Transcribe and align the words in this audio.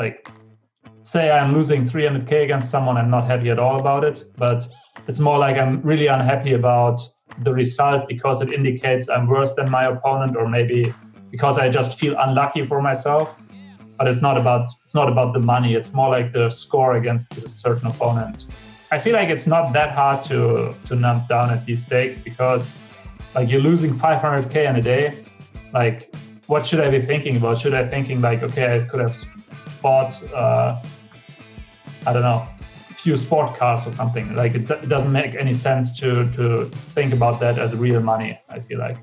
like 0.00 0.28
say 1.02 1.30
I'm 1.30 1.52
losing 1.54 1.82
300k 1.82 2.44
against 2.44 2.70
someone, 2.70 2.96
I'm 2.96 3.10
not 3.10 3.24
happy 3.32 3.50
at 3.50 3.58
all 3.58 3.78
about 3.80 4.02
it. 4.10 4.18
But 4.36 4.66
it's 5.08 5.20
more 5.20 5.38
like 5.38 5.56
I'm 5.62 5.80
really 5.82 6.08
unhappy 6.16 6.54
about 6.54 6.98
the 7.46 7.52
result 7.52 8.08
because 8.08 8.42
it 8.44 8.52
indicates 8.52 9.08
I'm 9.08 9.26
worse 9.26 9.54
than 9.54 9.70
my 9.70 9.84
opponent, 9.94 10.36
or 10.36 10.48
maybe 10.48 10.94
because 11.30 11.58
I 11.58 11.68
just 11.68 11.98
feel 11.98 12.14
unlucky 12.18 12.62
for 12.70 12.80
myself. 12.90 13.36
But 13.98 14.08
it's 14.08 14.22
not 14.22 14.36
about 14.42 14.64
it's 14.84 14.94
not 15.00 15.08
about 15.14 15.34
the 15.36 15.40
money. 15.54 15.74
It's 15.74 15.92
more 15.92 16.10
like 16.16 16.32
the 16.32 16.50
score 16.50 16.96
against 17.00 17.26
a 17.36 17.48
certain 17.48 17.88
opponent. 17.88 18.46
I 18.90 18.98
feel 18.98 19.14
like 19.20 19.28
it's 19.28 19.46
not 19.46 19.72
that 19.78 19.90
hard 20.00 20.22
to 20.30 20.74
to 20.88 20.92
numb 21.04 21.20
down 21.28 21.50
at 21.50 21.60
these 21.66 21.82
stakes 21.86 22.16
because 22.28 22.64
like 23.34 23.50
you're 23.50 23.66
losing 23.70 23.92
500k 23.94 24.56
in 24.70 24.76
a 24.76 24.84
day. 24.94 25.04
Like, 25.72 25.98
what 26.46 26.66
should 26.66 26.80
I 26.80 26.88
be 26.90 27.00
thinking 27.00 27.36
about? 27.36 27.58
Should 27.62 27.74
I 27.74 27.84
thinking 27.94 28.20
like, 28.20 28.42
okay, 28.42 28.66
I 28.74 28.78
could 28.88 29.00
have 29.06 29.14
bought, 29.82 30.22
uh, 30.32 30.82
I 32.06 32.12
don't 32.12 32.22
know, 32.22 32.46
few 32.96 33.16
sport 33.16 33.56
cars 33.56 33.86
or 33.86 33.92
something? 33.92 34.34
Like, 34.34 34.54
it, 34.54 34.70
it 34.70 34.88
doesn't 34.88 35.12
make 35.12 35.34
any 35.34 35.54
sense 35.54 35.98
to 36.00 36.30
to 36.32 36.66
think 36.94 37.12
about 37.12 37.40
that 37.40 37.58
as 37.58 37.74
real 37.76 38.00
money. 38.00 38.38
I 38.48 38.60
feel 38.60 38.78
like. 38.78 38.98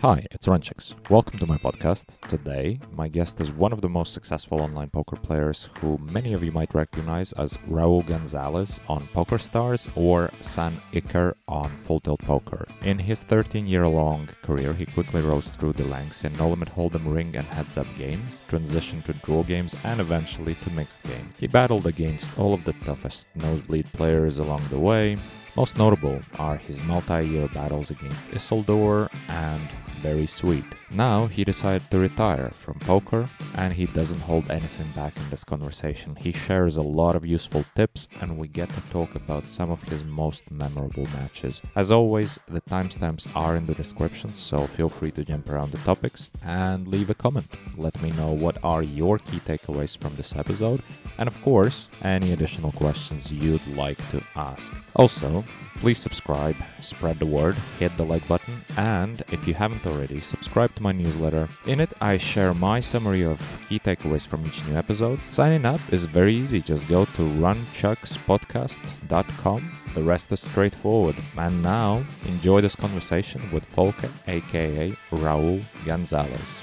Hi, 0.00 0.26
it's 0.44 0.94
Welcome 1.08 1.38
to 1.38 1.46
my 1.46 1.56
podcast. 1.56 2.18
Today, 2.28 2.80
my 2.96 3.06
guest 3.06 3.40
is 3.40 3.52
one 3.52 3.72
of 3.72 3.80
the 3.80 3.88
most 3.88 4.12
successful 4.12 4.60
online 4.60 4.90
poker 4.90 5.14
players 5.14 5.70
who 5.78 5.98
many 5.98 6.32
of 6.32 6.42
you 6.42 6.50
might 6.50 6.74
recognize 6.74 7.32
as 7.34 7.56
Raul 7.68 8.04
Gonzalez 8.04 8.80
on 8.88 9.06
PokerStars 9.14 9.88
or 9.96 10.32
San 10.40 10.80
Iker 10.92 11.34
on 11.46 11.70
Full 11.82 12.00
Tilt 12.00 12.22
Poker. 12.22 12.66
In 12.82 12.98
his 12.98 13.20
13 13.20 13.68
year 13.68 13.86
long 13.86 14.28
career, 14.42 14.72
he 14.72 14.84
quickly 14.84 15.22
rose 15.22 15.46
through 15.46 15.74
the 15.74 15.84
ranks 15.84 16.24
in 16.24 16.36
No 16.36 16.48
Limit 16.48 16.74
Hold'em 16.74 17.14
Ring 17.14 17.36
and 17.36 17.46
Heads 17.46 17.78
Up 17.78 17.86
games, 17.96 18.42
transitioned 18.48 19.04
to 19.04 19.12
draw 19.12 19.44
games, 19.44 19.76
and 19.84 20.00
eventually 20.00 20.56
to 20.56 20.70
mixed 20.70 21.04
games. 21.04 21.36
He 21.38 21.46
battled 21.46 21.86
against 21.86 22.36
all 22.36 22.52
of 22.52 22.64
the 22.64 22.72
toughest 22.84 23.28
nosebleed 23.36 23.86
players 23.92 24.38
along 24.38 24.66
the 24.70 24.80
way, 24.80 25.16
most 25.54 25.76
notable 25.76 26.18
are 26.38 26.56
his 26.56 26.82
multi-year 26.84 27.46
battles 27.48 27.90
against 27.90 28.26
Isildur 28.30 29.10
and 29.28 29.60
Berri 30.02 30.26
Sweet. 30.26 30.64
Now 30.90 31.26
he 31.26 31.44
decided 31.44 31.90
to 31.90 31.98
retire 31.98 32.50
from 32.50 32.78
poker 32.80 33.28
and 33.54 33.72
he 33.72 33.86
doesn't 33.86 34.20
hold 34.20 34.50
anything 34.50 34.90
back 34.92 35.16
in 35.16 35.28
this 35.30 35.44
conversation. 35.44 36.16
He 36.16 36.32
shares 36.32 36.76
a 36.76 36.82
lot 36.82 37.16
of 37.16 37.26
useful 37.26 37.64
tips 37.74 38.08
and 38.20 38.36
we 38.36 38.48
get 38.48 38.68
to 38.70 38.80
talk 38.90 39.14
about 39.14 39.46
some 39.46 39.70
of 39.70 39.82
his 39.84 40.04
most 40.04 40.50
memorable 40.50 41.06
matches. 41.14 41.62
As 41.76 41.90
always, 41.90 42.38
the 42.48 42.60
timestamps 42.62 43.28
are 43.36 43.56
in 43.56 43.66
the 43.66 43.74
description, 43.74 44.34
so 44.34 44.66
feel 44.66 44.88
free 44.88 45.12
to 45.12 45.24
jump 45.24 45.48
around 45.48 45.72
the 45.72 45.78
topics 45.78 46.30
and 46.44 46.88
leave 46.88 47.10
a 47.10 47.14
comment. 47.14 47.46
Let 47.76 48.00
me 48.02 48.10
know 48.12 48.32
what 48.32 48.58
are 48.64 48.82
your 48.82 49.18
key 49.18 49.40
takeaways 49.40 49.96
from 49.96 50.14
this 50.16 50.36
episode 50.36 50.82
and 51.18 51.28
of 51.28 51.40
course, 51.42 51.88
any 52.02 52.32
additional 52.32 52.72
questions 52.72 53.30
you'd 53.30 53.66
like 53.76 53.98
to 54.10 54.22
ask. 54.34 54.72
Also, 54.96 55.44
please 55.76 55.98
subscribe, 55.98 56.56
spread 56.80 57.18
the 57.18 57.26
word, 57.26 57.56
hit 57.78 57.96
the 57.96 58.04
like 58.04 58.26
button, 58.28 58.54
and 58.76 59.22
if 59.30 59.46
you 59.46 59.54
haven't 59.54 59.84
already, 59.92 60.20
subscribe 60.20 60.74
to 60.74 60.82
my 60.82 60.92
newsletter. 60.92 61.48
In 61.66 61.80
it, 61.80 61.92
I 62.00 62.16
share 62.16 62.54
my 62.54 62.80
summary 62.80 63.24
of 63.24 63.38
key 63.68 63.78
takeaways 63.78 64.26
from 64.26 64.44
each 64.46 64.64
new 64.66 64.74
episode. 64.76 65.20
Signing 65.30 65.64
up 65.64 65.80
is 65.92 66.06
very 66.06 66.34
easy, 66.34 66.60
just 66.60 66.88
go 66.88 67.04
to 67.04 67.22
runchukspodcast.com. 67.22 69.78
The 69.94 70.02
rest 70.02 70.32
is 70.32 70.40
straightforward. 70.40 71.14
And 71.36 71.62
now, 71.62 72.04
enjoy 72.26 72.62
this 72.62 72.74
conversation 72.74 73.48
with 73.52 73.64
Folke, 73.66 74.10
aka 74.26 74.96
Raul 75.10 75.62
Gonzalez. 75.84 76.60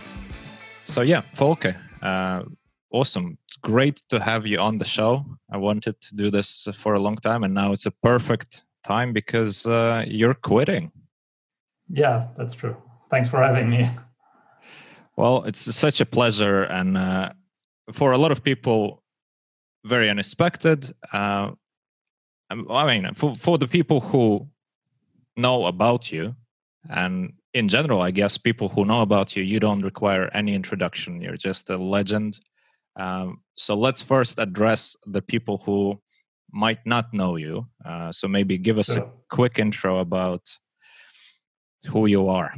So, 0.83 1.01
yeah, 1.01 1.21
Folke, 1.33 1.75
uh, 2.01 2.41
awesome. 2.91 3.37
It's 3.47 3.57
great 3.57 4.01
to 4.09 4.19
have 4.19 4.47
you 4.47 4.57
on 4.57 4.79
the 4.79 4.85
show. 4.85 5.23
I 5.51 5.57
wanted 5.57 6.01
to 6.01 6.15
do 6.15 6.31
this 6.31 6.67
for 6.75 6.95
a 6.95 6.99
long 6.99 7.17
time, 7.17 7.43
and 7.43 7.53
now 7.53 7.71
it's 7.71 7.85
a 7.85 7.91
perfect 7.91 8.63
time 8.83 9.13
because 9.13 9.67
uh, 9.67 10.03
you're 10.07 10.33
quitting. 10.33 10.91
Yeah, 11.89 12.27
that's 12.37 12.55
true. 12.55 12.77
Thanks 13.09 13.29
for 13.29 13.41
having 13.41 13.69
me. 13.69 13.89
Well, 15.15 15.43
it's 15.43 15.75
such 15.75 15.99
a 15.99 16.05
pleasure, 16.05 16.63
and 16.63 16.97
uh, 16.97 17.33
for 17.93 18.11
a 18.11 18.17
lot 18.17 18.31
of 18.31 18.43
people, 18.43 19.03
very 19.85 20.09
unexpected. 20.09 20.93
Uh, 21.11 21.51
um, 22.49 22.67
I 22.69 22.85
mean, 22.85 23.13
for 23.15 23.35
for 23.35 23.57
the 23.57 23.67
people 23.67 23.99
who 23.99 24.47
know 25.35 25.65
about 25.65 26.11
you, 26.11 26.35
and 26.89 27.33
in 27.53 27.67
general, 27.67 28.01
I 28.01 28.11
guess 28.11 28.37
people 28.37 28.69
who 28.69 28.85
know 28.85 29.01
about 29.01 29.35
you, 29.35 29.43
you 29.43 29.59
don't 29.59 29.81
require 29.81 30.29
any 30.33 30.53
introduction. 30.53 31.21
You're 31.21 31.37
just 31.37 31.69
a 31.69 31.75
legend 31.75 32.39
um, 32.99 33.41
so 33.55 33.75
let's 33.75 34.01
first 34.01 34.39
address 34.39 34.95
the 35.05 35.21
people 35.21 35.61
who 35.65 35.99
might 36.51 36.85
not 36.85 37.13
know 37.13 37.37
you. 37.37 37.67
Uh, 37.85 38.11
so 38.11 38.27
maybe 38.27 38.57
give 38.57 38.77
us 38.77 38.93
sure. 38.93 39.03
a 39.03 39.09
quick 39.29 39.57
intro 39.57 39.99
about 39.99 40.41
who 41.87 42.07
you 42.07 42.27
are. 42.27 42.53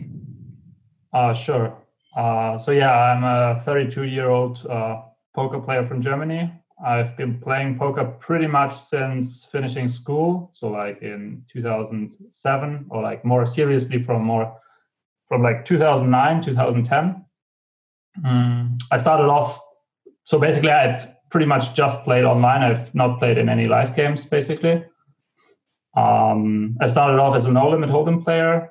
Uh, 1.14 1.34
sure. 1.34 1.78
Uh, 2.16 2.58
so 2.58 2.72
yeah, 2.72 2.92
I'm 2.92 3.24
a 3.24 3.62
32 3.62 4.04
year 4.04 4.30
old 4.30 4.66
uh, 4.68 5.02
poker 5.34 5.60
player 5.60 5.86
from 5.86 6.02
Germany. 6.02 6.52
I've 6.84 7.16
been 7.16 7.40
playing 7.40 7.78
poker 7.78 8.06
pretty 8.06 8.48
much 8.48 8.78
since 8.78 9.46
finishing 9.46 9.88
school. 9.88 10.50
So 10.54 10.68
like 10.70 11.02
in 11.02 11.44
2007, 11.52 12.86
or 12.90 13.02
like 13.02 13.24
more 13.24 13.46
seriously 13.46 14.04
from 14.04 14.24
more 14.24 14.58
from 15.28 15.44
like 15.44 15.64
2009, 15.66 16.42
2010. 16.42 17.26
Mm, 18.26 18.82
I 18.92 18.98
started 18.98 19.30
off 19.30 19.62
so 20.24 20.40
basically, 20.40 20.72
I've 20.72 21.08
pretty 21.30 21.46
much 21.46 21.74
just 21.74 22.04
played 22.04 22.24
online. 22.24 22.62
I've 22.62 22.94
not 22.94 23.20
played 23.20 23.38
in 23.38 23.50
any 23.50 23.68
live 23.68 23.96
games, 23.96 24.26
basically. 24.26 24.84
Um, 25.96 26.78
I 26.80 26.88
started 26.88 27.20
off 27.20 27.36
as 27.36 27.46
a 27.46 27.52
no 27.52 27.70
limit 27.70 27.90
hold'em 27.90 28.24
player, 28.24 28.70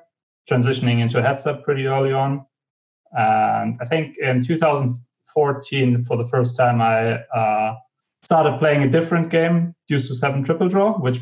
transitioning 0.51 0.99
into 0.99 1.21
heads 1.21 1.45
up 1.45 1.63
pretty 1.63 1.85
early 1.87 2.11
on. 2.11 2.45
And 3.13 3.77
I 3.81 3.85
think 3.85 4.17
in 4.17 4.43
2014, 4.43 6.03
for 6.03 6.17
the 6.17 6.25
first 6.25 6.57
time, 6.57 6.81
I 6.81 7.23
uh, 7.35 7.75
started 8.23 8.59
playing 8.59 8.83
a 8.83 8.89
different 8.89 9.29
game, 9.29 9.73
Deuce 9.87 10.07
to 10.07 10.15
Seven 10.15 10.43
Triple 10.43 10.69
Draw, 10.69 10.99
which 10.99 11.19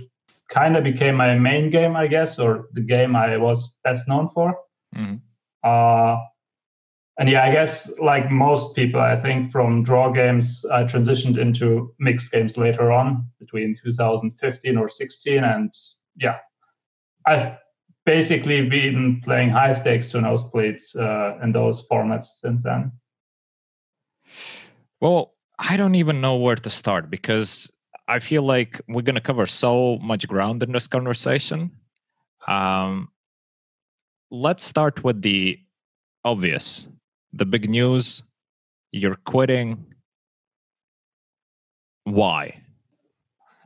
kind 0.50 0.76
of 0.76 0.84
became 0.84 1.16
my 1.16 1.36
main 1.36 1.70
game, 1.70 1.96
I 1.96 2.08
guess, 2.08 2.40
or 2.40 2.68
the 2.74 2.82
game 2.82 3.16
I 3.16 3.38
was 3.38 3.78
best 3.84 4.08
known 4.08 4.30
for. 4.30 4.58
Mm. 4.96 5.22
Uh, 5.64 6.18
and 7.20 7.30
yeah, 7.30 7.44
I 7.44 7.52
guess 7.52 7.92
like 8.00 8.32
most 8.32 8.76
people, 8.76 9.02
I 9.02 9.16
think 9.16 9.52
from 9.52 9.84
draw 9.84 10.10
games, 10.10 10.66
I 10.72 10.84
transitioned 10.86 11.38
into 11.38 11.94
mixed 12.00 12.32
games 12.32 12.58
later 12.58 12.92
on 12.92 13.28
between 13.40 13.76
2015 13.76 14.78
or 14.78 14.88
16. 14.88 15.44
And 15.44 15.74
yeah, 16.16 16.38
I've 17.26 17.58
basically 18.10 18.68
been 18.68 19.22
playing 19.22 19.50
high 19.50 19.72
stakes 19.72 20.08
to 20.10 20.18
nosebleeds 20.18 20.96
uh, 20.96 21.38
in 21.44 21.52
those 21.52 21.88
formats 21.88 22.26
since 22.42 22.64
then. 22.64 22.92
Well, 25.00 25.36
I 25.60 25.78
don't 25.78 25.94
even 25.94 26.20
know 26.20 26.36
where 26.36 26.56
to 26.56 26.70
start 26.72 27.12
because 27.12 27.72
I 28.08 28.18
feel 28.18 28.42
like 28.42 28.82
we're 28.88 29.04
going 29.04 29.22
to 29.22 29.30
cover 29.32 29.46
so 29.46 30.00
much 30.00 30.28
ground 30.28 30.64
in 30.64 30.72
this 30.72 30.88
conversation. 30.88 31.70
Um, 32.48 33.10
let's 34.32 34.64
start 34.64 35.04
with 35.04 35.22
the 35.22 35.60
obvious 36.26 36.88
the 37.32 37.46
big 37.46 37.70
news 37.70 38.24
you're 38.92 39.22
quitting 39.34 39.86
why 42.06 42.60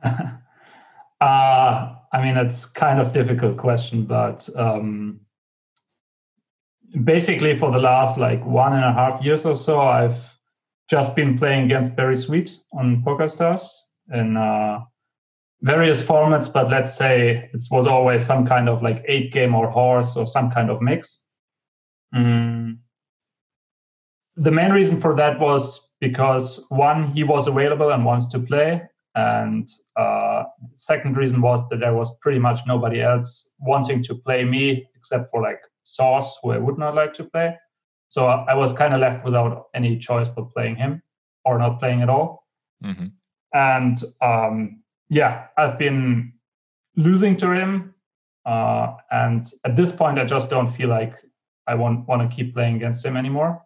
uh, 1.20 1.94
i 2.14 2.22
mean 2.22 2.36
it's 2.36 2.64
kind 2.64 2.98
of 3.00 3.12
difficult 3.12 3.56
question 3.56 4.04
but 4.04 4.48
um, 4.56 5.20
basically 7.02 7.56
for 7.56 7.70
the 7.70 7.78
last 7.78 8.16
like 8.16 8.44
one 8.46 8.72
and 8.72 8.84
a 8.84 8.92
half 8.92 9.22
years 9.22 9.44
or 9.44 9.56
so 9.56 9.80
i've 9.80 10.34
just 10.88 11.16
been 11.16 11.36
playing 11.36 11.64
against 11.64 11.96
Berri 11.96 12.16
Sweet 12.16 12.58
on 12.72 13.02
PokerStars 13.02 13.66
in 14.12 14.36
uh, 14.36 14.80
various 15.62 16.02
formats 16.02 16.52
but 16.52 16.68
let's 16.68 16.94
say 16.94 17.50
it 17.52 17.62
was 17.70 17.86
always 17.86 18.24
some 18.24 18.46
kind 18.46 18.68
of 18.68 18.82
like 18.82 19.04
eight 19.08 19.32
game 19.32 19.54
or 19.54 19.70
horse 19.70 20.16
or 20.16 20.26
some 20.26 20.50
kind 20.50 20.70
of 20.70 20.82
mix. 20.82 21.26
Mm. 22.14 22.78
The 24.36 24.50
main 24.50 24.72
reason 24.72 25.00
for 25.00 25.14
that 25.16 25.40
was 25.40 25.90
because 26.00 26.64
one, 26.68 27.10
he 27.12 27.24
was 27.24 27.46
available 27.46 27.90
and 27.90 28.04
wants 28.04 28.26
to 28.26 28.38
play, 28.38 28.82
and 29.14 29.68
uh, 29.96 30.44
second 30.74 31.16
reason 31.16 31.40
was 31.40 31.66
that 31.68 31.80
there 31.80 31.94
was 31.94 32.16
pretty 32.20 32.38
much 32.38 32.60
nobody 32.66 33.00
else 33.00 33.50
wanting 33.60 34.02
to 34.02 34.14
play 34.14 34.44
me 34.44 34.86
except 34.96 35.30
for 35.30 35.40
like 35.40 35.60
Sauce, 35.84 36.36
who 36.42 36.50
I 36.50 36.58
would 36.58 36.78
not 36.78 36.94
like 36.94 37.12
to 37.14 37.24
play. 37.24 37.56
So 38.08 38.26
I 38.26 38.54
was 38.54 38.72
kind 38.72 38.94
of 38.94 39.00
left 39.00 39.24
without 39.24 39.66
any 39.74 39.98
choice 39.98 40.28
but 40.28 40.50
playing 40.52 40.76
him 40.76 41.02
or 41.44 41.58
not 41.58 41.78
playing 41.78 42.02
at 42.02 42.08
all. 42.08 42.46
Mm-hmm. 42.84 43.06
And 43.52 43.96
um, 44.20 44.82
yeah, 45.10 45.46
I've 45.56 45.78
been 45.78 46.32
losing 46.96 47.36
to 47.38 47.50
him, 47.52 47.94
uh, 48.46 48.94
and 49.10 49.46
at 49.64 49.76
this 49.76 49.92
point, 49.92 50.18
I 50.18 50.24
just 50.24 50.50
don't 50.50 50.68
feel 50.68 50.88
like 50.88 51.14
I 51.66 51.74
want 51.74 52.08
want 52.08 52.28
to 52.28 52.34
keep 52.34 52.54
playing 52.54 52.76
against 52.76 53.04
him 53.04 53.16
anymore. 53.16 53.62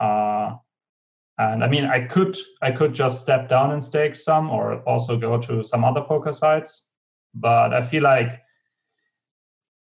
Uh, 0.00 0.56
And 1.38 1.64
I 1.64 1.68
mean, 1.68 1.84
I 1.84 2.06
could 2.06 2.36
I 2.62 2.70
could 2.70 2.94
just 2.94 3.20
step 3.20 3.48
down 3.48 3.72
and 3.72 3.82
stake 3.82 4.14
some, 4.14 4.50
or 4.50 4.80
also 4.88 5.16
go 5.16 5.38
to 5.38 5.64
some 5.64 5.84
other 5.84 6.00
poker 6.00 6.32
sites. 6.32 6.90
But 7.34 7.74
I 7.74 7.82
feel 7.82 8.02
like 8.02 8.40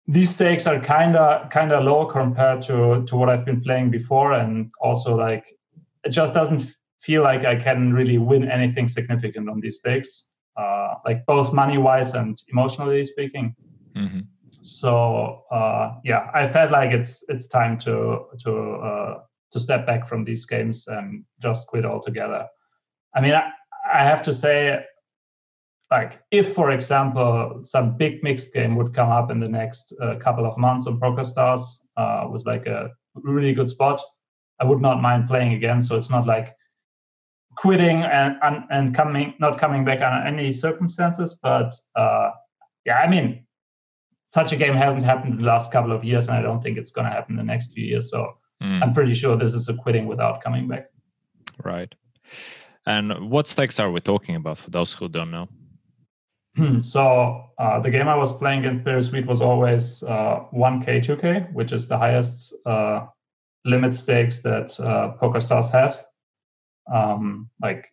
these 0.06 0.30
stakes 0.30 0.66
are 0.66 0.80
kind 0.80 1.16
of 1.16 1.50
kind 1.50 1.72
of 1.72 1.84
low 1.84 2.06
compared 2.06 2.62
to 2.62 3.04
to 3.06 3.16
what 3.16 3.28
I've 3.28 3.44
been 3.44 3.60
playing 3.62 3.90
before, 3.90 4.32
and 4.32 4.70
also 4.80 5.16
like 5.16 5.44
it 6.04 6.10
just 6.10 6.34
doesn't 6.34 6.62
feel 7.00 7.22
like 7.22 7.44
I 7.44 7.56
can 7.56 7.92
really 7.92 8.18
win 8.18 8.48
anything 8.48 8.88
significant 8.88 9.48
on 9.48 9.60
these 9.60 9.78
stakes, 9.78 10.36
uh, 10.56 10.94
like 11.04 11.26
both 11.26 11.52
money 11.52 11.78
wise 11.78 12.14
and 12.14 12.40
emotionally 12.52 13.04
speaking. 13.04 13.56
Mm-hmm. 13.96 14.20
So 14.60 15.42
uh, 15.50 15.94
yeah, 16.04 16.30
I 16.32 16.46
felt 16.46 16.70
like 16.70 16.92
it's 16.92 17.24
it's 17.28 17.48
time 17.48 17.78
to 17.80 18.26
to 18.44 18.52
uh, 18.52 19.20
to 19.54 19.60
step 19.60 19.86
back 19.86 20.06
from 20.06 20.24
these 20.24 20.44
games 20.44 20.86
and 20.88 21.24
just 21.40 21.66
quit 21.68 21.84
altogether. 21.84 22.46
I 23.14 23.20
mean, 23.20 23.34
I, 23.34 23.50
I 23.90 24.02
have 24.02 24.20
to 24.22 24.32
say, 24.32 24.84
like 25.90 26.20
if 26.32 26.54
for 26.54 26.72
example 26.72 27.60
some 27.62 27.96
big 27.96 28.22
mixed 28.24 28.52
game 28.52 28.74
would 28.74 28.92
come 28.92 29.10
up 29.10 29.30
in 29.30 29.38
the 29.38 29.48
next 29.48 29.94
uh, 30.02 30.16
couple 30.16 30.44
of 30.44 30.58
months 30.58 30.88
on 30.88 30.98
PokerStars 30.98 31.62
uh, 31.96 32.26
was 32.28 32.46
like 32.46 32.66
a 32.66 32.90
really 33.14 33.54
good 33.54 33.70
spot, 33.70 34.00
I 34.60 34.64
would 34.64 34.80
not 34.80 35.00
mind 35.00 35.28
playing 35.28 35.52
again. 35.52 35.80
So 35.80 35.96
it's 35.96 36.10
not 36.10 36.26
like 36.26 36.56
quitting 37.56 38.02
and 38.02 38.36
and, 38.42 38.64
and 38.70 38.94
coming 38.94 39.34
not 39.38 39.58
coming 39.58 39.84
back 39.84 40.00
under 40.00 40.26
any 40.26 40.52
circumstances. 40.52 41.38
But 41.40 41.72
uh, 41.94 42.30
yeah, 42.84 42.98
I 42.98 43.08
mean, 43.08 43.46
such 44.26 44.52
a 44.52 44.56
game 44.56 44.74
hasn't 44.74 45.04
happened 45.04 45.34
in 45.34 45.38
the 45.38 45.46
last 45.46 45.70
couple 45.70 45.92
of 45.92 46.02
years, 46.02 46.26
and 46.26 46.36
I 46.36 46.42
don't 46.42 46.60
think 46.60 46.76
it's 46.76 46.90
going 46.90 47.06
to 47.06 47.12
happen 47.12 47.34
in 47.34 47.46
the 47.46 47.52
next 47.52 47.72
few 47.72 47.84
years. 47.84 48.10
So 48.10 48.34
Mm. 48.62 48.82
I'm 48.82 48.94
pretty 48.94 49.14
sure 49.14 49.36
this 49.36 49.54
is 49.54 49.68
a 49.68 49.74
quitting 49.74 50.06
without 50.06 50.42
coming 50.42 50.68
back. 50.68 50.86
Right. 51.62 51.94
And 52.86 53.30
what 53.30 53.48
stakes 53.48 53.80
are 53.80 53.90
we 53.90 54.00
talking 54.00 54.36
about 54.36 54.58
for 54.58 54.70
those 54.70 54.92
who 54.92 55.08
don't 55.08 55.30
know? 55.30 55.48
Hmm, 56.56 56.78
so 56.78 57.50
uh, 57.58 57.80
the 57.80 57.90
game 57.90 58.06
I 58.06 58.14
was 58.14 58.32
playing 58.32 58.60
against 58.60 58.84
Berri 58.84 59.02
Sweet 59.02 59.26
was 59.26 59.40
always 59.40 60.02
uh, 60.04 60.44
1K, 60.52 61.04
2K, 61.04 61.52
which 61.52 61.72
is 61.72 61.88
the 61.88 61.98
highest 61.98 62.54
uh, 62.64 63.06
limit 63.64 63.94
stakes 63.94 64.40
that 64.42 64.78
uh, 64.78 65.14
PokerStars 65.20 65.70
has. 65.70 66.04
Um, 66.92 67.50
like 67.60 67.88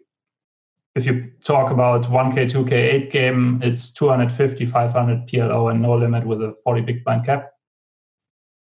if 0.96 1.06
you 1.06 1.32
talk 1.44 1.72
about 1.72 2.04
1K, 2.04 2.52
2K, 2.52 2.72
8 2.72 3.12
game, 3.12 3.62
it's 3.64 3.92
250, 3.92 4.66
500 4.66 5.28
PLO 5.28 5.72
and 5.72 5.82
no 5.82 5.96
limit 5.96 6.26
with 6.26 6.42
a 6.42 6.56
40 6.64 6.82
big 6.82 7.04
blind 7.04 7.26
cap. 7.26 7.52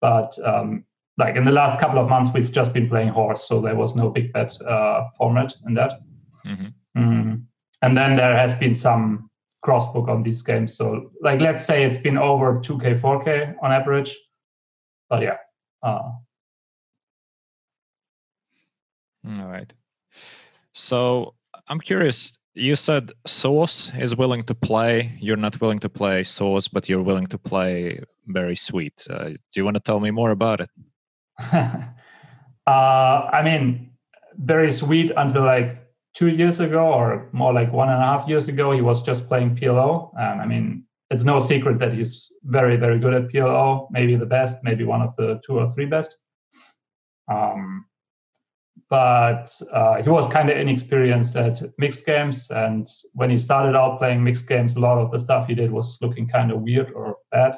But 0.01 0.39
um, 0.45 0.85
like 1.19 1.35
in 1.35 1.45
the 1.45 1.53
last 1.53 1.81
couple 1.81 1.99
of 1.99 2.09
months, 2.09 2.31
we've 2.33 2.51
just 2.51 2.73
been 2.73 2.89
playing 2.89 3.09
horse, 3.09 3.47
so 3.47 3.61
there 3.61 3.75
was 3.75 3.97
no 3.97 4.09
big 4.09 4.33
bet 4.33 4.57
uh, 4.63 5.09
format 5.17 5.53
in 5.67 5.75
that. 5.75 6.01
Mm-hmm. 6.47 6.69
Mm. 6.97 7.43
And 7.83 7.97
then 7.97 8.17
there 8.17 8.37
has 8.37 8.55
been 8.55 8.75
some 8.75 9.29
crossbook 9.63 10.09
on 10.09 10.23
these 10.23 10.43
games. 10.43 10.77
So, 10.77 11.11
like, 11.21 11.41
let's 11.41 11.65
say 11.65 11.85
it's 11.85 11.99
been 11.99 12.17
over 12.17 12.61
2K, 12.61 13.01
4K 13.01 13.55
on 13.63 13.73
average. 13.73 14.17
But 15.11 15.23
yeah. 15.23 15.37
Uh, 15.83 16.11
All 19.27 19.49
right. 19.49 19.73
So 20.73 21.35
I'm 21.67 21.81
curious. 21.81 22.39
You 22.55 22.77
said 22.77 23.13
Sauce 23.27 23.93
is 23.99 24.17
willing 24.17 24.43
to 24.45 24.55
play. 24.55 25.17
You're 25.21 25.37
not 25.37 25.61
willing 25.61 25.79
to 25.81 25.89
play 25.89 26.25
Sauce, 26.25 26.69
but 26.69 26.89
you're 26.89 27.03
willing 27.03 27.27
to 27.27 27.39
play 27.39 28.01
Berri 28.27 28.57
Sweet. 28.57 29.07
Uh, 29.09 29.29
do 29.29 29.55
you 29.55 29.65
want 29.65 29.77
to 29.77 29.83
tell 29.83 30.01
me 30.01 30.11
more 30.11 30.31
about 30.31 30.61
it? 30.61 30.71
uh, 31.53 31.91
I 32.67 33.43
mean, 33.43 33.91
Berri 34.37 34.71
Sweet 34.71 35.13
until 35.17 35.43
like 35.43 35.77
two 36.15 36.29
years 36.29 36.61
ago, 36.61 36.93
or 36.93 37.29
more 37.33 37.53
like 37.53 37.73
one 37.73 37.89
and 37.89 38.03
a 38.03 38.05
half 38.05 38.29
years 38.29 38.49
ago, 38.49 38.73
he 38.73 38.81
was 38.81 39.03
just 39.03 39.29
playing 39.29 39.57
PLO. 39.57 40.11
And 40.19 40.41
I 40.41 40.47
mean, 40.47 40.85
it's 41.11 41.25
no 41.25 41.39
secret 41.39 41.79
that 41.79 41.95
he's 41.95 42.31
very, 42.45 42.77
very 42.77 42.99
good 42.99 43.15
at 43.15 43.29
PLO, 43.29 43.89
maybe 43.91 44.17
the 44.17 44.27
best, 44.27 44.59
maybe 44.63 44.85
one 44.85 45.03
of 45.03 45.15
the 45.17 45.41
two 45.45 45.59
or 45.59 45.71
three 45.71 45.87
best. 45.87 46.17
Um, 47.33 47.87
but 48.91 49.51
uh, 49.73 50.03
he 50.03 50.09
was 50.09 50.27
kind 50.29 50.49
of 50.49 50.57
inexperienced 50.57 51.37
at 51.37 51.61
mixed 51.79 52.07
games. 52.07 52.51
And 52.51 52.87
when 53.15 53.29
he 53.31 53.39
started 53.39 53.77
out 53.77 53.99
playing 53.99 54.25
mixed 54.25 54.49
games, 54.49 54.77
a 54.77 54.81
lot 54.81 54.99
of 54.99 55.11
the 55.11 55.19
stuff 55.19 55.47
he 55.47 55.55
did 55.55 55.71
was 55.71 55.99
looking 56.01 56.27
kind 56.27 56.51
of 56.51 56.63
weird 56.63 56.91
or 56.93 57.17
bad. 57.31 57.57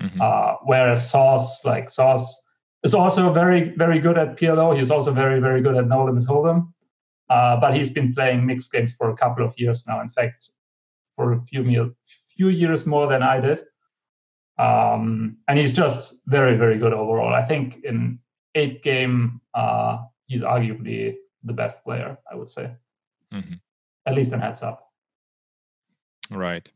Mm-hmm. 0.00 0.20
Uh, 0.20 0.54
whereas 0.64 1.10
Sauce, 1.10 1.64
like 1.64 1.90
Sauce, 1.90 2.39
is 2.82 2.94
also 2.94 3.32
very, 3.32 3.70
very 3.76 3.98
good 3.98 4.18
at 4.18 4.36
PLO. 4.36 4.76
He's 4.76 4.90
also 4.90 5.12
very, 5.12 5.40
very 5.40 5.60
good 5.60 5.76
at 5.76 5.86
No 5.86 6.04
Limit 6.04 6.24
Hold'em. 6.24 6.72
Uh, 7.28 7.60
but 7.60 7.74
he's 7.74 7.90
been 7.90 8.12
playing 8.12 8.44
mixed 8.44 8.72
games 8.72 8.92
for 8.92 9.10
a 9.10 9.16
couple 9.16 9.44
of 9.44 9.54
years 9.56 9.86
now. 9.86 10.00
In 10.00 10.08
fact, 10.08 10.50
for 11.14 11.34
a 11.34 11.42
few, 11.42 11.94
few 12.36 12.48
years 12.48 12.86
more 12.86 13.06
than 13.06 13.22
I 13.22 13.40
did. 13.40 13.62
Um, 14.58 15.38
and 15.46 15.58
he's 15.58 15.72
just 15.72 16.20
very, 16.26 16.56
very 16.56 16.78
good 16.78 16.92
overall. 16.92 17.32
I 17.32 17.44
think 17.44 17.84
in 17.84 18.18
eight 18.54 18.82
game, 18.82 19.40
uh, 19.54 19.98
he's 20.26 20.42
arguably 20.42 21.16
the 21.44 21.52
best 21.52 21.84
player, 21.84 22.18
I 22.30 22.34
would 22.34 22.50
say, 22.50 22.72
mm-hmm. 23.32 23.54
at 24.06 24.14
least 24.14 24.32
in 24.32 24.40
heads 24.40 24.62
up. 24.62 24.90
Right. 26.30 26.68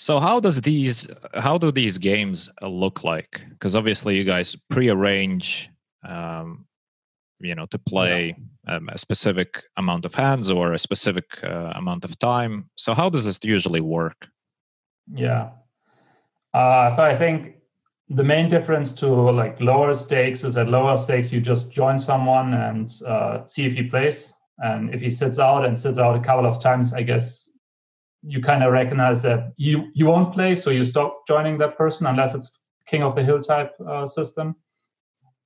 So 0.00 0.18
how 0.18 0.40
does 0.40 0.62
these 0.62 1.06
how 1.34 1.58
do 1.58 1.70
these 1.70 1.98
games 1.98 2.48
look 2.62 3.04
like? 3.04 3.42
Because 3.50 3.76
obviously 3.76 4.16
you 4.16 4.24
guys 4.24 4.56
prearrange, 4.70 5.68
um, 6.08 6.64
you 7.38 7.54
know, 7.54 7.66
to 7.66 7.78
play 7.78 8.34
yeah. 8.66 8.76
um, 8.76 8.88
a 8.88 8.96
specific 8.96 9.62
amount 9.76 10.06
of 10.06 10.14
hands 10.14 10.50
or 10.50 10.72
a 10.72 10.78
specific 10.78 11.26
uh, 11.44 11.74
amount 11.74 12.06
of 12.06 12.18
time. 12.18 12.70
So 12.76 12.94
how 12.94 13.10
does 13.10 13.26
this 13.26 13.38
usually 13.42 13.82
work? 13.82 14.26
Yeah. 15.12 15.50
Uh, 16.54 16.96
so 16.96 17.02
I 17.02 17.14
think 17.14 17.56
the 18.08 18.24
main 18.24 18.48
difference 18.48 18.94
to 18.94 19.06
like 19.06 19.60
lower 19.60 19.92
stakes 19.92 20.44
is 20.44 20.56
at 20.56 20.68
lower 20.68 20.96
stakes 20.96 21.30
you 21.30 21.42
just 21.42 21.70
join 21.70 21.98
someone 21.98 22.54
and 22.54 22.90
uh, 23.06 23.44
see 23.44 23.66
if 23.66 23.74
he 23.74 23.82
plays, 23.82 24.32
and 24.60 24.94
if 24.94 25.02
he 25.02 25.10
sits 25.10 25.38
out 25.38 25.66
and 25.66 25.76
sits 25.76 25.98
out 25.98 26.16
a 26.16 26.20
couple 26.20 26.46
of 26.46 26.58
times, 26.58 26.94
I 26.94 27.02
guess 27.02 27.49
you 28.22 28.42
kind 28.42 28.62
of 28.62 28.72
recognize 28.72 29.22
that 29.22 29.52
you 29.56 29.90
you 29.94 30.06
won't 30.06 30.32
play, 30.32 30.54
so 30.54 30.70
you 30.70 30.84
stop 30.84 31.26
joining 31.26 31.58
that 31.58 31.76
person 31.76 32.06
unless 32.06 32.34
it's 32.34 32.58
king 32.86 33.02
of 33.02 33.14
the 33.14 33.22
hill 33.22 33.40
type 33.40 33.72
uh, 33.86 34.06
system. 34.06 34.56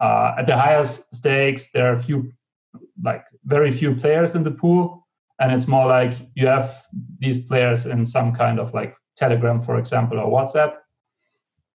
Uh, 0.00 0.34
at 0.38 0.46
the 0.46 0.56
highest 0.56 1.14
stakes, 1.14 1.70
there 1.72 1.92
are 1.92 1.98
few, 1.98 2.32
like 3.02 3.24
very 3.44 3.70
few 3.70 3.94
players 3.94 4.34
in 4.34 4.42
the 4.42 4.50
pool, 4.50 5.06
and 5.38 5.52
it's 5.52 5.68
more 5.68 5.86
like 5.86 6.14
you 6.34 6.46
have 6.46 6.84
these 7.18 7.46
players 7.46 7.86
in 7.86 8.04
some 8.04 8.34
kind 8.34 8.58
of 8.58 8.74
like 8.74 8.96
Telegram, 9.16 9.62
for 9.62 9.78
example, 9.78 10.18
or 10.18 10.26
WhatsApp, 10.26 10.74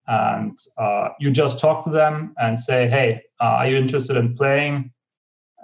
and 0.08 0.58
uh, 0.77 1.10
you 1.20 1.32
just 1.32 1.60
talk 1.60 1.84
to 1.86 1.89
them 1.89 2.34
and 2.38 2.60
say, 2.60 2.89
"Hey, 2.89 3.22
uh, 3.39 3.60
are 3.60 3.68
you 3.68 3.77
interested 3.77 4.18
in 4.18 4.36
playing?" 4.36 4.91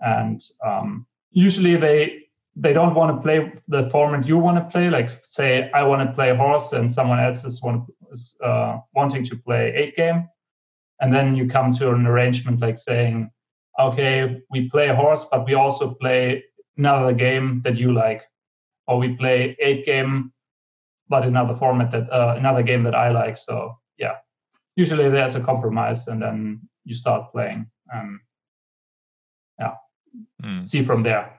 And 0.02 0.42
um, 0.66 1.06
usually 1.32 1.76
they 1.76 2.25
they 2.56 2.74
don't 2.74 2.96
want 2.96 3.16
to 3.16 3.22
play 3.22 3.52
the 3.68 3.90
format 3.90 4.28
you 4.28 4.38
want 4.38 4.58
to 4.58 4.72
play. 4.72 4.90
Like 4.90 5.10
say 5.24 5.70
I 5.72 5.84
want 5.84 6.08
to 6.08 6.14
play 6.14 6.36
horse 6.36 6.72
and 6.72 6.92
someone 6.92 7.20
else 7.20 7.44
is, 7.44 7.62
want, 7.62 7.90
is 8.12 8.38
uh, 8.42 8.80
wanting 8.94 9.24
to 9.26 9.36
play 9.36 9.74
eight 9.76 9.96
game, 9.96 10.28
and 11.02 11.14
then 11.14 11.36
you 11.36 11.48
come 11.48 11.74
to 11.74 11.92
an 11.92 12.06
arrangement 12.06 12.62
like 12.62 12.78
saying, 12.78 13.30
okay, 13.80 14.42
we 14.50 14.70
play 14.70 14.88
horse, 14.88 15.26
but 15.30 15.46
we 15.46 15.54
also 15.54 15.94
play 15.96 16.44
another 16.78 17.14
game 17.14 17.62
that 17.64 17.76
you 17.76 17.94
like, 17.94 18.24
or 18.88 19.00
we 19.00 19.16
play 19.16 19.58
eight 19.60 19.86
game, 19.86 20.32
but 21.10 21.26
another 21.26 21.54
format 21.54 21.92
that 21.92 22.10
uh, 22.10 22.36
another 22.38 22.64
game 22.64 22.84
that 22.84 22.96
I 22.96 23.10
like. 23.12 23.38
So 23.38 23.78
yeah, 23.98 24.16
usually 24.78 25.10
there's 25.10 25.36
a 25.36 25.42
compromise, 25.42 26.08
and 26.08 26.22
then 26.22 26.62
you 26.86 26.96
start 26.96 27.32
playing. 27.34 27.68
and 27.92 28.20
yeah, 29.60 29.74
mm. 30.42 30.66
see 30.66 30.82
from 30.82 31.04
there 31.04 31.36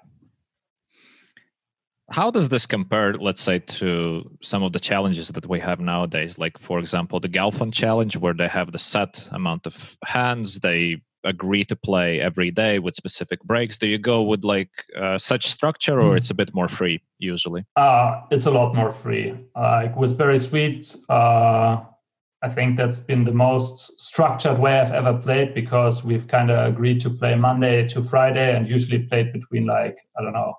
how 2.11 2.31
does 2.31 2.49
this 2.49 2.67
compare 2.67 3.15
let's 3.15 3.43
say 3.43 3.59
to 3.59 4.31
some 4.43 4.63
of 4.63 4.73
the 4.73 4.81
challenges 4.81 5.29
that 5.29 5.49
we 5.49 5.61
have 5.61 5.81
nowadays? 5.81 6.39
Like 6.39 6.59
for 6.59 6.79
example 6.79 7.21
the 7.21 7.29
galfond 7.29 7.73
challenge 7.73 8.17
where 8.17 8.35
they 8.35 8.49
have 8.49 8.73
the 8.73 8.79
set 8.79 9.29
amount 9.33 9.67
of 9.67 9.97
hands 10.05 10.61
they 10.61 11.03
agree 11.25 11.65
to 11.65 11.75
play 11.75 12.21
every 12.21 12.53
day 12.53 12.79
with 12.79 12.95
specific 12.95 13.43
breaks. 13.43 13.79
Do 13.79 13.89
you 13.89 13.99
go 13.99 14.23
with 14.23 14.45
like 14.45 14.71
uh, 14.97 15.19
such 15.19 15.51
structure 15.51 16.01
or 16.01 16.15
mm. 16.15 16.17
it's 16.17 16.31
a 16.31 16.35
bit 16.35 16.55
more 16.55 16.69
free 16.69 17.03
usually? 17.19 17.65
Uh, 17.75 18.21
it's 18.31 18.47
a 18.47 18.51
lot 18.51 18.77
more 18.77 18.93
free. 18.93 19.35
Like 19.57 19.97
with 19.97 20.17
Berri 20.17 20.39
Sweet 20.39 20.95
uh, 21.09 21.81
i 22.43 22.49
think 22.49 22.77
that's 22.77 23.01
been 23.01 23.25
the 23.25 23.33
most 23.33 23.99
structured 23.99 24.59
way 24.59 24.79
i've 24.79 24.93
ever 24.93 25.15
played 25.15 25.55
because 25.55 26.05
we've 26.05 26.29
kind 26.29 26.51
of 26.51 26.69
agreed 26.73 27.01
to 27.01 27.11
play 27.11 27.35
monday 27.35 27.87
to 27.89 28.03
friday 28.03 28.55
and 28.55 28.69
usually 28.69 29.01
played 29.01 29.33
between 29.33 29.67
like 29.67 29.99
i 30.19 30.23
don't 30.23 30.33
know 30.33 30.55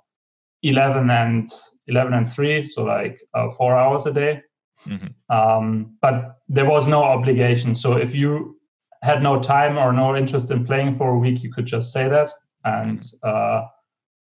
11 0.64 1.10
and 1.10 1.50
11 1.88 2.14
and 2.14 2.28
3 2.28 2.66
so 2.66 2.84
like 2.84 3.22
uh, 3.34 3.50
four 3.52 3.76
hours 3.76 4.06
a 4.06 4.14
day 4.14 4.42
mm-hmm. 4.86 5.08
um, 5.36 5.96
but 6.02 6.38
there 6.48 6.66
was 6.66 6.88
no 6.88 7.04
obligation 7.04 7.76
so 7.76 7.98
if 7.98 8.16
you 8.16 8.60
had 9.04 9.22
no 9.22 9.40
time 9.40 9.78
or 9.78 9.94
no 9.94 10.16
interest 10.16 10.50
in 10.52 10.66
playing 10.66 10.94
for 10.94 11.10
a 11.12 11.18
week 11.18 11.44
you 11.44 11.52
could 11.52 11.66
just 11.66 11.92
say 11.92 12.08
that 12.08 12.30
and 12.66 13.12
uh, 13.24 13.64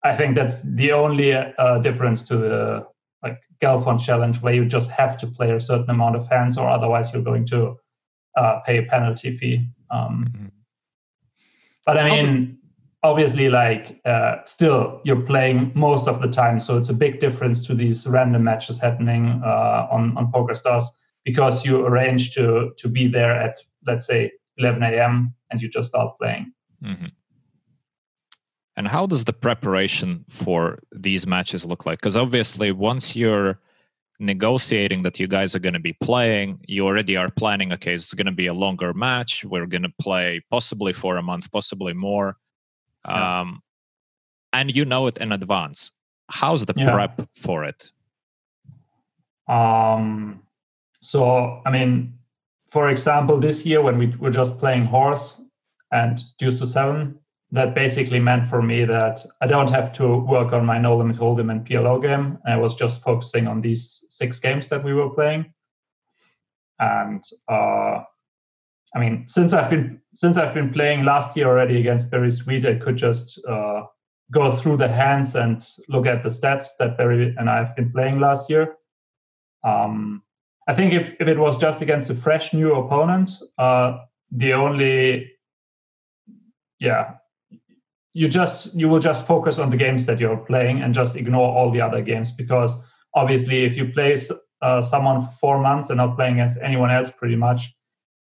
I 0.04 0.16
think 0.16 0.36
that's 0.36 0.62
the 0.62 0.92
only 0.92 1.32
uh, 1.34 1.78
difference 1.78 2.22
to 2.28 2.36
the 2.36 2.86
like 3.22 3.40
Galfond 3.60 4.00
challenge, 4.00 4.40
where 4.40 4.54
you 4.54 4.64
just 4.64 4.90
have 4.90 5.16
to 5.18 5.26
play 5.26 5.50
a 5.50 5.60
certain 5.60 5.90
amount 5.90 6.16
of 6.16 6.26
hands, 6.28 6.56
or 6.56 6.68
otherwise 6.68 7.12
you're 7.12 7.22
going 7.22 7.46
to 7.46 7.76
uh, 8.36 8.60
pay 8.60 8.78
a 8.78 8.82
penalty 8.84 9.36
fee. 9.36 9.68
Um, 9.90 10.26
mm-hmm. 10.28 10.46
But 11.84 11.98
I 11.98 12.08
mean, 12.08 12.57
obviously, 13.02 13.48
like 13.48 14.00
uh, 14.04 14.36
still 14.44 15.00
you're 15.04 15.22
playing 15.22 15.72
most 15.74 16.08
of 16.08 16.20
the 16.20 16.28
time, 16.28 16.60
so 16.60 16.76
it's 16.76 16.88
a 16.88 16.94
big 16.94 17.20
difference 17.20 17.66
to 17.66 17.74
these 17.74 18.06
random 18.06 18.44
matches 18.44 18.78
happening 18.78 19.40
uh, 19.44 19.88
on 19.90 20.16
on 20.16 20.30
PokerStars 20.32 20.84
because 21.24 21.64
you 21.64 21.84
arrange 21.86 22.34
to 22.34 22.72
to 22.76 22.88
be 22.88 23.08
there 23.08 23.32
at 23.32 23.58
let's 23.86 24.06
say 24.06 24.32
11 24.58 24.82
a.m. 24.82 25.34
and 25.50 25.62
you 25.62 25.68
just 25.68 25.88
start 25.88 26.18
playing. 26.18 26.52
Mm-hmm. 26.84 27.06
And 28.76 28.86
how 28.86 29.06
does 29.06 29.24
the 29.24 29.32
preparation 29.32 30.24
for 30.28 30.78
these 30.92 31.26
matches 31.26 31.64
look 31.64 31.84
like? 31.84 31.98
Because 31.98 32.16
obviously, 32.16 32.70
once 32.70 33.16
you're 33.16 33.58
negotiating 34.20 35.02
that 35.02 35.18
you 35.18 35.26
guys 35.26 35.54
are 35.54 35.58
going 35.60 35.74
to 35.74 35.80
be 35.80 35.94
playing, 35.94 36.60
you 36.66 36.86
already 36.86 37.16
are 37.16 37.30
planning, 37.30 37.72
okay, 37.72 37.94
it's 37.94 38.14
going 38.14 38.26
to 38.26 38.32
be 38.32 38.46
a 38.46 38.54
longer 38.54 38.92
match. 38.94 39.44
We're 39.44 39.66
going 39.66 39.82
to 39.82 39.92
play 40.00 40.42
possibly 40.50 40.92
for 40.92 41.16
a 41.16 41.22
month, 41.22 41.50
possibly 41.50 41.92
more. 41.92 42.36
Yeah. 43.06 43.40
Um, 43.40 43.62
and 44.52 44.74
you 44.74 44.84
know 44.84 45.06
it 45.06 45.18
in 45.18 45.32
advance. 45.32 45.92
How's 46.30 46.64
the 46.64 46.74
yeah. 46.76 46.92
prep 46.92 47.28
for 47.34 47.64
it? 47.64 47.90
Um, 49.46 50.42
so, 51.00 51.62
I 51.64 51.70
mean, 51.70 52.14
for 52.64 52.90
example, 52.90 53.38
this 53.38 53.64
year 53.64 53.82
when 53.82 53.98
we 53.98 54.08
were 54.18 54.30
just 54.30 54.58
playing 54.58 54.84
horse 54.84 55.40
and 55.90 56.20
deuce 56.38 56.58
to 56.58 56.66
seven, 56.66 57.18
that 57.50 57.74
basically 57.74 58.20
meant 58.20 58.46
for 58.46 58.60
me 58.60 58.84
that 58.84 59.24
I 59.40 59.46
don't 59.46 59.70
have 59.70 59.92
to 59.94 60.18
work 60.18 60.52
on 60.52 60.66
my 60.66 60.76
no 60.78 60.96
limit 60.98 61.16
hold'em 61.16 61.50
and 61.50 61.66
PLO 61.66 62.00
game. 62.02 62.38
I 62.46 62.56
was 62.56 62.74
just 62.74 63.02
focusing 63.02 63.46
on 63.46 63.62
these 63.62 64.04
six 64.10 64.38
games 64.38 64.68
that 64.68 64.84
we 64.84 64.92
were 64.92 65.10
playing. 65.10 65.52
And 66.78 67.24
uh, 67.48 68.02
I 68.94 68.98
mean, 68.98 69.26
since 69.26 69.52
I've 69.52 69.70
been 69.70 70.00
since 70.14 70.36
I've 70.36 70.54
been 70.54 70.72
playing 70.72 71.04
last 71.04 71.36
year 71.36 71.46
already 71.46 71.78
against 71.78 72.10
Berri 72.10 72.30
Sweet, 72.30 72.64
I 72.64 72.74
could 72.74 72.96
just 72.96 73.38
uh, 73.46 73.82
go 74.32 74.50
through 74.50 74.78
the 74.78 74.88
hands 74.88 75.36
and 75.36 75.66
look 75.88 76.06
at 76.06 76.22
the 76.22 76.28
stats 76.28 76.68
that 76.78 76.96
Berri 76.96 77.34
and 77.38 77.48
I 77.50 77.58
have 77.58 77.76
been 77.76 77.92
playing 77.92 78.20
last 78.20 78.48
year. 78.50 78.76
Um, 79.64 80.22
I 80.66 80.74
think 80.74 80.92
if, 80.92 81.14
if 81.20 81.28
it 81.28 81.38
was 81.38 81.56
just 81.56 81.80
against 81.80 82.10
a 82.10 82.14
fresh 82.14 82.52
new 82.52 82.74
opponent, 82.74 83.30
uh, 83.56 83.98
the 84.30 84.52
only 84.52 85.32
yeah 86.78 87.14
you 88.12 88.28
just 88.28 88.74
you 88.74 88.88
will 88.88 88.98
just 88.98 89.26
focus 89.26 89.58
on 89.58 89.70
the 89.70 89.76
games 89.76 90.06
that 90.06 90.18
you're 90.18 90.36
playing 90.36 90.82
and 90.82 90.92
just 90.94 91.16
ignore 91.16 91.54
all 91.56 91.70
the 91.70 91.80
other 91.80 92.02
games 92.02 92.30
because 92.30 92.76
obviously 93.14 93.64
if 93.64 93.76
you 93.76 93.86
play 93.92 94.16
uh, 94.60 94.82
someone 94.82 95.20
for 95.22 95.32
four 95.32 95.58
months 95.60 95.88
and 95.90 95.98
not 95.98 96.16
playing 96.16 96.34
against 96.34 96.58
anyone 96.62 96.90
else 96.90 97.10
pretty 97.10 97.36
much 97.36 97.74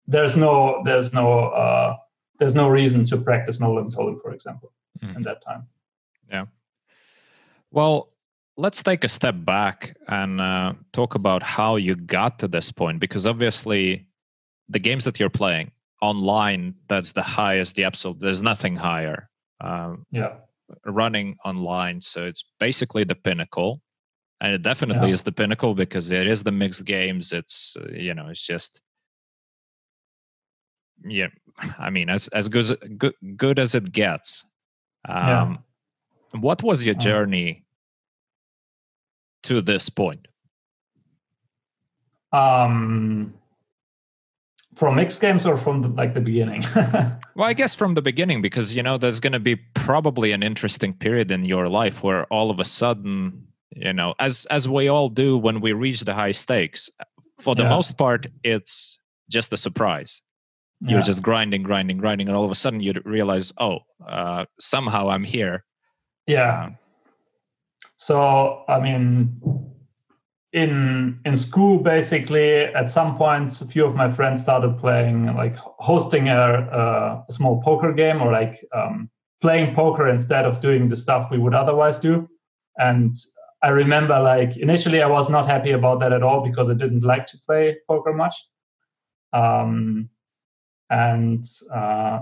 there's 0.08 0.36
no 0.36 0.82
there's 0.84 1.12
no 1.12 1.50
uh, 1.50 1.96
there's 2.38 2.54
no 2.54 2.68
reason 2.68 3.04
to 3.04 3.16
practice 3.16 3.60
no 3.60 3.72
limit 3.72 3.92
hold'em 3.94 4.20
for 4.20 4.32
example 4.32 4.72
mm. 5.00 5.14
in 5.14 5.22
that 5.22 5.44
time 5.44 5.66
yeah 6.30 6.46
well 7.70 8.10
let's 8.56 8.82
take 8.82 9.04
a 9.04 9.08
step 9.08 9.36
back 9.44 9.96
and 10.08 10.40
uh, 10.40 10.72
talk 10.92 11.14
about 11.14 11.42
how 11.42 11.76
you 11.76 11.94
got 11.94 12.38
to 12.40 12.48
this 12.48 12.72
point 12.72 12.98
because 12.98 13.26
obviously 13.26 14.08
the 14.68 14.78
games 14.78 15.04
that 15.04 15.20
you're 15.20 15.30
playing 15.30 15.70
online 16.00 16.74
that's 16.88 17.12
the 17.12 17.22
highest 17.22 17.76
the 17.76 17.84
absolute 17.84 18.18
there's 18.18 18.42
nothing 18.42 18.74
higher 18.74 19.28
um, 19.60 20.06
yeah 20.10 20.32
running 20.84 21.36
online 21.44 22.00
so 22.00 22.24
it's 22.24 22.44
basically 22.58 23.04
the 23.04 23.14
pinnacle 23.14 23.80
and 24.40 24.54
it 24.54 24.62
definitely 24.62 25.08
yeah. 25.08 25.14
is 25.14 25.22
the 25.22 25.32
pinnacle 25.32 25.74
because 25.74 26.12
it 26.12 26.26
is 26.26 26.42
the 26.42 26.52
mixed 26.52 26.84
games 26.84 27.32
it's 27.32 27.76
uh, 27.80 27.88
you 27.92 28.14
know 28.14 28.28
it's 28.28 28.44
just 28.44 28.80
yeah 31.04 31.28
i 31.78 31.90
mean 31.90 32.08
as 32.08 32.28
as 32.28 32.48
good 32.48 32.98
good, 32.98 33.14
good 33.36 33.58
as 33.58 33.74
it 33.74 33.92
gets 33.92 34.44
um 35.08 35.58
yeah. 36.34 36.40
what 36.40 36.62
was 36.62 36.84
your 36.84 36.94
uh-huh. 36.94 37.04
journey 37.04 37.64
to 39.42 39.60
this 39.60 39.88
point 39.88 40.26
um 42.32 43.32
from 44.74 44.94
mixed 44.94 45.20
games 45.20 45.44
or 45.44 45.56
from 45.56 45.82
the, 45.82 45.88
like 45.88 46.14
the 46.14 46.20
beginning 46.20 46.62
well 47.34 47.48
i 47.48 47.52
guess 47.52 47.74
from 47.74 47.94
the 47.94 48.02
beginning 48.02 48.40
because 48.40 48.74
you 48.74 48.82
know 48.82 48.96
there's 48.96 49.20
going 49.20 49.32
to 49.32 49.40
be 49.40 49.56
probably 49.74 50.32
an 50.32 50.42
interesting 50.42 50.92
period 50.94 51.30
in 51.30 51.42
your 51.44 51.66
life 51.68 52.02
where 52.02 52.24
all 52.26 52.50
of 52.50 52.60
a 52.60 52.64
sudden 52.64 53.48
you 53.74 53.92
know 53.92 54.14
as 54.20 54.46
as 54.46 54.68
we 54.68 54.88
all 54.88 55.08
do 55.08 55.36
when 55.36 55.60
we 55.60 55.72
reach 55.72 56.02
the 56.02 56.14
high 56.14 56.30
stakes 56.30 56.90
for 57.40 57.54
the 57.54 57.64
yeah. 57.64 57.70
most 57.70 57.98
part 57.98 58.26
it's 58.44 58.98
just 59.28 59.52
a 59.52 59.56
surprise 59.56 60.22
you're 60.80 61.00
yeah. 61.00 61.04
just 61.04 61.22
grinding 61.22 61.62
grinding 61.62 61.98
grinding 61.98 62.28
and 62.28 62.36
all 62.36 62.44
of 62.44 62.50
a 62.50 62.54
sudden 62.54 62.80
you 62.80 62.92
realize 63.04 63.52
oh 63.58 63.78
uh, 64.06 64.44
somehow 64.60 65.08
i'm 65.08 65.24
here. 65.24 65.64
Yeah. 66.26 66.66
Uh, 66.66 66.70
so 67.96 68.64
i 68.68 68.78
mean 68.78 69.40
in 70.52 71.18
in 71.24 71.36
school 71.36 71.78
basically 71.78 72.64
at 72.64 72.88
some 72.88 73.16
points 73.16 73.60
a 73.60 73.66
few 73.66 73.84
of 73.84 73.94
my 73.94 74.10
friends 74.10 74.40
started 74.40 74.78
playing 74.78 75.26
like 75.34 75.56
hosting 75.56 76.28
a, 76.28 77.24
a 77.28 77.32
small 77.32 77.60
poker 77.62 77.92
game 77.92 78.22
or 78.22 78.32
like 78.32 78.64
um, 78.74 79.10
playing 79.40 79.74
poker 79.74 80.08
instead 80.08 80.44
of 80.44 80.60
doing 80.60 80.88
the 80.88 80.96
stuff 80.96 81.30
we 81.30 81.38
would 81.38 81.54
otherwise 81.54 81.98
do. 81.98 82.28
And 82.78 83.14
i 83.62 83.68
remember 83.68 84.20
like 84.20 84.56
initially 84.56 85.02
i 85.02 85.06
was 85.06 85.28
not 85.28 85.46
happy 85.46 85.72
about 85.72 85.98
that 85.98 86.12
at 86.12 86.22
all 86.22 86.40
because 86.48 86.70
i 86.70 86.74
didn't 86.74 87.02
like 87.02 87.26
to 87.26 87.38
play 87.44 87.76
poker 87.88 88.12
much. 88.12 88.34
Um, 89.32 90.08
and 90.90 91.44
uh, 91.72 92.20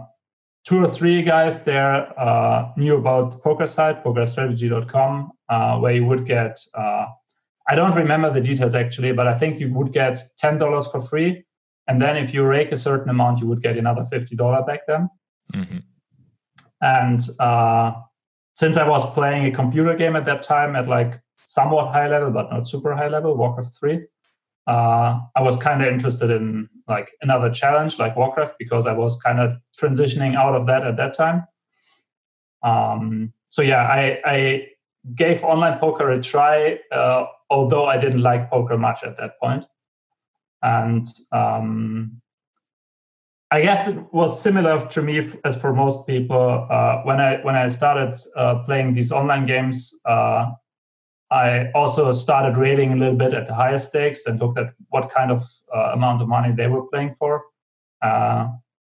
two 0.64 0.82
or 0.82 0.88
three 0.88 1.22
guys 1.22 1.60
there 1.60 2.18
uh, 2.18 2.72
knew 2.76 2.96
about 2.96 3.30
the 3.30 3.38
poker 3.38 3.66
site 3.66 4.02
pokerstrategy.com 4.04 5.30
uh, 5.48 5.78
where 5.78 5.92
you 5.92 6.04
would 6.04 6.26
get 6.26 6.58
uh, 6.74 7.06
I 7.68 7.74
don't 7.74 7.94
remember 7.94 8.32
the 8.32 8.40
details 8.40 8.74
actually, 8.74 9.12
but 9.12 9.26
I 9.26 9.36
think 9.36 9.58
you 9.58 9.72
would 9.74 9.92
get 9.92 10.22
ten 10.38 10.58
dollars 10.58 10.86
for 10.86 11.00
free, 11.00 11.44
and 11.88 12.00
then 12.00 12.16
if 12.16 12.32
you 12.32 12.44
rake 12.44 12.72
a 12.72 12.76
certain 12.76 13.10
amount, 13.10 13.40
you 13.40 13.46
would 13.48 13.62
get 13.62 13.76
another 13.76 14.04
fifty 14.04 14.36
dollar 14.36 14.62
back 14.62 14.80
then. 14.86 15.10
Mm-hmm. 15.52 15.78
And 16.80 17.20
uh, 17.40 17.92
since 18.54 18.76
I 18.76 18.86
was 18.86 19.08
playing 19.14 19.46
a 19.46 19.50
computer 19.50 19.94
game 19.94 20.14
at 20.14 20.24
that 20.26 20.42
time 20.42 20.76
at 20.76 20.86
like 20.86 21.20
somewhat 21.44 21.88
high 21.88 22.08
level, 22.08 22.30
but 22.30 22.50
not 22.52 22.66
super 22.68 22.94
high 22.94 23.08
level, 23.08 23.36
Warcraft 23.36 23.70
three, 23.78 24.06
uh, 24.66 25.20
I 25.34 25.40
was 25.40 25.56
kind 25.56 25.82
of 25.82 25.88
interested 25.88 26.30
in 26.30 26.68
like 26.88 27.10
another 27.22 27.50
challenge 27.50 27.98
like 27.98 28.16
Warcraft 28.16 28.54
because 28.58 28.86
I 28.86 28.92
was 28.92 29.16
kind 29.22 29.40
of 29.40 29.56
transitioning 29.80 30.36
out 30.36 30.54
of 30.54 30.66
that 30.66 30.86
at 30.86 30.96
that 30.96 31.14
time. 31.14 31.46
Um, 32.62 33.32
so 33.48 33.62
yeah, 33.62 33.82
I, 33.82 34.20
I 34.24 34.66
gave 35.14 35.44
online 35.44 35.78
poker 35.78 36.10
a 36.10 36.20
try 36.20 36.80
uh, 36.90 37.26
although 37.50 37.86
I 37.86 37.96
didn't 37.96 38.22
like 38.22 38.50
poker 38.50 38.76
much 38.76 39.02
at 39.04 39.16
that 39.18 39.38
point. 39.40 39.64
And 40.62 41.06
um, 41.32 42.20
I 43.50 43.60
guess 43.62 43.88
it 43.88 44.12
was 44.12 44.40
similar 44.40 44.84
to 44.86 45.02
me 45.02 45.30
as 45.44 45.60
for 45.60 45.72
most 45.72 46.06
people. 46.06 46.66
Uh, 46.70 47.02
when 47.02 47.20
I 47.20 47.36
when 47.42 47.54
I 47.54 47.68
started 47.68 48.14
uh, 48.34 48.64
playing 48.64 48.94
these 48.94 49.12
online 49.12 49.46
games, 49.46 49.94
uh, 50.04 50.50
I 51.30 51.70
also 51.72 52.12
started 52.12 52.56
rating 52.56 52.92
a 52.92 52.96
little 52.96 53.16
bit 53.16 53.34
at 53.34 53.46
the 53.48 53.54
higher 53.54 53.78
stakes 53.78 54.26
and 54.26 54.40
looked 54.40 54.58
at 54.58 54.74
what 54.90 55.10
kind 55.10 55.30
of 55.30 55.44
uh, 55.74 55.90
amount 55.92 56.22
of 56.22 56.28
money 56.28 56.52
they 56.52 56.68
were 56.68 56.86
playing 56.86 57.14
for. 57.14 57.44
Uh, 58.00 58.48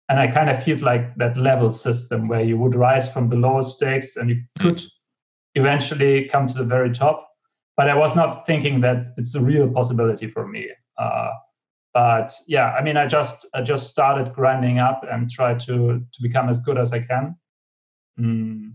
and 0.09 0.19
I 0.19 0.27
kind 0.27 0.49
of 0.49 0.61
feel 0.61 0.77
like 0.79 1.15
that 1.15 1.37
level 1.37 1.71
system 1.71 2.27
where 2.27 2.43
you 2.43 2.57
would 2.57 2.75
rise 2.75 3.11
from 3.11 3.29
the 3.29 3.37
lowest 3.37 3.77
stakes 3.77 4.17
and 4.17 4.29
you 4.29 4.43
could 4.59 4.83
eventually 5.55 6.25
come 6.25 6.45
to 6.47 6.53
the 6.53 6.63
very 6.63 6.91
top 6.91 7.25
but 7.77 7.89
I 7.89 7.95
was 7.95 8.15
not 8.15 8.45
thinking 8.45 8.81
that 8.81 9.13
it's 9.17 9.35
a 9.35 9.41
real 9.41 9.69
possibility 9.69 10.27
for 10.27 10.47
me. 10.47 10.69
Uh, 10.97 11.31
but 11.93 12.33
yeah, 12.47 12.71
I 12.71 12.81
mean, 12.81 12.97
I 12.97 13.05
just 13.05 13.45
I 13.53 13.61
just 13.61 13.89
started 13.89 14.33
grinding 14.33 14.79
up 14.79 15.05
and 15.09 15.29
try 15.29 15.53
to 15.53 15.99
to 15.99 16.21
become 16.21 16.49
as 16.49 16.59
good 16.59 16.77
as 16.77 16.93
I 16.93 16.99
can. 16.99 17.35
Mm. 18.19 18.73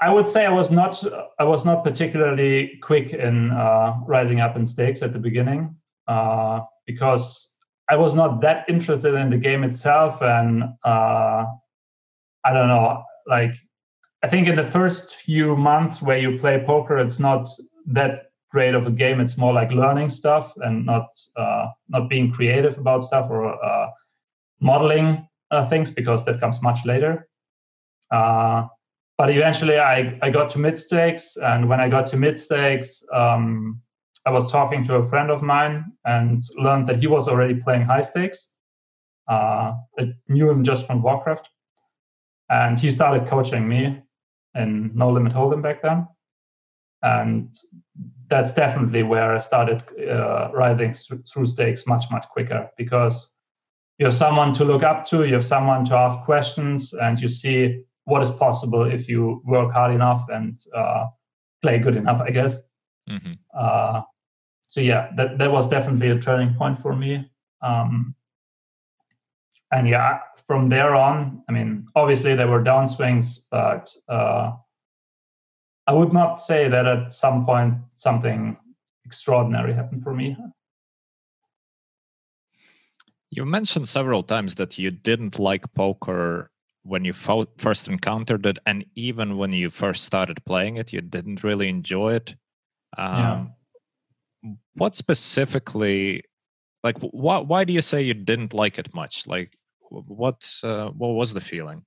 I 0.00 0.10
would 0.10 0.26
say 0.26 0.46
I 0.46 0.52
was 0.52 0.70
not 0.70 1.02
I 1.38 1.44
was 1.44 1.64
not 1.64 1.84
particularly 1.84 2.78
quick 2.82 3.12
in 3.12 3.50
uh, 3.50 3.94
rising 4.06 4.40
up 4.40 4.56
in 4.56 4.64
stakes 4.64 5.02
at 5.02 5.12
the 5.12 5.18
beginning 5.18 5.76
uh, 6.08 6.60
because 6.86 7.56
I 7.88 7.96
was 7.96 8.14
not 8.14 8.40
that 8.40 8.64
interested 8.68 9.14
in 9.14 9.30
the 9.30 9.36
game 9.36 9.64
itself, 9.64 10.22
and 10.22 10.64
uh, 10.84 11.44
I 12.44 12.52
don't 12.52 12.68
know, 12.68 13.04
like 13.26 13.54
I 14.22 14.28
think 14.28 14.48
in 14.48 14.56
the 14.56 14.66
first 14.66 15.16
few 15.16 15.56
months 15.56 16.00
where 16.00 16.18
you 16.18 16.38
play 16.38 16.62
poker, 16.64 16.98
it's 16.98 17.18
not 17.18 17.48
that 17.86 18.30
great 18.50 18.74
of 18.74 18.86
a 18.86 18.90
game. 18.90 19.20
It's 19.20 19.36
more 19.36 19.52
like 19.52 19.70
learning 19.70 20.10
stuff 20.10 20.54
and 20.56 20.86
not 20.86 21.08
uh, 21.36 21.66
not 21.88 22.08
being 22.08 22.32
creative 22.32 22.78
about 22.78 23.02
stuff 23.02 23.28
or 23.30 23.62
uh, 23.62 23.90
modeling 24.60 25.28
uh, 25.50 25.68
things 25.68 25.90
because 25.90 26.24
that 26.24 26.40
comes 26.40 26.62
much 26.62 26.84
later. 26.86 27.28
But 29.18 29.30
eventually, 29.30 29.78
I, 29.78 30.18
I 30.20 30.30
got 30.30 30.50
to 30.50 30.58
mid 30.58 30.78
stakes, 30.78 31.36
and 31.36 31.68
when 31.68 31.80
I 31.80 31.88
got 31.88 32.06
to 32.08 32.16
mid 32.16 32.38
stakes, 32.38 33.02
um, 33.14 33.80
I 34.26 34.30
was 34.30 34.52
talking 34.52 34.84
to 34.84 34.96
a 34.96 35.06
friend 35.06 35.30
of 35.30 35.42
mine 35.42 35.92
and 36.04 36.44
learned 36.56 36.88
that 36.88 36.96
he 36.96 37.06
was 37.06 37.28
already 37.28 37.54
playing 37.54 37.82
high 37.82 38.02
stakes. 38.02 38.54
Uh, 39.28 39.72
I 39.98 40.12
knew 40.28 40.50
him 40.50 40.64
just 40.64 40.86
from 40.86 41.02
Warcraft, 41.02 41.48
and 42.50 42.78
he 42.78 42.90
started 42.90 43.26
coaching 43.26 43.66
me 43.66 44.02
in 44.54 44.90
No 44.94 45.10
Limit 45.10 45.32
Hold'em 45.32 45.62
back 45.62 45.82
then, 45.82 46.06
and 47.02 47.54
that's 48.28 48.52
definitely 48.52 49.02
where 49.02 49.34
I 49.34 49.38
started 49.38 49.82
uh, 50.10 50.50
rising 50.52 50.92
through 50.92 51.46
stakes 51.46 51.86
much 51.86 52.04
much 52.10 52.26
quicker 52.28 52.68
because 52.76 53.34
you 53.98 54.04
have 54.04 54.14
someone 54.14 54.52
to 54.54 54.64
look 54.64 54.82
up 54.82 55.06
to, 55.06 55.24
you 55.24 55.34
have 55.34 55.46
someone 55.46 55.86
to 55.86 55.94
ask 55.94 56.18
questions, 56.24 56.92
and 56.92 57.18
you 57.18 57.28
see 57.28 57.80
what 58.06 58.22
is 58.22 58.30
possible 58.30 58.84
if 58.84 59.08
you 59.08 59.42
work 59.44 59.72
hard 59.72 59.92
enough 59.92 60.24
and 60.30 60.58
uh, 60.74 61.06
play 61.60 61.78
good 61.78 61.96
enough, 61.96 62.20
I 62.20 62.30
guess. 62.30 62.60
Mm-hmm. 63.10 63.32
Uh, 63.52 64.02
so 64.62 64.80
yeah, 64.80 65.10
that 65.16 65.38
that 65.38 65.50
was 65.50 65.68
definitely 65.68 66.08
a 66.10 66.18
turning 66.18 66.54
point 66.54 66.78
for 66.78 66.94
me. 66.94 67.30
Um, 67.62 68.14
and 69.72 69.88
yeah, 69.88 70.20
from 70.46 70.68
there 70.68 70.94
on, 70.94 71.42
I 71.48 71.52
mean, 71.52 71.86
obviously 71.96 72.34
there 72.34 72.48
were 72.48 72.62
downswings, 72.62 73.46
but 73.50 73.92
uh, 74.08 74.52
I 75.88 75.92
would 75.92 76.12
not 76.12 76.40
say 76.40 76.68
that 76.68 76.86
at 76.86 77.12
some 77.12 77.44
point 77.44 77.74
something 77.96 78.56
extraordinary 79.04 79.72
happened 79.74 80.02
for 80.02 80.14
me. 80.14 80.36
You 83.30 83.44
mentioned 83.44 83.88
several 83.88 84.22
times 84.22 84.54
that 84.54 84.78
you 84.78 84.92
didn't 84.92 85.38
like 85.38 85.74
poker 85.74 86.50
when 86.86 87.04
you 87.04 87.12
first 87.12 87.88
encountered 87.88 88.46
it, 88.46 88.58
and 88.66 88.84
even 88.94 89.36
when 89.36 89.52
you 89.52 89.70
first 89.70 90.04
started 90.04 90.44
playing 90.44 90.76
it, 90.76 90.92
you 90.92 91.00
didn't 91.00 91.42
really 91.42 91.68
enjoy 91.68 92.14
it. 92.14 92.34
Um, 92.96 93.52
yeah. 94.42 94.50
What 94.74 94.94
specifically 94.94 96.22
like 96.86 96.98
why 97.00 97.38
why 97.38 97.64
do 97.64 97.72
you 97.72 97.82
say 97.82 98.00
you 98.00 98.14
didn't 98.14 98.54
like 98.54 98.78
it 98.78 98.94
much 98.94 99.26
like 99.26 99.56
what 99.90 100.40
uh, 100.62 100.88
what 100.90 101.14
was 101.20 101.34
the 101.34 101.40
feeling 101.40 101.82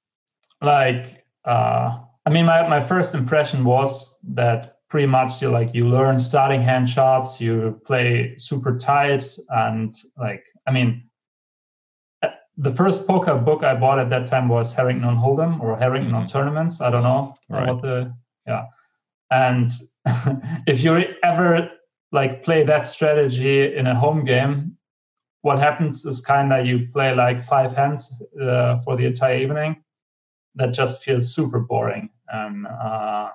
like 0.61 1.25
uh 1.45 1.97
i 2.25 2.29
mean 2.29 2.45
my, 2.45 2.67
my 2.67 2.79
first 2.79 3.13
impression 3.13 3.63
was 3.63 4.17
that 4.23 4.77
pretty 4.89 5.07
much 5.07 5.41
you 5.41 5.49
like 5.49 5.73
you 5.73 5.83
learn 5.83 6.19
starting 6.19 6.61
hand 6.61 6.89
shots 6.89 7.39
you 7.39 7.79
play 7.85 8.35
super 8.37 8.77
tight 8.77 9.23
and 9.49 9.95
like 10.17 10.43
i 10.67 10.71
mean 10.71 11.08
the 12.59 12.71
first 12.71 13.07
poker 13.07 13.35
book 13.35 13.63
i 13.63 13.73
bought 13.73 13.99
at 13.99 14.09
that 14.09 14.27
time 14.27 14.47
was 14.47 14.73
harrington 14.73 15.07
on 15.07 15.17
hold'em 15.17 15.59
or 15.61 15.77
harrington 15.77 16.13
mm-hmm. 16.13 16.27
tournaments 16.27 16.81
i 16.81 16.89
don't 16.89 17.03
know 17.03 17.35
right. 17.49 17.67
what 17.67 17.81
the 17.81 18.13
yeah 18.45 18.65
and 19.31 19.71
if 20.67 20.83
you 20.83 21.03
ever 21.23 21.69
like 22.11 22.43
play 22.43 22.63
that 22.63 22.85
strategy 22.85 23.75
in 23.75 23.87
a 23.87 23.95
home 23.95 24.23
game 24.23 24.77
what 25.41 25.59
happens 25.59 26.05
is 26.05 26.21
kind 26.21 26.51
of 26.51 26.65
you 26.65 26.87
play 26.91 27.13
like 27.15 27.41
five 27.41 27.73
hands 27.73 28.21
uh, 28.41 28.79
for 28.79 28.97
the 28.97 29.05
entire 29.05 29.37
evening. 29.37 29.83
That 30.55 30.73
just 30.73 31.03
feels 31.03 31.33
super 31.33 31.59
boring. 31.59 32.09
And 32.27 32.67
uh, 32.67 33.29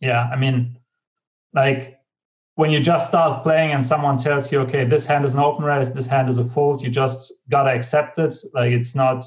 yeah, 0.00 0.28
I 0.32 0.36
mean, 0.36 0.78
like 1.52 1.97
when 2.58 2.70
you 2.70 2.80
just 2.80 3.06
start 3.06 3.44
playing 3.44 3.70
and 3.72 3.86
someone 3.86 4.18
tells 4.18 4.50
you, 4.50 4.58
okay, 4.60 4.84
this 4.84 5.06
hand 5.06 5.24
is 5.24 5.32
an 5.32 5.38
open 5.38 5.64
raise, 5.64 5.92
this 5.92 6.06
hand 6.06 6.28
is 6.28 6.38
a 6.38 6.44
fold, 6.44 6.82
you 6.82 6.90
just 6.90 7.32
gotta 7.48 7.70
accept 7.70 8.18
it. 8.18 8.34
Like 8.52 8.72
it's 8.72 8.96
not 8.96 9.24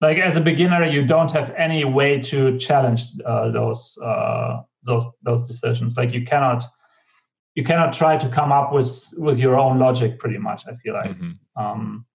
like 0.00 0.16
as 0.16 0.36
a 0.36 0.40
beginner, 0.40 0.84
you 0.84 1.04
don't 1.04 1.30
have 1.32 1.50
any 1.58 1.84
way 1.84 2.18
to 2.22 2.58
challenge 2.58 3.04
uh, 3.26 3.50
those 3.50 3.98
uh, 4.02 4.62
those 4.84 5.04
those 5.22 5.46
decisions. 5.46 5.96
Like 5.98 6.14
you 6.14 6.24
cannot 6.24 6.64
you 7.54 7.64
cannot 7.64 7.92
try 7.92 8.16
to 8.16 8.28
come 8.28 8.52
up 8.52 8.72
with 8.72 9.12
with 9.18 9.38
your 9.38 9.58
own 9.58 9.78
logic 9.78 10.18
pretty 10.18 10.38
much 10.38 10.62
i 10.66 10.74
feel 10.76 10.94
like 10.94 11.10
mm-hmm. 11.10 11.62
um, 11.62 12.06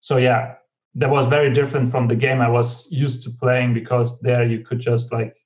so 0.00 0.16
yeah 0.16 0.54
that 0.94 1.10
was 1.10 1.26
very 1.26 1.52
different 1.52 1.90
from 1.90 2.08
the 2.08 2.14
game 2.14 2.40
i 2.40 2.48
was 2.48 2.90
used 2.90 3.22
to 3.22 3.30
playing 3.30 3.74
because 3.74 4.20
there 4.20 4.44
you 4.44 4.60
could 4.60 4.80
just 4.80 5.12
like 5.12 5.36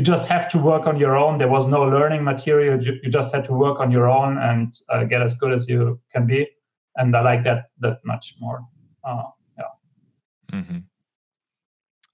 you 0.00 0.04
just 0.06 0.26
have 0.28 0.48
to 0.48 0.58
work 0.58 0.86
on 0.86 0.98
your 0.98 1.14
own. 1.14 1.36
There 1.36 1.48
was 1.56 1.66
no 1.66 1.82
learning 1.82 2.24
material. 2.24 2.82
You, 2.82 2.98
you 3.02 3.10
just 3.10 3.34
had 3.34 3.44
to 3.44 3.52
work 3.52 3.80
on 3.80 3.90
your 3.90 4.08
own 4.08 4.38
and 4.38 4.72
uh, 4.88 5.04
get 5.04 5.20
as 5.20 5.34
good 5.34 5.52
as 5.52 5.68
you 5.68 6.00
can 6.10 6.26
be. 6.26 6.48
And 6.96 7.14
i 7.14 7.20
like 7.20 7.44
that 7.44 7.66
that 7.80 7.98
much 8.02 8.36
more. 8.40 8.60
Uh, 9.04 9.24
yeah. 9.58 10.58
Mm-hmm. 10.58 10.78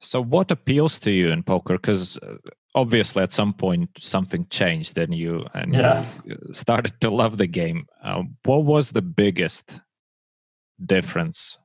so 0.01 0.21
what 0.21 0.51
appeals 0.51 0.99
to 1.01 1.13
you 1.13 1.31
in 1.31 1.45
poker? 1.45 1.75
Because 1.75 2.19
uh, 2.19 2.39
obviously 2.75 3.23
at 3.23 3.33
some 3.33 3.55
point 3.55 3.91
something 4.01 4.47
changed 4.51 4.99
and 4.99 5.15
you 5.15 5.47
and 5.55 5.73
yeah. 5.73 6.05
you 6.25 6.37
started 6.53 7.01
to 7.03 7.11
love 7.11 7.39
the 7.39 7.47
game. 7.47 7.87
Uh, 8.03 8.25
what 8.45 8.65
was 8.65 8.91
the 8.91 9.03
biggest 9.03 9.81
difference? 10.85 11.57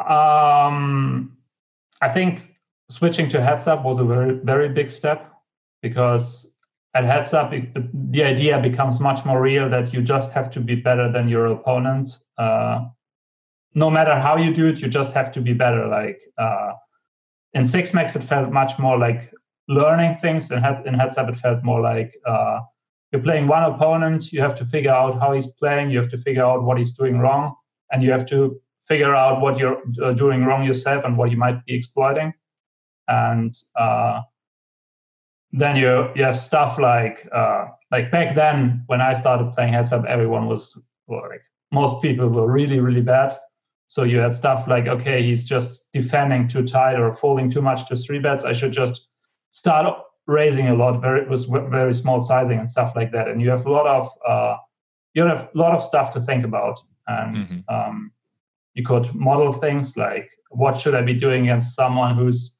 Um 0.00 1.36
i 2.00 2.08
think 2.08 2.53
switching 2.90 3.28
to 3.30 3.42
heads 3.42 3.66
up 3.66 3.84
was 3.84 3.98
a 3.98 4.04
very 4.04 4.34
very 4.44 4.68
big 4.68 4.90
step 4.90 5.32
because 5.82 6.54
at 6.94 7.04
heads 7.04 7.32
up 7.32 7.52
it, 7.52 7.68
the 8.12 8.22
idea 8.22 8.60
becomes 8.60 9.00
much 9.00 9.24
more 9.24 9.40
real 9.40 9.68
that 9.68 9.92
you 9.92 10.02
just 10.02 10.32
have 10.32 10.50
to 10.50 10.60
be 10.60 10.74
better 10.74 11.10
than 11.10 11.28
your 11.28 11.46
opponent. 11.46 12.10
Uh, 12.38 12.86
no 13.74 13.90
matter 13.90 14.14
how 14.18 14.36
you 14.36 14.54
do 14.54 14.66
it 14.66 14.80
you 14.80 14.88
just 14.88 15.14
have 15.14 15.32
to 15.32 15.40
be 15.40 15.52
better. 15.52 15.86
Like 15.88 16.20
uh, 16.38 16.72
in 17.54 17.64
six 17.64 17.92
max 17.94 18.14
it 18.16 18.22
felt 18.22 18.52
much 18.52 18.78
more 18.78 18.98
like 18.98 19.32
learning 19.68 20.18
things. 20.18 20.50
And 20.50 20.64
in 20.86 20.94
heads 20.94 21.18
up 21.18 21.28
it 21.28 21.36
felt 21.36 21.64
more 21.64 21.80
like 21.80 22.16
uh, 22.26 22.60
you're 23.14 23.22
playing 23.22 23.46
one 23.46 23.62
opponent 23.62 24.32
you 24.32 24.40
have 24.40 24.56
to 24.56 24.64
figure 24.64 24.90
out 24.90 25.20
how 25.20 25.32
he's 25.32 25.46
playing 25.46 25.88
you 25.88 25.98
have 25.98 26.10
to 26.10 26.18
figure 26.18 26.44
out 26.44 26.64
what 26.64 26.78
he's 26.78 26.92
doing 26.92 27.18
wrong 27.18 27.54
and 27.92 28.02
you 28.02 28.10
have 28.10 28.26
to 28.26 28.60
figure 28.88 29.14
out 29.14 29.40
what 29.40 29.56
you're 29.56 29.80
uh, 30.02 30.12
doing 30.12 30.44
wrong 30.44 30.64
yourself 30.64 31.04
and 31.04 31.16
what 31.16 31.30
you 31.30 31.36
might 31.36 31.64
be 31.64 31.74
exploiting 31.74 32.34
and 33.08 33.56
uh, 33.76 34.20
then 35.52 35.76
you 35.76 36.10
you 36.14 36.24
have 36.24 36.38
stuff 36.38 36.78
like 36.78 37.28
uh, 37.32 37.66
like 37.90 38.10
back 38.10 38.34
then 38.34 38.82
when 38.86 39.00
I 39.00 39.12
started 39.12 39.52
playing 39.54 39.72
heads 39.72 39.92
up, 39.92 40.04
everyone 40.04 40.46
was 40.46 40.80
well, 41.06 41.22
like 41.28 41.42
most 41.72 42.02
people 42.02 42.28
were 42.28 42.50
really 42.50 42.80
really 42.80 43.02
bad, 43.02 43.36
so 43.86 44.02
you 44.02 44.18
had 44.18 44.34
stuff 44.34 44.66
like, 44.66 44.86
okay, 44.86 45.22
he's 45.22 45.44
just 45.44 45.92
defending 45.92 46.48
too 46.48 46.64
tight 46.64 46.98
or 46.98 47.12
folding 47.12 47.50
too 47.50 47.62
much 47.62 47.86
to 47.88 47.96
three 47.96 48.18
bets. 48.18 48.44
I 48.44 48.52
should 48.52 48.72
just 48.72 49.08
start 49.52 49.96
raising 50.26 50.68
a 50.68 50.74
lot, 50.74 51.00
very 51.00 51.28
with 51.28 51.46
very 51.70 51.94
small 51.94 52.22
sizing 52.22 52.58
and 52.58 52.68
stuff 52.68 52.96
like 52.96 53.12
that. 53.12 53.28
And 53.28 53.40
you 53.40 53.50
have 53.50 53.66
a 53.66 53.70
lot 53.70 53.86
of 53.86 54.10
uh, 54.26 54.56
you 55.14 55.24
have 55.24 55.50
a 55.54 55.58
lot 55.58 55.74
of 55.74 55.82
stuff 55.82 56.12
to 56.14 56.20
think 56.20 56.44
about, 56.44 56.80
and 57.06 57.46
mm-hmm. 57.46 57.74
um, 57.74 58.10
you 58.74 58.84
could 58.84 59.14
model 59.14 59.52
things 59.52 59.96
like 59.96 60.30
what 60.50 60.80
should 60.80 60.94
I 60.94 61.02
be 61.02 61.14
doing 61.14 61.44
against 61.44 61.76
someone 61.76 62.16
who's 62.16 62.58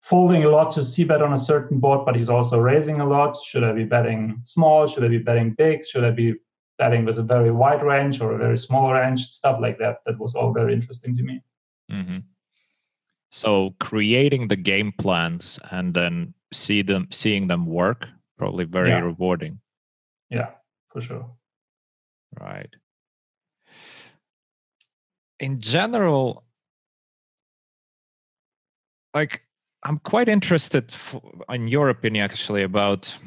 folding 0.00 0.44
a 0.44 0.48
lot 0.48 0.70
to 0.72 0.84
c-bet 0.84 1.22
on 1.22 1.32
a 1.32 1.38
certain 1.38 1.78
board, 1.78 2.04
but 2.04 2.16
he's 2.16 2.28
also 2.28 2.58
raising 2.58 3.00
a 3.00 3.06
lot. 3.06 3.36
Should 3.36 3.64
I 3.64 3.72
be 3.72 3.84
betting 3.84 4.40
small? 4.44 4.86
Should 4.86 5.04
I 5.04 5.08
be 5.08 5.18
betting 5.18 5.54
big? 5.54 5.86
Should 5.86 6.04
I 6.04 6.10
be 6.10 6.34
betting 6.80 7.04
with 7.04 7.18
a 7.18 7.22
very 7.22 7.50
wide 7.50 7.82
range 7.82 8.22
or 8.22 8.32
a 8.32 8.38
very 8.38 8.56
small 8.56 8.92
range, 8.92 9.26
stuff 9.26 9.60
like 9.60 9.78
that. 9.78 9.98
That 10.06 10.18
was 10.18 10.34
all 10.34 10.52
very 10.52 10.72
interesting 10.72 11.14
to 11.14 11.22
me. 11.22 11.42
Mm-hmm. 11.92 12.18
So 13.30 13.74
creating 13.78 14.48
the 14.48 14.56
game 14.56 14.92
plans 14.98 15.60
and 15.70 15.92
then 15.94 16.34
see 16.52 16.80
them, 16.82 17.08
seeing 17.10 17.48
them 17.48 17.66
work, 17.66 18.08
probably 18.38 18.64
very 18.64 18.88
yeah. 18.88 19.00
rewarding. 19.00 19.60
Yeah, 20.30 20.50
for 20.88 21.02
sure. 21.02 21.30
Right. 22.40 22.70
In 25.38 25.60
general, 25.60 26.44
like 29.12 29.42
I'm 29.82 29.98
quite 29.98 30.28
interested 30.28 30.92
in 31.48 31.68
your 31.68 31.88
opinion 31.88 32.24
actually 32.24 32.62
about 32.62 33.18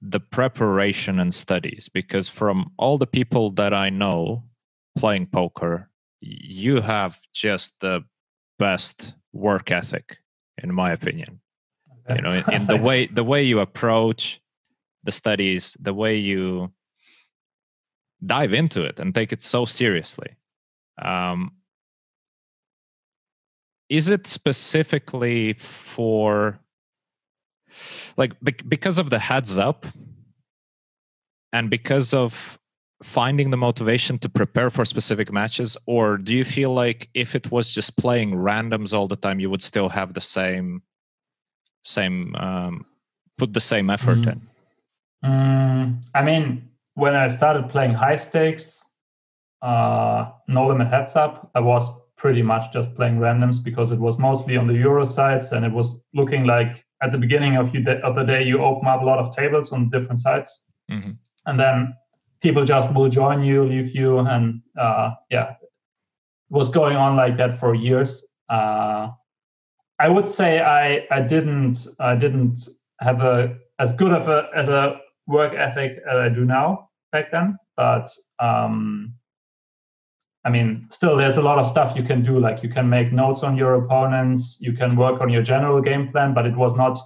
the 0.00 0.20
preparation 0.20 1.18
and 1.18 1.34
studies 1.34 1.88
because 1.92 2.28
from 2.28 2.70
all 2.76 2.98
the 2.98 3.06
people 3.06 3.50
that 3.52 3.72
I 3.72 3.90
know 3.90 4.44
playing 4.96 5.26
poker, 5.26 5.90
you 6.20 6.80
have 6.80 7.18
just 7.32 7.80
the 7.80 8.04
best 8.58 9.14
work 9.32 9.70
ethic, 9.70 10.18
in 10.62 10.72
my 10.72 10.92
opinion. 10.92 11.40
You 12.08 12.22
know, 12.22 12.30
in, 12.30 12.52
in 12.52 12.66
the 12.66 12.76
way 12.76 13.06
the 13.12 13.24
way 13.24 13.42
you 13.42 13.60
approach 13.60 14.40
the 15.04 15.12
studies, 15.12 15.76
the 15.80 15.94
way 15.94 16.16
you 16.16 16.72
dive 18.24 18.52
into 18.52 18.82
it 18.82 19.00
and 19.00 19.14
take 19.14 19.32
it 19.32 19.42
so 19.42 19.64
seriously. 19.64 20.36
Um, 21.00 21.52
is 23.94 24.10
it 24.10 24.26
specifically 24.26 25.52
for 25.54 26.58
like 28.16 28.32
because 28.68 28.98
of 28.98 29.10
the 29.10 29.20
heads 29.20 29.56
up 29.56 29.86
and 31.52 31.70
because 31.70 32.12
of 32.12 32.58
finding 33.04 33.50
the 33.50 33.56
motivation 33.56 34.18
to 34.18 34.28
prepare 34.28 34.70
for 34.70 34.84
specific 34.84 35.30
matches 35.32 35.76
or 35.86 36.16
do 36.16 36.34
you 36.34 36.44
feel 36.44 36.72
like 36.74 37.08
if 37.14 37.36
it 37.36 37.52
was 37.52 37.70
just 37.70 37.96
playing 37.96 38.32
randoms 38.32 38.92
all 38.92 39.06
the 39.06 39.16
time 39.16 39.38
you 39.38 39.48
would 39.48 39.62
still 39.62 39.88
have 39.88 40.14
the 40.14 40.20
same 40.20 40.82
same 41.82 42.34
um, 42.34 42.84
put 43.38 43.52
the 43.52 43.60
same 43.60 43.90
effort 43.90 44.18
mm. 44.18 44.32
in 44.32 44.40
mm, 45.24 46.04
i 46.14 46.22
mean 46.22 46.68
when 46.94 47.14
i 47.14 47.28
started 47.28 47.68
playing 47.68 47.92
high 47.92 48.16
stakes 48.16 48.84
uh, 49.62 50.30
no 50.48 50.66
limit 50.66 50.88
heads 50.88 51.14
up 51.14 51.50
i 51.54 51.60
was 51.60 51.88
pretty 52.16 52.42
much 52.42 52.72
just 52.72 52.94
playing 52.94 53.18
randoms 53.18 53.62
because 53.62 53.90
it 53.90 53.98
was 53.98 54.18
mostly 54.18 54.56
on 54.56 54.66
the 54.66 54.74
euro 54.74 55.04
sites 55.04 55.52
and 55.52 55.64
it 55.64 55.72
was 55.72 56.00
looking 56.14 56.44
like 56.44 56.84
at 57.02 57.12
the 57.12 57.18
beginning 57.18 57.56
of, 57.56 57.74
you 57.74 57.84
of 58.02 58.14
the 58.14 58.22
day 58.22 58.42
you 58.42 58.62
open 58.62 58.88
up 58.88 59.02
a 59.02 59.04
lot 59.04 59.18
of 59.18 59.34
tables 59.34 59.72
on 59.72 59.90
different 59.90 60.18
sites 60.18 60.66
mm-hmm. 60.90 61.10
and 61.46 61.60
then 61.60 61.94
people 62.44 62.62
just 62.62 62.94
will 62.94 63.08
join 63.08 63.42
you, 63.42 63.64
leave 63.64 63.96
you, 63.96 64.18
and 64.18 64.60
uh, 64.78 65.10
yeah, 65.30 65.54
was 66.50 66.68
going 66.68 66.96
on 66.96 67.16
like 67.16 67.36
that 67.38 67.58
for 67.58 67.74
years. 67.74 68.24
Uh, 68.50 69.08
I 69.98 70.08
would 70.08 70.28
say 70.28 70.60
I 70.60 71.06
I 71.10 71.20
didn't 71.20 71.86
I 71.98 72.14
didn't 72.14 72.68
have 73.00 73.22
a 73.22 73.56
as 73.78 73.94
good 73.94 74.12
of 74.12 74.28
a 74.28 74.48
as 74.54 74.68
a 74.68 75.00
work 75.26 75.54
ethic 75.54 75.92
as 76.10 76.16
I 76.16 76.28
do 76.28 76.44
now 76.44 76.90
back 77.12 77.32
then, 77.32 77.56
but 77.76 78.08
um, 78.38 79.14
I 80.44 80.50
mean, 80.50 80.86
still 80.90 81.16
there's 81.16 81.38
a 81.38 81.42
lot 81.42 81.58
of 81.58 81.66
stuff 81.66 81.96
you 81.96 82.02
can 82.02 82.22
do. 82.22 82.38
Like 82.38 82.62
you 82.62 82.68
can 82.68 82.88
make 82.88 83.12
notes 83.12 83.42
on 83.42 83.56
your 83.56 83.74
opponents, 83.74 84.58
you 84.60 84.72
can 84.74 84.94
work 84.96 85.20
on 85.20 85.30
your 85.30 85.42
general 85.42 85.80
game 85.80 86.12
plan, 86.12 86.34
but 86.34 86.46
it 86.46 86.56
was 86.56 86.74
not 86.74 86.98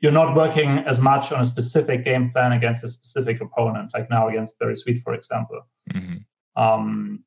you're 0.00 0.12
not 0.12 0.36
working 0.36 0.78
as 0.78 1.00
much 1.00 1.32
on 1.32 1.40
a 1.40 1.44
specific 1.44 2.04
game 2.04 2.30
plan 2.30 2.52
against 2.52 2.84
a 2.84 2.88
specific 2.88 3.40
opponent, 3.40 3.90
like 3.94 4.08
now 4.10 4.28
against 4.28 4.58
Berri 4.58 4.76
Sweet, 4.76 5.02
for 5.02 5.12
example. 5.12 5.60
Mm-hmm. 5.92 6.62
Um, 6.62 7.24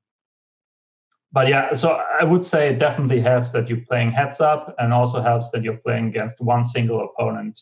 but 1.34 1.48
yeah, 1.48 1.74
so 1.74 2.02
I 2.20 2.24
would 2.24 2.46
say 2.46 2.70
it 2.70 2.80
definitely 2.80 3.22
helps 3.22 3.52
that 3.52 3.70
you're 3.70 3.86
playing 3.90 4.12
heads 4.12 4.40
up, 4.42 4.76
and 4.80 4.94
also 4.94 5.22
helps 5.22 5.52
that 5.52 5.64
you're 5.64 5.78
playing 5.78 6.08
against 6.08 6.40
one 6.40 6.64
single 6.64 7.10
opponent. 7.10 7.60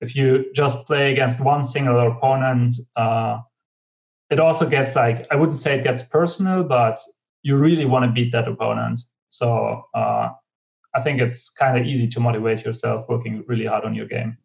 If 0.00 0.14
you 0.14 0.52
just 0.54 0.84
play 0.86 1.12
against 1.12 1.40
one 1.40 1.64
single 1.64 1.98
opponent, 2.06 2.76
uh, 2.96 3.38
it 4.30 4.40
also 4.40 4.68
gets 4.68 4.96
like 4.96 5.26
I 5.30 5.36
wouldn't 5.36 5.58
say 5.58 5.78
it 5.78 5.84
gets 5.84 6.02
personal, 6.02 6.64
but 6.64 6.98
you 7.42 7.56
really 7.56 7.84
want 7.84 8.04
to 8.04 8.10
beat 8.10 8.32
that 8.32 8.48
opponent. 8.48 9.00
So 9.28 9.84
uh, 9.94 10.30
I 10.94 11.00
think 11.00 11.20
it's 11.20 11.50
kind 11.50 11.78
of 11.78 11.86
easy 11.86 12.08
to 12.08 12.20
motivate 12.20 12.64
yourself 12.64 13.06
working 13.08 13.44
really 13.46 13.66
hard 13.66 13.84
on 13.84 13.94
your 13.94 14.06
game. 14.06 14.36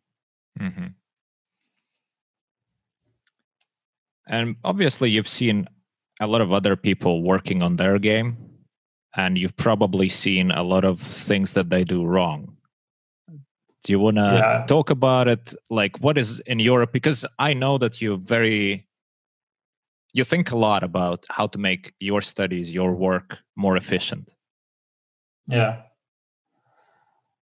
Mm-hmm. 0.60 0.88
And 4.28 4.56
obviously, 4.64 5.10
you've 5.10 5.28
seen 5.28 5.68
a 6.20 6.28
lot 6.28 6.42
of 6.42 6.54
other 6.54 6.76
people 6.76 7.24
working 7.24 7.62
on 7.62 7.78
their 7.78 7.98
game, 8.00 8.38
and 9.16 9.38
you've 9.38 9.58
probably 9.58 10.10
seen 10.10 10.52
a 10.52 10.64
lot 10.64 10.86
of 10.86 11.02
things 11.02 11.54
that 11.54 11.70
they 11.70 11.84
do 11.84 12.06
wrong. 12.06 12.56
Do 13.84 13.94
you 13.94 14.00
want 14.00 14.18
to 14.18 14.40
yeah. 14.42 14.66
talk 14.68 14.90
about 14.92 15.28
it? 15.28 15.56
Like, 15.70 15.98
what 15.98 16.18
is 16.18 16.40
in 16.42 16.60
Europe? 16.60 16.94
Because 16.94 17.26
I 17.40 17.54
know 17.54 17.78
that 17.80 18.00
you're 18.00 18.18
very, 18.18 18.88
you 20.14 20.24
think 20.24 20.52
a 20.52 20.58
lot 20.58 20.84
about 20.84 21.26
how 21.30 21.48
to 21.48 21.58
make 21.58 21.94
your 22.00 22.22
studies, 22.22 22.72
your 22.72 22.94
work 22.94 23.38
more 23.56 23.78
efficient. 23.78 24.34
Yeah. 25.48 25.82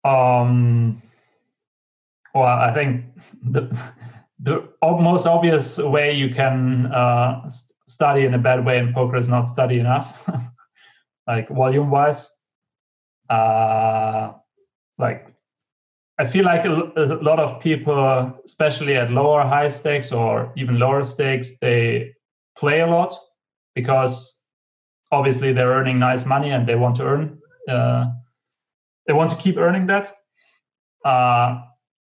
Um, 0.05 1.01
well, 2.35 2.59
I 2.59 2.73
think 2.75 3.05
the 3.43 3.63
the 4.41 4.69
most 4.83 5.27
obvious 5.27 5.79
way 5.79 6.13
you 6.13 6.35
can 6.35 6.87
uh, 6.87 7.49
study 7.87 8.25
in 8.25 8.35
a 8.35 8.39
bad 8.39 8.65
way 8.65 8.79
in 8.79 8.93
poker 8.93 9.17
is 9.17 9.29
not 9.29 9.49
study 9.49 9.79
enough, 9.79 10.29
like 11.27 11.49
volume 11.49 11.91
wise. 11.91 12.31
Uh, 13.31 14.33
like 14.99 15.33
I 16.19 16.25
feel 16.25 16.45
like 16.45 16.65
a, 16.65 16.93
a, 16.97 17.07
lot 17.23 17.39
of 17.39 17.61
people, 17.61 18.37
especially 18.45 18.95
at 18.97 19.11
lower 19.11 19.43
high 19.43 19.69
stakes 19.69 20.13
or 20.13 20.53
even 20.57 20.79
lower 20.79 21.03
stakes, 21.03 21.59
they 21.59 22.15
play 22.63 22.79
a 22.79 22.87
lot 22.87 23.13
because 23.75 24.41
obviously 25.11 25.53
they're 25.53 25.75
earning 25.79 25.99
nice 25.99 26.25
money 26.25 26.51
and 26.51 26.65
they 26.65 26.77
want 26.77 26.95
to 26.95 27.03
earn. 27.03 27.39
Uh, 27.69 28.05
they 29.07 29.13
want 29.13 29.31
to 29.31 29.37
keep 29.37 29.57
earning 29.57 29.89
that. 29.89 30.15
Uh, 31.05 31.61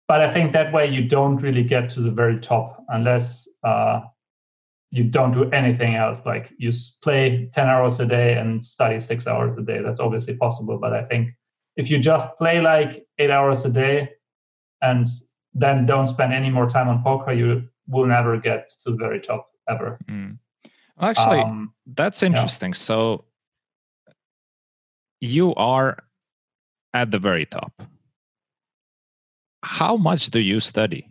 but 0.09 0.21
I 0.21 0.31
think 0.31 0.53
that 0.53 0.71
way 0.71 0.87
you 0.87 1.09
don't 1.09 1.37
really 1.37 1.62
get 1.62 1.88
to 1.95 2.03
the 2.03 2.11
very 2.11 2.38
top 2.38 2.85
unless 2.91 3.49
uh, 3.65 4.01
you 4.91 5.05
don't 5.05 5.33
do 5.33 5.51
anything 5.53 5.95
else. 5.95 6.27
Like 6.27 6.53
you 6.59 6.71
play 7.03 7.49
10 7.55 7.67
hours 7.67 7.99
a 7.99 8.05
day 8.05 8.35
and 8.35 8.62
study 8.62 9.01
six 9.01 9.27
hours 9.27 9.57
a 9.57 9.62
day. 9.62 9.81
That's 9.81 10.01
obviously 10.01 10.35
possible. 10.37 10.79
But 10.79 10.93
I 10.93 11.03
think 11.05 11.31
if 11.77 11.91
you 11.91 11.99
just 11.99 12.37
play 12.37 12.61
like 12.61 13.07
eight 13.19 13.31
hours 13.31 13.65
a 13.65 13.71
day 13.71 14.11
and 14.83 15.07
then 15.55 15.87
don't 15.87 16.09
spend 16.09 16.35
any 16.35 16.51
more 16.51 16.69
time 16.69 16.91
on 16.91 17.03
poker, 17.03 17.33
you 17.33 17.62
will 17.88 18.05
never 18.05 18.37
get 18.37 18.69
to 18.85 18.91
the 18.91 18.99
very 18.99 19.19
top 19.19 19.49
ever. 19.67 19.99
Mm. 20.11 20.38
Actually, 21.00 21.40
um, 21.40 21.72
that's 21.87 22.22
interesting. 22.22 22.70
Yeah. 22.70 22.78
So 22.78 23.24
you 25.20 25.55
are 25.55 25.98
at 26.94 27.11
the 27.11 27.18
very 27.18 27.46
top. 27.46 27.83
How 29.62 29.96
much 29.96 30.31
do 30.31 30.40
you 30.40 30.61
study? 30.61 31.09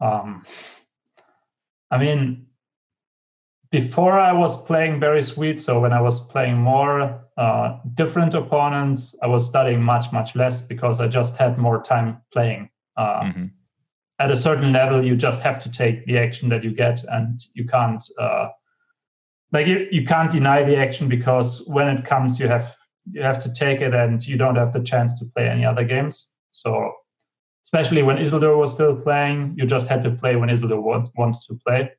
Um, 0.00 0.44
I 1.90 1.98
mean, 1.98 2.46
before 3.70 4.18
I 4.18 4.32
was 4.32 4.62
playing 4.64 5.00
Berri 5.00 5.22
Sweet, 5.22 5.58
so 5.58 5.80
when 5.80 5.92
I 5.92 6.00
was 6.00 6.20
playing 6.20 6.56
more 6.58 7.24
uh, 7.36 7.78
different 7.94 8.34
opponents, 8.34 9.16
I 9.22 9.26
was 9.26 9.46
studying 9.46 9.82
much, 9.82 10.12
much 10.12 10.36
less 10.36 10.60
because 10.60 11.00
I 11.00 11.08
just 11.08 11.36
had 11.36 11.58
more 11.58 11.82
time 11.82 12.18
playing. 12.32 12.70
Uh, 12.96 13.22
mm-hmm. 13.22 13.46
At 14.20 14.30
a 14.30 14.36
certain 14.36 14.72
level, 14.72 15.04
you 15.04 15.16
just 15.16 15.42
have 15.42 15.60
to 15.62 15.70
take 15.70 16.06
the 16.06 16.18
action 16.18 16.48
that 16.50 16.62
you 16.62 16.72
get, 16.72 17.02
and 17.08 17.40
you 17.54 17.66
can't 17.66 18.04
uh, 18.18 18.48
like 19.54 19.68
you, 19.68 19.86
you 19.90 20.04
can't 20.04 20.30
deny 20.32 20.64
the 20.64 20.76
action 20.76 21.08
because 21.08 21.62
when 21.66 21.88
it 21.88 22.04
comes, 22.04 22.40
you 22.40 22.48
have 22.48 22.76
you 23.12 23.22
have 23.22 23.42
to 23.44 23.52
take 23.52 23.80
it 23.80 23.94
and 23.94 24.26
you 24.26 24.36
don't 24.36 24.56
have 24.56 24.72
the 24.72 24.82
chance 24.82 25.18
to 25.18 25.24
play 25.24 25.48
any 25.48 25.64
other 25.64 25.84
games. 25.84 26.32
So 26.50 26.92
especially 27.64 28.02
when 28.02 28.16
Isildur 28.16 28.58
was 28.58 28.72
still 28.72 28.96
playing, 28.96 29.54
you 29.56 29.66
just 29.66 29.88
had 29.88 30.02
to 30.02 30.10
play 30.10 30.36
when 30.36 30.48
Isildur 30.48 30.82
want, 30.82 31.08
wanted 31.16 31.40
to 31.48 31.58
play. 31.66 31.90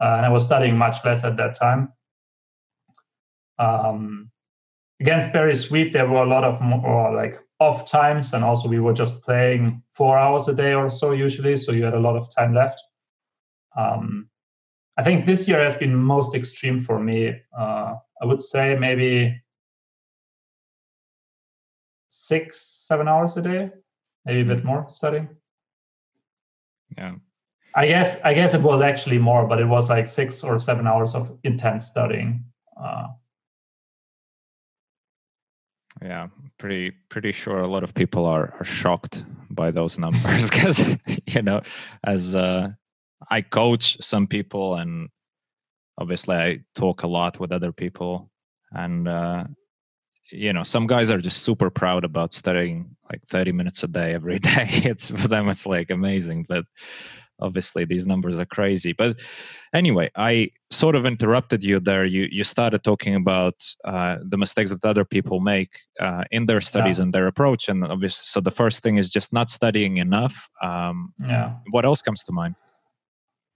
Uh, 0.00 0.14
and 0.16 0.26
I 0.26 0.30
was 0.30 0.44
studying 0.44 0.76
much 0.76 0.96
less 1.04 1.24
at 1.24 1.36
that 1.36 1.56
time. 1.56 1.92
Um, 3.58 4.30
against 5.00 5.32
Berri 5.32 5.54
Sweet, 5.54 5.92
there 5.92 6.08
were 6.08 6.22
a 6.22 6.28
lot 6.28 6.44
of 6.44 6.60
more 6.60 7.14
like 7.14 7.38
off 7.60 7.88
times, 7.88 8.32
and 8.32 8.42
also 8.42 8.68
we 8.68 8.80
were 8.80 8.94
just 8.94 9.22
playing 9.22 9.82
four 9.92 10.18
hours 10.18 10.48
a 10.48 10.54
day 10.54 10.72
or 10.72 10.90
so 10.90 11.12
usually, 11.12 11.56
so 11.56 11.72
you 11.72 11.84
had 11.84 11.94
a 11.94 12.00
lot 12.00 12.16
of 12.16 12.34
time 12.34 12.54
left. 12.54 12.82
Um, 13.76 14.28
I 14.96 15.02
think 15.02 15.26
this 15.26 15.46
year 15.46 15.62
has 15.62 15.76
been 15.76 15.94
most 15.94 16.34
extreme 16.34 16.80
for 16.80 16.98
me. 16.98 17.34
Uh, 17.56 17.94
I 18.20 18.24
would 18.24 18.40
say 18.40 18.76
maybe 18.78 19.40
six, 22.08 22.60
seven 22.60 23.08
hours 23.08 23.36
a 23.36 23.42
day, 23.42 23.70
maybe 24.24 24.40
a 24.40 24.54
bit 24.54 24.62
mm. 24.62 24.66
more 24.66 24.86
studying. 24.88 25.28
Yeah. 26.96 27.14
I 27.74 27.86
guess 27.86 28.20
I 28.24 28.34
guess 28.34 28.52
it 28.52 28.62
was 28.62 28.80
actually 28.80 29.18
more, 29.18 29.46
but 29.46 29.60
it 29.60 29.66
was 29.66 29.88
like 29.88 30.08
six 30.08 30.42
or 30.42 30.58
seven 30.58 30.86
hours 30.86 31.14
of 31.14 31.38
intense 31.44 31.86
studying. 31.86 32.44
Uh, 32.76 33.08
yeah, 36.02 36.28
pretty 36.58 36.92
pretty 37.08 37.32
sure 37.32 37.60
a 37.60 37.68
lot 37.68 37.84
of 37.84 37.94
people 37.94 38.26
are, 38.26 38.54
are 38.58 38.64
shocked 38.64 39.24
by 39.50 39.70
those 39.70 39.98
numbers 39.98 40.50
because 40.50 40.82
you 41.26 41.42
know, 41.42 41.60
as 42.04 42.34
uh, 42.34 42.70
I 43.30 43.42
coach 43.42 43.98
some 44.00 44.26
people 44.26 44.76
and 44.76 45.08
obviously 45.98 46.36
I 46.36 46.60
talk 46.74 47.02
a 47.02 47.08
lot 47.08 47.38
with 47.38 47.52
other 47.52 47.72
people, 47.72 48.30
and 48.72 49.06
uh, 49.08 49.44
you 50.32 50.52
know 50.52 50.62
some 50.62 50.86
guys 50.86 51.10
are 51.10 51.18
just 51.18 51.42
super 51.42 51.70
proud 51.70 52.04
about 52.04 52.32
studying 52.32 52.96
like 53.10 53.22
30 53.26 53.52
minutes 53.52 53.82
a 53.82 53.88
day 53.88 54.14
every 54.14 54.38
day. 54.50 54.68
It's 54.68 55.10
for 55.10 55.28
them 55.28 55.48
it's 55.48 55.66
like 55.66 55.90
amazing 55.90 56.46
but 56.48 56.64
obviously 57.40 57.84
these 57.84 58.06
numbers 58.06 58.38
are 58.38 58.46
crazy 58.46 58.92
but 58.92 59.18
anyway 59.74 60.10
i 60.16 60.50
sort 60.70 60.94
of 60.94 61.04
interrupted 61.06 61.62
you 61.62 61.80
there 61.80 62.04
you 62.04 62.28
you 62.30 62.44
started 62.44 62.82
talking 62.82 63.14
about 63.14 63.54
uh, 63.84 64.16
the 64.28 64.38
mistakes 64.38 64.70
that 64.70 64.84
other 64.84 65.04
people 65.04 65.40
make 65.40 65.80
uh, 66.00 66.24
in 66.30 66.46
their 66.46 66.60
studies 66.60 66.98
yeah. 66.98 67.04
and 67.04 67.12
their 67.12 67.26
approach 67.26 67.68
and 67.68 67.84
obviously 67.84 68.22
so 68.24 68.40
the 68.40 68.50
first 68.50 68.82
thing 68.82 68.96
is 68.98 69.08
just 69.08 69.32
not 69.32 69.50
studying 69.50 69.96
enough 69.98 70.48
um, 70.62 71.12
yeah 71.20 71.54
what 71.70 71.84
else 71.84 72.02
comes 72.02 72.22
to 72.22 72.32
mind 72.32 72.54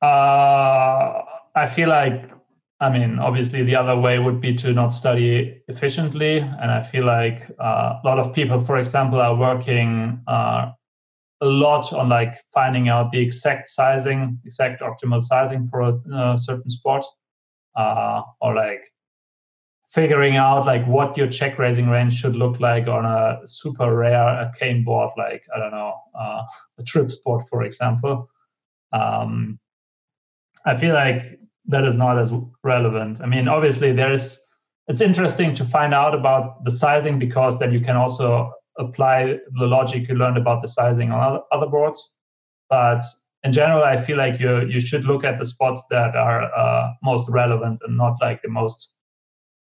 uh, 0.02 1.22
i 1.54 1.66
feel 1.66 1.88
like 1.88 2.30
I 2.80 2.90
mean, 2.90 3.18
obviously, 3.18 3.62
the 3.62 3.76
other 3.76 3.96
way 3.96 4.18
would 4.18 4.40
be 4.40 4.54
to 4.56 4.72
not 4.72 4.88
study 4.88 5.62
efficiently. 5.68 6.38
And 6.38 6.70
I 6.70 6.82
feel 6.82 7.04
like 7.06 7.50
uh, 7.58 8.00
a 8.02 8.06
lot 8.06 8.18
of 8.18 8.34
people, 8.34 8.60
for 8.60 8.76
example, 8.76 9.20
are 9.20 9.34
working 9.34 10.20
uh, 10.26 10.72
a 11.40 11.46
lot 11.46 11.92
on 11.92 12.08
like 12.08 12.34
finding 12.52 12.88
out 12.88 13.10
the 13.12 13.20
exact 13.20 13.68
sizing, 13.68 14.38
exact 14.44 14.80
optimal 14.80 15.22
sizing 15.22 15.66
for 15.66 15.80
a, 15.80 15.94
a 16.14 16.38
certain 16.38 16.70
sport, 16.70 17.04
uh, 17.76 18.22
or 18.40 18.54
like 18.54 18.80
figuring 19.90 20.36
out 20.36 20.66
like 20.66 20.84
what 20.86 21.16
your 21.16 21.28
check 21.28 21.58
raising 21.58 21.88
range 21.88 22.14
should 22.14 22.34
look 22.34 22.58
like 22.58 22.88
on 22.88 23.04
a 23.04 23.46
super 23.46 23.94
rare 23.94 24.20
arcane 24.20 24.82
board, 24.82 25.10
like 25.16 25.44
I 25.54 25.58
don't 25.58 25.70
know, 25.70 25.94
uh, 26.18 26.42
a 26.78 26.82
trip 26.82 27.10
sport, 27.10 27.46
for 27.48 27.62
example. 27.62 28.28
Um, 28.92 29.58
I 30.66 30.76
feel 30.76 30.94
like 30.94 31.38
that 31.66 31.84
is 31.84 31.94
not 31.94 32.18
as 32.18 32.32
relevant. 32.62 33.20
I 33.20 33.26
mean, 33.26 33.48
obviously, 33.48 33.92
there 33.92 34.12
is. 34.12 34.40
It's 34.86 35.00
interesting 35.00 35.54
to 35.54 35.64
find 35.64 35.94
out 35.94 36.14
about 36.14 36.62
the 36.64 36.70
sizing 36.70 37.18
because 37.18 37.58
then 37.58 37.72
you 37.72 37.80
can 37.80 37.96
also 37.96 38.52
apply 38.78 39.38
the 39.58 39.66
logic 39.66 40.08
you 40.08 40.14
learned 40.14 40.38
about 40.38 40.62
the 40.62 40.68
sizing 40.68 41.12
on 41.12 41.40
other 41.52 41.66
boards. 41.66 42.12
But 42.68 43.02
in 43.44 43.52
general, 43.52 43.84
I 43.84 43.96
feel 43.96 44.16
like 44.16 44.40
you 44.40 44.66
you 44.66 44.80
should 44.80 45.04
look 45.04 45.24
at 45.24 45.38
the 45.38 45.46
spots 45.46 45.82
that 45.90 46.16
are 46.16 46.52
uh, 46.54 46.92
most 47.02 47.28
relevant 47.28 47.80
and 47.84 47.96
not 47.96 48.16
like 48.20 48.42
the 48.42 48.48
most 48.48 48.92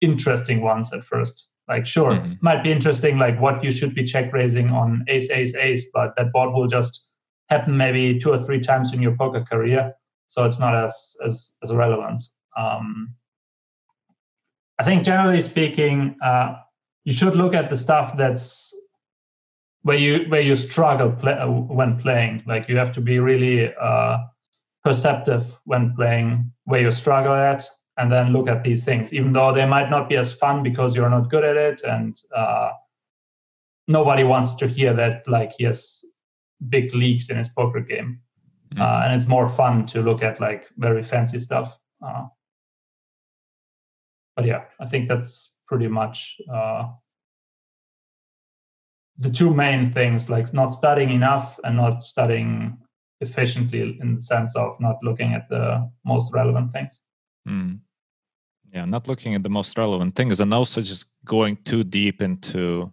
interesting 0.02 0.62
ones 0.62 0.94
at 0.94 1.04
first. 1.04 1.48
Like, 1.68 1.86
sure, 1.86 2.12
mm-hmm. 2.12 2.34
might 2.42 2.64
be 2.64 2.72
interesting, 2.72 3.18
like 3.18 3.40
what 3.42 3.64
you 3.64 3.72
should 3.72 3.94
be 3.94 4.06
check 4.06 4.32
raising 4.32 4.70
on 4.70 5.04
ace, 5.10 5.30
ace, 5.30 5.54
ace, 5.56 5.86
but 5.94 6.14
that 6.16 6.32
board 6.32 6.54
will 6.54 6.68
just 6.68 7.06
happen 7.50 7.76
maybe 7.76 8.20
two 8.20 8.32
or 8.32 8.38
three 8.38 8.62
times 8.62 8.94
in 8.94 9.02
your 9.02 9.16
poker 9.18 9.44
career, 9.44 9.94
so 10.28 10.46
it's 10.46 10.60
not 10.60 10.76
as 10.76 11.16
as 11.26 11.56
as 11.64 11.74
relevant. 11.74 12.24
Um, 12.56 13.14
I 14.80 14.84
think 14.84 15.04
generally 15.04 15.42
speaking, 15.42 16.18
uh, 16.24 16.56
you 17.04 17.14
should 17.14 17.36
look 17.36 17.54
at 17.54 17.70
the 17.70 17.78
stuff 17.78 18.16
that's 18.18 18.74
where 19.88 19.98
you 19.98 20.26
where 20.28 20.42
you 20.42 20.54
struggle 20.54 21.14
play, 21.14 21.32
uh, 21.32 21.48
when 21.48 21.98
playing. 21.98 22.44
Like 22.46 22.68
you 22.68 22.76
have 22.76 22.92
to 22.92 23.02
be 23.02 23.20
really 23.20 23.74
uh, 23.74 24.18
perceptive 24.84 25.46
when 25.64 25.96
playing 25.96 26.52
where 26.66 26.82
you 26.82 26.92
struggle 26.92 27.34
at, 27.34 27.64
and 27.96 28.12
then 28.12 28.34
look 28.34 28.50
at 28.50 28.64
these 28.64 28.84
things, 28.84 29.14
even 29.14 29.32
though 29.32 29.54
they 29.54 29.66
might 29.66 29.90
not 29.90 30.10
be 30.10 30.18
as 30.18 30.34
fun 30.34 30.62
because 30.62 30.94
you're 30.94 31.10
not 31.10 31.30
good 31.30 31.46
at 31.46 31.56
it, 31.56 31.82
and 31.86 32.20
uh, 32.36 32.72
nobody 33.88 34.26
wants 34.26 34.56
to 34.56 34.68
hear 34.68 34.94
that 34.94 35.26
like 35.26 35.54
he 35.58 35.64
has 35.64 36.04
big 36.68 36.94
leaks 36.94 37.30
in 37.30 37.38
his 37.38 37.48
poker 37.48 37.80
game, 37.80 38.20
mm. 38.76 38.82
uh, 38.82 39.06
and 39.06 39.16
it's 39.16 39.30
more 39.30 39.48
fun 39.48 39.86
to 39.86 40.02
look 40.02 40.22
at 40.22 40.42
like 40.42 40.68
very 40.76 41.02
fancy 41.02 41.40
stuff. 41.40 41.78
Uh, 42.06 42.26
but 44.36 44.44
yeah, 44.44 44.66
I 44.82 44.86
think 44.86 45.08
that's 45.08 45.56
pretty 45.66 45.88
much 45.88 46.36
uh, 46.54 46.90
the 49.18 49.30
two 49.30 49.54
main 49.54 49.92
things, 49.92 50.30
like 50.30 50.54
not 50.54 50.68
studying 50.68 51.12
enough 51.12 51.60
and 51.64 51.76
not 51.76 52.04
studying 52.04 52.78
efficiently 53.22 53.98
in 54.02 54.16
the 54.16 54.22
sense 54.22 54.56
of 54.56 54.80
not 54.80 54.98
looking 55.02 55.34
at 55.34 55.50
the 55.50 55.90
most 56.06 56.32
relevant 56.34 56.72
things. 56.72 57.02
Mm 57.48 57.80
yeah 58.74 58.86
not 58.86 59.08
looking 59.08 59.36
at 59.36 59.44
the 59.44 59.50
most 59.50 59.78
relevant 59.78 60.16
things 60.16 60.40
and 60.40 60.54
also 60.54 60.82
just 60.82 61.06
going 61.26 61.58
too 61.64 61.84
deep 61.84 62.22
into 62.22 62.92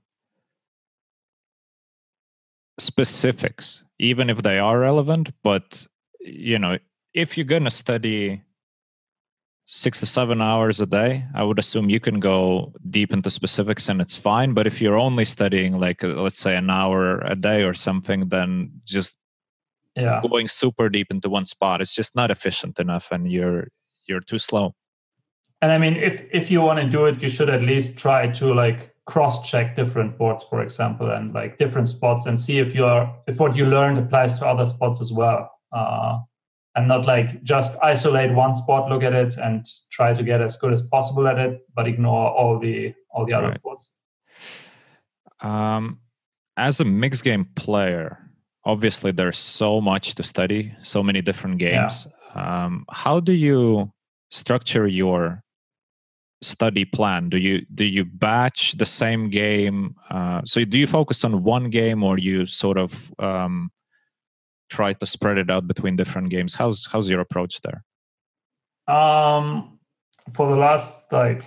specifics 2.78 3.84
even 3.98 4.30
if 4.30 4.42
they 4.42 4.58
are 4.58 4.78
relevant 4.78 5.32
but 5.42 5.86
you 6.20 6.58
know 6.58 6.78
if 7.12 7.36
you're 7.36 7.44
going 7.44 7.64
to 7.64 7.70
study 7.70 8.42
six 9.66 10.00
to 10.00 10.06
seven 10.06 10.42
hours 10.42 10.78
a 10.78 10.86
day 10.86 11.24
i 11.34 11.42
would 11.42 11.58
assume 11.58 11.88
you 11.88 11.98
can 11.98 12.20
go 12.20 12.72
deep 12.90 13.12
into 13.12 13.30
specifics 13.30 13.88
and 13.88 14.00
it's 14.00 14.16
fine. 14.16 14.52
But 14.52 14.66
if 14.66 14.80
you're 14.80 14.98
only 14.98 15.24
studying 15.24 15.80
like 15.80 16.04
uh, 16.04 16.08
let's 16.08 16.40
say 16.40 16.56
an 16.56 16.68
hour 16.68 17.20
a 17.20 17.34
day 17.34 17.62
or 17.62 17.72
something 17.72 18.28
then 18.28 18.72
just 18.84 19.16
yeah. 19.96 20.20
going 20.28 20.48
super 20.48 20.88
deep 20.88 21.10
into 21.10 21.30
one 21.30 21.46
spot 21.46 21.80
it's 21.80 21.94
just 21.94 22.14
not 22.14 22.30
efficient 22.30 22.78
enough 22.78 23.10
and 23.10 23.30
you're 23.32 23.68
you're 24.06 24.20
too 24.20 24.38
slow. 24.38 24.74
And 25.62 25.72
I 25.72 25.78
mean, 25.78 25.96
if 25.96 26.24
if 26.32 26.50
you 26.50 26.60
want 26.60 26.80
to 26.80 26.88
do 26.88 27.06
it, 27.06 27.22
you 27.22 27.28
should 27.28 27.48
at 27.48 27.62
least 27.62 27.96
try 27.96 28.26
to 28.28 28.54
like 28.54 28.94
cross 29.06 29.48
check 29.48 29.76
different 29.76 30.18
boards, 30.18 30.44
for 30.44 30.62
example, 30.62 31.10
and 31.10 31.32
like 31.32 31.58
different 31.58 31.88
spots, 31.88 32.26
and 32.26 32.38
see 32.38 32.58
if 32.58 32.74
you're 32.74 33.10
if 33.26 33.40
what 33.40 33.56
you 33.56 33.66
learned 33.66 33.98
applies 33.98 34.38
to 34.38 34.46
other 34.46 34.66
spots 34.66 35.00
as 35.00 35.12
well. 35.12 35.50
Uh, 35.72 36.18
and 36.76 36.88
not 36.88 37.06
like 37.06 37.42
just 37.42 37.76
isolate 37.82 38.32
one 38.32 38.54
spot, 38.54 38.88
look 38.88 39.02
at 39.02 39.12
it, 39.12 39.36
and 39.36 39.64
try 39.90 40.12
to 40.12 40.22
get 40.22 40.40
as 40.40 40.56
good 40.56 40.72
as 40.72 40.82
possible 40.82 41.28
at 41.28 41.38
it, 41.38 41.60
but 41.74 41.86
ignore 41.86 42.30
all 42.30 42.58
the 42.58 42.94
all 43.10 43.24
the 43.24 43.32
other 43.32 43.46
right. 43.46 43.54
spots. 43.54 43.94
Um, 45.40 46.00
as 46.56 46.80
a 46.80 46.84
mixed 46.84 47.24
game 47.24 47.46
player, 47.54 48.18
obviously 48.64 49.12
there's 49.12 49.38
so 49.38 49.80
much 49.80 50.14
to 50.16 50.22
study, 50.22 50.74
so 50.82 51.02
many 51.02 51.22
different 51.22 51.58
games. 51.58 52.06
Yeah. 52.34 52.64
Um, 52.64 52.84
how 52.90 53.20
do 53.20 53.32
you 53.32 53.92
structure 54.30 54.86
your 54.86 55.44
study 56.42 56.84
plan 56.84 57.28
do 57.30 57.38
you 57.38 57.64
do 57.74 57.84
you 57.84 58.04
batch 58.04 58.72
the 58.72 58.84
same 58.84 59.30
game 59.30 59.94
uh, 60.10 60.42
so 60.44 60.62
do 60.64 60.78
you 60.78 60.86
focus 60.86 61.24
on 61.24 61.42
one 61.42 61.70
game 61.70 62.02
or 62.02 62.18
you 62.18 62.44
sort 62.44 62.76
of 62.76 63.12
um, 63.18 63.70
try 64.74 64.92
to 64.92 65.06
spread 65.06 65.38
it 65.38 65.50
out 65.50 65.64
between 65.72 65.94
different 65.96 66.28
games. 66.30 66.54
How's 66.54 66.86
how's 66.90 67.08
your 67.08 67.20
approach 67.20 67.54
there? 67.66 67.80
Um 68.96 69.78
for 70.32 70.48
the 70.50 70.56
last 70.56 71.12
like 71.12 71.44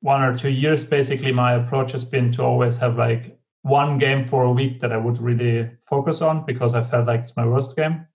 one 0.00 0.22
or 0.22 0.36
two 0.36 0.50
years 0.50 0.84
basically 0.84 1.32
my 1.32 1.52
approach 1.54 1.92
has 1.92 2.04
been 2.04 2.32
to 2.32 2.42
always 2.42 2.76
have 2.78 2.96
like 2.96 3.38
one 3.62 3.98
game 3.98 4.24
for 4.24 4.44
a 4.44 4.52
week 4.52 4.80
that 4.80 4.92
i 4.92 4.96
would 4.96 5.18
really 5.18 5.68
focus 5.88 6.20
on 6.20 6.44
because 6.46 6.74
i 6.74 6.82
felt 6.82 7.06
like 7.06 7.20
it's 7.20 7.36
my 7.36 7.46
worst 7.46 7.76
game. 7.76 8.06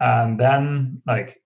And 0.00 0.40
then 0.40 1.02
like 1.06 1.42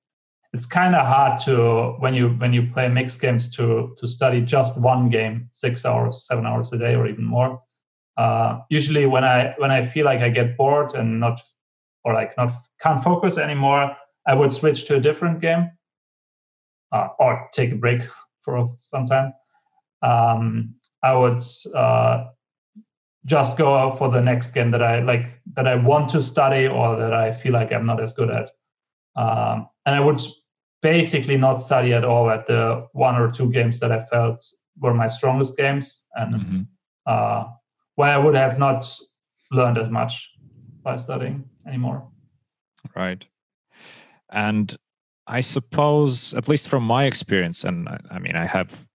it's 0.52 0.66
kind 0.66 0.94
of 0.94 1.04
hard 1.04 1.40
to 1.40 1.96
when 1.98 2.14
you 2.14 2.28
when 2.42 2.52
you 2.52 2.70
play 2.72 2.88
mixed 2.88 3.20
games 3.20 3.50
to 3.56 3.96
to 3.98 4.06
study 4.06 4.40
just 4.40 4.80
one 4.80 5.08
game 5.08 5.48
six 5.50 5.84
hours 5.84 6.26
seven 6.28 6.46
hours 6.46 6.72
a 6.72 6.78
day 6.78 6.94
or 6.94 7.08
even 7.08 7.24
more. 7.24 7.60
Uh, 8.16 8.60
usually 8.70 9.06
when 9.06 9.24
i 9.24 9.54
when 9.58 9.72
i 9.72 9.82
feel 9.82 10.04
like 10.04 10.20
i 10.20 10.28
get 10.28 10.56
bored 10.56 10.94
and 10.94 11.18
not 11.18 11.40
or 12.04 12.14
like 12.14 12.36
not 12.36 12.52
can't 12.80 13.02
focus 13.02 13.38
anymore 13.38 13.96
i 14.26 14.34
would 14.34 14.52
switch 14.52 14.84
to 14.86 14.96
a 14.96 15.00
different 15.00 15.40
game 15.40 15.70
uh, 16.92 17.08
or 17.18 17.48
take 17.52 17.72
a 17.72 17.76
break 17.76 18.02
for 18.42 18.74
some 18.76 19.06
time. 19.06 19.32
Um, 20.02 20.74
i 21.02 21.14
would 21.14 21.42
uh, 21.74 22.26
just 23.24 23.56
go 23.56 23.74
out 23.74 23.98
for 23.98 24.10
the 24.10 24.20
next 24.20 24.50
game 24.50 24.70
that 24.70 24.82
i 24.82 25.00
like 25.00 25.40
that 25.54 25.66
i 25.66 25.74
want 25.74 26.10
to 26.10 26.20
study 26.20 26.66
or 26.66 26.96
that 26.96 27.14
i 27.14 27.32
feel 27.32 27.52
like 27.52 27.72
i'm 27.72 27.86
not 27.86 28.02
as 28.02 28.12
good 28.12 28.30
at. 28.30 28.50
Um, 29.16 29.68
and 29.86 29.94
i 29.94 30.00
would 30.00 30.20
basically 30.84 31.38
not 31.38 31.62
study 31.62 31.94
at 31.94 32.04
all 32.04 32.28
at 32.28 32.46
the 32.46 32.86
one 32.92 33.16
or 33.16 33.30
two 33.30 33.50
games 33.50 33.80
that 33.80 33.90
I 33.90 34.00
felt 34.00 34.44
were 34.78 34.92
my 34.92 35.06
strongest 35.06 35.56
games 35.56 36.04
and 36.14 36.34
mm-hmm. 36.34 36.62
uh, 37.06 37.44
where 37.94 38.10
I 38.10 38.18
would 38.18 38.34
have 38.34 38.58
not 38.58 38.84
learned 39.50 39.78
as 39.78 39.88
much 39.88 40.28
by 40.82 40.96
studying 40.96 41.48
anymore. 41.66 42.08
Right. 42.94 43.24
And 44.30 44.76
I 45.26 45.40
suppose, 45.40 46.34
at 46.34 46.48
least 46.48 46.68
from 46.68 46.82
my 46.82 47.04
experience, 47.04 47.64
and 47.64 47.88
I, 47.88 47.98
I 48.10 48.18
mean, 48.18 48.36
I 48.36 48.46
have 48.46 48.86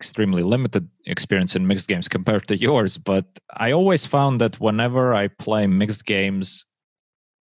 extremely 0.00 0.42
limited 0.42 0.88
experience 1.06 1.54
in 1.54 1.66
mixed 1.66 1.88
games 1.88 2.08
compared 2.16 2.48
to 2.48 2.56
yours, 2.56 2.98
but 2.98 3.26
I 3.56 3.72
always 3.72 4.06
found 4.06 4.40
that 4.40 4.60
whenever 4.60 5.14
I 5.14 5.28
play 5.28 5.66
mixed 5.66 6.04
games, 6.04 6.66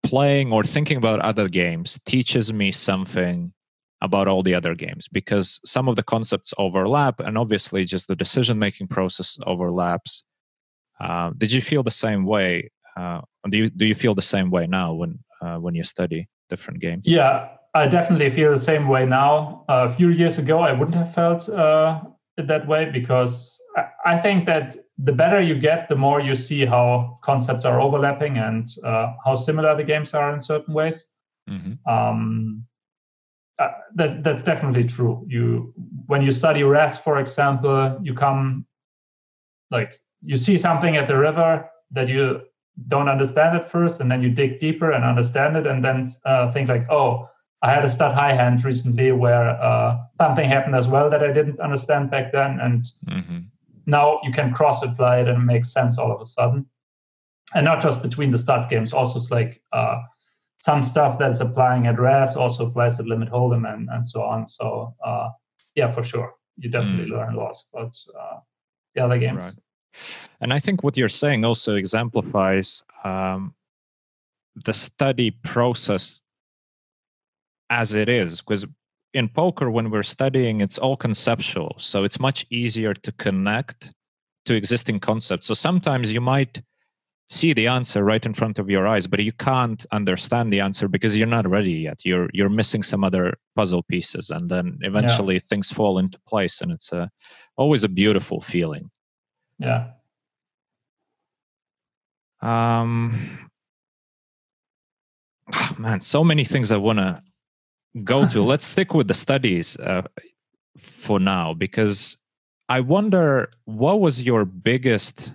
playing 0.04 0.52
or 0.52 0.64
thinking 0.64 0.98
about 0.98 1.22
other 1.22 1.48
games 1.48 2.00
teaches 2.06 2.54
me 2.54 2.72
something 2.72 3.54
about 4.02 4.28
all 4.28 4.44
the 4.44 4.54
other 4.54 4.76
games 4.76 5.08
because 5.08 5.62
some 5.64 5.88
of 5.88 5.96
the 5.96 6.04
concepts 6.04 6.54
overlap 6.58 7.22
and 7.22 7.38
obviously 7.38 7.86
just 7.86 8.10
the 8.10 8.16
decision 8.16 8.60
making 8.60 8.86
process 8.86 9.40
overlaps 9.48 10.26
uh, 11.00 11.32
did 11.38 11.52
you 11.54 11.62
feel 11.62 11.84
the 11.84 11.90
same 11.90 12.26
way 12.26 12.70
uh, 12.98 13.22
do 13.50 13.58
you 13.58 13.70
do 13.70 13.86
you 13.86 13.96
feel 13.96 14.16
the 14.16 14.22
same 14.22 14.50
way 14.50 14.68
now 14.68 14.94
when 14.94 15.20
uh, 15.42 15.58
when 15.58 15.76
you 15.76 15.84
study 15.84 16.28
different 16.50 16.80
games 16.80 17.04
yeah 17.06 17.50
i 17.74 17.88
definitely 17.88 18.30
feel 18.30 18.52
the 18.52 18.58
same 18.58 18.88
way 18.88 19.06
now 19.06 19.64
a 19.70 19.90
few 19.90 20.10
years 20.10 20.38
ago 20.38 20.60
i 20.60 20.72
wouldn't 20.72 20.96
have 20.96 21.14
felt 21.14 21.50
uh, 21.50 22.02
that 22.38 22.68
way 22.68 22.86
because 22.86 23.62
I 24.06 24.18
think 24.18 24.46
that 24.46 24.76
the 24.98 25.12
better 25.12 25.42
you 25.42 25.60
get, 25.60 25.88
the 25.90 25.96
more 25.96 26.20
you 26.20 26.36
see 26.36 26.66
how 26.66 27.20
concepts 27.24 27.66
are 27.66 27.80
overlapping 27.80 28.38
and 28.38 28.68
uh, 28.84 29.14
how 29.24 29.36
similar 29.36 29.76
the 29.76 29.84
games 29.84 30.14
are 30.14 30.34
in 30.34 30.42
certain 30.42 30.74
ways. 30.74 31.12
Mm-hmm. 31.50 31.92
Um, 31.92 32.66
uh, 33.60 33.70
that 33.96 34.24
that's 34.24 34.42
definitely 34.42 34.86
true. 34.86 35.24
You 35.28 35.74
when 36.08 36.24
you 36.24 36.32
study 36.32 36.64
Razz, 36.64 36.98
for 36.98 37.20
example, 37.20 38.00
you 38.02 38.16
come 38.16 38.66
like 39.70 39.94
you 40.22 40.38
see 40.38 40.58
something 40.58 40.98
at 40.98 41.08
the 41.08 41.18
river 41.18 41.70
that 41.92 42.08
you 42.08 42.42
don't 42.88 43.10
understand 43.10 43.58
it 43.58 43.70
first, 43.70 44.02
and 44.02 44.10
then 44.10 44.22
you 44.22 44.30
dig 44.30 44.60
deeper 44.60 44.92
and 44.92 45.04
understand 45.04 45.56
it, 45.58 45.68
and 45.68 45.84
then 45.84 46.08
uh, 46.26 46.52
think 46.52 46.70
like, 46.70 46.90
oh, 46.90 47.30
I 47.62 47.72
had 47.72 47.86
a 47.86 47.90
stud 47.90 48.14
high 48.14 48.34
hand 48.34 48.66
recently 48.66 49.12
where 49.12 49.50
uh, 49.62 49.98
something 50.20 50.50
happened 50.50 50.76
as 50.76 50.88
well 50.88 51.10
that 51.10 51.24
I 51.24 51.32
didn't 51.32 51.60
understand 51.60 52.12
back 52.12 52.32
then, 52.32 52.60
and 52.60 52.84
mm-hmm. 53.08 53.40
now 53.86 54.20
you 54.24 54.32
can 54.32 54.54
cross 54.54 54.84
apply 54.84 55.20
it 55.22 55.28
and 55.28 55.46
make 55.46 55.66
sense 55.66 55.98
all 55.98 56.12
of 56.12 56.22
a 56.22 56.26
sudden. 56.26 56.66
and 57.54 57.66
not 57.66 57.82
just 57.82 58.02
between 58.02 58.32
the 58.32 58.38
stud 58.38 58.70
games. 58.70 58.94
Also, 58.94 59.18
it's 59.18 59.32
like 59.32 59.62
uh, 59.72 60.02
some 60.60 60.84
stuff 60.84 61.20
that's 61.20 61.40
applying 61.40 61.88
at 61.88 62.00
Razz 62.00 62.36
also 62.36 62.68
applies 62.68 63.00
at 63.00 63.06
Limit 63.06 63.30
Hold'em 63.30 63.72
and 63.72 63.90
and 63.90 64.08
so 64.08 64.24
on. 64.24 64.48
So 64.48 64.96
uh, 65.04 65.30
yeah, 65.76 65.92
for 65.92 66.04
sure, 66.04 66.34
you 66.58 66.70
definitely 66.70 67.06
mm. 67.06 67.12
learn 67.12 67.34
a 67.34 67.38
lot 67.38 67.56
about 67.74 67.96
uh, 68.20 68.40
the 68.96 69.04
other 69.04 69.18
games. 69.18 69.44
Right. 69.44 69.54
And 70.42 70.54
I 70.54 70.60
think 70.60 70.84
what 70.84 70.98
you're 70.98 71.10
saying 71.10 71.46
also 71.46 71.76
exemplifies 71.76 72.84
um, 73.04 73.54
the 74.56 74.74
study 74.74 75.32
process 75.32 76.22
as 77.70 77.94
it 77.94 78.10
is, 78.10 78.42
because 78.42 78.66
in 79.14 79.30
poker, 79.30 79.70
when 79.70 79.90
we're 79.90 80.04
studying, 80.04 80.62
it's 80.62 80.78
all 80.78 80.98
conceptual. 80.98 81.76
So 81.78 82.04
it's 82.04 82.20
much 82.20 82.46
easier 82.50 82.94
to 82.94 83.12
connect 83.14 83.92
to 84.46 84.56
existing 84.56 85.00
concepts. 85.00 85.48
So 85.48 85.54
sometimes 85.54 86.12
you 86.12 86.22
might 86.22 86.62
see 87.30 87.54
the 87.54 87.68
answer 87.68 88.04
right 88.04 88.26
in 88.26 88.34
front 88.34 88.60
of 88.60 88.70
your 88.70 88.88
eyes, 88.88 89.08
but 89.08 89.20
you 89.20 89.32
can't 89.32 89.86
understand 89.92 90.52
the 90.52 90.60
answer 90.60 90.88
because 90.88 91.16
you're 91.16 91.26
not 91.28 91.50
ready 91.50 91.72
yet. 91.72 92.04
You're 92.04 92.30
you're 92.34 92.50
missing 92.50 92.84
some 92.84 93.04
other 93.04 93.34
puzzle 93.56 93.84
pieces, 93.84 94.30
and 94.30 94.50
then 94.50 94.78
eventually 94.82 95.36
yeah. 95.36 95.42
things 95.48 95.72
fall 95.72 95.98
into 95.98 96.20
place, 96.28 96.62
and 96.62 96.72
it's 96.72 96.92
a 96.92 97.10
always 97.56 97.84
a 97.84 97.90
beautiful 97.90 98.42
feeling. 98.42 98.92
Yeah. 99.60 99.92
Um. 102.42 103.50
Oh, 105.54 105.76
man, 105.78 106.02
so 106.02 106.24
many 106.24 106.46
things 106.46 106.72
I 106.72 106.78
want 106.78 107.00
to 107.00 107.22
go 108.04 108.28
to. 108.28 108.44
Let's 108.52 108.66
stick 108.66 108.94
with 108.94 109.08
the 109.08 109.14
studies 109.14 109.78
uh, 109.78 110.04
for 110.78 111.20
now 111.20 111.54
because 111.54 112.18
I 112.70 112.80
wonder 112.80 113.52
what 113.66 114.00
was 114.00 114.24
your 114.24 114.46
biggest. 114.46 115.34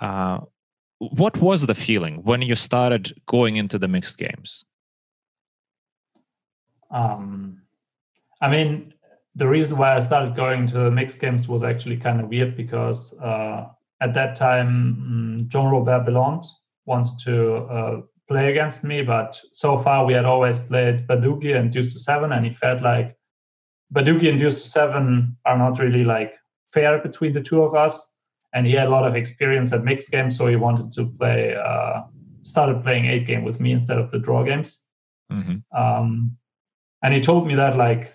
Uh, 0.00 0.40
what 0.98 1.36
was 1.38 1.66
the 1.66 1.74
feeling 1.74 2.22
when 2.24 2.42
you 2.42 2.54
started 2.54 3.12
going 3.26 3.56
into 3.56 3.78
the 3.78 3.88
mixed 3.88 4.18
games? 4.18 4.64
Um, 6.90 7.62
I 8.40 8.48
mean, 8.48 8.94
the 9.38 9.46
reason 9.46 9.78
why 9.78 9.96
I 9.96 10.00
started 10.00 10.34
going 10.34 10.66
to 10.68 10.74
the 10.74 10.90
mixed 10.90 11.20
games 11.20 11.46
was 11.46 11.62
actually 11.62 11.96
kind 11.96 12.20
of 12.20 12.28
weird 12.28 12.56
because 12.56 13.16
uh, 13.20 13.68
at 14.00 14.12
that 14.14 14.34
time, 14.34 14.68
um, 14.68 15.44
Jean 15.46 15.70
Robert 15.70 16.04
Bellande 16.04 16.46
wanted 16.86 17.18
to 17.20 17.56
uh, 17.56 18.00
play 18.26 18.50
against 18.50 18.82
me, 18.82 19.00
but 19.02 19.40
so 19.52 19.78
far 19.78 20.04
we 20.04 20.12
had 20.12 20.24
always 20.24 20.58
played 20.58 21.06
Badugi 21.06 21.56
and 21.56 21.70
Deuce 21.72 21.92
to 21.92 22.00
Seven, 22.00 22.32
and 22.32 22.44
he 22.44 22.52
felt 22.52 22.82
like 22.82 23.16
Badugi 23.94 24.28
and 24.28 24.40
Deuce 24.40 24.62
to 24.62 24.68
Seven 24.68 25.36
are 25.44 25.56
not 25.56 25.78
really 25.78 26.04
like 26.04 26.34
fair 26.72 26.98
between 26.98 27.32
the 27.32 27.40
two 27.40 27.62
of 27.62 27.74
us. 27.74 28.10
And 28.54 28.66
he 28.66 28.72
had 28.72 28.88
a 28.88 28.90
lot 28.90 29.06
of 29.06 29.14
experience 29.14 29.72
at 29.72 29.84
mixed 29.84 30.10
games, 30.10 30.36
so 30.36 30.48
he 30.48 30.56
wanted 30.56 30.90
to 30.92 31.06
play, 31.18 31.54
uh, 31.54 32.02
started 32.40 32.82
playing 32.82 33.06
eight 33.06 33.26
game 33.26 33.44
with 33.44 33.60
me 33.60 33.70
instead 33.70 33.98
of 33.98 34.10
the 34.10 34.18
draw 34.18 34.42
games. 34.42 34.82
Mm-hmm. 35.30 35.58
Um, 35.78 36.36
and 37.02 37.14
he 37.14 37.20
told 37.20 37.46
me 37.46 37.54
that 37.54 37.76
like 37.76 38.08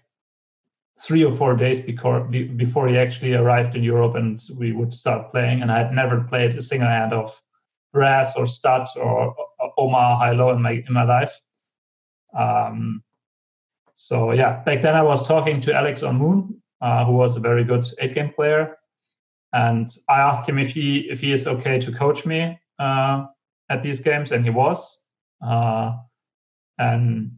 three 1.00 1.24
or 1.24 1.32
four 1.32 1.56
days 1.56 1.80
before 1.80 2.22
before 2.22 2.88
he 2.88 2.98
actually 2.98 3.34
arrived 3.34 3.76
in 3.76 3.84
Europe 3.84 4.16
and 4.16 4.42
we 4.60 4.72
would 4.72 4.94
start 4.94 5.32
playing. 5.32 5.62
And 5.62 5.72
I 5.72 5.80
had 5.80 5.92
never 5.94 6.22
played 6.22 6.56
a 6.56 6.62
single 6.62 6.90
hand 6.90 7.14
of 7.14 7.42
Razz 7.94 8.36
or 8.36 8.48
Stud 8.48 8.88
or 8.98 9.36
Omaha 9.78 10.18
High 10.18 10.32
Low 10.34 10.52
in 10.52 10.62
my 10.62 10.84
in 10.88 10.94
my 10.94 11.04
life. 11.04 11.40
Um, 12.38 13.04
so 13.96 14.32
yeah, 14.32 14.64
back 14.64 14.82
then 14.82 14.96
I 14.96 15.04
was 15.04 15.28
talking 15.28 15.62
to 15.62 15.74
Alex 15.74 16.04
on 16.04 16.18
Moon, 16.18 16.62
uh, 16.82 17.06
who 17.06 17.14
was 17.14 17.36
a 17.36 17.40
very 17.40 17.64
good 17.64 17.86
eight 18.00 18.14
game 18.16 18.32
player, 18.34 18.78
and 19.54 19.90
I 20.10 20.20
asked 20.20 20.48
him 20.48 20.58
if 20.58 20.72
he 20.72 21.08
if 21.10 21.22
he 21.22 21.32
is 21.32 21.48
okay 21.48 21.80
to 21.80 21.92
coach 21.92 22.26
me 22.26 22.60
uh, 22.80 23.26
at 23.70 23.82
these 23.82 24.00
games, 24.00 24.32
and 24.32 24.44
he 24.44 24.50
was. 24.50 25.04
Uh, 25.46 25.98
and 26.78 27.32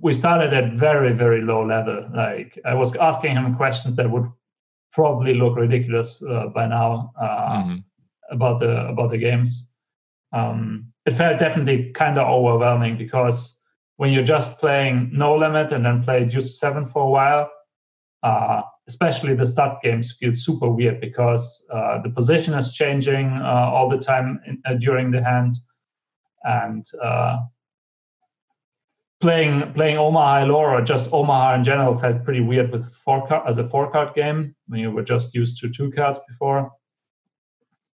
we 0.00 0.12
started 0.12 0.52
at 0.52 0.74
very 0.74 1.12
very 1.12 1.42
low 1.42 1.64
level. 1.64 2.08
Like 2.14 2.58
i 2.64 2.74
was 2.74 2.94
asking 2.96 3.36
him 3.36 3.56
questions 3.56 3.94
that 3.96 4.10
would 4.10 4.30
probably 4.92 5.34
look 5.34 5.56
ridiculous 5.56 6.22
uh, 6.22 6.46
by 6.48 6.66
now 6.66 7.12
uh, 7.20 7.58
mm-hmm. 7.58 7.76
about 8.30 8.60
the 8.60 8.88
about 8.88 9.10
the 9.10 9.18
games. 9.18 9.70
Um, 10.32 10.92
it 11.06 11.14
felt 11.14 11.38
definitely 11.38 11.90
kind 11.92 12.18
of 12.18 12.28
overwhelming 12.28 12.98
because 12.98 13.58
when 13.96 14.12
you're 14.12 14.22
just 14.36 14.58
playing 14.58 15.10
no 15.12 15.34
limit 15.34 15.72
and 15.72 15.84
then 15.84 16.02
play 16.02 16.24
deuce 16.24 16.60
seven 16.60 16.84
for 16.84 17.04
a 17.04 17.10
while 17.10 17.50
uh, 18.22 18.62
especially 18.88 19.34
the 19.34 19.46
Stud 19.46 19.78
games 19.82 20.12
feel 20.12 20.32
super 20.32 20.68
weird 20.68 21.00
because 21.00 21.66
uh, 21.72 22.00
the 22.02 22.10
position 22.10 22.54
is 22.54 22.72
changing 22.72 23.28
uh, 23.28 23.70
all 23.72 23.88
the 23.88 23.98
time 23.98 24.40
in, 24.46 24.60
uh, 24.64 24.74
during 24.74 25.10
the 25.10 25.22
hand. 25.22 25.56
And 26.44 26.84
playing 29.20 29.72
playing 29.72 29.98
Omaha 29.98 30.44
Low 30.44 30.56
or 30.56 30.80
just 30.82 31.12
Omaha 31.12 31.54
in 31.56 31.64
general 31.64 31.96
felt 31.96 32.24
pretty 32.24 32.40
weird 32.40 32.70
with 32.70 32.90
four 32.92 33.26
card 33.26 33.48
as 33.48 33.58
a 33.58 33.68
four 33.68 33.90
card 33.90 34.14
game 34.14 34.54
when 34.68 34.80
you 34.80 34.90
were 34.90 35.02
just 35.02 35.34
used 35.34 35.58
to 35.60 35.68
two 35.68 35.90
cards 35.90 36.18
before. 36.28 36.70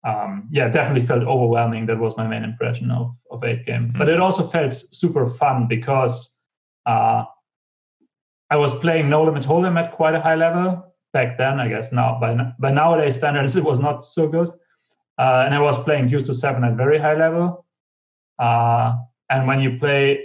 Um, 0.04 0.48
yeah, 0.50 0.68
definitely 0.68 1.06
felt 1.06 1.22
overwhelming. 1.22 1.86
That 1.86 1.98
was 1.98 2.16
my 2.16 2.26
main 2.26 2.44
impression 2.44 2.90
of 2.90 3.16
of 3.30 3.42
eight 3.44 3.64
game. 3.64 3.88
Mm-hmm. 3.88 3.98
But 3.98 4.08
it 4.08 4.20
also 4.20 4.46
felt 4.46 4.72
super 4.72 5.26
fun 5.26 5.66
because 5.66 6.30
uh, 6.84 7.24
I 8.50 8.56
was 8.56 8.78
playing 8.80 9.08
No 9.08 9.24
Limit 9.24 9.44
Hold'em 9.44 9.78
at 9.82 9.92
quite 9.92 10.14
a 10.14 10.20
high 10.20 10.34
level 10.34 10.94
back 11.14 11.38
then. 11.38 11.58
I 11.58 11.68
guess 11.68 11.90
now 11.90 12.18
by 12.20 12.36
by 12.58 12.70
nowadays 12.70 13.14
standards 13.14 13.56
it 13.60 13.64
was 13.64 13.80
not 13.80 14.04
so 14.04 14.28
good. 14.28 14.50
Uh, 15.16 15.44
and 15.46 15.54
I 15.54 15.60
was 15.60 15.78
playing 15.84 16.08
Deuce 16.08 16.24
to 16.24 16.34
Seven 16.34 16.64
at 16.64 16.76
very 16.76 16.98
high 16.98 17.14
level. 17.14 17.64
Uh, 18.38 18.96
and 19.30 19.46
when 19.46 19.60
you 19.60 19.78
play 19.78 20.23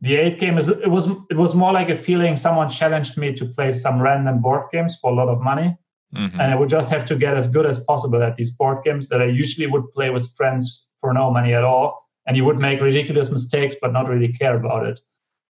the 0.00 0.16
eight 0.16 0.38
game 0.38 0.56
is 0.58 0.68
it 0.68 0.90
was 0.90 1.06
it 1.30 1.36
was 1.36 1.54
more 1.54 1.72
like 1.72 1.90
a 1.90 1.96
feeling 1.96 2.36
someone 2.36 2.68
challenged 2.68 3.16
me 3.16 3.34
to 3.34 3.44
play 3.44 3.72
some 3.72 4.00
random 4.00 4.40
board 4.40 4.64
games 4.72 4.96
for 5.00 5.10
a 5.10 5.14
lot 5.14 5.28
of 5.28 5.40
money. 5.40 5.76
Mm-hmm. 6.12 6.40
and 6.40 6.50
i 6.52 6.56
would 6.56 6.68
just 6.68 6.90
have 6.90 7.04
to 7.04 7.14
get 7.14 7.36
as 7.36 7.46
good 7.46 7.64
as 7.64 7.84
possible 7.84 8.20
at 8.20 8.34
these 8.34 8.50
board 8.56 8.78
games 8.82 9.08
that 9.10 9.22
i 9.22 9.26
usually 9.26 9.68
would 9.68 9.88
play 9.92 10.10
with 10.10 10.28
friends 10.36 10.88
for 11.00 11.12
no 11.12 11.30
money 11.30 11.54
at 11.54 11.64
all. 11.64 12.06
And 12.26 12.36
you 12.36 12.44
would 12.44 12.58
make 12.58 12.80
ridiculous 12.80 13.30
mistakes 13.30 13.74
but 13.80 13.92
not 13.92 14.08
really 14.08 14.32
care 14.32 14.56
about 14.56 14.86
it. 14.86 15.00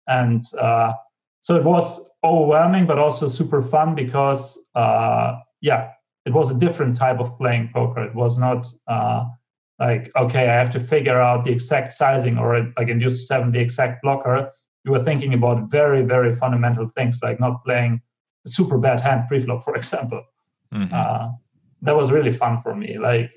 And 0.07 0.43
uh, 0.59 0.93
so 1.41 1.57
it 1.57 1.65
was 1.65 2.11
overwhelming 2.25 2.87
but 2.87 2.99
also 2.99 3.29
super 3.29 3.61
fun 3.61 3.95
because 3.95 4.59
uh, 4.75 5.37
yeah 5.61 5.91
it 6.25 6.33
was 6.33 6.51
a 6.51 6.55
different 6.55 6.97
type 6.97 7.19
of 7.19 7.37
playing 7.37 7.71
poker. 7.75 8.03
It 8.05 8.15
was 8.15 8.39
not 8.39 8.65
uh, 8.87 9.25
like 9.79 10.11
okay 10.17 10.49
i 10.49 10.55
have 10.55 10.71
to 10.71 10.81
figure 10.81 11.21
out 11.21 11.45
the 11.45 11.51
exact 11.51 11.93
sizing 11.93 12.39
or 12.39 12.73
like 12.79 12.89
in 12.89 12.99
deuce 12.99 13.27
seven 13.27 13.51
the 13.51 13.61
exact 13.61 14.03
blocker. 14.03 14.49
You 14.85 14.91
were 14.91 15.03
thinking 15.03 15.33
about 15.35 15.71
very 15.71 16.03
very 16.03 16.35
fundamental 16.35 16.91
things 16.97 17.21
like 17.23 17.39
not 17.39 17.65
playing 17.65 18.01
a 18.47 18.49
super 18.49 18.79
bad 18.79 19.01
hand 19.01 19.29
preflop 19.31 19.65
for 19.65 19.77
example. 19.81 20.23
Mm-hmm. 20.75 20.95
uh, 20.95 21.29
that 21.83 21.97
was 21.97 22.11
really 22.11 22.33
fun 22.33 22.63
for 22.63 22.75
me. 22.75 22.97
Like 22.99 23.31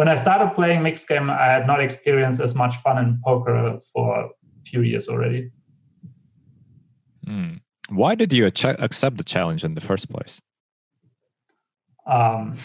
when 0.00 0.08
i 0.08 0.14
started 0.14 0.54
playing 0.54 0.82
mixed 0.82 1.06
game 1.08 1.28
i 1.28 1.46
had 1.56 1.66
not 1.66 1.80
experienced 1.80 2.40
as 2.40 2.54
much 2.54 2.74
fun 2.76 2.96
in 2.98 3.20
poker 3.22 3.78
for 3.92 4.08
a 4.24 4.28
few 4.64 4.82
years 4.82 5.08
already. 5.08 5.50
Mm. 7.26 7.60
why 7.90 8.14
did 8.14 8.32
you 8.32 8.46
accept 8.46 9.16
the 9.18 9.24
challenge 9.24 9.62
in 9.62 9.74
the 9.74 9.80
first 9.80 10.08
place? 10.08 10.40
Um, 12.06 12.56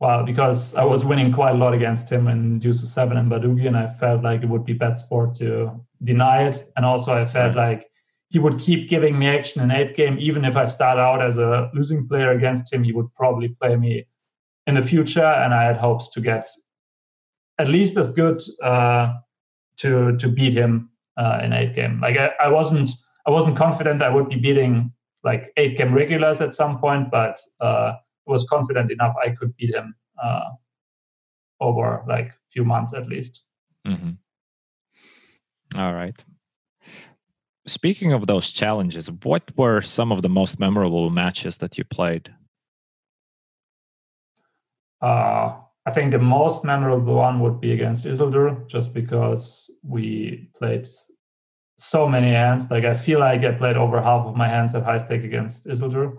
well, 0.00 0.24
because 0.24 0.74
I 0.74 0.84
was 0.84 1.04
winning 1.04 1.30
quite 1.30 1.54
a 1.54 1.58
lot 1.58 1.74
against 1.74 2.10
him 2.10 2.26
in 2.26 2.58
Deuce 2.58 2.82
of 2.82 2.88
Seven 2.88 3.18
and 3.18 3.30
Badugi, 3.30 3.66
and 3.66 3.76
I 3.76 3.86
felt 3.86 4.22
like 4.22 4.42
it 4.42 4.48
would 4.48 4.64
be 4.64 4.72
bad 4.72 4.96
sport 4.96 5.34
to 5.34 5.78
deny 6.02 6.48
it. 6.48 6.72
And 6.76 6.86
also, 6.86 7.12
I 7.12 7.26
felt 7.26 7.54
like 7.54 7.86
he 8.30 8.38
would 8.38 8.58
keep 8.58 8.88
giving 8.88 9.18
me 9.18 9.26
action 9.26 9.60
in 9.60 9.70
eight 9.70 9.94
game, 9.94 10.16
even 10.18 10.46
if 10.46 10.56
I 10.56 10.68
start 10.68 10.98
out 10.98 11.20
as 11.20 11.36
a 11.36 11.70
losing 11.74 12.08
player 12.08 12.30
against 12.30 12.72
him. 12.72 12.82
He 12.82 12.92
would 12.92 13.14
probably 13.14 13.48
play 13.48 13.76
me 13.76 14.06
in 14.66 14.74
the 14.74 14.82
future, 14.82 15.24
and 15.24 15.52
I 15.52 15.64
had 15.64 15.76
hopes 15.76 16.08
to 16.10 16.20
get 16.22 16.46
at 17.58 17.68
least 17.68 17.98
as 17.98 18.10
good 18.10 18.40
uh, 18.62 19.12
to 19.76 20.16
to 20.16 20.28
beat 20.28 20.54
him 20.54 20.88
uh, 21.18 21.40
in 21.42 21.52
eight 21.52 21.74
game. 21.74 22.00
Like 22.00 22.16
I, 22.16 22.30
I 22.40 22.48
wasn't 22.48 22.88
I 23.26 23.30
wasn't 23.30 23.58
confident 23.58 24.02
I 24.02 24.08
would 24.08 24.30
be 24.30 24.36
beating 24.36 24.92
like 25.24 25.52
eight 25.58 25.76
game 25.76 25.92
regulars 25.92 26.40
at 26.40 26.54
some 26.54 26.78
point, 26.78 27.10
but 27.10 27.38
uh, 27.60 27.96
was 28.30 28.48
confident 28.48 28.90
enough 28.90 29.14
I 29.24 29.30
could 29.30 29.54
beat 29.56 29.74
him 29.74 29.94
uh, 30.22 30.50
over 31.60 32.04
like 32.08 32.28
a 32.28 32.50
few 32.52 32.64
months 32.64 32.94
at 32.94 33.06
least. 33.06 33.44
Mm-hmm. 33.86 34.12
All 35.76 35.94
right. 35.94 36.24
Speaking 37.66 38.12
of 38.12 38.26
those 38.26 38.50
challenges, 38.50 39.10
what 39.22 39.56
were 39.56 39.80
some 39.80 40.10
of 40.10 40.22
the 40.22 40.28
most 40.28 40.58
memorable 40.58 41.10
matches 41.10 41.58
that 41.58 41.76
you 41.78 41.84
played? 41.84 42.34
Uh, 45.02 45.60
I 45.86 45.90
think 45.92 46.10
the 46.10 46.18
most 46.18 46.64
memorable 46.64 47.14
one 47.14 47.40
would 47.40 47.60
be 47.60 47.72
against 47.72 48.04
Isildur, 48.04 48.66
just 48.68 48.92
because 48.92 49.70
we 49.82 50.50
played 50.58 50.88
so 51.78 52.08
many 52.08 52.30
hands. 52.30 52.70
Like 52.70 52.84
I 52.84 52.94
feel 52.94 53.20
like 53.20 53.44
I 53.44 53.52
played 53.52 53.76
over 53.76 54.00
half 54.00 54.26
of 54.26 54.36
my 54.36 54.48
hands 54.48 54.74
at 54.74 54.84
high 54.84 54.98
stake 54.98 55.24
against 55.24 55.66
Isildur. 55.66 56.18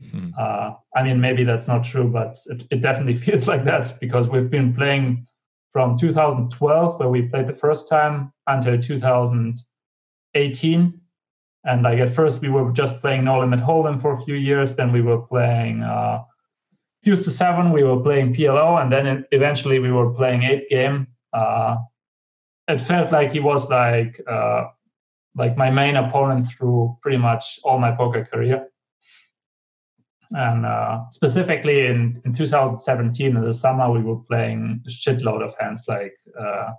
Hmm. 0.00 0.30
Uh, 0.38 0.74
I 0.94 1.02
mean, 1.02 1.20
maybe 1.20 1.44
that's 1.44 1.68
not 1.68 1.84
true, 1.84 2.08
but 2.08 2.36
it, 2.46 2.64
it 2.70 2.80
definitely 2.82 3.16
feels 3.16 3.48
like 3.48 3.64
that 3.64 3.98
because 4.00 4.28
we've 4.28 4.50
been 4.50 4.74
playing 4.74 5.26
from 5.72 5.98
2012, 5.98 6.98
where 6.98 7.08
we 7.08 7.22
played 7.22 7.46
the 7.46 7.54
first 7.54 7.88
time, 7.88 8.32
until 8.46 8.78
2018. 8.78 11.00
And 11.64 11.82
like 11.82 11.98
at 11.98 12.10
first, 12.10 12.40
we 12.40 12.48
were 12.48 12.70
just 12.72 13.00
playing 13.00 13.24
No 13.24 13.40
Limit 13.40 13.60
Hold'em 13.60 14.00
for 14.00 14.12
a 14.12 14.20
few 14.22 14.36
years. 14.36 14.76
Then 14.76 14.92
we 14.92 15.02
were 15.02 15.20
playing 15.20 15.82
uh, 15.82 16.22
Deuce 17.02 17.24
to 17.24 17.30
Seven. 17.30 17.72
We 17.72 17.82
were 17.82 18.00
playing 18.00 18.34
PLO, 18.34 18.80
and 18.80 18.92
then 18.92 19.24
eventually 19.32 19.80
we 19.80 19.90
were 19.90 20.14
playing 20.14 20.44
Eight 20.44 20.68
Game. 20.68 21.08
Uh, 21.32 21.78
it 22.68 22.80
felt 22.80 23.12
like 23.12 23.32
he 23.32 23.40
was 23.40 23.68
like 23.68 24.20
uh, 24.28 24.66
like 25.34 25.56
my 25.56 25.70
main 25.70 25.96
opponent 25.96 26.48
through 26.48 26.96
pretty 27.02 27.18
much 27.18 27.58
all 27.64 27.78
my 27.78 27.92
poker 27.92 28.24
career. 28.24 28.68
And 30.32 30.66
uh, 30.66 31.00
specifically 31.10 31.86
in, 31.86 32.20
in 32.24 32.32
2017 32.32 33.36
in 33.36 33.42
the 33.42 33.52
summer, 33.52 33.90
we 33.90 34.02
were 34.02 34.16
playing 34.16 34.82
a 34.86 34.90
shitload 34.90 35.42
of 35.42 35.54
hands. 35.60 35.84
Like 35.86 36.16
uh, 36.38 36.72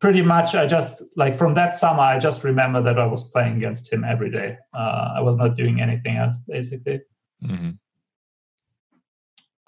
pretty 0.00 0.22
much, 0.22 0.54
I 0.54 0.66
just 0.66 1.02
like 1.16 1.34
from 1.34 1.54
that 1.54 1.74
summer, 1.74 2.00
I 2.00 2.18
just 2.18 2.42
remember 2.42 2.82
that 2.82 2.98
I 2.98 3.06
was 3.06 3.30
playing 3.30 3.56
against 3.56 3.92
him 3.92 4.02
every 4.04 4.30
day. 4.30 4.58
Uh, 4.74 5.14
I 5.16 5.20
was 5.20 5.36
not 5.36 5.56
doing 5.56 5.80
anything 5.80 6.16
else 6.16 6.36
basically. 6.48 7.00
Mm-hmm. 7.44 7.70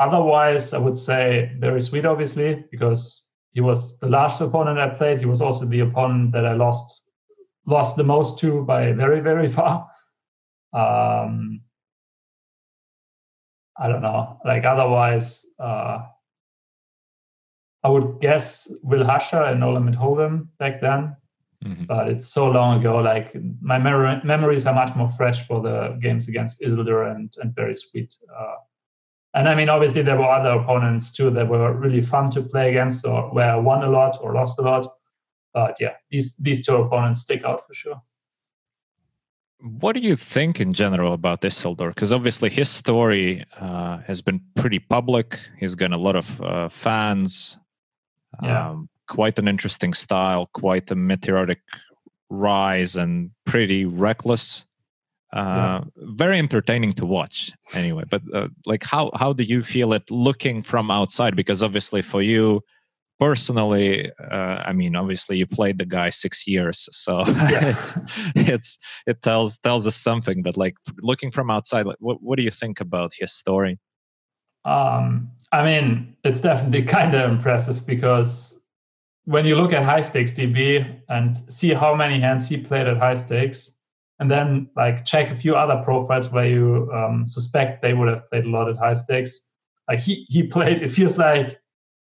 Otherwise, 0.01 0.73
I 0.73 0.79
would 0.79 0.99
say 0.99 1.53
Berri 1.61 1.81
Sweet, 1.81 2.05
obviously, 2.05 2.65
because 2.73 3.27
he 3.53 3.61
was 3.61 3.97
the 4.01 4.09
last 4.09 4.41
opponent 4.41 4.81
I 4.81 4.89
played. 4.89 5.21
He 5.21 5.27
was 5.27 5.41
also 5.41 5.65
the 5.67 5.81
opponent 5.81 6.33
that 6.33 6.45
I 6.45 6.55
lost 6.55 7.03
lost 7.67 7.97
the 7.97 8.05
most 8.05 8.39
to 8.41 8.63
by 8.65 8.93
very 8.93 9.21
very 9.21 9.47
far. 9.47 9.89
Um, 10.73 11.61
I 13.77 13.89
don't 13.89 14.03
know. 14.03 14.39
Like 14.45 14.65
otherwise, 14.65 15.45
uh, 15.59 16.03
I 17.83 17.89
would 17.89 18.21
guess 18.21 18.73
Will 18.83 19.05
Husher 19.05 19.43
and 19.43 19.61
No 19.61 19.73
Limit 19.73 19.95
Hold'em 19.95 20.49
back 20.59 20.81
then, 20.81 21.17
mm-hmm. 21.65 21.85
but 21.85 22.09
it's 22.09 22.29
so 22.29 22.49
long 22.49 22.81
ago. 22.81 22.97
Like 22.99 23.37
my 23.61 23.79
memory, 23.79 24.21
memories 24.25 24.67
are 24.67 24.75
much 24.75 24.95
more 24.97 25.11
fresh 25.11 25.47
for 25.47 25.61
the 25.61 25.99
games 26.01 26.29
against 26.29 26.63
Isildur 26.63 27.15
and 27.15 27.35
and 27.43 27.55
Berri 27.55 27.75
Sweet. 27.75 28.15
Uh, 28.35 28.57
and 29.35 29.49
I 29.49 29.55
mean, 29.55 29.69
obviously, 29.69 30.03
there 30.03 30.17
were 30.17 30.31
other 30.31 30.61
opponents 30.61 31.13
too 31.13 31.31
that 31.31 31.49
were 31.49 31.73
really 31.77 32.01
fun 32.01 32.31
to 32.31 32.43
play 32.43 32.71
against, 32.71 33.05
or 33.05 33.35
where 33.35 33.51
I 33.51 33.57
won 33.57 33.83
a 33.83 33.91
lot 33.91 34.17
or 34.23 34.33
lost 34.33 34.59
a 34.61 34.63
lot. 34.63 34.87
But 35.53 35.77
yeah, 35.81 35.95
these 36.11 36.37
these 36.37 36.65
two 36.65 36.77
opponents 36.77 37.21
stick 37.21 37.45
out 37.45 37.67
for 37.67 37.75
sure. 37.75 38.01
What 39.65 39.95
do 39.95 40.01
you 40.01 40.17
think 40.17 40.61
in 40.61 40.75
general 40.75 41.15
about 41.15 41.41
Isildur? 41.41 41.89
Because 41.89 42.13
obviously 42.13 42.51
his 42.51 42.69
story 42.69 43.45
uh, 43.59 43.99
has 44.07 44.21
been 44.21 44.41
pretty 44.57 44.79
public. 44.79 45.39
He's 45.59 45.75
got 45.75 45.93
a 45.93 45.97
lot 45.97 46.17
of 46.17 46.41
uh, 46.43 46.69
fans. 46.69 47.59
Yeah. 48.43 48.71
Um, 48.71 48.89
quite 49.09 49.39
an 49.39 49.49
interesting 49.49 49.95
style, 49.95 50.51
quite 50.53 50.91
a 50.91 50.95
meteoric 50.95 51.61
rise, 52.29 52.97
and 52.97 53.31
pretty 53.47 53.85
reckless 53.85 54.67
yeah. 55.35 55.77
Uh, 55.77 55.85
very 55.97 56.39
entertaining 56.39 56.93
to 56.93 57.05
watch 57.05 57.53
anyway 57.75 58.05
but 58.09 58.23
uh, 58.33 58.49
like 58.67 58.85
how 58.85 59.11
how 59.15 59.33
do 59.33 59.43
you 59.43 59.63
feel 59.63 59.93
it 59.93 60.09
looking 60.11 60.63
from 60.63 60.91
outside 60.91 61.35
because 61.35 61.63
obviously 61.63 62.03
for 62.03 62.23
you 62.23 62.63
personally 63.19 64.11
uh, 64.31 64.63
i 64.67 64.73
mean 64.73 64.97
obviously 64.97 65.37
you 65.37 65.47
played 65.47 65.79
the 65.79 65.87
guy 65.87 66.11
six 66.11 66.47
years 66.47 66.89
so 66.93 67.21
yeah. 67.27 67.67
it's 67.67 67.97
it's 68.35 68.79
it 69.07 69.23
tells 69.23 69.59
tells 69.59 69.87
us 69.87 69.97
something 69.97 70.43
but 70.43 70.57
like 70.57 70.75
looking 71.01 71.31
from 71.31 71.51
outside 71.51 71.87
like 71.87 71.97
what, 72.01 72.23
what 72.23 72.37
do 72.37 72.43
you 72.43 72.51
think 72.51 72.81
about 72.81 73.13
his 73.19 73.33
story 73.33 73.79
um 74.65 75.31
i 75.53 75.65
mean 75.65 76.17
it's 76.25 76.41
definitely 76.41 76.83
kind 76.97 77.15
of 77.15 77.31
impressive 77.31 77.87
because 77.87 78.61
when 79.27 79.47
you 79.47 79.57
look 79.57 79.73
at 79.73 79.85
high 79.85 80.01
stakes 80.01 80.33
db 80.33 81.01
and 81.09 81.37
see 81.53 81.73
how 81.73 81.95
many 81.95 82.21
hands 82.21 82.49
he 82.49 82.57
played 82.57 82.87
at 82.87 82.97
high 82.97 83.15
stakes 83.15 83.75
and 84.21 84.31
then 84.31 84.69
like 84.77 85.05
check 85.05 85.31
a 85.31 85.37
few 85.37 85.57
other 85.57 85.83
profiles 85.85 86.31
where 86.31 86.47
you 86.47 86.91
um, 86.93 87.27
suspect 87.27 87.83
they 87.83 87.95
would 87.95 88.09
have 88.09 88.29
played 88.31 88.45
a 88.45 88.49
lot 88.49 88.69
at 88.69 88.77
high 88.77 88.95
stakes. 88.95 89.49
Like 89.89 89.99
he 89.99 90.27
he 90.29 90.43
played, 90.55 90.83
it 90.83 90.89
feels 90.89 91.19
like 91.19 91.59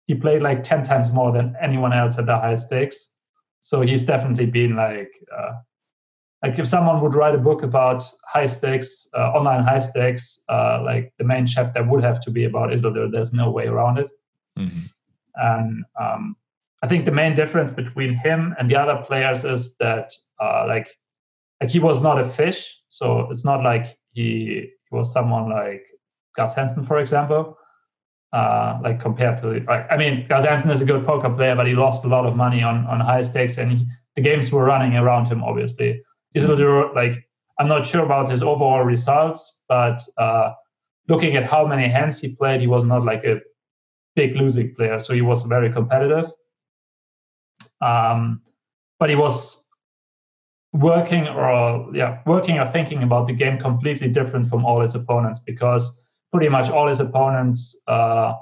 he 0.07 0.15
played 0.15 0.43
like 0.43 0.63
ten 0.63 0.85
times 0.85 1.13
more 1.13 1.33
than 1.33 1.55
anyone 1.61 1.93
else 1.93 2.19
at 2.19 2.27
the 2.27 2.39
high 2.39 2.55
stakes. 2.55 3.15
So 3.61 3.81
he's 3.81 4.05
definitely 4.05 4.47
been 4.47 4.77
like 4.77 5.13
uh, 5.37 5.53
like 6.43 6.59
if 6.59 6.69
someone 6.69 7.01
would 7.01 7.15
write 7.15 7.35
a 7.35 7.39
book 7.39 7.63
about 7.63 8.03
high 8.27 8.47
stakes, 8.47 9.09
uh, 9.17 9.31
online 9.33 9.65
high 9.65 9.79
stakes, 9.79 10.41
uh, 10.49 10.83
like 10.85 11.13
the 11.19 11.25
main 11.25 11.47
chapter 11.47 11.83
would 11.83 12.05
have 12.05 12.21
to 12.21 12.31
be 12.31 12.45
about 12.45 12.71
Isildur. 12.71 13.11
There's 13.11 13.33
no 13.33 13.51
way 13.51 13.67
around 13.67 13.99
it. 13.99 14.11
Mm-hmm. 14.59 14.81
And 15.37 15.85
um, 16.01 16.37
I 16.83 16.87
think 16.87 17.05
the 17.05 17.11
main 17.11 17.35
difference 17.35 17.73
between 17.73 18.15
him 18.15 18.55
and 18.59 18.71
the 18.71 18.77
other 18.77 19.03
players 19.05 19.45
is 19.45 19.77
that 19.79 20.13
uh, 20.41 20.65
like 20.69 20.89
like 21.61 21.71
he 21.71 21.79
was 21.79 22.01
not 22.01 22.21
a 22.21 22.25
fish, 22.25 22.79
so 22.89 23.29
it's 23.31 23.45
not 23.45 23.63
like 23.63 23.99
he, 24.13 24.69
he 24.91 24.97
was 24.97 25.13
someone 25.13 25.51
like 25.51 25.87
Gus 26.37 26.55
Hansen, 26.55 26.85
for 26.85 26.99
example. 26.99 27.57
Uh, 28.33 28.79
like 28.83 29.01
compared 29.01 29.39
to, 29.39 29.61
like, 29.67 29.87
I 29.91 29.97
mean, 29.97 30.27
Gus 30.29 30.45
Hansen 30.45 30.71
is 30.71 30.83
a 30.83 30.85
good 30.85 31.07
poker 31.07 31.31
player, 31.31 31.55
but 31.55 31.67
he 31.67 31.75
lost 31.75 32.05
a 32.05 32.09
lot 32.09 32.27
of 32.27 32.37
money 32.37 32.63
on 32.63 32.85
on 32.87 33.01
high 33.01 33.23
stakes, 33.23 33.57
and 33.57 33.73
he, 33.73 33.87
the 34.17 34.23
games 34.23 34.51
were 34.51 34.65
running 34.65 34.95
around 34.97 35.29
him. 35.29 35.43
Obviously, 35.45 36.03
Isildur, 36.37 36.95
like 36.95 37.27
I'm 37.59 37.69
not 37.69 37.87
sure 37.87 38.05
about 38.05 38.31
his 38.31 38.43
overall 38.43 38.83
results, 38.83 39.63
but 39.69 40.01
uh, 40.19 40.53
looking 41.09 41.37
at 41.37 41.45
how 41.45 41.67
many 41.67 41.89
hands 41.89 42.21
he 42.21 42.35
played, 42.35 42.61
he 42.61 42.67
was 42.67 42.85
not 42.85 43.05
like 43.05 43.25
a 43.25 43.41
big 44.15 44.37
losing 44.37 44.75
player, 44.75 44.99
so 44.99 45.15
he 45.15 45.23
was 45.23 45.43
very 45.43 45.73
competitive. 45.73 46.29
Um, 47.81 48.43
but 48.99 49.09
he 49.09 49.17
was 49.17 49.65
working 50.73 51.27
or 51.29 51.89
yeah 51.95 52.21
working 52.27 52.59
or 52.59 52.67
thinking 52.67 53.03
about 53.03 53.27
the 53.27 53.33
game 53.33 53.59
completely 53.59 54.09
different 54.09 54.47
from 54.47 54.65
all 54.65 54.81
his 54.81 54.95
opponents 54.95 55.39
because 55.39 55.99
pretty 56.37 56.51
much 56.51 56.69
all 56.69 56.87
his 56.87 57.01
opponents 57.01 57.81
uh, 57.89 58.35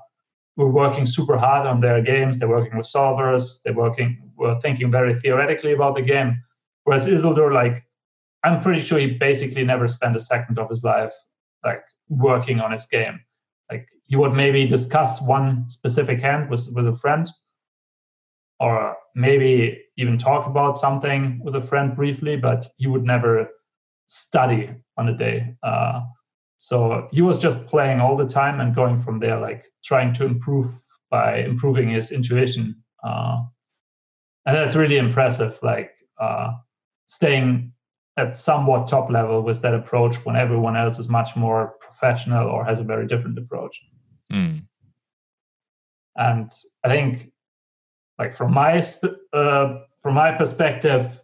were 0.57 0.71
working 0.71 1.07
super 1.07 1.39
hard 1.39 1.65
on 1.67 1.79
their 1.79 2.03
games. 2.03 2.39
They're 2.39 2.49
working 2.49 2.77
with 2.77 2.87
solvers. 2.87 3.63
They're 3.63 3.73
working 3.73 4.33
were 4.37 4.59
thinking 4.61 4.91
very 4.91 5.19
theoretically 5.21 5.73
about 5.73 5.95
the 5.95 6.03
game. 6.03 6.43
Whereas 6.85 7.07
isildur 7.07 7.53
like 7.53 7.77
i'm 8.43 8.61
pretty 8.61 8.81
sure 8.81 8.99
he 8.99 9.07
basically 9.29 9.65
never 9.65 9.87
spent 9.89 10.17
a 10.17 10.21
second 10.21 10.59
of 10.59 10.69
his 10.69 10.83
life 10.85 11.15
like 11.65 11.83
working 12.09 12.61
on 12.61 12.73
his 12.73 12.87
game. 12.87 13.21
Like 13.71 13.87
he 14.03 14.17
would 14.17 14.33
maybe 14.33 14.67
discuss 14.67 15.23
one 15.23 15.69
specific 15.69 16.21
hand 16.21 16.51
with 16.51 16.69
with 16.75 16.87
a 16.89 16.97
friend 17.03 17.31
or 18.59 18.97
maybe 19.15 19.81
even 19.97 20.19
talk 20.19 20.47
about 20.47 20.79
something 20.79 21.41
with 21.45 21.55
a 21.55 21.63
friend 21.71 21.95
briefly, 21.95 22.37
but 22.37 22.67
he 22.77 22.87
would 22.87 23.05
never 23.05 23.49
study 24.07 24.71
on 24.99 25.09
a 25.09 25.17
day. 25.17 25.55
Uh, 25.63 26.01
so 26.65 27.09
he 27.13 27.21
was 27.21 27.37
just 27.37 27.67
playing 27.67 28.01
all 28.01 28.17
the 28.17 28.27
time 28.27 28.59
and 28.59 28.75
going 28.75 28.99
from 28.99 29.19
there, 29.19 29.39
like 29.39 29.67
trying 29.85 30.15
to 30.15 30.25
improve 30.25 30.75
by 31.11 31.41
improving 31.41 31.91
his 31.91 32.11
intuition. 32.11 32.83
Uh, 33.07 33.43
and 34.47 34.57
that's 34.57 34.75
really 34.75 34.97
impressive, 34.97 35.59
like 35.63 35.91
uh, 36.19 36.53
staying 37.07 37.71
at 38.17 38.35
somewhat 38.35 38.89
top 38.89 39.11
level 39.11 39.43
with 39.43 39.61
that 39.61 39.75
approach 39.75 40.17
when 40.25 40.37
everyone 40.37 40.75
else 40.75 40.99
is 40.99 41.11
much 41.11 41.37
more 41.37 41.75
professional 41.83 42.49
or 42.49 42.65
has 42.65 42.79
a 42.79 42.83
very 42.83 43.07
different 43.07 43.37
approach. 43.37 43.79
Mm. 44.33 44.63
And 46.17 46.51
I 46.83 46.89
think 46.89 47.31
like 48.19 48.35
from 48.35 48.55
my 48.55 48.83
uh, 49.35 49.81
from 50.01 50.15
my 50.15 50.33
perspective 50.33 51.21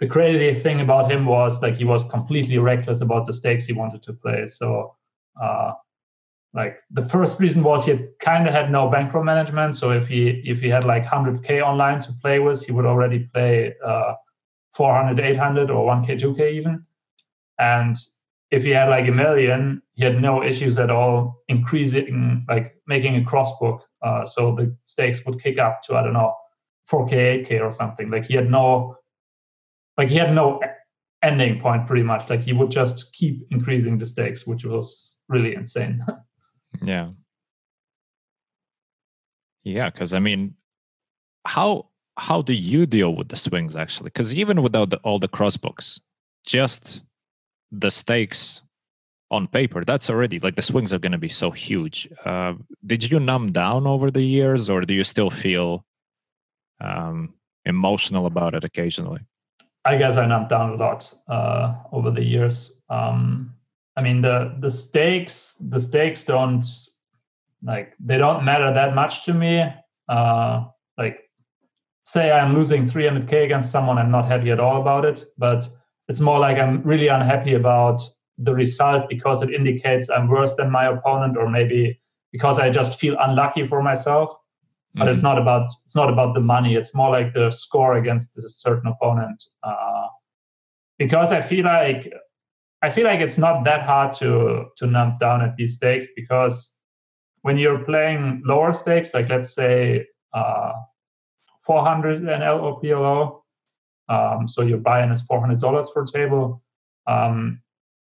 the 0.00 0.06
crazy 0.06 0.58
thing 0.58 0.80
about 0.80 1.10
him 1.10 1.26
was 1.26 1.60
like 1.62 1.76
he 1.76 1.84
was 1.84 2.02
completely 2.04 2.58
reckless 2.58 3.02
about 3.02 3.26
the 3.26 3.32
stakes 3.32 3.66
he 3.66 3.74
wanted 3.74 4.02
to 4.02 4.14
play. 4.14 4.46
So 4.46 4.96
uh, 5.40 5.72
like 6.54 6.80
the 6.90 7.04
first 7.04 7.38
reason 7.38 7.62
was 7.62 7.84
he 7.84 8.06
kind 8.18 8.48
of 8.48 8.54
had 8.54 8.72
no 8.72 8.88
bankroll 8.88 9.24
management. 9.24 9.76
So 9.76 9.90
if 9.90 10.08
he 10.08 10.42
if 10.44 10.60
he 10.60 10.68
had 10.68 10.84
like 10.84 11.04
100k 11.04 11.62
online 11.62 12.00
to 12.00 12.12
play 12.14 12.38
with 12.38 12.64
he 12.64 12.72
would 12.72 12.86
already 12.86 13.20
play 13.32 13.74
uh, 13.84 14.14
400 14.74 15.20
800 15.20 15.70
or 15.70 15.86
1k 15.86 16.18
2k 16.18 16.52
even. 16.52 16.84
And 17.58 17.94
if 18.50 18.62
he 18.64 18.70
had 18.70 18.88
like 18.88 19.06
a 19.06 19.12
million 19.12 19.82
he 19.92 20.04
had 20.04 20.20
no 20.20 20.42
issues 20.42 20.78
at 20.78 20.90
all 20.90 21.42
increasing 21.48 22.44
like 22.48 22.74
making 22.86 23.16
a 23.16 23.24
crossbook 23.24 23.82
uh, 24.02 24.24
so 24.24 24.54
the 24.54 24.74
stakes 24.84 25.24
would 25.26 25.42
kick 25.42 25.58
up 25.58 25.82
to 25.82 25.94
I 25.94 26.02
don't 26.02 26.14
know 26.14 26.34
4k, 26.90 27.46
8k 27.46 27.60
or 27.60 27.72
something. 27.72 28.10
Like 28.10 28.24
he 28.24 28.34
had 28.34 28.50
no, 28.50 28.96
like 30.00 30.08
he 30.08 30.16
had 30.16 30.34
no 30.34 30.58
ending 31.22 31.60
point 31.60 31.86
pretty 31.86 32.02
much. 32.02 32.30
Like 32.30 32.40
he 32.40 32.54
would 32.54 32.70
just 32.70 33.12
keep 33.12 33.46
increasing 33.50 33.98
the 33.98 34.06
stakes, 34.06 34.46
which 34.46 34.64
was 34.64 35.20
really 35.28 35.54
insane. 35.54 36.02
yeah. 36.82 37.10
Yeah, 39.62 39.90
because 39.90 40.14
I 40.14 40.20
mean, 40.20 40.54
how 41.46 41.90
how 42.16 42.40
do 42.40 42.54
you 42.54 42.86
deal 42.86 43.14
with 43.14 43.28
the 43.28 43.36
swings 43.36 43.76
actually? 43.76 44.08
Because 44.08 44.34
even 44.34 44.62
without 44.62 44.88
the, 44.88 44.96
all 45.04 45.18
the 45.18 45.28
crossbooks, 45.28 46.00
just 46.46 47.02
the 47.70 47.90
stakes 47.90 48.62
on 49.30 49.46
paper 49.46 49.84
that's 49.84 50.10
already 50.10 50.40
like 50.40 50.56
the 50.56 50.62
swings 50.62 50.92
are 50.92 50.98
going 50.98 51.12
to 51.12 51.18
be 51.18 51.28
so 51.28 51.52
huge 51.52 52.08
uh, 52.24 52.52
did 52.84 53.08
you 53.08 53.20
numb 53.20 53.52
down 53.52 53.86
over 53.86 54.10
the 54.10 54.24
years 54.24 54.68
or 54.68 54.80
do 54.80 54.92
you 54.92 55.04
still 55.04 55.30
feel 55.30 55.84
um, 56.80 57.32
emotional 57.64 58.26
about 58.26 58.56
it 58.56 58.64
occasionally 58.64 59.20
i 59.84 59.96
guess 59.96 60.16
i 60.16 60.26
numbed 60.26 60.48
down 60.48 60.70
a 60.70 60.76
lot 60.76 61.12
uh, 61.28 61.74
over 61.92 62.10
the 62.10 62.22
years 62.22 62.80
um, 62.90 63.52
i 63.96 64.02
mean 64.02 64.20
the 64.20 64.56
the 64.60 64.70
stakes 64.70 65.54
the 65.70 65.80
stakes 65.80 66.24
don't 66.24 66.66
like 67.62 67.94
they 68.00 68.18
don't 68.18 68.44
matter 68.44 68.72
that 68.72 68.94
much 68.94 69.24
to 69.24 69.34
me 69.34 69.64
uh, 70.08 70.64
like 70.98 71.18
say 72.02 72.30
i'm 72.30 72.54
losing 72.54 72.82
300k 72.82 73.44
against 73.44 73.70
someone 73.70 73.98
i'm 73.98 74.10
not 74.10 74.26
happy 74.26 74.50
at 74.50 74.60
all 74.60 74.80
about 74.80 75.04
it 75.04 75.24
but 75.38 75.68
it's 76.08 76.20
more 76.20 76.38
like 76.38 76.58
i'm 76.58 76.82
really 76.82 77.08
unhappy 77.08 77.54
about 77.54 78.00
the 78.40 78.54
result 78.54 79.08
because 79.08 79.42
it 79.42 79.50
indicates 79.50 80.08
I'm 80.08 80.28
worse 80.28 80.54
than 80.56 80.70
my 80.70 80.86
opponent, 80.86 81.36
or 81.36 81.48
maybe 81.48 82.00
because 82.32 82.58
I 82.58 82.70
just 82.70 82.98
feel 82.98 83.16
unlucky 83.20 83.66
for 83.66 83.82
myself. 83.82 84.34
But 84.94 85.02
mm-hmm. 85.02 85.10
it's 85.10 85.22
not 85.22 85.38
about 85.38 85.66
it's 85.84 85.94
not 85.94 86.10
about 86.10 86.34
the 86.34 86.40
money. 86.40 86.74
It's 86.74 86.94
more 86.94 87.10
like 87.10 87.32
the 87.32 87.50
score 87.50 87.96
against 87.96 88.36
a 88.36 88.48
certain 88.48 88.90
opponent. 88.90 89.42
Uh, 89.62 90.08
because 90.98 91.32
I 91.32 91.40
feel 91.40 91.64
like 91.64 92.12
I 92.82 92.90
feel 92.90 93.04
like 93.04 93.20
it's 93.20 93.38
not 93.38 93.64
that 93.64 93.84
hard 93.84 94.12
to 94.14 94.66
to 94.76 94.86
numb 94.86 95.16
down 95.20 95.42
at 95.42 95.56
these 95.56 95.76
stakes 95.76 96.06
because 96.16 96.76
when 97.42 97.56
you're 97.56 97.84
playing 97.84 98.42
lower 98.44 98.72
stakes, 98.72 99.14
like 99.14 99.28
let's 99.28 99.54
say 99.54 100.06
uh, 100.34 100.72
400 101.60 102.22
NL 102.22 102.62
or 102.62 102.80
PLO, 102.80 103.40
um, 104.08 104.46
so 104.46 104.62
your 104.62 104.78
buy-in 104.78 105.10
is 105.10 105.22
$400 105.22 105.92
for 105.92 106.02
a 106.02 106.06
table. 106.06 106.62
Um, 107.06 107.62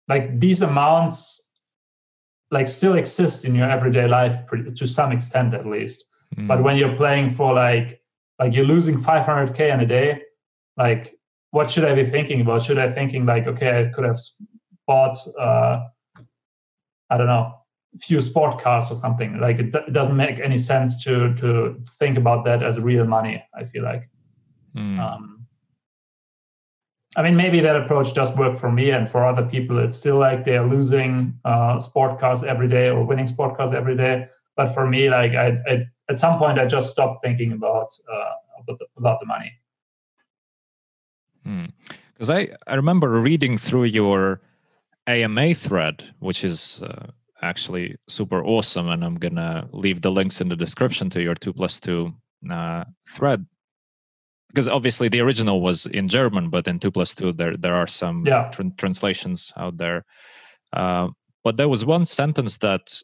like 0.08 0.40
these 0.40 0.62
amounts 0.62 1.42
like 2.50 2.68
still 2.68 2.94
exist 2.94 3.44
in 3.44 3.54
your 3.54 3.68
everyday 3.68 4.08
life 4.08 4.38
to 4.76 4.86
some 4.86 5.12
extent 5.12 5.52
at 5.52 5.66
least 5.66 6.06
mm. 6.36 6.46
but 6.46 6.62
when 6.62 6.76
you're 6.76 6.96
playing 6.96 7.30
for 7.30 7.54
like 7.54 8.00
like 8.38 8.54
you're 8.54 8.64
losing 8.64 8.96
500k 8.96 9.72
in 9.72 9.80
a 9.80 9.86
day 9.86 10.22
like 10.76 11.14
what 11.50 11.70
should 11.70 11.84
i 11.84 11.94
be 11.94 12.08
thinking 12.08 12.40
about 12.40 12.62
should 12.62 12.78
i 12.78 12.90
thinking 12.90 13.26
like 13.26 13.46
okay 13.46 13.80
i 13.80 13.84
could 13.94 14.04
have 14.04 14.18
bought 14.86 15.16
uh 15.38 15.84
i 17.10 17.16
don't 17.16 17.26
know 17.26 17.54
few 18.02 18.20
sport 18.20 18.60
cars 18.60 18.90
or 18.90 18.96
something 18.96 19.40
like 19.40 19.58
it, 19.58 19.74
it 19.74 19.92
doesn't 19.92 20.16
make 20.16 20.38
any 20.40 20.58
sense 20.58 21.02
to 21.02 21.34
to 21.34 21.82
think 21.98 22.18
about 22.18 22.44
that 22.44 22.62
as 22.62 22.78
real 22.78 23.04
money 23.04 23.42
i 23.54 23.64
feel 23.64 23.82
like 23.82 24.08
mm. 24.76 24.98
um 24.98 25.38
I 27.16 27.22
mean, 27.22 27.34
maybe 27.34 27.60
that 27.60 27.74
approach 27.74 28.14
does 28.14 28.30
work 28.36 28.56
for 28.56 28.70
me, 28.70 28.90
and 28.90 29.10
for 29.10 29.24
other 29.24 29.42
people, 29.42 29.78
it's 29.78 29.96
still 29.96 30.18
like 30.18 30.44
they're 30.44 30.64
losing 30.64 31.34
uh, 31.44 31.80
sport 31.80 32.20
cars 32.20 32.44
every 32.44 32.68
day 32.68 32.90
or 32.90 33.04
winning 33.04 33.26
sport 33.26 33.56
cars 33.56 33.72
every 33.72 33.96
day. 33.96 34.28
But 34.56 34.68
for 34.68 34.86
me, 34.86 35.10
like 35.10 35.32
I, 35.32 35.58
I 35.66 35.86
at 36.08 36.18
some 36.18 36.38
point, 36.38 36.58
I 36.58 36.66
just 36.66 36.90
stopped 36.90 37.24
thinking 37.24 37.52
about 37.52 37.88
uh, 38.10 38.32
about, 38.60 38.78
the, 38.78 38.86
about 38.96 39.20
the 39.20 39.26
money. 39.26 39.52
Because 42.12 42.28
hmm. 42.28 42.34
I 42.34 42.48
I 42.66 42.74
remember 42.74 43.20
reading 43.20 43.58
through 43.58 43.84
your 43.84 44.40
AMA 45.06 45.54
thread, 45.54 46.04
which 46.18 46.44
is 46.44 46.80
uh, 46.82 47.06
actually 47.42 47.96
super 48.08 48.44
awesome, 48.44 48.88
and 48.88 49.04
I'm 49.04 49.16
gonna 49.16 49.68
leave 49.72 50.02
the 50.02 50.10
links 50.10 50.40
in 50.40 50.48
the 50.48 50.56
description 50.56 51.10
to 51.10 51.22
your 51.22 51.34
two 51.34 51.52
plus 51.52 51.80
two 51.80 52.14
uh, 52.50 52.84
thread 53.08 53.46
because 54.48 54.68
obviously 54.68 55.08
the 55.08 55.20
original 55.20 55.60
was 55.60 55.86
in 55.86 56.08
German, 56.08 56.50
but 56.50 56.66
in 56.66 56.78
two 56.78 56.90
plus 56.90 57.14
two 57.14 57.32
there 57.32 57.56
there 57.56 57.74
are 57.74 57.86
some 57.86 58.24
yeah. 58.26 58.50
tr- 58.50 58.74
translations 58.76 59.52
out 59.56 59.76
there. 59.76 60.04
Uh, 60.72 61.08
but 61.44 61.56
there 61.56 61.68
was 61.68 61.84
one 61.84 62.04
sentence 62.04 62.58
that 62.58 63.00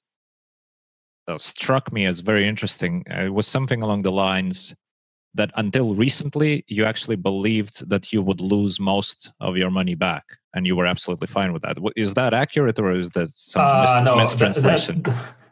struck 1.38 1.92
me 1.92 2.06
as 2.06 2.20
very 2.20 2.46
interesting. 2.46 3.04
Uh, 3.10 3.22
it 3.22 3.34
was 3.34 3.46
something 3.46 3.82
along 3.82 4.02
the 4.02 4.12
lines 4.12 4.74
that 5.34 5.50
until 5.56 5.94
recently 5.94 6.64
you 6.68 6.84
actually 6.84 7.16
believed 7.16 7.88
that 7.88 8.12
you 8.12 8.22
would 8.22 8.40
lose 8.40 8.78
most 8.78 9.32
of 9.40 9.56
your 9.56 9.70
money 9.70 9.94
back, 9.94 10.24
and 10.54 10.66
you 10.66 10.76
were 10.76 10.86
absolutely 10.86 11.26
fine 11.26 11.52
with 11.52 11.62
that. 11.62 11.76
Is 11.96 12.14
that 12.14 12.32
accurate, 12.34 12.78
or 12.78 12.92
is 12.92 13.10
that 13.10 13.28
some 13.30 13.62
uh, 13.62 13.80
mis- 13.82 14.04
no, 14.04 14.16
mistranslation? 14.16 15.02
That, 15.02 15.10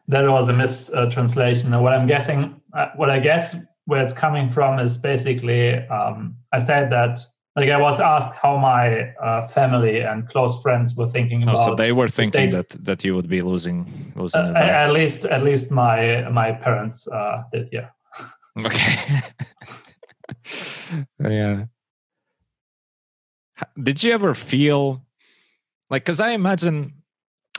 that, 0.09 0.23
that 0.25 0.31
was 0.31 0.49
a 0.49 0.53
mistranslation. 0.53 1.79
What 1.81 1.93
I'm 1.93 2.07
guessing, 2.07 2.61
uh, 2.75 2.89
what 2.97 3.11
I 3.11 3.19
guess 3.19 3.57
where 3.87 4.03
it's 4.03 4.13
coming 4.13 4.49
from 4.49 4.79
is 4.79 4.97
basically 4.97 5.75
um, 5.89 6.37
I 6.53 6.61
said 6.61 6.91
that 6.93 7.19
like 7.57 7.69
I 7.69 7.77
was 7.77 8.01
asked 8.01 8.35
how 8.35 8.57
my 8.57 9.13
uh, 9.17 9.47
family 9.47 10.01
and 10.01 10.29
close 10.29 10.63
friends 10.63 10.97
were 10.97 11.09
thinking 11.09 11.43
about. 11.43 11.59
Oh, 11.59 11.67
so 11.67 11.75
they 11.75 11.93
were 11.93 12.09
thinking 12.09 12.51
that 12.51 12.71
that 12.71 13.05
you 13.05 13.15
would 13.15 13.29
be 13.29 13.41
losing 13.43 14.13
losing. 14.17 14.41
Uh, 14.41 14.55
at 14.55 14.93
least 14.93 15.27
at 15.27 15.45
least 15.45 15.71
my 15.71 16.29
my 16.31 16.53
parents 16.53 17.07
uh, 17.09 17.43
did, 17.53 17.69
yeah. 17.73 17.89
Okay. 18.65 19.21
yeah. 21.21 21.65
Did 23.83 24.03
you 24.03 24.13
ever 24.13 24.35
feel 24.35 25.05
like? 25.91 26.05
Because 26.05 26.21
I 26.21 26.31
imagine 26.31 27.02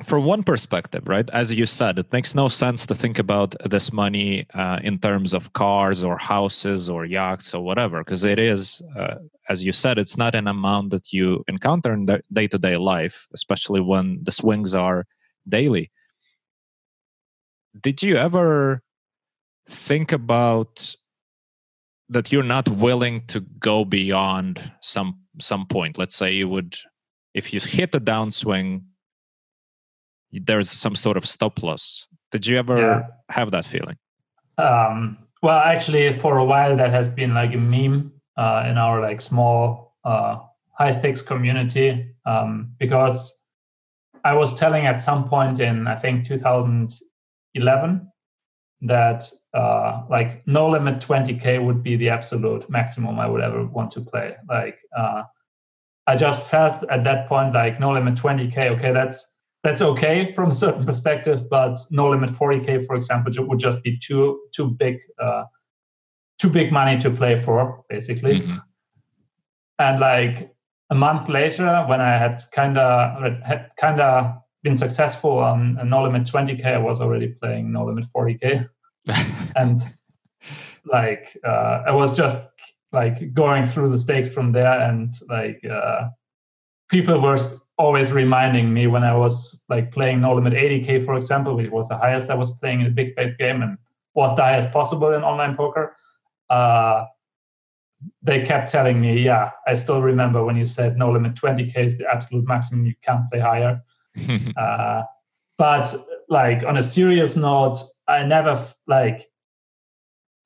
from 0.02 0.26
one 0.26 0.42
perspective, 0.42 1.08
right, 1.08 1.30
as 1.30 1.54
you 1.54 1.68
said, 1.68 2.00
it 2.00 2.12
makes 2.12 2.34
no 2.34 2.48
sense 2.48 2.88
to 2.88 2.96
think 2.96 3.20
about 3.20 3.56
this 3.64 3.94
money 3.94 4.48
uh, 4.56 4.80
in 4.84 4.98
terms 4.98 5.36
of 5.36 5.54
cars 5.54 6.04
or 6.04 6.18
houses 6.18 6.90
or 6.90 7.06
yachts 7.06 7.54
or 7.54 7.64
whatever, 7.64 8.00
because 8.00 8.24
it 8.24 8.40
is, 8.40 8.82
uh, 8.98 9.16
as 9.50 9.64
you 9.64 9.72
said, 9.72 10.00
it's 10.00 10.18
not 10.18 10.34
an 10.34 10.48
amount 10.48 10.90
that 10.90 11.14
you 11.14 11.44
encounter 11.48 11.94
in 11.94 12.08
day 12.32 12.48
to 12.48 12.58
day 12.58 12.76
life, 12.76 13.28
especially 13.36 13.82
when 13.82 14.20
the 14.24 14.32
swings 14.32 14.74
are 14.74 15.06
daily. 15.48 15.92
Did 17.80 18.02
you 18.02 18.16
ever 18.16 18.82
think 19.70 20.12
about 20.12 20.96
that 22.10 22.32
you're 22.32 22.42
not 22.42 22.68
willing 22.68 23.28
to 23.28 23.42
go 23.42 23.86
beyond 23.86 24.72
some 24.82 25.20
some 25.40 25.68
point? 25.68 26.00
Let's 26.00 26.16
say 26.16 26.34
you 26.34 26.50
would, 26.50 26.78
if 27.36 27.54
you 27.54 27.60
hit 27.60 27.94
a 27.94 28.02
downswing 28.02 28.84
there's 30.34 30.70
some 30.70 30.96
sort 30.96 31.18
of 31.18 31.26
stop 31.26 31.62
loss. 31.62 32.08
Did 32.32 32.48
you 32.48 32.58
ever 32.58 32.78
yeah. 32.78 33.02
have 33.30 33.52
that 33.52 33.66
feeling? 33.66 33.98
Um, 34.58 35.18
well, 35.42 35.60
actually, 35.60 36.18
for 36.20 36.38
a 36.38 36.46
while, 36.46 36.76
that 36.78 36.92
has 36.92 37.10
been 37.10 37.34
like 37.34 37.54
a 37.54 37.58
meme 37.58 38.12
uh, 38.38 38.66
in 38.68 38.78
our 38.78 39.02
like 39.02 39.22
small 39.22 39.96
uh, 40.04 40.40
high 40.72 40.92
stakes 40.92 41.22
community 41.22 42.16
um, 42.26 42.74
because 42.80 43.34
I 44.24 44.34
was 44.34 44.56
telling 44.56 44.86
at 44.86 45.02
some 45.02 45.30
point 45.30 45.60
in 45.60 45.88
I 45.88 45.96
think 45.96 46.28
2011 46.28 48.12
that 48.82 49.32
uh, 49.54 50.04
like 50.10 50.46
no 50.48 50.70
limit 50.70 51.00
20k 51.00 51.64
would 51.64 51.84
be 51.84 51.96
the 51.96 52.10
absolute 52.10 52.70
maximum 52.70 53.20
I 53.20 53.28
would 53.28 53.42
ever 53.42 53.66
want 53.66 53.92
to 53.92 54.02
play. 54.02 54.36
Like 54.50 54.80
uh, 54.98 55.24
I 56.08 56.16
just 56.16 56.50
felt 56.50 56.84
at 56.90 57.04
that 57.04 57.28
point 57.30 57.54
like 57.54 57.80
no 57.80 57.94
limit 57.94 58.16
20k. 58.16 58.72
Okay, 58.72 58.92
that's 58.92 59.33
that's 59.64 59.82
okay 59.82 60.34
from 60.34 60.50
a 60.50 60.54
certain 60.54 60.86
perspective, 60.86 61.50
but 61.50 61.80
no 61.90 62.10
limit 62.10 62.32
40k, 62.32 62.86
for 62.86 62.96
example, 62.96 63.32
would 63.48 63.60
just 63.60 63.82
be 63.84 63.98
too 63.98 64.40
too 64.54 64.70
big 64.72 65.00
uh, 65.20 65.46
too 66.38 66.50
big 66.50 66.72
money 66.72 67.00
to 67.00 67.10
play 67.10 67.40
for, 67.40 67.84
basically. 67.90 68.42
Mm-hmm. 68.42 68.58
And 69.80 70.00
like 70.00 70.54
a 70.90 70.96
month 70.96 71.30
later, 71.30 71.86
when 71.88 72.02
I 72.02 72.18
had 72.18 72.42
kind 72.52 72.78
of 72.78 73.42
had 73.44 73.72
kind 73.78 74.02
of 74.02 74.36
been 74.64 74.76
successful 74.76 75.38
on 75.40 75.80
no 75.90 76.04
limit 76.04 76.24
20k, 76.24 76.66
I 76.66 76.78
was 76.78 77.00
already 77.00 77.30
playing 77.30 77.72
no 77.72 77.86
limit 77.86 78.06
40k, 78.16 78.68
and 79.56 79.82
like 80.86 81.38
uh, 81.46 81.84
I 81.88 81.92
was 81.92 82.12
just 82.12 82.38
like 82.92 83.34
going 83.34 83.66
through 83.66 83.90
the 83.90 83.98
stakes 83.98 84.30
from 84.30 84.52
there, 84.52 84.82
and 84.82 85.14
like 85.30 85.64
uh, 85.66 86.10
people 86.90 87.22
were 87.22 87.38
always 87.78 88.12
reminding 88.12 88.74
me 88.74 88.88
when 88.88 89.04
I 89.04 89.16
was 89.16 89.64
like 89.70 89.92
playing 89.92 90.22
No 90.22 90.34
Limit 90.34 90.54
80k, 90.54 91.06
for 91.06 91.16
example, 91.16 91.56
which 91.56 91.72
was 91.72 91.90
the 91.90 91.98
highest 91.98 92.30
I 92.30 92.36
was 92.36 92.52
playing 92.60 92.82
in 92.82 92.88
a 92.88 92.92
big 92.92 93.16
bet 93.16 93.38
game 93.38 93.62
and 93.62 93.78
was 94.14 94.36
the 94.36 94.44
highest 94.44 94.72
possible 94.72 95.14
in 95.14 95.24
online 95.24 95.56
poker. 95.56 95.96
Uh, 96.50 97.06
they 98.22 98.46
kept 98.46 98.70
telling 98.70 99.02
me, 99.02 99.20
yeah, 99.20 99.52
I 99.66 99.74
still 99.76 100.02
remember 100.02 100.44
when 100.44 100.56
you 100.56 100.66
said 100.66 100.98
No 100.98 101.12
Limit 101.12 101.36
20k 101.36 101.78
is 101.78 101.98
the 101.98 102.06
absolute 102.12 102.48
maximum, 102.48 102.86
you 102.86 102.94
can't 103.02 103.30
play 103.32 103.40
higher. 103.40 103.82
uh, 104.58 105.04
but 105.58 105.96
like 106.30 106.64
on 106.64 106.78
a 106.78 106.84
serious 106.84 107.36
note, 107.36 107.78
I 108.08 108.24
never 108.24 108.64
like 108.88 109.30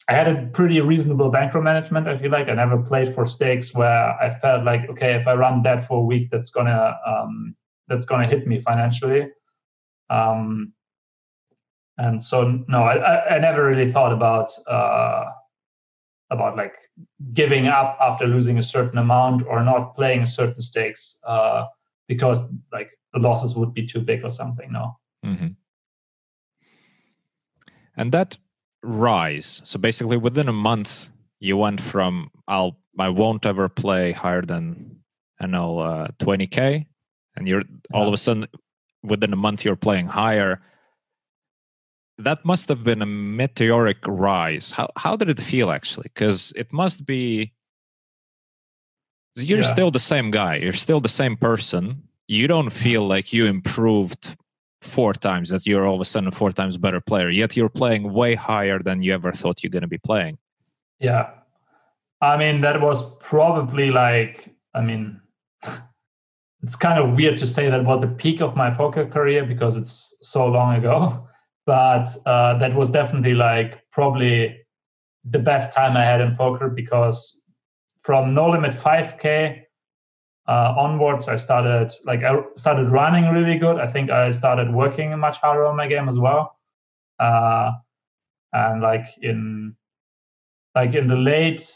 I 0.09 0.13
had 0.13 0.27
a 0.27 0.47
pretty 0.53 0.79
reasonable 0.79 1.29
bankroll 1.29 1.63
management. 1.63 2.07
I 2.07 2.17
feel 2.17 2.31
like 2.31 2.47
I 2.47 2.53
never 2.53 2.81
played 2.81 3.13
for 3.13 3.27
stakes 3.27 3.75
where 3.75 4.11
I 4.21 4.29
felt 4.29 4.63
like, 4.63 4.89
okay, 4.89 5.15
if 5.15 5.27
I 5.27 5.33
run 5.33 5.61
that 5.63 5.85
for 5.85 5.99
a 5.99 6.05
week, 6.05 6.29
that's 6.31 6.49
gonna 6.49 6.97
um, 7.05 7.55
that's 7.87 8.05
gonna 8.05 8.27
hit 8.27 8.47
me 8.47 8.61
financially. 8.61 9.29
Um, 10.09 10.73
and 11.97 12.23
so, 12.23 12.63
no, 12.67 12.83
I, 12.83 13.35
I 13.35 13.39
never 13.39 13.65
really 13.65 13.91
thought 13.91 14.13
about 14.13 14.51
uh, 14.67 15.25
about 16.29 16.55
like 16.55 16.75
giving 17.33 17.67
up 17.67 17.97
after 17.99 18.27
losing 18.27 18.57
a 18.59 18.63
certain 18.63 18.99
amount 18.99 19.45
or 19.45 19.63
not 19.63 19.95
playing 19.95 20.25
certain 20.25 20.61
stakes 20.61 21.17
uh, 21.25 21.65
because 22.07 22.39
like 22.71 22.91
the 23.13 23.19
losses 23.19 23.55
would 23.55 23.73
be 23.73 23.85
too 23.85 23.99
big 23.99 24.23
or 24.23 24.31
something. 24.31 24.71
No. 24.71 24.97
Mm-hmm. 25.25 25.47
And 27.97 28.11
that 28.11 28.37
rise, 28.87 29.61
so 29.65 29.77
basically 29.77 30.17
within 30.17 30.47
a 30.47 30.53
month, 30.53 31.09
you 31.39 31.57
went 31.57 31.81
from 31.81 32.31
I'll 32.47 32.79
I 32.97 33.09
won't 33.09 33.45
ever 33.45 33.69
play 33.69 34.11
higher 34.11 34.41
than 34.41 34.97
I 35.39 35.45
know 35.45 35.79
uh, 35.79 36.07
20k, 36.19 36.85
and 37.35 37.47
you're 37.47 37.63
all 37.93 38.07
of 38.07 38.13
a 38.13 38.17
sudden 38.17 38.47
within 39.03 39.33
a 39.33 39.35
month 39.35 39.63
you're 39.63 39.75
playing 39.75 40.07
higher. 40.07 40.61
That 42.17 42.43
must 42.43 42.67
have 42.69 42.83
been 42.83 43.01
a 43.01 43.05
meteoric 43.05 43.97
rise. 44.07 44.71
How 44.71 44.89
how 44.95 45.15
did 45.15 45.29
it 45.29 45.39
feel 45.39 45.69
actually? 45.69 46.09
Because 46.13 46.51
it 46.55 46.73
must 46.73 47.05
be. 47.05 47.53
You're 49.35 49.59
yeah. 49.59 49.65
still 49.65 49.91
the 49.91 49.99
same 49.99 50.31
guy. 50.31 50.55
You're 50.55 50.73
still 50.73 50.99
the 50.99 51.09
same 51.09 51.37
person. 51.37 52.03
You 52.27 52.47
don't 52.47 52.71
feel 52.71 53.05
like 53.13 53.33
you 53.33 53.45
improved 53.45 54.35
four 54.81 55.13
times. 55.13 55.49
That 55.49 55.65
you're 55.65 55.85
all 55.85 55.95
of 55.95 56.01
a 56.01 56.05
sudden 56.05 56.31
four 56.31 56.51
times 56.51 56.77
better 56.77 57.01
player. 57.01 57.29
Yet 57.29 57.55
you're 57.55 57.69
playing 57.69 58.13
way 58.13 58.35
higher 58.35 58.79
than 58.79 59.03
you 59.03 59.13
ever 59.13 59.31
thought 59.31 59.63
you're 59.63 59.71
going 59.71 59.81
to 59.81 59.87
be 59.87 59.97
playing. 59.97 60.37
Yeah, 60.99 61.29
I 62.21 62.37
mean 62.37 62.61
that 62.61 62.81
was 62.81 63.03
probably 63.19 63.91
like 63.91 64.55
I 64.73 64.81
mean 64.81 65.21
it's 66.63 66.75
kind 66.75 66.99
of 66.99 67.15
weird 67.15 67.37
to 67.37 67.47
say 67.47 67.69
that 67.69 67.85
was 67.85 68.01
the 68.01 68.07
peak 68.07 68.41
of 68.41 68.55
my 68.55 68.71
poker 68.71 69.05
career 69.05 69.45
because 69.45 69.75
it's 69.75 70.15
so 70.21 70.47
long 70.47 70.75
ago 70.75 71.27
but 71.65 72.07
uh, 72.25 72.57
that 72.57 72.75
was 72.75 72.89
definitely 72.89 73.33
like 73.33 73.83
probably 73.91 74.59
the 75.25 75.39
best 75.39 75.73
time 75.73 75.95
i 75.97 76.03
had 76.03 76.21
in 76.21 76.35
poker 76.35 76.69
because 76.69 77.37
from 78.01 78.33
no 78.33 78.49
limit 78.49 78.71
5k 78.71 79.63
uh, 80.47 80.73
onwards 80.77 81.27
i 81.27 81.35
started 81.35 81.91
like 82.05 82.23
i 82.23 82.35
started 82.55 82.89
running 82.89 83.29
really 83.29 83.57
good 83.57 83.77
i 83.79 83.87
think 83.87 84.09
i 84.09 84.31
started 84.31 84.73
working 84.73 85.17
much 85.19 85.37
harder 85.37 85.65
on 85.65 85.75
my 85.75 85.87
game 85.87 86.07
as 86.07 86.19
well 86.19 86.57
uh, 87.19 87.71
and 88.53 88.81
like 88.81 89.05
in 89.21 89.75
like 90.75 90.93
in 90.93 91.07
the 91.07 91.15
late 91.15 91.69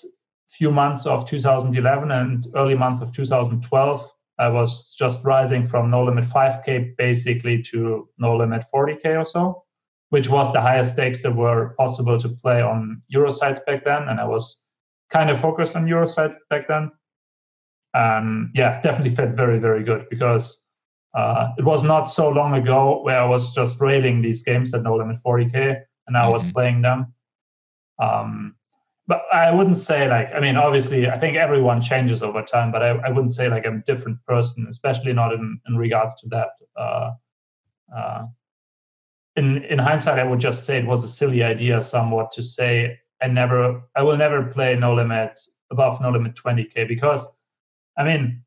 few 0.50 0.72
months 0.72 1.06
of 1.06 1.28
2011 1.28 2.12
and 2.12 2.48
early 2.56 2.76
month 2.76 3.02
of 3.02 3.12
2012 3.14 4.12
I 4.42 4.48
was 4.48 4.96
just 4.98 5.24
rising 5.24 5.68
from 5.68 5.92
no 5.92 6.04
limit 6.04 6.26
5K 6.26 6.98
basically 6.98 7.62
to 7.64 8.10
no 8.18 8.36
limit 8.36 8.66
40K 8.74 9.20
or 9.20 9.24
so, 9.24 9.64
which 10.10 10.30
was 10.30 10.52
the 10.52 10.60
highest 10.60 10.94
stakes 10.94 11.22
that 11.22 11.36
were 11.36 11.76
possible 11.78 12.18
to 12.18 12.30
play 12.30 12.60
on 12.60 13.04
Eurosites 13.14 13.64
back 13.68 13.86
then. 13.86 14.08
And 14.08 14.20
I 14.20 14.26
was 14.26 14.66
kind 15.12 15.30
of 15.30 15.40
focused 15.40 15.76
on 15.76 15.86
Eurosites 15.86 16.38
back 16.50 16.68
then. 16.68 16.90
And 17.94 18.50
yeah, 18.54 18.82
definitely 18.82 19.16
felt 19.16 19.32
very, 19.32 19.60
very 19.60 19.84
good 19.84 20.08
because 20.10 20.64
uh, 21.14 21.50
it 21.58 21.66
was 21.66 21.84
not 21.84 22.06
so 22.06 22.30
long 22.30 22.54
ago 22.54 23.02
where 23.04 23.20
I 23.20 23.26
was 23.26 23.54
just 23.54 23.82
railing 23.82 24.22
these 24.22 24.44
games 24.44 24.74
at 24.74 24.84
no 24.84 24.96
limit 24.96 25.18
40K 25.26 25.82
and 26.08 26.18
I 26.18 26.22
mm-hmm. 26.22 26.32
was 26.32 26.44
playing 26.54 26.82
them. 26.82 27.14
Um, 28.00 28.56
but 29.08 29.24
I 29.34 29.52
wouldn't 29.52 29.78
say 29.78 30.08
like 30.08 30.34
I 30.34 30.40
mean 30.40 30.56
obviously 30.56 31.10
I 31.10 31.20
think 31.20 31.36
everyone 31.36 31.82
changes 31.82 32.24
over 32.24 32.42
time, 32.42 32.72
but 32.72 32.82
I, 32.82 32.90
I 32.90 33.10
wouldn't 33.10 33.34
say 33.34 33.50
like 33.50 33.66
I'm 33.66 33.78
a 33.78 33.84
different 33.84 34.24
person, 34.26 34.68
especially 34.70 35.12
not 35.12 35.34
in, 35.34 35.60
in 35.68 35.76
regards 35.76 36.16
to 36.22 36.30
that. 36.30 36.50
Uh, 36.78 37.12
uh, 37.94 38.26
in 39.36 39.64
in 39.66 39.80
hindsight, 39.80 40.20
I 40.20 40.24
would 40.24 40.40
just 40.40 40.66
say 40.66 40.78
it 40.78 40.86
was 40.86 41.04
a 41.04 41.10
silly 41.10 41.44
idea 41.44 41.82
somewhat 41.82 42.32
to 42.34 42.44
say 42.44 43.00
I 43.22 43.28
never 43.28 43.82
I 43.98 44.04
will 44.04 44.18
never 44.18 44.44
play 44.44 44.76
no 44.76 44.94
limit 44.94 45.38
above 45.72 46.00
no 46.00 46.10
limit 46.10 46.36
20k 46.36 46.88
because 46.88 47.26
I 47.98 48.04
mean 48.04 48.44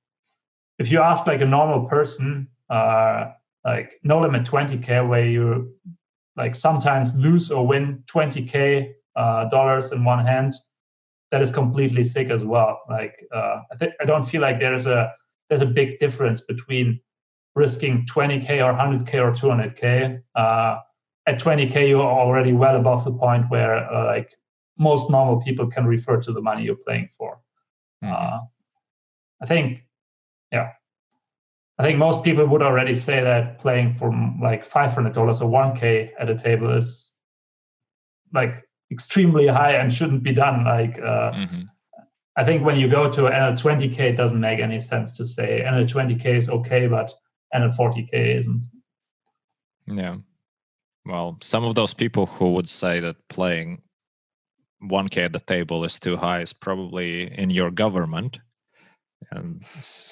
if 0.79 0.91
you 0.91 1.01
ask 1.01 1.27
like 1.27 1.41
a 1.41 1.47
normal 1.47 1.87
person 1.89 2.49
uh, 2.71 3.31
like 3.65 3.93
no 4.03 4.21
limit 4.21 4.45
20k 4.45 5.09
where 5.09 5.27
you 5.27 5.73
like 6.37 6.57
sometimes 6.57 7.15
lose 7.17 7.51
or 7.51 7.67
win 7.67 8.03
20k 8.13 8.93
uh, 9.17 9.49
dollars 9.49 9.93
in 9.93 10.05
one 10.05 10.25
hand, 10.25 10.53
that 11.31 11.41
is 11.41 11.51
completely 11.51 12.05
sick 12.05 12.31
as 12.31 12.45
well. 12.45 12.81
Like 12.89 13.25
uh, 13.33 13.61
I 13.73 13.77
think 13.77 13.93
I 14.01 14.05
don't 14.05 14.25
feel 14.25 14.41
like 14.41 14.59
there's 14.59 14.87
a 14.87 15.13
there's 15.49 15.63
a 15.63 15.67
big 15.67 15.99
difference 15.99 16.41
between 16.41 17.01
risking 17.55 18.07
20k 18.07 18.51
or 18.65 18.73
100k 18.73 19.15
or 19.15 19.33
200k. 19.33 20.21
Uh, 20.35 20.79
at 21.27 21.41
20k, 21.41 21.89
you're 21.89 22.03
already 22.03 22.53
well 22.53 22.77
above 22.77 23.05
the 23.05 23.13
point 23.13 23.49
where 23.49 23.91
uh, 23.91 24.07
like 24.07 24.31
most 24.79 25.09
normal 25.11 25.41
people 25.41 25.69
can 25.69 25.87
refer 25.87 26.21
to 26.21 26.33
the 26.33 26.41
money 26.41 26.65
you're 26.65 26.77
playing 26.77 27.09
for. 27.17 27.39
Mm-hmm. 28.03 28.45
I 29.43 29.47
think, 29.47 29.81
yeah, 30.53 30.71
I 31.79 31.83
think 31.83 31.99
most 31.99 32.23
people 32.23 32.47
would 32.47 32.63
already 32.63 32.95
say 32.95 33.21
that 33.23 33.59
playing 33.59 33.95
from 33.95 34.41
like 34.41 34.69
$500 34.69 35.17
or 35.17 35.75
1K 35.75 36.11
at 36.19 36.31
a 36.31 36.37
table 36.37 36.71
is 36.71 37.17
like 38.33 38.65
extremely 38.91 39.47
high 39.49 39.73
and 39.73 39.93
shouldn't 39.93 40.23
be 40.23 40.33
done. 40.33 40.65
Like, 40.65 40.99
uh, 40.99 41.33
mm-hmm. 41.33 41.63
I 42.37 42.45
think 42.45 42.65
when 42.65 42.77
you 42.77 42.89
go 42.89 43.11
to 43.11 43.23
NL20K, 43.23 43.99
it 44.01 44.17
doesn't 44.17 44.41
make 44.41 44.61
any 44.61 44.81
sense 44.81 45.17
to 45.17 45.25
say 45.25 45.63
NL20K 45.67 46.27
is 46.27 46.49
okay, 46.49 46.87
but 46.87 47.13
NL40K 47.55 48.13
isn't. 48.13 48.65
Yeah. 49.87 50.17
Well, 51.07 51.39
some 51.43 51.65
of 51.65 51.75
those 51.75 51.95
people 51.95 52.27
who 52.27 52.53
would 52.53 52.69
say 52.69 53.01
that 53.01 53.17
playing 53.29 53.83
1K 54.83 55.27
at 55.27 55.33
the 55.33 55.41
table 55.41 55.85
is 55.85 55.99
too 55.99 56.17
high 56.17 56.41
is 56.41 56.53
probably 56.53 57.37
in 57.39 57.51
your 57.51 57.71
government. 57.71 58.39
And 59.31 59.65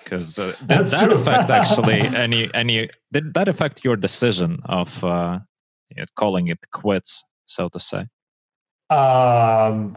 because 0.04 0.38
uh, 0.38 0.54
did 0.66 0.86
that 0.86 1.12
affect 1.12 1.50
actually 1.60 2.00
any 2.00 2.52
any 2.54 2.88
did 3.12 3.34
that 3.34 3.48
affect 3.48 3.84
your 3.84 3.96
decision 3.96 4.60
of 4.66 5.02
uh, 5.04 5.40
calling 6.16 6.48
it 6.48 6.58
quits, 6.72 7.24
so 7.46 7.68
to 7.68 7.80
say? 7.80 8.06
Um, 8.90 9.96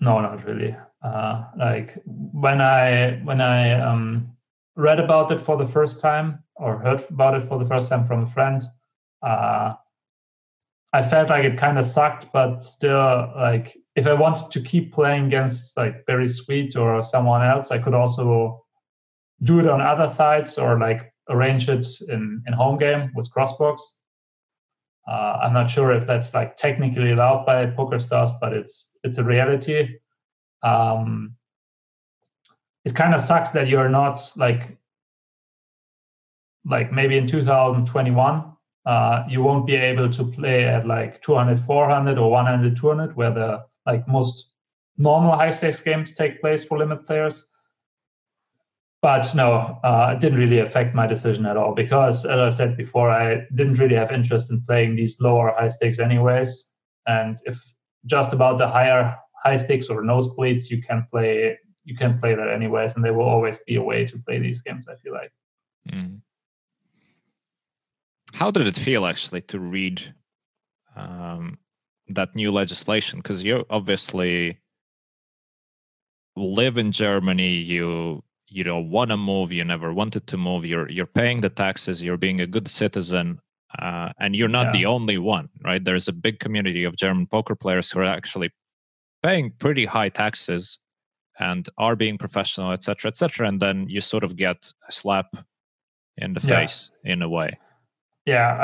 no, 0.00 0.20
not 0.20 0.44
really. 0.44 0.76
Uh, 1.02 1.44
like 1.58 1.98
when 2.06 2.60
I 2.60 3.20
when 3.24 3.40
I 3.40 3.72
um, 3.72 4.32
read 4.76 5.00
about 5.00 5.30
it 5.32 5.40
for 5.40 5.56
the 5.56 5.66
first 5.66 6.00
time 6.00 6.42
or 6.56 6.78
heard 6.78 7.02
about 7.10 7.34
it 7.34 7.46
for 7.46 7.58
the 7.58 7.64
first 7.64 7.88
time 7.88 8.06
from 8.06 8.22
a 8.22 8.26
friend, 8.26 8.62
uh, 9.22 9.74
I 10.96 11.02
felt 11.02 11.28
like 11.28 11.44
it 11.44 11.58
kind 11.58 11.78
of 11.78 11.84
sucked, 11.84 12.32
but 12.32 12.62
still, 12.62 13.30
like 13.36 13.76
if 13.96 14.06
I 14.06 14.14
wanted 14.14 14.50
to 14.50 14.62
keep 14.62 14.94
playing 14.94 15.26
against 15.26 15.76
like 15.76 16.06
Berri 16.06 16.26
Sweet 16.26 16.74
or 16.74 17.02
someone 17.02 17.42
else, 17.42 17.70
I 17.70 17.78
could 17.78 17.92
also 17.92 18.64
do 19.42 19.60
it 19.60 19.68
on 19.68 19.82
other 19.82 20.10
sites 20.14 20.56
or 20.56 20.78
like 20.78 21.12
arrange 21.28 21.68
it 21.68 21.86
in 22.08 22.42
in 22.46 22.54
home 22.54 22.78
game 22.78 23.12
with 23.14 23.30
Crossbooks. 23.30 23.82
Uh, 25.06 25.40
I'm 25.42 25.52
not 25.52 25.68
sure 25.68 25.92
if 25.92 26.06
that's 26.06 26.32
like 26.32 26.56
technically 26.56 27.12
allowed 27.12 27.44
by 27.44 27.66
PokerStars, 27.66 28.30
but 28.40 28.54
it's 28.54 28.96
it's 29.04 29.18
a 29.18 29.22
reality. 29.22 29.98
Um, 30.62 31.36
it 32.86 32.94
kind 32.94 33.14
of 33.14 33.20
sucks 33.20 33.50
that 33.50 33.68
you're 33.68 33.90
not 33.90 34.32
like 34.36 34.78
like 36.64 36.90
maybe 36.90 37.18
in 37.18 37.26
2021 37.26 38.55
uh, 38.86 39.24
you 39.28 39.42
won't 39.42 39.66
be 39.66 39.74
able 39.74 40.10
to 40.10 40.24
play 40.24 40.64
at 40.64 40.86
like 40.86 41.20
200 41.22 41.58
400 41.60 42.18
or 42.18 42.30
100 42.30 42.76
200 42.76 43.16
where 43.16 43.32
the 43.32 43.64
like 43.84 44.06
most 44.08 44.52
normal 44.96 45.32
high 45.36 45.50
stakes 45.50 45.80
games 45.80 46.14
take 46.14 46.40
place 46.40 46.64
for 46.64 46.78
limit 46.78 47.06
players 47.06 47.50
but 49.02 49.32
no, 49.36 49.78
uh, 49.84 50.14
it 50.14 50.20
didn't 50.20 50.38
really 50.38 50.58
affect 50.58 50.94
my 50.94 51.06
decision 51.06 51.46
at 51.46 51.56
all 51.56 51.74
because, 51.74 52.24
as 52.24 52.40
I 52.40 52.48
said 52.48 52.76
before, 52.76 53.08
I 53.08 53.46
didn't 53.54 53.74
really 53.74 53.94
have 53.94 54.10
interest 54.10 54.50
in 54.50 54.62
playing 54.62 54.96
these 54.96 55.20
lower 55.20 55.54
high 55.56 55.68
stakes 55.68 56.00
anyways. 56.00 56.72
And 57.06 57.36
if 57.44 57.56
just 58.06 58.32
about 58.32 58.58
the 58.58 58.66
higher 58.66 59.16
high 59.44 59.56
stakes 59.56 59.88
or 59.88 60.02
nosebleeds, 60.02 60.70
you 60.70 60.82
can 60.82 61.06
play 61.10 61.56
you 61.84 61.96
can 61.96 62.18
play 62.18 62.34
that 62.34 62.48
anyways, 62.48 62.96
and 62.96 63.04
there 63.04 63.14
will 63.14 63.28
always 63.28 63.58
be 63.58 63.76
a 63.76 63.82
way 63.82 64.04
to 64.06 64.18
play 64.18 64.40
these 64.40 64.60
games. 64.62 64.86
I 64.88 64.96
feel 64.96 65.12
like. 65.12 65.32
Mm. 65.92 66.20
How 68.36 68.50
did 68.50 68.66
it 68.66 68.74
feel 68.74 69.06
actually 69.06 69.40
to 69.42 69.58
read 69.58 70.14
um, 70.94 71.58
that 72.08 72.36
new 72.36 72.52
legislation? 72.52 73.20
Because 73.20 73.42
you 73.42 73.64
obviously 73.70 74.58
live 76.36 76.76
in 76.76 76.92
Germany, 76.92 77.52
you 77.54 78.22
you 78.48 78.62
don't 78.62 78.90
want 78.90 79.10
to 79.10 79.16
move 79.16 79.50
you 79.52 79.64
never 79.64 79.92
wanted 79.92 80.26
to 80.26 80.36
move 80.36 80.64
you're 80.64 80.88
you're 80.88 81.06
paying 81.06 81.40
the 81.40 81.48
taxes 81.48 82.02
you're 82.02 82.16
being 82.16 82.40
a 82.40 82.46
good 82.46 82.68
citizen 82.68 83.40
uh, 83.80 84.10
and 84.20 84.36
you're 84.36 84.48
not 84.48 84.66
yeah. 84.66 84.72
the 84.72 84.86
only 84.86 85.18
one 85.18 85.48
right 85.64 85.84
there's 85.84 86.08
a 86.08 86.12
big 86.12 86.38
community 86.38 86.84
of 86.84 86.94
german 86.96 87.26
poker 87.26 87.56
players 87.56 87.90
who 87.90 87.98
are 87.98 88.04
actually 88.04 88.50
paying 89.22 89.52
pretty 89.58 89.84
high 89.84 90.08
taxes 90.08 90.78
and 91.40 91.68
are 91.76 91.96
being 91.96 92.16
professional 92.16 92.70
etc 92.70 93.08
etc 93.08 93.48
and 93.48 93.60
then 93.60 93.86
you 93.88 94.00
sort 94.00 94.22
of 94.22 94.36
get 94.36 94.72
a 94.88 94.92
slap 94.92 95.26
in 96.18 96.32
the 96.32 96.40
yeah. 96.40 96.60
face 96.60 96.90
in 97.04 97.22
a 97.22 97.28
way 97.28 97.58
yeah 98.26 98.56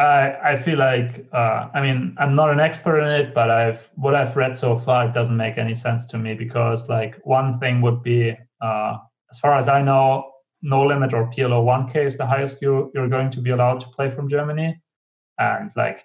i 0.45 0.53
i 0.53 0.57
feel 0.57 0.79
like 0.79 1.27
uh, 1.33 1.69
i 1.73 1.81
mean 1.81 2.15
i'm 2.19 2.35
not 2.35 2.51
an 2.51 2.61
expert 2.61 3.01
in 3.01 3.09
it 3.09 3.33
but 3.33 3.51
i've 3.51 3.91
what 3.95 4.15
i've 4.15 4.37
read 4.37 4.57
so 4.57 4.77
far 4.77 5.07
it 5.07 5.15
doesn't 5.15 5.37
make 5.37 5.57
any 5.57 5.75
sense 5.75 6.07
to 6.07 6.19
me 6.19 6.35
because 6.35 6.89
like 6.89 7.19
one 7.25 7.59
thing 7.59 7.81
would 7.81 8.03
be 8.03 8.37
uh, 8.61 8.97
as 9.33 9.39
far 9.39 9.59
as 9.59 9.67
I 9.67 9.83
know, 9.83 10.31
no 10.63 10.87
limit 10.87 11.13
or 11.13 11.29
PLO 11.31 11.65
1K 11.65 12.07
is 12.07 12.17
the 12.17 12.27
highest 12.27 12.63
you 12.63 12.93
you're 12.95 13.09
going 13.09 13.31
to 13.31 13.41
be 13.41 13.51
allowed 13.51 13.81
to 13.81 13.89
play 13.89 14.09
from 14.11 14.29
Germany, 14.29 14.81
and 15.39 15.71
like 15.75 16.05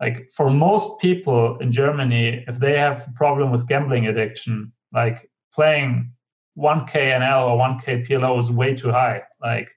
like 0.00 0.30
for 0.36 0.50
most 0.50 1.00
people 1.00 1.58
in 1.58 1.72
Germany, 1.72 2.44
if 2.46 2.58
they 2.58 2.78
have 2.78 3.08
a 3.08 3.12
problem 3.12 3.50
with 3.50 3.66
gambling 3.66 4.06
addiction, 4.06 4.72
like 4.92 5.28
playing 5.52 6.12
1K 6.56 6.92
NL 7.20 7.48
or 7.48 7.58
1K 7.58 8.06
PLO 8.06 8.38
is 8.38 8.50
way 8.50 8.74
too 8.74 8.90
high. 8.90 9.22
Like 9.42 9.70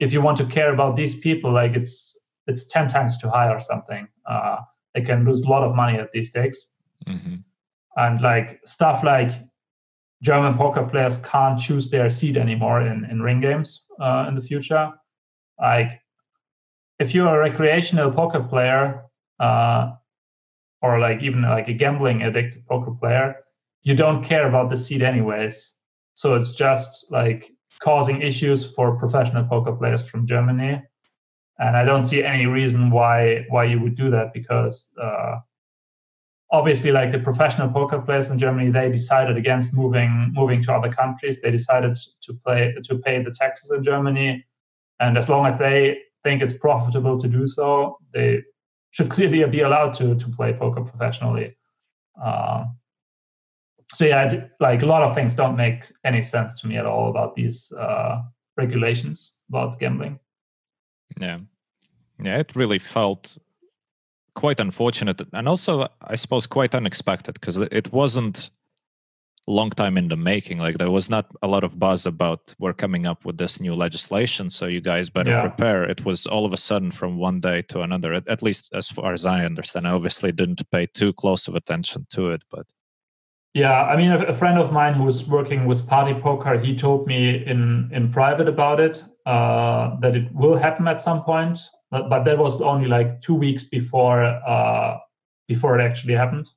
if 0.00 0.12
you 0.12 0.20
want 0.20 0.36
to 0.38 0.46
care 0.46 0.72
about 0.74 0.96
these 0.96 1.16
people, 1.16 1.52
like 1.52 1.74
it's 1.74 2.18
it's 2.50 2.66
10 2.66 2.88
times 2.88 3.18
too 3.18 3.28
high 3.28 3.48
or 3.48 3.60
something. 3.60 4.08
Uh, 4.26 4.58
they 4.94 5.02
can 5.02 5.24
lose 5.24 5.42
a 5.42 5.48
lot 5.48 5.62
of 5.62 5.74
money 5.74 5.98
at 5.98 6.10
these 6.12 6.30
stakes. 6.30 6.72
Mm-hmm. 7.06 7.36
And 7.96 8.20
like 8.20 8.60
stuff 8.66 9.02
like 9.04 9.30
German 10.22 10.56
poker 10.56 10.84
players 10.84 11.18
can't 11.18 11.58
choose 11.58 11.90
their 11.90 12.10
seat 12.10 12.36
anymore 12.36 12.82
in, 12.82 13.04
in 13.06 13.22
ring 13.22 13.40
games 13.40 13.86
uh, 14.00 14.26
in 14.28 14.34
the 14.34 14.40
future. 14.40 14.92
Like, 15.60 16.00
if 16.98 17.14
you're 17.14 17.34
a 17.34 17.50
recreational 17.50 18.10
poker 18.10 18.42
player, 18.42 19.04
uh, 19.38 19.92
or 20.82 20.98
like 20.98 21.22
even 21.22 21.42
like 21.42 21.68
a 21.68 21.72
gambling 21.72 22.22
addicted 22.22 22.66
poker 22.66 22.92
player, 22.92 23.36
you 23.82 23.94
don't 23.94 24.22
care 24.22 24.48
about 24.48 24.68
the 24.68 24.76
seat 24.76 25.02
anyways. 25.02 25.76
So 26.14 26.34
it's 26.34 26.52
just 26.52 27.10
like 27.10 27.50
causing 27.80 28.20
issues 28.22 28.74
for 28.74 28.98
professional 28.98 29.44
poker 29.44 29.72
players 29.72 30.06
from 30.08 30.26
Germany. 30.26 30.82
And 31.60 31.76
I 31.76 31.84
don't 31.84 32.04
see 32.04 32.24
any 32.24 32.46
reason 32.46 32.90
why 32.90 33.44
why 33.48 33.64
you 33.64 33.78
would 33.80 33.94
do 33.94 34.10
that 34.10 34.32
because 34.32 34.92
uh, 35.00 35.36
obviously 36.50 36.90
like 36.90 37.12
the 37.12 37.18
professional 37.18 37.68
poker 37.68 38.00
players 38.00 38.30
in 38.30 38.38
Germany, 38.38 38.70
they 38.70 38.90
decided 38.90 39.36
against 39.36 39.76
moving 39.76 40.32
moving 40.32 40.62
to 40.64 40.72
other 40.72 40.90
countries. 40.90 41.40
They 41.40 41.50
decided 41.50 41.98
to 42.22 42.34
play 42.34 42.74
to 42.82 42.98
pay 42.98 43.22
the 43.22 43.30
taxes 43.30 43.70
in 43.70 43.84
Germany, 43.84 44.44
and 45.00 45.18
as 45.18 45.28
long 45.28 45.46
as 45.46 45.58
they 45.58 45.98
think 46.24 46.42
it's 46.42 46.52
profitable 46.52 47.20
to 47.20 47.28
do 47.28 47.46
so, 47.46 47.98
they 48.14 48.42
should 48.90 49.10
clearly 49.10 49.44
be 49.44 49.60
allowed 49.60 49.94
to 49.94 50.14
to 50.14 50.28
play 50.30 50.52
poker 50.54 50.82
professionally. 50.82 51.56
Uh, 52.22 52.64
so 53.94 54.04
yeah, 54.06 54.46
like 54.60 54.82
a 54.82 54.86
lot 54.86 55.02
of 55.02 55.14
things 55.14 55.34
don't 55.34 55.56
make 55.56 55.92
any 56.04 56.22
sense 56.22 56.60
to 56.60 56.66
me 56.66 56.76
at 56.76 56.86
all 56.86 57.10
about 57.10 57.34
these 57.34 57.72
uh, 57.72 58.22
regulations 58.56 59.40
about 59.48 59.78
gambling. 59.78 60.18
Yeah, 61.18 61.38
yeah, 62.22 62.38
it 62.38 62.54
really 62.54 62.78
felt 62.78 63.36
quite 64.34 64.60
unfortunate 64.60 65.20
and 65.32 65.48
also 65.48 65.86
i 66.02 66.14
suppose 66.14 66.46
quite 66.46 66.74
unexpected 66.74 67.34
because 67.34 67.58
it 67.58 67.92
wasn't 67.92 68.50
a 69.48 69.50
long 69.50 69.70
time 69.70 69.96
in 69.96 70.08
the 70.08 70.16
making 70.16 70.58
like 70.58 70.78
there 70.78 70.90
was 70.90 71.10
not 71.10 71.26
a 71.42 71.48
lot 71.48 71.64
of 71.64 71.78
buzz 71.78 72.06
about 72.06 72.54
we're 72.58 72.72
coming 72.72 73.06
up 73.06 73.24
with 73.24 73.38
this 73.38 73.60
new 73.60 73.74
legislation 73.74 74.48
so 74.48 74.66
you 74.66 74.80
guys 74.80 75.10
better 75.10 75.30
yeah. 75.30 75.40
prepare. 75.40 75.82
It 75.84 76.04
was 76.04 76.26
all 76.26 76.44
of 76.44 76.52
a 76.52 76.58
sudden 76.58 76.90
from 76.90 77.18
one 77.18 77.40
day 77.40 77.62
to 77.62 77.80
another 77.80 78.12
at, 78.12 78.28
at 78.28 78.42
least 78.42 78.70
as 78.72 78.88
far 78.88 79.12
as 79.12 79.26
i 79.26 79.44
understand. 79.44 79.88
I 79.88 79.90
obviously 79.90 80.30
didn't 80.30 80.70
pay 80.70 80.86
too 80.86 81.12
close 81.12 81.48
of 81.48 81.54
attention 81.54 82.06
to 82.10 82.30
it 82.30 82.42
but 82.50 82.66
yeah 83.54 83.82
i 83.84 83.96
mean 83.96 84.12
a, 84.12 84.22
a 84.26 84.32
friend 84.32 84.58
of 84.58 84.72
mine 84.72 84.94
who's 84.94 85.26
working 85.26 85.66
with 85.66 85.86
party 85.86 86.14
poker 86.14 86.58
he 86.58 86.76
told 86.76 87.06
me 87.06 87.44
in 87.46 87.90
in 87.92 88.12
private 88.12 88.48
about 88.48 88.78
it 88.78 89.02
uh, 89.32 89.84
that 90.02 90.12
it 90.16 90.26
will 90.34 90.56
happen 90.56 90.88
at 90.88 91.00
some 91.00 91.22
point 91.22 91.58
but, 91.90 92.08
but 92.08 92.24
that 92.24 92.38
was 92.38 92.60
only 92.62 92.88
like 92.88 93.20
two 93.20 93.34
weeks 93.34 93.64
before 93.64 94.22
uh, 94.22 94.98
before 95.48 95.78
it 95.78 95.82
actually 95.82 96.14
happened. 96.14 96.48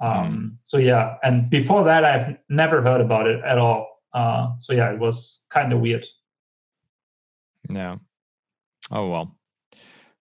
Um, 0.00 0.12
mm. 0.12 0.56
So 0.64 0.76
yeah, 0.76 1.16
and 1.22 1.48
before 1.48 1.84
that, 1.84 2.04
I've 2.04 2.36
never 2.48 2.82
heard 2.82 3.00
about 3.00 3.26
it 3.26 3.42
at 3.42 3.58
all. 3.58 4.02
Uh, 4.12 4.56
so 4.58 4.72
yeah, 4.74 4.92
it 4.92 4.98
was 4.98 5.46
kind 5.50 5.72
of 5.72 5.80
weird. 5.80 6.06
Yeah. 7.70 7.96
Oh 8.90 9.08
well, 9.08 9.36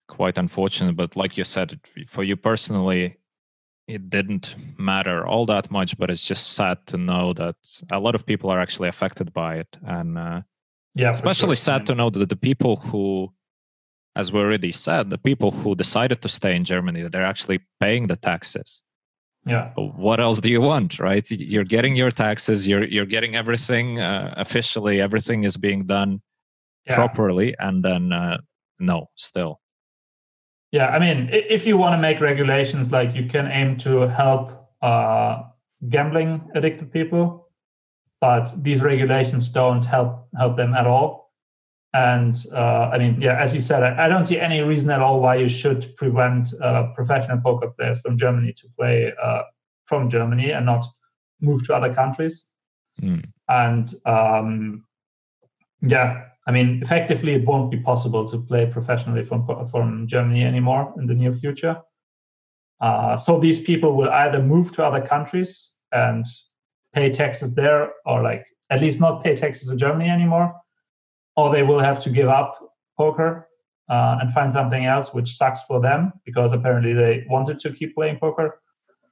quite 0.08 0.38
unfortunate. 0.38 0.96
But 0.96 1.18
like 1.18 1.38
you 1.38 1.44
said, 1.44 1.80
for 2.08 2.24
you 2.24 2.38
personally, 2.38 3.18
it 3.88 4.10
didn't 4.10 4.56
matter 4.78 5.28
all 5.28 5.46
that 5.48 5.70
much. 5.70 5.98
But 5.98 6.10
it's 6.10 6.26
just 6.26 6.54
sad 6.54 6.88
to 6.88 6.98
know 6.98 7.34
that 7.34 7.58
a 7.92 8.00
lot 8.00 8.16
of 8.16 8.26
people 8.26 8.50
are 8.50 8.62
actually 8.62 8.88
affected 8.88 9.34
by 9.34 9.56
it, 9.56 9.78
and 9.86 10.18
uh, 10.18 10.42
yeah, 10.96 11.12
especially 11.12 11.56
sure. 11.56 11.68
sad 11.72 11.86
to 11.88 11.96
know 11.96 12.10
that 12.10 12.30
the 12.30 12.36
people 12.36 12.78
who 12.78 13.34
as 14.16 14.32
we 14.32 14.40
already 14.40 14.72
said, 14.72 15.10
the 15.10 15.18
people 15.18 15.52
who 15.52 15.76
decided 15.76 16.22
to 16.22 16.30
stay 16.30 16.56
in 16.56 16.64
Germany, 16.64 17.08
they're 17.08 17.24
actually 17.24 17.60
paying 17.80 18.08
the 18.08 18.16
taxes. 18.16 18.82
Yeah. 19.46 19.72
What 19.76 20.20
else 20.20 20.40
do 20.40 20.50
you 20.50 20.62
want, 20.62 21.00
right? 21.00 21.30
You're 21.30 21.66
getting 21.66 21.96
your 21.96 22.12
taxes. 22.12 22.66
You're 22.66 22.86
you're 22.86 23.06
getting 23.06 23.36
everything 23.36 24.00
uh, 24.00 24.34
officially. 24.38 25.02
Everything 25.02 25.44
is 25.44 25.58
being 25.58 25.86
done 25.86 26.22
yeah. 26.86 26.96
properly, 26.96 27.54
and 27.60 27.84
then 27.84 28.14
uh, 28.14 28.38
no, 28.80 29.10
still. 29.16 29.60
Yeah, 30.72 30.88
I 30.88 30.98
mean, 30.98 31.30
if 31.32 31.68
you 31.68 31.78
want 31.78 31.94
to 31.94 31.98
make 31.98 32.22
regulations, 32.22 32.92
like 32.92 33.14
you 33.14 33.28
can 33.28 33.48
aim 33.48 33.78
to 33.80 34.08
help 34.08 34.70
uh, 34.82 35.44
gambling 35.90 36.50
addicted 36.56 36.92
people, 36.94 37.43
but 38.24 38.46
these 38.64 38.82
regulations 38.82 39.50
don't 39.50 39.84
help 39.84 40.12
help 40.42 40.56
them 40.56 40.74
at 40.82 40.88
all 40.88 41.24
and 41.94 42.36
uh, 42.54 42.90
I 42.94 42.98
mean, 42.98 43.22
yeah, 43.22 43.40
as 43.40 43.54
you 43.54 43.62
said, 43.62 43.84
I, 43.84 44.06
I, 44.06 44.08
don't 44.08 44.26
see 44.26 44.40
any 44.40 44.62
reason 44.62 44.90
at 44.90 45.00
all 45.00 45.20
why 45.20 45.36
you 45.36 45.48
should 45.48 45.96
prevent 45.96 46.48
uh, 46.60 46.88
professional 46.96 47.40
poker 47.40 47.70
players 47.78 48.02
from 48.02 48.18
Germany 48.18 48.52
to 48.54 48.68
play 48.76 49.14
uh, 49.22 49.44
from 49.84 50.10
Germany 50.10 50.52
and 50.52 50.66
not 50.66 50.84
move 51.40 51.68
to 51.68 51.76
other 51.76 51.94
countries. 51.94 52.50
Mm. 53.00 53.26
And 53.48 53.94
um, 54.06 54.86
yeah, 55.82 56.24
I 56.48 56.52
mean, 56.52 56.80
effectively, 56.82 57.34
it 57.34 57.46
won't 57.46 57.70
be 57.70 57.78
possible 57.78 58.28
to 58.28 58.40
play 58.40 58.66
professionally 58.66 59.24
from 59.24 59.42
from 59.70 60.08
Germany 60.08 60.44
anymore 60.44 60.94
in 60.98 61.06
the 61.06 61.14
near 61.14 61.34
future. 61.34 61.76
Uh, 62.82 63.18
so 63.18 63.40
these 63.40 63.62
people 63.62 63.92
will 63.98 64.10
either 64.10 64.42
move 64.42 64.72
to 64.72 64.84
other 64.84 65.06
countries 65.06 65.76
and 65.92 66.26
pay 66.94 67.10
taxes 67.10 67.56
there, 67.56 67.92
or 68.06 68.22
like 68.24 68.46
at 68.70 68.82
least 68.82 69.00
not 69.00 69.24
pay 69.24 69.36
taxes 69.36 69.70
in 69.70 69.78
Germany 69.78 70.10
anymore 70.10 70.54
or 71.36 71.52
they 71.52 71.64
will 71.64 71.80
have 71.80 72.02
to 72.04 72.10
give 72.10 72.28
up 72.28 72.60
poker 72.98 73.48
uh, 73.90 74.18
and 74.22 74.32
find 74.32 74.54
something 74.54 74.86
else, 74.86 75.14
which 75.14 75.36
sucks 75.36 75.62
for 75.64 75.82
them 75.82 76.14
because 76.26 76.52
apparently 76.52 76.94
they 76.94 77.26
wanted 77.28 77.60
to 77.60 77.72
keep 77.72 77.96
playing 77.96 78.18
poker. 78.18 78.60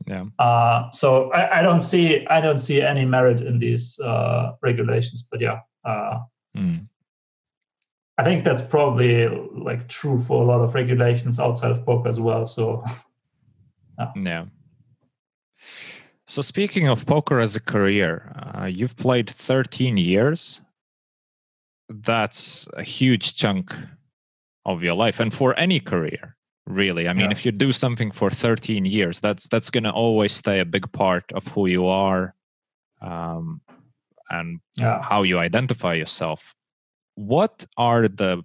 Yeah. 0.08 0.26
Uh, 0.40 0.90
so 0.92 1.32
I, 1.32 1.60
I, 1.60 1.62
don't 1.62 1.82
see 1.82 2.26
I 2.28 2.42
don't 2.42 2.58
see 2.58 2.82
any 2.82 3.06
merit 3.06 3.42
in 3.42 3.60
these 3.60 4.00
uh, 4.00 4.54
regulations, 4.62 5.24
but 5.30 5.42
yeah, 5.42 5.60
mm. 5.86 6.88
I 8.18 8.24
think 8.24 8.44
that's 8.44 8.62
probably 8.62 9.28
like 9.28 9.88
true 9.88 10.20
for 10.20 10.42
a 10.42 10.46
lot 10.46 10.62
of 10.62 10.74
regulations 10.74 11.40
outside 11.40 11.72
of 11.72 11.86
poker 11.86 12.10
as 12.10 12.20
well. 12.20 12.46
So 12.46 12.84
yeah. 14.00 14.12
yeah. 14.16 14.46
So 16.32 16.42
speaking 16.42 16.88
of 16.88 17.06
poker 17.06 17.40
as 17.40 17.58
a 17.58 17.60
career, 17.60 18.32
uh, 18.40 18.64
you've 18.64 18.96
played 18.96 19.30
13 19.30 19.98
years 19.98 20.62
that's 21.90 22.66
a 22.78 22.84
huge 22.84 23.36
chunk 23.36 23.76
of 24.66 24.82
your 24.82 24.94
life 24.94 25.20
and 25.20 25.34
for 25.34 25.54
any 25.60 25.82
career 25.82 26.38
really 26.66 27.10
i 27.10 27.12
mean 27.12 27.26
yeah. 27.26 27.32
if 27.32 27.46
you 27.46 27.52
do 27.52 27.74
something 27.74 28.12
for 28.12 28.30
13 28.30 28.86
years 28.86 29.20
that's 29.20 29.50
that's 29.50 29.70
going 29.70 29.84
to 29.84 29.92
always 29.92 30.32
stay 30.32 30.60
a 30.60 30.66
big 30.66 30.90
part 30.94 31.30
of 31.34 31.46
who 31.50 31.68
you 31.68 31.86
are 31.86 32.34
um, 33.02 33.60
and 34.30 34.62
yeah. 34.78 35.02
how 35.02 35.24
you 35.24 35.38
identify 35.38 35.94
yourself 35.94 36.56
what 37.16 37.66
are 37.76 38.08
the 38.08 38.42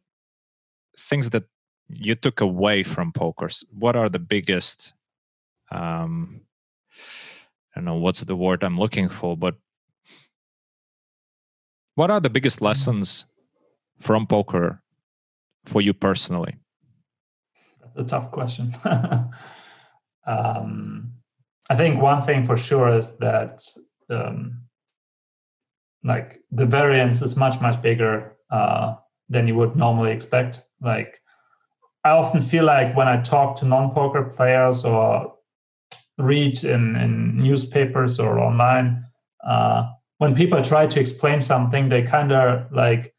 things 0.99 1.31
that 1.31 1.45
you 1.89 2.17
took 2.17 2.41
away 2.41 2.83
from 2.83 3.13
poker? 3.13 3.49
what 3.71 3.95
are 3.95 4.09
the 4.09 4.19
biggest 4.19 4.93
um, 5.71 6.41
i 7.77 7.81
don't 7.81 7.85
know 7.85 7.95
what's 7.95 8.23
the 8.23 8.37
word 8.37 8.65
i'm 8.65 8.79
looking 8.79 9.09
for 9.09 9.37
but 9.37 9.55
what 11.97 12.11
are 12.11 12.21
the 12.21 12.31
biggest 12.31 12.61
mm. 12.61 12.67
lessons 12.67 13.25
from 14.01 14.27
poker 14.27 14.83
for 15.65 15.81
you 15.81 15.93
personally? 15.93 16.57
That's 17.81 17.99
a 17.99 18.05
tough 18.05 18.31
question. 18.31 18.75
um, 20.27 21.13
I 21.69 21.77
think 21.77 22.01
one 22.01 22.23
thing 22.23 22.47
for 22.47 22.57
sure 22.57 22.97
is 22.97 23.17
that 23.17 23.63
um, 24.11 24.63
like 26.05 26.41
the 26.53 26.67
variance 26.67 27.23
is 27.23 27.37
much 27.37 27.61
much 27.61 27.81
bigger 27.83 28.37
uh, 28.51 28.95
than 29.29 29.49
you 29.49 29.57
would 29.57 29.75
normally 29.75 30.13
expect. 30.13 30.63
Like 30.81 31.21
I 32.05 32.11
often 32.11 32.41
feel 32.41 32.65
like 32.65 32.97
when 32.97 33.09
I 33.09 33.23
talk 33.23 33.57
to 33.57 33.65
non-poker 33.65 34.25
players 34.37 34.85
or 34.85 35.35
read 36.19 36.65
in, 36.65 36.97
in 36.97 37.37
newspapers 37.39 38.19
or 38.19 38.39
online, 38.39 39.05
uh, 39.47 39.91
when 40.19 40.35
people 40.35 40.63
try 40.63 40.87
to 40.87 41.01
explain 41.01 41.41
something, 41.41 41.89
they 41.89 42.03
kind 42.03 42.33
of 42.33 42.73
like 42.73 43.15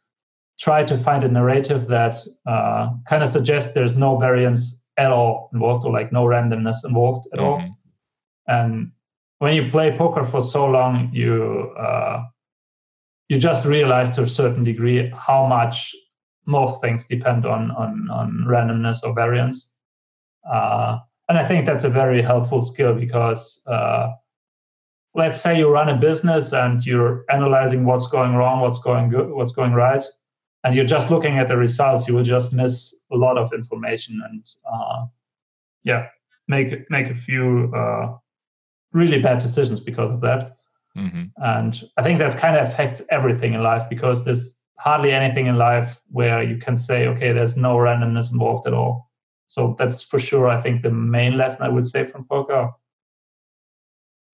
try 0.59 0.83
to 0.83 0.97
find 0.97 1.23
a 1.23 1.27
narrative 1.27 1.87
that 1.87 2.15
uh, 2.47 2.89
kind 3.07 3.21
of 3.21 3.29
suggests 3.29 3.73
there's 3.73 3.95
no 3.95 4.17
variance 4.17 4.83
at 4.97 5.11
all 5.11 5.49
involved 5.53 5.85
or 5.85 5.93
like 5.93 6.11
no 6.11 6.25
randomness 6.25 6.77
involved 6.83 7.27
at 7.33 7.39
mm-hmm. 7.39 7.63
all. 7.63 7.77
And 8.47 8.91
when 9.39 9.53
you 9.53 9.69
play 9.69 9.95
poker 9.95 10.23
for 10.23 10.41
so 10.41 10.65
long, 10.65 11.11
you 11.13 11.73
uh, 11.77 12.23
you 13.29 13.37
just 13.37 13.65
realize 13.65 14.09
to 14.15 14.23
a 14.23 14.27
certain 14.27 14.63
degree 14.63 15.11
how 15.15 15.45
much 15.45 15.93
more 16.45 16.79
things 16.79 17.05
depend 17.05 17.45
on 17.45 17.71
on, 17.71 18.09
on 18.09 18.45
randomness 18.47 19.03
or 19.03 19.13
variance. 19.13 19.75
Uh, 20.49 20.99
and 21.29 21.37
I 21.37 21.45
think 21.45 21.65
that's 21.65 21.83
a 21.83 21.89
very 21.89 22.21
helpful 22.21 22.61
skill 22.61 22.93
because 22.93 23.61
uh, 23.67 24.11
let's 25.13 25.41
say 25.41 25.57
you 25.57 25.69
run 25.69 25.89
a 25.89 25.97
business 25.97 26.53
and 26.53 26.85
you're 26.85 27.25
analyzing 27.29 27.85
what's 27.85 28.07
going 28.07 28.35
wrong, 28.35 28.61
what's 28.61 28.79
going 28.79 29.09
good, 29.09 29.29
what's 29.31 29.51
going 29.51 29.73
right, 29.73 30.03
and 30.63 30.75
you're 30.75 30.85
just 30.85 31.11
looking 31.11 31.37
at 31.37 31.47
the 31.47 31.57
results, 31.57 32.07
you 32.07 32.13
will 32.13 32.23
just 32.23 32.53
miss 32.53 32.95
a 33.11 33.15
lot 33.15 33.37
of 33.37 33.51
information 33.53 34.21
and 34.29 34.45
uh, 34.71 35.05
yeah, 35.83 36.07
make 36.47 36.89
make 36.89 37.07
a 37.07 37.15
few 37.15 37.73
uh, 37.75 38.15
really 38.93 39.21
bad 39.21 39.39
decisions 39.39 39.79
because 39.79 40.11
of 40.11 40.21
that. 40.21 40.57
Mm-hmm. 40.97 41.25
And 41.37 41.89
I 41.97 42.03
think 42.03 42.19
that 42.19 42.37
kind 42.37 42.57
of 42.57 42.67
affects 42.67 43.01
everything 43.09 43.53
in 43.53 43.61
life 43.61 43.83
because 43.89 44.25
there's 44.25 44.57
hardly 44.77 45.11
anything 45.11 45.47
in 45.47 45.57
life 45.57 46.01
where 46.09 46.41
you 46.43 46.57
can 46.57 46.77
say, 46.77 47.07
okay, 47.07 47.31
there's 47.33 47.57
no 47.57 47.75
randomness 47.77 48.31
involved 48.31 48.67
at 48.67 48.73
all. 48.73 49.06
So 49.47 49.75
that's 49.79 50.03
for 50.03 50.19
sure, 50.19 50.47
I 50.47 50.59
think, 50.61 50.83
the 50.83 50.91
main 50.91 51.37
lesson 51.37 51.63
I 51.63 51.69
would 51.69 51.87
say 51.87 52.05
from 52.05 52.25
poker. 52.25 52.71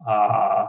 Uh, 0.05 0.67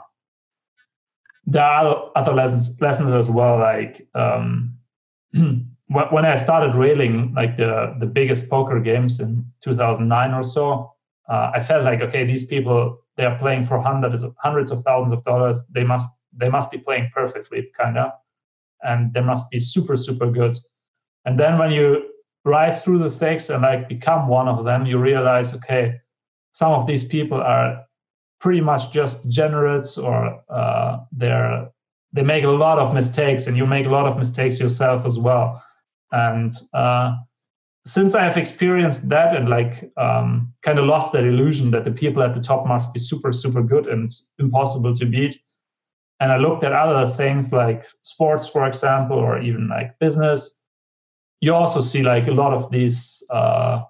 there 1.47 1.65
are 1.65 2.11
other 2.15 2.33
lessons 2.33 2.81
lessons 2.81 3.11
as 3.11 3.29
well. 3.29 3.59
Like 3.59 4.07
um, 4.15 4.77
when 5.33 6.25
I 6.25 6.35
started 6.35 6.75
railing 6.75 7.35
like 7.35 7.57
the 7.57 7.97
the 7.99 8.07
biggest 8.07 8.49
poker 8.49 8.81
games 8.81 9.21
in 9.21 9.45
2009 9.63 10.35
or 10.35 10.45
so, 10.45 10.93
uh, 11.29 11.51
I 11.55 11.61
felt 11.61 11.85
like 11.85 12.01
okay, 12.01 12.25
these 12.25 12.45
people 12.45 13.01
they 13.17 13.25
are 13.25 13.39
playing 13.39 13.65
for 13.65 13.81
hundreds 13.81 14.23
of 14.23 14.35
hundreds 14.39 14.71
of 14.71 14.83
thousands 14.83 15.13
of 15.13 15.25
dollars. 15.25 15.65
They 15.71 15.85
must 15.85 16.09
they 16.37 16.49
must 16.49 16.71
be 16.71 16.79
playing 16.79 17.11
perfectly, 17.15 17.71
kind 17.77 17.99
of, 17.99 18.13
and 18.83 19.13
they 19.13 19.21
must 19.21 19.51
be 19.51 19.61
super 19.61 19.97
super 19.97 20.31
good. 20.31 20.57
And 21.25 21.39
then 21.39 21.59
when 21.59 21.71
you 21.71 22.14
rise 22.45 22.85
through 22.85 22.99
the 22.99 23.09
stakes 23.09 23.49
and 23.51 23.63
like 23.63 23.89
become 23.89 24.29
one 24.29 24.49
of 24.49 24.65
them, 24.65 24.87
you 24.87 24.99
realize 24.99 25.55
okay, 25.55 25.95
some 26.53 26.73
of 26.73 26.87
these 26.87 27.05
people 27.05 27.41
are 27.41 27.85
pretty 28.41 28.61
much 28.61 28.93
just 28.93 29.29
generates 29.31 29.97
or 29.97 30.41
uh, 30.49 30.99
they're 31.13 31.69
they 32.13 32.23
make 32.23 32.45
a 32.45 32.49
lot 32.49 32.79
of 32.79 32.95
mistakes 32.95 33.47
and 33.47 33.57
you 33.57 33.67
make 33.67 33.87
a 33.87 33.91
lot 33.91 34.07
of 34.07 34.17
mistakes 34.17 34.61
yourself 34.61 35.05
as 35.05 35.19
well. 35.19 35.61
And 36.13 36.53
uh, 36.73 37.17
since 37.87 38.15
i 38.15 38.23
have 38.23 38.37
experienced 38.37 39.09
that 39.09 39.37
and 39.37 39.49
like 39.49 39.91
um, 39.97 40.53
kind 40.63 40.79
of 40.79 40.87
lost 40.87 41.13
that 41.13 41.25
illusion 41.25 41.71
that 41.71 41.85
the 41.85 41.91
people 41.91 42.23
at 42.23 42.35
the 42.35 42.41
top 42.41 42.67
must 42.67 42.93
be 42.95 43.01
super 43.01 43.33
super 43.33 43.63
good 43.63 43.87
and 43.87 44.11
impossible 44.39 44.95
to 44.95 45.05
beat 45.05 45.39
and 46.21 46.33
i 46.33 46.37
looked 46.37 46.65
at 46.65 46.73
other 46.73 47.07
things 47.11 47.53
like 47.53 47.85
sports 48.03 48.49
for 48.49 48.67
example 48.67 49.19
or 49.19 49.41
even 49.41 49.69
like 49.69 49.99
business 49.99 50.54
you 51.45 51.55
also 51.55 51.83
see 51.83 52.03
like 52.03 52.27
a 52.27 52.31
lot 52.31 52.55
of 52.55 52.71
these 52.71 53.23
uh, 53.29 53.83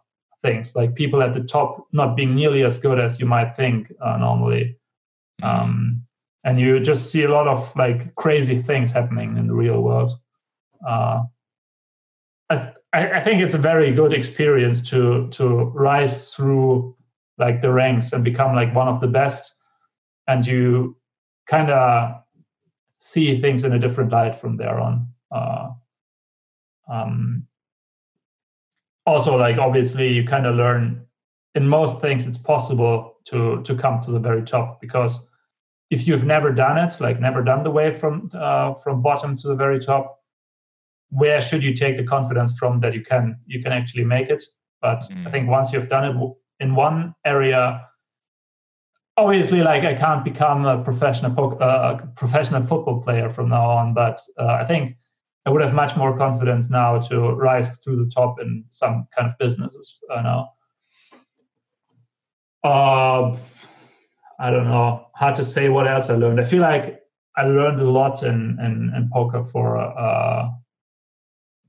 things 0.42 0.74
like 0.74 0.96
people 0.96 1.22
at 1.22 1.34
the 1.34 1.44
top 1.44 1.86
not 1.92 2.16
being 2.16 2.34
nearly 2.34 2.64
as 2.64 2.78
good 2.78 2.98
as 2.98 3.20
you 3.20 3.26
might 3.26 3.54
think 3.54 3.92
uh, 4.02 4.16
normally. 4.16 4.76
Um, 5.40 6.02
and 6.42 6.58
you 6.58 6.80
just 6.80 7.12
see 7.12 7.22
a 7.22 7.28
lot 7.28 7.46
of 7.46 7.74
like 7.76 8.12
crazy 8.16 8.60
things 8.60 8.90
happening 8.90 9.36
in 9.36 9.46
the 9.46 9.54
real 9.54 9.82
world. 9.82 10.10
Uh, 10.84 11.22
I, 12.50 12.72
I 12.92 13.20
think 13.20 13.40
it's 13.40 13.54
a 13.54 13.68
very 13.72 13.92
good 13.92 14.12
experience 14.12 14.82
to 14.90 15.28
to 15.30 15.46
rise 15.88 16.34
through 16.34 16.96
like 17.38 17.62
the 17.62 17.70
ranks 17.70 18.12
and 18.12 18.24
become 18.24 18.56
like 18.56 18.74
one 18.74 18.88
of 18.88 19.00
the 19.00 19.12
best. 19.20 19.54
And 20.26 20.44
you 20.44 20.96
kind 21.46 21.70
of 21.70 22.20
see 22.98 23.40
things 23.40 23.62
in 23.62 23.72
a 23.72 23.78
different 23.78 24.10
light 24.10 24.40
from 24.40 24.56
there 24.56 24.80
on. 24.80 25.06
Uh, 25.30 25.68
um, 26.88 27.46
also 29.06 29.36
like 29.36 29.58
obviously 29.58 30.12
you 30.12 30.24
kind 30.24 30.46
of 30.46 30.54
learn 30.56 31.04
in 31.54 31.68
most 31.68 32.00
things 32.00 32.26
it's 32.26 32.38
possible 32.38 33.16
to 33.26 33.62
to 33.62 33.74
come 33.74 34.00
to 34.00 34.10
the 34.10 34.18
very 34.18 34.42
top 34.42 34.80
because 34.80 35.28
if 35.90 36.06
you've 36.06 36.24
never 36.24 36.52
done 36.52 36.78
it 36.78 36.92
like 37.00 37.20
never 37.20 37.42
done 37.42 37.62
the 37.62 37.70
way 37.70 37.92
from 37.92 38.30
uh, 38.34 38.74
from 38.74 39.02
bottom 39.02 39.36
to 39.36 39.48
the 39.48 39.54
very 39.54 39.78
top 39.78 40.20
where 41.10 41.40
should 41.40 41.62
you 41.62 41.74
take 41.74 41.96
the 41.96 42.04
confidence 42.04 42.56
from 42.58 42.80
that 42.80 42.94
you 42.94 43.02
can 43.02 43.38
you 43.46 43.62
can 43.62 43.72
actually 43.72 44.04
make 44.04 44.28
it 44.28 44.42
but 44.80 45.02
mm. 45.10 45.26
i 45.26 45.30
think 45.30 45.48
once 45.48 45.72
you've 45.72 45.88
done 45.88 46.04
it 46.04 46.16
in 46.60 46.74
one 46.74 47.14
area 47.24 47.86
obviously 49.16 49.62
like 49.62 49.84
i 49.84 49.94
can't 49.94 50.24
become 50.24 50.64
a 50.64 50.82
professional 50.82 51.56
uh, 51.60 51.98
professional 52.16 52.62
football 52.62 53.02
player 53.02 53.28
from 53.30 53.48
now 53.48 53.70
on 53.70 53.94
but 53.94 54.18
uh, 54.38 54.54
i 54.62 54.64
think 54.64 54.96
I 55.46 55.50
would 55.50 55.60
have 55.60 55.74
much 55.74 55.96
more 55.96 56.16
confidence 56.16 56.70
now 56.70 56.98
to 57.00 57.20
rise 57.32 57.78
to 57.80 57.96
the 57.96 58.10
top 58.14 58.40
in 58.40 58.64
some 58.70 59.06
kind 59.16 59.28
of 59.28 59.36
businesses 59.38 59.98
uh, 60.10 60.22
now. 60.22 60.50
Uh, 62.62 63.36
I 64.40 64.50
don't 64.50 64.64
know. 64.64 65.08
Hard 65.14 65.36
to 65.36 65.44
say 65.44 65.68
what 65.68 65.86
else 65.86 66.08
I 66.08 66.14
learned. 66.14 66.40
I 66.40 66.44
feel 66.44 66.62
like 66.62 67.00
I 67.36 67.44
learned 67.44 67.80
a 67.80 67.90
lot 67.90 68.22
in 68.22 68.58
in, 68.60 68.92
in 68.96 69.10
poker 69.12 69.44
for 69.44 69.76
uh, 69.76 70.48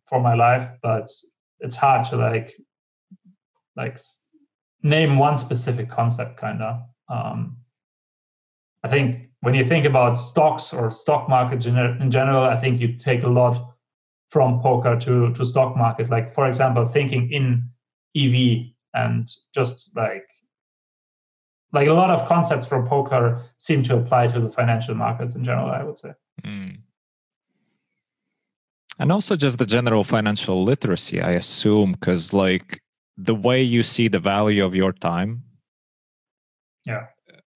for 0.05 0.21
my 0.21 0.35
life, 0.35 0.69
but 0.81 1.09
it's 1.59 1.75
hard 1.75 2.07
to 2.09 2.15
like 2.15 2.53
like 3.75 3.99
name 4.83 5.17
one 5.17 5.37
specific 5.37 5.89
concept, 5.89 6.37
kind 6.37 6.61
of. 6.61 6.81
Um, 7.09 7.57
I 8.83 8.87
think 8.87 9.24
when 9.45 9.53
you 9.53 9.63
think 9.63 9.85
about 9.85 10.15
stocks 10.15 10.73
or 10.73 10.89
stock 10.89 11.29
market 11.29 11.63
in 11.67 12.09
general, 12.09 12.43
I 12.43 12.57
think 12.57 12.81
you 12.81 12.97
take 12.97 13.21
a 13.21 13.27
lot 13.27 13.75
from 14.31 14.59
poker 14.59 14.99
to 15.01 15.31
to 15.33 15.45
stock 15.45 15.77
market. 15.77 16.09
Like 16.09 16.33
for 16.33 16.47
example, 16.47 16.87
thinking 16.87 17.31
in 17.31 17.69
EV 18.17 18.71
and 18.95 19.29
just 19.53 19.95
like 19.95 20.27
like 21.73 21.87
a 21.87 21.93
lot 21.93 22.09
of 22.09 22.27
concepts 22.27 22.65
from 22.65 22.87
poker 22.87 23.43
seem 23.57 23.83
to 23.83 23.97
apply 23.97 24.27
to 24.27 24.39
the 24.39 24.49
financial 24.49 24.95
markets 24.95 25.35
in 25.35 25.43
general. 25.43 25.69
I 25.69 25.83
would 25.83 25.99
say. 25.99 26.13
Mm. 26.43 26.79
And 28.97 29.11
also 29.11 29.35
just 29.35 29.59
the 29.59 29.65
general 29.67 30.03
financial 30.03 30.63
literacy, 30.63 31.21
I 31.21 31.31
assume, 31.31 31.91
because 31.91 32.33
like 32.33 32.81
the 33.15 33.35
way 33.35 33.61
you 33.61 33.83
see 33.83 34.07
the 34.07 34.19
value 34.19 34.65
of 34.65 34.73
your 34.73 34.91
time. 34.91 35.43
Yeah. 36.83 37.05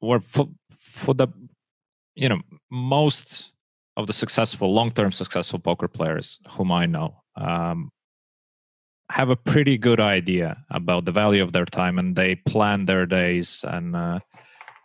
Or 0.02 0.20
for 0.20 0.50
for 0.70 1.16
the 1.16 1.30
you 2.20 2.28
know 2.28 2.42
most 2.70 3.52
of 3.96 4.06
the 4.08 4.14
successful 4.14 4.74
long-term 4.74 5.12
successful 5.12 5.60
poker 5.60 5.88
players 5.88 6.40
whom 6.50 6.72
i 6.72 6.86
know 6.86 7.16
um, 7.38 7.90
have 9.10 9.30
a 9.30 9.36
pretty 9.36 9.78
good 9.78 10.00
idea 10.00 10.64
about 10.70 11.06
the 11.06 11.12
value 11.12 11.42
of 11.42 11.54
their 11.54 11.66
time 11.66 11.98
and 11.98 12.16
they 12.16 12.36
plan 12.36 12.86
their 12.86 13.06
days 13.06 13.64
and 13.68 13.96
uh, 13.96 14.20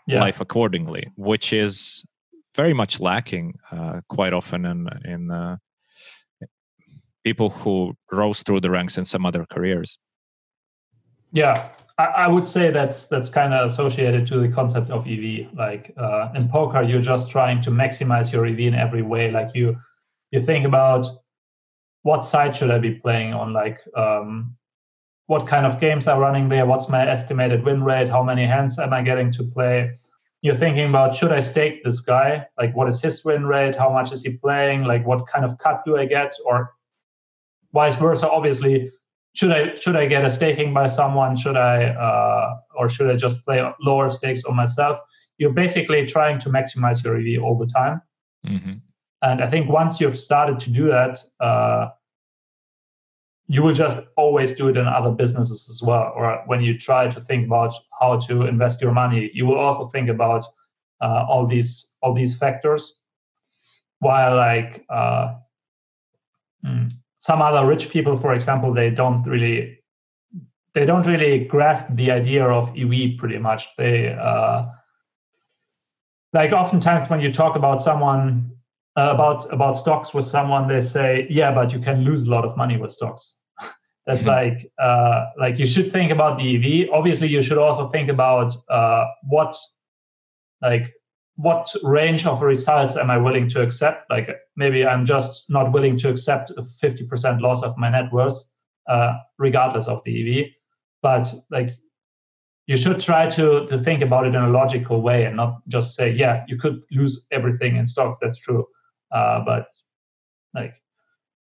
yeah. 0.07 0.21
life 0.21 0.41
accordingly 0.41 1.11
which 1.17 1.53
is 1.53 2.05
very 2.55 2.73
much 2.73 3.01
lacking 3.01 3.55
uh, 3.73 4.01
quite 4.09 4.33
often 4.33 4.65
in 4.65 4.89
in 5.05 5.31
uh, 5.31 5.57
people 7.25 7.51
who 7.51 7.95
rose 8.13 8.43
through 8.43 8.61
the 8.61 8.71
ranks 8.71 8.97
in 8.97 9.05
some 9.05 9.27
other 9.27 9.45
careers 9.51 9.99
yeah 11.33 11.71
I, 11.97 12.27
would 12.27 12.45
say 12.45 12.71
that's 12.71 13.05
that's 13.05 13.29
kind 13.29 13.55
of 13.55 13.67
associated 13.67 14.27
to 14.27 14.41
the 14.41 14.49
concept 14.49 14.91
of 14.91 15.07
EV. 15.07 15.55
Like 15.55 15.95
uh, 15.97 16.31
in 16.35 16.49
poker, 16.49 16.83
you're 16.83 17.01
just 17.01 17.31
trying 17.31 17.63
to 17.63 17.71
maximize 17.71 18.33
your 18.33 18.47
EV 18.47 18.61
in 18.61 18.75
every 18.75 19.03
way. 19.03 19.31
Like 19.31 19.55
you 19.55 19.77
you 20.33 20.43
think 20.43 20.67
about 20.67 21.07
what 22.03 22.25
side 22.25 22.57
should 22.57 22.73
I 22.73 22.79
be 22.79 22.97
playing 22.97 23.33
on? 23.33 23.53
Like 23.53 23.81
um, 23.97 24.57
what 25.27 25.47
kind 25.47 25.67
of 25.67 25.79
games 25.79 26.09
are 26.09 26.21
running 26.21 26.49
there? 26.49 26.67
What's 26.67 26.89
my 26.89 27.09
estimated 27.09 27.65
win 27.65 27.85
rate? 27.85 28.09
How 28.09 28.25
many 28.25 28.45
hands 28.45 28.77
am 28.79 28.93
I 28.93 29.03
getting 29.03 29.31
to 29.33 29.45
play? 29.45 29.97
You're 30.43 30.57
thinking 30.57 30.89
about 30.89 31.15
should 31.15 31.33
I 31.33 31.41
stake 31.41 31.85
this 31.85 32.01
guy? 32.01 32.45
Like 32.59 32.75
what 32.75 32.89
is 32.89 33.01
his 33.01 33.25
win 33.25 33.47
rate? 33.47 33.77
How 33.77 33.91
much 33.91 34.11
is 34.11 34.23
he 34.23 34.37
playing? 34.37 34.83
Like 34.83 35.07
what 35.07 35.29
kind 35.29 35.45
of 35.45 35.59
cut 35.59 35.85
do 35.87 35.97
I 35.97 36.07
get? 36.07 36.35
Or 36.45 36.75
vice 37.73 37.95
versa. 37.95 38.29
Obviously, 38.29 38.91
should 39.35 39.51
I 39.51 39.75
should 39.75 39.97
I 39.97 40.07
get 40.07 40.25
a 40.25 40.31
staking 40.31 40.73
by 40.73 40.87
someone? 40.87 41.37
Should 41.37 41.57
I 41.57 41.87
uh, 41.87 42.57
or 42.77 42.89
should 42.89 43.11
I 43.11 43.17
just 43.17 43.45
play 43.45 43.63
lower 43.81 44.09
stakes 44.11 44.45
on 44.45 44.55
myself? 44.55 44.99
You're 45.39 45.53
basically 45.53 46.07
trying 46.07 46.39
to 46.41 46.49
maximize 46.49 47.05
your 47.05 47.19
EV 47.19 47.43
all 47.43 47.59
the 47.59 47.67
time. 47.67 48.01
Mm-hmm. 48.47 48.75
And 49.23 49.43
I 49.43 49.49
think 49.49 49.69
once 49.69 50.01
you've 50.01 50.19
started 50.19 50.61
to 50.61 50.71
do 50.71 50.87
that, 50.89 51.19
uh, 51.41 51.89
you 53.49 53.63
will 53.63 53.75
just 53.75 53.99
always 54.17 54.53
do 54.53 54.69
it 54.69 54.77
in 54.77 54.87
other 54.87 55.11
businesses 55.11 55.69
as 55.69 55.83
well. 55.83 56.13
Or 56.15 56.43
when 56.47 56.63
you 56.63 56.79
try 56.79 57.09
to 57.09 57.21
think 57.21 57.47
about 57.47 57.75
how 58.01 58.21
to 58.21 58.47
invest 58.47 58.81
your 58.81 58.93
money, 58.93 59.31
you 59.35 59.47
will 59.47 59.59
also 59.59 59.89
think 59.89 60.09
about 60.09 60.45
uh, 61.01 61.25
all 61.29 61.47
these 61.47 61.93
all 62.03 62.15
these 62.15 62.39
factors. 62.39 63.01
While 63.99 64.37
like 64.37 64.85
uh, 64.89 65.35
mm, 66.65 66.93
some 67.25 67.41
other 67.41 67.67
rich 67.67 67.89
people, 67.89 68.19
for 68.19 68.35
example, 68.35 68.75
they 68.75 68.91
don't 68.91 69.23
really 69.23 69.79
they 70.75 70.85
don't 70.85 71.07
really 71.07 71.47
grasp 71.47 71.87
the 71.93 72.11
idea 72.11 72.45
of 72.45 72.69
EV 72.77 73.17
pretty 73.17 73.39
much. 73.39 73.67
They 73.79 74.13
uh, 74.13 74.67
like 76.35 76.53
oftentimes 76.53 77.09
when 77.09 77.23
you 77.23 77.33
talk 77.33 77.57
about 77.57 77.81
someone 77.81 78.51
uh, 78.99 79.11
about 79.15 79.51
about 79.51 79.79
stocks 79.79 80.13
with 80.13 80.27
someone, 80.27 80.69
they 80.69 80.83
say, 80.83 81.27
"Yeah, 81.31 81.55
but 81.55 81.73
you 81.73 81.79
can 81.79 82.05
lose 82.05 82.25
a 82.25 82.31
lot 82.31 82.45
of 82.45 82.59
money 82.59 82.77
with 82.77 82.93
stocks." 82.93 83.39
That's 84.07 84.25
mm-hmm. 84.25 84.29
like 84.29 84.71
uh, 84.79 85.31
like 85.39 85.59
you 85.59 85.65
should 85.65 85.91
think 85.91 86.13
about 86.13 86.37
the 86.39 86.47
EV. 86.57 86.91
Obviously, 86.93 87.29
you 87.29 87.41
should 87.41 87.57
also 87.57 87.89
think 87.89 88.11
about 88.11 88.53
uh, 88.69 89.07
what 89.23 89.57
like 90.61 90.93
what 91.37 91.69
range 91.83 92.27
of 92.27 92.43
results 92.43 92.97
am 92.97 93.11
I 93.11 93.17
willing 93.17 93.49
to 93.51 93.63
accept? 93.63 94.09
Like 94.11 94.31
maybe 94.57 94.87
I'm 94.87 95.05
just 95.05 95.51
not 95.51 95.73
willing 95.73 95.97
to 95.99 96.09
accept 96.09 96.51
a 96.51 96.63
50% 96.63 97.41
loss 97.41 97.63
of 97.63 97.77
my 97.77 97.91
net 97.91 98.13
worth, 98.13 98.41
uh, 98.89 99.19
regardless 99.39 99.89
of 99.89 100.03
the 100.05 100.43
EV. 100.43 100.47
But 101.03 101.33
like 101.51 101.71
you 102.67 102.77
should 102.77 103.01
try 103.01 103.29
to 103.31 103.67
to 103.67 103.79
think 103.79 104.03
about 104.03 104.27
it 104.27 104.35
in 104.35 104.43
a 104.43 104.49
logical 104.49 105.03
way 105.03 105.25
and 105.25 105.37
not 105.37 105.67
just 105.69 105.95
say, 105.95 106.11
yeah, 106.11 106.45
you 106.49 106.57
could 106.59 106.83
lose 106.91 107.27
everything 107.31 107.77
in 107.77 107.87
stocks. 107.87 108.19
That's 108.21 108.39
true, 108.39 108.67
uh, 109.11 109.41
but 109.45 109.67
like 110.55 110.75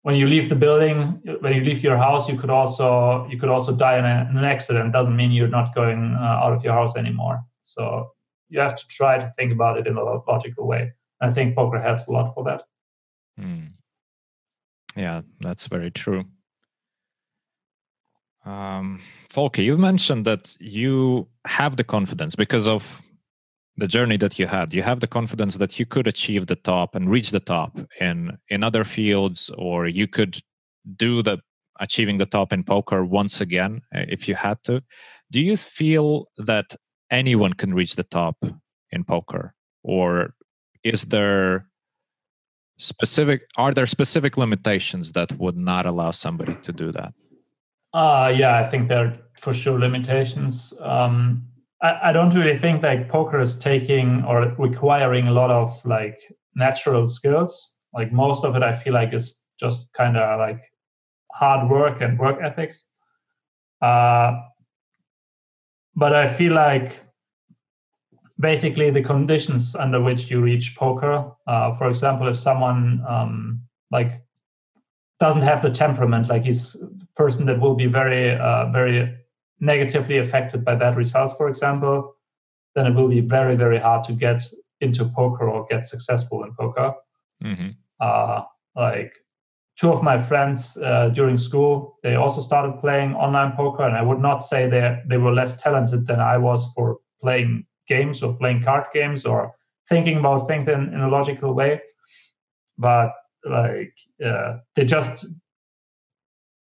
when 0.03 0.14
you 0.14 0.26
leave 0.26 0.49
the 0.49 0.55
building, 0.55 1.20
when 1.41 1.53
you 1.55 1.62
leave 1.62 1.83
your 1.83 1.97
house, 1.97 2.28
you 2.28 2.39
could 2.39 2.51
also 2.51 3.26
you 3.31 3.39
could 3.39 3.49
also 3.49 3.72
die 3.72 3.99
in, 3.99 4.05
a, 4.05 4.28
in 4.31 4.37
an 4.37 4.45
accident. 4.45 4.93
Doesn't 4.93 5.16
mean 5.16 5.33
you're 5.33 5.49
not 5.49 5.74
going 5.74 6.14
uh, 6.14 6.45
out 6.45 6.53
of 6.53 6.62
your 6.62 6.74
house 6.74 6.97
anymore. 6.97 7.43
So 7.62 8.12
you 8.51 8.61
have 8.61 8.75
to 8.75 8.87
try 8.89 9.19
to 9.19 9.33
think 9.37 9.53
about 9.53 9.79
it 9.79 9.87
in 9.87 9.97
a 9.97 10.03
logical 10.03 10.67
way. 10.67 10.93
I 11.21 11.31
think 11.31 11.55
poker 11.55 11.81
helps 11.81 12.07
a 12.07 12.13
lot 12.13 12.35
for 12.35 12.45
that. 12.45 12.63
Hmm. 13.39 13.67
Yeah, 14.97 15.23
that's 15.41 15.67
very 15.67 15.91
true. 15.91 16.25
Um, 18.45 19.01
Folke, 19.29 19.59
you've 19.59 19.79
mentioned 19.79 20.25
that 20.25 20.57
you 20.59 21.29
have 21.47 21.77
the 21.77 21.85
confidence 21.85 22.35
because 22.35 22.67
of 22.67 23.01
the 23.77 23.87
journey 23.87 24.17
that 24.17 24.39
you 24.39 24.47
had. 24.47 24.75
You 24.75 24.83
have 24.83 25.01
the 25.01 25.07
confidence 25.07 25.57
that 25.57 25.79
you 25.79 25.87
could 25.87 26.07
achieve 26.07 26.47
the 26.47 26.57
top 26.57 26.95
and 26.95 27.11
reach 27.11 27.31
the 27.31 27.41
top 27.41 27.79
in 28.01 28.39
in 28.49 28.65
other 28.65 28.85
fields, 28.85 29.51
or 29.57 29.87
you 29.87 30.07
could 30.07 30.41
do 30.97 31.23
the 31.23 31.39
achieving 31.79 32.19
the 32.19 32.27
top 32.27 32.53
in 32.53 32.63
poker 32.65 33.05
once 33.05 33.41
again 33.41 33.81
uh, 33.95 34.05
if 34.09 34.29
you 34.29 34.35
had 34.35 34.63
to. 34.65 34.83
Do 35.31 35.41
you 35.41 35.57
feel 35.57 36.27
that 36.39 36.77
anyone 37.11 37.53
can 37.53 37.75
reach 37.75 37.97
the 37.97 38.05
top 38.05 38.37
in 38.91 39.05
poker, 39.05 39.55
or 39.83 40.35
is 40.85 41.05
there 41.05 41.67
specific? 42.79 43.43
Are 43.57 43.73
there 43.73 43.87
specific 43.87 44.37
limitations 44.37 45.13
that 45.13 45.33
would 45.39 45.57
not 45.57 45.87
allow 45.87 46.11
somebody 46.11 46.55
to 46.57 46.73
do 46.73 46.93
that? 46.93 47.13
Uh, 47.93 48.33
yeah, 48.35 48.59
I 48.59 48.69
think 48.69 48.89
there 48.89 49.07
are 49.07 49.19
for 49.39 49.53
sure 49.53 49.79
limitations. 49.79 50.73
Um, 50.81 51.47
I, 51.83 52.11
I 52.11 52.13
don't 52.13 52.35
really 52.35 52.57
think 52.57 52.83
like 52.83 53.09
poker 53.09 53.41
is 53.41 53.57
taking 53.57 54.23
or 54.25 54.55
requiring 54.59 55.29
a 55.29 55.33
lot 55.33 55.51
of 55.51 55.85
like 55.85 56.19
natural 56.55 57.09
skills. 57.09 57.77
Like 57.93 58.13
most 58.13 58.45
of 58.45 58.55
it, 58.57 58.63
I 58.63 58.77
feel 58.77 58.95
like 58.95 59.13
is 59.13 59.41
just 59.59 59.93
kind 59.93 60.17
of 60.17 60.39
like 60.39 60.63
hard 61.33 61.69
work 61.69 62.01
and 62.01 62.19
work 62.19 62.39
ethics. 62.43 62.85
Uh, 63.83 64.33
but 65.95 66.14
I 66.14 66.26
feel 66.26 66.53
like 66.53 67.01
basically 68.38 68.91
the 68.91 69.03
conditions 69.03 69.74
under 69.74 70.01
which 70.01 70.30
you 70.30 70.41
reach 70.41 70.74
poker. 70.76 71.30
Uh, 71.47 71.74
for 71.74 71.88
example, 71.88 72.26
if 72.28 72.38
someone 72.38 73.05
um, 73.07 73.62
like 73.91 74.22
doesn't 75.18 75.43
have 75.43 75.62
the 75.62 75.70
temperament, 75.70 76.28
like 76.28 76.45
he's 76.45 76.74
a 76.76 76.88
person 77.16 77.45
that 77.47 77.61
will 77.61 77.74
be 77.74 77.86
very, 77.86 78.36
uh, 78.38 78.70
very 78.70 79.14
negatively 79.61 80.18
affected 80.18 80.64
by 80.64 80.74
bad 80.74 80.97
results, 80.97 81.34
for 81.34 81.49
example, 81.49 82.16
then 82.74 82.86
it 82.86 82.95
will 82.95 83.09
be 83.09 83.20
very, 83.20 83.57
very 83.57 83.78
hard 83.78 84.05
to 84.05 84.12
get 84.12 84.43
into 84.80 85.05
poker 85.05 85.49
or 85.49 85.66
get 85.68 85.84
successful 85.84 86.45
in 86.45 86.55
poker. 86.55 86.95
Mm-hmm. 87.45 87.70
Uh, 88.01 88.43
like 88.74 89.12
two 89.81 89.91
of 89.91 90.03
my 90.03 90.20
friends 90.20 90.76
uh, 90.76 91.09
during 91.09 91.39
school, 91.39 91.99
they 92.03 92.14
also 92.14 92.41
started 92.43 92.78
playing 92.81 93.14
online 93.14 93.53
poker, 93.57 93.85
and 93.85 93.97
I 93.97 94.03
would 94.03 94.20
not 94.20 94.39
say 94.39 94.68
they 94.68 95.03
they 95.09 95.16
were 95.16 95.33
less 95.33 95.61
talented 95.61 96.07
than 96.07 96.20
I 96.20 96.37
was 96.37 96.70
for 96.74 96.99
playing 97.22 97.64
games 97.89 98.22
or 98.22 98.35
playing 98.35 98.62
card 98.62 98.85
games 98.93 99.24
or 99.24 99.53
thinking 99.89 100.18
about 100.18 100.47
things 100.47 100.68
in, 100.68 100.93
in 100.95 101.01
a 101.01 101.09
logical 101.09 101.55
way. 101.55 101.81
But 102.78 103.12
like 103.45 103.95
uh, 104.24 104.59
they 104.74 104.85
just 104.85 105.26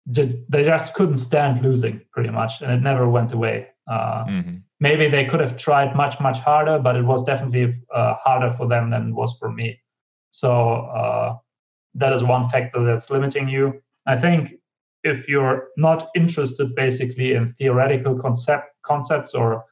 they 0.07 0.63
just 0.65 0.95
couldn't 0.95 1.17
stand 1.17 1.63
losing 1.63 2.01
pretty 2.13 2.31
much 2.31 2.63
and 2.63 2.71
it 2.71 2.81
never 2.81 3.09
went 3.09 3.33
away 3.33 3.67
uh, 3.91 4.25
mm-hmm. 4.25 4.57
maybe 4.79 5.09
they 5.09 5.25
could 5.25 5.41
have 5.41 5.57
tried 5.57 5.97
much 5.97 6.21
much 6.21 6.39
harder 6.39 6.79
but 6.79 6.95
it 6.95 7.03
was 7.03 7.25
definitely 7.25 7.75
uh, 7.93 8.15
harder 8.15 8.51
for 8.53 8.69
them 8.69 8.91
than 8.91 9.09
it 9.09 9.13
was 9.13 9.37
for 9.39 9.51
me 9.51 9.77
so 10.31 10.51
uh, 10.95 11.37
that 11.97 12.13
is 12.13 12.23
one 12.23 12.49
factor 12.49 12.85
that's 12.85 13.11
limiting 13.11 13.49
you. 13.49 13.83
I 14.07 14.17
think 14.17 14.55
if 15.03 15.29
you're 15.29 15.69
not 15.77 16.09
interested 16.15 16.75
basically 16.75 17.35
in 17.35 17.55
theoretical 17.59 18.19
concept 18.19 18.69
concepts 18.83 19.35
or 19.35 19.65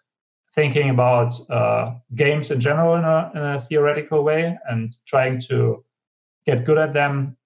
thinking 0.54 0.90
about 0.90 1.34
uh, 1.50 1.94
games 2.14 2.50
in 2.50 2.60
general 2.60 2.94
in 2.94 3.04
a, 3.04 3.30
in 3.34 3.42
a 3.42 3.60
theoretical 3.60 4.22
way 4.22 4.56
and 4.68 4.94
trying 5.06 5.40
to 5.40 5.84
get 6.46 6.64
good 6.64 6.78
at 6.78 6.92
them 6.92 7.36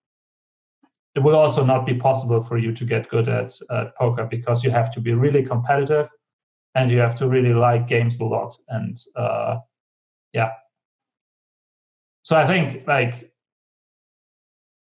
it 1.15 1.21
will 1.21 1.35
also 1.35 1.65
not 1.65 1.87
be 1.87 1.95
possible 1.95 2.43
for 2.43 2.59
you 2.59 2.73
to 2.73 2.85
get 2.85 3.09
good 3.09 3.29
at, 3.29 3.53
at 3.71 3.97
poker 3.97 4.25
because 4.25 4.63
you 4.63 4.71
have 4.71 4.93
to 4.93 5.01
be 5.01 5.15
really 5.15 5.43
competitive 5.43 6.09
and 6.75 6.91
you 6.91 6.99
have 6.99 7.15
to 7.15 7.27
really 7.27 7.55
like 7.55 7.89
games 7.89 8.21
a 8.21 8.25
lot 8.25 8.55
and 8.69 8.99
uh, 9.17 9.57
yeah. 10.33 10.51
So 12.23 12.37
i 12.37 12.47
think 12.47 12.87
like 12.87 13.33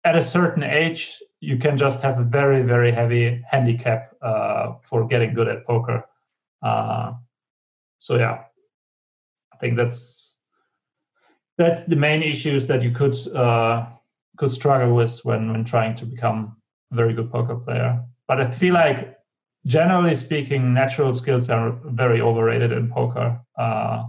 at 0.06 0.16
a 0.16 0.22
certain 0.22 0.62
age 0.62 1.02
you 1.40 1.56
can 1.58 1.76
just 1.76 2.00
have 2.00 2.18
a 2.18 2.24
very 2.38 2.62
very 2.62 2.92
heavy 2.92 3.42
handicap 3.50 4.14
uh, 4.22 4.74
for 4.88 5.06
getting 5.06 5.34
good 5.34 5.48
at 5.48 5.66
poker 5.66 5.98
uh, 6.62 7.12
so 7.98 8.16
yeah 8.16 8.36
i 9.52 9.56
think 9.58 9.76
that's 9.76 10.26
that's 11.58 11.84
the 11.84 11.96
main 11.96 12.22
issues 12.22 12.66
that 12.66 12.82
you 12.82 12.90
could 12.90 13.16
uh, 13.34 13.86
could 14.36 14.52
struggle 14.52 14.94
with 14.94 15.18
when 15.24 15.52
when 15.52 15.64
trying 15.64 15.96
to 15.96 16.04
become 16.04 16.56
a 16.92 16.96
very 16.96 17.14
good 17.14 17.30
poker 17.30 17.56
player. 17.56 18.02
But 18.28 18.40
I 18.40 18.50
feel 18.50 18.74
like 18.74 19.16
generally 19.66 20.14
speaking, 20.14 20.74
natural 20.74 21.12
skills 21.14 21.48
are 21.48 21.78
very 21.86 22.20
overrated 22.20 22.72
in 22.72 22.90
poker. 22.90 23.40
Uh, 23.58 24.04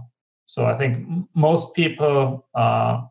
so 0.46 0.66
I 0.66 0.76
think 0.76 1.26
most 1.34 1.74
people 1.74 2.46
uh, 2.54 3.02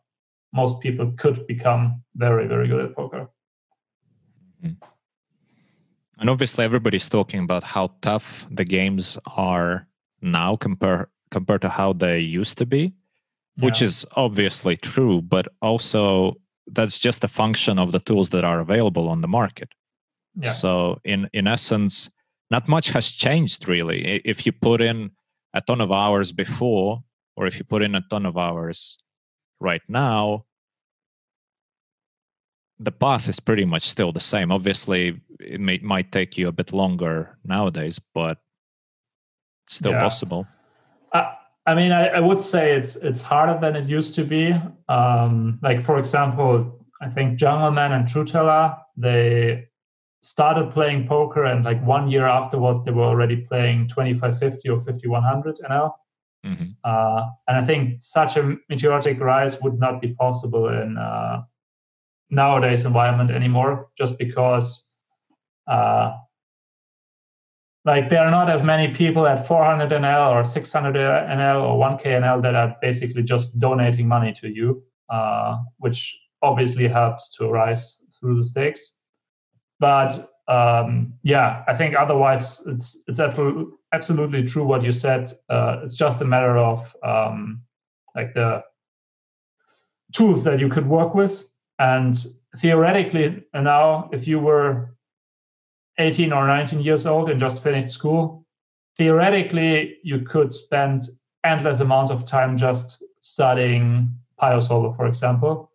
most 0.53 0.79
people 0.81 1.13
could 1.17 1.45
become 1.47 2.03
very 2.17 2.47
very 2.47 2.67
good 2.67 2.83
at 2.83 2.95
poker. 2.95 3.29
Mm-hmm. 4.63 4.83
And 6.19 6.29
obviously, 6.29 6.65
everybody's 6.65 7.09
talking 7.09 7.41
about 7.41 7.63
how 7.63 7.91
tough 8.01 8.47
the 8.49 8.65
games 8.65 9.17
are 9.35 9.87
now 10.21 10.55
compared 10.55 11.07
compared 11.29 11.61
to 11.61 11.69
how 11.69 11.93
they 11.93 12.19
used 12.19 12.57
to 12.57 12.65
be, 12.65 12.93
yeah. 13.57 13.65
which 13.65 13.81
is 13.81 14.05
obviously 14.15 14.75
true. 14.77 15.21
But 15.21 15.47
also, 15.61 16.35
that's 16.65 16.97
just 16.97 17.23
a 17.23 17.27
function 17.27 17.77
of 17.77 17.91
the 17.91 17.99
tools 17.99 18.29
that 18.31 18.43
are 18.43 18.59
available 18.59 19.07
on 19.09 19.21
the 19.21 19.27
market. 19.27 19.69
Yeah. 20.35 20.51
So 20.51 20.99
in 21.03 21.29
in 21.33 21.47
essence, 21.47 22.09
not 22.49 22.67
much 22.67 22.89
has 22.89 23.11
changed 23.11 23.67
really. 23.67 24.21
If 24.25 24.45
you 24.45 24.51
put 24.51 24.81
in 24.81 25.11
a 25.53 25.61
ton 25.61 25.81
of 25.81 25.91
hours 25.91 26.31
before, 26.31 27.03
or 27.35 27.45
if 27.45 27.59
you 27.59 27.63
put 27.63 27.83
in 27.83 27.93
a 27.93 28.01
ton 28.09 28.25
of 28.25 28.37
hours 28.37 28.97
right 29.59 29.81
now, 29.87 30.45
the 32.79 32.91
path 32.91 33.27
is 33.27 33.39
pretty 33.39 33.65
much 33.65 33.89
still 33.89 34.11
the 34.11 34.19
same. 34.19 34.51
Obviously, 34.51 35.19
it 35.39 35.59
may, 35.59 35.79
might 35.79 36.11
take 36.11 36.37
you 36.37 36.47
a 36.47 36.51
bit 36.51 36.73
longer 36.73 37.37
nowadays, 37.43 37.99
but 37.99 38.37
still 39.67 39.93
yeah. 39.93 39.99
possible. 39.99 40.47
Uh, 41.11 41.33
I 41.65 41.75
mean, 41.75 41.91
I, 41.91 42.07
I, 42.07 42.19
would 42.19 42.41
say 42.41 42.75
it's 42.75 42.95
it's 42.97 43.21
harder 43.21 43.59
than 43.59 43.75
it 43.75 43.89
used 43.89 44.15
to 44.15 44.23
be. 44.23 44.53
Um, 44.87 45.59
like 45.61 45.83
for 45.83 45.99
example, 45.99 46.85
I 47.01 47.09
think 47.09 47.39
Jungleman 47.39 47.91
and 47.91 48.07
Trueteller 48.07 48.77
they 48.95 49.67
started 50.21 50.71
playing 50.71 51.07
poker, 51.07 51.45
and 51.45 51.65
like 51.65 51.83
one 51.85 52.09
year 52.09 52.25
afterwards, 52.25 52.83
they 52.83 52.91
were 52.91 53.03
already 53.03 53.37
playing 53.37 53.87
2550 53.87 54.69
or 54.69 54.79
5100 54.79 55.57
NL. 55.69 55.91
Mm-hmm. 56.45 56.65
Uh, 56.83 57.25
and 57.47 57.57
I 57.57 57.65
think 57.65 58.01
such 58.01 58.37
a 58.37 58.55
meteoric 58.69 59.19
rise 59.19 59.61
would 59.61 59.79
not 59.79 60.01
be 60.01 60.13
possible 60.13 60.69
in 60.69 60.97
uh, 60.97 61.41
nowadays 62.29 62.85
environment 62.85 63.31
anymore, 63.31 63.89
just 63.97 64.17
because 64.17 64.85
uh, 65.67 66.13
like 67.87 68.09
there 68.09 68.23
are 68.23 68.31
not 68.31 68.49
as 68.49 68.63
many 68.63 68.93
people 68.93 69.25
at 69.25 69.47
400 69.47 69.89
NL 69.91 70.31
or 70.35 70.43
600 70.43 70.95
NL 70.95 71.63
or 71.63 71.79
1K 71.79 72.05
NL 72.05 72.41
that 72.41 72.53
are 72.53 72.75
basically 72.81 73.23
just 73.23 73.57
donating 73.59 74.07
money 74.07 74.33
to 74.33 74.49
you, 74.49 74.83
uh, 75.09 75.57
which 75.77 76.17
obviously 76.41 76.87
helps 76.87 77.35
to 77.37 77.47
rise 77.47 78.03
through 78.19 78.35
the 78.35 78.43
stakes. 78.43 78.97
But 79.79 80.29
um, 80.49 81.13
yeah, 81.23 81.63
I 81.67 81.75
think 81.75 81.95
otherwise 81.95 82.61
it's 82.67 83.03
it's 83.07 83.19
absolutely 83.93 84.43
true 84.43 84.65
what 84.65 84.83
you 84.83 84.91
said. 84.91 85.31
Uh, 85.49 85.79
it's 85.83 85.95
just 85.95 86.21
a 86.21 86.25
matter 86.25 86.57
of 86.57 86.95
um, 87.03 87.61
like 88.15 88.33
the 88.33 88.63
tools 90.13 90.43
that 90.43 90.59
you 90.59 90.69
could 90.69 90.87
work 90.87 91.13
with. 91.13 91.43
And 91.79 92.15
theoretically, 92.57 93.43
now 93.53 94.09
if 94.11 94.27
you 94.27 94.39
were 94.39 94.95
18 95.99 96.31
or 96.33 96.47
19 96.47 96.81
years 96.81 97.05
old 97.05 97.29
and 97.29 97.39
just 97.39 97.61
finished 97.63 97.89
school, 97.89 98.45
theoretically 98.97 99.97
you 100.03 100.21
could 100.21 100.53
spend 100.53 101.03
endless 101.43 101.79
amounts 101.79 102.11
of 102.11 102.25
time 102.25 102.57
just 102.57 103.03
studying 103.21 104.11
PioSolver, 104.41 104.95
for 104.95 105.07
example, 105.07 105.71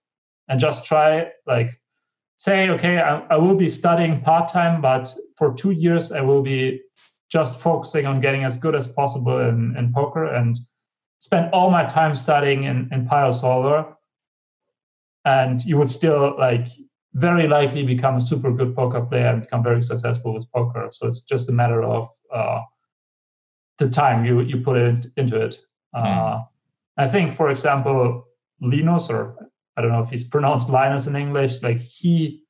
and 0.49 0.61
just 0.61 0.85
try 0.85 1.31
like 1.47 1.79
say, 2.37 2.69
okay, 2.71 2.99
I, 2.99 3.21
I 3.31 3.37
will 3.37 3.55
be 3.55 3.69
studying 3.69 4.21
part 4.21 4.49
time, 4.51 4.81
but 4.81 5.15
for 5.37 5.55
two 5.55 5.71
years 5.71 6.11
I 6.11 6.21
will 6.21 6.43
be 6.43 6.81
just 7.31 7.61
focusing 7.61 8.05
on 8.05 8.21
getting 8.21 8.45
as 8.45 8.59
good 8.59 8.75
as 8.75 8.87
possible 8.87 9.39
in, 9.41 9.75
in 9.77 9.93
poker 9.93 10.27
and 10.27 10.59
spend 11.21 11.53
all 11.53 11.71
my 11.71 11.85
time 11.85 12.15
studying 12.15 12.65
in, 12.65 12.89
in 12.93 13.07
PioSolver. 13.07 13.95
And 15.25 15.65
you 15.65 15.77
would 15.77 15.91
still 15.91 16.37
like 16.39 16.67
very 17.15 17.47
likely 17.47 17.83
become 17.83 18.17
a 18.17 18.21
super 18.21 18.51
good 18.53 18.75
poker 18.75 19.03
player 19.03 19.27
and 19.27 19.43
become 19.43 19.63
very 19.63 19.83
successful 19.83 20.35
with 20.35 20.51
poker. 20.53 20.89
So 20.91 21.07
it's 21.07 21.21
just 21.21 21.49
a 21.49 21.53
matter 21.53 21.83
of 21.83 22.09
uh, 22.33 22.63
the 23.79 23.89
time 23.89 24.25
you 24.25 24.41
you 24.41 24.63
put 24.63 24.77
it 24.77 25.07
into 25.17 25.41
it. 25.41 25.59
Mm. 25.95 26.05
Uh, 26.05 26.45
I 26.97 27.09
think, 27.09 27.35
for 27.35 27.51
example, 27.51 28.27
Linus, 28.61 29.11
or 29.11 29.37
I 29.77 29.83
don't 29.83 29.93
know 29.93 30.03
if 30.03 30.11
he's 30.11 30.25
pronounced 30.35 30.69
Linus 30.69 31.07
in 31.07 31.17
English, 31.17 31.63
like 31.63 31.79
he 31.79 32.43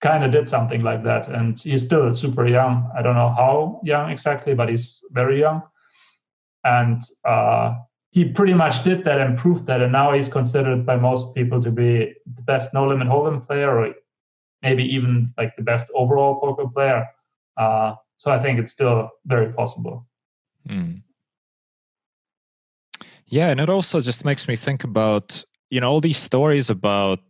kind 0.00 0.24
of 0.24 0.32
did 0.32 0.48
something 0.48 0.82
like 0.82 1.04
that, 1.04 1.28
and 1.28 1.58
he's 1.58 1.84
still 1.84 2.12
super 2.12 2.46
young. 2.46 2.90
I 2.96 3.02
don't 3.02 3.14
know 3.14 3.30
how 3.30 3.80
young 3.84 4.10
exactly, 4.10 4.54
but 4.54 4.68
he's 4.68 5.04
very 5.12 5.38
young, 5.40 5.62
and 6.64 7.02
uh, 7.24 7.74
he 8.10 8.24
pretty 8.24 8.54
much 8.54 8.82
did 8.82 9.04
that 9.04 9.20
and 9.20 9.38
proved 9.38 9.66
that, 9.66 9.80
and 9.80 9.92
now 9.92 10.12
he's 10.12 10.28
considered 10.28 10.84
by 10.84 10.96
most 10.96 11.34
people 11.34 11.62
to 11.62 11.70
be 11.70 12.14
the 12.34 12.42
best 12.42 12.74
no 12.74 12.86
limit 12.86 13.08
hold'em 13.08 13.46
player, 13.46 13.78
or 13.78 13.94
maybe 14.62 14.84
even 14.84 15.32
like 15.38 15.54
the 15.56 15.62
best 15.62 15.90
overall 15.94 16.40
poker 16.40 16.68
player. 16.68 17.06
Uh, 17.56 17.94
so 18.18 18.30
I 18.30 18.40
think 18.40 18.58
it's 18.58 18.72
still 18.72 19.10
very 19.26 19.52
possible. 19.52 20.06
Mm. 20.68 21.02
Yeah, 23.26 23.50
and 23.50 23.60
it 23.60 23.70
also 23.70 24.00
just 24.00 24.24
makes 24.24 24.48
me 24.48 24.56
think 24.56 24.82
about 24.82 25.44
you 25.70 25.80
know 25.80 25.90
all 25.90 26.00
these 26.00 26.18
stories 26.18 26.68
about 26.68 27.20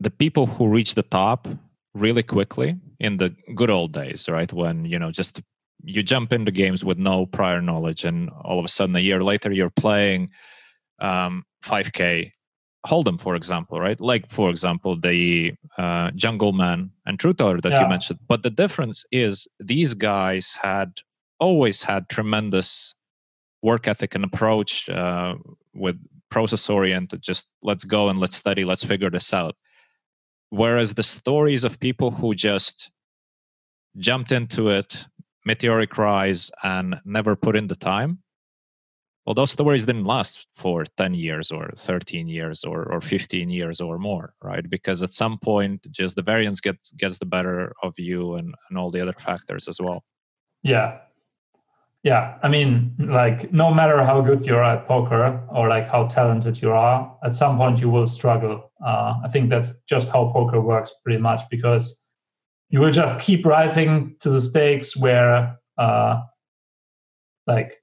the 0.00 0.10
people 0.10 0.46
who 0.46 0.66
reach 0.66 0.94
the 0.94 1.02
top 1.02 1.46
really 1.94 2.22
quickly 2.22 2.76
in 2.98 3.18
the 3.18 3.34
good 3.54 3.70
old 3.70 3.92
days, 3.92 4.28
right? 4.28 4.50
When 4.50 4.86
you 4.86 4.98
know 4.98 5.10
just 5.10 5.42
you 5.84 6.02
jump 6.02 6.32
into 6.32 6.50
games 6.50 6.84
with 6.84 6.98
no 6.98 7.26
prior 7.26 7.60
knowledge, 7.60 8.04
and 8.04 8.30
all 8.30 8.58
of 8.58 8.64
a 8.64 8.68
sudden 8.68 8.96
a 8.96 9.00
year 9.00 9.22
later 9.22 9.52
you're 9.52 9.70
playing 9.70 10.30
um, 11.00 11.44
5K 11.64 12.32
Hold'em, 12.86 13.20
for 13.20 13.34
example, 13.34 13.78
right? 13.80 14.00
Like 14.00 14.30
for 14.30 14.50
example 14.50 14.98
the 14.98 15.52
uh, 15.76 16.10
Jungleman 16.12 16.90
and 17.06 17.18
Trueteller 17.18 17.60
that 17.62 17.72
yeah. 17.72 17.82
you 17.82 17.88
mentioned. 17.88 18.20
But 18.26 18.42
the 18.42 18.50
difference 18.50 19.04
is 19.12 19.46
these 19.58 19.94
guys 19.94 20.56
had 20.60 21.00
always 21.38 21.82
had 21.82 22.08
tremendous 22.08 22.94
work 23.62 23.86
ethic 23.88 24.14
and 24.14 24.24
approach 24.24 24.88
uh, 24.88 25.34
with 25.74 25.98
process 26.30 26.70
oriented 26.70 27.20
just 27.20 27.48
let's 27.62 27.84
go 27.84 28.08
and 28.08 28.20
let's 28.20 28.36
study 28.36 28.64
let's 28.64 28.84
figure 28.84 29.10
this 29.10 29.34
out 29.34 29.56
whereas 30.50 30.94
the 30.94 31.02
stories 31.02 31.64
of 31.64 31.80
people 31.80 32.12
who 32.12 32.34
just 32.34 32.90
jumped 33.98 34.30
into 34.30 34.68
it 34.68 35.06
meteoric 35.44 35.96
rise 35.98 36.50
and 36.62 37.00
never 37.04 37.36
put 37.36 37.56
in 37.56 37.66
the 37.66 37.76
time. 37.76 38.18
Well 39.26 39.34
those 39.34 39.50
stories 39.50 39.84
didn't 39.84 40.04
last 40.04 40.46
for 40.56 40.84
10 40.96 41.14
years 41.14 41.50
or 41.50 41.70
13 41.76 42.26
years 42.26 42.64
or, 42.64 42.90
or 42.90 43.00
15 43.00 43.50
years 43.50 43.80
or 43.80 43.98
more 43.98 44.34
right? 44.42 44.68
Because 44.68 45.02
at 45.02 45.14
some 45.14 45.38
point 45.38 45.86
just 45.90 46.16
the 46.16 46.22
variance 46.22 46.60
gets 46.60 46.92
gets 46.92 47.18
the 47.18 47.26
better 47.26 47.72
of 47.82 47.98
you 47.98 48.34
and, 48.34 48.54
and 48.68 48.78
all 48.78 48.90
the 48.90 49.00
other 49.00 49.14
factors 49.18 49.68
as 49.68 49.80
well. 49.80 50.04
Yeah. 50.62 50.98
Yeah, 52.02 52.38
I 52.42 52.48
mean, 52.48 52.94
like 52.98 53.52
no 53.52 53.74
matter 53.74 54.02
how 54.02 54.22
good 54.22 54.46
you're 54.46 54.64
at 54.64 54.88
poker 54.88 55.46
or 55.50 55.68
like 55.68 55.86
how 55.86 56.06
talented 56.06 56.62
you 56.62 56.72
are, 56.72 57.14
at 57.22 57.34
some 57.34 57.58
point 57.58 57.78
you 57.78 57.90
will 57.90 58.06
struggle. 58.06 58.72
Uh, 58.84 59.16
I 59.22 59.28
think 59.28 59.50
that's 59.50 59.80
just 59.86 60.08
how 60.08 60.32
poker 60.32 60.62
works, 60.62 60.94
pretty 61.04 61.20
much, 61.20 61.42
because 61.50 61.99
you 62.70 62.80
will 62.80 62.92
just 62.92 63.20
keep 63.20 63.44
rising 63.44 64.16
to 64.20 64.30
the 64.30 64.40
stakes 64.40 64.96
where, 64.96 65.58
uh, 65.76 66.20
like, 67.46 67.82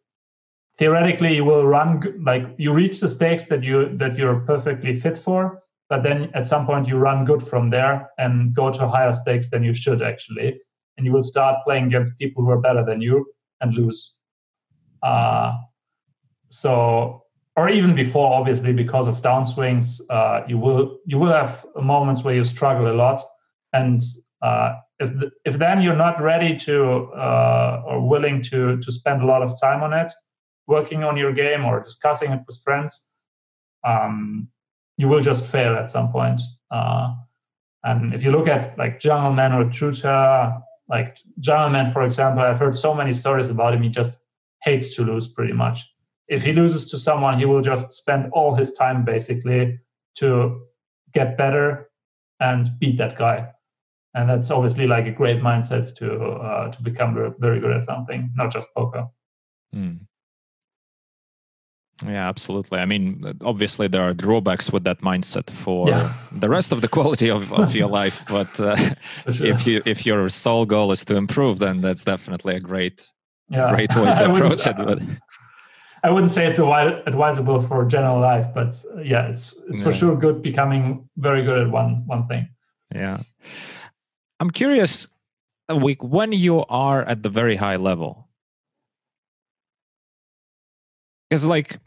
theoretically 0.77 1.35
you 1.35 1.43
will 1.43 1.65
run 1.65 2.01
like 2.23 2.43
you 2.57 2.71
reach 2.71 2.99
the 2.99 3.09
stakes 3.09 3.45
that 3.45 3.63
you 3.63 3.97
that 3.97 4.17
you're 4.17 4.39
perfectly 4.41 4.95
fit 4.95 5.17
for, 5.17 5.61
but 5.89 6.03
then 6.03 6.29
at 6.33 6.47
some 6.47 6.65
point 6.65 6.87
you 6.87 6.97
run 6.97 7.25
good 7.25 7.41
from 7.41 7.69
there 7.69 8.09
and 8.17 8.53
go 8.53 8.71
to 8.71 8.87
higher 8.87 9.13
stakes 9.13 9.49
than 9.49 9.63
you 9.63 9.73
should 9.73 10.01
actually, 10.01 10.59
and 10.97 11.05
you 11.05 11.11
will 11.11 11.23
start 11.23 11.63
playing 11.65 11.85
against 11.85 12.17
people 12.19 12.43
who 12.43 12.51
are 12.51 12.61
better 12.61 12.85
than 12.85 13.01
you 13.01 13.25
and 13.61 13.73
lose. 13.73 14.15
Uh, 15.03 15.53
so, 16.49 17.23
or 17.55 17.69
even 17.69 17.95
before, 17.95 18.33
obviously, 18.33 18.71
because 18.71 19.07
of 19.07 19.21
downswings, 19.21 19.99
uh, 20.09 20.43
you 20.47 20.57
will 20.57 20.99
you 21.05 21.17
will 21.17 21.33
have 21.33 21.65
moments 21.75 22.23
where 22.23 22.35
you 22.35 22.43
struggle 22.43 22.89
a 22.89 22.95
lot, 22.95 23.21
and 23.73 24.01
uh, 24.41 24.75
if 24.99 25.11
if 25.45 25.57
then 25.57 25.81
you're 25.81 25.95
not 25.95 26.21
ready 26.21 26.55
to 26.57 27.11
uh, 27.13 27.83
or 27.85 28.07
willing 28.07 28.41
to 28.43 28.77
to 28.77 28.91
spend 28.91 29.21
a 29.21 29.25
lot 29.25 29.41
of 29.41 29.59
time 29.59 29.83
on 29.83 29.93
it, 29.93 30.11
working 30.67 31.03
on 31.03 31.17
your 31.17 31.33
game 31.33 31.65
or 31.65 31.81
discussing 31.81 32.31
it 32.31 32.41
with 32.47 32.59
friends, 32.63 33.07
um, 33.85 34.47
you 34.97 35.07
will 35.07 35.21
just 35.21 35.45
fail 35.45 35.75
at 35.75 35.91
some 35.91 36.11
point. 36.11 36.41
Uh, 36.71 37.13
and 37.83 38.13
if 38.13 38.23
you 38.23 38.31
look 38.31 38.47
at 38.47 38.77
like 38.77 38.99
Jungleman 38.99 39.53
or 39.53 39.65
Trueteller, 39.65 40.61
like 40.89 41.17
Jungleman, 41.39 41.93
for 41.93 42.03
example, 42.03 42.43
I've 42.43 42.59
heard 42.59 42.77
so 42.77 42.93
many 42.93 43.13
stories 43.13 43.49
about 43.49 43.73
him. 43.73 43.83
He 43.83 43.89
just 43.89 44.17
hates 44.63 44.95
to 44.95 45.03
lose 45.03 45.27
pretty 45.27 45.53
much. 45.53 45.85
If 46.27 46.43
he 46.43 46.51
loses 46.51 46.89
to 46.91 46.97
someone, 46.97 47.39
he 47.39 47.45
will 47.45 47.61
just 47.61 47.93
spend 47.93 48.29
all 48.33 48.55
his 48.55 48.73
time 48.73 49.05
basically 49.05 49.79
to 50.15 50.61
get 51.13 51.37
better 51.37 51.89
and 52.39 52.69
beat 52.79 52.97
that 52.97 53.17
guy. 53.17 53.49
And 54.17 54.27
that's 54.27 54.49
obviously 54.49 54.87
like 54.87 55.05
a 55.05 55.11
great 55.11 55.41
mindset 55.41 55.95
to 55.97 56.07
uh, 56.11 56.71
to 56.71 56.81
become 56.81 57.35
very 57.39 57.59
good 57.59 57.71
at 57.71 57.85
something, 57.85 58.31
not 58.35 58.51
just 58.51 58.67
poker. 58.75 59.05
Mm. 59.75 59.99
Yeah, 62.03 62.27
absolutely. 62.27 62.79
I 62.79 62.85
mean, 62.85 63.23
obviously 63.43 63.87
there 63.87 64.01
are 64.01 64.13
drawbacks 64.13 64.71
with 64.71 64.83
that 64.85 65.01
mindset 65.01 65.49
for 65.49 65.87
yeah. 65.87 66.11
the 66.31 66.49
rest 66.49 66.71
of 66.71 66.81
the 66.81 66.87
quality 66.87 67.29
of, 67.29 67.53
of 67.53 67.75
your 67.75 67.89
life. 67.89 68.23
But 68.27 68.59
uh, 68.59 68.75
sure. 69.31 69.47
if 69.47 69.67
you 69.67 69.81
if 69.85 70.05
your 70.05 70.29
sole 70.29 70.65
goal 70.65 70.91
is 70.91 71.05
to 71.05 71.15
improve, 71.15 71.59
then 71.59 71.81
that's 71.81 72.03
definitely 72.03 72.55
a 72.55 72.59
great 72.59 73.05
yeah. 73.49 73.69
great 73.71 73.95
way 73.95 74.13
to 74.15 74.33
approach 74.33 74.65
it. 74.65 74.77
But 74.77 74.99
I 76.03 76.09
wouldn't 76.09 76.31
say 76.31 76.47
it's 76.47 76.59
advisable 76.59 77.61
for 77.61 77.85
general 77.85 78.19
life, 78.19 78.47
but 78.53 78.83
uh, 78.95 79.01
yeah, 79.01 79.27
it's 79.27 79.55
it's 79.69 79.79
yeah. 79.79 79.83
for 79.83 79.93
sure 79.93 80.15
good 80.15 80.41
becoming 80.41 81.07
very 81.17 81.43
good 81.43 81.59
at 81.59 81.69
one 81.69 82.03
one 82.07 82.27
thing. 82.27 82.49
Yeah, 82.93 83.19
I'm 84.39 84.51
curious, 84.51 85.07
week 85.75 86.01
when 86.03 86.31
you 86.31 86.63
are 86.69 87.03
at 87.03 87.23
the 87.23 87.29
very 87.29 87.55
high 87.55 87.75
level. 87.75 88.27
Because 91.29 91.45
like 91.45 91.79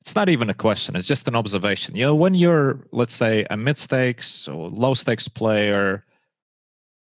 it's 0.00 0.14
not 0.14 0.28
even 0.28 0.50
a 0.50 0.54
question 0.54 0.96
it's 0.96 1.06
just 1.06 1.28
an 1.28 1.34
observation. 1.34 1.96
You 1.96 2.06
know 2.06 2.14
when 2.14 2.34
you're 2.34 2.86
let's 2.92 3.14
say 3.14 3.46
a 3.50 3.56
mid 3.56 3.78
stakes 3.78 4.46
or 4.46 4.68
low 4.68 4.94
stakes 4.94 5.28
player 5.28 6.04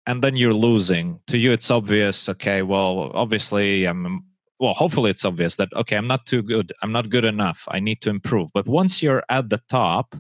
and 0.07 0.23
then 0.23 0.37
you're 0.37 0.55
losing 0.55 1.21
to 1.29 1.39
you 1.39 1.53
it's 1.53 1.71
obvious 1.71 2.29
okay 2.29 2.63
well 2.63 3.13
obviously 3.15 3.85
i'm 3.85 4.25
well 4.59 4.75
hopefully 4.75 5.11
it's 5.11 5.25
obvious 5.25 5.55
that 5.55 5.69
okay 5.75 5.97
i'm 5.97 6.09
not 6.09 6.27
too 6.27 6.43
good 6.43 6.73
i'm 6.83 6.91
not 6.91 7.09
good 7.09 7.25
enough 7.25 7.65
i 7.69 7.79
need 7.79 8.03
to 8.03 8.11
improve. 8.11 8.51
But 8.53 8.67
once 8.67 9.03
you're 9.03 9.23
at 9.29 9.49
the 9.51 9.61
top 9.69 10.17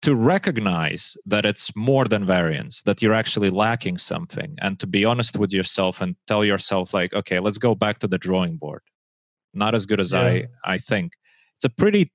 to 0.00 0.14
recognize 0.14 1.16
that 1.26 1.44
it's 1.44 1.74
more 1.74 2.04
than 2.04 2.24
variance 2.24 2.82
that 2.82 3.02
you're 3.02 3.14
actually 3.14 3.50
lacking 3.50 3.98
something 3.98 4.56
and 4.60 4.78
to 4.78 4.86
be 4.86 5.04
honest 5.04 5.36
with 5.36 5.52
yourself 5.52 6.00
and 6.00 6.14
tell 6.26 6.44
yourself 6.44 6.94
like 6.94 7.12
okay 7.12 7.40
let's 7.40 7.58
go 7.58 7.74
back 7.74 7.98
to 7.98 8.06
the 8.06 8.18
drawing 8.18 8.56
board 8.56 8.82
not 9.54 9.74
as 9.74 9.86
good 9.86 10.00
as 10.00 10.12
yeah. 10.12 10.20
I 10.20 10.44
I 10.64 10.78
think. 10.78 11.12
It's 11.56 11.64
a 11.64 11.70
pretty 11.70 12.08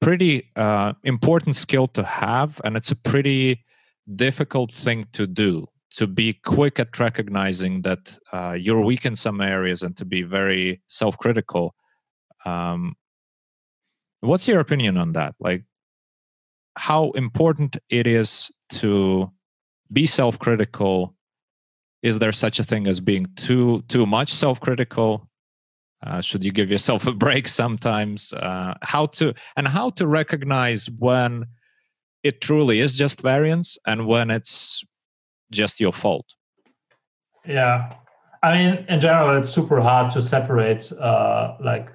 pretty 0.00 0.50
uh, 0.54 0.92
important 1.02 1.56
skill 1.56 1.88
to 1.88 2.02
have, 2.02 2.60
and 2.64 2.76
it's 2.76 2.90
a 2.90 2.96
pretty 2.96 3.64
difficult 4.14 4.72
thing 4.72 5.06
to 5.12 5.26
do. 5.26 5.66
To 5.92 6.06
be 6.06 6.34
quick 6.34 6.78
at 6.78 6.98
recognizing 6.98 7.82
that 7.82 8.18
uh, 8.32 8.52
you're 8.52 8.84
weak 8.84 9.06
in 9.06 9.16
some 9.16 9.40
areas 9.40 9.82
and 9.82 9.96
to 9.96 10.04
be 10.04 10.22
very 10.22 10.82
self-critical. 10.86 11.74
Um, 12.44 12.94
what's 14.20 14.46
your 14.46 14.60
opinion 14.60 14.98
on 14.98 15.12
that? 15.12 15.34
Like, 15.40 15.64
how 16.78 17.10
important 17.10 17.76
it 17.90 18.06
is 18.06 18.50
to 18.70 19.30
be 19.92 20.06
self-critical? 20.06 21.14
Is 22.02 22.20
there 22.20 22.32
such 22.32 22.60
a 22.60 22.64
thing 22.64 22.86
as 22.86 23.00
being 23.00 23.26
too 23.34 23.82
too 23.88 24.06
much 24.06 24.32
self-critical? 24.32 25.28
Uh, 26.06 26.20
should 26.20 26.44
you 26.44 26.52
give 26.52 26.70
yourself 26.70 27.06
a 27.06 27.12
break 27.12 27.48
sometimes? 27.48 28.32
Uh, 28.32 28.74
how 28.82 29.06
to 29.06 29.34
and 29.56 29.66
how 29.66 29.90
to 29.90 30.06
recognize 30.06 30.88
when 30.98 31.46
it 32.22 32.40
truly 32.40 32.78
is 32.78 32.94
just 32.94 33.20
variance 33.22 33.76
and 33.86 34.06
when 34.06 34.30
it's 34.30 34.84
just 35.50 35.80
your 35.80 35.92
fault. 35.92 36.26
Yeah, 37.44 37.92
I 38.42 38.52
mean, 38.52 38.86
in 38.88 39.00
general, 39.00 39.36
it's 39.36 39.50
super 39.50 39.80
hard 39.80 40.12
to 40.12 40.22
separate 40.22 40.92
uh, 40.92 41.56
like 41.60 41.88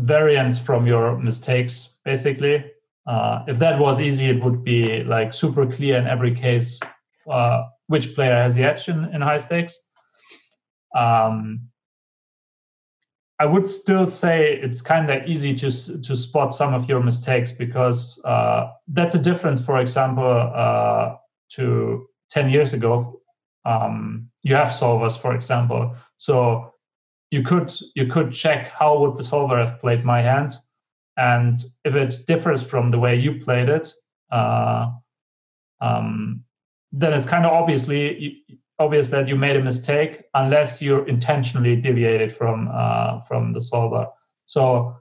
variance 0.00 0.58
from 0.58 0.86
your 0.86 1.18
mistakes. 1.18 1.96
Basically, 2.04 2.64
uh, 3.06 3.44
if 3.48 3.58
that 3.58 3.78
was 3.78 4.00
easy, 4.00 4.26
it 4.26 4.42
would 4.42 4.64
be 4.64 5.02
like 5.04 5.32
super 5.34 5.66
clear 5.66 5.98
in 5.98 6.06
every 6.06 6.34
case 6.34 6.78
uh, 7.30 7.64
which 7.86 8.14
player 8.14 8.34
has 8.34 8.54
the 8.54 8.62
edge 8.62 8.88
in, 8.88 9.04
in 9.14 9.20
high 9.20 9.36
stakes. 9.36 9.78
Um, 10.96 11.70
I 13.40 13.46
would 13.46 13.70
still 13.70 14.06
say 14.06 14.60
it's 14.62 14.82
kind 14.82 15.10
of 15.10 15.26
easy 15.26 15.54
to 15.54 15.70
to 16.02 16.14
spot 16.14 16.52
some 16.52 16.74
of 16.74 16.88
your 16.90 17.02
mistakes 17.02 17.52
because 17.52 18.20
uh, 18.24 18.70
that's 18.88 19.14
a 19.14 19.18
difference. 19.18 19.64
For 19.64 19.80
example, 19.80 20.52
uh, 20.54 21.16
to 21.52 22.06
ten 22.30 22.50
years 22.50 22.74
ago, 22.74 23.22
um, 23.64 24.28
you 24.42 24.54
have 24.54 24.68
solvers, 24.68 25.18
for 25.18 25.34
example. 25.34 25.96
So 26.18 26.69
you 27.30 27.42
could 27.42 27.72
you 27.94 28.06
could 28.06 28.32
check 28.32 28.68
how 28.68 28.98
would 28.98 29.16
the 29.16 29.24
solver 29.24 29.58
have 29.58 29.78
played 29.78 30.04
my 30.04 30.20
hand, 30.20 30.52
and 31.16 31.64
if 31.84 31.94
it 31.94 32.14
differs 32.26 32.66
from 32.66 32.90
the 32.90 32.98
way 32.98 33.16
you 33.16 33.40
played 33.40 33.68
it, 33.68 33.92
uh, 34.30 34.90
um, 35.80 36.44
then 36.92 37.12
it's 37.12 37.26
kind 37.26 37.46
of 37.46 37.52
obviously 37.52 38.44
obvious 38.78 39.10
that 39.10 39.28
you 39.28 39.36
made 39.36 39.56
a 39.56 39.62
mistake 39.62 40.22
unless 40.34 40.82
you 40.82 41.04
intentionally 41.04 41.76
deviated 41.76 42.32
from 42.34 42.68
uh, 42.72 43.20
from 43.20 43.52
the 43.52 43.62
solver. 43.62 44.08
So 44.46 44.96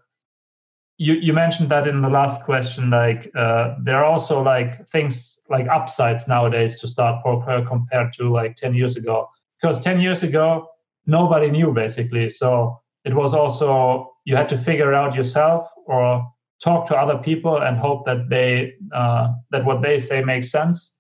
you 1.00 1.14
you 1.14 1.34
mentioned 1.34 1.70
that 1.70 1.88
in 1.88 2.02
the 2.02 2.10
last 2.10 2.44
question. 2.44 2.92
Like 2.92 3.32
uh, 3.36 3.76
there 3.82 3.98
are 3.98 4.06
also 4.06 4.44
like 4.44 4.88
things 4.88 5.40
like 5.50 5.68
upsides 5.68 6.28
nowadays 6.28 6.80
to 6.82 6.88
start 6.88 7.24
poker 7.24 7.66
compared 7.68 8.14
to 8.14 8.30
like 8.30 8.56
ten 8.56 8.76
years 8.76 8.98
ago. 8.98 9.30
Because 9.60 9.80
ten 9.80 10.00
years 10.00 10.22
ago 10.22 10.68
nobody 11.10 11.50
knew 11.50 11.74
basically. 11.74 12.30
So 12.30 12.80
it 13.06 13.14
was 13.14 13.34
also 13.34 14.12
you 14.26 14.36
had 14.36 14.50
to 14.50 14.58
figure 14.58 14.94
out 14.94 15.16
yourself 15.16 15.68
or 15.86 16.32
talk 16.64 16.88
to 16.88 16.96
other 16.96 17.18
people 17.18 17.58
and 17.58 17.78
hope 17.78 18.06
that 18.06 18.30
they 18.30 18.74
uh, 18.94 19.30
that 19.52 19.66
what 19.66 19.82
they 19.82 19.98
say 19.98 20.24
makes 20.24 20.52
sense 20.52 21.00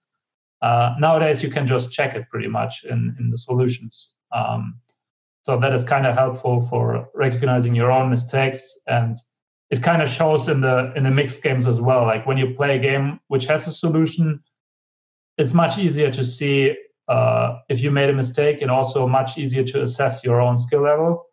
uh, 0.61 0.95
nowadays, 0.99 1.41
you 1.41 1.49
can 1.49 1.65
just 1.65 1.91
check 1.91 2.15
it 2.15 2.29
pretty 2.29 2.47
much 2.47 2.83
in, 2.83 3.15
in 3.19 3.29
the 3.29 3.37
solutions. 3.37 4.11
Um, 4.35 4.79
so 5.43 5.57
that 5.59 5.73
is 5.73 5.85
kind 5.85 6.05
of 6.05 6.15
helpful 6.15 6.61
for 6.61 7.09
recognizing 7.15 7.73
your 7.73 7.91
own 7.91 8.09
mistakes, 8.09 8.77
and 8.87 9.17
it 9.69 9.81
kind 9.81 10.01
of 10.01 10.09
shows 10.09 10.47
in 10.47 10.61
the 10.61 10.91
in 10.95 11.03
the 11.03 11.11
mixed 11.11 11.41
games 11.41 11.65
as 11.65 11.79
well. 11.79 12.03
Like 12.03 12.27
when 12.27 12.37
you 12.37 12.53
play 12.55 12.75
a 12.75 12.79
game 12.79 13.19
which 13.29 13.45
has 13.45 13.67
a 13.67 13.71
solution, 13.71 14.43
it's 15.37 15.53
much 15.53 15.77
easier 15.77 16.11
to 16.11 16.25
see 16.25 16.75
uh, 17.09 17.59
if 17.69 17.81
you 17.81 17.91
made 17.91 18.09
a 18.09 18.13
mistake, 18.13 18.61
and 18.61 18.69
also 18.69 19.07
much 19.07 19.37
easier 19.37 19.63
to 19.63 19.81
assess 19.81 20.23
your 20.23 20.39
own 20.39 20.57
skill 20.57 20.81
level. 20.81 21.25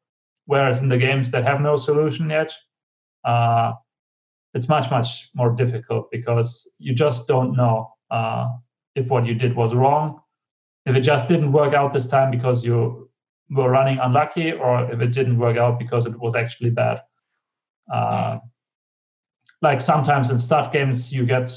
Whereas 0.46 0.80
in 0.80 0.88
the 0.88 0.96
games 0.96 1.30
that 1.32 1.44
have 1.44 1.60
no 1.60 1.76
solution 1.76 2.30
yet, 2.30 2.52
uh, 3.24 3.72
it's 4.54 4.68
much 4.68 4.90
much 4.90 5.28
more 5.34 5.50
difficult 5.50 6.10
because 6.10 6.70
you 6.78 6.94
just 6.94 7.28
don't 7.28 7.54
know. 7.54 7.92
Uh, 8.10 8.48
if 8.94 9.06
what 9.08 9.26
you 9.26 9.34
did 9.34 9.54
was 9.54 9.74
wrong, 9.74 10.20
if 10.86 10.96
it 10.96 11.00
just 11.00 11.28
didn't 11.28 11.52
work 11.52 11.74
out 11.74 11.92
this 11.92 12.06
time 12.06 12.30
because 12.30 12.64
you 12.64 13.10
were 13.50 13.70
running 13.70 13.98
unlucky, 13.98 14.52
or 14.52 14.90
if 14.90 15.00
it 15.00 15.12
didn't 15.12 15.38
work 15.38 15.58
out 15.58 15.78
because 15.78 16.06
it 16.06 16.18
was 16.18 16.34
actually 16.34 16.70
bad. 16.70 17.02
Uh, 17.92 18.38
like 19.60 19.80
sometimes 19.80 20.30
in 20.30 20.38
stud 20.38 20.72
games, 20.72 21.12
you 21.12 21.26
get 21.26 21.52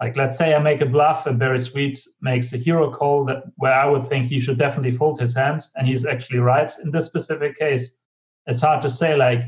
like 0.00 0.16
let's 0.16 0.38
say 0.38 0.54
I 0.54 0.58
make 0.60 0.80
a 0.80 0.86
bluff 0.86 1.26
and 1.26 1.38
Berri 1.38 1.58
Sweet 1.58 1.98
makes 2.20 2.52
a 2.52 2.56
hero 2.56 2.90
call 2.90 3.24
that 3.24 3.42
where 3.56 3.74
I 3.74 3.86
would 3.86 4.06
think 4.08 4.26
he 4.26 4.40
should 4.40 4.58
definitely 4.58 4.92
fold 4.92 5.20
his 5.20 5.34
hand, 5.34 5.62
and 5.76 5.88
he's 5.88 6.06
actually 6.06 6.38
right 6.38 6.72
in 6.84 6.90
this 6.90 7.06
specific 7.06 7.58
case. 7.58 7.98
It's 8.46 8.62
hard 8.62 8.80
to 8.82 8.90
say 8.90 9.16
like 9.16 9.42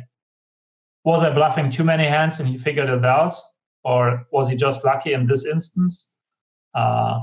was 1.04 1.22
I 1.22 1.30
bluffing 1.30 1.70
too 1.70 1.84
many 1.84 2.04
hands 2.04 2.40
and 2.40 2.48
he 2.48 2.58
figured 2.58 2.90
it 2.90 3.04
out, 3.04 3.34
or 3.84 4.26
was 4.32 4.48
he 4.48 4.56
just 4.56 4.84
lucky 4.84 5.12
in 5.12 5.24
this 5.24 5.46
instance? 5.46 6.12
Uh, 6.74 7.20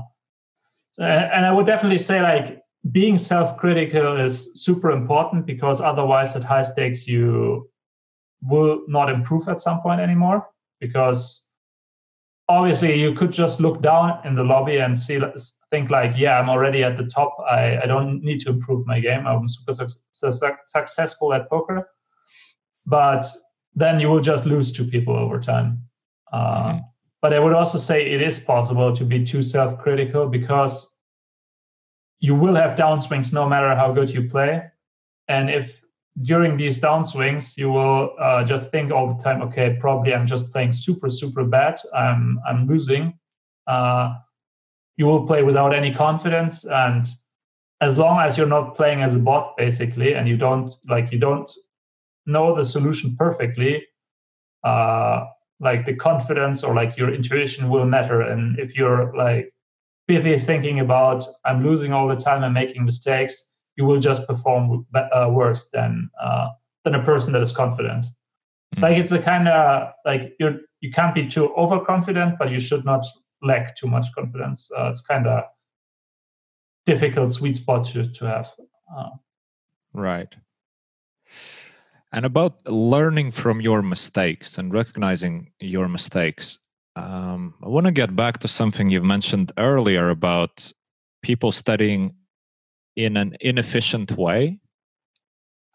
and 0.98 1.46
I 1.46 1.52
would 1.52 1.66
definitely 1.66 1.98
say 1.98 2.20
like 2.20 2.60
being 2.90 3.18
self-critical 3.18 4.16
is 4.16 4.50
super 4.54 4.90
important 4.90 5.46
because 5.46 5.80
otherwise 5.80 6.34
at 6.34 6.42
high 6.42 6.62
stakes 6.62 7.06
you 7.06 7.70
will 8.42 8.82
not 8.88 9.10
improve 9.10 9.48
at 9.48 9.60
some 9.60 9.80
point 9.80 10.00
anymore 10.00 10.48
because 10.80 11.47
obviously 12.48 12.98
you 12.98 13.14
could 13.14 13.30
just 13.30 13.60
look 13.60 13.82
down 13.82 14.18
in 14.24 14.34
the 14.34 14.42
lobby 14.42 14.78
and 14.78 14.98
see 14.98 15.20
think 15.70 15.90
like 15.90 16.12
yeah 16.16 16.38
i'm 16.38 16.48
already 16.48 16.82
at 16.82 16.96
the 16.96 17.04
top 17.04 17.36
i, 17.50 17.78
I 17.78 17.86
don't 17.86 18.22
need 18.22 18.40
to 18.40 18.50
improve 18.50 18.86
my 18.86 19.00
game 19.00 19.26
i'm 19.26 19.48
super 19.48 19.72
su- 19.72 20.62
successful 20.66 21.34
at 21.34 21.48
poker 21.50 21.88
but 22.86 23.26
then 23.74 24.00
you 24.00 24.08
will 24.08 24.20
just 24.20 24.46
lose 24.46 24.72
to 24.72 24.84
people 24.84 25.14
over 25.16 25.38
time 25.38 25.82
uh, 26.32 26.64
mm-hmm. 26.64 26.78
But 27.20 27.32
I 27.32 27.40
would 27.40 27.52
also 27.52 27.78
say 27.78 28.12
it 28.12 28.22
is 28.22 28.38
possible 28.38 28.94
to 28.94 29.04
be 29.04 29.24
too 29.24 29.42
self 29.42 29.78
critical 29.78 30.28
because 30.28 30.94
you 32.20 32.34
will 32.34 32.54
have 32.54 32.76
downswings 32.76 33.32
no 33.32 33.48
matter 33.48 33.74
how 33.74 33.92
good 33.92 34.10
you 34.10 34.28
play. 34.28 34.62
And 35.26 35.50
if 35.50 35.82
during 36.22 36.56
these 36.56 36.80
downswings 36.80 37.56
you 37.56 37.70
will 37.70 38.14
uh, 38.18 38.44
just 38.44 38.70
think 38.70 38.92
all 38.92 39.14
the 39.14 39.22
time, 39.22 39.42
okay, 39.42 39.76
probably 39.80 40.14
I'm 40.14 40.26
just 40.26 40.50
playing 40.52 40.72
super, 40.72 41.10
super 41.10 41.44
bad, 41.44 41.80
I'm, 41.94 42.40
I'm 42.48 42.66
losing, 42.66 43.18
uh, 43.66 44.16
you 44.96 45.06
will 45.06 45.26
play 45.26 45.42
without 45.42 45.74
any 45.74 45.94
confidence. 45.94 46.64
And 46.64 47.06
as 47.80 47.96
long 47.96 48.18
as 48.20 48.36
you're 48.36 48.48
not 48.48 48.76
playing 48.76 49.02
as 49.02 49.14
a 49.14 49.18
bot, 49.18 49.56
basically, 49.56 50.14
and 50.14 50.28
you 50.28 50.36
don't 50.36 50.74
like, 50.88 51.12
you 51.12 51.18
don't 51.18 51.50
know 52.26 52.54
the 52.54 52.64
solution 52.64 53.14
perfectly, 53.16 53.86
uh, 54.64 55.26
like 55.60 55.86
the 55.86 55.94
confidence 55.94 56.64
or 56.64 56.74
like 56.74 56.96
your 56.96 57.14
intuition 57.14 57.68
will 57.68 57.84
matter. 57.84 58.22
And 58.22 58.58
if 58.58 58.76
you're 58.76 59.16
like 59.16 59.52
busy 60.08 60.38
thinking 60.38 60.80
about 60.80 61.22
i'm 61.44 61.62
losing 61.62 61.92
all 61.92 62.08
the 62.08 62.16
time 62.16 62.42
I'm 62.42 62.54
making 62.54 62.84
mistakes 62.84 63.47
you 63.78 63.84
will 63.84 64.00
just 64.00 64.26
perform 64.26 64.84
uh, 64.94 65.28
worse 65.30 65.68
than 65.72 66.10
uh, 66.20 66.48
than 66.84 66.94
a 66.94 67.02
person 67.02 67.32
that 67.32 67.42
is 67.42 67.52
confident 67.52 68.04
mm-hmm. 68.04 68.82
like 68.82 68.98
it's 68.98 69.12
a 69.12 69.18
kind 69.18 69.48
of 69.48 69.92
like 70.04 70.34
you're 70.38 70.58
you 70.80 70.90
can't 70.90 71.14
be 71.14 71.26
too 71.26 71.54
overconfident 71.56 72.38
but 72.38 72.50
you 72.50 72.60
should 72.60 72.84
not 72.84 73.06
lack 73.42 73.76
too 73.76 73.86
much 73.86 74.06
confidence 74.14 74.70
uh, 74.76 74.88
it's 74.88 75.00
kind 75.00 75.26
of 75.26 75.44
difficult 76.84 77.32
sweet 77.32 77.56
spot 77.56 77.84
to, 77.84 78.10
to 78.12 78.26
have 78.26 78.50
uh. 78.96 79.10
right 79.94 80.34
and 82.12 82.24
about 82.24 82.66
learning 82.66 83.32
from 83.32 83.60
your 83.60 83.82
mistakes 83.82 84.56
and 84.56 84.72
recognizing 84.72 85.52
your 85.60 85.88
mistakes, 85.88 86.58
um, 86.96 87.54
I 87.62 87.68
want 87.68 87.86
to 87.86 87.92
get 87.92 88.16
back 88.16 88.38
to 88.38 88.48
something 88.48 88.88
you've 88.88 89.04
mentioned 89.04 89.52
earlier 89.58 90.08
about 90.08 90.72
people 91.22 91.52
studying 91.52 92.14
in 92.98 93.16
an 93.16 93.36
inefficient 93.40 94.10
way. 94.18 94.58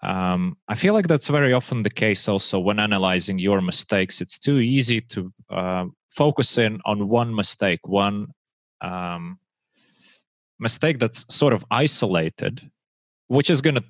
Um, 0.02 0.58
I 0.68 0.76
feel 0.76 0.94
like 0.94 1.08
that's 1.08 1.30
very 1.30 1.54
often 1.54 1.84
the 1.84 1.90
case 1.90 2.28
also 2.28 2.60
when 2.60 2.80
analyzing 2.80 3.40
your 3.40 3.62
mistakes. 3.62 4.20
It's 4.20 4.38
too 4.38 4.58
easy 4.60 5.00
to 5.00 5.34
uh, 5.50 5.86
focus 6.10 6.58
in 6.58 6.82
on 6.84 7.08
one 7.08 7.34
mistake, 7.34 7.80
one 7.88 8.28
um, 8.82 9.40
mistake 10.60 11.00
that's 11.00 11.26
sort 11.34 11.54
of 11.54 11.64
isolated, 11.72 12.70
which 13.28 13.50
is 13.50 13.62
going 13.62 13.76
to 13.76 13.86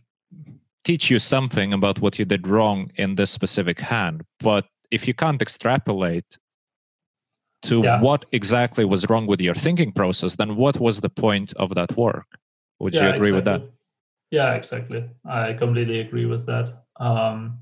teach 0.84 1.10
you 1.10 1.18
something 1.18 1.74
about 1.74 2.00
what 2.02 2.20
you 2.20 2.26
did 2.26 2.48
wrong 2.48 2.92
in 2.98 3.16
this 3.16 3.32
specific 3.32 3.80
hand. 3.80 4.22
But 4.40 4.66
if 4.92 5.08
you 5.08 5.16
can't 5.16 5.42
extrapolate 5.42 6.38
to 7.64 7.82
yeah. 7.82 8.00
what 8.00 8.26
exactly 8.32 8.86
was 8.86 9.10
wrong 9.10 9.26
with 9.26 9.42
your 9.42 9.56
thinking 9.56 9.92
process, 9.92 10.36
then 10.36 10.56
what 10.56 10.80
was 10.80 11.02
the 11.02 11.10
point 11.10 11.54
of 11.54 11.74
that 11.74 11.98
work? 11.98 12.28
Would 12.84 12.94
yeah, 12.94 13.02
you 13.02 13.08
agree 13.16 13.30
exactly. 13.30 13.32
with 13.32 13.46
that? 13.46 13.62
Yeah, 14.30 14.54
exactly. 14.56 15.10
I 15.26 15.54
completely 15.54 16.02
agree 16.02 16.26
with 16.26 16.46
that. 16.48 16.84
Um, 17.00 17.60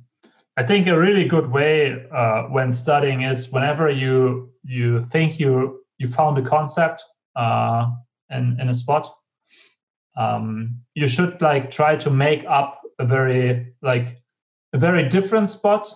I 0.57 0.63
think 0.63 0.87
a 0.87 0.97
really 0.97 1.25
good 1.25 1.51
way 1.51 2.07
uh, 2.11 2.43
when 2.43 2.73
studying 2.73 3.21
is 3.21 3.51
whenever 3.51 3.89
you 3.89 4.51
you 4.63 5.03
think 5.03 5.39
you 5.39 5.83
you 5.99 6.07
found 6.07 6.37
a 6.39 6.41
concept 6.41 7.03
uh, 7.35 7.91
in 8.31 8.57
in 8.59 8.69
a 8.69 8.73
spot, 8.73 9.13
um, 10.17 10.81
you 10.95 11.07
should 11.07 11.39
like 11.39 11.69
try 11.69 11.95
to 11.97 12.09
make 12.09 12.43
up 12.45 12.81
a 12.97 13.05
very 13.05 13.75
like 13.83 14.21
a 14.73 14.79
very 14.79 15.07
different 15.07 15.51
spot, 15.51 15.87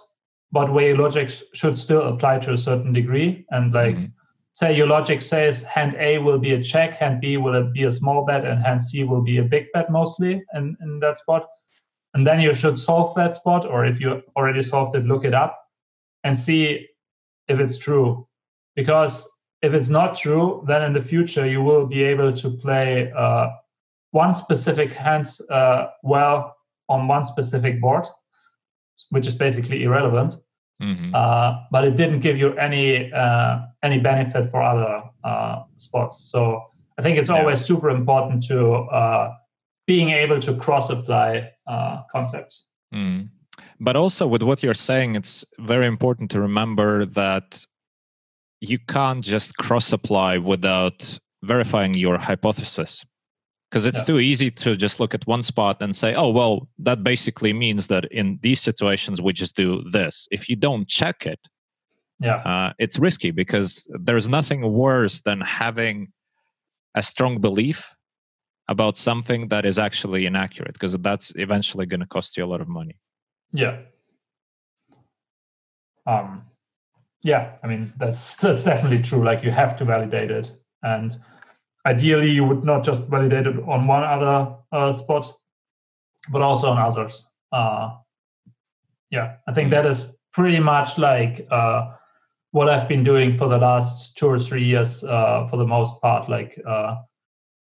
but 0.52 0.72
where 0.72 0.96
logic 0.96 1.32
sh- 1.32 1.42
should 1.54 1.80
still 1.80 2.04
apply 2.04 2.38
to 2.40 2.54
a 2.54 2.58
certain 2.58 2.94
degree. 2.94 3.46
And 3.50 3.74
like 3.74 3.96
mm-hmm. 3.96 4.15
Say 4.56 4.76
your 4.76 4.88
logic 4.88 5.22
says 5.22 5.62
hand 5.64 5.96
A 6.00 6.18
will 6.18 6.40
be 6.40 6.54
a 6.54 6.64
check, 6.64 6.94
hand 6.94 7.20
B 7.20 7.36
will 7.38 7.70
be 7.72 7.84
a 7.84 7.92
small 7.92 8.26
bet, 8.26 8.46
and 8.46 8.58
hand 8.60 8.82
C 8.82 9.04
will 9.04 9.22
be 9.22 9.38
a 9.38 9.44
big 9.44 9.66
bet 9.74 9.92
mostly 9.92 10.44
in, 10.54 10.76
in 10.82 11.00
that 11.00 11.18
spot. 11.18 11.48
and 12.14 12.26
then 12.26 12.40
you 12.40 12.54
should 12.54 12.80
solve 12.80 13.14
that 13.16 13.36
spot, 13.36 13.66
or 13.66 13.86
if 13.86 14.00
you 14.00 14.24
already 14.38 14.64
solved 14.64 14.96
it, 14.96 15.06
look 15.06 15.26
it 15.26 15.34
up 15.34 15.60
and 16.24 16.40
see 16.40 16.88
if 17.50 17.60
it's 17.60 17.78
true. 17.78 18.26
Because 18.76 19.30
if 19.62 19.74
it's 19.74 19.90
not 19.90 20.16
true, 20.16 20.64
then 20.66 20.82
in 20.84 20.94
the 20.94 21.02
future 21.02 21.46
you 21.46 21.62
will 21.62 21.86
be 21.86 22.02
able 22.04 22.32
to 22.32 22.50
play 22.50 23.12
uh, 23.12 23.50
one 24.12 24.34
specific 24.34 24.94
hand 24.94 25.28
uh, 25.50 25.88
well 26.04 26.56
on 26.88 27.10
one 27.10 27.26
specific 27.26 27.82
board, 27.82 28.06
which 29.10 29.28
is 29.28 29.36
basically 29.36 29.84
irrelevant. 29.84 30.36
Mm-hmm. 30.82 31.14
Uh, 31.14 31.64
but 31.72 31.84
it 31.84 31.96
didn't 31.98 32.22
give 32.22 32.38
you 32.38 32.54
any 32.58 33.12
uh, 33.12 33.60
any 33.86 34.00
benefit 34.00 34.50
for 34.52 34.62
other 34.62 35.04
uh, 35.24 35.64
spots. 35.78 36.30
So 36.32 36.64
I 36.98 37.02
think 37.02 37.18
it's 37.18 37.30
always 37.30 37.60
yeah. 37.60 37.66
super 37.66 37.90
important 37.90 38.44
to 38.48 38.74
uh, 38.74 39.34
being 39.88 40.10
able 40.10 40.40
to 40.42 40.56
cross 40.56 40.90
apply 40.90 41.52
uh, 41.68 42.02
concepts. 42.12 42.66
Mm. 42.94 43.30
But 43.80 43.96
also, 43.96 44.28
with 44.28 44.44
what 44.44 44.64
you're 44.64 44.74
saying, 44.74 45.16
it's 45.16 45.46
very 45.60 45.86
important 45.86 46.32
to 46.32 46.42
remember 46.42 47.06
that 47.06 47.66
you 48.62 48.80
can't 48.80 49.24
just 49.24 49.58
cross 49.58 49.92
apply 49.94 50.38
without 50.38 51.20
verifying 51.44 51.94
your 51.94 52.18
hypothesis. 52.18 53.06
Because 53.70 53.86
it's 53.86 54.00
yeah. 54.00 54.06
too 54.06 54.20
easy 54.20 54.52
to 54.52 54.76
just 54.76 55.00
look 55.00 55.14
at 55.14 55.28
one 55.28 55.44
spot 55.44 55.82
and 55.82 55.96
say, 55.96 56.16
oh, 56.16 56.30
well, 56.30 56.70
that 56.80 57.04
basically 57.04 57.52
means 57.52 57.88
that 57.88 58.06
in 58.06 58.40
these 58.42 58.62
situations, 58.62 59.22
we 59.22 59.34
just 59.34 59.56
do 59.56 59.84
this. 59.92 60.28
If 60.32 60.48
you 60.48 60.56
don't 60.56 60.88
check 60.88 61.26
it, 61.26 61.40
yeah. 62.20 62.36
Uh, 62.38 62.74
it's 62.80 62.98
risky 62.98 63.32
because 63.32 63.90
there's 64.00 64.30
nothing 64.30 64.72
worse 64.72 65.22
than 65.22 65.42
having 65.42 66.12
a 66.96 67.04
strong 67.04 67.40
belief 67.40 67.94
about 68.68 68.98
something 68.98 69.50
that 69.50 69.66
is 69.66 69.78
actually 69.78 70.26
inaccurate 70.26 70.74
because 70.74 70.94
that's 70.94 71.34
eventually 71.36 71.86
going 71.86 72.00
to 72.00 72.06
cost 72.06 72.38
you 72.38 72.44
a 72.44 72.48
lot 72.48 72.62
of 72.62 72.68
money. 72.68 72.98
Yeah. 73.52 73.80
Um 76.08 76.44
yeah 77.24 77.54
i 77.64 77.68
mean 77.68 77.92
that's 77.98 78.36
that's 78.44 78.64
definitely 78.64 79.02
true 79.02 79.24
like 79.24 79.44
you 79.44 79.52
have 79.52 79.76
to 79.78 79.86
validate 79.86 80.32
it. 80.32 80.52
And 80.84 81.16
ideally 81.86 82.30
you 82.30 82.46
would 82.46 82.64
not 82.64 82.84
just 82.84 83.04
validate 83.08 83.48
it 83.48 83.58
on 83.68 83.88
one 83.88 84.04
other 84.04 84.56
uh, 84.72 84.92
spot 84.92 85.32
but 86.30 86.42
also 86.42 86.70
on 86.70 86.78
others. 86.78 87.30
Uh 87.52 87.96
yeah 89.12 89.36
i 89.48 89.54
think 89.54 89.70
that 89.70 89.86
is 89.86 90.18
pretty 90.34 90.60
much 90.60 90.98
like 90.98 91.48
uh 91.52 91.92
what 92.56 92.68
i've 92.70 92.88
been 92.88 93.04
doing 93.04 93.38
for 93.40 93.48
the 93.50 93.58
last 93.58 94.18
two 94.18 94.28
or 94.28 94.40
three 94.48 94.66
years 94.74 95.04
uh 95.04 95.48
for 95.50 95.58
the 95.58 95.70
most 95.76 95.94
part 96.02 96.30
like 96.30 96.52
uh 96.74 96.96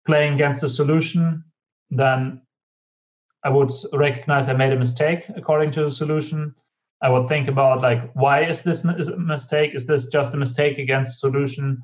playing 0.06 0.34
against 0.34 0.60
the 0.60 0.68
solution, 0.68 1.44
then 1.90 2.42
I 3.44 3.48
would 3.48 3.70
recognize 3.92 4.48
I 4.48 4.54
made 4.54 4.72
a 4.72 4.76
mistake 4.76 5.24
according 5.36 5.70
to 5.72 5.84
the 5.84 5.90
solution. 5.90 6.54
I 7.02 7.08
would 7.08 7.26
think 7.28 7.48
about 7.48 7.80
like, 7.80 8.10
why 8.14 8.44
is 8.44 8.62
this 8.62 8.84
mistake? 8.84 9.74
Is 9.74 9.86
this 9.86 10.06
just 10.06 10.34
a 10.34 10.36
mistake 10.36 10.78
against 10.78 11.20
solution? 11.20 11.82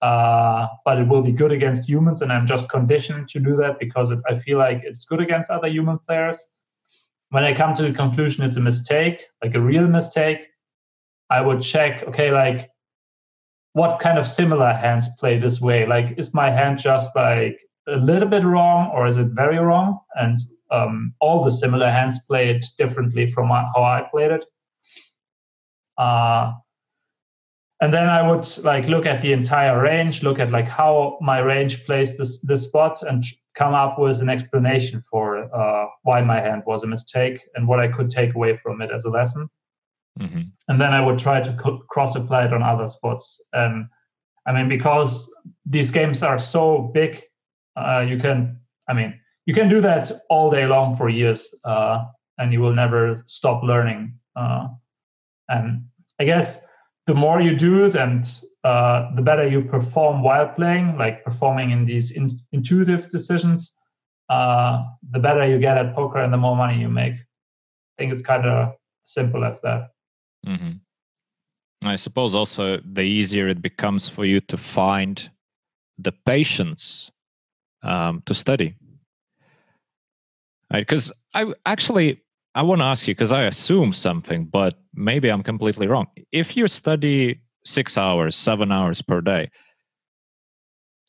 Uh, 0.00 0.68
but 0.84 0.98
it 0.98 1.08
will 1.08 1.22
be 1.22 1.32
good 1.32 1.52
against 1.52 1.88
humans, 1.88 2.22
and 2.22 2.32
I'm 2.32 2.46
just 2.46 2.68
conditioned 2.68 3.28
to 3.30 3.40
do 3.40 3.56
that 3.56 3.80
because 3.80 4.10
it, 4.10 4.20
I 4.28 4.36
feel 4.36 4.56
like 4.56 4.80
it's 4.84 5.04
good 5.04 5.20
against 5.20 5.50
other 5.50 5.68
human 5.68 5.98
players. 5.98 6.52
When 7.30 7.44
I 7.44 7.52
come 7.52 7.74
to 7.74 7.82
the 7.82 7.92
conclusion 7.92 8.44
it's 8.44 8.56
a 8.56 8.60
mistake, 8.60 9.26
like 9.42 9.54
a 9.54 9.60
real 9.60 9.86
mistake, 9.88 10.46
I 11.30 11.40
would 11.40 11.60
check, 11.60 12.04
okay, 12.08 12.30
like 12.30 12.70
what 13.72 14.00
kind 14.00 14.18
of 14.18 14.26
similar 14.26 14.72
hands 14.72 15.08
play 15.18 15.38
this 15.38 15.60
way? 15.60 15.86
Like, 15.86 16.18
is 16.18 16.34
my 16.34 16.50
hand 16.50 16.78
just 16.78 17.14
like 17.14 17.60
a 17.86 17.96
little 17.96 18.28
bit 18.28 18.44
wrong, 18.44 18.90
or 18.92 19.06
is 19.06 19.18
it 19.18 19.28
very 19.28 19.58
wrong? 19.58 20.00
And 20.14 20.38
um, 20.70 21.14
all 21.20 21.42
the 21.42 21.52
similar 21.52 21.90
hands 21.90 22.24
play 22.26 22.50
it 22.50 22.64
differently 22.76 23.26
from 23.26 23.48
how 23.48 23.82
I 23.82 24.06
played 24.10 24.32
it. 24.32 24.44
Uh, 25.96 26.52
and 27.80 27.92
then 27.92 28.08
I 28.08 28.28
would 28.28 28.46
like 28.64 28.88
look 28.88 29.06
at 29.06 29.22
the 29.22 29.32
entire 29.32 29.80
range, 29.80 30.22
look 30.22 30.38
at 30.40 30.50
like 30.50 30.68
how 30.68 31.16
my 31.20 31.38
range 31.38 31.86
plays 31.86 32.16
this 32.16 32.40
this 32.40 32.64
spot, 32.64 33.02
and 33.02 33.24
come 33.54 33.74
up 33.74 33.98
with 33.98 34.20
an 34.20 34.28
explanation 34.28 35.00
for 35.02 35.54
uh, 35.54 35.86
why 36.02 36.20
my 36.20 36.40
hand 36.40 36.62
was 36.66 36.82
a 36.82 36.86
mistake 36.86 37.40
and 37.54 37.68
what 37.68 37.80
I 37.80 37.88
could 37.88 38.10
take 38.10 38.34
away 38.34 38.58
from 38.62 38.80
it 38.82 38.90
as 38.90 39.04
a 39.04 39.10
lesson. 39.10 39.48
Mm-hmm. 40.20 40.40
And 40.68 40.80
then 40.80 40.92
I 40.92 41.00
would 41.00 41.18
try 41.18 41.40
to 41.40 41.52
co- 41.54 41.78
cross 41.88 42.16
apply 42.16 42.46
it 42.46 42.52
on 42.52 42.62
other 42.62 42.88
spots. 42.88 43.42
And 43.52 43.86
I 44.46 44.52
mean, 44.52 44.68
because 44.68 45.30
these 45.66 45.90
games 45.90 46.22
are 46.22 46.38
so 46.38 46.90
big, 46.94 47.22
uh, 47.76 48.04
you 48.08 48.18
can, 48.18 48.58
I 48.88 48.94
mean, 48.94 49.18
you 49.46 49.54
can 49.54 49.68
do 49.68 49.80
that 49.80 50.10
all 50.28 50.50
day 50.50 50.66
long 50.66 50.96
for 50.96 51.08
years, 51.08 51.54
uh, 51.64 52.04
and 52.38 52.52
you 52.52 52.60
will 52.60 52.74
never 52.74 53.22
stop 53.26 53.62
learning. 53.62 54.18
Uh, 54.36 54.68
and 55.48 55.84
I 56.20 56.24
guess 56.24 56.66
the 57.06 57.14
more 57.14 57.40
you 57.40 57.56
do 57.56 57.86
it, 57.86 57.94
and 57.94 58.28
uh, 58.64 59.14
the 59.14 59.22
better 59.22 59.46
you 59.46 59.62
perform 59.62 60.22
while 60.22 60.48
playing, 60.48 60.98
like 60.98 61.24
performing 61.24 61.70
in 61.70 61.84
these 61.84 62.10
in- 62.10 62.40
intuitive 62.52 63.08
decisions, 63.08 63.72
uh, 64.28 64.84
the 65.10 65.18
better 65.18 65.46
you 65.46 65.58
get 65.58 65.78
at 65.78 65.94
poker, 65.94 66.18
and 66.18 66.32
the 66.32 66.36
more 66.36 66.56
money 66.56 66.78
you 66.78 66.88
make. 66.88 67.14
I 67.14 67.94
think 67.96 68.12
it's 68.12 68.22
kind 68.22 68.44
of 68.44 68.74
simple 69.04 69.44
as 69.44 69.60
that. 69.62 69.88
Mm-hmm. 70.46 71.88
I 71.88 71.96
suppose 71.96 72.34
also 72.34 72.80
the 72.84 73.02
easier 73.02 73.48
it 73.48 73.62
becomes 73.62 74.08
for 74.08 74.24
you 74.24 74.40
to 74.42 74.56
find 74.56 75.30
the 75.98 76.12
patience 76.26 77.10
um, 77.82 78.22
to 78.26 78.34
study. 78.34 78.74
Right? 80.72 80.80
Because 80.80 81.12
I 81.34 81.52
actually 81.64 82.22
I 82.54 82.62
want 82.62 82.80
to 82.80 82.84
ask 82.86 83.06
you 83.06 83.14
because 83.14 83.32
I 83.32 83.44
assume 83.44 83.92
something, 83.92 84.46
but 84.46 84.78
maybe 84.94 85.28
I'm 85.28 85.42
completely 85.42 85.86
wrong. 85.86 86.08
If 86.32 86.56
you 86.56 86.66
study 86.66 87.40
six 87.64 87.96
hours, 87.96 88.34
seven 88.34 88.72
hours 88.72 89.00
per 89.00 89.20
day, 89.20 89.50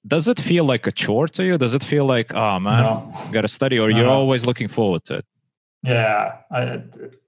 does 0.06 0.28
it 0.28 0.40
feel 0.40 0.66
like 0.66 0.88
a 0.88 0.92
chore 0.92 1.28
to 1.30 1.44
you? 1.44 1.58
Does 1.58 1.74
it 1.74 1.84
feel 1.84 2.06
like, 2.06 2.34
oh 2.34 2.60
man, 2.60 2.84
no. 2.84 3.14
got 3.32 3.42
to 3.42 3.48
study, 3.48 3.80
or 3.80 3.90
no. 3.90 3.98
you're 3.98 4.10
always 4.10 4.46
looking 4.46 4.68
forward 4.68 5.04
to 5.06 5.16
it? 5.16 5.26
Yeah, 5.84 6.38
I 6.52 6.84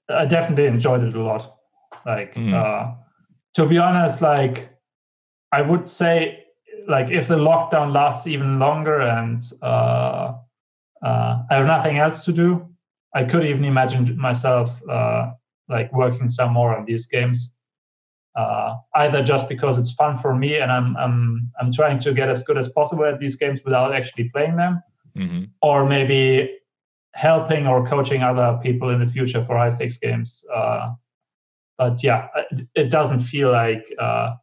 I 0.09 0.25
definitely 0.25 0.65
enjoyed 0.65 1.03
it 1.03 1.15
a 1.15 1.21
lot. 1.21 1.57
Like, 2.05 2.35
mm. 2.35 2.53
uh, 2.53 2.93
to 3.55 3.65
be 3.65 3.77
honest, 3.77 4.21
like 4.21 4.69
I 5.51 5.61
would 5.61 5.87
say, 5.89 6.45
like 6.87 7.11
if 7.11 7.27
the 7.27 7.37
lockdown 7.37 7.93
lasts 7.93 8.27
even 8.27 8.59
longer 8.59 9.01
and 9.01 9.43
uh, 9.61 10.33
uh, 11.03 11.43
I 11.49 11.55
have 11.55 11.65
nothing 11.65 11.97
else 11.97 12.25
to 12.25 12.31
do, 12.31 12.67
I 13.13 13.23
could 13.23 13.45
even 13.45 13.65
imagine 13.65 14.17
myself 14.17 14.81
uh, 14.89 15.31
like 15.67 15.91
working 15.93 16.27
some 16.29 16.53
more 16.53 16.75
on 16.75 16.85
these 16.85 17.05
games. 17.05 17.57
Uh, 18.33 18.77
either 18.95 19.21
just 19.21 19.49
because 19.49 19.77
it's 19.77 19.91
fun 19.91 20.17
for 20.17 20.33
me 20.33 20.55
and 20.55 20.71
I'm 20.71 20.95
I'm 20.95 21.51
I'm 21.59 21.69
trying 21.69 21.99
to 21.99 22.13
get 22.13 22.29
as 22.29 22.43
good 22.43 22.57
as 22.57 22.69
possible 22.69 23.03
at 23.03 23.19
these 23.19 23.35
games 23.35 23.61
without 23.65 23.93
actually 23.93 24.29
playing 24.29 24.55
them, 24.55 24.81
mm-hmm. 25.17 25.43
or 25.61 25.85
maybe 25.85 26.57
helping 27.13 27.67
or 27.67 27.85
coaching 27.85 28.23
other 28.23 28.57
people 28.63 28.89
in 28.89 28.99
the 29.01 29.05
future 29.05 29.43
for 29.43 29.57
high 29.57 29.67
stakes 29.67 29.97
games 29.97 30.45
uh, 30.55 30.93
but 31.77 32.03
yeah, 32.03 32.27
it 32.75 32.89
doesn't 32.89 33.19
feel 33.19 33.51
like 33.51 33.91
uh, 33.99 34.35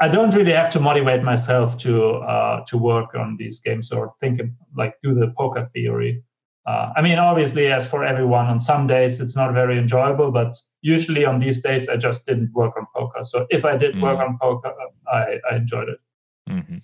I 0.00 0.08
don't 0.08 0.34
really 0.34 0.52
have 0.52 0.70
to 0.70 0.80
motivate 0.80 1.22
myself 1.22 1.76
to 1.78 2.14
uh, 2.16 2.64
to 2.66 2.78
work 2.78 3.14
on 3.14 3.36
these 3.36 3.60
games 3.60 3.90
or 3.90 4.14
think 4.20 4.40
of, 4.40 4.48
like 4.76 4.94
do 5.02 5.14
the 5.14 5.32
poker 5.36 5.68
theory. 5.74 6.22
Uh, 6.66 6.92
I 6.96 7.02
mean, 7.02 7.18
obviously, 7.18 7.68
as 7.68 7.88
for 7.88 8.04
everyone, 8.04 8.46
on 8.46 8.60
some 8.60 8.86
days 8.86 9.20
it's 9.20 9.36
not 9.36 9.54
very 9.54 9.78
enjoyable, 9.78 10.30
but 10.30 10.54
usually 10.82 11.24
on 11.24 11.38
these 11.38 11.62
days 11.62 11.88
I 11.88 11.96
just 11.96 12.26
didn't 12.26 12.52
work 12.52 12.76
on 12.76 12.86
poker. 12.94 13.24
So 13.24 13.46
if 13.50 13.64
I 13.64 13.76
did 13.76 13.92
mm-hmm. 13.92 14.02
work 14.02 14.18
on 14.20 14.38
poker, 14.40 14.72
I, 15.10 15.38
I 15.50 15.56
enjoyed 15.56 15.88
it. 15.88 15.98
Mm-hmm. 16.50 16.78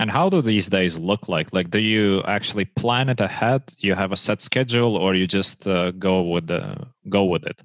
And 0.00 0.10
how 0.10 0.28
do 0.28 0.40
these 0.40 0.68
days 0.68 0.98
look 0.98 1.28
like? 1.28 1.52
Like, 1.52 1.70
do 1.70 1.80
you 1.80 2.22
actually 2.22 2.64
plan 2.64 3.08
it 3.08 3.20
ahead? 3.20 3.74
You 3.78 3.94
have 3.94 4.12
a 4.12 4.16
set 4.16 4.40
schedule, 4.40 4.96
or 4.96 5.14
you 5.16 5.26
just 5.26 5.66
uh, 5.66 5.90
go 5.90 6.22
with 6.22 6.46
the 6.46 6.86
go 7.08 7.24
with 7.24 7.44
it? 7.44 7.60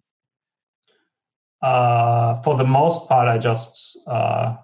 Uh, 1.64 2.42
for 2.42 2.58
the 2.58 2.66
most 2.66 3.08
part, 3.08 3.30
I 3.30 3.38
just 3.38 3.98
uh, 4.06 4.58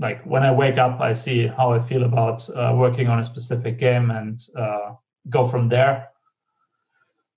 like 0.00 0.24
when 0.24 0.42
I 0.42 0.50
wake 0.50 0.78
up, 0.78 1.00
I 1.00 1.12
see 1.12 1.46
how 1.46 1.72
I 1.72 1.80
feel 1.80 2.04
about 2.04 2.48
uh, 2.50 2.72
working 2.74 3.08
on 3.08 3.18
a 3.18 3.24
specific 3.24 3.78
game 3.78 4.10
and 4.10 4.40
uh, 4.56 4.94
go 5.28 5.46
from 5.46 5.68
there. 5.68 6.08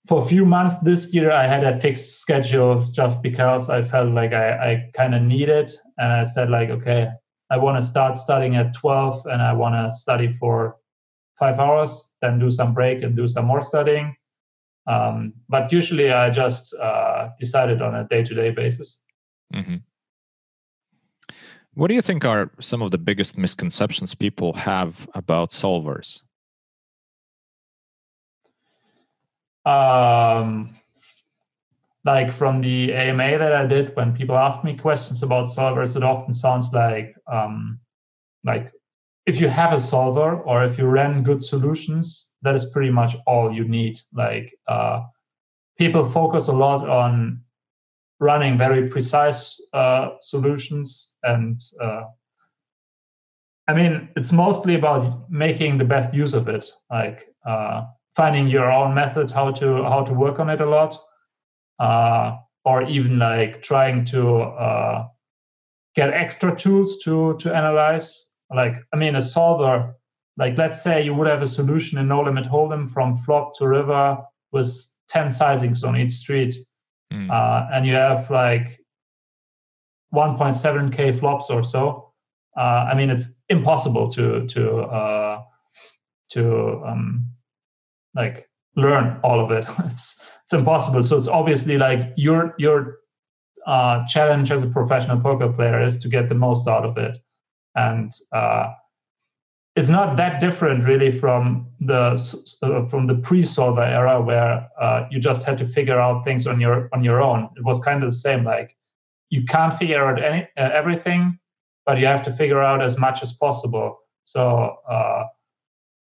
For 0.07 0.23
a 0.23 0.25
few 0.25 0.45
months 0.45 0.77
this 0.77 1.13
year, 1.13 1.31
I 1.31 1.47
had 1.47 1.65
a 1.65 1.77
fixed 1.79 2.21
schedule 2.21 2.83
just 2.91 3.21
because 3.21 3.69
I 3.69 3.81
felt 3.81 4.11
like 4.11 4.31
I, 4.31 4.71
I 4.71 4.89
kind 4.93 5.13
of 5.13 5.21
need 5.21 5.49
it, 5.49 5.73
and 5.97 6.13
I 6.13 6.23
said 6.23 6.49
like, 6.49 6.69
okay, 6.69 7.09
I 7.49 7.57
want 7.57 7.77
to 7.77 7.85
start 7.85 8.15
studying 8.15 8.55
at 8.55 8.73
12, 8.73 9.25
and 9.25 9.41
I 9.41 9.51
want 9.51 9.75
to 9.75 9.91
study 9.91 10.31
for 10.31 10.77
five 11.37 11.59
hours, 11.59 12.13
then 12.21 12.39
do 12.39 12.49
some 12.49 12.73
break 12.73 13.03
and 13.03 13.15
do 13.17 13.27
some 13.27 13.45
more 13.45 13.61
studying 13.61 14.15
um, 14.87 15.33
but 15.49 15.71
usually 15.71 16.11
I 16.11 16.29
just 16.29 16.73
uh, 16.75 17.29
decided 17.39 17.81
on 17.81 17.95
a 17.95 18.07
day 18.07 18.23
to 18.23 18.33
day 18.33 18.51
basis. 18.51 19.01
Mm-hmm. 19.53 19.77
What 21.73 21.87
do 21.87 21.93
you 21.93 22.01
think 22.01 22.25
are 22.25 22.51
some 22.59 22.81
of 22.81 22.91
the 22.91 22.97
biggest 22.97 23.37
misconceptions 23.37 24.13
people 24.13 24.53
have 24.53 25.07
about 25.13 25.51
solvers? 25.51 26.21
um, 29.65 30.75
like 32.03 32.31
from 32.31 32.61
the 32.61 32.93
AMA 32.93 33.37
that 33.37 33.53
I 33.53 33.65
did, 33.65 33.95
when 33.95 34.13
people 34.13 34.37
ask 34.37 34.63
me 34.63 34.75
questions 34.75 35.21
about 35.21 35.49
solvers, 35.49 35.95
it 35.95 36.03
often 36.03 36.33
sounds 36.33 36.73
like 36.73 37.15
um, 37.31 37.79
like 38.43 38.71
if 39.27 39.39
you 39.39 39.47
have 39.47 39.73
a 39.73 39.79
solver 39.79 40.41
or 40.41 40.63
if 40.63 40.77
you 40.77 40.85
ran 40.85 41.23
good 41.23 41.43
solutions, 41.43 42.30
that 42.41 42.55
is 42.55 42.65
pretty 42.65 42.91
much 42.91 43.15
all 43.27 43.53
you 43.53 43.67
need. 43.67 43.99
Like 44.13 44.53
uh, 44.67 45.01
people 45.77 46.05
focus 46.05 46.47
a 46.47 46.53
lot 46.53 46.87
on 46.87 47.41
running 48.19 48.57
very 48.57 48.87
precise 48.89 49.59
uh, 49.73 50.11
solutions 50.21 51.15
and 51.23 51.59
uh, 51.81 52.03
I 53.67 53.73
mean, 53.73 54.09
it's 54.15 54.31
mostly 54.31 54.75
about 54.75 55.31
making 55.31 55.77
the 55.77 55.85
best 55.85 56.13
use 56.13 56.33
of 56.33 56.49
it, 56.49 56.69
like 56.89 57.27
uh, 57.45 57.85
finding 58.15 58.47
your 58.47 58.69
own 58.69 58.93
method 58.93 59.31
how 59.31 59.51
to 59.51 59.83
how 59.83 60.03
to 60.03 60.13
work 60.13 60.39
on 60.39 60.49
it 60.49 60.59
a 60.61 60.65
lot, 60.65 60.99
uh, 61.79 62.37
or 62.65 62.83
even 62.83 63.19
like 63.19 63.61
trying 63.61 64.03
to 64.05 64.41
uh, 64.41 65.07
get 65.95 66.13
extra 66.13 66.55
tools 66.55 66.97
to 67.03 67.37
to 67.37 67.55
analyze. 67.55 68.29
Like, 68.53 68.75
I 68.93 68.97
mean, 68.97 69.15
a 69.15 69.21
solver. 69.21 69.95
Like, 70.37 70.57
let's 70.57 70.81
say 70.81 71.03
you 71.03 71.13
would 71.13 71.27
have 71.27 71.41
a 71.41 71.47
solution 71.47 71.97
in 71.97 72.07
no 72.07 72.21
limit 72.21 72.45
hold'em 72.45 72.89
from 72.89 73.17
flop 73.17 73.55
to 73.57 73.67
river 73.67 74.17
with 74.51 74.73
ten 75.07 75.27
sizings 75.27 75.85
on 75.85 75.97
each 75.97 76.11
street, 76.11 76.55
mm. 77.13 77.71
and 77.73 77.85
you 77.85 77.93
have 77.93 78.29
like 78.29 78.79
1.7k 80.13 81.19
flops 81.19 81.49
or 81.49 81.63
so 81.63 82.11
uh, 82.57 82.87
I 82.91 82.95
mean, 82.95 83.09
it's 83.09 83.27
impossible 83.49 84.09
to 84.11 84.45
to 84.47 84.77
uh, 84.79 85.41
to 86.31 86.83
um, 86.85 87.25
like 88.13 88.49
learn 88.75 89.19
all 89.23 89.39
of 89.39 89.51
it. 89.51 89.65
it's 89.85 90.21
it's 90.43 90.53
impossible. 90.53 91.03
So 91.03 91.17
it's 91.17 91.27
obviously 91.27 91.77
like 91.77 92.13
your 92.17 92.53
your 92.57 92.97
uh, 93.65 94.05
challenge 94.07 94.51
as 94.51 94.63
a 94.63 94.67
professional 94.67 95.19
poker 95.19 95.51
player 95.51 95.81
is 95.81 95.97
to 95.99 96.09
get 96.09 96.29
the 96.29 96.35
most 96.35 96.67
out 96.67 96.85
of 96.85 96.97
it, 96.97 97.17
and 97.75 98.11
uh, 98.33 98.73
it's 99.75 99.89
not 99.89 100.17
that 100.17 100.41
different 100.41 100.85
really 100.85 101.11
from 101.11 101.67
the 101.79 102.17
uh, 102.61 102.87
from 102.87 103.07
the 103.07 103.15
pre-solver 103.15 103.83
era 103.83 104.21
where 104.21 104.67
uh, 104.79 105.05
you 105.09 105.19
just 105.19 105.43
had 105.43 105.57
to 105.57 105.65
figure 105.65 105.99
out 105.99 106.25
things 106.25 106.45
on 106.45 106.59
your 106.59 106.89
on 106.93 107.03
your 107.03 107.21
own. 107.21 107.49
It 107.55 107.63
was 107.63 107.79
kind 107.79 108.03
of 108.03 108.09
the 108.09 108.15
same. 108.15 108.43
Like 108.43 108.75
you 109.29 109.45
can't 109.45 109.77
figure 109.77 110.05
out 110.05 110.21
any 110.21 110.47
uh, 110.57 110.69
everything 110.73 111.39
but 111.85 111.97
you 111.97 112.05
have 112.05 112.23
to 112.23 112.33
figure 112.33 112.61
out 112.61 112.81
as 112.81 112.97
much 112.97 113.21
as 113.21 113.33
possible. 113.33 113.99
So 114.23 114.77
uh, 114.87 115.25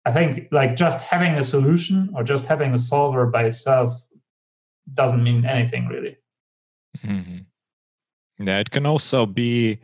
I 0.04 0.12
think 0.12 0.48
like 0.52 0.76
just 0.76 1.00
having 1.00 1.34
a 1.34 1.42
solution 1.42 2.12
or 2.14 2.22
just 2.22 2.46
having 2.46 2.74
a 2.74 2.78
solver 2.78 3.26
by 3.26 3.44
itself 3.44 4.04
doesn't 4.94 5.22
mean 5.22 5.44
anything 5.44 5.86
really. 5.88 6.16
Mm-hmm. 7.04 8.46
Yeah, 8.46 8.58
it 8.58 8.70
can 8.70 8.86
also 8.86 9.26
be 9.26 9.78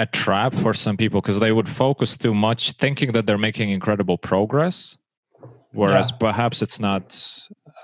a 0.00 0.06
trap 0.06 0.54
for 0.54 0.72
some 0.74 0.96
people 0.96 1.20
because 1.20 1.38
they 1.38 1.52
would 1.52 1.68
focus 1.68 2.16
too 2.16 2.34
much 2.34 2.72
thinking 2.72 3.12
that 3.12 3.26
they're 3.26 3.44
making 3.50 3.70
incredible 3.70 4.18
progress 4.18 4.96
whereas 5.72 6.10
yeah. 6.10 6.16
perhaps 6.18 6.62
it's 6.62 6.80
not 6.80 7.04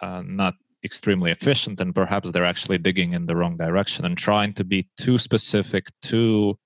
uh, 0.02 0.22
not 0.24 0.54
extremely 0.84 1.30
efficient 1.30 1.80
and 1.80 1.94
perhaps 1.94 2.30
they're 2.30 2.44
actually 2.44 2.78
digging 2.78 3.12
in 3.12 3.26
the 3.26 3.36
wrong 3.36 3.56
direction 3.56 4.04
and 4.04 4.16
trying 4.16 4.52
to 4.54 4.64
be 4.64 4.88
too 4.96 5.18
specific 5.18 5.88
too 6.02 6.58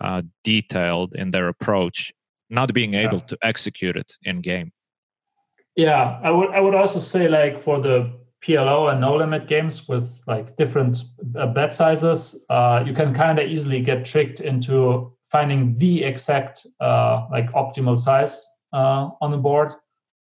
uh, 0.00 0.22
detailed 0.44 1.14
in 1.14 1.30
their 1.30 1.48
approach, 1.48 2.12
not 2.50 2.72
being 2.74 2.94
able 2.94 3.18
yeah. 3.18 3.26
to 3.26 3.38
execute 3.42 3.96
it 3.96 4.12
in 4.22 4.40
game. 4.40 4.72
Yeah, 5.74 6.20
I 6.22 6.30
would 6.30 6.50
I 6.50 6.60
would 6.60 6.74
also 6.74 6.98
say 6.98 7.28
like 7.28 7.60
for 7.60 7.80
the 7.80 8.12
PLO 8.46 8.92
and 8.92 9.00
no 9.00 9.16
limit 9.16 9.48
games 9.48 9.88
with 9.88 10.22
like 10.26 10.56
different 10.56 10.98
uh, 11.36 11.48
bet 11.48 11.74
sizes, 11.74 12.44
uh, 12.48 12.82
you 12.86 12.94
can 12.94 13.12
kind 13.12 13.38
of 13.38 13.46
easily 13.46 13.80
get 13.80 14.04
tricked 14.04 14.40
into 14.40 15.12
finding 15.24 15.76
the 15.76 16.04
exact 16.04 16.64
uh, 16.80 17.26
like 17.30 17.50
optimal 17.52 17.98
size 17.98 18.46
uh, 18.72 19.10
on 19.20 19.32
the 19.32 19.36
board 19.36 19.72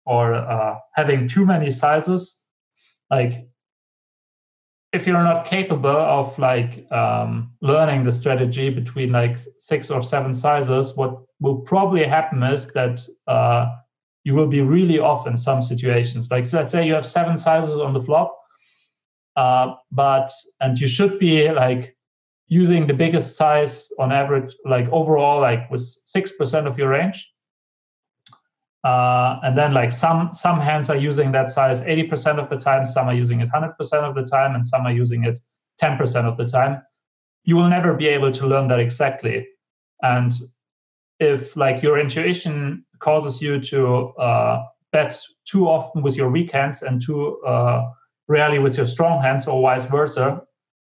or 0.06 0.34
uh, 0.34 0.80
having 0.94 1.28
too 1.28 1.46
many 1.46 1.70
sizes. 1.70 2.44
Like 3.12 3.48
if 4.94 5.06
you're 5.06 5.24
not 5.24 5.46
capable 5.46 5.90
of 5.90 6.38
like 6.40 6.92
um, 6.92 7.52
learning 7.62 8.04
the 8.04 8.12
strategy 8.12 8.70
between 8.70 9.12
like 9.12 9.38
six 9.60 9.92
or 9.92 10.02
seven 10.02 10.34
sizes, 10.34 10.98
what 10.98 11.22
will 11.40 11.58
probably 11.58 12.06
happen 12.06 12.42
is 12.42 12.68
that 12.74 13.00
uh, 13.28 13.76
you 14.28 14.36
will 14.36 14.52
be 14.58 14.60
really 14.60 15.00
off 15.00 15.26
in 15.26 15.38
some 15.38 15.62
situations. 15.62 16.30
Like 16.30 16.46
so 16.46 16.58
let's 16.58 16.74
say 16.74 16.86
you 16.86 16.94
have 16.94 17.08
seven 17.08 17.38
sizes 17.38 17.76
on 17.76 17.94
the 17.94 18.04
flop, 18.04 18.38
uh, 19.38 19.76
but 19.90 20.30
and 20.60 20.78
you 20.78 20.86
should 20.86 21.18
be 21.18 21.50
like 21.50 21.96
using 22.50 22.88
the 22.88 22.94
biggest 22.94 23.38
size 23.38 23.88
on 24.00 24.12
average, 24.12 24.54
like 24.66 24.90
overall, 24.92 25.40
like 25.40 25.72
with 25.72 25.80
six 25.82 26.34
percent 26.34 26.68
of 26.68 26.78
your 26.78 26.90
range. 26.90 27.26
Uh, 28.84 29.40
and 29.44 29.58
then 29.58 29.74
like 29.74 29.94
some 29.94 30.34
some 30.34 30.60
hands 30.60 30.90
are 30.90 30.98
using 30.98 31.32
that 31.32 31.50
size 31.50 31.82
80% 31.82 32.38
of 32.38 32.50
the 32.50 32.58
time, 32.58 32.86
some 32.86 33.08
are 33.08 33.14
using 33.24 33.40
it 33.40 33.50
100% 33.50 33.70
of 34.10 34.14
the 34.14 34.24
time, 34.24 34.56
and 34.56 34.66
some 34.66 34.86
are 34.86 34.92
using 35.04 35.24
it 35.24 35.40
10% 35.82 36.26
of 36.26 36.36
the 36.36 36.46
time. 36.46 36.82
You 37.46 37.56
will 37.56 37.70
never 37.70 37.94
be 37.94 38.08
able 38.08 38.34
to 38.34 38.46
learn 38.46 38.68
that 38.68 38.82
exactly. 38.82 39.48
And 40.02 40.34
if 41.20 41.56
like 41.56 41.82
your 41.82 41.98
intuition 41.98 42.86
causes 43.00 43.42
you 43.42 43.60
to 43.62 44.08
uh, 44.20 44.64
bet 44.92 45.20
too 45.46 45.68
often 45.68 46.02
with 46.02 46.16
your 46.16 46.30
weak 46.30 46.52
hands 46.52 46.82
and 46.82 47.02
too 47.02 47.42
uh, 47.44 47.90
rarely 48.28 48.60
with 48.60 48.78
your 48.78 48.86
strong 48.86 49.22
hands, 49.22 49.48
or 49.48 49.62
vice 49.62 49.86
versa, 49.86 50.42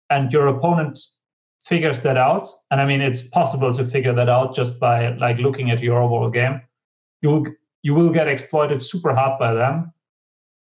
and 0.09 0.31
your 0.33 0.47
opponent 0.47 0.99
figures 1.65 2.01
that 2.01 2.17
out, 2.17 2.47
and 2.71 2.81
I 2.81 2.85
mean 2.85 3.01
it's 3.01 3.21
possible 3.21 3.73
to 3.73 3.85
figure 3.85 4.13
that 4.13 4.29
out 4.29 4.55
just 4.55 4.79
by 4.79 5.15
like 5.17 5.37
looking 5.37 5.71
at 5.71 5.79
your 5.81 6.01
overall 6.01 6.29
game, 6.29 6.61
you'll 7.21 7.45
you 7.81 7.93
will 7.93 8.09
get 8.09 8.27
exploited 8.27 8.81
super 8.81 9.13
hard 9.13 9.39
by 9.39 9.53
them. 9.53 9.93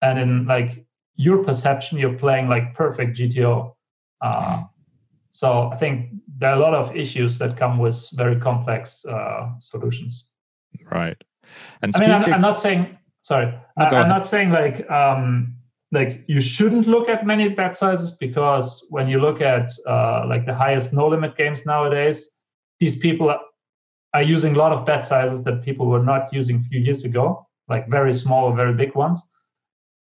And 0.02 0.20
in 0.20 0.46
like 0.46 0.86
your 1.16 1.44
perception 1.44 1.98
you're 1.98 2.18
playing 2.18 2.50
like 2.50 2.74
perfect 2.74 3.18
gto 3.18 3.74
uh, 4.22 4.64
so 5.30 5.70
i 5.72 5.78
think 5.78 6.12
there 6.38 6.50
are 6.50 6.58
a 6.58 6.60
lot 6.60 6.74
of 6.74 6.96
issues 6.96 7.38
that 7.38 7.58
come 7.58 7.78
with 7.78 8.10
very 8.14 8.40
complex 8.40 9.06
uh, 9.06 9.50
solutions. 9.60 10.30
Right 10.92 11.18
and 11.82 11.94
speaking... 11.94 12.14
i 12.14 12.20
mean 12.20 12.28
I'm, 12.28 12.34
I'm, 12.36 12.42
not 12.42 12.60
saying 12.60 12.98
sorry 13.22 13.48
no, 13.78 13.86
I, 13.86 14.02
am 14.02 14.10
not 14.10 14.26
saying 14.26 14.52
like 14.52 14.90
um 14.90 15.56
like 15.92 16.24
you 16.28 16.42
shouldn't 16.42 16.88
look 16.88 17.08
at 17.08 17.26
many 17.26 17.48
bet 17.50 17.78
sizes 17.78 18.12
because 18.12 18.86
when 18.90 19.08
you 19.08 19.20
look 19.20 19.40
at 19.40 19.70
uh, 19.88 20.26
like 20.28 20.46
the 20.46 20.54
highest 20.54 20.94
no 20.94 21.08
limit 21.08 21.38
games 21.38 21.66
nowadays 21.66 22.36
these 22.80 22.98
people 22.98 23.34
are 24.16 24.22
using 24.22 24.56
a 24.56 24.58
lot 24.58 24.72
of 24.72 24.86
bet 24.86 25.04
sizes 25.04 25.44
that 25.44 25.62
people 25.62 25.88
were 25.88 26.04
not 26.04 26.32
using 26.32 26.56
a 26.56 26.62
few 26.62 26.80
years 26.80 27.04
ago, 27.04 27.46
like 27.68 27.86
very 27.90 28.14
small 28.14 28.46
or 28.46 28.56
very 28.56 28.74
big 28.74 28.96
ones. 28.96 29.22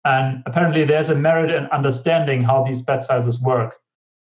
And 0.04 0.42
apparently, 0.48 0.84
there's 0.84 1.10
a 1.10 1.16
merit 1.16 1.52
in 1.52 1.66
understanding 1.68 2.42
how 2.42 2.64
these 2.64 2.82
bet 2.82 3.04
sizes 3.04 3.40
work. 3.40 3.76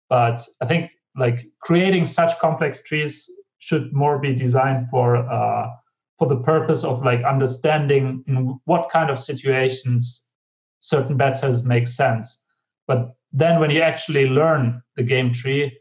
But 0.09 0.41
I 0.61 0.65
think 0.65 0.91
like 1.17 1.47
creating 1.61 2.05
such 2.05 2.37
complex 2.39 2.83
trees 2.83 3.29
should 3.59 3.91
more 3.91 4.17
be 4.17 4.33
designed 4.33 4.87
for 4.89 5.17
uh, 5.17 5.67
for 6.17 6.27
the 6.27 6.37
purpose 6.37 6.83
of 6.83 7.03
like 7.03 7.23
understanding 7.23 8.23
in 8.27 8.59
what 8.65 8.89
kind 8.89 9.09
of 9.09 9.19
situations 9.19 10.29
certain 10.79 11.17
bet 11.17 11.37
sizes 11.37 11.63
make 11.63 11.87
sense. 11.87 12.43
But 12.87 13.15
then 13.33 13.59
when 13.59 13.69
you 13.69 13.81
actually 13.81 14.27
learn 14.27 14.81
the 14.95 15.03
game 15.03 15.33
tree, 15.33 15.77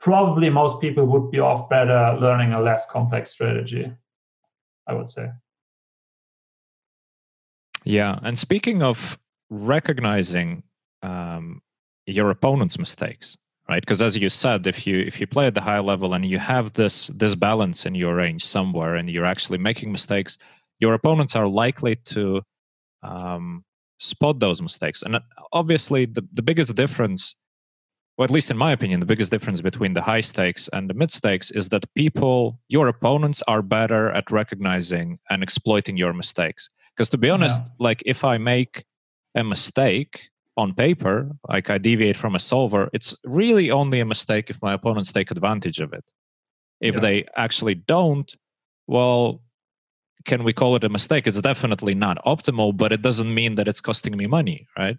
probably 0.00 0.50
most 0.50 0.80
people 0.80 1.06
would 1.06 1.30
be 1.30 1.40
off 1.40 1.68
better 1.68 2.16
learning 2.20 2.52
a 2.52 2.60
less 2.60 2.88
complex 2.90 3.30
strategy, 3.30 3.90
I 4.86 4.94
would 4.94 5.08
say. 5.08 5.28
Yeah, 7.84 8.18
and 8.22 8.38
speaking 8.38 8.82
of 8.82 9.18
recognizing 9.50 10.62
um, 11.02 11.62
your 12.06 12.30
opponent's 12.30 12.78
mistakes, 12.78 13.36
right? 13.72 13.82
Because 13.82 14.02
as 14.02 14.16
you 14.16 14.28
said, 14.28 14.66
if 14.66 14.86
you 14.86 14.96
if 15.00 15.20
you 15.20 15.26
play 15.26 15.46
at 15.46 15.54
the 15.54 15.66
high 15.70 15.80
level 15.80 16.14
and 16.14 16.24
you 16.32 16.38
have 16.38 16.66
this 16.74 16.96
this 17.22 17.34
balance 17.34 17.86
in 17.88 17.94
your 17.94 18.14
range 18.14 18.44
somewhere, 18.44 18.94
and 18.98 19.10
you're 19.10 19.30
actually 19.34 19.58
making 19.58 19.90
mistakes, 19.90 20.32
your 20.78 20.94
opponents 20.94 21.34
are 21.34 21.48
likely 21.48 21.94
to 22.14 22.42
um, 23.02 23.64
spot 23.98 24.38
those 24.40 24.60
mistakes. 24.68 25.02
And 25.02 25.16
uh, 25.16 25.20
obviously, 25.60 26.02
the 26.16 26.24
the 26.38 26.42
biggest 26.42 26.74
difference 26.74 27.34
well, 28.18 28.26
at 28.26 28.30
least 28.30 28.50
in 28.50 28.58
my 28.58 28.72
opinion, 28.72 29.00
the 29.00 29.06
biggest 29.06 29.30
difference 29.30 29.60
between 29.62 29.94
the 29.94 30.02
high 30.02 30.20
stakes 30.20 30.68
and 30.74 30.88
the 30.88 30.94
mid 30.94 31.10
stakes 31.10 31.50
is 31.50 31.70
that 31.70 31.84
people, 31.94 32.58
your 32.68 32.86
opponents, 32.88 33.42
are 33.48 33.62
better 33.62 34.10
at 34.10 34.30
recognizing 34.30 35.18
and 35.30 35.42
exploiting 35.42 35.96
your 35.96 36.12
mistakes. 36.12 36.68
Because 36.94 37.08
to 37.10 37.18
be 37.18 37.30
honest, 37.30 37.62
yeah. 37.64 37.86
like 37.86 38.02
if 38.04 38.22
I 38.22 38.36
make 38.36 38.84
a 39.34 39.42
mistake 39.42 40.28
on 40.56 40.74
paper, 40.74 41.30
like 41.48 41.70
I 41.70 41.78
deviate 41.78 42.16
from 42.16 42.34
a 42.34 42.38
solver, 42.38 42.90
it's 42.92 43.16
really 43.24 43.70
only 43.70 44.00
a 44.00 44.04
mistake 44.04 44.50
if 44.50 44.60
my 44.60 44.72
opponents 44.74 45.12
take 45.12 45.30
advantage 45.30 45.80
of 45.80 45.92
it. 45.92 46.04
If 46.80 46.94
yeah. 46.94 47.00
they 47.00 47.24
actually 47.36 47.74
don't, 47.74 48.34
well, 48.86 49.40
can 50.24 50.44
we 50.44 50.52
call 50.52 50.76
it 50.76 50.84
a 50.84 50.88
mistake? 50.88 51.26
It's 51.26 51.40
definitely 51.40 51.94
not 51.94 52.22
optimal, 52.24 52.76
but 52.76 52.92
it 52.92 53.02
doesn't 53.02 53.32
mean 53.32 53.54
that 53.56 53.68
it's 53.68 53.80
costing 53.80 54.16
me 54.16 54.26
money, 54.26 54.68
right? 54.76 54.96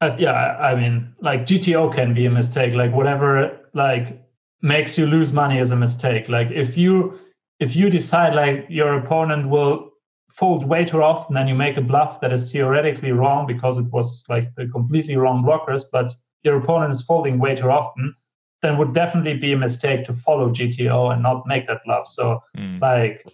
Uh, 0.00 0.16
yeah, 0.18 0.56
I 0.58 0.74
mean, 0.74 1.14
like 1.20 1.42
GTO 1.42 1.94
can 1.94 2.14
be 2.14 2.26
a 2.26 2.30
mistake. 2.30 2.74
Like 2.74 2.92
whatever, 2.94 3.58
like 3.74 4.22
makes 4.62 4.96
you 4.96 5.06
lose 5.06 5.32
money 5.32 5.58
is 5.58 5.72
a 5.72 5.76
mistake. 5.76 6.28
Like 6.28 6.50
if 6.50 6.76
you 6.76 7.18
if 7.58 7.76
you 7.76 7.90
decide 7.90 8.34
like 8.34 8.66
your 8.70 8.94
opponent 8.94 9.48
will 9.48 9.89
fold 10.30 10.64
way 10.64 10.84
too 10.84 11.02
often 11.02 11.36
and 11.36 11.48
you 11.48 11.54
make 11.54 11.76
a 11.76 11.80
bluff 11.80 12.20
that 12.20 12.32
is 12.32 12.50
theoretically 12.52 13.12
wrong 13.12 13.46
because 13.46 13.78
it 13.78 13.90
was 13.92 14.24
like 14.28 14.54
the 14.54 14.66
completely 14.68 15.16
wrong 15.16 15.44
blockers, 15.44 15.84
but 15.90 16.12
your 16.42 16.56
opponent 16.56 16.92
is 16.92 17.02
folding 17.02 17.38
way 17.38 17.54
too 17.54 17.70
often, 17.70 18.14
then 18.62 18.78
would 18.78 18.94
definitely 18.94 19.34
be 19.34 19.52
a 19.52 19.56
mistake 19.56 20.04
to 20.04 20.12
follow 20.12 20.50
GTO 20.50 21.12
and 21.12 21.22
not 21.22 21.46
make 21.46 21.66
that 21.66 21.80
bluff. 21.84 22.06
So 22.06 22.42
mm. 22.56 22.80
like 22.80 23.26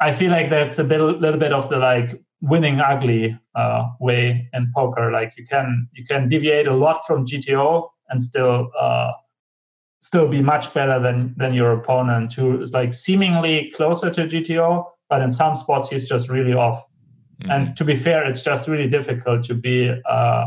I 0.00 0.12
feel 0.12 0.30
like 0.30 0.50
that's 0.50 0.78
a 0.78 0.84
bit, 0.84 1.00
little 1.00 1.38
bit 1.38 1.52
of 1.52 1.68
the 1.68 1.78
like 1.78 2.20
winning 2.40 2.80
ugly 2.80 3.38
uh, 3.54 3.88
way 4.00 4.48
in 4.52 4.70
poker. 4.74 5.10
Like 5.10 5.34
you 5.36 5.46
can 5.46 5.88
you 5.92 6.04
can 6.04 6.28
deviate 6.28 6.66
a 6.66 6.74
lot 6.74 7.06
from 7.06 7.26
GTO 7.26 7.88
and 8.08 8.22
still 8.22 8.70
uh, 8.78 9.12
still 10.00 10.28
be 10.28 10.42
much 10.42 10.72
better 10.74 11.00
than 11.00 11.34
than 11.36 11.54
your 11.54 11.72
opponent 11.72 12.34
who 12.34 12.60
is 12.60 12.72
like 12.72 12.94
seemingly 12.94 13.72
closer 13.74 14.10
to 14.10 14.22
GTO, 14.22 14.84
but 15.14 15.22
in 15.22 15.30
some 15.30 15.54
spots 15.54 15.88
he's 15.88 16.08
just 16.08 16.28
really 16.28 16.54
off. 16.54 16.84
Mm-hmm. 17.40 17.50
And 17.52 17.76
to 17.76 17.84
be 17.84 17.94
fair, 17.94 18.26
it's 18.26 18.42
just 18.42 18.66
really 18.66 18.88
difficult 18.88 19.44
to 19.44 19.54
be 19.54 19.94
uh, 20.10 20.46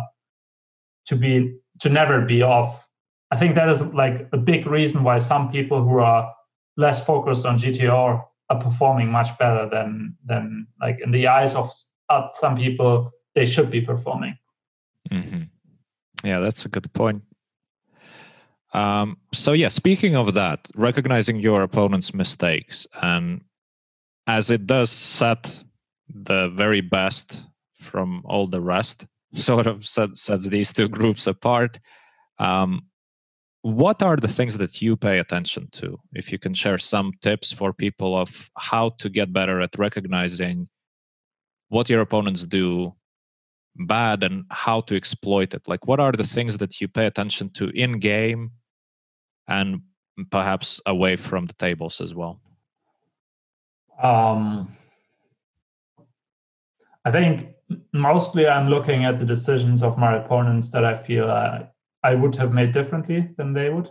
to 1.05 1.15
be 1.15 1.55
to 1.79 1.87
never 1.87 2.19
be 2.25 2.41
off. 2.41 2.85
I 3.31 3.37
think 3.37 3.55
that 3.55 3.69
is 3.69 3.81
like 4.03 4.27
a 4.33 4.37
big 4.37 4.67
reason 4.67 5.03
why 5.03 5.19
some 5.19 5.49
people 5.53 5.81
who 5.81 5.99
are 5.99 6.33
less 6.75 7.01
focused 7.01 7.45
on 7.45 7.57
GTO 7.57 8.21
are 8.49 8.59
performing 8.59 9.09
much 9.09 9.29
better 9.37 9.69
than 9.69 10.17
than 10.25 10.67
like 10.81 10.99
in 11.01 11.11
the 11.11 11.27
eyes 11.27 11.55
of 11.55 11.71
some 12.41 12.57
people 12.57 13.09
they 13.35 13.45
should 13.45 13.71
be 13.71 13.79
performing. 13.79 14.37
Mm-hmm. 15.09 15.43
Yeah, 16.25 16.39
that's 16.39 16.65
a 16.65 16.69
good 16.69 16.91
point. 16.91 17.21
Um, 18.73 19.17
so 19.31 19.53
yeah, 19.53 19.69
speaking 19.69 20.17
of 20.17 20.33
that, 20.33 20.67
recognizing 20.75 21.39
your 21.39 21.63
opponent's 21.63 22.13
mistakes 22.13 22.85
and 23.01 23.41
as 24.27 24.51
it 24.51 24.67
does 24.67 24.91
set 24.91 25.63
the 26.09 26.49
very 26.49 26.81
best 26.81 27.45
from 27.79 28.21
all 28.25 28.47
the 28.47 28.61
rest, 28.61 29.07
sort 29.33 29.67
of 29.67 29.87
set, 29.87 30.15
sets 30.17 30.47
these 30.47 30.73
two 30.73 30.87
groups 30.87 31.27
apart. 31.27 31.79
Um, 32.37 32.81
what 33.61 34.03
are 34.03 34.17
the 34.17 34.27
things 34.27 34.57
that 34.57 34.81
you 34.81 34.95
pay 34.95 35.19
attention 35.19 35.67
to? 35.73 35.99
If 36.13 36.31
you 36.31 36.37
can 36.37 36.53
share 36.53 36.77
some 36.77 37.11
tips 37.21 37.51
for 37.51 37.73
people 37.73 38.15
of 38.15 38.49
how 38.57 38.89
to 38.99 39.09
get 39.09 39.33
better 39.33 39.59
at 39.61 39.77
recognizing 39.77 40.69
what 41.69 41.89
your 41.89 42.01
opponents 42.01 42.45
do 42.45 42.93
bad 43.75 44.23
and 44.23 44.45
how 44.49 44.81
to 44.81 44.95
exploit 44.95 45.53
it. 45.53 45.67
Like 45.67 45.87
what 45.87 45.99
are 45.99 46.11
the 46.11 46.23
things 46.23 46.57
that 46.57 46.81
you 46.81 46.87
pay 46.87 47.05
attention 47.05 47.49
to 47.51 47.69
in 47.69 47.99
game 47.99 48.51
and 49.47 49.81
perhaps 50.31 50.81
away 50.85 51.15
from 51.15 51.45
the 51.45 51.53
tables 51.53 52.01
as 52.01 52.15
well 52.15 52.39
um 54.01 54.67
i 57.05 57.11
think 57.11 57.49
mostly 57.93 58.47
i'm 58.47 58.69
looking 58.69 59.05
at 59.05 59.17
the 59.17 59.25
decisions 59.25 59.83
of 59.83 59.97
my 59.97 60.17
opponents 60.17 60.71
that 60.71 60.85
i 60.85 60.95
feel 60.95 61.29
uh, 61.29 61.63
I 62.03 62.15
would 62.15 62.35
have 62.37 62.53
made 62.53 62.71
differently 62.71 63.29
than 63.37 63.53
they 63.53 63.69
would. 63.69 63.89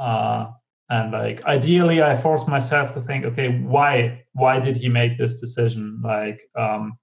Uh, 0.00 0.52
and 0.90 1.12
like 1.12 1.44
ideally, 1.44 2.02
I 2.02 2.14
force 2.14 2.46
myself 2.46 2.94
to 2.94 3.02
think, 3.02 3.24
okay, 3.26 3.60
why 3.60 4.24
why 4.32 4.58
did 4.58 4.76
he 4.76 4.88
make 4.88 5.18
this 5.18 5.38
decision? 5.38 6.00
Like, 6.02 6.40
um, 6.56 6.98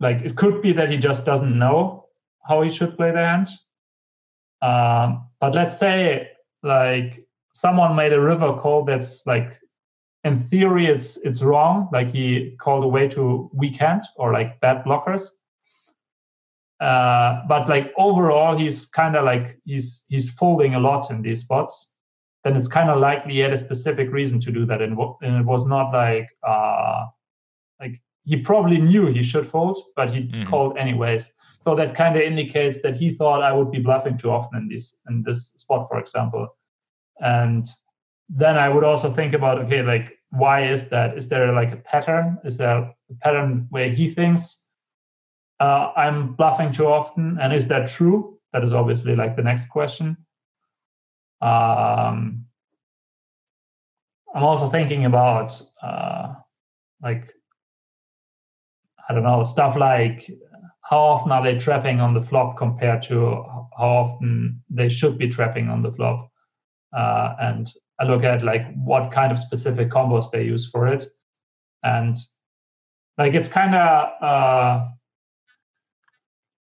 like 0.00 0.22
it 0.22 0.36
could 0.36 0.62
be 0.62 0.72
that 0.72 0.90
he 0.90 0.96
just 0.96 1.26
doesn't 1.26 1.58
know 1.58 2.06
how 2.48 2.62
he 2.62 2.70
should 2.70 2.96
play 2.96 3.10
the 3.10 3.18
hand. 3.18 3.48
Um, 4.62 5.28
but 5.40 5.54
let's 5.54 5.76
say 5.76 6.30
like 6.62 7.26
someone 7.52 7.94
made 7.94 8.14
a 8.14 8.20
river 8.20 8.54
call 8.54 8.84
that's 8.84 9.26
like 9.26 9.60
in 10.24 10.38
theory 10.38 10.86
it's 10.86 11.16
it's 11.18 11.42
wrong 11.42 11.88
like 11.92 12.08
he 12.08 12.56
called 12.58 12.84
away 12.84 13.06
to 13.08 13.50
weak 13.52 13.76
hand 13.76 14.02
or 14.16 14.32
like 14.32 14.60
bad 14.60 14.84
blockers 14.84 15.30
uh, 16.80 17.40
but 17.48 17.68
like 17.68 17.92
overall, 17.96 18.58
he's 18.58 18.84
kind 18.84 19.16
of 19.16 19.24
like 19.24 19.58
he's 19.64 20.04
he's 20.08 20.32
folding 20.32 20.74
a 20.74 20.80
lot 20.80 21.10
in 21.10 21.22
these 21.22 21.40
spots. 21.40 21.92
Then 22.42 22.56
it's 22.56 22.68
kind 22.68 22.90
of 22.90 22.98
likely 22.98 23.34
he 23.34 23.38
had 23.38 23.52
a 23.52 23.56
specific 23.56 24.10
reason 24.10 24.38
to 24.40 24.52
do 24.52 24.66
that, 24.66 24.82
and, 24.82 24.98
and 25.22 25.40
it 25.40 25.46
was 25.46 25.64
not 25.66 25.92
like 25.92 26.28
uh, 26.46 27.06
like 27.80 28.02
he 28.24 28.36
probably 28.36 28.78
knew 28.78 29.06
he 29.06 29.22
should 29.22 29.46
fold, 29.46 29.78
but 29.96 30.10
he 30.10 30.22
mm-hmm. 30.22 30.44
called 30.44 30.76
anyways. 30.76 31.32
So 31.62 31.74
that 31.74 31.94
kind 31.94 32.16
of 32.16 32.22
indicates 32.22 32.82
that 32.82 32.96
he 32.96 33.14
thought 33.14 33.42
I 33.42 33.52
would 33.52 33.70
be 33.70 33.78
bluffing 33.78 34.18
too 34.18 34.30
often 34.30 34.58
in 34.58 34.68
this 34.68 35.00
in 35.08 35.22
this 35.22 35.52
spot, 35.56 35.88
for 35.88 35.98
example. 35.98 36.48
And 37.20 37.64
then 38.28 38.58
I 38.58 38.68
would 38.68 38.84
also 38.84 39.10
think 39.10 39.32
about 39.32 39.58
okay, 39.64 39.82
like 39.82 40.13
why 40.34 40.68
is 40.70 40.88
that? 40.88 41.16
Is 41.16 41.28
there 41.28 41.52
like 41.52 41.72
a 41.72 41.76
pattern? 41.76 42.38
Is 42.44 42.58
there 42.58 42.76
a 42.78 42.94
pattern 43.20 43.66
where 43.70 43.88
he 43.88 44.10
thinks 44.10 44.64
uh, 45.60 45.92
I'm 45.96 46.34
bluffing 46.34 46.72
too 46.72 46.86
often, 46.86 47.38
and 47.40 47.52
is 47.52 47.66
that 47.68 47.86
true? 47.86 48.38
That 48.52 48.64
is 48.64 48.72
obviously 48.72 49.16
like 49.16 49.36
the 49.36 49.42
next 49.42 49.66
question. 49.68 50.16
Um, 51.40 52.46
I'm 54.34 54.42
also 54.42 54.68
thinking 54.68 55.04
about 55.04 55.60
uh, 55.82 56.34
like 57.02 57.32
I 59.08 59.14
don't 59.14 59.22
know 59.22 59.44
stuff 59.44 59.76
like 59.76 60.30
how 60.82 60.98
often 60.98 61.32
are 61.32 61.42
they 61.42 61.56
trapping 61.56 62.00
on 62.00 62.14
the 62.14 62.22
flop 62.22 62.56
compared 62.56 63.02
to 63.04 63.44
how 63.78 63.88
often 64.04 64.62
they 64.68 64.88
should 64.88 65.18
be 65.18 65.28
trapping 65.28 65.68
on 65.68 65.82
the 65.82 65.92
flop, 65.92 66.30
uh, 66.92 67.34
and 67.40 67.72
I 68.00 68.04
look 68.04 68.24
at 68.24 68.42
like 68.42 68.74
what 68.74 69.12
kind 69.12 69.30
of 69.30 69.38
specific 69.38 69.90
combos 69.90 70.30
they 70.30 70.44
use 70.44 70.68
for 70.68 70.88
it, 70.88 71.06
and 71.82 72.16
like 73.18 73.34
it's 73.34 73.48
kind 73.48 73.74
of 73.74 74.22
uh, 74.22 74.88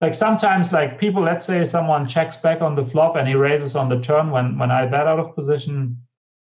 like 0.04 0.14
sometimes 0.14 0.74
like 0.74 1.00
people 1.00 1.24
let's 1.24 1.46
say 1.46 1.64
someone 1.64 2.06
checks 2.06 2.36
back 2.36 2.62
on 2.62 2.76
the 2.76 2.86
flop 2.86 3.16
and 3.16 3.26
he 3.26 3.36
raises 3.36 3.74
on 3.76 3.88
the 3.88 4.00
turn 4.00 4.30
when 4.32 4.58
when 4.58 4.70
i 4.70 4.86
bet 4.86 5.08
out 5.08 5.18
of 5.18 5.34
position 5.34 5.98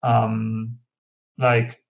um 0.02 0.76
like 1.38 1.82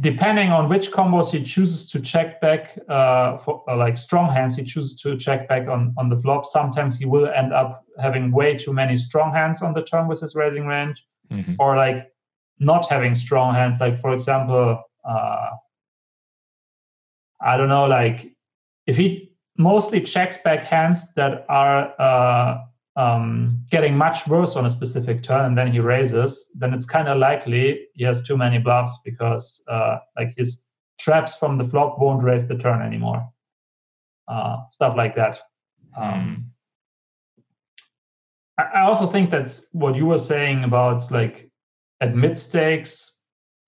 depending 0.00 0.50
on 0.50 0.68
which 0.68 0.92
combos 0.92 1.30
he 1.32 1.42
chooses 1.42 1.90
to 1.90 1.98
check 1.98 2.40
back 2.42 2.78
uh 2.88 3.38
for 3.38 3.64
uh, 3.68 3.76
like 3.76 3.96
strong 3.96 4.30
hands 4.30 4.54
he 4.54 4.62
chooses 4.62 5.00
to 5.00 5.16
check 5.16 5.48
back 5.48 5.66
on 5.66 5.94
on 5.96 6.10
the 6.10 6.18
flop 6.20 6.44
sometimes 6.44 6.98
he 6.98 7.06
will 7.06 7.28
end 7.28 7.52
up 7.54 7.84
having 7.98 8.30
way 8.30 8.56
too 8.56 8.72
many 8.72 8.96
strong 8.96 9.32
hands 9.32 9.62
on 9.62 9.72
the 9.72 9.82
turn 9.82 10.06
with 10.08 10.20
his 10.20 10.34
raising 10.34 10.66
range 10.66 11.06
mm-hmm. 11.32 11.54
or 11.58 11.74
like 11.74 12.12
not 12.60 12.88
having 12.88 13.14
strong 13.14 13.54
hands 13.54 13.76
like 13.80 14.00
for 14.00 14.12
example 14.12 14.82
uh 15.04 15.50
i 17.40 17.56
don't 17.56 17.68
know 17.68 17.86
like 17.86 18.32
if 18.86 18.96
he 18.96 19.28
mostly 19.58 20.00
checks 20.00 20.38
back 20.38 20.62
hands 20.62 21.12
that 21.14 21.44
are 21.48 21.92
uh, 22.00 22.64
um, 22.96 23.62
getting 23.70 23.96
much 23.96 24.26
worse 24.26 24.56
on 24.56 24.64
a 24.64 24.70
specific 24.70 25.22
turn, 25.22 25.44
and 25.44 25.58
then 25.58 25.70
he 25.70 25.80
raises, 25.80 26.50
then 26.54 26.72
it's 26.72 26.84
kind 26.84 27.08
of 27.08 27.18
likely 27.18 27.86
he 27.94 28.04
has 28.04 28.26
too 28.26 28.36
many 28.36 28.58
bluffs 28.58 28.98
because 29.04 29.62
uh, 29.68 29.98
like 30.16 30.34
his 30.36 30.66
traps 30.98 31.36
from 31.36 31.58
the 31.58 31.64
flop 31.64 31.98
won't 31.98 32.22
raise 32.22 32.48
the 32.48 32.56
turn 32.56 32.80
anymore. 32.80 33.28
Uh, 34.26 34.58
stuff 34.70 34.96
like 34.96 35.14
that. 35.16 35.38
Um, 35.96 36.50
I 38.58 38.80
also 38.80 39.06
think 39.06 39.30
that 39.30 39.58
what 39.72 39.94
you 39.94 40.06
were 40.06 40.18
saying 40.18 40.64
about 40.64 41.10
like 41.12 41.47
at 42.00 42.14
mid 42.14 42.38
stakes, 42.38 43.18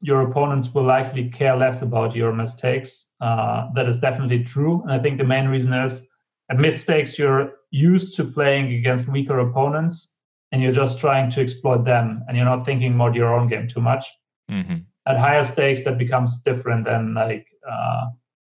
your 0.01 0.23
opponents 0.23 0.73
will 0.73 0.85
likely 0.85 1.29
care 1.29 1.57
less 1.57 1.83
about 1.83 2.15
your 2.15 2.33
mistakes. 2.33 3.11
Uh, 3.21 3.69
that 3.75 3.89
is 3.89 3.99
definitely 3.99 4.45
true. 4.45 4.83
And 4.83 4.93
I 4.93 4.99
think 4.99 5.19
the 5.19 5.25
main 5.25 5.49
reason 5.49 5.73
is 5.73 6.09
at 6.51 6.59
mid 6.59 6.79
stakes, 6.79 7.19
you're 7.19 7.53
used 7.71 8.15
to 8.17 8.25
playing 8.25 8.73
against 8.75 9.09
weaker 9.09 9.39
opponents 9.39 10.15
and 10.53 10.63
you're 10.63 10.73
just 10.73 10.99
trying 10.99 11.31
to 11.31 11.41
exploit 11.41 11.85
them 11.85 12.23
and 12.27 12.37
you're 12.37 12.47
not 12.47 12.65
thinking 12.65 12.95
about 12.95 13.15
your 13.15 13.35
own 13.35 13.49
game 13.49 13.69
too 13.69 13.81
much. 13.81 14.07
Mm-hmm. 14.51 14.79
At 15.07 15.19
higher 15.19 15.43
stakes, 15.43 15.85
that 15.85 15.99
becomes 15.99 16.39
different 16.39 16.89
and 16.89 17.15
like 17.15 17.47
uh, 17.71 18.07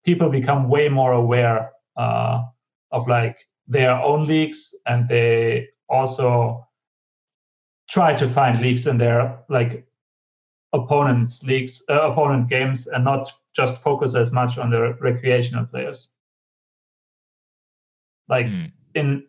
people 0.05 0.29
become 0.29 0.69
way 0.69 0.89
more 0.89 1.13
aware 1.13 1.71
uh, 1.97 2.43
of 2.91 3.07
like 3.07 3.37
their 3.67 3.91
own 3.91 4.25
leaks 4.25 4.73
and 4.85 5.07
they 5.09 5.67
also 5.89 6.67
try 7.91 8.13
to 8.15 8.27
find 8.27 8.61
leaks 8.61 8.85
in 8.85 8.97
their 8.97 9.39
like 9.49 9.85
opponents 10.73 11.43
leagues, 11.43 11.83
uh, 11.89 12.11
opponent 12.11 12.49
games, 12.49 12.87
and 12.87 13.03
not 13.03 13.29
just 13.53 13.81
focus 13.81 14.15
as 14.15 14.31
much 14.31 14.57
on 14.57 14.69
the 14.69 14.93
recreational 15.01 15.65
players. 15.65 16.15
Like 18.29 18.45
mm. 18.45 18.71
in 18.95 19.25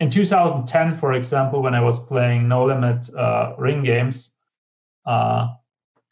in 0.00 0.10
2010, 0.10 0.96
for 0.96 1.14
example, 1.14 1.62
when 1.62 1.74
I 1.74 1.80
was 1.80 1.98
playing 1.98 2.46
no 2.46 2.66
limit 2.66 3.12
uh, 3.14 3.54
ring 3.58 3.82
games, 3.82 4.34
uh, 5.06 5.48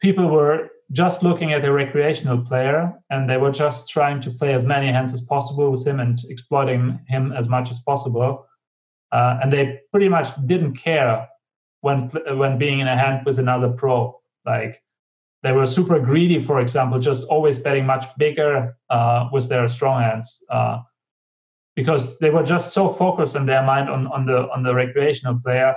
people 0.01 0.27
were 0.27 0.69
just 0.91 1.21
looking 1.21 1.53
at 1.53 1.63
a 1.63 1.71
recreational 1.71 2.39
player 2.39 2.93
and 3.09 3.29
they 3.29 3.37
were 3.37 3.51
just 3.51 3.89
trying 3.89 4.21
to 4.21 4.31
play 4.31 4.53
as 4.53 4.63
many 4.63 4.87
hands 4.87 5.13
as 5.13 5.21
possible 5.21 5.69
with 5.69 5.85
him 5.85 5.99
and 5.99 6.19
exploiting 6.29 6.99
him 7.07 7.31
as 7.33 7.47
much 7.47 7.69
as 7.69 7.79
possible. 7.79 8.46
Uh, 9.11 9.39
and 9.41 9.51
they 9.51 9.79
pretty 9.91 10.09
much 10.09 10.29
didn't 10.45 10.75
care 10.75 11.27
when 11.81 12.09
when 12.37 12.57
being 12.57 12.79
in 12.79 12.87
a 12.87 12.97
hand 12.97 13.25
with 13.25 13.39
another 13.39 13.69
pro. 13.69 14.19
Like 14.45 14.81
they 15.43 15.51
were 15.51 15.65
super 15.65 15.99
greedy, 15.99 16.39
for 16.39 16.59
example, 16.59 16.99
just 16.99 17.23
always 17.25 17.57
betting 17.59 17.85
much 17.85 18.05
bigger 18.17 18.75
uh, 18.89 19.29
with 19.31 19.47
their 19.49 19.67
strong 19.67 20.01
hands 20.01 20.43
uh, 20.49 20.79
because 21.75 22.17
they 22.19 22.29
were 22.29 22.43
just 22.43 22.73
so 22.73 22.89
focused 22.89 23.35
in 23.35 23.45
their 23.45 23.63
mind 23.63 23.89
on, 23.89 24.07
on 24.07 24.25
the 24.25 24.49
on 24.51 24.63
the 24.63 24.73
recreational 24.73 25.39
player. 25.43 25.75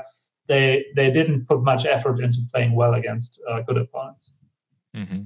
They 0.48 0.86
they 0.96 1.10
didn't 1.10 1.46
put 1.46 1.62
much 1.62 1.84
effort 1.84 2.20
into 2.20 2.40
playing 2.52 2.74
well 2.74 2.94
against 2.94 3.40
uh, 3.48 3.60
good 3.60 3.76
opponents. 3.76 4.32
Mm-hmm. 4.96 5.22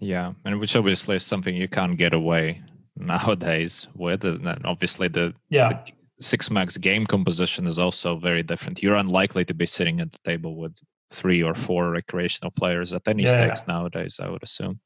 Yeah, 0.00 0.32
and 0.44 0.58
which 0.60 0.74
obviously 0.76 1.16
is 1.16 1.24
something 1.24 1.54
you 1.54 1.68
can't 1.68 1.96
get 1.98 2.14
away 2.14 2.62
nowadays 2.98 3.86
with. 3.94 4.24
And 4.24 4.64
obviously, 4.64 5.08
the, 5.08 5.34
yeah. 5.48 5.68
the 5.68 5.92
six 6.20 6.50
max 6.50 6.76
game 6.76 7.06
composition 7.06 7.66
is 7.66 7.78
also 7.78 8.16
very 8.16 8.42
different. 8.42 8.82
You're 8.82 8.96
unlikely 8.96 9.44
to 9.46 9.54
be 9.54 9.66
sitting 9.66 10.00
at 10.00 10.12
the 10.12 10.18
table 10.24 10.56
with 10.56 10.76
three 11.10 11.42
or 11.42 11.54
four 11.54 11.90
recreational 11.90 12.50
players 12.50 12.92
at 12.92 13.06
any 13.06 13.24
yeah, 13.24 13.32
stakes 13.32 13.64
yeah. 13.66 13.74
nowadays. 13.74 14.20
I 14.22 14.28
would 14.28 14.42
assume. 14.42 14.80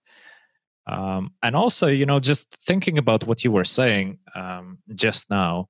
Um, 0.86 1.30
and 1.42 1.54
also, 1.54 1.86
you 1.86 2.06
know, 2.06 2.20
just 2.20 2.56
thinking 2.66 2.98
about 2.98 3.26
what 3.26 3.44
you 3.44 3.52
were 3.52 3.64
saying 3.64 4.18
um, 4.34 4.78
just 4.94 5.30
now 5.30 5.68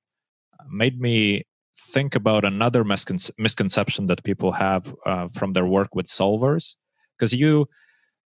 made 0.69 0.99
me 0.99 1.43
think 1.77 2.15
about 2.15 2.45
another 2.45 2.83
miscon- 2.83 3.31
misconception 3.37 4.07
that 4.07 4.23
people 4.23 4.51
have 4.51 4.93
uh, 5.05 5.27
from 5.33 5.53
their 5.53 5.65
work 5.65 5.93
with 5.93 6.07
solvers 6.07 6.75
because 7.17 7.33
you 7.33 7.67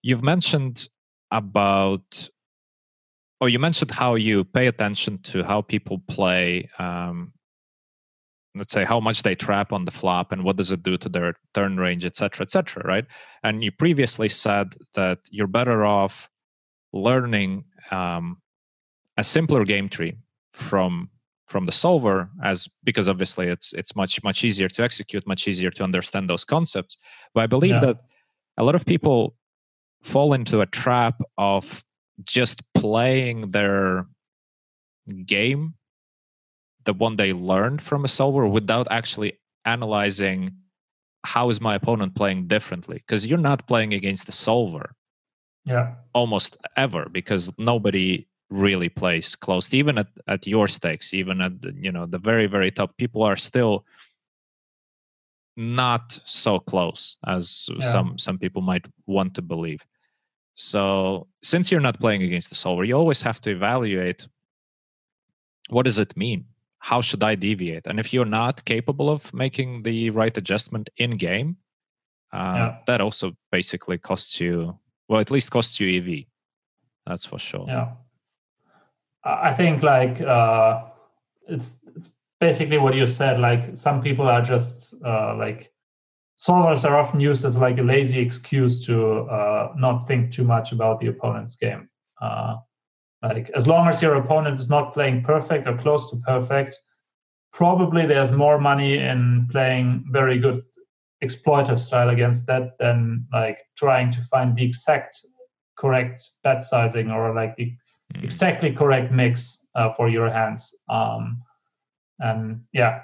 you've 0.03 0.23
mentioned 0.23 0.89
about 1.31 2.29
oh 3.41 3.47
you 3.47 3.59
mentioned 3.59 3.91
how 3.91 4.15
you 4.15 4.45
pay 4.45 4.67
attention 4.67 5.19
to 5.19 5.43
how 5.43 5.61
people 5.63 5.99
play 6.09 6.69
um, 6.79 7.33
let's 8.55 8.73
say 8.73 8.85
how 8.85 8.99
much 8.99 9.23
they 9.23 9.35
trap 9.35 9.73
on 9.73 9.85
the 9.85 9.91
flop 9.91 10.33
and 10.33 10.43
what 10.43 10.57
does 10.57 10.73
it 10.73 10.83
do 10.83 10.97
to 10.97 11.09
their 11.09 11.35
turn 11.55 11.77
range 11.77 12.05
etc 12.05 12.45
etc 12.45 12.83
right 12.85 13.07
and 13.43 13.63
you 13.63 13.71
previously 13.71 14.29
said 14.29 14.75
that 14.95 15.19
you're 15.31 15.47
better 15.47 15.85
off 15.85 16.29
learning 16.93 17.65
um, 17.91 18.39
a 19.17 19.25
simpler 19.25 19.65
game 19.65 19.89
tree 19.89 20.17
from 20.53 21.11
from 21.47 21.67
the 21.67 21.73
solver 21.73 22.29
as 22.43 22.69
because 22.83 23.09
obviously 23.09 23.47
it's 23.47 23.73
it's 23.75 23.95
much 23.95 24.23
much 24.25 24.43
easier 24.43 24.69
to 24.69 24.83
execute 24.83 25.27
much 25.27 25.47
easier 25.47 25.71
to 25.71 25.85
understand 25.85 26.29
those 26.29 26.45
concepts 26.45 26.97
but 27.35 27.43
i 27.43 27.47
believe 27.47 27.75
yeah. 27.75 27.81
that 27.81 28.01
a 28.57 28.65
lot 28.65 28.75
of 28.75 28.85
people 28.85 29.37
fall 30.03 30.33
into 30.33 30.61
a 30.61 30.67
trap 30.67 31.21
of 31.39 31.85
just 32.25 32.63
playing 32.75 33.51
their 33.51 34.07
game 35.27 35.75
the 36.87 36.95
one 36.95 37.17
they 37.17 37.33
learned 37.33 37.83
from 37.83 38.05
a 38.05 38.09
solver 38.09 38.47
without 38.47 38.87
actually 38.91 39.39
analyzing 39.65 40.53
how 41.25 41.51
is 41.51 41.61
my 41.61 41.75
opponent 41.75 42.15
playing 42.15 42.47
differently. 42.47 43.03
Because 43.05 43.27
you're 43.27 43.39
not 43.39 43.67
playing 43.67 43.93
against 43.93 44.27
the 44.27 44.33
solver 44.33 44.95
yeah. 45.65 45.95
almost 46.15 46.57
ever 46.77 47.09
because 47.11 47.53
nobody 47.59 48.27
really 48.49 48.89
plays 48.89 49.35
close 49.35 49.75
even 49.75 49.99
at, 49.99 50.07
at 50.29 50.47
your 50.47 50.69
stakes 50.69 51.13
even 51.13 51.41
at 51.41 51.61
the, 51.61 51.75
you 51.77 51.91
know 51.91 52.07
the 52.07 52.19
very 52.19 52.47
very 52.47 52.71
top. 52.71 52.97
People 52.97 53.25
are 53.25 53.37
still 53.37 53.85
not 55.57 56.21
so 56.25 56.61
close 56.61 57.17
as 57.27 57.69
yeah. 57.75 57.91
some 57.91 58.17
some 58.19 58.39
people 58.39 58.63
might 58.63 58.87
want 59.07 59.35
to 59.35 59.43
believe 59.43 59.85
so 60.57 61.27
since 61.43 61.71
you're 61.71 61.81
not 61.81 62.01
playing 62.01 62.23
against 62.23 62.49
the 62.49 62.55
solver 62.55 62.83
you 62.83 62.95
always 62.95 63.23
have 63.23 63.41
to 63.41 63.51
evaluate 63.51 64.27
what 65.69 65.85
does 65.85 65.99
it 65.99 66.17
mean 66.17 66.45
how 66.79 67.01
should 67.01 67.23
i 67.23 67.35
deviate 67.35 67.87
and 67.87 68.01
if 68.01 68.13
you're 68.13 68.25
not 68.25 68.65
capable 68.65 69.09
of 69.09 69.33
making 69.33 69.83
the 69.85 70.11
right 70.11 70.37
adjustment 70.37 70.91
in 70.97 71.13
game 71.17 71.57
uh, 72.33 72.55
yeah. 72.57 72.77
that 72.87 73.01
also 73.01 73.33
basically 73.53 73.97
costs 73.99 74.41
you 74.41 74.77
well 75.09 75.21
at 75.21 75.31
least 75.31 75.51
costs 75.51 75.79
you 75.79 75.99
ev 75.99 76.25
that's 77.07 77.25
for 77.25 77.39
sure 77.39 77.65
yeah 77.69 77.93
I 79.27 79.53
think 79.53 79.83
like 79.83 80.21
uh, 80.21 80.85
it's 81.49 81.81
it's 81.97 82.17
basically 82.41 82.79
what 82.79 82.95
you 82.95 83.07
said. 83.07 83.41
Like 83.41 83.77
some 83.77 84.01
people 84.01 84.29
are 84.29 84.41
just 84.41 84.95
uh, 85.05 85.35
like 85.37 85.73
solvers 86.39 86.89
are 86.89 86.99
often 86.99 87.21
used 87.21 87.45
as 87.45 87.57
like 87.57 87.79
a 87.79 87.83
lazy 87.83 88.21
excuse 88.21 88.85
to 88.87 89.21
uh, 89.23 89.73
not 89.77 90.07
think 90.07 90.33
too 90.33 90.45
much 90.45 90.73
about 90.73 91.01
the 91.01 91.07
opponent's 91.07 91.57
game. 91.57 91.89
Uh, 92.21 92.57
like 93.23 93.51
as 93.51 93.67
long 93.67 93.89
as 93.89 94.03
your 94.03 94.17
opponent 94.17 94.61
is 94.61 94.69
not 94.69 94.93
playing 94.93 95.23
perfect 95.23 95.67
or 95.67 95.77
close 95.79 96.11
to 96.11 96.17
perfect, 96.27 96.79
probably 97.53 98.07
there's 98.07 98.33
more 98.33 98.59
money 98.59 98.99
in 98.99 99.49
playing 99.51 100.05
very 100.11 100.39
good 100.39 100.63
exploitive 101.25 101.81
style 101.81 102.11
against 102.11 102.47
that 102.47 102.77
than 102.79 103.27
like 103.33 103.63
trying 103.77 104.13
to 104.13 104.21
find 104.23 104.55
the 104.55 104.65
exact 104.65 105.17
correct 105.79 106.23
bet 106.45 106.63
sizing 106.63 107.11
or 107.11 107.35
like 107.35 107.57
the 107.57 107.73
mm. 108.15 108.25
exactly 108.25 108.73
correct 108.73 109.11
mix 109.11 109.67
uh, 109.75 109.93
for 109.95 110.09
your 110.09 110.29
hands. 110.29 110.75
Um, 110.91 111.43
and 112.19 112.63
yeah, 112.73 113.03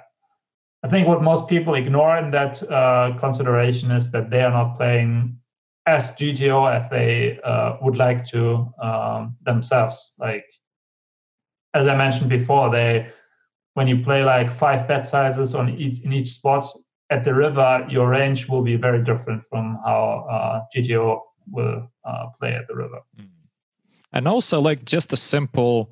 I 0.83 0.89
think 0.89 1.07
what 1.07 1.23
most 1.23 1.47
people 1.47 1.75
ignore 1.75 2.17
in 2.17 2.31
that 2.31 2.61
uh, 2.69 3.17
consideration 3.17 3.91
is 3.91 4.11
that 4.11 4.29
they 4.29 4.41
are 4.41 4.51
not 4.51 4.77
playing 4.77 5.37
as 5.85 6.11
GTO 6.11 6.65
as 6.71 6.89
they 6.89 7.39
uh, 7.43 7.77
would 7.81 7.97
like 7.97 8.25
to 8.27 8.71
um, 8.81 9.35
themselves. 9.43 10.13
Like 10.19 10.45
as 11.73 11.87
I 11.87 11.95
mentioned 11.95 12.29
before, 12.29 12.69
they 12.69 13.11
when 13.75 13.87
you 13.87 14.03
play 14.03 14.23
like 14.23 14.51
five 14.51 14.87
bet 14.87 15.07
sizes 15.07 15.55
on 15.55 15.69
each 15.69 16.01
in 16.01 16.13
each 16.13 16.29
spot 16.29 16.65
at 17.09 17.23
the 17.23 17.33
river, 17.33 17.85
your 17.89 18.09
range 18.09 18.47
will 18.47 18.61
be 18.61 18.75
very 18.75 19.03
different 19.03 19.43
from 19.49 19.79
how 19.85 20.27
uh, 20.29 20.61
GTO 20.75 21.21
will 21.51 21.89
uh, 22.05 22.25
play 22.39 22.53
at 22.53 22.67
the 22.67 22.75
river. 22.75 22.99
Mm 23.19 23.29
and 24.13 24.27
also 24.27 24.61
like 24.61 24.85
just 24.85 25.11
a 25.11 25.17
simple 25.17 25.91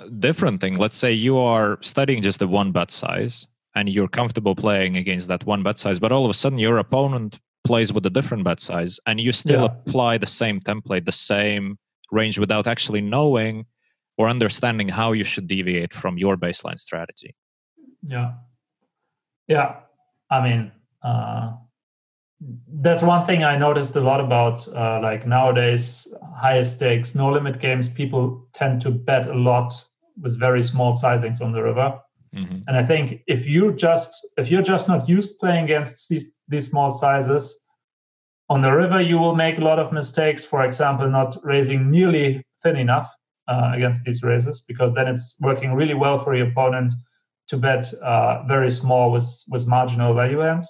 uh, 0.00 0.06
different 0.18 0.60
thing 0.60 0.78
let's 0.78 0.96
say 0.96 1.12
you 1.12 1.36
are 1.36 1.78
studying 1.82 2.22
just 2.22 2.38
the 2.38 2.48
one 2.48 2.72
bet 2.72 2.90
size 2.90 3.46
and 3.74 3.88
you're 3.88 4.08
comfortable 4.08 4.54
playing 4.54 4.96
against 4.96 5.28
that 5.28 5.44
one 5.44 5.62
bet 5.62 5.78
size 5.78 5.98
but 5.98 6.12
all 6.12 6.24
of 6.24 6.30
a 6.30 6.34
sudden 6.34 6.58
your 6.58 6.78
opponent 6.78 7.38
plays 7.64 7.92
with 7.92 8.04
a 8.06 8.10
different 8.10 8.44
bet 8.44 8.60
size 8.60 9.00
and 9.06 9.20
you 9.20 9.32
still 9.32 9.60
yeah. 9.60 9.66
apply 9.66 10.18
the 10.18 10.26
same 10.26 10.60
template 10.60 11.04
the 11.04 11.12
same 11.12 11.78
range 12.12 12.38
without 12.38 12.66
actually 12.66 13.00
knowing 13.00 13.64
or 14.16 14.28
understanding 14.28 14.88
how 14.88 15.12
you 15.12 15.24
should 15.24 15.46
deviate 15.46 15.92
from 15.92 16.18
your 16.18 16.36
baseline 16.36 16.78
strategy 16.78 17.34
yeah 18.02 18.32
yeah 19.48 19.76
i 20.30 20.42
mean 20.42 20.70
uh, 21.02 21.52
that's 22.80 23.02
one 23.02 23.24
thing 23.24 23.44
I 23.44 23.56
noticed 23.56 23.94
a 23.96 24.00
lot 24.00 24.20
about 24.20 24.66
uh, 24.68 25.00
like 25.00 25.26
nowadays 25.26 26.08
higher 26.36 26.64
stakes, 26.64 27.14
no 27.14 27.30
limit 27.30 27.60
games. 27.60 27.88
People 27.88 28.46
tend 28.52 28.82
to 28.82 28.90
bet 28.90 29.26
a 29.26 29.34
lot 29.34 29.72
with 30.20 30.38
very 30.38 30.62
small 30.62 30.94
sizings 30.94 31.40
on 31.40 31.52
the 31.52 31.62
river. 31.62 31.98
Mm-hmm. 32.34 32.58
And 32.66 32.76
I 32.76 32.84
think 32.84 33.22
if 33.26 33.46
you 33.46 33.72
just 33.72 34.26
if 34.36 34.50
you're 34.50 34.62
just 34.62 34.88
not 34.88 35.08
used 35.08 35.38
playing 35.38 35.64
against 35.64 36.08
these 36.08 36.34
these 36.48 36.68
small 36.68 36.90
sizes 36.90 37.64
on 38.48 38.60
the 38.60 38.72
river, 38.72 39.00
you 39.00 39.18
will 39.18 39.34
make 39.34 39.58
a 39.58 39.64
lot 39.64 39.78
of 39.78 39.92
mistakes. 39.92 40.44
For 40.44 40.64
example, 40.64 41.08
not 41.08 41.36
raising 41.44 41.90
nearly 41.90 42.44
thin 42.62 42.76
enough 42.76 43.14
uh, 43.46 43.72
against 43.74 44.02
these 44.02 44.22
raises 44.22 44.60
because 44.60 44.94
then 44.94 45.06
it's 45.06 45.36
working 45.40 45.74
really 45.74 45.94
well 45.94 46.18
for 46.18 46.34
your 46.34 46.48
opponent 46.48 46.92
to 47.48 47.56
bet 47.56 47.92
uh, 48.02 48.42
very 48.48 48.70
small 48.70 49.12
with 49.12 49.28
with 49.48 49.66
marginal 49.66 50.14
value 50.14 50.38
hands. 50.38 50.68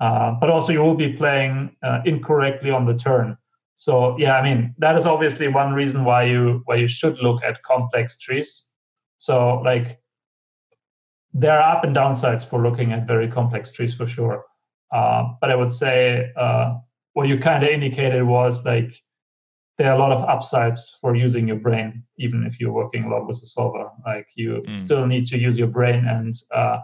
Uh, 0.00 0.32
but 0.32 0.50
also 0.50 0.72
you 0.72 0.82
will 0.82 0.96
be 0.96 1.12
playing 1.12 1.74
uh, 1.82 2.00
incorrectly 2.04 2.70
on 2.70 2.86
the 2.86 2.94
turn. 2.94 3.36
So 3.74 4.16
yeah, 4.18 4.36
I 4.36 4.42
mean 4.42 4.74
that 4.78 4.96
is 4.96 5.06
obviously 5.06 5.48
one 5.48 5.72
reason 5.72 6.04
why 6.04 6.24
you 6.24 6.62
why 6.66 6.76
you 6.76 6.88
should 6.88 7.18
look 7.18 7.42
at 7.42 7.62
complex 7.62 8.16
trees. 8.18 8.64
So 9.18 9.60
like 9.64 10.01
there 11.32 11.60
are 11.60 11.76
up 11.76 11.84
and 11.84 11.96
downsides 11.96 12.48
for 12.48 12.62
looking 12.62 12.92
at 12.92 13.06
very 13.06 13.28
complex 13.28 13.72
trees 13.72 13.94
for 13.94 14.06
sure. 14.06 14.44
Uh, 14.92 15.32
but 15.40 15.50
I 15.50 15.54
would 15.54 15.72
say 15.72 16.30
uh, 16.36 16.74
what 17.14 17.28
you 17.28 17.38
kind 17.38 17.62
of 17.62 17.70
indicated 17.70 18.22
was 18.24 18.64
like 18.64 18.94
there 19.78 19.90
are 19.90 19.96
a 19.96 19.98
lot 19.98 20.12
of 20.12 20.22
upsides 20.28 20.96
for 21.00 21.16
using 21.16 21.48
your 21.48 21.56
brain, 21.56 22.04
even 22.18 22.44
if 22.44 22.60
you're 22.60 22.72
working 22.72 23.04
a 23.04 23.08
lot 23.08 23.26
with 23.26 23.38
a 23.38 23.46
solver. 23.46 23.90
Like 24.04 24.28
you 24.34 24.62
mm. 24.68 24.78
still 24.78 25.06
need 25.06 25.26
to 25.26 25.38
use 25.38 25.56
your 25.56 25.68
brain 25.68 26.04
and 26.04 26.34
uh, 26.54 26.80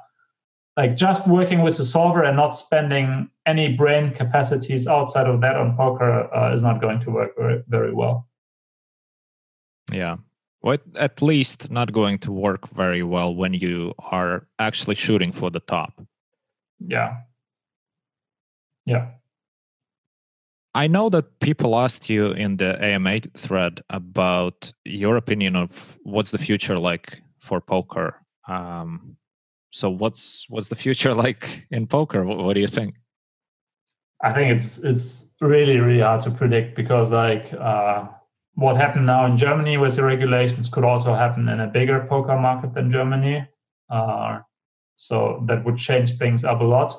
like 0.79 0.97
just 0.97 1.27
working 1.27 1.63
with 1.63 1.77
the 1.77 1.85
solver 1.85 2.23
and 2.23 2.37
not 2.37 2.55
spending 2.55 3.29
any 3.47 3.75
brain 3.77 4.13
capacities 4.15 4.87
outside 4.87 5.27
of 5.27 5.41
that 5.41 5.57
on 5.57 5.77
poker 5.77 6.33
uh, 6.35 6.53
is 6.53 6.63
not 6.63 6.81
going 6.81 7.01
to 7.01 7.11
work 7.11 7.33
very, 7.37 7.63
very 7.69 7.93
well 7.93 8.27
yeah 9.93 10.17
well 10.63 10.79
at 10.97 11.23
least 11.23 11.71
not 11.71 11.93
going 11.93 12.19
to 12.19 12.33
work 12.33 12.69
very 12.75 13.03
well 13.03 13.35
when 13.35 13.55
you 13.55 13.95
are 14.11 14.47
actually 14.59 14.95
shooting 14.95 15.33
for 15.33 15.51
the 15.51 15.61
top 15.61 16.01
yeah 16.79 17.17
yeah 18.87 19.09
I 20.75 20.87
know 20.87 21.09
that 21.09 21.41
people 21.41 21.77
asked 21.77 22.09
you 22.09 22.31
in 22.31 22.59
the 22.59 22.81
AMA 22.81 23.21
thread 23.37 23.83
about 23.91 24.73
your 24.85 25.17
opinion 25.17 25.57
of 25.57 25.99
what's 26.05 26.31
the 26.31 26.39
future 26.39 26.79
like 26.79 27.21
for 27.41 27.61
poker. 27.61 28.15
Um, 28.47 29.17
so 29.71 29.91
what's 29.91 30.47
what's 30.49 30.69
the 30.69 30.77
future 30.77 31.15
like 31.25 31.67
in 31.71 31.87
poker? 31.87 32.25
What, 32.25 32.39
what, 32.39 32.55
do 32.55 32.61
you 32.61 32.69
think? 32.69 32.95
I 34.23 34.33
think 34.33 34.53
it's 34.53 34.79
it's 34.79 35.31
really 35.41 35.79
really 35.79 36.01
hard 36.01 36.21
to 36.23 36.31
predict 36.31 36.77
because 36.77 37.11
like 37.11 37.53
uh, 37.55 38.07
what 38.59 38.77
happened 38.77 39.07
now 39.07 39.25
in 39.25 39.37
Germany 39.37 39.79
with 39.79 39.95
the 39.95 40.03
regulations 40.03 40.69
could 40.69 40.83
also 40.83 41.15
happen 41.15 41.49
in 41.49 41.61
a 41.61 41.69
bigger 41.69 42.05
poker 42.09 42.37
market 42.37 42.75
than 42.75 42.91
Germany. 42.91 43.47
Uh, 43.89 44.41
so 44.97 45.45
that 45.47 45.65
would 45.65 45.77
change 45.77 46.15
things 46.15 46.43
up 46.43 46.61
a 46.61 46.65
lot. 46.65 46.93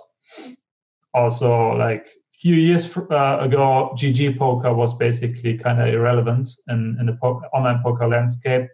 Also, 1.14 1.72
like 1.72 2.06
a 2.06 2.38
few 2.40 2.56
years 2.56 2.95
uh, 2.95 3.40
ago, 3.41 3.91
GG 3.94 4.38
poker 4.38 4.73
was 4.73 4.94
basically 4.94 5.57
kind 5.57 5.81
of 5.81 5.90
irrelevant 5.90 6.48
in, 6.69 6.95
in 6.98 7.07
the 7.07 7.18
po- 7.22 7.41
online 7.53 7.84
poker 7.84 8.07
landscape. 8.07 8.69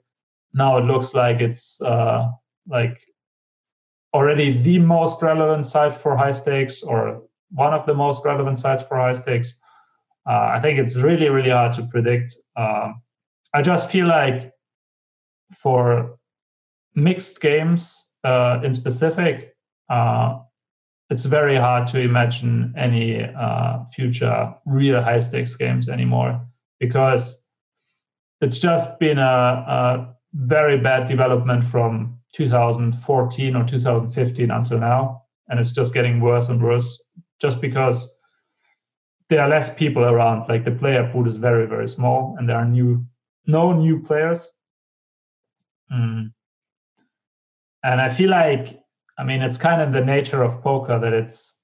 Now 0.53 0.77
it 0.77 0.85
looks 0.85 1.15
like 1.15 1.41
it's 1.41 1.81
uh, 1.81 2.29
like 2.67 2.99
already 4.13 4.61
the 4.61 4.77
most 4.77 5.23
relevant 5.23 5.65
site 5.65 5.93
for 5.93 6.15
high 6.15 6.31
stakes 6.31 6.83
or 6.83 7.23
one 7.49 7.73
of 7.73 7.87
the 7.87 7.95
most 7.95 8.23
relevant 8.23 8.59
sites 8.59 8.83
for 8.83 8.97
high 8.97 9.13
stakes. 9.13 9.59
Uh, 10.27 10.51
I 10.53 10.59
think 10.59 10.79
it's 10.79 10.97
really, 10.97 11.29
really 11.29 11.51
hard 11.51 11.73
to 11.73 11.83
predict. 11.83 12.35
Um, 12.55 13.01
I 13.53 13.61
just 13.61 13.91
feel 13.91 14.07
like 14.07 14.51
for 15.55 16.17
mixed 16.95 17.41
games 17.41 18.13
uh, 18.23 18.59
in 18.63 18.73
specific, 18.73 19.55
uh, 19.89 20.39
it's 21.09 21.23
very 21.23 21.55
hard 21.55 21.87
to 21.87 21.99
imagine 21.99 22.73
any 22.77 23.23
uh, 23.23 23.85
future 23.93 24.53
real 24.65 25.01
high 25.01 25.19
stakes 25.19 25.55
games 25.55 25.87
anymore 25.87 26.41
because 26.79 27.45
it's 28.41 28.59
just 28.59 28.99
been 28.99 29.19
a, 29.19 29.21
a, 29.23 30.15
very 30.33 30.77
bad 30.77 31.07
development 31.07 31.63
from 31.63 32.17
2014 32.33 33.55
or 33.55 33.63
2015 33.63 34.51
until 34.51 34.77
now 34.77 35.21
and 35.47 35.61
it's 35.61 35.71
just 35.71 35.93
getting 35.93 36.19
worse 36.19 36.49
and 36.49 36.61
worse 36.61 37.01
just 37.39 37.61
because 37.61 38.14
there 39.29 39.41
are 39.41 39.49
less 39.49 39.73
people 39.73 40.03
around 40.03 40.47
like 40.47 40.63
the 40.63 40.71
player 40.71 41.09
pool 41.11 41.27
is 41.27 41.37
very 41.37 41.65
very 41.65 41.87
small 41.87 42.35
and 42.37 42.47
there 42.47 42.57
are 42.57 42.65
new 42.65 43.03
no 43.47 43.71
new 43.71 44.01
players 44.01 44.51
mm. 45.91 46.31
and 47.83 48.01
i 48.01 48.09
feel 48.09 48.29
like 48.29 48.85
I 49.17 49.23
mean, 49.23 49.41
it's 49.41 49.57
kind 49.57 49.81
of 49.81 49.93
the 49.93 50.03
nature 50.03 50.43
of 50.43 50.61
poker 50.61 50.99
that 50.99 51.13
it's 51.13 51.61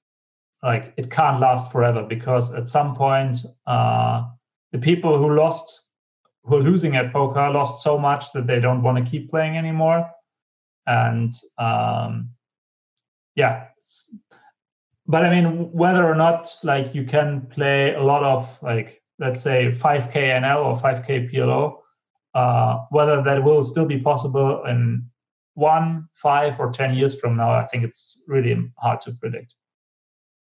like 0.62 0.94
it 0.96 1.10
can't 1.10 1.40
last 1.40 1.70
forever 1.70 2.02
because 2.02 2.54
at 2.54 2.68
some 2.68 2.94
point, 2.94 3.38
uh, 3.66 4.24
the 4.70 4.78
people 4.78 5.18
who 5.18 5.34
lost, 5.34 5.88
who 6.44 6.56
are 6.56 6.62
losing 6.62 6.96
at 6.96 7.12
poker, 7.12 7.50
lost 7.50 7.82
so 7.82 7.98
much 7.98 8.32
that 8.32 8.46
they 8.46 8.60
don't 8.60 8.82
want 8.82 9.04
to 9.04 9.10
keep 9.10 9.28
playing 9.28 9.58
anymore. 9.58 10.08
And 10.86 11.34
um, 11.58 12.30
yeah, 13.34 13.66
but 15.06 15.24
I 15.24 15.30
mean, 15.30 15.70
whether 15.72 16.04
or 16.04 16.14
not 16.14 16.48
like 16.62 16.94
you 16.94 17.04
can 17.04 17.46
play 17.50 17.94
a 17.94 18.02
lot 18.02 18.22
of 18.22 18.58
like 18.62 19.02
let's 19.18 19.42
say 19.42 19.70
5k 19.70 20.14
NL 20.14 20.64
or 20.64 20.76
5k 20.76 21.32
PLO, 21.32 21.78
uh, 22.34 22.84
whether 22.90 23.22
that 23.22 23.42
will 23.44 23.62
still 23.64 23.86
be 23.86 23.98
possible 23.98 24.64
in 24.64 25.06
one, 25.54 26.08
five, 26.14 26.58
or 26.58 26.72
10 26.72 26.94
years 26.94 27.18
from 27.20 27.34
now, 27.34 27.52
I 27.52 27.66
think 27.66 27.84
it's 27.84 28.22
really 28.26 28.70
hard 28.78 29.00
to 29.02 29.12
predict. 29.12 29.54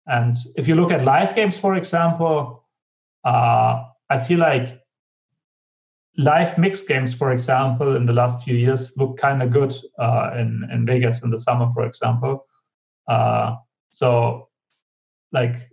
And 0.07 0.37
if 0.57 0.69
you 0.69 0.75
look 0.75 0.91
at 0.91 1.05
live 1.05 1.35
games, 1.35 1.59
for 1.59 1.75
example, 1.75 2.65
uh, 3.25 3.85
I 4.11 4.19
feel 4.19 4.39
like 4.39 4.81
live 6.17 6.59
mixed 6.59 6.89
games, 6.89 7.15
for 7.15 7.33
example, 7.33 7.97
in 7.97 8.07
the 8.07 8.13
last 8.13 8.45
few 8.45 8.57
years 8.57 8.97
look 8.97 9.19
kind 9.19 9.43
of 9.43 9.51
good 9.51 9.75
uh, 9.99 10.31
in, 10.37 10.69
in 10.73 10.87
Vegas 10.87 11.23
in 11.23 11.31
the 11.31 11.39
summer, 11.39 11.71
for 11.73 11.85
example. 11.85 12.47
Uh, 13.07 13.57
so, 13.91 14.48
like, 15.33 15.71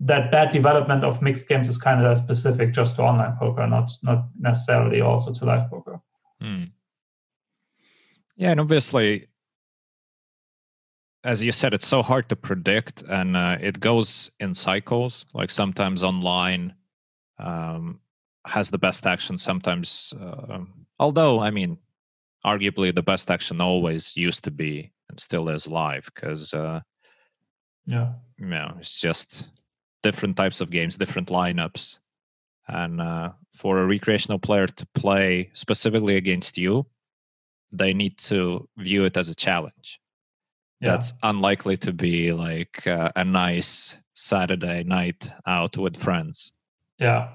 that 0.00 0.30
bad 0.30 0.50
development 0.50 1.04
of 1.04 1.20
mixed 1.20 1.46
games 1.46 1.68
is 1.68 1.76
kind 1.76 2.04
of 2.04 2.18
specific 2.18 2.72
just 2.72 2.96
to 2.96 3.02
online 3.02 3.36
poker, 3.38 3.66
not 3.66 3.90
not 4.02 4.28
necessarily 4.38 5.02
also 5.02 5.32
to 5.32 5.44
live 5.44 5.68
poker. 5.68 6.00
Mm. 6.42 6.70
Yeah, 8.36 8.52
and 8.52 8.60
obviously, 8.60 9.28
as 11.22 11.42
you 11.42 11.52
said, 11.52 11.74
it's 11.74 11.86
so 11.86 12.02
hard 12.02 12.30
to 12.30 12.36
predict, 12.36 13.02
and 13.02 13.36
uh, 13.36 13.58
it 13.60 13.78
goes 13.78 14.30
in 14.40 14.54
cycles. 14.54 15.26
Like 15.34 15.50
sometimes 15.50 16.02
online 16.02 16.74
um, 17.38 18.00
has 18.46 18.70
the 18.70 18.78
best 18.78 19.06
action. 19.06 19.36
Sometimes, 19.36 20.14
uh, 20.18 20.60
although 20.98 21.40
I 21.40 21.50
mean, 21.50 21.76
arguably 22.46 22.94
the 22.94 23.02
best 23.02 23.30
action 23.30 23.60
always 23.60 24.16
used 24.16 24.44
to 24.44 24.50
be 24.50 24.92
and 25.10 25.20
still 25.20 25.50
is 25.50 25.68
live 25.68 26.10
because 26.14 26.54
uh, 26.54 26.80
yeah, 27.90 28.12
you 28.38 28.46
know, 28.46 28.76
it's 28.78 29.00
just 29.00 29.48
different 30.02 30.36
types 30.36 30.60
of 30.60 30.70
games, 30.70 30.96
different 30.96 31.28
lineups, 31.28 31.98
and 32.68 33.00
uh, 33.00 33.30
for 33.54 33.78
a 33.78 33.86
recreational 33.86 34.38
player 34.38 34.66
to 34.66 34.86
play 34.94 35.50
specifically 35.54 36.16
against 36.16 36.56
you 36.56 36.86
they 37.72 37.92
need 37.94 38.16
to 38.18 38.68
view 38.78 39.04
it 39.04 39.16
as 39.16 39.28
a 39.28 39.34
challenge. 39.34 40.00
Yeah. 40.80 40.92
That's 40.92 41.12
unlikely 41.22 41.76
to 41.78 41.92
be 41.92 42.32
like 42.32 42.86
uh, 42.86 43.12
a 43.14 43.24
nice 43.24 43.96
Saturday 44.14 44.82
night 44.82 45.30
out 45.46 45.76
with 45.76 45.96
friends. 45.96 46.52
Yeah. 46.98 47.28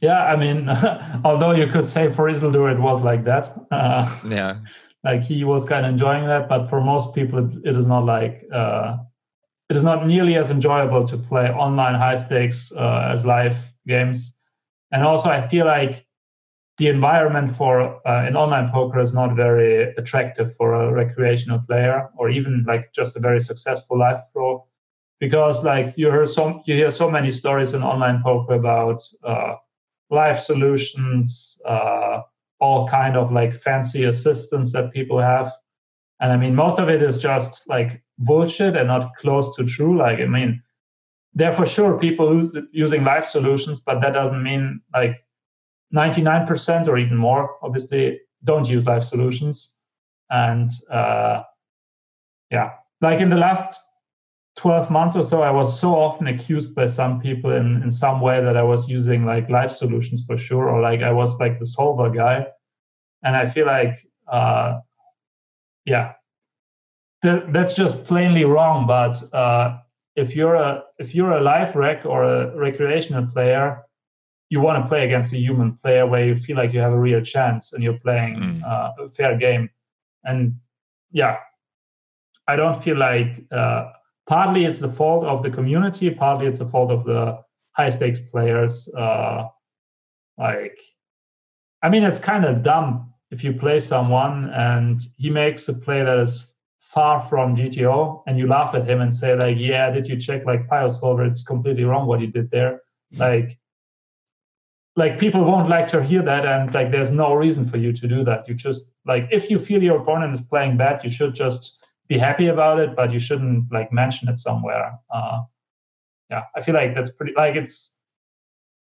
Yeah, 0.00 0.24
I 0.24 0.36
mean, 0.36 0.68
although 1.24 1.52
you 1.52 1.68
could 1.68 1.88
say 1.88 2.10
for 2.10 2.28
Isildur 2.28 2.72
it 2.72 2.80
was 2.80 3.02
like 3.02 3.24
that. 3.24 3.52
Uh, 3.70 4.08
yeah. 4.26 4.60
Like 5.04 5.22
he 5.22 5.44
was 5.44 5.66
kind 5.66 5.84
of 5.84 5.92
enjoying 5.92 6.26
that, 6.26 6.48
but 6.48 6.68
for 6.68 6.80
most 6.80 7.14
people, 7.14 7.38
it, 7.40 7.54
it 7.64 7.76
is 7.76 7.86
not 7.86 8.04
like 8.04 8.44
uh, 8.52 8.98
it 9.68 9.76
is 9.76 9.84
not 9.84 10.06
nearly 10.06 10.36
as 10.36 10.50
enjoyable 10.50 11.06
to 11.06 11.16
play 11.16 11.48
online 11.50 11.94
high 11.94 12.16
stakes 12.16 12.72
uh, 12.72 13.08
as 13.12 13.24
live 13.24 13.72
games. 13.86 14.38
And 14.92 15.02
also, 15.04 15.28
I 15.30 15.46
feel 15.48 15.66
like 15.66 16.06
the 16.78 16.88
environment 16.88 17.52
for 17.54 17.80
uh, 18.06 18.26
an 18.26 18.36
online 18.36 18.70
poker 18.70 19.00
is 19.00 19.12
not 19.12 19.36
very 19.36 19.94
attractive 19.94 20.54
for 20.56 20.74
a 20.74 20.92
recreational 20.92 21.60
player 21.60 22.08
or 22.16 22.30
even 22.30 22.64
like 22.66 22.92
just 22.92 23.16
a 23.16 23.20
very 23.20 23.40
successful 23.40 23.98
live 23.98 24.20
pro 24.32 24.64
because 25.20 25.64
like 25.64 25.96
you 25.96 26.10
hear 26.10 26.24
so 26.24 26.62
you 26.66 26.74
hear 26.74 26.90
so 26.90 27.10
many 27.10 27.30
stories 27.30 27.74
in 27.74 27.82
online 27.82 28.22
poker 28.22 28.54
about 28.54 29.00
uh, 29.22 29.54
live 30.10 30.40
solutions 30.40 31.60
uh, 31.66 32.22
all 32.62 32.88
kind 32.88 33.16
of 33.16 33.32
like 33.32 33.54
fancy 33.54 34.04
assistants 34.04 34.72
that 34.72 34.92
people 34.92 35.18
have. 35.18 35.52
And 36.20 36.32
i 36.32 36.36
mean 36.36 36.54
most 36.54 36.78
of 36.78 36.88
it 36.88 37.02
is 37.02 37.18
just 37.18 37.68
like 37.68 37.90
bullshit 38.18 38.76
and 38.76 38.88
not 38.88 39.14
close 39.16 39.54
to 39.56 39.64
true. 39.64 39.94
Like 40.04 40.20
i 40.20 40.26
mean 40.26 40.62
there 41.34 41.50
are 41.50 41.56
for 41.60 41.66
sure 41.66 41.98
people 41.98 42.50
using 42.72 43.04
live 43.04 43.26
solutions 43.26 43.80
but 43.80 44.00
that 44.02 44.12
doesn't 44.12 44.42
mean 44.42 44.80
like 44.94 45.16
99% 45.94 46.88
or 46.88 46.98
even 46.98 47.16
more, 47.16 47.56
obviously, 47.62 48.20
don't 48.44 48.68
use 48.68 48.86
live 48.86 49.04
solutions. 49.04 49.76
And 50.30 50.70
uh, 50.90 51.42
yeah, 52.50 52.70
like 53.00 53.20
in 53.20 53.28
the 53.28 53.36
last 53.36 53.78
12 54.56 54.90
months 54.90 55.16
or 55.16 55.24
so, 55.24 55.42
I 55.42 55.50
was 55.50 55.78
so 55.78 55.94
often 55.94 56.26
accused 56.26 56.74
by 56.74 56.86
some 56.86 57.20
people 57.20 57.52
in, 57.52 57.82
in 57.82 57.90
some 57.90 58.20
way 58.20 58.42
that 58.42 58.56
I 58.56 58.62
was 58.62 58.88
using 58.88 59.24
like 59.24 59.48
live 59.48 59.72
solutions 59.72 60.22
for 60.26 60.36
sure, 60.36 60.68
or 60.68 60.80
like 60.80 61.00
I 61.02 61.10
was 61.10 61.40
like 61.40 61.58
the 61.58 61.66
solver 61.66 62.10
guy. 62.10 62.46
And 63.24 63.34
I 63.34 63.46
feel 63.46 63.66
like, 63.66 64.06
uh, 64.28 64.80
yeah, 65.86 66.12
th- 67.22 67.44
that's 67.48 67.72
just 67.72 68.04
plainly 68.06 68.44
wrong. 68.44 68.86
But 68.86 69.16
uh, 69.32 69.78
if 70.16 70.36
you're 70.36 70.56
a 70.56 70.84
if 70.98 71.14
you're 71.14 71.32
a 71.32 71.40
live 71.40 71.74
rec 71.74 72.04
or 72.04 72.24
a 72.24 72.56
recreational 72.56 73.26
player, 73.26 73.82
you 74.50 74.60
want 74.60 74.82
to 74.82 74.88
play 74.88 75.06
against 75.06 75.32
a 75.32 75.38
human 75.38 75.72
player 75.74 76.06
where 76.06 76.26
you 76.26 76.34
feel 76.34 76.56
like 76.56 76.74
you 76.74 76.80
have 76.80 76.92
a 76.92 77.00
real 77.00 77.22
chance 77.22 77.72
and 77.72 77.82
you're 77.82 77.98
playing 78.00 78.36
mm. 78.36 78.62
uh, 78.64 79.04
a 79.04 79.08
fair 79.08 79.38
game. 79.38 79.70
And 80.24 80.56
yeah, 81.10 81.38
I 82.46 82.56
don't 82.56 82.80
feel 82.82 82.98
like 82.98 83.44
uh, 83.50 83.92
partly 84.28 84.64
it's 84.64 84.80
the 84.80 84.88
fault 84.88 85.24
of 85.24 85.42
the 85.42 85.50
community, 85.50 86.10
partly 86.10 86.46
it's 86.46 86.58
the 86.58 86.66
fault 86.66 86.90
of 86.90 87.04
the 87.04 87.38
high 87.72 87.88
stakes 87.88 88.20
players. 88.20 88.88
Uh, 88.94 89.48
like, 90.38 90.78
I 91.82 91.88
mean, 91.88 92.02
it's 92.04 92.18
kind 92.18 92.44
of 92.44 92.62
dumb 92.62 93.12
if 93.30 93.42
you 93.42 93.52
play 93.52 93.80
someone 93.80 94.50
and 94.50 95.00
he 95.16 95.30
makes 95.30 95.68
a 95.68 95.74
play 95.74 96.02
that 96.02 96.18
is 96.18 96.54
far 96.78 97.20
from 97.20 97.56
GTO 97.56 98.22
and 98.26 98.38
you 98.38 98.46
laugh 98.46 98.74
at 98.74 98.86
him 98.86 99.00
and 99.00 99.12
say 99.12 99.34
like, 99.34 99.56
yeah, 99.58 99.90
did 99.90 100.06
you 100.06 100.16
check 100.18 100.44
like 100.44 100.68
Pio 100.68 100.88
Solver? 100.88 101.24
It's 101.24 101.42
completely 101.42 101.84
wrong 101.84 102.06
what 102.06 102.20
he 102.20 102.26
did 102.26 102.50
there. 102.50 102.82
Like, 103.14 103.58
like 104.96 105.18
people 105.18 105.44
won't 105.44 105.68
like 105.68 105.88
to 105.88 106.02
hear 106.02 106.22
that 106.22 106.44
and 106.44 106.72
like 106.74 106.90
there's 106.90 107.10
no 107.10 107.34
reason 107.34 107.66
for 107.66 107.78
you 107.78 107.92
to 107.92 108.06
do 108.06 108.22
that 108.24 108.46
you 108.48 108.54
just 108.54 108.84
like 109.06 109.26
if 109.30 109.50
you 109.50 109.58
feel 109.58 109.82
your 109.82 110.00
opponent 110.00 110.34
is 110.34 110.40
playing 110.40 110.76
bad 110.76 111.02
you 111.02 111.10
should 111.10 111.34
just 111.34 111.81
be 112.08 112.18
happy 112.18 112.46
about 112.48 112.78
it 112.78 112.94
but 112.96 113.12
you 113.12 113.18
shouldn't 113.18 113.70
like 113.72 113.92
mention 113.92 114.28
it 114.28 114.38
somewhere 114.38 114.98
uh 115.10 115.40
yeah, 116.32 116.44
I 116.56 116.62
feel 116.62 116.74
like 116.74 116.94
that's 116.94 117.10
pretty 117.10 117.34
like 117.36 117.56
it's 117.56 117.98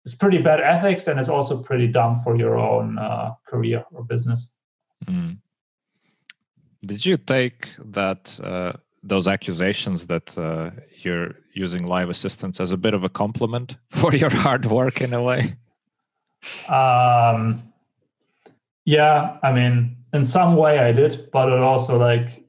it's 0.05 0.15
pretty 0.15 0.39
bad 0.39 0.61
ethics 0.61 1.09
and 1.09 1.19
it's 1.19 1.31
also 1.31 1.63
pretty 1.63 1.87
dumb 1.87 2.21
for 2.23 2.37
your 2.37 2.59
own 2.59 2.99
uh, 2.99 3.31
career 3.49 3.85
or 3.93 4.05
business. 4.05 4.55
Mm. 5.07 5.39
Did 6.85 7.07
you 7.07 7.17
take 7.17 7.69
that 7.79 8.39
uh, 8.43 8.73
those 9.03 9.29
accusations 9.29 10.09
that 10.09 10.37
uh, 10.37 10.71
you're 11.03 11.37
using 11.55 11.85
live 11.87 12.11
assistants 12.11 12.61
as 12.61 12.73
a 12.73 12.77
bit 12.77 12.95
of 12.95 13.03
a 13.05 13.09
compliment 13.09 13.77
for 13.91 14.15
your 14.15 14.31
hard 14.31 14.67
work 14.67 15.01
in 15.01 15.15
a 15.15 15.23
way? 15.23 15.55
Um, 16.69 17.63
yeah, 18.85 19.39
I 19.43 19.53
mean, 19.53 19.97
in 20.13 20.25
some 20.25 20.57
way 20.57 20.81
I 20.81 20.93
did, 20.93 21.31
but 21.33 21.49
it 21.49 21.61
also 21.61 21.97
like 21.99 22.42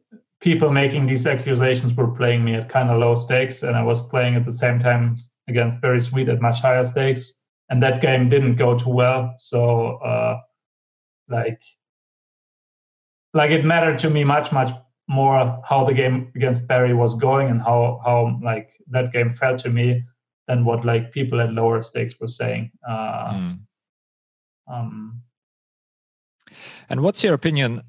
people 0.44 0.70
making 0.70 1.06
these 1.06 1.26
accusations 1.26 1.94
were 1.94 2.12
playing 2.12 2.44
me 2.44 2.54
at 2.54 2.68
kind 2.68 2.90
of 2.90 3.00
low 3.00 3.16
stakes, 3.16 3.64
and 3.64 3.78
I 3.78 3.82
was 3.82 4.02
playing 4.02 4.36
at 4.36 4.44
the 4.44 4.52
same 4.52 4.78
time 4.78 5.16
against 5.48 5.80
Berri 5.82 6.02
Sweet 6.02 6.28
at 6.28 6.42
much 6.42 6.60
higher 6.60 6.84
stakes, 6.84 7.34
and 7.70 7.82
that 7.82 8.02
game 8.02 8.28
didn't 8.28 8.58
go 8.58 8.78
too 8.78 8.90
well. 8.90 9.34
So, 9.38 9.96
uh, 9.98 10.42
like, 11.30 11.62
like 13.34 13.52
it 13.52 13.64
mattered 13.64 13.98
to 14.00 14.10
me 14.10 14.26
much, 14.26 14.52
much 14.52 14.72
more 15.08 15.62
how 15.66 15.86
the 15.86 15.94
game 15.94 16.30
against 16.36 16.68
Berri 16.68 16.94
was 16.94 17.16
going 17.16 17.50
and 17.50 17.62
how 17.62 18.02
how 18.06 18.40
like 18.44 18.72
that 18.90 19.12
game 19.12 19.34
felt 19.34 19.60
to 19.60 19.70
me 19.70 20.04
than 20.48 20.66
what 20.66 20.86
like 20.86 21.12
people 21.12 21.40
at 21.40 21.54
lower 21.54 21.82
stakes 21.82 22.20
were 22.20 22.28
saying. 22.28 22.70
Uh, 22.88 23.34
mm. 23.34 23.60
um, 24.72 25.22
and 26.90 27.02
what's 27.02 27.24
your 27.24 27.34
opinion? 27.34 27.82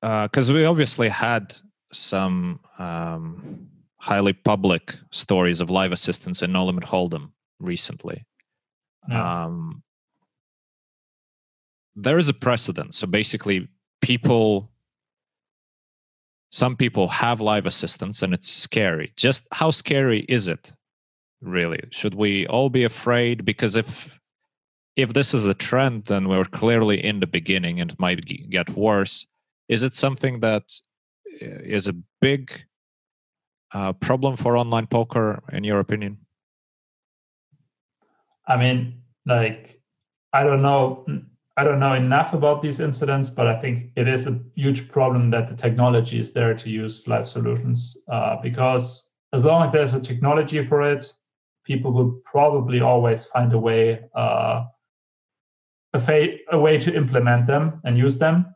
Because 0.00 0.48
uh, 0.48 0.54
we 0.54 0.64
obviously 0.64 1.08
had 1.08 1.56
some 1.92 2.60
um, 2.78 3.68
highly 3.98 4.32
public 4.32 4.96
stories 5.10 5.60
of 5.60 5.70
live 5.70 5.92
assistance 5.92 6.42
in 6.42 6.52
No 6.52 6.64
Limit 6.64 6.84
Hold'em 6.84 7.30
recently. 7.58 8.24
Yeah. 9.08 9.44
Um, 9.44 9.82
there 11.96 12.18
is 12.18 12.28
a 12.28 12.34
precedent. 12.34 12.94
So 12.94 13.06
basically, 13.06 13.68
people 14.00 14.70
some 16.50 16.76
people 16.76 17.08
have 17.08 17.40
live 17.40 17.66
assistance 17.66 18.22
and 18.22 18.32
it's 18.32 18.48
scary 18.48 19.12
just 19.16 19.46
how 19.52 19.70
scary 19.70 20.20
is 20.28 20.48
it 20.48 20.72
really 21.42 21.80
should 21.90 22.14
we 22.14 22.46
all 22.46 22.70
be 22.70 22.84
afraid 22.84 23.44
because 23.44 23.76
if 23.76 24.18
if 24.96 25.12
this 25.12 25.34
is 25.34 25.46
a 25.46 25.54
trend 25.54 26.04
then 26.06 26.28
we're 26.28 26.44
clearly 26.44 27.04
in 27.04 27.20
the 27.20 27.26
beginning 27.26 27.80
and 27.80 27.92
it 27.92 28.00
might 28.00 28.24
get 28.50 28.70
worse 28.70 29.26
is 29.68 29.82
it 29.82 29.94
something 29.94 30.40
that 30.40 30.62
is 31.40 31.88
a 31.88 31.94
big 32.20 32.50
uh, 33.72 33.92
problem 33.94 34.36
for 34.36 34.56
online 34.56 34.86
poker 34.86 35.42
in 35.52 35.64
your 35.64 35.80
opinion 35.80 36.18
i 38.46 38.56
mean 38.56 39.02
like 39.26 39.80
i 40.32 40.42
don't 40.42 40.62
know 40.62 41.04
I 41.58 41.64
don't 41.64 41.80
know 41.80 41.94
enough 41.94 42.34
about 42.34 42.62
these 42.62 42.78
incidents, 42.78 43.28
but 43.28 43.48
I 43.48 43.58
think 43.58 43.90
it 43.96 44.06
is 44.06 44.28
a 44.28 44.38
huge 44.54 44.88
problem 44.88 45.28
that 45.30 45.48
the 45.48 45.56
technology 45.56 46.20
is 46.20 46.32
there 46.32 46.54
to 46.54 46.70
use 46.70 47.08
live 47.08 47.26
solutions 47.28 47.96
uh, 48.08 48.36
because 48.40 49.10
as 49.32 49.44
long 49.44 49.66
as 49.66 49.72
there's 49.72 49.92
a 49.92 49.98
technology 49.98 50.62
for 50.62 50.82
it, 50.82 51.12
people 51.64 51.92
will 51.92 52.20
probably 52.24 52.80
always 52.80 53.24
find 53.24 53.52
a 53.52 53.58
way 53.58 54.08
uh, 54.14 54.66
a, 55.94 55.98
fa- 55.98 56.36
a 56.52 56.60
way 56.60 56.78
to 56.78 56.94
implement 56.94 57.48
them 57.48 57.80
and 57.82 57.98
use 57.98 58.18
them. 58.18 58.54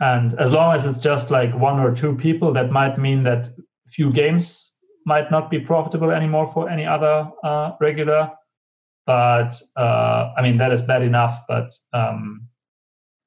And 0.00 0.34
as 0.38 0.52
long 0.52 0.74
as 0.74 0.84
it's 0.84 1.00
just 1.00 1.30
like 1.30 1.52
one 1.58 1.80
or 1.80 1.94
two 1.94 2.14
people, 2.14 2.52
that 2.52 2.70
might 2.70 2.98
mean 2.98 3.24
that 3.24 3.48
few 3.86 4.12
games 4.12 4.74
might 5.06 5.30
not 5.30 5.50
be 5.50 5.58
profitable 5.58 6.10
anymore 6.10 6.46
for 6.46 6.68
any 6.68 6.86
other 6.86 7.30
uh, 7.42 7.72
regular 7.80 8.30
but 9.08 9.58
uh, 9.74 10.34
I 10.36 10.42
mean 10.42 10.58
that 10.58 10.70
is 10.70 10.82
bad 10.82 11.00
enough. 11.02 11.40
But 11.48 11.72
um, 11.94 12.46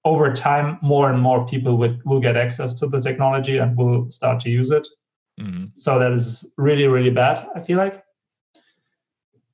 over 0.05 0.31
time, 0.31 0.77
more 0.83 1.09
and 1.09 1.19
more 1.19 1.47
people 1.47 1.75
will, 1.75 1.97
will 2.05 2.19
get 2.19 2.37
access 2.37 2.75
to 2.75 2.87
the 2.87 3.01
technology 3.01 3.57
and 3.57 3.75
will 3.75 4.09
start 4.11 4.39
to 4.41 4.51
use 4.51 4.69
it. 4.69 4.87
Mm-hmm. 5.39 5.65
So 5.73 5.97
that 5.97 6.11
is 6.11 6.53
really 6.57 6.85
really 6.85 7.09
bad. 7.09 7.47
I 7.55 7.61
feel 7.61 7.79
like. 7.79 8.03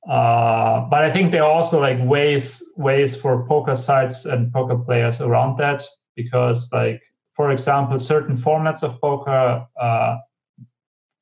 Uh, 0.06 0.80
but 0.90 1.02
I 1.02 1.10
think 1.10 1.32
there 1.32 1.44
are 1.44 1.50
also 1.50 1.80
like 1.80 1.98
ways 2.02 2.62
ways 2.76 3.16
for 3.16 3.46
poker 3.46 3.74
sites 3.74 4.26
and 4.26 4.52
poker 4.52 4.76
players 4.76 5.22
around 5.22 5.56
that 5.56 5.82
because 6.14 6.68
like 6.74 7.00
for 7.38 7.50
example 7.50 7.98
certain 7.98 8.36
formats 8.36 8.82
of 8.82 9.00
poker 9.00 9.66
uh, 9.80 10.16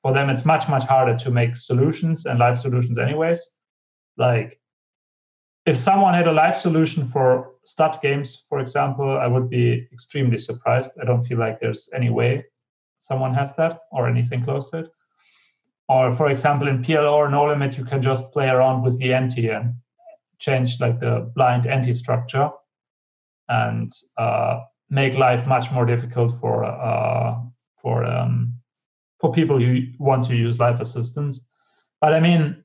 for 0.02 0.12
them 0.12 0.30
it's 0.30 0.44
much 0.44 0.68
much 0.68 0.84
harder 0.84 1.16
to 1.16 1.30
make 1.30 1.56
solutions 1.56 2.26
and 2.26 2.38
live 2.38 2.58
solutions 2.58 2.98
anyways 2.98 3.40
like 4.16 4.58
if 5.66 5.76
someone 5.76 6.14
had 6.14 6.28
a 6.28 6.32
live 6.32 6.56
solution 6.56 7.04
for 7.08 7.50
stud 7.64 7.98
games, 8.00 8.44
for 8.48 8.60
example, 8.60 9.18
I 9.18 9.26
would 9.26 9.50
be 9.50 9.88
extremely 9.92 10.38
surprised. 10.38 10.92
I 11.02 11.04
don't 11.04 11.22
feel 11.22 11.38
like 11.38 11.60
there's 11.60 11.90
any 11.92 12.08
way 12.08 12.44
someone 13.00 13.34
has 13.34 13.54
that 13.56 13.80
or 13.90 14.08
anything 14.08 14.44
close 14.44 14.70
to 14.70 14.78
it. 14.78 14.86
Or 15.88 16.12
for 16.12 16.30
example, 16.30 16.68
in 16.68 16.82
PLO 16.82 17.12
or 17.12 17.28
No 17.28 17.46
Limit, 17.46 17.76
you 17.76 17.84
can 17.84 18.00
just 18.00 18.32
play 18.32 18.48
around 18.48 18.82
with 18.82 18.98
the 18.98 19.12
ante 19.12 19.48
and 19.48 19.74
change 20.38 20.80
like 20.80 21.00
the 21.00 21.30
blind 21.34 21.66
ante 21.66 21.94
structure 21.94 22.50
and 23.48 23.92
uh, 24.16 24.60
make 24.90 25.14
life 25.14 25.46
much 25.46 25.70
more 25.72 25.84
difficult 25.84 26.38
for 26.40 26.64
uh, 26.64 27.36
for 27.82 28.04
um, 28.04 28.54
for 29.20 29.32
people 29.32 29.58
who 29.58 29.82
want 29.98 30.24
to 30.26 30.34
use 30.34 30.58
live 30.58 30.80
assistance. 30.80 31.48
But 32.00 32.14
I 32.14 32.20
mean, 32.20 32.64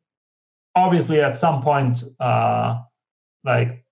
obviously, 0.76 1.22
at 1.22 1.38
some 1.38 1.61
point, 1.61 2.03
uh, 2.19 2.81
like 3.43 3.84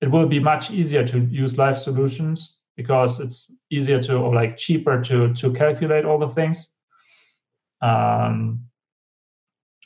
it 0.00 0.10
will 0.10 0.26
be 0.26 0.40
much 0.40 0.70
easier 0.70 1.06
to 1.06 1.20
use 1.20 1.58
live 1.58 1.78
solutions 1.78 2.60
because 2.76 3.20
it's 3.20 3.54
easier 3.70 4.02
to 4.02 4.16
or 4.16 4.34
like 4.34 4.56
cheaper 4.56 5.02
to 5.02 5.34
to 5.34 5.52
calculate 5.52 6.04
all 6.04 6.18
the 6.18 6.28
things 6.28 6.74
um 7.82 8.60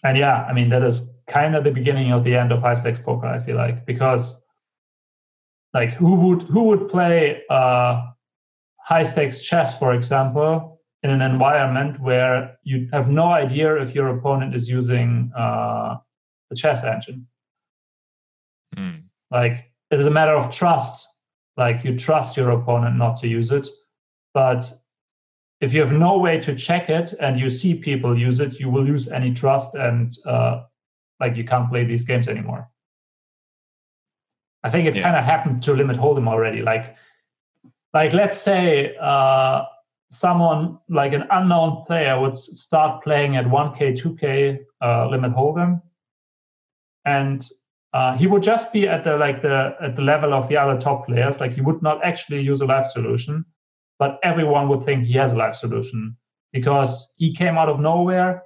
and 0.05 0.17
yeah 0.17 0.45
i 0.45 0.53
mean 0.53 0.69
that 0.69 0.83
is 0.83 1.09
kind 1.27 1.57
of 1.57 1.65
the 1.65 1.71
beginning 1.71 2.13
of 2.13 2.23
the 2.23 2.35
end 2.37 2.53
of 2.53 2.61
high 2.61 2.75
stakes 2.75 2.99
poker 2.99 3.27
i 3.27 3.39
feel 3.39 3.57
like 3.57 3.85
because 3.87 4.44
like 5.75 5.91
who 5.91 6.15
would 6.15 6.43
who 6.43 6.65
would 6.65 6.89
play 6.89 7.43
uh 7.51 8.07
high 8.79 9.03
stakes 9.03 9.43
chess 9.43 9.79
for 9.79 9.93
example 9.95 10.81
in 11.03 11.11
an 11.11 11.21
environment 11.21 12.01
where 12.01 12.57
you 12.63 12.89
have 12.93 13.11
no 13.11 13.27
idea 13.27 13.77
if 13.77 13.95
your 13.95 14.09
opponent 14.09 14.55
is 14.55 14.71
using 14.71 15.31
uh, 15.37 15.97
the 16.49 16.57
chess 16.57 16.83
engine 16.85 17.27
Mm. 18.77 19.05
Like 19.31 19.73
it 19.91 20.01
is 20.01 20.07
a 20.07 20.11
matter 20.11 20.35
of 20.35 20.55
trust. 20.55 21.07
Like 21.57 21.85
you 21.85 21.97
trust 21.97 22.37
your 22.37 22.51
opponent 22.51 22.97
not 22.97 23.17
to 23.19 23.29
use 23.29 23.51
it. 23.51 23.69
But 24.33 24.71
if 25.61 25.73
you 25.73 25.81
have 25.81 25.93
no 25.93 26.19
way 26.19 26.41
to 26.41 26.55
check 26.55 26.91
it 26.91 27.15
and 27.21 27.39
you 27.39 27.49
see 27.49 27.75
people 27.75 28.19
use 28.19 28.41
it, 28.41 28.59
you 28.59 28.69
will 28.69 28.85
lose 28.85 29.09
any 29.09 29.33
trust 29.33 29.75
and 29.75 30.13
uh, 30.27 30.65
like 31.21 31.37
you 31.37 31.45
can't 31.45 31.71
play 31.71 31.85
these 31.85 32.05
games 32.05 32.27
anymore. 32.29 32.69
I 34.65 34.71
think 34.71 34.89
it 34.89 34.97
yeah. 34.97 35.03
kind 35.03 35.17
of 35.17 35.25
happened 35.25 35.63
to 35.65 35.75
Limit 35.75 35.99
Hold'em 35.99 36.27
already. 36.27 36.63
Like, 36.63 36.97
like 37.93 38.15
let's 38.15 38.39
say 38.39 38.97
uh, 39.01 39.65
someone 40.11 40.79
like 40.89 41.13
an 41.13 41.25
unknown 41.31 41.85
player 41.85 42.19
would 42.19 42.37
start 42.37 43.05
playing 43.05 43.37
at 43.37 43.45
1K, 43.45 43.97
2K 43.97 44.59
uh, 44.81 45.09
Limit 45.09 45.33
Hold'em, 45.33 45.83
and 47.05 47.47
uh, 47.93 48.17
he 48.17 48.27
would 48.27 48.43
just 48.43 48.73
be 48.73 48.89
at 48.89 49.05
the 49.05 49.17
like 49.19 49.43
the 49.43 49.77
at 49.81 49.95
the 49.97 50.03
level 50.03 50.33
of 50.33 50.49
the 50.49 50.57
other 50.57 50.81
top 50.81 51.07
players. 51.07 51.41
Like 51.41 51.53
he 51.53 51.61
would 51.61 51.83
not 51.83 52.03
actually 52.03 52.41
use 52.41 52.61
a 52.63 52.67
live 52.67 52.87
solution, 52.87 53.45
but 53.99 54.19
everyone 54.23 54.69
would 54.69 54.83
think 54.85 55.05
he 55.05 55.13
has 55.13 55.33
a 55.33 55.37
live 55.37 55.57
solution 55.57 56.17
because 56.53 57.15
he 57.19 57.35
came 57.35 57.59
out 57.59 57.69
of 57.69 57.81
nowhere. 57.81 58.43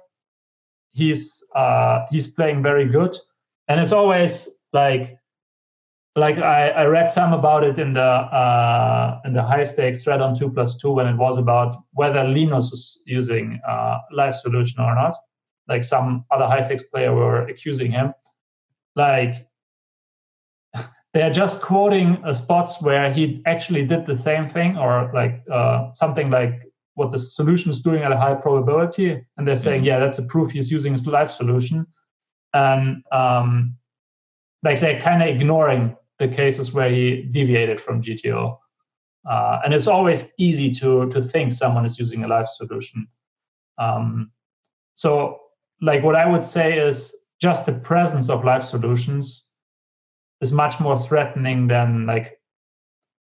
He's 0.91 1.41
uh, 1.55 2.05
he's 2.11 2.27
playing 2.27 2.61
very 2.61 2.85
good, 2.85 3.17
and 3.69 3.79
it's 3.79 3.93
always 3.93 4.49
like 4.73 5.18
like 6.19 6.37
I, 6.37 6.69
I 6.69 6.85
read 6.85 7.09
some 7.09 7.33
about 7.33 7.63
it 7.63 7.79
in 7.79 7.93
the 7.93 8.01
uh, 8.01 9.21
in 9.25 9.33
the 9.33 9.43
high 9.43 9.63
stakes 9.63 10.03
thread 10.03 10.21
on 10.21 10.37
two 10.37 10.49
plus 10.49 10.77
two 10.77 10.91
when 10.91 11.07
it 11.07 11.15
was 11.15 11.37
about 11.37 11.75
whether 11.93 12.23
Linus 12.23 12.71
is 12.71 13.01
using 13.05 13.59
uh, 13.67 13.97
live 14.11 14.35
solution 14.35 14.81
or 14.81 14.95
not. 14.95 15.13
Like 15.67 15.83
some 15.83 16.25
other 16.31 16.47
high 16.47 16.61
stakes 16.61 16.83
player 16.83 17.13
were 17.13 17.43
accusing 17.43 17.91
him 17.91 18.13
like 18.99 19.47
they're 21.13 21.31
just 21.33 21.61
quoting 21.61 22.23
uh, 22.23 22.33
spots 22.33 22.81
where 22.81 23.11
he 23.11 23.41
actually 23.45 23.85
did 23.85 24.05
the 24.05 24.17
same 24.17 24.49
thing 24.49 24.77
or 24.77 25.11
like 25.13 25.43
uh, 25.51 25.91
something 25.93 26.29
like 26.29 26.61
what 26.95 27.11
the 27.11 27.19
solution 27.19 27.71
is 27.71 27.81
doing 27.81 28.03
at 28.03 28.11
a 28.11 28.17
high 28.17 28.35
probability 28.35 29.09
and 29.37 29.47
they're 29.47 29.55
saying 29.55 29.79
mm-hmm. 29.79 29.87
yeah 29.87 29.99
that's 29.99 30.19
a 30.19 30.23
proof 30.23 30.51
he's 30.51 30.69
using 30.71 30.91
his 30.91 31.07
live 31.07 31.31
solution 31.31 31.87
and 32.53 33.03
um, 33.11 33.75
like 34.63 34.79
they're 34.79 35.01
kind 35.01 35.21
of 35.23 35.29
ignoring 35.29 35.95
the 36.19 36.27
cases 36.27 36.73
where 36.73 36.89
he 36.89 37.23
deviated 37.31 37.79
from 37.79 38.01
gto 38.01 38.57
uh, 39.29 39.59
and 39.63 39.73
it's 39.73 39.87
always 39.87 40.31
easy 40.37 40.69
to 40.71 41.09
to 41.09 41.21
think 41.21 41.53
someone 41.53 41.85
is 41.85 41.99
using 41.99 42.23
a 42.23 42.27
live 42.27 42.47
solution 42.47 43.07
um, 43.77 44.31
so 44.95 45.39
like 45.81 46.03
what 46.03 46.15
I 46.15 46.25
would 46.25 46.43
say 46.43 46.77
is 46.77 47.15
just 47.41 47.65
the 47.65 47.73
presence 47.73 48.29
of 48.29 48.43
live 48.43 48.65
solutions 48.65 49.47
is 50.41 50.51
much 50.51 50.79
more 50.79 50.97
threatening 50.97 51.67
than 51.67 52.05
like 52.05 52.39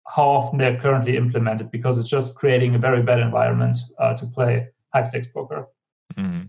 how 0.06 0.28
often 0.28 0.58
they're 0.58 0.80
currently 0.80 1.16
implemented 1.16 1.70
because 1.70 1.98
it's 1.98 2.08
just 2.08 2.34
creating 2.34 2.74
a 2.74 2.78
very 2.78 3.02
bad 3.02 3.20
environment 3.20 3.76
uh, 3.98 4.14
to 4.14 4.26
play 4.26 4.66
high 4.94 5.02
stakes 5.02 5.28
poker. 5.32 5.66
Mm-hmm. 6.16 6.46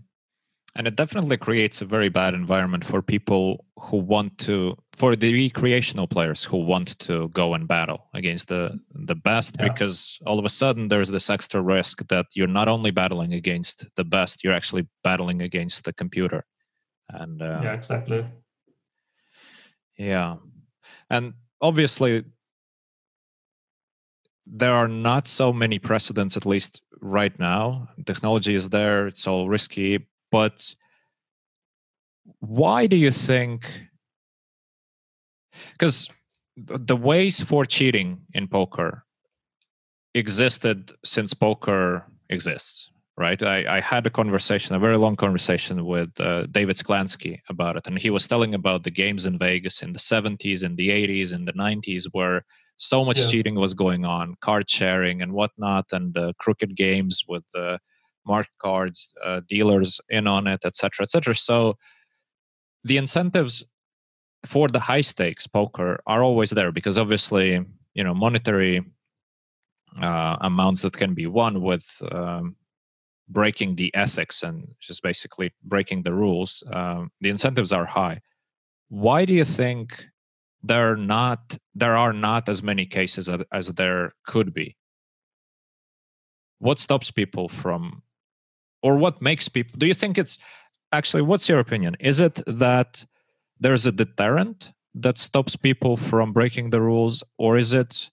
And 0.76 0.86
it 0.86 0.94
definitely 0.94 1.36
creates 1.36 1.82
a 1.82 1.84
very 1.84 2.08
bad 2.08 2.32
environment 2.32 2.84
for 2.84 3.02
people 3.02 3.64
who 3.76 3.96
want 3.96 4.38
to, 4.38 4.76
for 4.92 5.16
the 5.16 5.32
recreational 5.32 6.06
players 6.06 6.44
who 6.44 6.58
want 6.58 6.96
to 7.00 7.28
go 7.30 7.54
and 7.54 7.66
battle 7.66 8.06
against 8.14 8.48
the 8.48 8.78
the 8.94 9.16
best, 9.16 9.56
yeah. 9.58 9.68
because 9.68 10.18
all 10.26 10.38
of 10.38 10.44
a 10.44 10.48
sudden 10.48 10.86
there's 10.86 11.08
this 11.08 11.28
extra 11.28 11.60
risk 11.60 12.06
that 12.08 12.26
you're 12.34 12.46
not 12.46 12.68
only 12.68 12.92
battling 12.92 13.32
against 13.32 13.86
the 13.96 14.04
best, 14.04 14.44
you're 14.44 14.54
actually 14.54 14.86
battling 15.02 15.42
against 15.42 15.84
the 15.84 15.92
computer. 15.92 16.44
And 17.08 17.42
uh, 17.42 17.60
yeah, 17.64 17.72
exactly. 17.72 18.24
Yeah, 19.98 20.36
and 21.08 21.34
obviously 21.60 22.24
there 24.46 24.72
are 24.72 24.88
not 24.88 25.26
so 25.26 25.52
many 25.52 25.80
precedents, 25.80 26.36
at 26.36 26.46
least 26.46 26.82
right 27.00 27.36
now. 27.40 27.88
Technology 28.06 28.54
is 28.54 28.68
there; 28.68 29.08
it's 29.08 29.26
all 29.26 29.48
risky, 29.48 30.06
but 30.30 30.74
why 32.40 32.86
do 32.86 32.96
you 32.96 33.10
think? 33.10 33.88
Because 35.72 36.08
the 36.56 36.96
ways 36.96 37.40
for 37.40 37.64
cheating 37.64 38.22
in 38.34 38.48
poker 38.48 39.04
existed 40.14 40.92
since 41.04 41.34
poker 41.34 42.06
exists, 42.28 42.90
right? 43.16 43.42
I, 43.42 43.76
I 43.76 43.80
had 43.80 44.06
a 44.06 44.10
conversation, 44.10 44.74
a 44.74 44.78
very 44.78 44.96
long 44.96 45.16
conversation 45.16 45.84
with 45.84 46.10
uh, 46.20 46.46
David 46.50 46.76
Sklansky 46.76 47.40
about 47.48 47.76
it, 47.76 47.86
and 47.86 47.98
he 47.98 48.10
was 48.10 48.26
telling 48.26 48.54
about 48.54 48.84
the 48.84 48.90
games 48.90 49.26
in 49.26 49.38
Vegas 49.38 49.82
in 49.82 49.92
the 49.92 49.98
70s, 49.98 50.64
in 50.64 50.76
the 50.76 50.88
80s, 50.88 51.32
in 51.32 51.44
the 51.44 51.52
90s, 51.52 52.06
where 52.12 52.44
so 52.76 53.04
much 53.04 53.18
yeah. 53.18 53.26
cheating 53.26 53.54
was 53.56 53.74
going 53.74 54.04
on, 54.04 54.34
card 54.40 54.68
sharing 54.68 55.22
and 55.22 55.32
whatnot, 55.32 55.86
and 55.92 56.16
uh, 56.16 56.32
crooked 56.38 56.76
games 56.76 57.24
with 57.28 57.44
uh, 57.54 57.78
mark 58.26 58.48
cards, 58.60 59.14
uh, 59.24 59.40
dealers 59.48 60.00
in 60.08 60.26
on 60.26 60.46
it, 60.46 60.60
etc., 60.64 61.04
etc. 61.04 61.34
So 61.34 61.76
the 62.84 62.96
incentives 62.96 63.64
for 64.46 64.68
the 64.68 64.80
high 64.80 65.00
stakes 65.00 65.46
poker 65.46 66.00
are 66.06 66.22
always 66.22 66.50
there 66.50 66.72
because 66.72 66.96
obviously 66.96 67.64
you 67.94 68.04
know 68.04 68.14
monetary 68.14 68.82
uh, 70.00 70.36
amounts 70.40 70.82
that 70.82 70.96
can 70.96 71.14
be 71.14 71.26
won 71.26 71.60
with 71.60 71.84
um, 72.12 72.56
breaking 73.28 73.76
the 73.76 73.94
ethics 73.94 74.42
and 74.42 74.66
just 74.80 75.02
basically 75.02 75.52
breaking 75.64 76.02
the 76.02 76.12
rules 76.12 76.62
um, 76.72 77.10
the 77.20 77.28
incentives 77.28 77.72
are 77.72 77.84
high 77.84 78.20
why 78.88 79.24
do 79.24 79.34
you 79.34 79.44
think 79.44 80.04
there 80.62 80.92
are 80.92 80.96
not 80.96 81.58
there 81.74 81.96
are 81.96 82.12
not 82.12 82.48
as 82.48 82.62
many 82.62 82.86
cases 82.86 83.28
as, 83.28 83.42
as 83.52 83.68
there 83.68 84.12
could 84.26 84.54
be 84.54 84.76
what 86.58 86.78
stops 86.78 87.10
people 87.10 87.48
from 87.48 88.02
or 88.82 88.96
what 88.96 89.20
makes 89.20 89.48
people 89.48 89.78
do 89.78 89.86
you 89.86 89.94
think 89.94 90.18
it's 90.18 90.38
actually 90.92 91.22
what's 91.22 91.48
your 91.48 91.58
opinion? 91.58 91.96
Is 92.00 92.20
it 92.20 92.40
that 92.46 93.04
there's 93.58 93.86
a 93.86 93.92
deterrent 93.92 94.72
that 94.94 95.18
stops 95.18 95.56
people 95.56 95.96
from 95.96 96.32
breaking 96.32 96.70
the 96.70 96.80
rules 96.80 97.22
or 97.38 97.56
is 97.56 97.72
it 97.72 98.10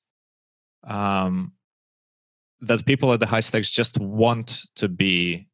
um, 0.85 1.53
that 2.61 2.85
people 2.85 3.11
at 3.13 3.19
the 3.19 3.25
high 3.25 3.39
stakes 3.39 3.69
just 3.69 3.97
want 3.99 4.61
to 4.75 4.87
be 4.87 5.47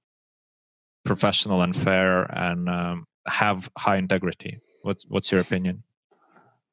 professional 1.05 1.61
and 1.61 1.75
fair 1.75 2.23
and 2.37 2.69
um, 2.69 3.05
have 3.27 3.69
high 3.77 3.97
integrity? 3.97 4.59
What's 4.81 5.05
what's 5.07 5.31
your 5.31 5.41
opinion? 5.41 5.83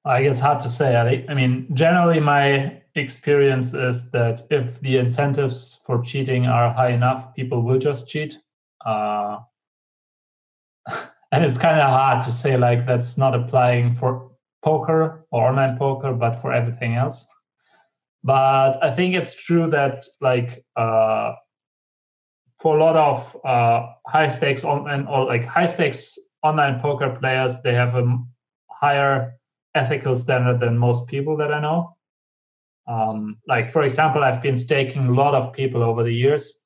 I 0.05 0.23
guess 0.23 0.41
hard 0.41 0.61
to 0.61 0.71
say. 0.71 0.97
I, 0.97 1.31
I 1.31 1.35
mean 1.35 1.69
generally 1.75 2.21
my 2.21 2.80
experience 2.95 3.75
is 3.75 4.11
that 4.11 4.43
if 4.51 4.81
the 4.81 4.99
incentives 4.99 5.81
for 5.85 6.03
cheating 6.03 6.47
are 6.47 6.73
high 6.73 6.91
enough 6.91 7.35
people 7.35 7.63
will 7.63 7.79
just 7.79 8.09
cheat. 8.09 8.39
Uh, 8.85 9.39
and 11.33 11.45
it's 11.45 11.59
kind 11.59 11.79
of 11.79 11.89
hard 11.91 12.23
to 12.23 12.33
say 12.33 12.57
like 12.57 12.87
that's 12.87 13.17
not 13.17 13.35
applying 13.35 13.95
for 13.95 14.31
poker 14.65 15.27
or 15.31 15.49
online 15.49 15.79
poker 15.79 16.13
but 16.13 16.35
for 16.37 16.53
everything 16.53 16.95
else. 16.97 17.27
But 18.23 18.83
i 18.83 18.95
think 18.95 19.15
it's 19.15 19.35
true 19.35 19.69
that 19.71 20.05
like 20.21 20.65
uh, 20.77 21.35
for 22.61 22.77
a 22.77 22.81
lot 22.81 22.97
of 22.97 23.37
uh, 23.45 23.93
high 24.07 24.29
stakes 24.29 24.65
on 24.65 25.07
or 25.07 25.25
like 25.25 25.45
high 25.45 25.67
stakes 25.67 26.19
online 26.43 26.81
poker 26.81 27.17
players 27.19 27.63
they 27.63 27.75
have 27.75 27.95
a 27.95 28.19
higher 28.71 29.35
ethical 29.75 30.15
standard 30.17 30.61
than 30.61 30.77
most 30.77 31.07
people 31.07 31.37
that 31.37 31.53
i 31.53 31.61
know 31.61 31.97
um, 32.95 33.39
like 33.47 33.71
for 33.71 33.83
example 33.83 34.23
i've 34.23 34.43
been 34.43 34.57
staking 34.57 35.05
a 35.05 35.13
lot 35.23 35.35
of 35.35 35.53
people 35.53 35.83
over 35.83 36.03
the 36.03 36.15
years 36.25 36.61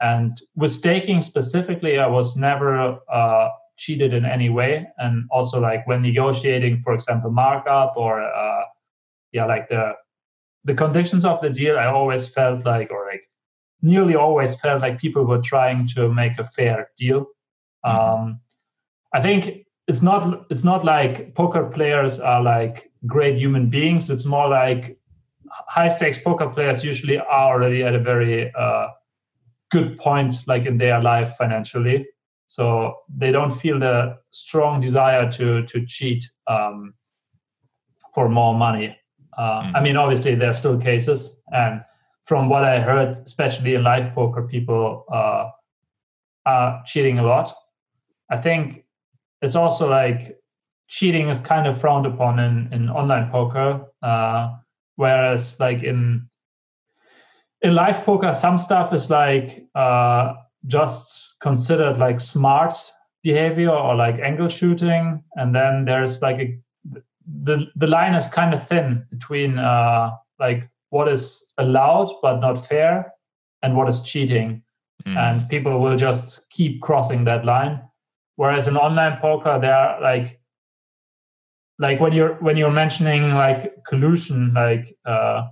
and 0.00 0.40
with 0.56 0.72
staking 0.72 1.20
specifically, 1.22 1.98
I 1.98 2.06
was 2.06 2.36
never 2.36 2.98
uh, 3.12 3.48
cheated 3.76 4.14
in 4.14 4.24
any 4.24 4.48
way. 4.48 4.88
And 4.98 5.28
also, 5.30 5.60
like 5.60 5.86
when 5.86 6.00
negotiating, 6.00 6.80
for 6.80 6.94
example, 6.94 7.30
markup 7.30 7.94
or 7.96 8.22
uh, 8.22 8.64
yeah, 9.32 9.44
like 9.44 9.68
the 9.68 9.92
the 10.64 10.74
conditions 10.74 11.24
of 11.24 11.40
the 11.42 11.50
deal, 11.50 11.78
I 11.78 11.86
always 11.86 12.28
felt 12.28 12.64
like, 12.64 12.90
or 12.90 13.06
like 13.06 13.22
nearly 13.82 14.14
always 14.14 14.54
felt 14.54 14.80
like 14.80 14.98
people 14.98 15.24
were 15.24 15.40
trying 15.40 15.86
to 15.88 16.12
make 16.12 16.38
a 16.38 16.46
fair 16.46 16.90
deal. 16.96 17.26
Mm-hmm. 17.84 18.22
Um, 18.22 18.40
I 19.12 19.20
think 19.20 19.66
it's 19.86 20.00
not 20.00 20.46
it's 20.50 20.64
not 20.64 20.82
like 20.82 21.34
poker 21.34 21.66
players 21.66 22.20
are 22.20 22.42
like 22.42 22.90
great 23.06 23.36
human 23.36 23.68
beings. 23.68 24.08
It's 24.08 24.24
more 24.24 24.48
like 24.48 24.98
high 25.50 25.88
stakes 25.88 26.18
poker 26.18 26.48
players 26.48 26.84
usually 26.84 27.18
are 27.18 27.54
already 27.54 27.82
at 27.82 27.94
a 27.94 27.98
very 27.98 28.52
uh, 28.54 28.88
good 29.70 29.98
point 29.98 30.36
like 30.46 30.66
in 30.66 30.78
their 30.78 31.00
life 31.00 31.34
financially. 31.36 32.06
So 32.46 32.96
they 33.08 33.30
don't 33.30 33.50
feel 33.50 33.78
the 33.78 34.18
strong 34.30 34.80
desire 34.80 35.30
to 35.32 35.64
to 35.66 35.86
cheat 35.86 36.24
um, 36.46 36.94
for 38.14 38.28
more 38.28 38.54
money. 38.54 38.96
Uh, 39.38 39.62
mm. 39.62 39.76
i 39.76 39.80
mean 39.80 39.96
obviously 39.96 40.34
there 40.34 40.50
are 40.50 40.58
still 40.62 40.76
cases 40.76 41.40
and 41.52 41.84
from 42.24 42.48
what 42.48 42.64
i 42.64 42.80
heard 42.80 43.10
especially 43.24 43.74
in 43.76 43.84
live 43.84 44.12
poker 44.12 44.42
people 44.42 45.04
uh, 45.12 45.48
are 46.46 46.82
cheating 46.86 47.18
a 47.18 47.22
lot. 47.22 47.52
I 48.30 48.36
think 48.36 48.84
it's 49.42 49.54
also 49.54 49.88
like 49.88 50.38
cheating 50.88 51.28
is 51.28 51.40
kind 51.40 51.66
of 51.66 51.80
frowned 51.80 52.06
upon 52.06 52.38
in, 52.38 52.68
in 52.72 52.88
online 52.90 53.30
poker 53.30 53.86
uh, 54.02 54.56
whereas 55.00 55.58
like 55.58 55.82
in 55.82 56.28
in 57.62 57.74
live 57.74 58.04
poker, 58.04 58.34
some 58.34 58.58
stuff 58.58 58.92
is 58.92 59.08
like 59.10 59.66
uh, 59.74 60.34
just 60.66 61.36
considered 61.40 61.98
like 61.98 62.20
smart 62.20 62.74
behavior 63.22 63.70
or 63.70 63.94
like 63.94 64.18
angle 64.20 64.48
shooting, 64.48 65.24
and 65.36 65.54
then 65.54 65.84
there's 65.86 66.20
like 66.22 66.38
a 66.38 66.58
the 67.44 67.66
the 67.76 67.86
line 67.86 68.14
is 68.14 68.28
kind 68.28 68.52
of 68.54 68.66
thin 68.68 69.06
between 69.10 69.58
uh, 69.58 70.10
like 70.38 70.68
what 70.90 71.08
is 71.08 71.46
allowed 71.58 72.10
but 72.22 72.40
not 72.40 72.66
fair 72.66 73.12
and 73.62 73.76
what 73.76 73.88
is 73.88 74.00
cheating, 74.00 74.62
mm. 75.06 75.16
and 75.16 75.48
people 75.48 75.80
will 75.80 75.96
just 75.96 76.50
keep 76.50 76.82
crossing 76.82 77.24
that 77.24 77.44
line. 77.44 77.80
Whereas 78.36 78.68
in 78.68 78.76
online 78.76 79.18
poker, 79.20 79.58
there 79.60 79.74
are 79.74 80.00
like 80.02 80.39
like 81.80 81.98
when 81.98 82.12
you're 82.12 82.34
when 82.34 82.58
you're 82.58 82.70
mentioning 82.70 83.34
like 83.34 83.74
collusion, 83.84 84.52
like 84.52 84.96
uh, 85.06 85.48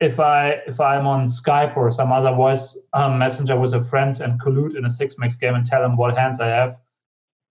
if 0.00 0.18
I 0.18 0.62
if 0.66 0.80
I'm 0.80 1.06
on 1.06 1.26
Skype 1.26 1.76
or 1.76 1.90
some 1.90 2.10
other 2.10 2.34
voice 2.34 2.76
um, 2.94 3.18
messenger 3.18 3.58
with 3.60 3.74
a 3.74 3.84
friend 3.84 4.18
and 4.18 4.40
collude 4.40 4.76
in 4.76 4.86
a 4.86 4.90
six 4.90 5.18
max 5.18 5.36
game 5.36 5.54
and 5.54 5.64
tell 5.64 5.84
him 5.84 5.96
what 5.96 6.16
hands 6.16 6.40
I 6.40 6.48
have, 6.48 6.76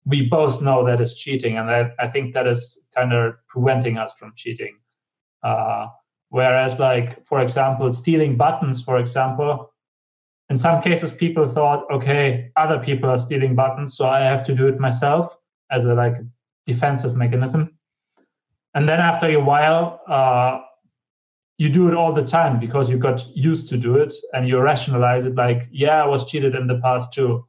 we 0.04 0.28
both 0.28 0.60
know 0.60 0.84
that 0.84 1.00
is 1.00 1.16
cheating, 1.16 1.58
and 1.58 1.70
I, 1.70 1.92
I 2.00 2.08
think 2.08 2.34
that 2.34 2.48
is 2.48 2.86
kind 2.92 3.12
of 3.12 3.34
preventing 3.48 3.98
us 3.98 4.12
from 4.18 4.32
cheating. 4.34 4.78
Uh, 5.44 5.86
whereas, 6.30 6.80
like 6.80 7.24
for 7.24 7.40
example, 7.40 7.92
stealing 7.92 8.36
buttons, 8.36 8.82
for 8.82 8.98
example, 8.98 9.72
in 10.50 10.56
some 10.56 10.82
cases 10.82 11.12
people 11.12 11.46
thought, 11.46 11.84
okay, 11.92 12.50
other 12.56 12.80
people 12.80 13.08
are 13.08 13.18
stealing 13.18 13.54
buttons, 13.54 13.96
so 13.96 14.08
I 14.08 14.22
have 14.22 14.44
to 14.46 14.56
do 14.56 14.66
it 14.66 14.80
myself 14.80 15.36
as 15.70 15.84
a 15.84 15.94
like 15.94 16.16
defensive 16.66 17.16
mechanism. 17.16 17.76
And 18.74 18.88
then 18.88 19.00
after 19.00 19.26
a 19.28 19.36
while, 19.36 20.00
uh, 20.06 20.60
you 21.58 21.70
do 21.70 21.88
it 21.88 21.94
all 21.94 22.12
the 22.12 22.24
time 22.24 22.60
because 22.60 22.90
you 22.90 22.98
got 22.98 23.26
used 23.34 23.68
to 23.68 23.78
do 23.78 23.96
it 23.96 24.12
and 24.34 24.46
you 24.46 24.60
rationalize 24.60 25.24
it 25.24 25.34
like 25.36 25.66
yeah 25.72 26.04
i 26.04 26.06
was 26.06 26.30
cheated 26.30 26.54
in 26.54 26.66
the 26.66 26.78
past 26.80 27.14
too 27.14 27.42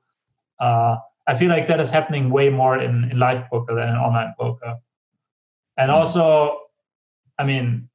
uh, 0.61 0.95
i 1.27 1.35
feel 1.35 1.49
like 1.49 1.68
that 1.68 1.81
is 1.81 1.89
happening 1.89 2.30
way 2.30 2.48
more 2.48 2.80
in, 2.80 3.11
in 3.11 3.19
live 3.19 3.44
poker 3.49 3.76
than 3.76 3.89
in 3.89 3.95
online 3.95 4.34
poker 4.39 4.77
and 5.76 5.91
hmm. 5.91 5.98
also 5.98 6.57
i 7.38 7.44
mean 7.44 7.89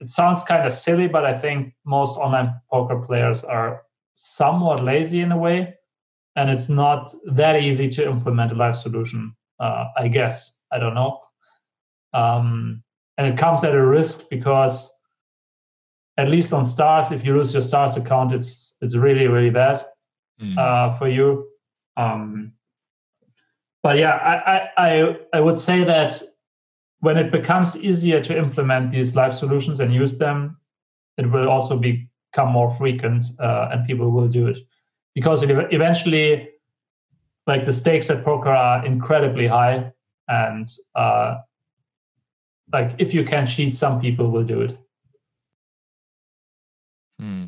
it 0.00 0.10
sounds 0.10 0.42
kind 0.42 0.66
of 0.66 0.72
silly 0.72 1.06
but 1.06 1.24
i 1.24 1.32
think 1.32 1.72
most 1.84 2.16
online 2.16 2.52
poker 2.68 2.98
players 2.98 3.44
are 3.44 3.82
somewhat 4.14 4.82
lazy 4.82 5.20
in 5.20 5.30
a 5.30 5.38
way 5.38 5.72
and 6.36 6.50
it's 6.50 6.68
not 6.68 7.14
that 7.26 7.62
easy 7.62 7.88
to 7.88 8.06
implement 8.06 8.52
a 8.52 8.54
live 8.54 8.76
solution. 8.76 9.34
Uh, 9.60 9.86
I 9.96 10.08
guess 10.08 10.58
I 10.72 10.78
don't 10.78 10.94
know, 10.94 11.20
um, 12.14 12.82
and 13.18 13.26
it 13.26 13.38
comes 13.38 13.64
at 13.64 13.74
a 13.74 13.86
risk 13.86 14.28
because 14.30 14.92
at 16.18 16.28
least 16.28 16.52
on 16.52 16.64
stars, 16.64 17.10
if 17.10 17.24
you 17.24 17.36
lose 17.36 17.52
your 17.52 17.62
stars 17.62 17.96
account, 17.96 18.32
it's 18.32 18.76
it's 18.80 18.96
really 18.96 19.26
really 19.26 19.50
bad 19.50 19.84
mm. 20.40 20.56
uh, 20.58 20.96
for 20.98 21.08
you. 21.08 21.48
Um, 21.96 22.52
but 23.82 23.98
yeah, 23.98 24.14
I, 24.14 24.68
I 24.76 25.16
I 25.32 25.40
would 25.40 25.58
say 25.58 25.84
that 25.84 26.22
when 27.00 27.16
it 27.16 27.32
becomes 27.32 27.76
easier 27.76 28.22
to 28.22 28.36
implement 28.36 28.90
these 28.90 29.16
live 29.16 29.34
solutions 29.34 29.80
and 29.80 29.92
use 29.92 30.18
them, 30.18 30.56
it 31.18 31.28
will 31.30 31.48
also 31.48 31.76
become 31.76 32.52
more 32.52 32.70
frequent 32.70 33.24
uh, 33.40 33.70
and 33.72 33.86
people 33.86 34.10
will 34.10 34.28
do 34.28 34.46
it 34.46 34.58
because 35.14 35.42
it 35.42 35.50
eventually 35.72 36.48
like 37.46 37.64
the 37.64 37.72
stakes 37.72 38.08
at 38.08 38.24
poker 38.24 38.50
are 38.50 38.86
incredibly 38.86 39.46
high 39.46 39.92
and 40.32 40.68
uh, 40.94 41.38
like 42.72 42.94
if 42.98 43.12
you 43.14 43.24
can 43.24 43.46
cheat 43.46 43.76
some 43.76 44.00
people 44.00 44.30
will 44.30 44.44
do 44.44 44.62
it 44.62 44.78
hmm. 47.20 47.46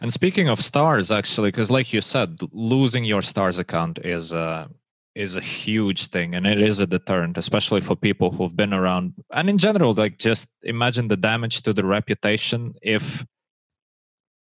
and 0.00 0.12
speaking 0.12 0.48
of 0.48 0.62
stars 0.62 1.10
actually 1.10 1.50
because 1.50 1.70
like 1.70 1.92
you 1.92 2.00
said 2.00 2.38
losing 2.52 3.04
your 3.04 3.22
stars 3.22 3.58
account 3.58 3.98
is 4.04 4.32
uh 4.32 4.66
is 5.14 5.34
a 5.36 5.40
huge 5.40 6.08
thing 6.08 6.34
and 6.34 6.46
it 6.46 6.60
is 6.60 6.80
a 6.80 6.86
deterrent 6.86 7.38
especially 7.38 7.80
for 7.80 7.96
people 7.96 8.30
who've 8.30 8.56
been 8.56 8.74
around 8.74 9.14
and 9.32 9.48
in 9.48 9.58
general 9.58 9.94
like 9.94 10.18
just 10.18 10.48
imagine 10.62 11.08
the 11.08 11.16
damage 11.16 11.62
to 11.62 11.72
the 11.72 11.84
reputation 11.84 12.74
if 12.82 13.24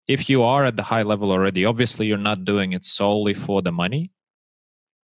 if 0.09 0.29
you 0.31 0.43
are 0.43 0.65
at 0.65 0.77
the 0.77 0.83
high 0.83 1.03
level 1.03 1.31
already 1.31 1.65
obviously 1.65 2.07
you're 2.07 2.29
not 2.31 2.45
doing 2.45 2.73
it 2.73 2.85
solely 2.85 3.35
for 3.35 3.63
the 3.63 3.73
money 3.73 4.11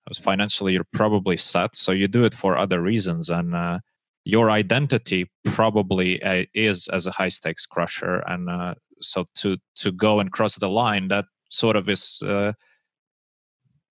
because 0.06 0.18
financially 0.18 0.74
you're 0.74 0.88
probably 0.94 1.38
set 1.38 1.76
so 1.76 1.92
you 1.92 2.08
do 2.08 2.24
it 2.24 2.34
for 2.34 2.58
other 2.58 2.82
reasons 2.82 3.30
and 3.30 3.56
uh, 3.56 3.80
your 4.24 4.50
identity 4.50 5.30
probably 5.46 6.22
uh, 6.24 6.46
is 6.54 6.88
as 6.90 7.08
a 7.08 7.12
high 7.12 7.30
stakes 7.30 7.66
crusher 7.66 8.24
and 8.28 8.50
uh, 8.50 8.74
so 9.02 9.26
to 9.36 9.58
to 9.76 9.92
go 9.92 10.20
and 10.20 10.32
cross 10.32 10.56
the 10.56 10.70
line 10.70 11.08
that 11.08 11.26
sort 11.50 11.76
of 11.76 11.90
is 11.90 12.22
uh, 12.26 12.54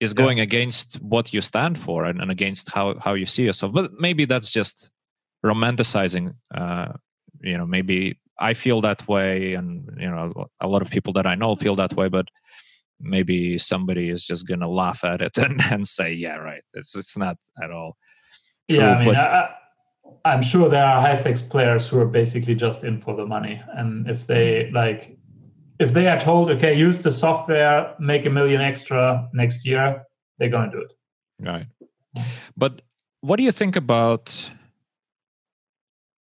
is 0.00 0.12
going 0.12 0.38
yeah. 0.38 0.44
against 0.44 0.96
what 0.96 1.32
you 1.32 1.40
stand 1.40 1.78
for 1.78 2.04
and, 2.04 2.20
and 2.20 2.30
against 2.30 2.70
how 2.70 2.98
how 2.98 3.14
you 3.14 3.26
see 3.26 3.44
yourself 3.44 3.72
but 3.72 3.92
maybe 3.98 4.24
that's 4.24 4.50
just 4.50 4.90
romanticizing 5.44 6.34
uh 6.54 6.92
you 7.40 7.56
know 7.56 7.66
maybe 7.66 8.18
i 8.38 8.54
feel 8.54 8.80
that 8.80 9.06
way 9.08 9.54
and 9.54 9.88
you 9.98 10.08
know 10.08 10.48
a 10.60 10.68
lot 10.68 10.82
of 10.82 10.90
people 10.90 11.12
that 11.12 11.26
i 11.26 11.34
know 11.34 11.54
feel 11.54 11.74
that 11.74 11.92
way 11.94 12.08
but 12.08 12.26
maybe 13.00 13.58
somebody 13.58 14.08
is 14.08 14.24
just 14.24 14.46
gonna 14.46 14.68
laugh 14.68 15.04
at 15.04 15.20
it 15.20 15.36
and, 15.38 15.60
and 15.70 15.86
say 15.86 16.12
yeah 16.12 16.36
right 16.36 16.62
it's 16.74 16.96
it's 16.96 17.16
not 17.16 17.36
at 17.62 17.70
all 17.70 17.96
true, 18.70 18.78
yeah 18.78 18.94
i 18.94 18.98
mean 18.98 19.08
but, 19.08 19.16
I, 19.16 19.48
i'm 20.24 20.42
sure 20.42 20.68
there 20.68 20.84
are 20.84 21.00
high 21.00 21.14
stakes 21.14 21.42
players 21.42 21.88
who 21.88 22.00
are 22.00 22.06
basically 22.06 22.54
just 22.54 22.84
in 22.84 23.00
for 23.00 23.14
the 23.14 23.26
money 23.26 23.60
and 23.74 24.08
if 24.08 24.26
they 24.26 24.70
like 24.72 25.18
if 25.78 25.92
they 25.92 26.06
are 26.06 26.18
told, 26.18 26.50
okay, 26.50 26.74
use 26.74 27.02
the 27.02 27.10
software, 27.10 27.94
make 27.98 28.26
a 28.26 28.30
million 28.30 28.60
extra 28.60 29.28
next 29.32 29.66
year, 29.66 30.04
they're 30.38 30.48
going 30.48 30.70
to 30.70 30.76
do 30.76 30.82
it. 30.82 30.92
Right. 31.40 31.66
But 32.56 32.82
what 33.20 33.36
do 33.36 33.42
you 33.42 33.52
think 33.52 33.76
about 33.76 34.50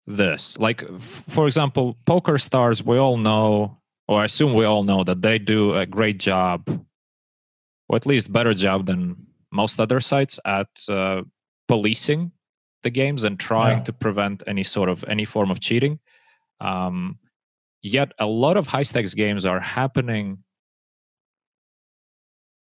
this? 0.07 0.59
Like, 0.59 0.85
f- 0.85 1.25
for 1.29 1.47
example, 1.47 1.97
Poker 2.07 2.39
Stars, 2.39 2.85
we 2.85 2.99
all 2.99 3.17
know, 3.17 3.80
or 4.11 4.21
I 4.21 4.25
assume 4.25 4.55
we 4.55 4.65
all 4.65 4.83
know, 4.83 5.05
that 5.05 5.23
they 5.23 5.39
do 5.39 5.77
a 5.77 5.87
great 5.87 6.19
job, 6.19 6.69
or 7.89 7.95
at 7.95 8.07
least 8.07 8.33
better 8.33 8.53
job 8.53 8.87
than 8.87 9.17
most 9.53 9.79
other 9.79 10.01
sites 10.01 10.41
at 10.45 10.67
uh, 10.89 11.23
policing 11.69 12.33
the 12.83 12.91
games 12.91 13.23
and 13.23 13.39
trying 13.39 13.79
yeah. 13.79 13.85
to 13.85 13.93
prevent 13.93 14.43
any 14.49 14.65
sort 14.65 14.89
of 14.89 15.05
any 15.07 15.25
form 15.25 15.49
of 15.49 15.61
cheating. 15.61 16.01
Um, 16.61 17.21
Yet 17.83 18.13
a 18.19 18.27
lot 18.27 18.57
of 18.57 18.67
high 18.67 18.83
stakes 18.83 19.15
games 19.15 19.47
are 19.47 19.61
happening 19.61 20.39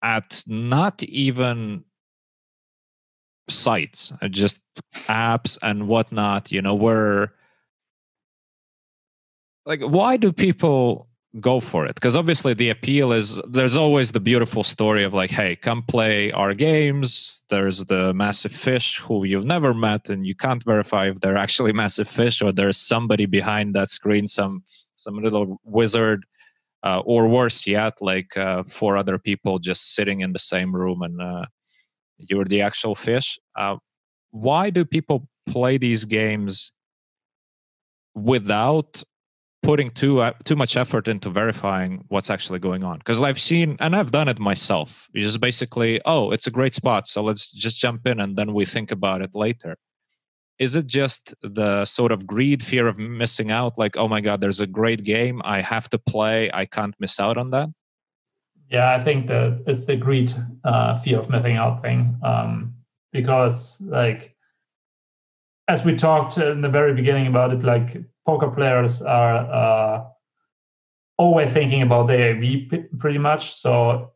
at 0.02 0.42
not 0.46 1.02
even 1.04 1.84
sites, 3.48 4.12
uh, 4.20 4.28
just 4.28 4.62
apps 5.06 5.56
and 5.62 5.86
whatnot, 5.86 6.50
you 6.50 6.60
know, 6.60 6.74
where 6.74 7.32
like 9.66 9.82
why 9.82 10.16
do 10.16 10.32
people 10.32 11.06
go 11.40 11.61
for 11.61 11.85
it. 11.86 11.94
Because 11.94 12.16
obviously 12.16 12.55
the 12.55 12.70
appeal 12.70 13.12
is 13.12 13.40
there's 13.48 13.77
always 13.77 14.12
the 14.12 14.20
beautiful 14.20 14.62
story 14.62 15.05
of 15.05 15.12
like 15.12 15.31
hey 15.31 15.56
come 15.56 15.82
play 15.82 16.31
our 16.32 16.55
games. 16.55 17.44
There's 17.51 17.85
the 17.85 18.15
massive 18.15 18.52
fish 18.52 18.98
who 18.98 19.24
you've 19.24 19.44
never 19.44 19.74
met 19.74 20.09
and 20.09 20.27
you 20.27 20.35
can't 20.35 20.65
verify 20.65 21.09
if 21.09 21.20
they're 21.20 21.36
actually 21.36 21.73
massive 21.85 22.09
fish 22.09 22.40
or 22.43 22.52
there's 22.52 22.77
somebody 22.77 23.27
behind 23.27 23.74
that 23.74 23.90
screen 23.90 24.27
some 24.27 24.62
some 24.94 25.16
little 25.16 25.61
wizard 25.65 26.24
uh, 26.85 27.01
or 27.01 27.27
worse 27.28 27.66
yet 27.66 27.94
like 28.01 28.36
uh, 28.36 28.62
four 28.65 28.97
other 28.97 29.19
people 29.19 29.59
just 29.59 29.94
sitting 29.94 30.20
in 30.20 30.32
the 30.32 30.39
same 30.39 30.74
room 30.74 31.02
and 31.02 31.20
uh, 31.20 31.47
you're 32.19 32.44
the 32.44 32.61
actual 32.61 32.94
fish. 32.94 33.39
Uh, 33.56 33.77
why 34.31 34.70
do 34.70 34.85
people 34.85 35.28
play 35.47 35.78
these 35.78 36.05
games 36.05 36.73
without 38.15 39.02
putting 39.64 39.90
too 39.90 40.20
uh, 40.20 40.32
too 40.44 40.54
much 40.54 40.76
effort 40.76 41.08
into 41.08 41.30
verifying 41.30 42.04
what's 42.08 42.30
actually 42.30 42.58
going 42.58 42.84
on. 42.84 42.98
Because 42.98 43.20
i've 43.20 43.40
seen 43.40 43.76
and 43.80 43.96
i've 43.96 44.12
done 44.12 44.28
it 44.28 44.38
myself. 44.38 45.08
You 45.12 45.22
just 45.22 45.40
basically 45.40 46.00
oh 46.04 46.30
it's 46.30 46.46
a 46.46 46.50
great 46.50 46.74
spot 46.74 47.08
so 47.08 47.22
let's 47.22 47.50
just 47.50 47.76
jump 47.78 48.06
in 48.06 48.20
and 48.20 48.36
then 48.36 48.54
we 48.54 48.64
think 48.64 48.90
about 48.90 49.22
it 49.22 49.34
later. 49.34 49.76
Is 50.60 50.76
it 50.76 50.86
just 50.86 51.34
the 51.42 51.84
sort 51.84 52.12
of 52.12 52.28
greed 52.28 52.62
fear 52.62 52.86
of 52.86 52.96
missing 52.96 53.50
out 53.50 53.76
like 53.76 53.96
oh 53.96 54.06
my 54.06 54.20
god 54.20 54.40
there's 54.40 54.60
a 54.60 54.66
great 54.66 55.02
game 55.02 55.42
i 55.44 55.60
have 55.60 55.88
to 55.90 55.98
play 55.98 56.48
i 56.54 56.64
can't 56.64 56.94
miss 57.00 57.18
out 57.18 57.36
on 57.36 57.50
that 57.50 57.68
yeah 58.70 58.94
i 58.94 59.02
think 59.02 59.26
that 59.26 59.62
it's 59.66 59.84
the 59.84 59.96
greed 59.96 60.32
uh, 60.64 60.96
fear 60.98 61.18
of 61.18 61.28
missing 61.28 61.56
out 61.56 61.82
thing 61.82 62.16
um, 62.22 62.72
because 63.12 63.80
like 63.80 64.36
as 65.66 65.84
we 65.84 65.96
talked 65.96 66.38
in 66.38 66.60
the 66.60 66.68
very 66.68 66.94
beginning 66.94 67.26
about 67.26 67.52
it 67.52 67.64
like 67.64 67.96
poker 68.26 68.51
players 68.51 69.02
are 69.02 69.36
uh, 69.36 70.05
always 71.18 71.52
thinking 71.52 71.82
about 71.82 72.06
the 72.06 72.18
EV 72.30 72.98
pretty 72.98 73.18
much. 73.18 73.55
So 73.55 74.12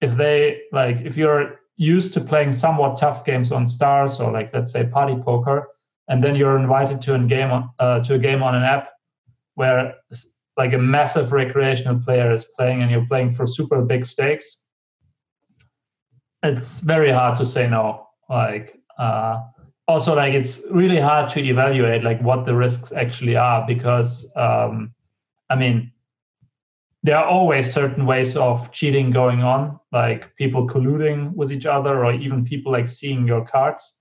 if 0.00 0.14
they 0.14 0.62
like 0.72 0.96
if 1.00 1.16
you're 1.16 1.60
used 1.76 2.14
to 2.14 2.20
playing 2.20 2.52
somewhat 2.52 2.98
tough 2.98 3.24
games 3.24 3.52
on 3.52 3.66
stars 3.66 4.20
or 4.20 4.32
like 4.32 4.52
let's 4.54 4.72
say 4.72 4.86
party 4.86 5.16
poker 5.22 5.68
and 6.08 6.22
then 6.22 6.36
you're 6.36 6.58
invited 6.58 7.02
to 7.02 7.14
a 7.14 7.18
game 7.18 7.50
on, 7.50 7.70
uh, 7.78 8.00
to 8.00 8.14
a 8.14 8.18
game 8.18 8.42
on 8.42 8.54
an 8.54 8.62
app 8.62 8.90
where 9.56 9.94
like 10.56 10.72
a 10.72 10.78
massive 10.78 11.32
recreational 11.32 12.00
player 12.00 12.32
is 12.32 12.44
playing 12.56 12.82
and 12.82 12.90
you're 12.90 13.06
playing 13.06 13.32
for 13.32 13.46
super 13.46 13.82
big 13.82 14.06
stakes 14.06 14.66
it's 16.42 16.80
very 16.80 17.10
hard 17.10 17.36
to 17.36 17.46
say 17.46 17.68
no. 17.68 18.08
Like 18.28 18.78
uh, 18.98 19.40
also 19.88 20.14
like 20.14 20.34
it's 20.34 20.62
really 20.70 20.98
hard 20.98 21.28
to 21.30 21.40
evaluate 21.40 22.02
like 22.02 22.20
what 22.20 22.44
the 22.44 22.54
risks 22.54 22.92
actually 22.92 23.36
are 23.36 23.64
because 23.66 24.30
um, 24.36 24.92
i 25.50 25.54
mean 25.54 25.92
there 27.06 27.16
are 27.16 27.24
always 27.24 27.72
certain 27.72 28.04
ways 28.04 28.36
of 28.36 28.72
cheating 28.72 29.12
going 29.12 29.44
on, 29.44 29.78
like 29.92 30.34
people 30.34 30.66
colluding 30.66 31.32
with 31.34 31.52
each 31.52 31.64
other, 31.64 32.04
or 32.04 32.12
even 32.12 32.44
people 32.44 32.72
like 32.72 32.88
seeing 32.88 33.28
your 33.28 33.46
cards. 33.46 34.00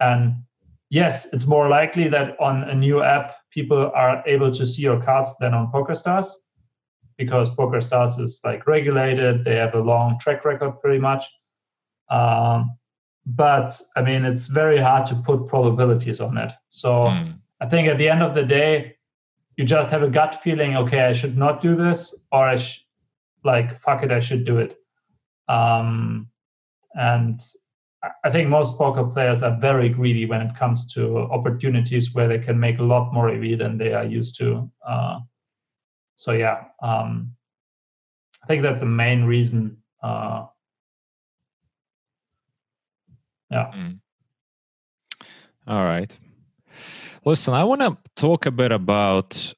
And 0.00 0.34
yes, 0.88 1.26
it's 1.34 1.46
more 1.46 1.68
likely 1.68 2.08
that 2.08 2.40
on 2.40 2.62
a 2.64 2.74
new 2.74 3.02
app, 3.02 3.34
people 3.50 3.92
are 3.94 4.22
able 4.26 4.50
to 4.50 4.64
see 4.64 4.80
your 4.80 4.98
cards 4.98 5.34
than 5.40 5.52
on 5.52 5.70
PokerStars, 5.70 6.30
because 7.18 7.50
PokerStars 7.50 8.18
is 8.18 8.40
like 8.44 8.66
regulated. 8.66 9.44
They 9.44 9.56
have 9.56 9.74
a 9.74 9.80
long 9.80 10.18
track 10.18 10.46
record, 10.46 10.80
pretty 10.80 11.00
much. 11.00 11.24
Um, 12.08 12.77
but 13.28 13.80
I 13.96 14.02
mean, 14.02 14.24
it's 14.24 14.46
very 14.46 14.78
hard 14.78 15.06
to 15.06 15.14
put 15.14 15.46
probabilities 15.46 16.20
on 16.20 16.38
it. 16.38 16.52
So 16.68 16.90
mm. 16.90 17.38
I 17.60 17.66
think 17.66 17.88
at 17.88 17.98
the 17.98 18.08
end 18.08 18.22
of 18.22 18.34
the 18.34 18.44
day, 18.44 18.98
you 19.58 19.64
just 19.64 19.90
have 19.90 20.04
a 20.04 20.08
gut 20.08 20.36
feeling 20.36 20.76
okay 20.76 21.00
i 21.00 21.12
should 21.12 21.36
not 21.36 21.60
do 21.60 21.76
this 21.76 22.14
or 22.32 22.48
i 22.48 22.56
sh- 22.56 22.86
like 23.44 23.76
fuck 23.76 24.02
it 24.02 24.12
i 24.12 24.20
should 24.20 24.46
do 24.46 24.58
it 24.58 24.78
um, 25.48 26.28
and 26.94 27.40
i 28.24 28.30
think 28.30 28.48
most 28.48 28.78
poker 28.78 29.04
players 29.04 29.42
are 29.42 29.58
very 29.60 29.88
greedy 29.88 30.24
when 30.24 30.40
it 30.40 30.54
comes 30.54 30.90
to 30.94 31.18
opportunities 31.18 32.14
where 32.14 32.28
they 32.28 32.38
can 32.38 32.58
make 32.58 32.78
a 32.78 32.90
lot 32.94 33.12
more 33.12 33.28
ev 33.28 33.58
than 33.58 33.76
they 33.76 33.92
are 33.92 34.04
used 34.04 34.38
to 34.38 34.70
uh, 34.86 35.18
so 36.16 36.32
yeah 36.32 36.64
um, 36.82 37.30
i 38.42 38.46
think 38.46 38.62
that's 38.62 38.80
the 38.80 38.86
main 38.86 39.24
reason 39.24 39.76
uh, 40.02 40.46
yeah 43.50 43.70
mm. 43.74 43.98
all 45.66 45.84
right 45.84 46.16
Listen, 47.24 47.52
I 47.52 47.64
want 47.64 47.80
to 47.82 47.98
talk 48.16 48.46
a 48.46 48.50
bit 48.50 48.72
about 48.72 49.52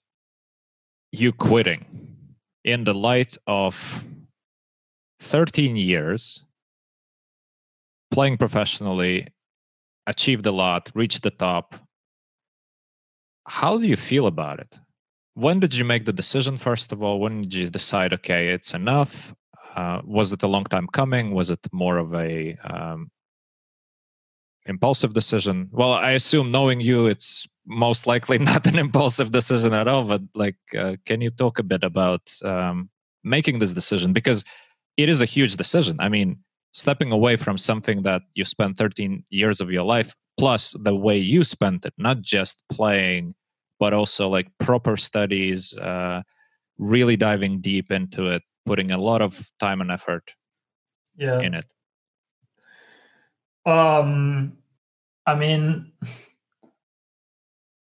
you 1.12 1.32
quitting 1.32 1.84
in 2.64 2.82
the 2.84 2.94
light 2.94 3.36
of 3.46 4.04
13 5.20 5.76
years 5.76 6.42
playing 8.10 8.38
professionally, 8.38 9.28
achieved 10.06 10.46
a 10.46 10.50
lot, 10.50 10.90
reached 10.94 11.22
the 11.22 11.30
top. 11.30 11.76
How 13.46 13.78
do 13.78 13.86
you 13.86 13.96
feel 13.96 14.26
about 14.26 14.58
it? 14.58 14.74
When 15.34 15.60
did 15.60 15.74
you 15.74 15.84
make 15.84 16.06
the 16.06 16.12
decision, 16.12 16.56
first 16.56 16.90
of 16.90 17.04
all? 17.04 17.20
When 17.20 17.42
did 17.42 17.54
you 17.54 17.70
decide, 17.70 18.12
okay, 18.14 18.48
it's 18.48 18.74
enough? 18.74 19.32
Uh, 19.76 20.00
was 20.04 20.32
it 20.32 20.42
a 20.42 20.48
long 20.48 20.64
time 20.64 20.88
coming? 20.88 21.34
Was 21.34 21.50
it 21.50 21.60
more 21.72 21.98
of 21.98 22.14
a 22.14 22.56
um, 22.64 23.10
impulsive 24.66 25.15
decision? 25.15 25.69
Well, 25.73 25.93
I 25.93 26.12
assume 26.12 26.51
knowing 26.51 26.81
you, 26.81 27.07
it's 27.07 27.47
most 27.66 28.07
likely 28.07 28.39
not 28.51 28.66
an 28.66 28.78
impulsive 28.78 29.32
decision 29.32 29.73
at 29.73 29.89
all. 29.89 30.05
But 30.05 30.23
like, 30.35 30.57
uh, 30.78 30.97
can 31.07 31.20
you 31.20 31.31
talk 31.31 31.59
a 31.59 31.62
bit 31.65 31.85
about 31.85 32.32
um, 32.45 32.91
making 33.24 33.59
this 33.59 33.73
decision? 33.73 34.12
Because 34.12 34.45
it 34.97 35.09
is 35.09 35.23
a 35.23 35.27
huge 35.27 35.57
decision. 35.57 35.97
I 36.01 36.09
mean, 36.09 36.39
stepping 36.73 37.12
away 37.12 37.37
from 37.37 37.59
something 37.59 38.03
that 38.03 38.23
you 38.35 38.45
spent 38.45 38.77
13 38.77 39.24
years 39.31 39.61
of 39.61 39.70
your 39.70 39.82
life 39.82 40.15
plus 40.39 40.77
the 40.81 40.95
way 40.95 41.19
you 41.19 41.43
spent 41.43 41.85
it 41.85 41.95
not 41.99 42.20
just 42.20 42.62
playing 42.70 43.35
but 43.78 43.93
also 43.93 44.28
like 44.28 44.47
proper 44.59 44.97
studies 44.97 45.73
uh, 45.78 46.23
really 46.78 47.16
diving 47.16 47.61
deep 47.61 47.91
into 47.91 48.27
it 48.27 48.43
putting 48.66 48.91
a 48.91 48.99
lot 48.99 49.20
of 49.20 49.49
time 49.59 49.81
and 49.81 49.91
effort 49.91 50.32
yeah. 51.16 51.41
in 51.41 51.55
it 51.55 51.66
um 53.66 54.53
i 55.27 55.35
mean 55.35 55.93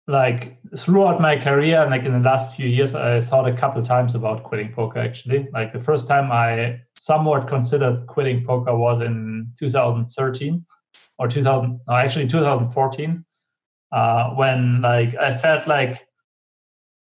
like 0.08 0.58
throughout 0.78 1.20
my 1.20 1.38
career 1.38 1.82
and 1.82 1.92
like 1.92 2.04
in 2.04 2.14
the 2.14 2.20
last 2.20 2.56
few 2.56 2.68
years 2.68 2.96
i 2.96 3.20
thought 3.20 3.48
a 3.48 3.56
couple 3.56 3.82
times 3.82 4.16
about 4.16 4.44
quitting 4.44 4.72
poker 4.72 5.00
actually 5.00 5.48
like 5.52 5.74
the 5.74 5.80
first 5.80 6.08
time 6.08 6.32
i 6.32 6.80
somewhat 6.96 7.48
considered 7.48 8.08
quitting 8.08 8.46
poker 8.46 8.76
was 8.76 9.02
in 9.02 9.52
2013 9.60 10.66
or 11.20 11.28
2000 11.28 11.80
no, 11.88 11.94
actually 11.94 12.28
2014 12.28 13.26
uh, 13.92 14.30
when 14.32 14.82
like 14.82 15.14
i 15.16 15.34
felt 15.34 15.68
like 15.68 16.08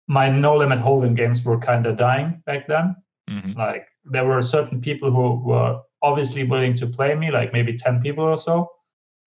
my 0.09 0.31
no 0.31 0.57
limit 0.57 0.79
hold'em 0.79 1.15
games 1.15 1.43
were 1.45 1.59
kind 1.59 1.87
of 1.87 1.99
dying 1.99 2.43
back 2.47 2.67
then 2.67 2.97
mm-hmm. 3.29 3.53
like 3.53 3.87
there 4.05 4.25
were 4.25 4.41
certain 4.41 4.81
people 4.81 5.11
who 5.11 5.47
were 5.47 5.79
obviously 6.03 6.45
willing 6.45 6.75
to 6.75 6.87
play 6.87 7.15
me 7.15 7.31
like 7.31 7.53
maybe 7.53 7.77
10 7.77 8.01
people 8.01 8.25
or 8.25 8.39
so 8.39 8.70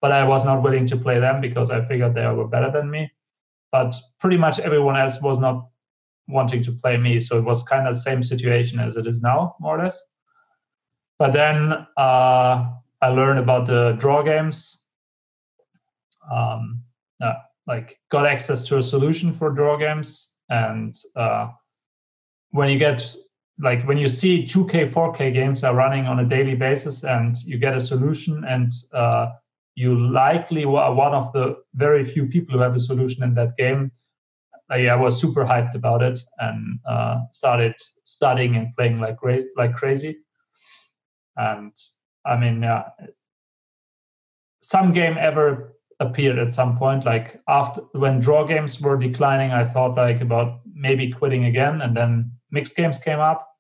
but 0.02 0.12
i 0.12 0.24
was 0.24 0.46
not 0.46 0.64
willing 0.64 0.86
to 0.86 0.98
play 0.98 1.20
them 1.20 1.42
because 1.42 1.70
i 1.70 1.84
figured 1.86 2.14
they 2.14 2.26
were 2.28 2.48
better 2.48 2.72
than 2.72 2.90
me 2.90 3.12
but 3.72 3.96
pretty 4.20 4.38
much 4.38 4.60
everyone 4.60 4.98
else 4.98 5.22
was 5.22 5.40
not 5.40 5.66
wanting 6.28 6.64
to 6.64 6.72
play 6.72 6.98
me. 6.98 7.20
So 7.20 7.38
it 7.38 7.44
was 7.44 7.64
kind 7.64 7.88
of 7.88 7.94
the 7.94 8.00
same 8.00 8.24
situation 8.24 8.80
as 8.80 8.96
it 8.96 9.08
is 9.08 9.22
now, 9.22 9.56
more 9.60 9.80
or 9.80 9.84
less. 9.84 10.02
But 11.20 11.34
then 11.34 11.74
uh, 11.98 12.72
I 13.02 13.08
learned 13.08 13.40
about 13.40 13.68
the 13.68 13.96
draw 14.00 14.24
games. 14.24 14.84
Um, 16.32 16.84
uh, 17.22 17.34
like 17.68 18.00
got 18.10 18.26
access 18.26 18.66
to 18.68 18.78
a 18.78 18.84
solution 18.84 19.32
for 19.32 19.52
draw 19.52 19.78
games, 19.78 20.36
and 20.50 20.96
uh, 21.16 21.50
when 22.52 22.70
you 22.70 22.80
get 22.80 23.16
like 23.62 23.88
when 23.88 23.98
you 23.98 24.08
see 24.08 24.46
2K, 24.46 24.92
4K 24.92 25.34
games 25.34 25.64
are 25.64 25.76
running 25.76 26.08
on 26.08 26.20
a 26.20 26.26
daily 26.26 26.56
basis, 26.56 27.04
and 27.04 27.38
you 27.44 27.60
get 27.60 27.76
a 27.76 27.80
solution, 27.80 28.44
and 28.44 28.72
uh, 28.92 29.30
you 29.76 30.10
likely 30.10 30.64
are 30.64 30.94
one 30.94 31.14
of 31.14 31.32
the 31.34 31.58
very 31.76 32.04
few 32.04 32.26
people 32.26 32.56
who 32.56 32.60
have 32.64 32.76
a 32.76 32.80
solution 32.80 33.24
in 33.24 33.36
that 33.36 33.56
game. 33.58 33.92
I, 34.70 34.88
I 34.88 34.96
was 34.96 35.20
super 35.20 35.46
hyped 35.46 35.76
about 35.76 36.02
it 36.02 36.20
and 36.40 36.80
uh, 36.88 37.20
started 37.32 37.76
studying 38.04 38.56
and 38.56 38.76
playing 38.76 39.00
like 39.00 39.18
crazy, 39.18 39.48
like 39.56 39.76
crazy. 39.76 40.18
And 41.38 41.72
I 42.26 42.38
mean, 42.38 42.64
yeah, 42.64 42.86
some 44.62 44.92
game 44.92 45.18
ever 45.20 45.76
appeared 46.00 46.40
at 46.40 46.54
some 46.54 46.78
point. 46.78 47.06
Like 47.06 47.42
after 47.48 47.82
when 47.94 48.20
draw 48.20 48.44
games 48.44 48.82
were 48.82 48.98
declining, 48.98 49.52
I 49.52 49.66
thought 49.66 49.98
like 49.98 50.22
about 50.22 50.62
maybe 50.74 51.12
quitting 51.12 51.46
again, 51.46 51.82
and 51.82 51.96
then 51.96 52.32
mixed 52.50 52.76
games 52.76 52.98
came 52.98 53.20
up 53.20 53.51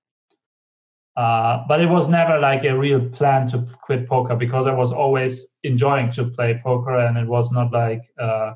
uh, 1.18 1.64
but 1.68 1.82
it 1.82 1.88
was 1.88 2.08
never 2.08 2.40
like 2.40 2.64
a 2.64 2.78
real 2.78 3.10
plan 3.10 3.48
to 3.48 3.68
quit 3.84 4.08
poker 4.08 4.36
because 4.36 4.66
I 4.66 4.74
was 4.74 4.92
always 4.92 5.56
enjoying 5.64 6.12
to 6.12 6.26
play 6.26 6.60
poker, 6.64 6.98
and 6.98 7.18
it 7.18 7.28
was 7.28 7.52
not 7.52 7.72
like 7.72 8.02
uh, 8.20 8.54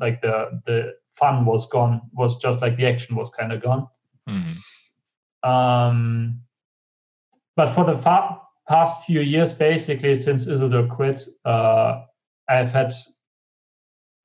like 0.00 0.20
the 0.20 0.60
the 0.66 0.94
fun 1.14 1.44
was 1.44 1.66
gone. 1.66 2.00
It 2.12 2.18
was 2.18 2.36
just 2.38 2.60
like 2.60 2.76
the 2.76 2.86
action 2.86 3.14
was 3.14 3.30
kind 3.30 3.52
of 3.52 3.62
gone. 3.62 3.86
Mm-hmm. 4.28 5.48
Um, 5.48 6.40
but 7.56 7.68
for 7.70 7.84
the 7.84 7.96
fa- 7.96 8.40
past 8.68 9.04
few 9.04 9.20
years, 9.20 9.52
basically 9.52 10.16
since 10.16 10.46
Isildur 10.46 10.88
quit, 10.88 11.20
uh, 11.44 12.02
I've 12.48 12.72
had 12.72 12.92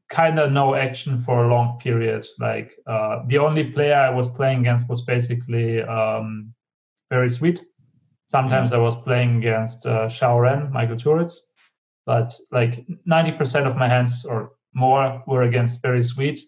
kind 0.09 0.39
of 0.39 0.51
no 0.51 0.73
action 0.73 1.17
for 1.19 1.45
a 1.45 1.47
long 1.47 1.79
period. 1.79 2.25
Like 2.39 2.73
uh, 2.87 3.23
the 3.27 3.37
only 3.37 3.65
player 3.65 3.95
I 3.95 4.09
was 4.09 4.27
playing 4.27 4.61
against 4.61 4.89
was 4.89 5.03
basically 5.03 5.83
um, 5.83 6.53
Berri 7.09 7.29
Sweet. 7.29 7.61
Sometimes 8.27 8.71
I 8.73 8.77
was 8.77 8.95
playing 8.95 9.37
against 9.37 9.85
uh, 9.85 10.07
Shao 10.07 10.39
Ren, 10.39 10.71
Michael 10.71 10.97
Turits, 10.97 11.37
but 12.05 12.31
like 12.51 12.85
90% 13.07 13.65
of 13.65 13.75
my 13.75 13.87
hands 13.87 14.25
or 14.25 14.51
more 14.73 15.23
were 15.25 15.43
against 15.43 15.81
Berri 15.81 16.03
Sweet. 16.03 16.39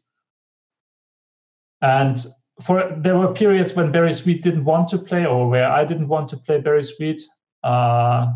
And 1.81 2.23
for 2.61 2.95
there 2.97 3.17
were 3.17 3.33
periods 3.33 3.73
when 3.73 3.91
Berri 3.91 4.13
Sweet 4.13 4.43
didn't 4.43 4.65
want 4.65 4.89
to 4.89 4.99
play 4.99 5.25
or 5.25 5.49
where 5.49 5.69
I 5.69 5.83
didn't 5.83 6.07
want 6.07 6.29
to 6.29 6.37
play 6.37 6.59
Berri 6.59 6.83
Sweet. 6.83 7.21
Uh, 7.63 8.27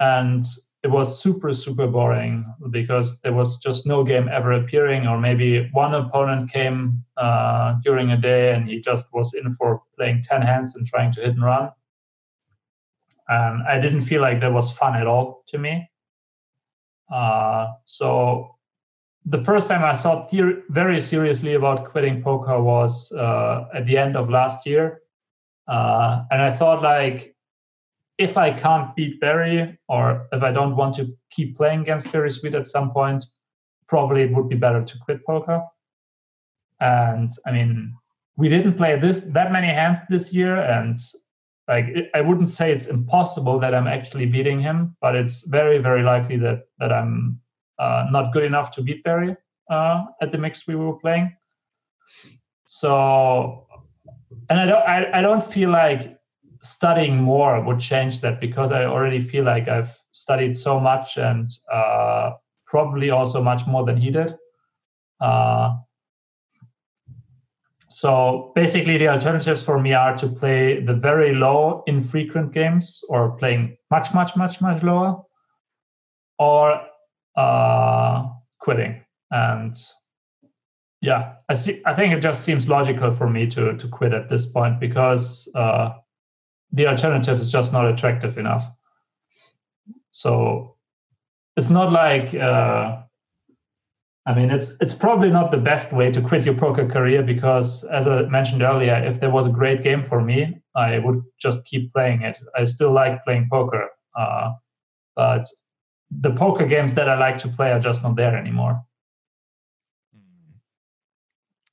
and 0.00 0.44
it 0.86 0.90
was 0.92 1.20
super, 1.20 1.52
super 1.52 1.88
boring 1.88 2.46
because 2.70 3.20
there 3.22 3.32
was 3.32 3.58
just 3.58 3.88
no 3.88 4.04
game 4.04 4.28
ever 4.28 4.52
appearing, 4.52 5.08
or 5.08 5.18
maybe 5.18 5.68
one 5.72 5.92
opponent 5.92 6.52
came 6.52 7.02
uh, 7.16 7.74
during 7.82 8.12
a 8.12 8.16
day 8.16 8.54
and 8.54 8.68
he 8.68 8.80
just 8.80 9.12
was 9.12 9.34
in 9.34 9.52
for 9.54 9.82
playing 9.96 10.22
10 10.22 10.42
hands 10.42 10.76
and 10.76 10.86
trying 10.86 11.10
to 11.10 11.22
hit 11.22 11.30
and 11.30 11.42
run. 11.42 11.72
And 13.26 13.64
I 13.64 13.80
didn't 13.80 14.02
feel 14.02 14.20
like 14.20 14.38
that 14.42 14.52
was 14.52 14.72
fun 14.72 14.94
at 14.94 15.08
all 15.08 15.42
to 15.48 15.58
me. 15.58 15.90
Uh, 17.12 17.66
so 17.84 18.54
the 19.24 19.42
first 19.42 19.66
time 19.66 19.82
I 19.82 19.96
thought 19.96 20.32
very 20.68 21.00
seriously 21.00 21.54
about 21.54 21.90
quitting 21.90 22.22
poker 22.22 22.62
was 22.62 23.10
uh, 23.10 23.64
at 23.74 23.86
the 23.86 23.98
end 23.98 24.16
of 24.16 24.30
last 24.30 24.66
year. 24.66 25.00
Uh, 25.66 26.22
and 26.30 26.40
I 26.40 26.52
thought 26.52 26.80
like, 26.80 27.35
if 28.18 28.36
I 28.36 28.50
can't 28.50 28.94
beat 28.96 29.20
Berri 29.20 29.78
or 29.88 30.26
if 30.32 30.42
I 30.42 30.50
don't 30.50 30.76
want 30.76 30.94
to 30.96 31.14
keep 31.30 31.56
playing 31.56 31.80
against 31.80 32.10
Berri 32.10 32.30
Sweet 32.30 32.54
at 32.54 32.66
some 32.66 32.90
point, 32.90 33.24
probably 33.88 34.22
it 34.22 34.32
would 34.32 34.48
be 34.48 34.56
better 34.56 34.82
to 34.82 34.98
quit 34.98 35.24
poker. 35.26 35.62
And 36.80 37.30
I 37.46 37.52
mean, 37.52 37.94
we 38.36 38.48
didn't 38.48 38.74
play 38.74 38.98
this 38.98 39.20
that 39.20 39.52
many 39.52 39.68
hands 39.68 40.00
this 40.10 40.32
year, 40.32 40.56
and 40.56 40.98
like 41.68 41.86
it, 41.88 42.10
I 42.14 42.20
wouldn't 42.20 42.50
say 42.50 42.70
it's 42.70 42.86
impossible 42.86 43.58
that 43.60 43.74
I'm 43.74 43.86
actually 43.86 44.26
beating 44.26 44.60
him, 44.60 44.96
but 45.00 45.16
it's 45.16 45.46
very 45.46 45.78
very 45.78 46.02
likely 46.02 46.36
that 46.38 46.64
that 46.78 46.92
I'm 46.92 47.40
uh, 47.78 48.06
not 48.10 48.32
good 48.32 48.44
enough 48.44 48.70
to 48.72 48.82
beat 48.82 49.02
Berri 49.04 49.36
uh, 49.70 50.04
at 50.20 50.32
the 50.32 50.38
mix 50.38 50.66
we 50.66 50.76
were 50.76 50.98
playing. 50.98 51.34
So, 52.66 53.66
and 54.50 54.60
I 54.60 54.66
don't 54.66 54.82
I, 54.86 55.18
I 55.18 55.22
don't 55.22 55.44
feel 55.44 55.70
like 55.70 56.15
studying 56.62 57.16
more 57.16 57.62
would 57.62 57.80
change 57.80 58.20
that 58.20 58.40
because 58.40 58.72
I 58.72 58.84
already 58.84 59.20
feel 59.20 59.44
like 59.44 59.68
I've 59.68 59.96
studied 60.12 60.56
so 60.56 60.80
much 60.80 61.16
and 61.16 61.50
uh, 61.72 62.32
probably 62.66 63.10
also 63.10 63.42
much 63.42 63.66
more 63.66 63.84
than 63.84 63.96
he 63.96 64.10
did. 64.10 64.34
Uh, 65.20 65.76
so 67.88 68.52
basically, 68.54 68.98
the 68.98 69.08
alternatives 69.08 69.62
for 69.62 69.78
me 69.78 69.92
are 69.92 70.16
to 70.16 70.28
play 70.28 70.80
the 70.80 70.92
very 70.92 71.34
low, 71.34 71.84
infrequent 71.86 72.52
games, 72.52 73.00
or 73.08 73.36
playing 73.36 73.76
much, 73.90 74.12
much, 74.12 74.36
much, 74.36 74.60
much 74.60 74.82
lower, 74.82 75.22
or 76.38 76.80
uh, 77.36 78.24
quitting. 78.58 79.02
And 79.30 79.76
yeah, 81.00 81.34
I 81.48 81.54
see. 81.54 81.80
I 81.86 81.94
think 81.94 82.12
it 82.12 82.20
just 82.20 82.42
seems 82.42 82.68
logical 82.68 83.12
for 83.12 83.30
me 83.30 83.46
to 83.48 83.76
to 83.76 83.88
quit 83.88 84.12
at 84.12 84.28
this 84.28 84.46
point 84.46 84.80
because 84.80 85.48
uh, 85.54 85.90
the 86.72 86.86
alternative 86.86 87.38
is 87.40 87.50
just 87.50 87.72
not 87.72 87.86
attractive 87.86 88.38
enough. 88.38 88.70
So 90.10 90.76
it's 91.56 91.70
not 91.70 91.92
like 91.92 92.34
uh, 92.34 93.02
I 94.26 94.34
mean 94.34 94.50
it's 94.50 94.72
it's 94.80 94.94
probably 94.94 95.30
not 95.30 95.50
the 95.50 95.58
best 95.58 95.92
way 95.92 96.10
to 96.12 96.20
quit 96.20 96.44
your 96.44 96.54
poker 96.54 96.86
career 96.86 97.22
because 97.22 97.84
as 97.84 98.06
I 98.06 98.22
mentioned 98.22 98.62
earlier, 98.62 98.94
if 99.04 99.20
there 99.20 99.30
was 99.30 99.46
a 99.46 99.50
great 99.50 99.82
game 99.82 100.04
for 100.04 100.20
me, 100.20 100.60
I 100.74 100.98
would 100.98 101.22
just 101.38 101.64
keep 101.64 101.92
playing 101.92 102.22
it. 102.22 102.38
I 102.56 102.64
still 102.64 102.92
like 102.92 103.24
playing 103.24 103.48
poker, 103.50 103.88
uh, 104.16 104.52
but 105.14 105.46
the 106.10 106.30
poker 106.30 106.66
games 106.66 106.94
that 106.94 107.08
I 107.08 107.18
like 107.18 107.38
to 107.38 107.48
play 107.48 107.72
are 107.72 107.80
just 107.80 108.02
not 108.02 108.16
there 108.16 108.36
anymore. 108.36 108.82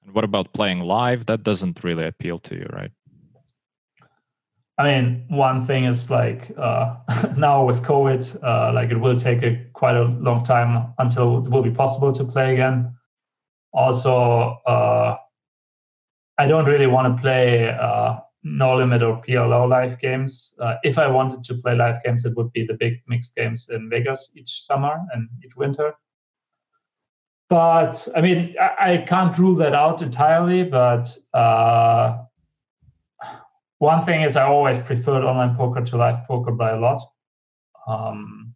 And 0.03 0.14
what 0.14 0.24
about 0.24 0.53
playing 0.53 0.82
live? 0.82 1.26
That 1.28 1.44
doesn't 1.44 1.84
really 1.84 2.06
appeal 2.06 2.40
to 2.40 2.56
you, 2.56 2.68
right? 2.74 2.91
I 4.84 5.02
mean, 5.02 5.24
one 5.30 5.64
thing 5.64 5.86
is 5.86 6.10
like 6.10 6.52
uh, 6.58 6.98
now 7.38 7.64
with 7.64 7.84
COVID, 7.84 8.44
uh, 8.44 8.74
like 8.74 8.92
it 8.92 8.98
will 8.98 9.16
take 9.16 9.42
a 9.42 9.56
quite 9.72 9.96
a 9.96 10.04
long 10.04 10.44
time 10.44 10.94
until 10.98 11.46
it 11.46 11.50
will 11.50 11.64
be 11.64 11.72
possible 11.72 12.12
to 12.12 12.24
play 12.26 12.52
again. 12.52 12.94
Also, 13.72 14.60
uh, 14.66 15.16
I 16.38 16.48
don't 16.48 16.66
really 16.66 16.88
want 16.88 17.16
to 17.16 17.22
play 17.22 17.70
uh, 17.70 18.18
no 18.44 18.76
limit 18.76 19.04
or 19.04 19.22
PLO 19.22 19.70
live 19.70 20.00
games. 20.00 20.54
Uh, 20.60 20.76
if 20.84 20.98
I 20.98 21.08
wanted 21.08 21.46
to 21.46 21.56
play 21.56 21.76
live 21.76 22.04
games, 22.04 22.26
it 22.26 22.36
would 22.36 22.52
be 22.52 22.66
the 22.66 22.74
big 22.74 22.96
mixed 23.08 23.36
games 23.38 23.70
in 23.70 23.90
Vegas 23.90 24.34
each 24.36 24.64
summer 24.64 25.00
and 25.14 25.30
each 25.46 25.56
winter. 25.56 25.94
But 27.50 28.06
I 28.18 28.20
mean, 28.20 28.54
I, 28.60 28.96
I 28.96 28.98
can't 28.98 29.38
rule 29.38 29.56
that 29.56 29.74
out 29.74 30.02
entirely. 30.02 30.64
But 30.66 31.18
uh, 31.34 32.18
one 33.84 34.02
thing 34.02 34.22
is, 34.22 34.38
I 34.38 34.44
always 34.44 34.80
preferred 34.80 35.26
online 35.26 35.58
poker 35.58 35.82
to 35.82 35.98
live 35.98 36.26
poker 36.26 36.54
by 36.54 36.72
a 36.72 36.80
lot. 36.80 37.02
Um, 37.86 38.56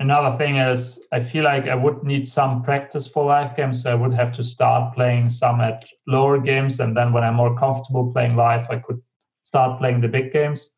another 0.00 0.38
thing 0.38 0.56
is, 0.56 1.06
I 1.12 1.20
feel 1.20 1.44
like 1.44 1.68
I 1.68 1.74
would 1.74 2.02
need 2.02 2.26
some 2.26 2.62
practice 2.62 3.06
for 3.06 3.26
live 3.26 3.54
games. 3.54 3.82
So 3.82 3.92
I 3.92 3.94
would 3.94 4.14
have 4.14 4.32
to 4.32 4.42
start 4.42 4.94
playing 4.94 5.28
some 5.28 5.60
at 5.60 5.86
lower 6.06 6.38
games, 6.38 6.80
and 6.80 6.96
then 6.96 7.12
when 7.12 7.24
I'm 7.24 7.34
more 7.34 7.54
comfortable 7.58 8.10
playing 8.10 8.36
live, 8.36 8.66
I 8.70 8.78
could 8.78 9.02
start 9.42 9.78
playing 9.78 10.00
the 10.00 10.08
big 10.08 10.32
games. 10.32 10.74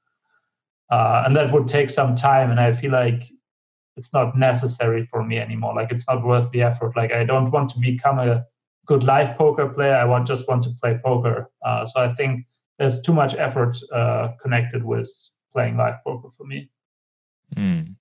Uh, 0.90 1.22
and 1.24 1.36
that 1.36 1.52
would 1.52 1.68
take 1.68 1.90
some 1.90 2.16
time. 2.16 2.50
And 2.50 2.58
I 2.58 2.72
feel 2.72 2.90
like 2.90 3.22
it's 3.96 4.12
not 4.12 4.36
necessary 4.36 5.06
for 5.12 5.22
me 5.22 5.38
anymore. 5.38 5.76
Like 5.76 5.92
it's 5.92 6.08
not 6.08 6.24
worth 6.24 6.50
the 6.50 6.62
effort. 6.62 6.96
Like 6.96 7.12
I 7.12 7.22
don't 7.22 7.52
want 7.52 7.70
to 7.70 7.78
become 7.78 8.18
a 8.18 8.44
good 8.86 9.04
live 9.04 9.36
poker 9.38 9.68
player. 9.68 9.94
I 9.94 10.06
want 10.06 10.26
just 10.26 10.48
want 10.48 10.64
to 10.64 10.70
play 10.80 10.98
poker. 11.04 11.50
Uh, 11.64 11.86
so 11.86 12.00
I 12.00 12.14
think 12.14 12.44
there's 12.78 13.00
too 13.00 13.12
much 13.12 13.34
effort 13.34 13.76
uh, 13.92 14.28
connected 14.40 14.84
with 14.84 15.10
playing 15.52 15.76
live 15.76 15.96
poker 16.04 16.28
for 16.36 16.44
me. 16.44 16.70
Mm. 17.56 17.96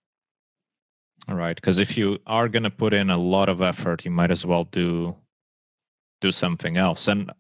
All 1.28 1.36
right, 1.36 1.56
because 1.56 1.80
if 1.80 1.98
you 1.98 2.20
are 2.26 2.48
going 2.48 2.64
to 2.64 2.70
put 2.70 2.94
in 2.94 3.10
a 3.10 3.18
lot 3.18 3.50
of 3.50 3.62
effort, 3.62 4.06
you 4.06 4.12
might 4.12 4.32
as 4.32 4.46
well 4.46 4.64
do 4.66 5.16
do 6.22 6.32
something 6.32 6.78
else. 6.78 7.08
And 7.08 7.32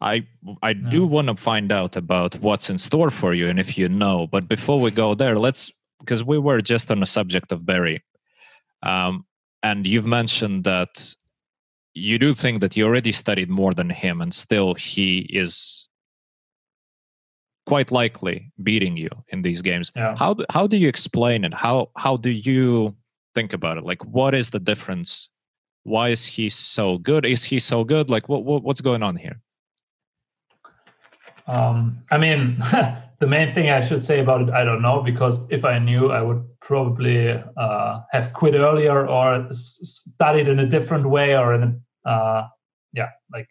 I 0.00 0.26
I 0.62 0.72
do 0.74 1.06
want 1.06 1.28
to 1.28 1.36
find 1.36 1.72
out 1.72 1.96
about 1.96 2.34
what's 2.40 2.68
in 2.68 2.78
store 2.78 3.10
for 3.10 3.32
you 3.32 3.48
and 3.48 3.58
if 3.58 3.78
you 3.78 3.88
know. 3.88 4.26
But 4.26 4.48
before 4.48 4.80
we 4.80 4.90
go 4.90 5.14
there, 5.14 5.38
let's 5.38 5.70
because 6.00 6.24
we 6.24 6.38
were 6.38 6.60
just 6.60 6.90
on 6.90 7.00
the 7.00 7.06
subject 7.06 7.52
of 7.52 7.64
Berri, 7.64 8.02
um, 8.82 9.24
and 9.62 9.86
you've 9.86 10.06
mentioned 10.06 10.64
that 10.64 11.14
you 11.94 12.18
do 12.18 12.34
think 12.34 12.60
that 12.60 12.76
you 12.76 12.84
already 12.84 13.12
studied 13.12 13.48
more 13.48 13.72
than 13.72 13.90
him, 13.90 14.20
and 14.20 14.34
still 14.34 14.74
he 14.74 15.20
is 15.30 15.88
quite 17.66 17.90
likely 17.90 18.52
beating 18.62 18.96
you 18.96 19.08
in 19.28 19.42
these 19.42 19.62
games. 19.62 19.92
Yeah. 19.94 20.14
How 20.16 20.36
how 20.50 20.66
do 20.66 20.76
you 20.76 20.88
explain 20.88 21.44
it? 21.44 21.54
How 21.54 21.90
how 21.96 22.16
do 22.16 22.30
you 22.30 22.96
think 23.34 23.52
about 23.52 23.78
it? 23.78 23.84
Like, 23.84 24.04
what 24.04 24.34
is 24.34 24.50
the 24.50 24.60
difference? 24.60 25.28
Why 25.84 26.08
is 26.08 26.24
he 26.24 26.48
so 26.48 26.98
good? 26.98 27.26
Is 27.26 27.44
he 27.44 27.58
so 27.58 27.84
good? 27.84 28.10
Like, 28.10 28.28
what, 28.28 28.44
what 28.44 28.62
what's 28.62 28.80
going 28.80 29.02
on 29.02 29.16
here? 29.16 29.40
Um, 31.46 31.98
I 32.10 32.18
mean, 32.18 32.56
the 33.20 33.26
main 33.26 33.54
thing 33.54 33.70
I 33.70 33.80
should 33.80 34.04
say 34.04 34.20
about 34.20 34.42
it, 34.42 34.50
I 34.50 34.64
don't 34.64 34.82
know, 34.82 35.02
because 35.02 35.40
if 35.50 35.64
I 35.64 35.78
knew, 35.78 36.10
I 36.10 36.22
would 36.22 36.44
probably 36.60 37.30
uh, 37.56 38.00
have 38.10 38.32
quit 38.32 38.54
earlier 38.54 39.06
or 39.08 39.46
s- 39.48 39.78
studied 40.14 40.48
in 40.48 40.58
a 40.60 40.66
different 40.66 41.08
way 41.08 41.36
or 41.36 41.54
in 41.54 41.62
a, 42.06 42.08
uh, 42.08 42.48
yeah, 42.92 43.10
like. 43.32 43.48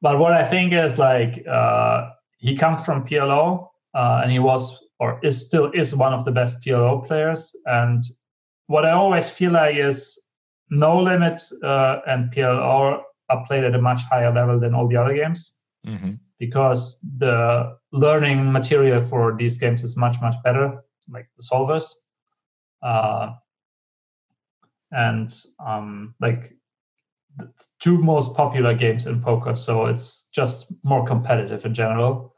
But 0.00 0.18
what 0.18 0.32
I 0.32 0.44
think 0.44 0.72
is 0.72 0.98
like 0.98 1.46
uh, 1.46 2.10
he 2.42 2.56
comes 2.56 2.84
from 2.84 3.06
PLO 3.06 3.68
uh, 3.94 4.20
and 4.22 4.30
he 4.30 4.40
was 4.40 4.82
or 4.98 5.18
is 5.22 5.46
still 5.46 5.70
is 5.72 5.94
one 5.94 6.12
of 6.12 6.24
the 6.24 6.32
best 6.32 6.62
PLO 6.62 7.06
players. 7.06 7.54
And 7.66 8.04
what 8.66 8.84
I 8.84 8.90
always 8.90 9.30
feel 9.30 9.52
like 9.52 9.76
is 9.76 10.20
no 10.70 11.00
limit 11.00 11.40
uh, 11.62 12.00
and 12.06 12.32
PLO 12.32 13.02
are 13.28 13.46
played 13.46 13.64
at 13.64 13.74
a 13.74 13.80
much 13.80 14.02
higher 14.10 14.32
level 14.32 14.58
than 14.58 14.74
all 14.74 14.88
the 14.88 14.96
other 14.96 15.14
games. 15.14 15.56
Mm-hmm. 15.86 16.12
Because 16.38 17.00
the 17.18 17.76
learning 17.92 18.50
material 18.50 19.02
for 19.02 19.36
these 19.38 19.56
games 19.56 19.84
is 19.84 19.96
much 19.96 20.16
much 20.20 20.34
better, 20.42 20.82
like 21.08 21.28
the 21.36 21.44
solvers, 21.44 21.86
uh, 22.82 23.34
and 24.90 25.32
um, 25.64 26.16
like 26.20 26.52
the 27.36 27.48
two 27.78 27.98
most 27.98 28.34
popular 28.34 28.74
games 28.74 29.06
in 29.06 29.22
poker. 29.22 29.54
So 29.54 29.86
it's 29.86 30.28
just 30.34 30.72
more 30.82 31.06
competitive 31.06 31.64
in 31.64 31.74
general 31.74 32.31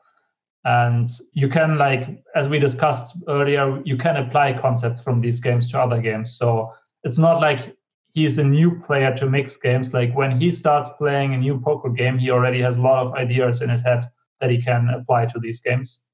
and 0.64 1.10
you 1.34 1.48
can 1.48 1.76
like 1.76 2.22
as 2.34 2.48
we 2.48 2.58
discussed 2.58 3.16
earlier 3.28 3.82
you 3.84 3.96
can 3.96 4.16
apply 4.16 4.58
concepts 4.58 5.02
from 5.02 5.20
these 5.20 5.40
games 5.40 5.70
to 5.70 5.78
other 5.78 6.00
games. 6.00 6.36
So 6.36 6.72
it's 7.02 7.18
not 7.18 7.40
like 7.40 7.76
he's 8.12 8.38
a 8.38 8.44
new 8.44 8.80
player 8.80 9.14
to 9.16 9.28
mixed 9.28 9.62
games. 9.62 9.92
Like 9.92 10.14
when 10.14 10.40
he 10.40 10.50
starts 10.50 10.88
playing 10.90 11.34
a 11.34 11.38
new 11.38 11.60
poker 11.60 11.90
game 11.90 12.18
he 12.18 12.30
already 12.30 12.60
has 12.62 12.78
a 12.78 12.82
lot 12.82 13.06
of 13.06 13.14
ideas 13.14 13.60
in 13.60 13.68
his 13.68 13.82
head 13.82 14.04
that 14.40 14.50
he 14.50 14.60
can 14.60 14.88
apply 14.88 15.26
to 15.26 15.38
these 15.38 15.60
games. 15.60 16.04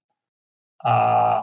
Uh, 0.85 1.43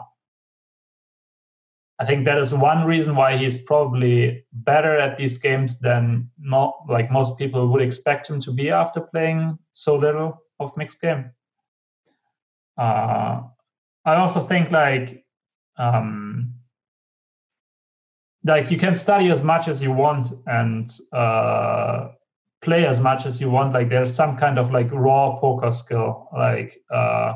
i 2.00 2.04
think 2.06 2.24
that 2.24 2.38
is 2.38 2.54
one 2.54 2.84
reason 2.84 3.14
why 3.14 3.36
he's 3.36 3.62
probably 3.62 4.44
better 4.52 4.98
at 4.98 5.16
these 5.16 5.38
games 5.38 5.78
than 5.78 6.28
not 6.38 6.74
like 6.88 7.10
most 7.10 7.38
people 7.38 7.68
would 7.68 7.82
expect 7.82 8.28
him 8.28 8.40
to 8.40 8.52
be 8.52 8.70
after 8.70 9.00
playing 9.00 9.56
so 9.72 9.96
little 9.96 10.42
of 10.60 10.76
mixed 10.76 11.00
game 11.00 11.30
uh, 12.78 13.42
I 14.04 14.14
also 14.14 14.46
think 14.46 14.70
like 14.70 15.24
um, 15.76 16.54
like 18.44 18.70
you 18.70 18.78
can 18.78 18.96
study 18.96 19.30
as 19.30 19.42
much 19.42 19.68
as 19.68 19.82
you 19.82 19.92
want 19.92 20.32
and 20.46 20.90
uh, 21.12 22.08
play 22.62 22.86
as 22.86 23.00
much 23.00 23.26
as 23.26 23.40
you 23.40 23.50
want. 23.50 23.74
Like 23.74 23.88
there's 23.88 24.14
some 24.14 24.36
kind 24.36 24.58
of 24.58 24.72
like 24.72 24.88
raw 24.92 25.38
poker 25.38 25.72
skill, 25.72 26.28
like 26.32 26.80
uh, 26.90 27.34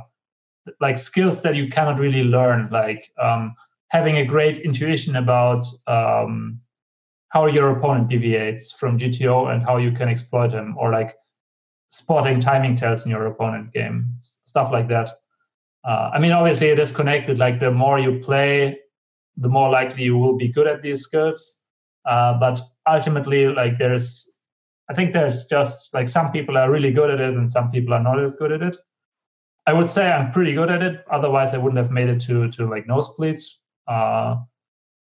like 0.81 0.97
skills 0.97 1.43
that 1.43 1.57
you 1.57 1.69
cannot 1.69 1.99
really 1.99 2.23
learn, 2.25 2.69
like 2.71 3.11
um, 3.21 3.55
having 3.89 4.19
a 4.19 4.25
great 4.25 4.59
intuition 4.59 5.17
about 5.17 5.67
um, 5.89 6.61
how 7.29 7.47
your 7.47 7.77
opponent 7.77 8.09
deviates 8.09 8.73
from 8.73 8.99
GTO 8.99 9.53
and 9.53 9.63
how 9.65 9.77
you 9.79 9.91
can 9.91 10.09
exploit 10.09 10.53
him, 10.53 10.77
or 10.79 10.93
like 10.93 11.17
spotting 11.91 12.39
timing 12.41 12.77
tells 12.77 13.05
in 13.05 13.11
your 13.11 13.27
opponent 13.27 13.73
game, 13.73 14.07
stuff 14.21 14.71
like 14.71 14.89
that 14.89 15.22
uh, 15.85 16.11
I 16.13 16.19
mean, 16.19 16.33
obviously 16.33 16.69
it 16.69 16.79
is 16.79 16.93
connected. 16.93 17.39
Like 17.39 17.61
the 17.61 17.71
more 17.71 17.99
you 17.99 18.21
play, 18.21 18.79
the 19.37 19.49
more 19.49 19.71
likely 19.71 20.05
you 20.05 20.17
will 20.17 20.37
be 20.37 20.49
good 20.49 20.67
at 20.67 20.83
these 20.83 21.01
skills. 21.01 21.61
Uh, 22.05 22.39
but 22.39 22.61
ultimately, 22.89 23.49
like 23.49 23.79
there's, 23.79 24.29
I 24.89 24.95
think 24.95 25.13
there's 25.13 25.45
just 25.47 25.93
like 25.95 26.09
some 26.09 26.31
people 26.33 26.57
are 26.57 26.71
really 26.71 26.93
good 26.93 27.11
at 27.11 27.21
it 27.21 27.35
and 27.35 27.51
some 27.51 27.71
people 27.71 27.95
are 27.95 28.03
not 28.03 28.23
as 28.23 28.37
good 28.37 28.53
at 28.53 28.63
it. 28.63 28.77
I 29.67 29.73
would 29.73 29.89
say 29.89 30.11
I'm 30.11 30.33
pretty 30.33 30.55
good 30.55 30.71
at 30.71 30.83
it. 30.83 31.05
Otherwise, 31.11 31.55
I 31.55 31.59
wouldn't 31.59 31.79
have 31.79 31.93
made 31.93 32.09
it 32.09 32.21
to 32.23 32.51
to 32.51 32.69
like 32.69 32.87
nosebleeds. 32.87 33.43
Uh, 33.87 34.37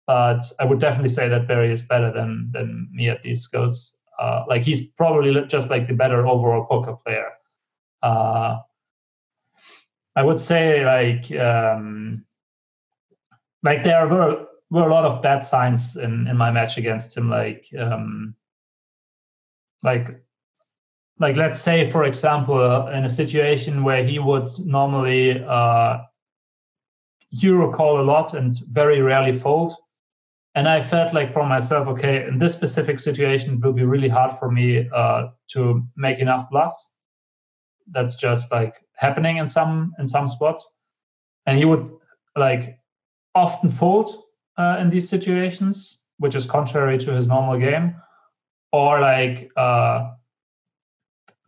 but 0.06 0.42
I 0.60 0.64
would 0.64 0.80
definitely 0.80 1.08
say 1.08 1.28
that 1.28 1.48
Berri 1.48 1.72
is 1.72 1.82
better 1.82 2.12
than 2.12 2.50
than 2.52 2.88
me 2.92 3.08
at 3.08 3.22
these 3.22 3.42
skills. 3.42 3.98
Uh, 4.20 4.44
like 4.48 4.62
he's 4.62 4.86
probably 4.90 5.34
just 5.48 5.70
like 5.70 5.88
the 5.88 5.94
better 5.94 6.26
overall 6.26 6.66
poker 6.66 6.96
player. 7.04 7.30
Uh, 8.02 8.58
I 10.16 10.22
would 10.22 10.40
say 10.40 10.84
like 10.84 11.30
um, 11.40 12.24
like 13.62 13.82
there 13.82 14.06
were 14.06 14.46
were 14.70 14.88
a 14.88 14.92
lot 14.92 15.04
of 15.04 15.22
bad 15.22 15.44
signs 15.44 15.96
in 15.96 16.26
in 16.28 16.36
my 16.36 16.50
match 16.50 16.76
against 16.78 17.16
him. 17.16 17.28
Like 17.30 17.66
um, 17.78 18.34
like 19.82 20.20
like 21.18 21.36
let's 21.36 21.60
say 21.60 21.90
for 21.90 22.04
example 22.04 22.58
uh, 22.58 22.90
in 22.90 23.04
a 23.04 23.10
situation 23.10 23.84
where 23.84 24.04
he 24.04 24.18
would 24.18 24.48
normally 24.58 25.42
uh, 25.44 25.98
hero 27.30 27.72
call 27.72 28.00
a 28.00 28.02
lot 28.02 28.34
and 28.34 28.54
very 28.70 29.00
rarely 29.00 29.32
fold. 29.32 29.74
And 30.56 30.68
I 30.68 30.80
felt 30.80 31.12
like 31.12 31.32
for 31.32 31.44
myself, 31.44 31.88
okay, 31.88 32.28
in 32.28 32.38
this 32.38 32.52
specific 32.52 33.00
situation, 33.00 33.54
it 33.54 33.60
will 33.60 33.72
be 33.72 33.82
really 33.82 34.08
hard 34.08 34.38
for 34.38 34.52
me 34.52 34.88
uh, 34.94 35.28
to 35.48 35.84
make 35.96 36.20
enough 36.20 36.48
bluffs. 36.48 36.92
That's 37.90 38.14
just 38.14 38.52
like 38.52 38.83
happening 38.96 39.36
in 39.38 39.48
some 39.48 39.92
in 39.98 40.06
some 40.06 40.28
spots, 40.28 40.74
and 41.46 41.58
he 41.58 41.64
would 41.64 41.88
like 42.36 42.78
often 43.34 43.70
fold 43.70 44.24
uh, 44.56 44.78
in 44.80 44.90
these 44.90 45.08
situations, 45.08 46.02
which 46.18 46.34
is 46.34 46.46
contrary 46.46 46.98
to 46.98 47.12
his 47.12 47.26
normal 47.26 47.58
game, 47.58 47.94
or 48.72 49.00
like 49.00 49.50
uh, 49.56 50.10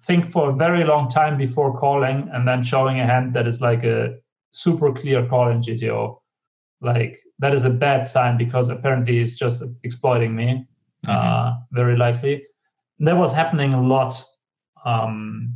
think 0.03 0.31
for 0.31 0.51
a 0.51 0.55
very 0.55 0.85
long 0.85 1.09
time 1.09 1.37
before 1.37 1.77
calling 1.77 2.29
and 2.33 2.47
then 2.47 2.63
showing 2.63 3.01
a 3.01 3.07
hand 3.07 3.35
that 3.35 3.47
is 3.47 3.61
like 3.61 3.83
a 3.85 4.17
super 4.53 4.93
clear 4.93 5.27
call 5.27 5.51
in 5.51 5.61
GTO. 5.61 6.19
Like 6.81 7.19
that 7.39 7.53
is 7.53 7.65
a 7.65 7.71
bad 7.71 8.07
sign 8.07 8.39
because 8.39 8.69
apparently 8.69 9.19
he's 9.19 9.37
just 9.37 9.63
exploiting 9.83 10.35
me, 10.35 10.67
mm-hmm. 11.05 11.11
uh, 11.11 11.55
very 11.73 11.97
likely. 11.97 12.45
That 13.01 13.17
was 13.17 13.33
happening 13.33 13.75
a 13.75 13.83
lot 13.83 14.25
um, 14.85 15.56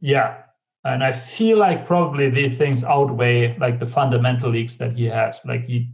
yeah 0.00 0.42
and 0.84 1.04
I 1.04 1.12
feel 1.12 1.58
like 1.58 1.86
probably 1.86 2.30
these 2.30 2.56
things 2.56 2.84
outweigh 2.84 3.56
like 3.58 3.78
the 3.78 3.86
fundamental 3.86 4.50
leaks 4.50 4.76
that 4.76 4.94
he 4.94 5.04
had. 5.04 5.36
Like 5.44 5.66
he 5.66 5.92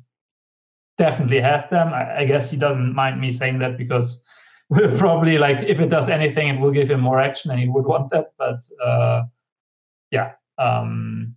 definitely 0.97 1.41
has 1.41 1.69
them. 1.69 1.89
I, 1.89 2.19
I 2.19 2.25
guess 2.25 2.51
he 2.51 2.57
doesn't 2.57 2.95
mind 2.95 3.21
me 3.21 3.33
saying 3.33 3.59
that 3.61 3.79
because 3.79 4.25
we'll 4.69 4.97
probably 4.99 5.39
like 5.39 5.59
if 5.63 5.81
it 5.81 5.89
does 5.89 6.09
anything, 6.09 6.49
it 6.49 6.61
will 6.61 6.71
give 6.71 6.91
him 6.91 7.01
more 7.01 7.21
action, 7.21 7.51
and 7.51 7.61
he 7.61 7.69
would 7.69 7.85
want 7.85 8.11
that. 8.11 8.33
But 8.39 8.61
uh, 8.85 9.25
yeah, 10.11 10.33
um, 10.59 11.35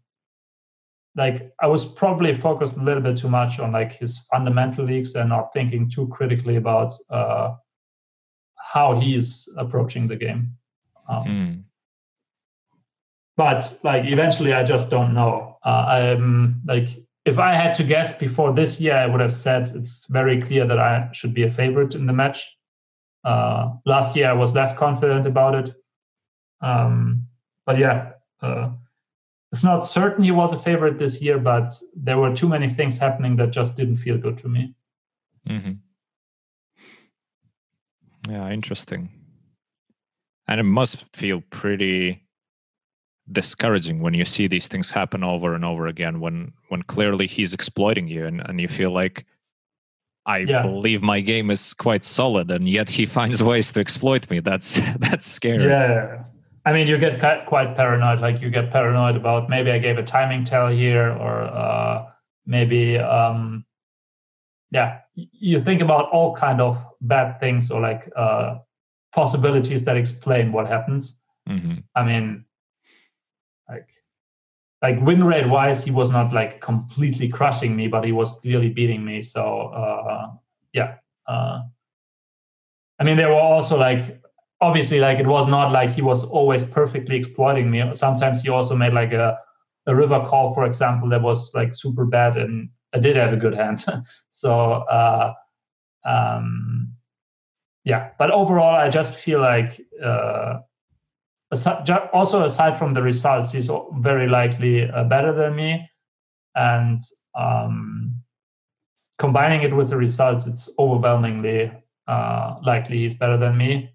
like 1.15 1.51
I 1.59 1.67
was 1.67 1.85
probably 1.85 2.33
focused 2.33 2.77
a 2.77 2.83
little 2.83 3.01
bit 3.01 3.17
too 3.17 3.29
much 3.29 3.59
on 3.59 3.71
like 3.71 3.93
his 3.93 4.19
fundamental 4.31 4.85
leaks 4.85 5.15
and 5.15 5.29
not 5.29 5.53
thinking 5.53 5.89
too 5.89 6.07
critically 6.07 6.57
about 6.57 6.91
uh, 7.09 7.55
how 8.55 8.99
he's 8.99 9.49
approaching 9.57 10.07
the 10.07 10.15
game. 10.15 10.55
Um, 11.07 11.23
mm. 11.25 11.63
But 13.39 13.79
like 13.83 14.03
eventually, 14.03 14.51
I 14.51 14.65
just 14.65 14.89
don't 14.89 15.13
know. 15.13 15.57
Uh, 15.63 15.85
I'm 15.87 16.61
like 16.65 16.89
if 17.23 17.39
I 17.39 17.53
had 17.53 17.73
to 17.75 17.85
guess 17.85 18.11
before 18.11 18.51
this 18.51 18.81
year, 18.81 18.97
I 18.97 19.05
would 19.05 19.21
have 19.21 19.31
said 19.31 19.71
it's 19.77 20.07
very 20.09 20.41
clear 20.41 20.67
that 20.67 20.77
I 20.77 21.07
should 21.13 21.33
be 21.33 21.43
a 21.43 21.51
favorite 21.51 21.95
in 21.95 22.05
the 22.05 22.11
match. 22.11 22.43
Uh, 23.23 23.75
last 23.85 24.17
year, 24.17 24.29
I 24.29 24.33
was 24.33 24.53
less 24.53 24.77
confident 24.77 25.25
about 25.25 25.55
it. 25.55 25.73
Um, 26.59 27.27
but 27.65 27.77
yeah, 27.77 28.11
uh, 28.41 28.71
it's 29.53 29.63
not 29.63 29.85
certain 29.85 30.25
he 30.25 30.31
was 30.31 30.51
a 30.51 30.59
favorite 30.59 30.99
this 30.99 31.21
year, 31.21 31.37
but 31.37 31.71
there 31.95 32.17
were 32.17 32.35
too 32.35 32.49
many 32.49 32.67
things 32.67 32.97
happening 32.97 33.37
that 33.37 33.51
just 33.51 33.77
didn't 33.77 33.97
feel 33.97 34.17
good 34.17 34.37
to 34.39 34.49
me. 34.49 34.75
Mm-hmm. 35.47 35.79
Yeah, 38.29 38.49
interesting. 38.49 39.09
And 40.49 40.59
it 40.59 40.63
must 40.63 41.05
feel 41.15 41.41
pretty 41.49 42.28
discouraging 43.31 44.01
when 44.01 44.13
you 44.13 44.25
see 44.25 44.47
these 44.47 44.67
things 44.67 44.89
happen 44.89 45.23
over 45.23 45.53
and 45.53 45.63
over 45.63 45.87
again 45.87 46.19
when 46.19 46.51
when 46.69 46.81
clearly 46.83 47.27
he's 47.27 47.53
exploiting 47.53 48.07
you 48.07 48.25
and, 48.25 48.41
and 48.47 48.59
you 48.59 48.67
feel 48.67 48.91
like 48.91 49.25
I 50.25 50.39
yeah. 50.39 50.61
believe 50.61 51.01
my 51.01 51.21
game 51.21 51.49
is 51.49 51.73
quite 51.73 52.03
solid 52.03 52.51
and 52.51 52.67
yet 52.67 52.89
he 52.89 53.05
finds 53.17 53.41
ways 53.41 53.71
to 53.73 53.79
exploit 53.79 54.29
me. 54.29 54.39
That's 54.39 54.79
that's 54.97 55.25
scary. 55.25 55.65
Yeah. 55.65 56.23
I 56.65 56.73
mean, 56.73 56.87
you 56.87 56.97
get 56.97 57.19
quite 57.47 57.75
paranoid. 57.75 58.19
Like 58.19 58.41
you 58.41 58.49
get 58.49 58.69
paranoid 58.71 59.15
about 59.15 59.49
maybe 59.49 59.71
I 59.71 59.79
gave 59.79 59.97
a 59.97 60.03
timing 60.03 60.43
tell 60.43 60.67
here, 60.67 61.09
or 61.09 61.43
uh, 61.43 62.05
maybe 62.45 62.97
um, 62.97 63.65
yeah, 64.69 64.99
you 65.15 65.59
think 65.59 65.81
about 65.81 66.09
all 66.11 66.35
kind 66.35 66.61
of 66.61 66.77
bad 67.01 67.39
things 67.39 67.71
or 67.71 67.81
like 67.81 68.11
uh, 68.15 68.57
possibilities 69.15 69.83
that 69.85 69.97
explain 69.97 70.51
what 70.51 70.67
happens. 70.67 71.21
Mm-hmm. 71.47 71.79
I 71.95 72.03
mean, 72.03 72.45
like 73.69 73.87
like 74.81 74.99
win 75.01 75.23
rate 75.23 75.47
wise, 75.47 75.83
he 75.83 75.91
was 75.91 76.09
not 76.09 76.31
like 76.33 76.61
completely 76.61 77.27
crushing 77.27 77.75
me, 77.75 77.87
but 77.87 78.05
he 78.05 78.11
was 78.11 78.31
clearly 78.39 78.69
beating 78.69 79.03
me. 79.03 79.21
So 79.21 79.67
uh, 79.67 80.31
yeah. 80.73 80.95
Uh, 81.27 81.61
I 82.99 83.03
mean, 83.03 83.17
there 83.17 83.29
were 83.29 83.35
also 83.35 83.77
like 83.77 84.21
obviously 84.61 84.99
like 84.99 85.19
it 85.19 85.27
was 85.27 85.47
not 85.47 85.71
like 85.71 85.91
he 85.91 86.01
was 86.01 86.25
always 86.25 86.65
perfectly 86.65 87.15
exploiting 87.15 87.69
me. 87.69 87.83
Sometimes 87.95 88.41
he 88.41 88.49
also 88.49 88.75
made 88.75 88.93
like 88.93 89.13
a 89.13 89.37
a 89.85 89.95
river 89.95 90.23
call, 90.25 90.53
for 90.53 90.65
example, 90.65 91.09
that 91.09 91.21
was 91.21 91.53
like 91.53 91.73
super 91.73 92.05
bad, 92.05 92.37
and 92.37 92.69
I 92.93 92.99
did 92.99 93.15
have 93.15 93.33
a 93.33 93.37
good 93.37 93.55
hand. 93.55 93.85
so 94.29 94.51
uh, 94.51 95.33
um, 96.05 96.93
yeah, 97.83 98.11
but 98.19 98.31
overall, 98.31 98.75
I 98.75 98.89
just 98.89 99.19
feel 99.19 99.39
like 99.39 99.81
uh, 100.03 100.59
also 101.51 102.43
aside 102.43 102.77
from 102.77 102.93
the 102.93 103.01
results, 103.01 103.51
he's 103.51 103.69
very 103.93 104.27
likely 104.27 104.89
uh, 104.89 105.03
better 105.05 105.33
than 105.33 105.55
me, 105.55 105.89
and 106.55 107.01
um, 107.35 108.15
combining 109.17 109.63
it 109.63 109.75
with 109.75 109.89
the 109.89 109.97
results, 109.97 110.47
it's 110.47 110.69
overwhelmingly 110.79 111.71
uh, 112.07 112.55
likely 112.63 112.97
he's 112.97 113.13
better 113.13 113.37
than 113.37 113.55
me. 113.55 113.93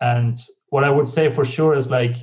And 0.00 0.40
what 0.70 0.84
I 0.84 0.90
would 0.90 1.08
say 1.08 1.30
for 1.30 1.44
sure 1.44 1.74
is 1.74 1.90
like, 1.90 2.16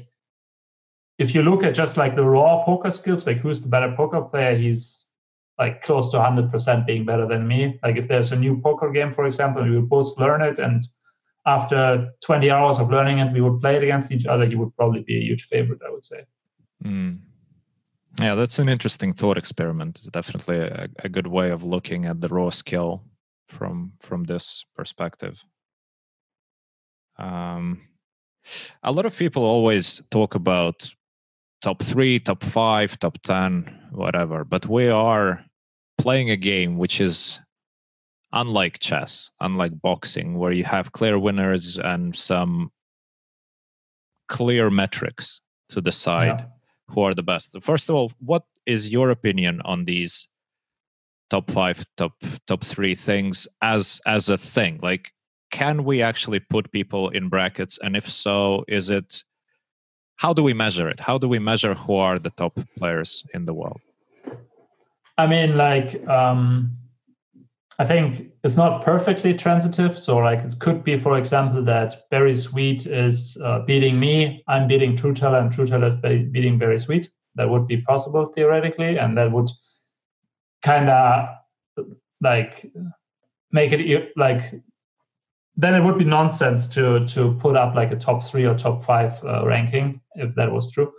if 1.20 1.36
you 1.36 1.44
look 1.44 1.64
at 1.64 1.76
just 1.76 1.98
like 1.98 2.16
the 2.16 2.24
raw 2.24 2.64
poker 2.64 2.92
skills, 2.92 3.28
like 3.28 3.38
who's 3.38 3.62
the 3.62 3.68
better 3.68 3.94
poker 3.96 4.22
player, 4.22 4.58
he's 4.58 5.08
like 5.60 5.84
close 5.84 6.10
to 6.12 6.18
100% 6.18 6.88
being 6.88 7.06
better 7.06 7.28
than 7.28 7.48
me. 7.48 7.80
Like 7.84 7.96
if 7.96 8.08
there's 8.08 8.32
a 8.32 8.36
new 8.36 8.60
poker 8.60 8.92
game, 8.92 9.14
for 9.14 9.26
example, 9.26 9.64
we 9.64 9.76
would 9.76 9.90
both 9.90 10.18
learn 10.18 10.42
it, 10.42 10.58
and 10.58 10.84
after 11.46 12.12
20 12.22 12.50
hours 12.50 12.80
of 12.80 12.90
learning 12.90 13.20
it, 13.20 13.34
we 13.34 13.42
would 13.42 13.60
play 13.60 13.76
it 13.76 13.84
against 13.84 14.12
each 14.12 14.26
other. 14.26 14.46
He 14.46 14.56
would 14.56 14.76
probably 14.76 15.02
be 15.02 15.18
a 15.18 15.22
huge 15.22 15.44
favorite, 15.46 15.82
I 15.86 15.92
would 15.92 16.04
say. 16.04 16.24
Mm. 16.84 17.20
Yeah, 18.20 18.36
that's 18.36 18.60
an 18.60 18.70
interesting 18.70 19.14
thought 19.14 19.38
experiment. 19.38 20.00
It's 20.00 20.10
definitely 20.10 20.58
a, 20.58 20.88
a 21.00 21.10
good 21.10 21.28
way 21.28 21.50
of 21.50 21.64
looking 21.64 22.06
at 22.06 22.22
the 22.22 22.28
raw 22.28 22.50
skill 22.50 23.04
from 23.48 23.94
from 24.00 24.24
this 24.24 24.66
perspective. 24.76 25.44
Um, 27.18 27.82
a 28.84 28.92
lot 28.92 29.06
of 29.06 29.16
people 29.16 29.44
always 29.44 30.02
talk 30.12 30.36
about 30.36 30.94
top 31.62 31.82
three, 31.82 32.20
top 32.20 32.44
five, 32.44 33.00
top 33.00 33.18
10, 33.24 33.90
whatever, 33.92 34.44
but 34.44 34.68
we 34.68 34.90
are 34.90 35.46
playing 35.98 36.30
a 36.30 36.36
game 36.36 36.78
which 36.78 37.00
is 37.00 37.40
unlike 38.34 38.80
chess, 38.80 39.32
unlike 39.40 39.82
boxing, 39.82 40.38
where 40.38 40.52
you 40.52 40.64
have 40.66 40.92
clear 40.92 41.18
winners 41.18 41.78
and 41.78 42.16
some 42.16 42.72
clear 44.28 44.70
metrics 44.70 45.42
to 45.70 45.82
decide 45.82 46.40
yeah. 46.40 46.46
who 46.90 47.02
are 47.02 47.14
the 47.14 47.24
best. 47.24 47.56
First 47.62 47.90
of 47.90 47.96
all, 47.96 48.12
what 48.20 48.44
is 48.66 48.90
your 48.90 49.10
opinion 49.10 49.62
on 49.64 49.86
these 49.86 50.28
top 51.30 51.50
five, 51.52 51.86
top 51.98 52.14
top 52.48 52.64
three 52.64 52.96
things 52.96 53.48
as 53.62 54.02
as 54.06 54.30
a 54.30 54.38
thing? 54.38 54.80
Like 54.82 55.12
can 55.54 55.84
we 55.84 56.02
actually 56.02 56.40
put 56.40 56.72
people 56.72 57.10
in 57.10 57.30
brackets? 57.30 57.78
And 57.84 57.96
if 57.96 58.10
so, 58.10 58.66
is 58.68 58.90
it 58.90 59.24
how 60.16 60.34
do 60.34 60.42
we 60.42 60.54
measure 60.54 60.90
it? 60.90 61.00
How 61.00 61.20
do 61.20 61.28
we 61.28 61.38
measure 61.38 61.76
who 61.76 61.96
are 61.96 62.18
the 62.18 62.32
top 62.32 62.58
players 62.78 63.24
in 63.36 63.46
the 63.46 63.54
world? 63.54 63.82
I 65.18 65.28
mean, 65.28 65.56
like, 65.56 66.08
um, 66.08 66.76
I 67.84 67.86
think 67.86 68.32
it's 68.46 68.56
not 68.56 68.82
perfectly 68.82 69.34
transitive. 69.34 70.00
So, 70.00 70.16
like, 70.20 70.40
it 70.40 70.58
could 70.60 70.86
be, 70.86 70.98
for 70.98 71.18
example, 71.18 71.62
that 71.66 72.10
Berri 72.10 72.34
Sweet 72.38 72.86
is 72.86 73.38
uh, 73.44 73.60
beating 73.60 74.00
me, 74.00 74.42
I'm 74.48 74.70
beating 74.70 74.96
Trueteller, 74.96 75.42
and 75.42 75.52
Trueteller 75.52 75.88
is 75.88 76.30
beating 76.32 76.58
Berri 76.58 76.80
Sweet. 76.80 77.12
That 77.36 77.50
would 77.50 77.68
be 77.68 77.82
possible 77.82 78.26
theoretically, 78.26 78.98
and 78.98 79.18
that 79.18 79.30
would 79.34 79.50
kind 80.62 80.90
of 80.90 81.28
like 82.22 82.72
make 83.52 83.74
it 83.74 84.14
like 84.16 84.44
then 85.58 85.76
it 85.76 85.84
would 85.84 85.98
be 85.98 86.06
nonsense 86.06 86.68
to 86.68 87.06
to 87.08 87.34
put 87.42 87.58
up 87.58 87.76
like 87.76 87.92
a 87.92 87.98
top 87.98 88.24
three 88.24 88.46
or 88.46 88.56
top 88.56 88.86
five 88.86 89.22
uh, 89.26 89.46
ranking 89.46 90.00
if 90.16 90.34
that 90.36 90.50
was 90.50 90.72
true. 90.72 90.90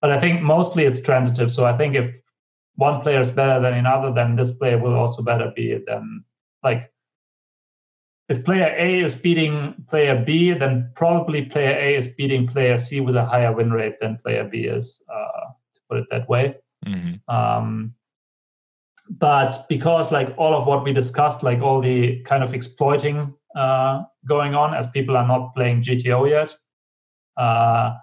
But 0.00 0.12
I 0.12 0.20
think 0.20 0.40
mostly 0.40 0.84
it's 0.84 1.00
transitive. 1.00 1.50
So 1.50 1.64
I 1.64 1.76
think 1.76 1.96
if 1.96 2.14
one 2.76 3.00
player 3.00 3.20
is 3.20 3.32
better 3.32 3.60
than 3.60 3.74
another, 3.74 4.12
then 4.12 4.36
this 4.36 4.52
player 4.52 4.78
will 4.78 4.94
also 4.94 5.20
better 5.20 5.52
be 5.56 5.82
than 5.84 6.24
like 6.68 6.92
if 8.28 8.44
player 8.44 8.74
A 8.76 9.00
is 9.00 9.16
beating 9.16 9.74
player 9.88 10.22
B, 10.26 10.52
then 10.52 10.90
probably 10.94 11.42
player 11.42 11.76
A 11.86 11.96
is 11.96 12.08
beating 12.08 12.46
player 12.46 12.78
C 12.78 13.00
with 13.00 13.16
a 13.16 13.24
higher 13.24 13.52
win 13.52 13.70
rate 13.72 13.96
than 14.00 14.18
player 14.22 14.44
B 14.44 14.64
is, 14.64 15.02
uh, 15.10 15.44
to 15.74 15.80
put 15.88 15.98
it 15.98 16.06
that 16.10 16.28
way. 16.28 16.56
Mm-hmm. 16.86 17.34
Um, 17.34 17.94
but 19.08 19.64
because 19.68 20.12
like 20.12 20.34
all 20.36 20.54
of 20.54 20.66
what 20.66 20.84
we 20.84 20.92
discussed, 20.92 21.42
like 21.42 21.60
all 21.62 21.80
the 21.80 22.22
kind 22.24 22.44
of 22.44 22.52
exploiting 22.52 23.34
uh, 23.56 24.02
going 24.26 24.54
on 24.54 24.74
as 24.74 24.86
people 24.88 25.16
are 25.16 25.26
not 25.26 25.54
playing 25.54 25.82
GTO 25.82 26.28
yet. 26.28 26.54
Uh, 27.38 27.96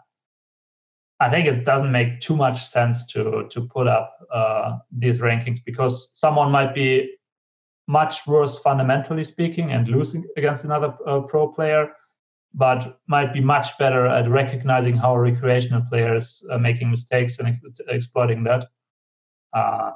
I 1.20 1.30
think 1.30 1.48
it 1.48 1.66
doesn't 1.66 1.92
make 1.92 2.20
too 2.20 2.36
much 2.36 2.66
sense 2.66 3.06
to 3.14 3.48
to 3.52 3.62
put 3.62 3.88
up 3.88 4.18
uh, 4.34 4.80
these 4.92 5.20
rankings 5.20 5.60
because 5.64 6.10
someone 6.14 6.52
might 6.52 6.74
be 6.74 7.16
much 7.88 8.26
worse 8.26 8.60
fundamentally 8.60 9.24
speaking 9.24 9.72
and 9.72 9.88
losing 9.88 10.26
against 10.38 10.66
another 10.66 10.96
uh, 11.06 11.22
pro 11.22 11.48
player, 11.48 11.92
but 12.54 13.00
might 13.08 13.34
be 13.34 13.42
much 13.42 13.78
better 13.78 14.08
at 14.08 14.30
recognizing 14.30 14.96
how 14.96 15.16
recreational 15.16 15.84
players 15.90 16.46
are 16.52 16.60
making 16.60 16.90
mistakes 16.90 17.40
and 17.40 17.50
ex- 17.50 17.82
exploiting 17.88 18.44
that. 18.44 18.68
Uh, 19.54 19.92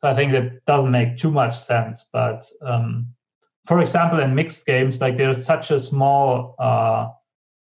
so 0.00 0.08
I 0.08 0.14
think 0.14 0.32
that 0.32 0.64
doesn't 0.66 0.90
make 0.90 1.18
too 1.18 1.30
much 1.30 1.58
sense, 1.58 2.06
but 2.12 2.44
um, 2.62 3.08
for 3.66 3.80
example, 3.80 4.20
in 4.20 4.34
mixed 4.34 4.66
games, 4.66 5.00
like 5.00 5.16
there's 5.16 5.44
such 5.44 5.70
a 5.70 5.78
small 5.78 6.56
uh, 6.58 7.08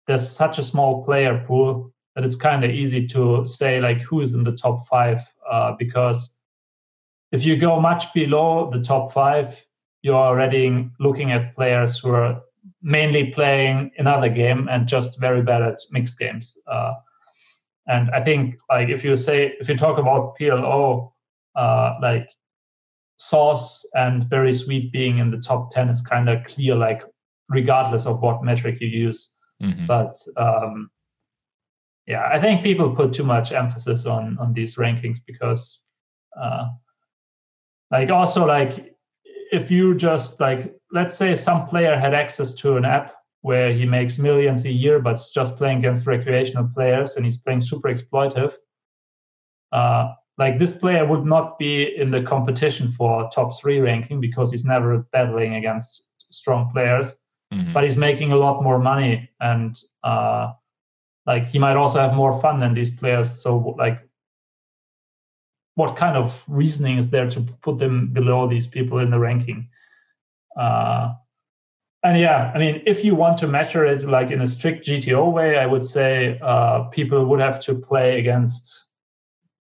there's 0.06 0.28
such 0.28 0.58
a 0.58 0.62
small 0.62 1.04
player 1.04 1.44
pool 1.46 1.92
that 2.14 2.24
it's 2.24 2.36
kind 2.36 2.64
of 2.64 2.70
easy 2.70 3.06
to 3.08 3.46
say 3.46 3.80
like 3.80 3.98
who's 4.00 4.34
in 4.34 4.44
the 4.44 4.52
top 4.52 4.86
five 4.86 5.20
uh, 5.50 5.72
because 5.78 6.38
if 7.32 7.44
you 7.44 7.56
go 7.56 7.80
much 7.80 8.12
below 8.14 8.70
the 8.70 8.80
top 8.80 9.12
five, 9.12 9.66
you're 10.02 10.14
already 10.14 10.90
looking 11.00 11.32
at 11.32 11.54
players 11.54 11.98
who 11.98 12.10
are 12.10 12.42
mainly 12.82 13.30
playing 13.32 13.90
another 13.98 14.28
game 14.28 14.68
and 14.68 14.86
just 14.86 15.18
very 15.18 15.42
bad 15.42 15.62
at 15.62 15.78
mixed 15.90 16.18
games. 16.18 16.56
Uh, 16.66 16.94
And 17.88 18.10
I 18.14 18.22
think 18.22 18.56
like 18.70 18.92
if 18.94 19.04
you 19.04 19.16
say 19.16 19.56
if 19.60 19.68
you 19.68 19.76
talk 19.76 19.98
about 19.98 20.36
PLO, 20.38 21.12
uh, 21.56 21.98
like 22.00 22.28
Sauce 23.16 23.84
and 23.94 24.28
Berri 24.28 24.54
Sweet 24.54 24.92
being 24.92 25.18
in 25.18 25.30
the 25.30 25.40
top 25.40 25.70
ten 25.70 25.88
is 25.88 26.00
kind 26.00 26.28
of 26.28 26.44
clear, 26.44 26.76
like 26.76 27.02
regardless 27.48 28.06
of 28.06 28.22
what 28.22 28.44
metric 28.44 28.80
you 28.80 28.88
use. 28.88 29.34
Mm-hmm. 29.60 29.86
But 29.86 30.14
um, 30.36 30.90
yeah, 32.06 32.28
I 32.32 32.38
think 32.40 32.62
people 32.62 32.94
put 32.94 33.12
too 33.12 33.24
much 33.24 33.52
emphasis 33.52 34.06
on 34.06 34.38
on 34.38 34.52
these 34.52 34.76
rankings 34.78 35.18
because, 35.26 35.82
uh, 36.40 36.68
like, 37.92 38.10
also 38.10 38.46
like 38.46 38.92
if 39.52 39.70
you 39.70 39.94
just 39.94 40.40
like 40.40 40.74
let's 40.90 41.14
say 41.14 41.34
some 41.34 41.66
player 41.66 41.96
had 41.96 42.14
access 42.14 42.54
to 42.54 42.76
an 42.76 42.84
app 42.84 43.14
where 43.42 43.72
he 43.72 43.84
makes 43.84 44.18
millions 44.18 44.64
a 44.64 44.72
year 44.72 44.98
but's 44.98 45.30
just 45.30 45.56
playing 45.56 45.78
against 45.78 46.06
recreational 46.06 46.68
players 46.74 47.14
and 47.14 47.24
he's 47.24 47.38
playing 47.38 47.60
super 47.60 47.88
exploitive 47.88 48.54
uh, 49.72 50.12
like 50.38 50.58
this 50.58 50.72
player 50.72 51.06
would 51.06 51.26
not 51.26 51.58
be 51.58 51.94
in 51.96 52.10
the 52.10 52.22
competition 52.22 52.90
for 52.90 53.28
top 53.30 53.58
three 53.60 53.78
ranking 53.78 54.20
because 54.20 54.50
he's 54.50 54.64
never 54.64 55.06
battling 55.12 55.56
against 55.56 56.08
strong 56.30 56.70
players 56.72 57.16
mm-hmm. 57.52 57.72
but 57.74 57.84
he's 57.84 57.96
making 57.96 58.32
a 58.32 58.36
lot 58.36 58.62
more 58.62 58.78
money 58.78 59.28
and 59.40 59.76
uh, 60.02 60.50
like 61.26 61.46
he 61.46 61.58
might 61.58 61.76
also 61.76 61.98
have 61.98 62.14
more 62.14 62.40
fun 62.40 62.58
than 62.58 62.72
these 62.72 62.90
players 62.90 63.42
so 63.42 63.74
like 63.78 64.00
what 65.74 65.96
kind 65.96 66.16
of 66.16 66.44
reasoning 66.48 66.98
is 66.98 67.10
there 67.10 67.28
to 67.30 67.40
put 67.62 67.78
them 67.78 68.08
below 68.12 68.48
these 68.48 68.66
people 68.66 68.98
in 68.98 69.10
the 69.10 69.18
ranking 69.18 69.68
uh, 70.56 71.14
and 72.04 72.18
yeah, 72.18 72.50
I 72.54 72.58
mean, 72.58 72.82
if 72.84 73.04
you 73.04 73.14
want 73.14 73.38
to 73.38 73.46
measure 73.46 73.86
it 73.86 74.02
like 74.04 74.30
in 74.30 74.40
a 74.40 74.46
strict 74.46 74.86
GTO 74.86 75.32
way, 75.32 75.58
I 75.58 75.66
would 75.66 75.84
say 75.84 76.38
uh, 76.42 76.84
people 76.84 77.24
would 77.26 77.38
have 77.38 77.60
to 77.60 77.74
play 77.76 78.18
against 78.18 78.86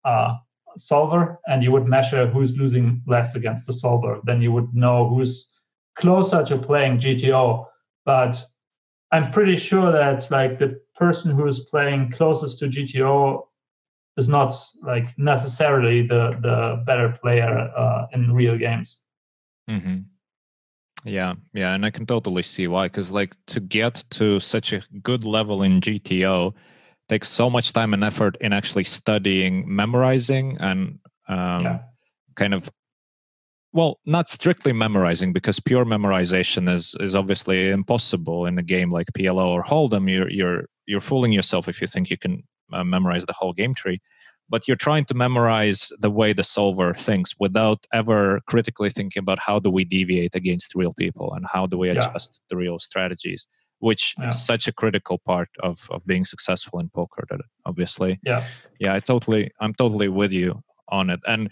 uh, 0.03 0.37
solver, 0.75 1.39
and 1.45 1.63
you 1.63 1.71
would 1.71 1.85
measure 1.85 2.25
who's 2.25 2.57
losing 2.57 3.03
less 3.05 3.35
against 3.35 3.67
the 3.67 3.73
solver. 3.73 4.19
Then 4.23 4.41
you 4.41 4.51
would 4.51 4.73
know 4.73 5.07
who's 5.07 5.47
closer 5.95 6.43
to 6.43 6.57
playing 6.57 6.97
GTO. 6.97 7.67
But 8.03 8.43
I'm 9.11 9.31
pretty 9.31 9.55
sure 9.55 9.91
that 9.91 10.31
like 10.31 10.57
the 10.57 10.81
person 10.95 11.31
who's 11.31 11.59
playing 11.59 12.11
closest 12.11 12.57
to 12.59 12.65
GTO 12.65 13.45
is 14.17 14.27
not 14.27 14.53
like 14.81 15.17
necessarily 15.17 16.05
the 16.05 16.37
the 16.41 16.83
better 16.85 17.17
player 17.21 17.71
uh, 17.75 18.07
in 18.13 18.31
real 18.33 18.57
games. 18.57 19.01
Mm-hmm. 19.69 19.99
Yeah, 21.05 21.33
yeah, 21.53 21.73
and 21.73 21.85
I 21.85 21.89
can 21.89 22.05
totally 22.05 22.43
see 22.43 22.67
why. 22.67 22.87
Because 22.87 23.11
like 23.11 23.35
to 23.47 23.59
get 23.59 24.03
to 24.11 24.39
such 24.39 24.73
a 24.73 24.81
good 25.01 25.25
level 25.25 25.63
in 25.63 25.81
GTO 25.81 26.53
takes 27.09 27.27
so 27.27 27.49
much 27.49 27.73
time 27.73 27.93
and 27.93 28.03
effort 28.03 28.37
in 28.39 28.53
actually 28.53 28.85
studying, 28.85 29.63
memorizing, 29.67 30.57
and 30.59 30.99
um, 31.27 31.63
yeah. 31.63 31.79
kind 32.35 32.53
of 32.53 32.69
well, 33.73 33.99
not 34.05 34.29
strictly 34.29 34.71
memorizing 34.71 35.33
because 35.33 35.59
pure 35.59 35.83
memorization 35.83 36.69
is 36.69 36.95
is 36.99 37.15
obviously 37.15 37.69
impossible 37.69 38.45
in 38.45 38.57
a 38.59 38.63
game 38.63 38.91
like 38.91 39.07
PLO 39.17 39.47
or 39.47 39.63
Hold'em. 39.63 40.09
You're 40.09 40.29
you're 40.29 40.65
you're 40.85 41.01
fooling 41.01 41.31
yourself 41.31 41.67
if 41.67 41.81
you 41.81 41.87
think 41.87 42.09
you 42.09 42.17
can 42.17 42.43
uh, 42.73 42.83
memorize 42.83 43.25
the 43.25 43.33
whole 43.33 43.53
game 43.53 43.73
tree 43.73 43.99
but 44.49 44.67
you're 44.67 44.77
trying 44.77 45.05
to 45.05 45.13
memorize 45.13 45.91
the 45.99 46.11
way 46.11 46.33
the 46.33 46.43
solver 46.43 46.93
thinks 46.93 47.33
without 47.39 47.85
ever 47.93 48.41
critically 48.47 48.89
thinking 48.89 49.19
about 49.19 49.39
how 49.39 49.57
do 49.59 49.69
we 49.69 49.83
deviate 49.83 50.35
against 50.35 50.75
real 50.75 50.93
people 50.93 51.33
and 51.33 51.45
how 51.51 51.65
do 51.65 51.77
we 51.77 51.89
adjust 51.89 52.41
yeah. 52.41 52.45
the 52.49 52.57
real 52.57 52.79
strategies 52.79 53.47
which 53.79 54.15
yeah. 54.17 54.29
is 54.29 54.45
such 54.45 54.67
a 54.67 54.71
critical 54.71 55.19
part 55.25 55.49
of, 55.61 55.87
of 55.91 56.05
being 56.05 56.23
successful 56.23 56.79
in 56.79 56.89
poker 56.89 57.23
that 57.29 57.39
obviously 57.65 58.19
yeah 58.23 58.45
yeah 58.79 58.93
i 58.93 58.99
totally 58.99 59.51
i'm 59.59 59.73
totally 59.73 60.07
with 60.07 60.31
you 60.31 60.61
on 60.89 61.09
it 61.09 61.19
and 61.27 61.49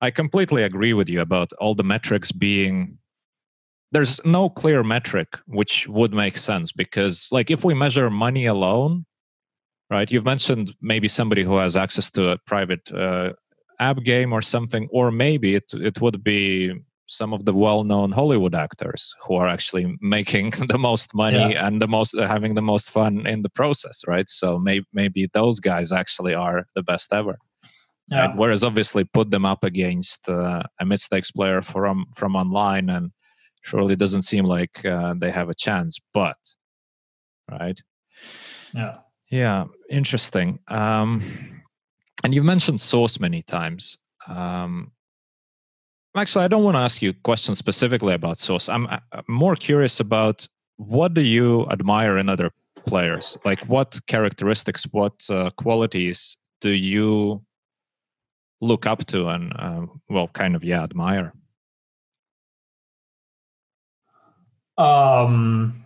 i 0.00 0.10
completely 0.10 0.62
agree 0.62 0.92
with 0.92 1.08
you 1.08 1.20
about 1.20 1.50
all 1.60 1.74
the 1.74 1.84
metrics 1.84 2.30
being 2.32 2.98
there's 3.90 4.20
no 4.24 4.48
clear 4.50 4.82
metric 4.82 5.38
which 5.46 5.88
would 5.88 6.12
make 6.12 6.36
sense 6.36 6.72
because 6.72 7.28
like 7.32 7.50
if 7.50 7.64
we 7.64 7.74
measure 7.74 8.10
money 8.10 8.46
alone 8.46 9.04
right? 9.90 10.10
You've 10.10 10.24
mentioned 10.24 10.74
maybe 10.80 11.08
somebody 11.08 11.42
who 11.42 11.56
has 11.56 11.76
access 11.76 12.10
to 12.10 12.30
a 12.30 12.38
private 12.38 12.92
uh, 12.92 13.32
app 13.80 13.98
game 14.04 14.32
or 14.32 14.42
something, 14.42 14.88
or 14.90 15.10
maybe 15.10 15.54
it 15.54 15.72
it 15.74 16.00
would 16.00 16.22
be 16.22 16.72
some 17.08 17.32
of 17.32 17.46
the 17.46 17.54
well-known 17.54 18.12
Hollywood 18.12 18.54
actors 18.54 19.14
who 19.22 19.34
are 19.34 19.48
actually 19.48 19.96
making 20.00 20.50
the 20.68 20.78
most 20.78 21.14
money 21.14 21.52
yeah. 21.52 21.66
and 21.66 21.80
the 21.80 21.88
most 21.88 22.14
uh, 22.14 22.26
having 22.26 22.54
the 22.54 22.62
most 22.62 22.90
fun 22.90 23.26
in 23.26 23.42
the 23.42 23.50
process, 23.50 24.02
right? 24.06 24.28
So 24.28 24.58
maybe 24.58 24.86
maybe 24.92 25.28
those 25.32 25.60
guys 25.60 25.92
actually 25.92 26.34
are 26.34 26.66
the 26.74 26.82
best 26.82 27.12
ever. 27.12 27.38
Yeah. 28.10 28.26
Right? 28.26 28.36
Whereas 28.36 28.64
obviously 28.64 29.04
put 29.04 29.30
them 29.30 29.44
up 29.44 29.64
against 29.64 30.28
uh, 30.28 30.62
a 30.80 30.86
mid-stakes 30.86 31.30
player 31.30 31.62
from 31.62 32.06
from 32.14 32.36
online, 32.36 32.90
and 32.90 33.12
surely 33.62 33.96
doesn't 33.96 34.22
seem 34.22 34.44
like 34.44 34.84
uh, 34.84 35.14
they 35.18 35.30
have 35.30 35.48
a 35.48 35.54
chance. 35.54 35.98
But 36.12 36.36
right, 37.50 37.80
yeah, 38.74 38.98
yeah, 39.30 39.64
interesting. 39.90 40.58
Um, 40.68 41.22
and 42.24 42.34
you've 42.34 42.44
mentioned 42.44 42.80
Sauce 42.80 43.20
many 43.20 43.42
times. 43.42 43.98
Um, 44.26 44.92
actually, 46.16 46.44
I 46.44 46.48
don't 46.48 46.64
want 46.64 46.76
to 46.76 46.80
ask 46.80 47.02
you 47.02 47.12
questions 47.12 47.58
specifically 47.58 48.14
about 48.14 48.38
Sauce. 48.38 48.68
I'm, 48.68 48.86
I'm 48.88 49.24
more 49.28 49.54
curious 49.54 50.00
about 50.00 50.48
what 50.76 51.14
do 51.14 51.20
you 51.20 51.66
admire 51.70 52.18
in 52.18 52.28
other 52.28 52.50
players? 52.86 53.36
Like, 53.44 53.60
what 53.68 53.98
characteristics, 54.06 54.84
what 54.90 55.14
uh, 55.30 55.50
qualities 55.50 56.36
do 56.60 56.70
you 56.70 57.44
look 58.60 58.86
up 58.86 59.06
to 59.06 59.28
and, 59.28 59.52
uh, 59.56 59.86
well, 60.08 60.28
kind 60.28 60.56
of, 60.56 60.64
yeah, 60.64 60.82
admire? 60.82 61.32
Um, 64.76 65.84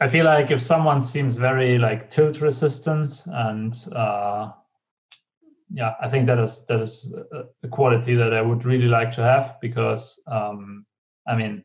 I 0.00 0.06
feel 0.06 0.24
like 0.24 0.50
if 0.50 0.62
someone 0.62 1.02
seems 1.02 1.36
very 1.36 1.78
like 1.78 2.10
tilt 2.10 2.40
resistant 2.40 3.22
and 3.26 3.74
uh, 3.92 4.52
yeah, 5.70 5.94
I 6.00 6.08
think 6.08 6.26
that 6.26 6.38
is 6.38 6.64
that 6.66 6.80
is 6.80 7.14
a 7.62 7.68
quality 7.68 8.14
that 8.14 8.32
I 8.32 8.40
would 8.40 8.64
really 8.64 8.86
like 8.88 9.10
to 9.12 9.22
have 9.22 9.56
because 9.60 10.22
um, 10.26 10.86
I 11.26 11.34
mean 11.36 11.64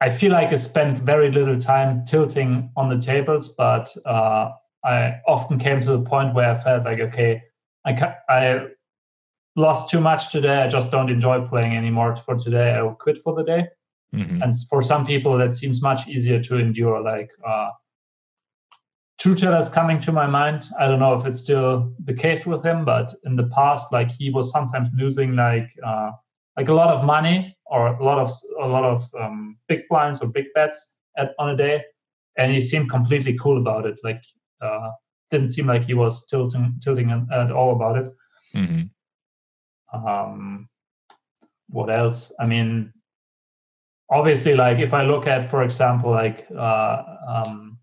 I 0.00 0.10
feel 0.10 0.32
like 0.32 0.52
I 0.52 0.56
spent 0.56 0.98
very 0.98 1.30
little 1.32 1.58
time 1.58 2.04
tilting 2.04 2.70
on 2.76 2.90
the 2.90 2.98
tables, 2.98 3.54
but 3.56 3.90
uh, 4.04 4.50
I 4.84 5.14
often 5.26 5.58
came 5.58 5.80
to 5.80 5.92
the 5.92 6.02
point 6.02 6.34
where 6.34 6.50
I 6.52 6.54
felt 6.56 6.84
like 6.84 7.00
okay, 7.00 7.42
I 7.86 7.94
ca- 7.94 8.16
I 8.28 8.66
lost 9.56 9.90
too 9.90 10.00
much 10.00 10.30
today. 10.30 10.62
I 10.62 10.68
just 10.68 10.90
don't 10.90 11.10
enjoy 11.10 11.46
playing 11.48 11.76
anymore 11.76 12.16
for 12.16 12.36
today. 12.36 12.72
I 12.72 12.82
will 12.82 12.94
quit 12.94 13.18
for 13.18 13.34
the 13.34 13.44
day. 13.44 13.68
Mm-hmm. 14.14 14.42
And 14.42 14.52
for 14.68 14.82
some 14.82 15.04
people, 15.04 15.36
that 15.38 15.54
seems 15.54 15.82
much 15.82 16.08
easier 16.08 16.40
to 16.42 16.58
endure. 16.58 17.00
Like 17.00 17.30
uh, 17.46 17.70
Trueteller 19.20 19.60
is 19.60 19.68
coming 19.68 20.00
to 20.00 20.12
my 20.12 20.26
mind. 20.26 20.68
I 20.78 20.86
don't 20.86 21.00
know 21.00 21.14
if 21.18 21.26
it's 21.26 21.40
still 21.40 21.92
the 22.04 22.14
case 22.14 22.46
with 22.46 22.64
him, 22.64 22.84
but 22.84 23.12
in 23.24 23.36
the 23.36 23.48
past, 23.48 23.92
like 23.92 24.10
he 24.10 24.30
was 24.30 24.50
sometimes 24.50 24.90
losing 24.94 25.34
like 25.34 25.70
uh, 25.84 26.12
like 26.56 26.68
a 26.68 26.74
lot 26.74 26.94
of 26.94 27.04
money 27.04 27.56
or 27.66 27.88
a 27.88 28.04
lot 28.04 28.18
of 28.18 28.30
a 28.60 28.66
lot 28.66 28.84
of 28.84 29.08
um, 29.18 29.56
big 29.68 29.82
blinds 29.88 30.20
or 30.20 30.28
big 30.28 30.46
bets 30.54 30.96
at, 31.16 31.32
on 31.38 31.50
a 31.50 31.56
day, 31.56 31.82
and 32.36 32.52
he 32.52 32.60
seemed 32.60 32.90
completely 32.90 33.36
cool 33.38 33.58
about 33.58 33.86
it. 33.86 33.98
Like 34.04 34.22
uh, 34.60 34.90
didn't 35.30 35.50
seem 35.50 35.66
like 35.66 35.84
he 35.84 35.94
was 35.94 36.26
tilting 36.26 36.78
tilting 36.82 37.10
at 37.32 37.50
all 37.50 37.74
about 37.74 37.96
it. 37.98 38.12
Mm-hmm. 38.54 40.06
Um, 40.06 40.68
what 41.68 41.90
else? 41.90 42.32
I 42.38 42.46
mean, 42.46 42.92
obviously 44.10 44.54
like 44.54 44.78
if 44.78 44.94
i 44.94 45.02
look 45.02 45.26
at 45.26 45.50
for 45.50 45.62
example 45.62 46.10
like 46.10 46.46
uh, 46.56 47.02
um, 47.28 47.76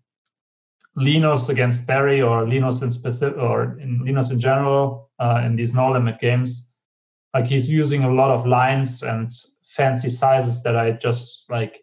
Linus 0.96 1.48
against 1.48 1.86
Berri 1.86 2.22
or 2.22 2.48
Linus 2.48 2.82
in 2.82 2.90
specific 2.90 3.36
or 3.36 3.78
in 3.80 4.04
Linus 4.04 4.30
in 4.30 4.38
general 4.38 5.10
uh, 5.18 5.42
in 5.44 5.56
these 5.56 5.74
no 5.74 5.90
limit 5.90 6.20
games, 6.20 6.70
like 7.34 7.46
he's 7.46 7.68
using 7.68 8.04
a 8.04 8.12
lot 8.12 8.30
of 8.30 8.46
lines 8.46 9.02
and 9.02 9.30
fancy 9.64 10.08
sizes 10.08 10.62
that 10.62 10.76
I 10.76 10.92
just 10.92 11.50
like. 11.50 11.80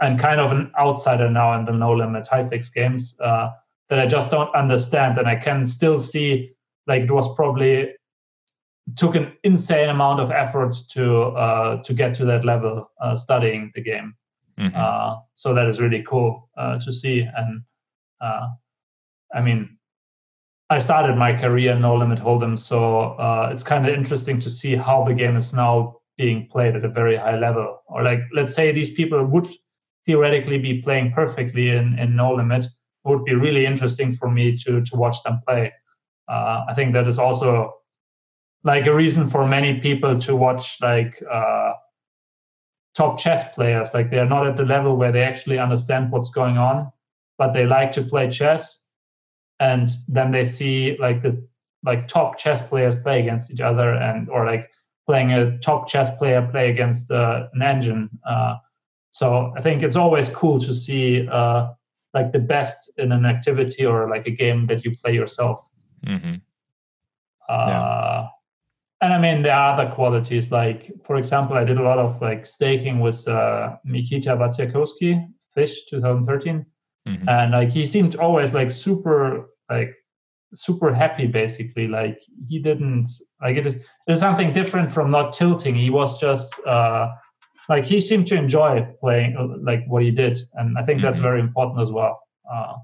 I'm 0.00 0.18
kind 0.18 0.40
of 0.40 0.50
an 0.50 0.72
outsider 0.78 1.30
now 1.30 1.56
in 1.56 1.64
the 1.64 1.72
no 1.72 1.92
limit 1.92 2.26
high 2.26 2.40
stakes 2.40 2.68
games 2.68 3.16
uh, 3.20 3.50
that 3.88 4.00
I 4.00 4.06
just 4.06 4.30
don't 4.30 4.52
understand, 4.54 5.18
and 5.18 5.28
I 5.28 5.36
can 5.36 5.66
still 5.66 6.00
see 6.00 6.52
like 6.86 7.02
it 7.02 7.10
was 7.10 7.32
probably 7.36 7.92
took 8.96 9.14
an 9.14 9.32
insane 9.44 9.88
amount 9.88 10.20
of 10.20 10.30
effort 10.30 10.74
to 10.90 11.22
uh, 11.22 11.82
to 11.82 11.94
get 11.94 12.14
to 12.14 12.24
that 12.26 12.44
level 12.44 12.90
uh, 13.00 13.16
studying 13.16 13.72
the 13.74 13.80
game. 13.80 14.14
Mm-hmm. 14.58 14.76
Uh, 14.76 15.16
so 15.34 15.54
that 15.54 15.66
is 15.66 15.80
really 15.80 16.04
cool 16.06 16.48
uh, 16.56 16.78
to 16.78 16.92
see. 16.92 17.26
And 17.36 17.62
uh, 18.20 18.48
I 19.34 19.40
mean, 19.40 19.78
I 20.70 20.78
started 20.78 21.16
my 21.16 21.34
career 21.34 21.72
in 21.72 21.80
No 21.80 21.96
Limit 21.96 22.18
Hold'em, 22.18 22.58
so 22.58 23.12
uh, 23.14 23.48
it's 23.52 23.62
kind 23.62 23.86
of 23.86 23.94
interesting 23.94 24.38
to 24.40 24.50
see 24.50 24.76
how 24.76 25.04
the 25.04 25.14
game 25.14 25.36
is 25.36 25.52
now 25.52 25.96
being 26.16 26.48
played 26.48 26.76
at 26.76 26.84
a 26.84 26.88
very 26.88 27.16
high 27.16 27.38
level. 27.38 27.82
Or 27.86 28.02
like, 28.02 28.20
let's 28.32 28.54
say 28.54 28.70
these 28.70 28.92
people 28.92 29.24
would 29.24 29.48
theoretically 30.06 30.58
be 30.58 30.82
playing 30.82 31.12
perfectly 31.12 31.70
in, 31.70 31.98
in 31.98 32.14
No 32.14 32.34
Limit. 32.34 32.64
It 32.66 33.08
would 33.08 33.24
be 33.24 33.34
really 33.34 33.66
interesting 33.66 34.12
for 34.12 34.30
me 34.30 34.56
to 34.58 34.82
to 34.82 34.96
watch 34.96 35.22
them 35.22 35.40
play. 35.46 35.72
Uh, 36.28 36.64
I 36.68 36.74
think 36.74 36.92
that 36.94 37.06
is 37.06 37.18
also 37.18 37.74
like 38.64 38.86
a 38.86 38.94
reason 38.94 39.28
for 39.28 39.46
many 39.46 39.80
people 39.80 40.18
to 40.18 40.34
watch 40.34 40.80
like 40.80 41.22
uh, 41.30 41.74
top 42.94 43.18
chess 43.18 43.54
players. 43.54 43.92
Like 43.94 44.10
they're 44.10 44.28
not 44.28 44.46
at 44.46 44.56
the 44.56 44.64
level 44.64 44.96
where 44.96 45.12
they 45.12 45.22
actually 45.22 45.58
understand 45.58 46.10
what's 46.10 46.30
going 46.30 46.56
on, 46.56 46.90
but 47.38 47.52
they 47.52 47.66
like 47.66 47.92
to 47.92 48.02
play 48.02 48.30
chess, 48.30 48.86
and 49.60 49.90
then 50.08 50.32
they 50.32 50.44
see 50.44 50.96
like 50.98 51.22
the 51.22 51.46
like 51.84 52.08
top 52.08 52.38
chess 52.38 52.66
players 52.66 52.96
play 52.96 53.20
against 53.20 53.50
each 53.50 53.60
other, 53.60 53.94
and 53.94 54.28
or 54.30 54.46
like 54.46 54.70
playing 55.06 55.32
a 55.32 55.58
top 55.58 55.86
chess 55.86 56.16
player 56.16 56.48
play 56.50 56.70
against 56.70 57.10
uh, 57.10 57.46
an 57.52 57.62
engine. 57.62 58.08
Uh, 58.26 58.56
so 59.10 59.52
I 59.56 59.60
think 59.60 59.82
it's 59.82 59.96
always 59.96 60.30
cool 60.30 60.58
to 60.60 60.72
see 60.72 61.28
uh, 61.28 61.68
like 62.14 62.32
the 62.32 62.38
best 62.38 62.90
in 62.96 63.12
an 63.12 63.26
activity 63.26 63.84
or 63.84 64.08
like 64.08 64.26
a 64.26 64.30
game 64.30 64.66
that 64.66 64.84
you 64.84 64.96
play 64.96 65.12
yourself. 65.12 65.68
Mm-hmm. 66.06 66.36
Uh, 67.46 67.66
yeah. 67.68 68.28
And 69.00 69.12
I 69.12 69.18
mean, 69.18 69.42
there 69.42 69.54
are 69.54 69.74
other 69.74 69.94
qualities. 69.94 70.50
Like, 70.50 70.90
for 71.04 71.16
example, 71.16 71.56
I 71.56 71.64
did 71.64 71.78
a 71.78 71.82
lot 71.82 71.98
of 71.98 72.20
like 72.22 72.46
staking 72.46 73.00
with 73.00 73.26
uh, 73.28 73.76
Mikita 73.84 74.36
Badziakouski, 74.36 75.28
Fish 75.52 75.84
2013, 75.90 76.64
mm-hmm. 77.06 77.28
and 77.28 77.52
like 77.52 77.68
he 77.68 77.86
seemed 77.86 78.16
always 78.16 78.54
like 78.54 78.70
super 78.70 79.50
like 79.70 79.94
super 80.54 80.94
happy 80.94 81.26
basically 81.26 81.88
like 81.88 82.20
he 82.48 82.58
didn't 82.58 83.08
like 83.42 83.56
it. 83.56 83.66
it 83.66 83.82
is 84.06 84.20
something 84.20 84.52
different 84.52 84.90
from 84.90 85.10
not 85.10 85.32
tilting 85.32 85.74
he 85.74 85.90
was 85.90 86.20
just 86.20 86.64
uh 86.66 87.10
like 87.68 87.84
he 87.84 87.98
seemed 87.98 88.26
to 88.26 88.36
enjoy 88.36 88.86
playing 89.00 89.36
uh, 89.36 89.48
like 89.62 89.84
what 89.88 90.02
he 90.02 90.10
did 90.10 90.38
and 90.54 90.78
i 90.78 90.82
think 90.82 90.98
mm-hmm. 90.98 91.06
that's 91.06 91.18
very 91.18 91.40
important 91.40 91.80
as 91.80 91.90
well 91.90 92.20
uh, 92.52 92.74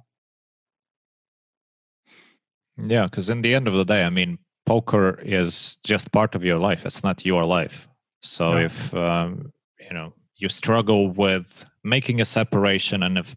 yeah 2.77 3.05
because 3.05 3.31
in 3.31 3.41
the 3.43 3.55
end 3.55 3.69
of 3.69 3.75
the 3.75 3.85
day 3.85 4.05
i 4.05 4.11
mean 4.11 4.39
poker 4.71 5.19
is 5.25 5.79
just 5.83 6.13
part 6.13 6.37
of 6.37 6.45
your 6.45 6.61
life. 6.69 6.87
It's 6.87 7.03
not 7.03 7.27
your 7.27 7.43
life. 7.43 7.89
So 8.23 8.45
yeah. 8.53 8.67
if 8.67 8.95
um, 8.95 9.53
you 9.87 9.95
know 9.97 10.15
you 10.37 10.49
struggle 10.49 11.05
with 11.25 11.65
making 11.83 12.21
a 12.21 12.25
separation 12.25 13.03
and 13.03 13.19
if 13.19 13.35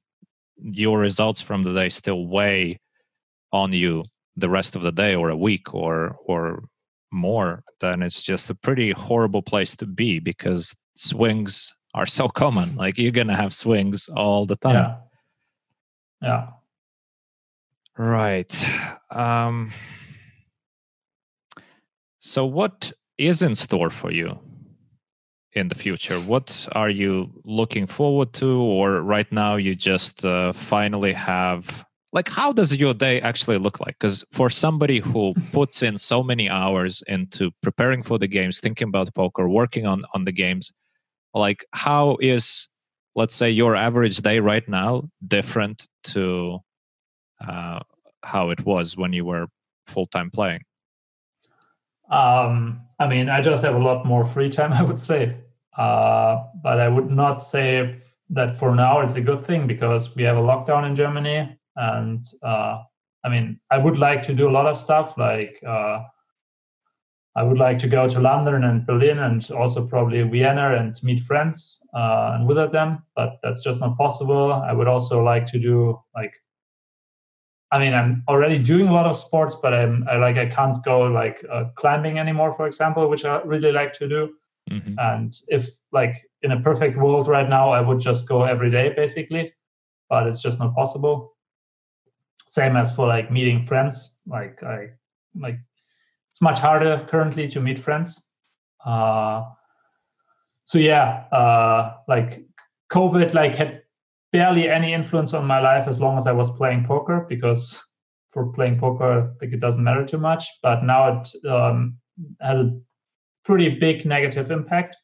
your 0.58 1.00
results 1.00 1.42
from 1.42 1.64
the 1.64 1.74
day 1.74 1.90
still 1.90 2.28
weigh 2.28 2.80
on 3.52 3.74
you 3.74 4.04
the 4.44 4.50
rest 4.58 4.76
of 4.76 4.82
the 4.84 4.92
day 4.92 5.16
or 5.16 5.30
a 5.30 5.42
week 5.48 5.74
or 5.74 5.94
or 6.32 6.64
more 7.12 7.64
then 7.80 8.02
it's 8.02 8.22
just 8.32 8.50
a 8.50 8.56
pretty 8.66 8.92
horrible 8.92 9.42
place 9.52 9.76
to 9.76 9.86
be 9.86 10.20
because 10.20 10.76
swings 10.96 11.74
are 11.94 12.10
so 12.20 12.28
common. 12.44 12.76
Like 12.76 12.98
you're 13.00 13.20
gonna 13.20 13.42
have 13.44 13.54
swings 13.54 14.10
all 14.24 14.46
the 14.46 14.60
time. 14.68 14.76
Yeah 14.76 14.96
yeah. 16.24 16.48
Right. 17.98 18.54
Um 19.12 19.72
so 22.26 22.46
what 22.46 22.94
is 23.18 23.42
in 23.42 23.54
store 23.54 23.90
for 23.90 24.10
you 24.10 24.40
in 25.52 25.68
the 25.68 25.76
future? 25.76 26.18
What 26.22 26.70
are 26.74 26.90
you 26.90 27.30
looking 27.44 27.86
forward 27.86 28.32
to 28.36 28.62
or 28.62 29.02
right 29.02 29.30
now 29.30 29.58
you 29.58 29.76
just 29.76 30.24
uh, 30.24 30.54
finally 30.54 31.12
have 31.12 31.86
like 32.14 32.30
how 32.30 32.54
does 32.54 32.78
your 32.78 32.94
day 32.94 33.20
actually 33.20 33.58
look 33.58 33.82
like? 33.82 33.98
Because 34.00 34.24
for 34.32 34.50
somebody 34.50 35.00
who 35.00 35.34
puts 35.52 35.84
in 35.84 35.98
so 35.98 36.24
many 36.24 36.50
hours 36.50 37.04
into 37.08 37.52
preparing 37.62 38.02
for 38.02 38.18
the 38.18 38.28
games 38.28 38.62
thinking 38.62 38.88
about 38.88 39.14
poker 39.14 39.50
working 39.50 39.86
on 39.86 40.06
on 40.14 40.24
the 40.24 40.32
games 40.32 40.72
like 41.34 41.66
how 41.72 42.18
is 42.22 42.70
let's 43.16 43.36
say 43.36 43.50
your 43.50 43.76
average 43.76 44.18
day 44.20 44.40
right 44.40 44.70
now 44.70 45.04
different 45.28 45.90
to 46.04 46.60
uh, 47.46 47.82
how 48.24 48.50
it 48.50 48.66
was 48.66 48.96
when 48.96 49.12
you 49.12 49.26
were 49.26 49.48
full-time 49.88 50.32
playing 50.32 50.62
um, 52.22 52.82
i 53.00 53.08
mean 53.08 53.30
i 53.30 53.42
just 53.42 53.64
have 53.64 53.76
a 53.76 53.86
lot 53.90 54.06
more 54.06 54.24
free 54.26 54.50
time 54.50 54.74
i 54.82 54.84
would 54.84 55.02
say 55.02 55.38
uh, 55.78 56.44
but 56.64 56.80
i 56.80 56.88
would 56.88 57.10
not 57.10 57.38
say 57.40 58.00
that 58.30 58.58
for 58.60 58.74
now 58.76 59.02
it's 59.02 59.16
a 59.16 59.22
good 59.22 59.46
thing 59.46 59.68
because 59.68 60.16
we 60.16 60.24
have 60.24 60.38
a 60.38 60.42
lockdown 60.42 60.88
in 60.88 60.96
germany 60.96 61.58
and 61.76 62.24
uh, 62.44 62.78
I 63.24 63.30
mean, 63.30 63.60
I 63.72 63.78
would 63.78 63.98
like 63.98 64.22
to 64.24 64.34
do 64.34 64.50
a 64.50 64.52
lot 64.52 64.66
of 64.66 64.78
stuff. 64.78 65.18
Like 65.18 65.60
uh, 65.66 66.02
I 67.36 67.44
would 67.44 67.58
like 67.58 67.80
to 67.80 67.88
go 67.88 68.08
to 68.08 68.20
London 68.20 68.64
and 68.66 68.86
Berlin, 68.86 69.20
and 69.20 69.50
also 69.52 69.88
probably 69.88 70.22
Vienna 70.24 70.76
and 70.76 70.96
meet 71.04 71.22
friends 71.24 71.82
uh, 71.96 72.34
and 72.36 72.48
visit 72.48 72.72
them. 72.72 73.04
But 73.16 73.40
that's 73.42 73.64
just 73.64 73.80
not 73.80 73.98
possible. 73.98 74.54
I 74.54 74.74
would 74.74 74.88
also 74.88 75.24
like 75.24 75.48
to 75.48 75.60
do 75.60 76.00
like. 76.16 76.34
I 77.74 77.80
mean, 77.80 77.94
I'm 77.94 78.24
already 78.28 78.60
doing 78.60 78.88
a 78.88 78.94
lot 78.94 79.08
of 79.08 79.18
sports, 79.18 79.56
but 79.62 79.74
I'm 79.74 80.06
I 80.10 80.18
like 80.18 80.38
I 80.38 80.46
can't 80.46 80.84
go 80.86 81.02
like 81.02 81.44
uh, 81.52 81.66
climbing 81.76 82.20
anymore, 82.20 82.54
for 82.54 82.68
example, 82.68 83.10
which 83.10 83.26
I 83.26 83.42
really 83.42 83.72
like 83.72 83.94
to 83.94 84.08
do. 84.08 84.36
Mm-hmm. 84.72 84.96
And 84.98 85.34
if 85.48 85.70
like 85.92 86.16
in 86.44 86.52
a 86.52 86.60
perfect 86.62 86.98
world 86.98 87.28
right 87.28 87.50
now, 87.50 87.72
I 87.72 87.82
would 87.82 88.00
just 88.00 88.28
go 88.28 88.44
every 88.44 88.72
day 88.72 88.94
basically, 88.96 89.54
but 90.10 90.28
it's 90.28 90.42
just 90.42 90.60
not 90.60 90.76
possible 90.76 91.34
same 92.46 92.76
as 92.76 92.96
for 92.96 93.08
like 93.08 93.32
meeting 93.32 93.66
friends 93.66 94.20
like 94.28 94.62
i 94.64 94.88
like 95.36 95.58
it's 96.30 96.42
much 96.42 96.60
harder 96.60 97.06
currently 97.10 97.48
to 97.48 97.60
meet 97.60 97.80
friends 97.80 98.30
uh 98.86 99.44
so 100.66 100.78
yeah 100.78 101.26
uh 101.32 101.96
like 102.08 102.46
covid 102.92 103.34
like 103.34 103.56
had 103.56 103.83
barely 104.34 104.70
any 104.70 104.94
influence 104.94 105.34
on 105.34 105.46
my 105.46 105.60
life 105.60 105.88
as 105.88 106.02
long 106.02 106.18
as 106.18 106.28
i 106.28 106.32
was 106.32 106.50
playing 106.52 106.84
poker 106.86 107.26
because 107.30 107.82
for 108.28 108.52
playing 108.52 108.78
poker 108.78 109.32
i 109.34 109.40
think 109.40 109.54
it 109.54 109.62
doesn't 109.62 109.84
matter 109.84 110.06
too 110.06 110.18
much 110.18 110.46
but 110.62 110.84
now 110.84 111.22
it 111.22 111.48
um, 111.48 111.96
has 112.42 112.60
a 112.60 112.78
pretty 113.46 113.70
big 113.70 114.06
negative 114.06 114.52
impact 114.52 114.98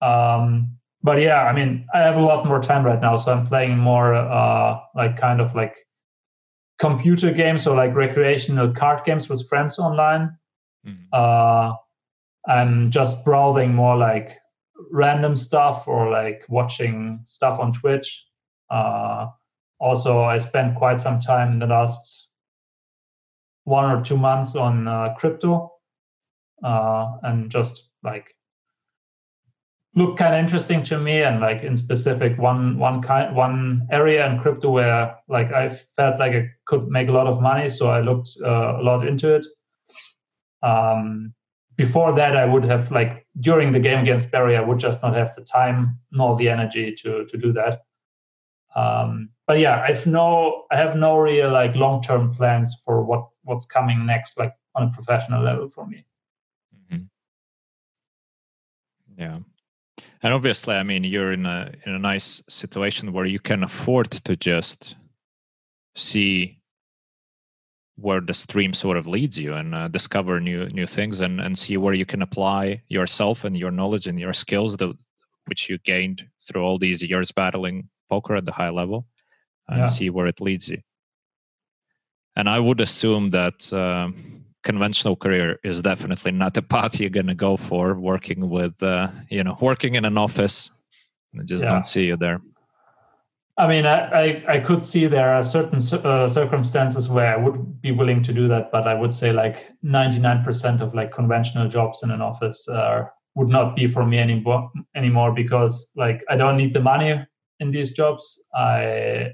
um 0.00 0.70
but 1.02 1.20
yeah 1.20 1.42
i 1.44 1.52
mean 1.52 1.86
i 1.92 1.98
have 1.98 2.16
a 2.16 2.20
lot 2.20 2.46
more 2.46 2.60
time 2.60 2.84
right 2.84 3.00
now 3.02 3.16
so 3.16 3.32
i'm 3.32 3.46
playing 3.46 3.76
more 3.76 4.14
uh 4.14 4.78
like 4.94 5.16
kind 5.18 5.40
of 5.40 5.54
like 5.54 5.76
computer 6.78 7.32
games 7.32 7.66
or 7.66 7.76
like 7.76 7.94
recreational 7.94 8.72
card 8.72 9.04
games 9.04 9.28
with 9.28 9.48
friends 9.48 9.78
online. 9.78 10.36
Mm-hmm. 10.86 11.04
Uh, 11.12 11.74
I'm 12.48 12.90
just 12.90 13.24
browsing 13.24 13.74
more 13.74 13.96
like 13.96 14.32
random 14.90 15.36
stuff 15.36 15.88
or 15.88 16.10
like 16.10 16.44
watching 16.48 17.20
stuff 17.24 17.58
on 17.58 17.72
Twitch. 17.72 18.25
Uh, 18.70 19.28
also, 19.78 20.22
I 20.22 20.38
spent 20.38 20.76
quite 20.76 21.00
some 21.00 21.20
time 21.20 21.52
in 21.52 21.58
the 21.58 21.66
last 21.66 22.28
one 23.64 23.90
or 23.90 24.02
two 24.02 24.16
months 24.16 24.54
on 24.54 24.88
uh, 24.88 25.14
crypto 25.18 25.72
uh, 26.62 27.16
and 27.22 27.50
just 27.50 27.88
like 28.02 28.32
looked 29.96 30.18
kind 30.18 30.34
of 30.34 30.40
interesting 30.40 30.82
to 30.84 30.98
me 30.98 31.22
and 31.22 31.40
like 31.40 31.62
in 31.62 31.76
specific 31.76 32.38
one 32.38 32.78
one 32.78 33.02
kind 33.02 33.34
one 33.34 33.86
area 33.90 34.26
in 34.26 34.38
crypto 34.38 34.70
where 34.70 35.16
like 35.28 35.52
i 35.52 35.68
felt 35.96 36.18
like 36.20 36.32
i 36.32 36.48
could 36.66 36.86
make 36.88 37.08
a 37.08 37.12
lot 37.12 37.26
of 37.26 37.40
money 37.40 37.68
so 37.68 37.88
i 37.88 38.00
looked 38.00 38.30
uh, 38.44 38.76
a 38.78 38.82
lot 38.82 39.06
into 39.06 39.34
it. 39.34 39.46
Um, 40.62 41.34
before 41.76 42.14
that 42.14 42.36
i 42.36 42.44
would 42.44 42.64
have 42.64 42.90
like 42.90 43.26
during 43.40 43.72
the 43.72 43.80
game 43.80 44.00
against 44.00 44.30
berri 44.30 44.56
i 44.56 44.60
would 44.60 44.78
just 44.78 45.02
not 45.02 45.14
have 45.14 45.34
the 45.34 45.42
time 45.42 45.98
nor 46.12 46.36
the 46.36 46.48
energy 46.48 46.94
to 46.94 47.24
to 47.26 47.36
do 47.36 47.52
that 47.52 47.80
um, 48.76 49.30
but 49.46 49.58
yeah 49.58 49.84
i've 49.88 50.06
no 50.06 50.64
i 50.70 50.76
have 50.76 50.96
no 50.96 51.16
real 51.18 51.50
like 51.50 51.74
long-term 51.74 52.32
plans 52.32 52.76
for 52.84 53.02
what 53.02 53.28
what's 53.42 53.66
coming 53.66 54.06
next 54.06 54.38
like 54.38 54.54
on 54.74 54.84
a 54.84 54.90
professional 54.90 55.42
level 55.42 55.68
for 55.68 55.86
me 55.86 56.04
mm-hmm. 56.74 57.04
yeah 59.18 59.38
and 60.22 60.32
obviously 60.32 60.74
i 60.74 60.82
mean 60.82 61.02
you're 61.02 61.32
in 61.32 61.46
a 61.46 61.72
in 61.86 61.92
a 61.92 61.98
nice 61.98 62.42
situation 62.48 63.12
where 63.12 63.24
you 63.24 63.40
can 63.40 63.64
afford 63.64 64.10
to 64.10 64.36
just 64.36 64.94
see 65.96 66.60
where 67.96 68.20
the 68.20 68.34
stream 68.34 68.74
sort 68.74 68.98
of 68.98 69.06
leads 69.06 69.38
you 69.38 69.54
and 69.54 69.74
uh, 69.74 69.88
discover 69.88 70.38
new 70.38 70.68
new 70.68 70.86
things 70.86 71.20
and 71.20 71.40
and 71.40 71.58
see 71.58 71.78
where 71.78 71.94
you 71.94 72.04
can 72.04 72.20
apply 72.20 72.82
yourself 72.88 73.44
and 73.44 73.56
your 73.56 73.70
knowledge 73.70 74.06
and 74.06 74.20
your 74.20 74.34
skills 74.34 74.76
that 74.76 74.94
which 75.46 75.70
you 75.70 75.78
gained 75.78 76.26
through 76.46 76.62
all 76.62 76.78
these 76.78 77.02
years 77.02 77.32
battling 77.32 77.88
poker 78.08 78.36
at 78.36 78.44
the 78.44 78.52
high 78.52 78.70
level 78.70 79.06
and 79.68 79.80
yeah. 79.80 79.86
see 79.86 80.10
where 80.10 80.26
it 80.26 80.40
leads 80.40 80.68
you 80.68 80.78
and 82.36 82.48
i 82.48 82.58
would 82.58 82.80
assume 82.80 83.30
that 83.30 83.72
um, 83.72 84.44
conventional 84.62 85.16
career 85.16 85.58
is 85.62 85.80
definitely 85.80 86.32
not 86.32 86.54
the 86.54 86.62
path 86.74 87.00
you're 87.00 87.10
going 87.10 87.26
to 87.26 87.34
go 87.34 87.56
for 87.56 87.94
working 87.94 88.50
with 88.50 88.82
uh, 88.82 89.08
you 89.30 89.42
know 89.44 89.56
working 89.60 89.94
in 89.94 90.04
an 90.04 90.18
office 90.18 90.70
I 91.38 91.42
just 91.42 91.64
yeah. 91.64 91.70
don't 91.70 91.86
see 91.86 92.04
you 92.06 92.16
there 92.16 92.40
i 93.58 93.66
mean 93.68 93.84
I, 93.86 93.98
I, 94.22 94.44
I 94.54 94.58
could 94.60 94.82
see 94.84 95.06
there 95.06 95.30
are 95.34 95.42
certain 95.42 95.78
uh, 95.78 96.28
circumstances 96.28 97.08
where 97.08 97.30
i 97.34 97.36
would 97.36 97.80
be 97.82 97.92
willing 97.92 98.22
to 98.22 98.32
do 98.32 98.48
that 98.48 98.72
but 98.72 98.88
i 98.88 98.94
would 98.94 99.14
say 99.14 99.32
like 99.32 99.58
99% 99.84 100.80
of 100.80 100.94
like 100.94 101.12
conventional 101.12 101.68
jobs 101.68 102.02
in 102.02 102.10
an 102.10 102.22
office 102.22 102.68
uh, 102.68 103.04
would 103.34 103.48
not 103.48 103.76
be 103.76 103.86
for 103.86 104.04
me 104.06 104.18
anymore 104.18 104.70
anymore 104.94 105.32
because 105.32 105.92
like 105.94 106.24
i 106.30 106.36
don't 106.36 106.56
need 106.56 106.72
the 106.72 106.80
money 106.80 107.12
in 107.60 107.70
these 107.70 107.92
jobs 107.92 108.44
i 108.54 109.30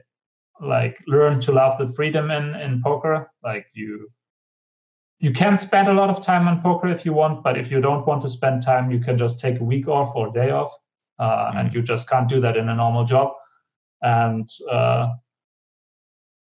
like 0.61 0.99
learn 1.07 1.41
to 1.41 1.53
love 1.53 1.79
the 1.79 1.93
freedom 1.95 2.31
in 2.31 2.55
in 2.57 2.81
poker 2.83 3.31
like 3.43 3.67
you 3.75 4.09
you 5.23 5.33
can 5.33 5.57
spend 5.57 5.87
a 5.89 5.93
lot 5.93 6.11
of 6.11 6.21
time 6.21 6.49
on 6.49 6.61
poker 6.61 6.89
if 6.89 7.07
you 7.07 7.13
want, 7.13 7.45
but 7.45 7.57
if 7.57 7.71
you 7.71 7.81
don't 7.81 8.05
want 8.07 8.21
to 8.23 8.29
spend 8.29 8.61
time, 8.61 8.91
you 8.91 8.99
can 8.99 9.17
just 9.17 9.39
take 9.39 9.61
a 9.61 9.65
week 9.65 9.87
off 9.87 10.13
or 10.17 10.29
a 10.29 10.33
day 10.33 10.51
off, 10.51 10.77
uh, 11.21 11.29
mm-hmm. 11.29 11.59
and 11.59 11.75
you 11.75 11.81
just 11.81 12.09
can't 12.09 12.29
do 12.29 12.41
that 12.41 12.57
in 12.57 12.69
a 12.69 12.75
normal 12.75 13.05
job. 13.05 13.33
And 14.03 14.49
uh, 14.69 15.13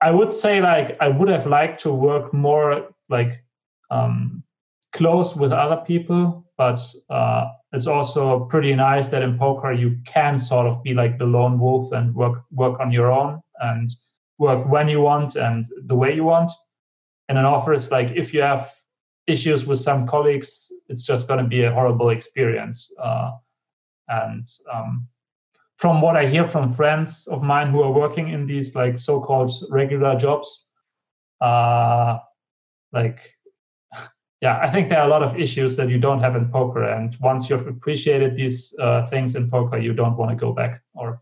I 0.02 0.10
would 0.10 0.34
say 0.34 0.60
like 0.60 0.98
I 1.00 1.08
would 1.08 1.30
have 1.30 1.46
liked 1.46 1.82
to 1.82 1.94
work 1.94 2.34
more 2.34 2.90
like 3.10 3.46
um, 3.92 4.44
close 4.92 5.36
with 5.36 5.52
other 5.52 5.84
people, 5.86 6.44
but 6.58 6.82
uh, 7.12 7.52
it's 7.74 7.88
also 7.88 8.46
pretty 8.46 8.76
nice 8.76 9.10
that 9.10 9.24
in 9.24 9.38
poker 9.38 9.74
you 9.74 9.98
can 10.06 10.38
sort 10.38 10.68
of 10.68 10.84
be 10.84 10.94
like 10.94 11.18
the 11.18 11.26
lone 11.26 11.60
wolf 11.60 11.92
and 11.92 12.14
work 12.14 12.44
work 12.52 12.80
on 12.80 12.92
your 12.92 13.12
own 13.12 13.42
and 13.62 13.90
work 14.38 14.68
when 14.70 14.88
you 14.88 15.02
want 15.02 15.36
and 15.36 15.66
the 15.86 15.96
way 15.96 16.14
you 16.14 16.24
want. 16.24 16.52
And 17.30 17.38
an 17.38 17.46
offer 17.46 17.74
is 17.74 17.92
like 17.92 18.12
if 18.16 18.34
you 18.34 18.42
have 18.42 18.72
issues 19.28 19.66
with 19.66 19.80
some 19.80 20.06
colleagues, 20.06 20.72
it's 20.88 21.04
just 21.04 21.28
going 21.28 21.42
to 21.44 21.50
be 21.50 21.64
a 21.64 21.74
horrible 21.74 22.10
experience. 22.10 22.92
Uh, 23.00 23.32
and 24.08 24.48
um, 24.72 25.08
from 25.78 26.02
what 26.02 26.16
I 26.16 26.28
hear 26.28 26.46
from 26.46 26.74
friends 26.74 27.28
of 27.28 27.42
mine 27.42 27.72
who 27.72 27.82
are 27.82 27.92
working 27.92 28.30
in 28.30 28.46
these 28.46 28.76
like 28.76 29.00
so-called 29.00 29.52
regular 29.70 30.16
jobs, 30.16 30.68
uh, 31.42 32.20
like 32.92 33.33
yeah, 34.44 34.60
I 34.62 34.70
think 34.70 34.90
there 34.90 35.00
are 35.00 35.06
a 35.06 35.10
lot 35.10 35.24
of 35.24 35.40
issues 35.40 35.78
that 35.78 35.88
you 35.88 35.98
don't 35.98 36.20
have 36.20 36.36
in 36.36 36.50
poker, 36.50 36.84
and 36.84 37.16
once 37.22 37.50
you've 37.50 37.66
appreciated 37.66 38.36
these 38.36 38.76
uh, 38.78 39.08
things 39.08 39.36
in 39.36 39.50
poker, 39.50 39.78
you 39.78 39.94
don't 39.94 40.18
want 40.18 40.32
to 40.32 40.36
go 40.36 40.52
back. 40.52 40.82
Or 40.94 41.22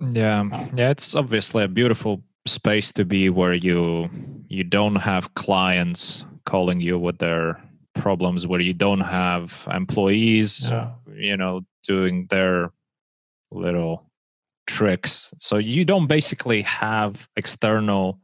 yeah, 0.00 0.66
yeah, 0.72 0.88
it's 0.88 1.14
obviously 1.14 1.64
a 1.64 1.68
beautiful 1.68 2.22
space 2.46 2.90
to 2.94 3.04
be 3.04 3.28
where 3.28 3.52
you 3.52 4.08
you 4.48 4.64
don't 4.64 4.96
have 4.96 5.34
clients 5.34 6.24
calling 6.46 6.80
you 6.80 6.98
with 6.98 7.18
their 7.18 7.62
problems, 7.92 8.46
where 8.46 8.60
you 8.60 8.72
don't 8.72 9.04
have 9.04 9.68
employees, 9.70 10.70
yeah. 10.70 10.92
you 11.14 11.36
know, 11.36 11.66
doing 11.84 12.28
their 12.30 12.72
little 13.52 14.10
tricks. 14.66 15.34
So 15.36 15.58
you 15.58 15.84
don't 15.84 16.06
basically 16.06 16.62
have 16.62 17.28
external 17.36 18.18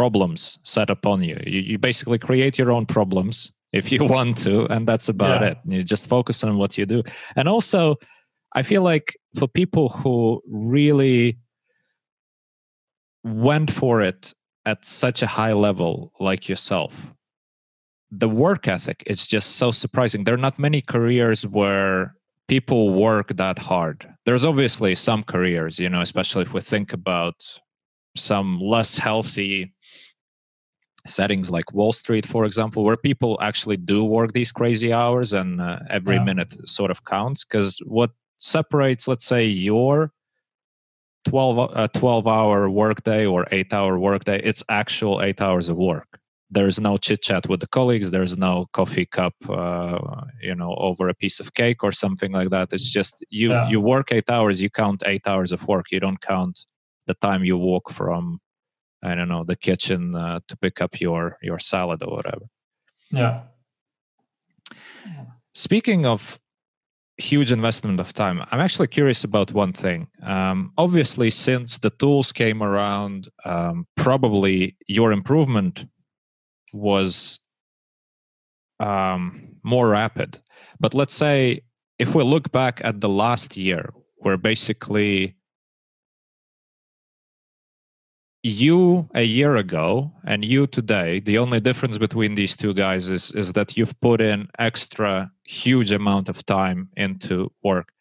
problems 0.00 0.58
set 0.62 0.88
upon 0.88 1.22
you. 1.22 1.36
You, 1.54 1.60
you 1.72 1.78
basically 1.78 2.18
create 2.18 2.54
your 2.60 2.70
own 2.72 2.86
problems 2.86 3.52
if 3.80 3.92
you 3.92 4.00
want 4.14 4.38
to, 4.46 4.54
and 4.72 4.82
that's 4.90 5.08
about 5.10 5.42
yeah. 5.42 5.48
it. 5.50 5.58
You 5.64 5.82
just 5.82 6.08
focus 6.08 6.42
on 6.42 6.56
what 6.56 6.78
you 6.78 6.86
do. 6.86 7.02
And 7.36 7.46
also, 7.54 7.96
I 8.58 8.62
feel 8.62 8.82
like 8.92 9.06
for 9.38 9.46
people 9.46 9.86
who 9.90 10.14
really 10.48 11.38
went 13.22 13.70
for 13.70 14.00
it 14.00 14.32
at 14.64 14.78
such 14.86 15.18
a 15.22 15.26
high 15.38 15.52
level, 15.52 16.12
like 16.18 16.48
yourself, 16.48 16.92
the 18.22 18.28
work 18.46 18.66
ethic 18.66 19.02
is 19.06 19.26
just 19.26 19.48
so 19.56 19.70
surprising. 19.70 20.24
There 20.24 20.34
are 20.34 20.46
not 20.48 20.58
many 20.58 20.80
careers 20.80 21.46
where 21.46 22.14
people 22.48 22.82
work 22.94 23.28
that 23.36 23.58
hard. 23.58 23.98
There's 24.24 24.46
obviously 24.46 24.94
some 24.94 25.22
careers, 25.24 25.78
you 25.78 25.90
know, 25.90 26.00
especially 26.00 26.42
if 26.46 26.52
we 26.54 26.62
think 26.62 26.94
about 26.94 27.36
some 28.16 28.60
less 28.60 28.98
healthy 28.98 29.72
settings 31.06 31.50
like 31.50 31.72
Wall 31.72 31.92
Street, 31.92 32.26
for 32.26 32.44
example, 32.44 32.84
where 32.84 32.96
people 32.96 33.38
actually 33.40 33.76
do 33.76 34.04
work 34.04 34.32
these 34.32 34.52
crazy 34.52 34.92
hours 34.92 35.32
and 35.32 35.60
uh, 35.60 35.78
every 35.88 36.16
yeah. 36.16 36.24
minute 36.24 36.68
sort 36.68 36.90
of 36.90 37.04
counts. 37.04 37.44
Because 37.44 37.78
what 37.86 38.10
separates, 38.38 39.08
let's 39.08 39.24
say, 39.24 39.44
your 39.44 40.12
12, 41.24 41.70
uh, 41.74 41.88
12 41.88 42.26
hour 42.26 42.68
workday 42.68 43.26
or 43.26 43.46
eight 43.50 43.72
hour 43.72 43.98
workday, 43.98 44.40
it's 44.42 44.62
actual 44.68 45.22
eight 45.22 45.40
hours 45.40 45.68
of 45.68 45.76
work 45.76 46.20
there's 46.50 46.80
no 46.80 46.96
chit 46.96 47.22
chat 47.22 47.48
with 47.48 47.60
the 47.60 47.66
colleagues 47.66 48.10
there's 48.10 48.36
no 48.36 48.66
coffee 48.72 49.06
cup 49.06 49.34
uh, 49.48 50.22
you 50.42 50.54
know 50.54 50.74
over 50.78 51.08
a 51.08 51.14
piece 51.14 51.40
of 51.40 51.54
cake 51.54 51.82
or 51.82 51.92
something 51.92 52.32
like 52.32 52.50
that 52.50 52.72
it's 52.72 52.90
just 52.90 53.24
you 53.30 53.50
yeah. 53.50 53.68
you 53.68 53.80
work 53.80 54.12
eight 54.12 54.28
hours 54.28 54.60
you 54.60 54.68
count 54.68 55.02
eight 55.06 55.26
hours 55.26 55.52
of 55.52 55.66
work 55.68 55.86
you 55.90 56.00
don't 56.00 56.20
count 56.20 56.64
the 57.10 57.26
time 57.26 57.42
you 57.50 57.56
walk 57.70 57.86
from 57.98 58.22
i 59.08 59.14
don't 59.14 59.32
know 59.34 59.44
the 59.44 59.60
kitchen 59.68 60.14
uh, 60.14 60.38
to 60.48 60.54
pick 60.64 60.76
up 60.84 60.92
your 61.00 61.22
your 61.48 61.58
salad 61.58 62.00
or 62.04 62.10
whatever. 62.16 62.46
Yeah. 63.10 63.36
Speaking 65.66 66.06
of 66.06 66.38
huge 67.30 67.50
investment 67.52 68.00
of 68.00 68.08
time 68.24 68.36
i'm 68.50 68.62
actually 68.66 68.90
curious 68.98 69.24
about 69.24 69.52
one 69.52 69.74
thing. 69.84 70.00
Um, 70.34 70.58
obviously 70.84 71.30
since 71.30 71.70
the 71.78 71.92
tools 72.02 72.32
came 72.32 72.60
around 72.62 73.28
um, 73.44 73.76
probably 74.04 74.76
your 74.98 75.12
improvement 75.12 75.84
was 76.72 77.40
um, 78.80 79.56
more 79.62 79.88
rapid. 79.88 80.40
But 80.78 80.94
let's 80.94 81.14
say 81.14 81.62
if 81.98 82.14
we 82.14 82.24
look 82.24 82.50
back 82.50 82.80
at 82.82 83.00
the 83.00 83.08
last 83.08 83.56
year, 83.56 83.92
where 84.16 84.36
basically 84.36 85.36
you 88.42 89.08
a 89.14 89.22
year 89.22 89.56
ago 89.56 90.10
and 90.24 90.44
you 90.44 90.66
today, 90.66 91.20
the 91.20 91.38
only 91.38 91.60
difference 91.60 91.98
between 91.98 92.34
these 92.34 92.56
two 92.56 92.74
guys 92.74 93.08
is 93.08 93.32
is 93.32 93.52
that 93.52 93.76
you've 93.76 93.98
put 94.00 94.20
in 94.20 94.48
extra 94.58 95.30
huge 95.44 95.92
amount 95.92 96.28
of 96.28 96.44
time 96.46 96.88
into 96.96 97.52
work. 97.62 97.92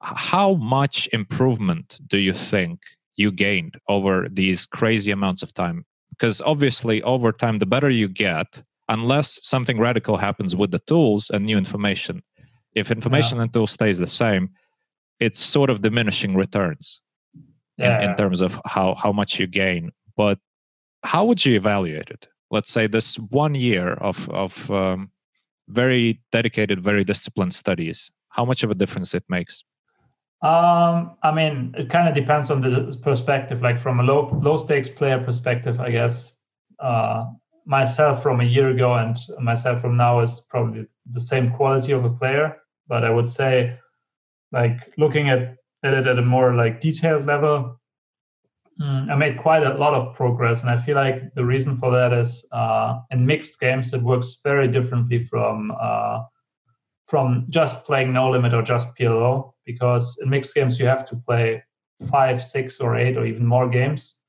How 0.00 0.54
much 0.54 1.08
improvement 1.12 1.98
do 2.06 2.18
you 2.18 2.32
think 2.32 2.80
you 3.16 3.30
gained 3.30 3.76
over 3.88 4.28
these 4.30 4.66
crazy 4.66 5.10
amounts 5.10 5.42
of 5.42 5.52
time 5.52 5.84
because 6.10 6.40
obviously 6.42 7.02
over 7.02 7.32
time 7.32 7.58
the 7.58 7.66
better 7.66 7.90
you 7.90 8.08
get 8.08 8.62
unless 8.88 9.38
something 9.42 9.78
radical 9.78 10.16
happens 10.16 10.56
with 10.56 10.70
the 10.70 10.78
tools 10.80 11.30
and 11.30 11.44
new 11.44 11.58
information 11.58 12.22
if 12.74 12.90
information 12.90 13.36
yeah. 13.36 13.42
and 13.42 13.52
tools 13.52 13.72
stays 13.72 13.98
the 13.98 14.06
same 14.06 14.48
it's 15.18 15.40
sort 15.40 15.70
of 15.70 15.82
diminishing 15.82 16.34
returns 16.34 17.02
yeah. 17.80 18.02
in, 18.02 18.10
in, 18.10 18.16
terms 18.16 18.40
of 18.40 18.60
how 18.64 18.94
how 18.94 19.12
much 19.12 19.38
you 19.38 19.46
gain 19.46 19.90
but 20.16 20.38
how 21.02 21.24
would 21.24 21.44
you 21.44 21.54
evaluate 21.56 22.10
it 22.10 22.28
let's 22.50 22.72
say 22.72 22.86
this 22.86 23.16
one 23.30 23.54
year 23.54 23.94
of 23.94 24.28
of 24.30 24.70
um, 24.70 25.10
very 25.68 26.20
dedicated 26.32 26.80
very 26.80 27.04
disciplined 27.04 27.54
studies 27.54 28.12
how 28.28 28.44
much 28.44 28.62
of 28.62 28.70
a 28.70 28.74
difference 28.74 29.14
it 29.14 29.24
makes 29.28 29.64
um, 30.42 31.18
I 31.22 31.32
mean, 31.32 31.74
it 31.76 31.90
kind 31.90 32.08
of 32.08 32.14
depends 32.14 32.50
on 32.50 32.62
the 32.62 32.96
perspective. 33.02 33.60
Like 33.60 33.78
from 33.78 34.00
a 34.00 34.02
low 34.02 34.40
low 34.42 34.56
stakes 34.56 34.88
player 34.88 35.22
perspective, 35.22 35.80
I 35.80 35.90
guess 35.90 36.40
uh, 36.78 37.26
myself 37.66 38.22
from 38.22 38.40
a 38.40 38.44
year 38.44 38.70
ago 38.70 38.94
and 38.94 39.16
myself 39.38 39.82
from 39.82 39.96
now 39.96 40.20
is 40.20 40.40
probably 40.40 40.86
the 41.10 41.20
same 41.20 41.50
quality 41.52 41.92
of 41.92 42.04
a 42.04 42.10
player. 42.10 42.56
But 42.88 43.04
I 43.04 43.10
would 43.10 43.28
say, 43.28 43.78
like 44.50 44.78
looking 44.96 45.28
at, 45.28 45.56
at 45.82 45.94
it 45.94 46.06
at 46.06 46.18
a 46.18 46.22
more 46.22 46.54
like 46.54 46.80
detailed 46.80 47.26
level, 47.26 47.80
mm, 48.80 49.10
I 49.10 49.14
made 49.16 49.38
quite 49.38 49.62
a 49.62 49.74
lot 49.74 49.94
of 49.94 50.14
progress, 50.14 50.60
and 50.60 50.70
I 50.70 50.76
feel 50.76 50.96
like 50.96 51.34
the 51.34 51.44
reason 51.44 51.76
for 51.78 51.90
that 51.90 52.12
is 52.12 52.46
uh, 52.52 53.00
in 53.10 53.24
mixed 53.24 53.60
games 53.60 53.92
it 53.94 54.02
works 54.02 54.40
very 54.42 54.68
differently 54.68 55.24
from 55.24 55.72
uh, 55.80 56.22
from 57.08 57.44
just 57.50 57.84
playing 57.84 58.12
no 58.12 58.30
limit 58.30 58.54
or 58.54 58.62
just 58.62 58.94
PLO 58.96 59.52
because 59.66 60.16
in 60.22 60.30
mixed 60.30 60.54
games 60.54 60.78
you 60.78 60.86
have 60.86 61.04
to 61.08 61.16
play 61.16 61.62
five, 62.08 62.42
six, 62.42 62.80
or 62.80 62.96
eight, 62.96 63.16
or 63.16 63.26
even 63.26 63.44
more 63.44 63.68
games, 63.68 64.22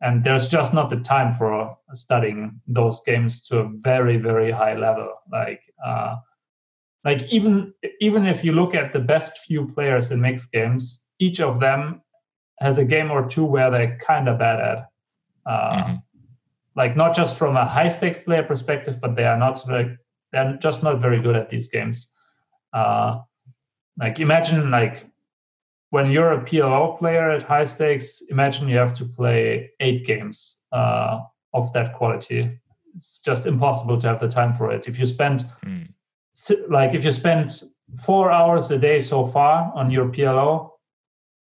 and 0.00 0.24
there's 0.24 0.48
just 0.48 0.74
not 0.74 0.90
the 0.90 0.96
time 0.96 1.34
for 1.34 1.76
studying 1.92 2.60
those 2.66 3.00
games 3.06 3.46
to 3.46 3.58
a 3.58 3.70
very, 3.82 4.16
very 4.16 4.50
high 4.50 4.74
level. 4.74 5.14
Like, 5.30 5.62
uh, 5.84 6.16
like 7.04 7.22
even 7.30 7.72
even 8.00 8.26
if 8.26 8.44
you 8.44 8.52
look 8.52 8.74
at 8.74 8.92
the 8.92 9.00
best 9.00 9.38
few 9.38 9.66
players 9.66 10.10
in 10.10 10.20
mixed 10.20 10.52
games, 10.52 11.04
each 11.18 11.40
of 11.40 11.60
them 11.60 12.00
has 12.60 12.78
a 12.78 12.84
game 12.84 13.10
or 13.10 13.28
two 13.28 13.44
where 13.44 13.70
they're 13.70 13.98
kind 13.98 14.28
of 14.28 14.38
bad 14.38 14.60
at. 14.60 14.88
Uh, 15.44 15.76
mm-hmm. 15.76 15.94
Like 16.76 16.96
not 16.96 17.14
just 17.14 17.36
from 17.36 17.56
a 17.56 17.64
high 17.64 17.88
stakes 17.88 18.20
player 18.20 18.44
perspective, 18.44 19.00
but 19.00 19.16
they 19.16 19.24
are 19.24 19.36
not 19.36 19.66
very, 19.66 19.98
they're 20.30 20.56
just 20.62 20.82
not 20.82 21.00
very 21.00 21.20
good 21.20 21.36
at 21.36 21.48
these 21.48 21.68
games. 21.68 22.12
Uh, 22.72 23.18
like 23.98 24.20
imagine 24.20 24.70
like 24.70 25.06
when 25.90 26.10
you're 26.10 26.32
a 26.32 26.44
PLO 26.44 26.98
player 26.98 27.30
at 27.30 27.42
high 27.42 27.64
stakes, 27.64 28.22
imagine 28.30 28.68
you 28.68 28.78
have 28.78 28.94
to 28.94 29.04
play 29.04 29.70
eight 29.80 30.06
games 30.06 30.58
uh, 30.72 31.20
of 31.52 31.72
that 31.74 31.94
quality. 31.94 32.58
It's 32.94 33.18
just 33.18 33.44
impossible 33.46 33.98
to 34.00 34.08
have 34.08 34.20
the 34.20 34.28
time 34.28 34.54
for 34.54 34.70
it. 34.70 34.88
If 34.88 34.98
you 34.98 35.04
spend 35.04 35.44
mm. 35.66 35.88
Like 36.68 36.94
if 36.94 37.04
you 37.04 37.10
spend 37.10 37.62
four 38.04 38.30
hours 38.30 38.70
a 38.70 38.78
day 38.78 38.98
so 38.98 39.26
far 39.26 39.72
on 39.74 39.90
your 39.90 40.08
PLO, 40.08 40.70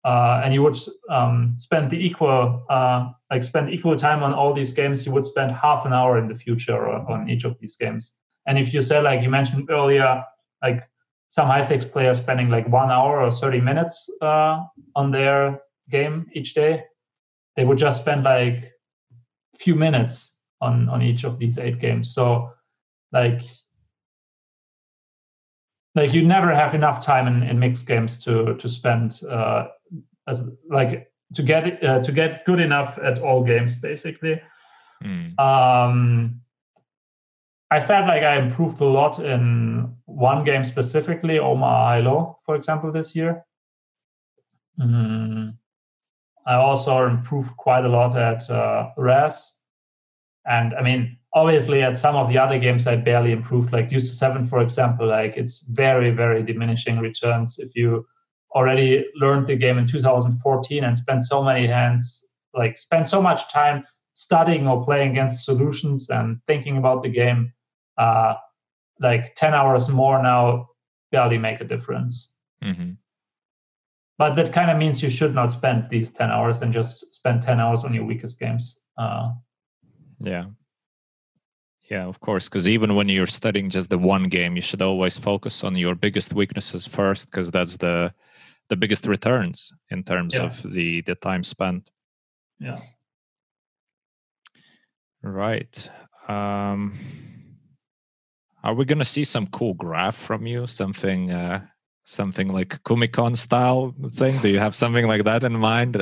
uh, 0.05 0.41
and 0.43 0.55
you 0.55 0.63
would 0.63 0.77
um, 1.11 1.53
spend 1.57 1.91
the 1.91 1.97
equal 1.97 2.65
uh, 2.71 3.11
like 3.31 3.45
spend 3.45 3.71
equal 3.71 3.97
time 3.97 4.23
on 4.23 4.33
all 4.33 4.55
these 4.55 4.73
games, 4.73 5.05
you 5.05 5.13
would 5.13 5.25
spend 5.25 5.53
half 5.53 5.85
an 5.85 5.93
hour 5.93 6.19
in 6.19 6.27
the 6.27 6.35
future 6.35 6.89
on, 6.89 7.29
each 7.29 7.45
of 7.45 7.59
these 7.61 7.77
games. 7.77 8.15
And 8.47 8.59
if 8.59 8.73
you 8.73 8.81
say 8.81 9.01
like 9.01 9.23
you 9.23 9.29
mentioned 9.29 9.69
earlier, 9.71 10.25
like 10.63 10.89
some 11.29 11.47
high 11.47 11.61
stakes 11.61 11.85
players 11.85 12.19
spending 12.19 12.49
like 12.49 12.67
one 12.69 12.91
hour 12.91 13.21
or 13.21 13.31
30 13.31 13.61
minutes 13.61 14.11
uh, 14.23 14.65
on 14.97 15.11
their 15.11 15.61
game 15.91 16.27
each 16.35 16.55
day 16.55 16.83
they 17.57 17.65
would 17.65 17.79
just 17.79 18.01
spend 18.01 18.25
like 18.25 18.73
few 19.59 19.75
minutes 19.75 20.39
on 20.61 20.89
on 20.89 21.03
each 21.03 21.25
of 21.25 21.39
these 21.39 21.59
eight 21.59 21.79
games. 21.79 22.15
So 22.15 22.51
like 23.13 23.43
like 25.95 26.13
you 26.13 26.23
never 26.23 26.55
have 26.55 26.75
enough 26.75 27.05
time 27.05 27.27
in, 27.27 27.43
in 27.43 27.59
mixed 27.59 27.87
games 27.87 28.23
to 28.25 28.55
to 28.57 28.69
spend 28.69 29.21
uh, 29.29 29.69
as 30.27 30.43
like 30.69 31.11
to 31.35 31.43
get 31.43 31.83
uh, 31.83 32.01
to 32.03 32.13
get 32.13 32.45
good 32.45 32.61
enough 32.61 32.99
at 32.99 33.19
all 33.19 33.45
games 33.45 33.77
basically. 33.77 34.41
Mm. 35.05 35.39
Um, 35.39 36.41
I 37.71 37.81
felt 37.81 38.07
like 38.09 38.23
I 38.23 38.37
improved 38.37 38.81
a 38.81 38.85
lot 38.85 39.19
in 39.21 39.95
one 40.07 40.45
game 40.45 40.65
specifically, 40.65 41.39
Omaha 41.39 41.85
High 41.85 42.01
Low, 42.01 42.39
for 42.45 42.57
example, 42.57 42.91
this 42.91 43.15
year. 43.15 43.45
Mm. 44.79 45.57
I 46.47 46.55
also 46.55 47.07
improved 47.07 47.57
quite 47.57 47.85
a 47.85 47.89
lot 47.89 48.17
at 48.17 48.51
uh, 48.51 48.91
Razz. 48.97 49.57
And 50.47 50.75
I 50.75 50.83
mean, 50.83 51.17
obviously, 51.33 51.83
at 51.83 51.97
some 51.97 52.17
of 52.17 52.29
the 52.29 52.39
other 52.39 52.59
games, 52.59 52.87
I 52.87 52.97
barely 52.97 53.33
improved. 53.33 53.73
Like 53.73 53.89
Deuce 53.89 54.09
to 54.09 54.15
Seven, 54.15 54.47
for 54.47 54.61
example, 54.61 55.07
like 55.07 55.37
it's 55.37 55.61
very, 55.61 56.11
very 56.11 56.43
diminishing 56.43 56.99
returns. 56.99 57.59
If 57.59 57.75
you 57.75 58.07
already 58.55 59.07
learned 59.15 59.47
the 59.47 59.57
game 59.57 59.79
in 59.79 59.87
2014 59.87 60.85
and 60.85 60.99
spent 60.99 61.25
so 61.25 61.43
many 61.43 61.67
hands, 61.67 62.33
like 62.55 62.77
spent 62.79 63.07
so 63.07 63.23
much 63.23 63.51
time 63.53 63.85
studying 64.15 64.67
or 64.67 64.85
playing 64.85 65.13
against 65.13 65.45
solutions 65.45 66.11
and 66.11 66.41
thinking 66.47 66.79
about 66.79 67.03
the 67.03 67.09
game, 67.09 67.53
uh, 67.97 68.35
like 69.01 69.35
10 69.37 69.55
hours 69.55 69.89
more 69.89 70.23
now 70.23 70.69
barely 71.13 71.39
make 71.39 71.61
a 71.61 71.65
difference. 71.65 72.35
Mm-hmm 72.63 72.93
but 74.21 74.35
that 74.35 74.53
kind 74.53 74.71
of 74.71 74.77
means 74.77 75.03
you 75.03 75.09
should 75.09 75.35
not 75.35 75.51
spend 75.51 75.89
these 75.89 76.11
10 76.11 76.31
hours 76.31 76.61
and 76.61 76.75
just 76.75 77.15
spend 77.15 77.43
10 77.43 77.59
hours 77.59 77.85
on 77.85 77.95
your 77.95 78.05
weakest 78.05 78.39
games 78.39 78.83
uh, 78.99 79.33
yeah 80.23 80.45
yeah 81.91 82.07
of 82.07 82.21
course 82.21 82.49
because 82.49 82.69
even 82.69 82.95
when 82.95 83.09
you're 83.09 83.27
studying 83.27 83.69
just 83.69 83.91
the 83.91 83.99
one 83.99 84.29
game 84.29 84.57
you 84.57 84.63
should 84.63 84.83
always 84.83 85.19
focus 85.19 85.65
on 85.65 85.77
your 85.77 85.95
biggest 85.95 86.33
weaknesses 86.33 86.87
first 86.87 87.27
because 87.27 87.51
that's 87.51 87.77
the 87.77 88.13
the 88.69 88.77
biggest 88.77 89.07
returns 89.07 89.73
in 89.91 90.03
terms 90.05 90.35
yeah. 90.35 90.45
of 90.45 90.63
the 90.73 91.01
the 91.03 91.15
time 91.17 91.43
spent 91.43 91.91
yeah 92.59 92.79
right 95.23 95.91
um 96.29 96.99
are 98.63 98.75
we 98.75 98.85
gonna 98.85 99.05
see 99.05 99.25
some 99.25 99.47
cool 99.49 99.75
graph 99.75 100.17
from 100.17 100.47
you 100.47 100.67
something 100.67 101.31
uh 101.31 101.61
something 102.11 102.49
like 102.49 102.83
Kumikon 102.83 103.37
style 103.37 103.95
thing? 104.11 104.37
Do 104.39 104.49
you 104.49 104.59
have 104.59 104.75
something 104.75 105.07
like 105.07 105.25
that 105.25 105.45
in 105.45 105.53
mind? 105.53 105.97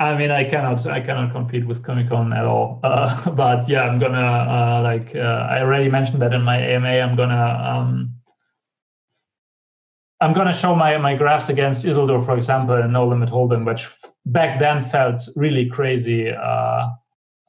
I 0.00 0.16
mean, 0.16 0.30
I 0.30 0.44
cannot, 0.44 0.86
I 0.86 1.02
cannot 1.02 1.30
compete 1.32 1.66
with 1.66 1.82
Kumikon 1.82 2.34
at 2.34 2.46
all. 2.46 2.80
Uh, 2.90 3.30
but 3.30 3.68
yeah, 3.68 3.82
I'm 3.82 3.98
gonna 3.98 4.18
uh, 4.18 4.80
like 4.82 5.14
uh, 5.14 5.46
I 5.50 5.60
already 5.60 5.90
mentioned 5.90 6.22
that 6.22 6.32
in 6.32 6.42
my 6.42 6.58
AMA. 6.58 6.88
I'm 6.88 7.14
gonna 7.16 7.62
um, 7.70 8.14
I'm 10.22 10.32
gonna 10.32 10.54
show 10.54 10.74
my 10.74 10.96
my 10.96 11.14
graphs 11.14 11.50
against 11.50 11.84
Isildur, 11.84 12.24
for 12.24 12.36
example, 12.36 12.76
and 12.76 12.92
No 12.92 13.06
Limit 13.06 13.28
Hold'em, 13.28 13.66
which 13.66 13.88
back 14.24 14.58
then 14.58 14.82
felt 14.82 15.20
really 15.36 15.66
crazy 15.68 16.30
uh, 16.30 16.88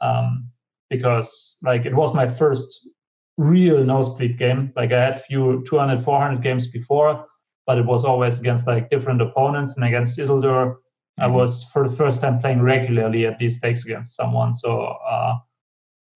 um, 0.02 0.50
because 0.90 1.58
like 1.64 1.86
it 1.86 1.96
was 1.96 2.14
my 2.14 2.28
first 2.28 2.90
real 3.38 3.84
nosebleed 3.84 4.38
game. 4.38 4.74
Like 4.76 4.92
I 4.92 5.02
had 5.02 5.22
few 5.22 5.64
200, 5.68 6.04
400 6.04 6.42
games 6.44 6.68
before, 6.68 7.26
but 7.66 7.78
it 7.78 7.86
was 7.86 8.04
always 8.04 8.40
against 8.40 8.68
like 8.68 8.90
different 8.90 9.22
opponents. 9.22 9.78
And 9.78 9.86
against 9.86 10.20
Isildur. 10.20 10.81
I 11.20 11.28
was 11.28 11.64
for 11.66 11.88
the 11.88 11.96
first 11.96 12.22
time 12.22 12.40
playing 12.40 12.62
regularly 12.62 13.26
at 13.26 13.38
these 13.38 13.58
stakes 13.58 13.86
against 13.86 14.16
someone. 14.16 14.54
So 14.54 14.82
uh, 14.82 15.36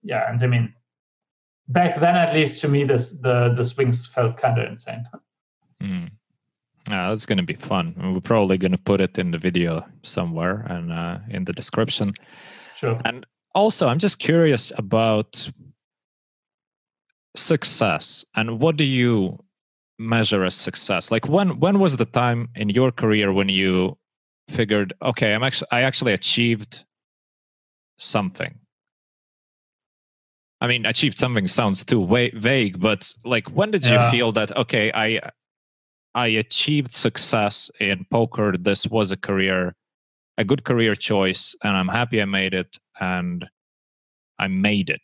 yeah, 0.03 0.29
and 0.29 0.41
I 0.41 0.47
mean, 0.47 0.73
back 1.67 1.99
then 1.99 2.15
at 2.15 2.33
least 2.33 2.61
to 2.61 2.67
me, 2.67 2.83
this 2.83 3.11
the 3.11 3.53
the 3.55 3.63
swings 3.63 4.07
felt 4.07 4.37
kind 4.37 4.59
of 4.59 4.67
insane. 4.67 5.05
Mm. 5.81 6.09
Yeah, 6.89 7.09
that's 7.09 7.25
going 7.25 7.39
to 7.39 7.43
be 7.43 7.55
fun. 7.55 7.95
We're 7.97 8.21
probably 8.21 8.57
going 8.57 8.71
to 8.71 8.77
put 8.77 9.01
it 9.01 9.17
in 9.17 9.31
the 9.31 9.39
video 9.39 9.85
somewhere 10.03 10.65
and 10.69 10.93
uh, 10.93 11.17
in 11.29 11.45
the 11.45 11.53
description. 11.53 12.13
Sure. 12.75 13.01
And 13.05 13.25
also, 13.55 13.87
I'm 13.87 13.97
just 13.97 14.19
curious 14.19 14.71
about 14.77 15.49
success 17.35 18.23
and 18.35 18.59
what 18.59 18.77
do 18.77 18.83
you 18.83 19.43
measure 19.97 20.43
as 20.43 20.55
success? 20.55 21.11
Like 21.11 21.27
when 21.27 21.59
when 21.59 21.79
was 21.79 21.97
the 21.97 22.05
time 22.05 22.49
in 22.55 22.69
your 22.69 22.91
career 22.91 23.31
when 23.33 23.49
you 23.49 23.97
figured, 24.49 24.93
okay, 25.01 25.33
I'm 25.33 25.43
actually 25.43 25.67
I 25.71 25.81
actually 25.81 26.13
achieved 26.13 26.85
something? 27.97 28.59
I 30.61 30.67
mean, 30.67 30.85
achieved 30.85 31.19
something 31.19 31.47
sounds 31.47 31.85
too 31.85 32.05
va- 32.05 32.31
vague, 32.33 32.79
but 32.79 33.11
like 33.23 33.47
when 33.49 33.71
did 33.71 33.85
yeah. 33.85 34.05
you 34.05 34.11
feel 34.11 34.31
that 34.33 34.55
okay, 34.57 34.91
I 34.93 35.19
I 36.13 36.27
achieved 36.27 36.93
success 36.93 37.69
in 37.79 38.05
poker. 38.09 38.53
This 38.57 38.87
was 38.87 39.11
a 39.11 39.17
career, 39.17 39.75
a 40.37 40.43
good 40.43 40.63
career 40.63 40.95
choice, 40.95 41.55
and 41.63 41.75
I'm 41.75 41.89
happy 41.89 42.21
I 42.21 42.25
made 42.25 42.53
it, 42.53 42.77
and 42.99 43.45
I 44.39 44.47
made 44.47 44.89
it. 44.89 45.01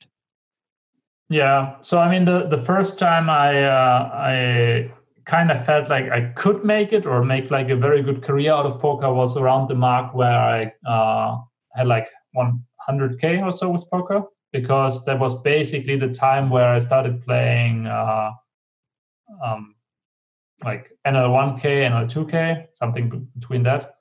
Yeah. 1.30 1.76
So 1.82 2.00
I 2.00 2.10
mean, 2.10 2.26
the 2.26 2.48
the 2.48 2.58
first 2.58 2.98
time 2.98 3.30
I 3.30 3.64
uh, 3.64 4.10
I 4.14 4.92
kind 5.26 5.52
of 5.52 5.66
felt 5.66 5.90
like 5.90 6.10
I 6.10 6.32
could 6.36 6.64
make 6.64 6.94
it 6.94 7.06
or 7.06 7.24
make 7.24 7.52
like 7.52 7.70
a 7.70 7.76
very 7.76 8.02
good 8.02 8.24
career 8.24 8.52
out 8.52 8.66
of 8.66 8.80
poker 8.80 9.14
was 9.14 9.38
around 9.38 9.68
the 9.68 9.76
mark 9.76 10.14
where 10.14 10.40
I 10.40 10.74
uh, 10.88 11.38
had 11.76 11.88
like 11.88 12.08
100k 12.36 13.44
or 13.44 13.52
so 13.52 13.70
with 13.70 13.90
poker 13.90 14.24
because 14.52 15.06
that 15.06 15.20
was 15.20 15.42
basically 15.42 15.98
the 15.98 16.10
time 16.10 16.50
where 16.50 16.68
I 16.68 16.80
started 16.80 17.24
playing 17.24 17.88
uh, 17.88 18.32
um, 19.44 19.76
like 20.64 20.92
NL1k, 21.08 21.64
NL2k, 21.64 22.68
something 22.74 23.28
between 23.40 23.64
that, 23.64 23.96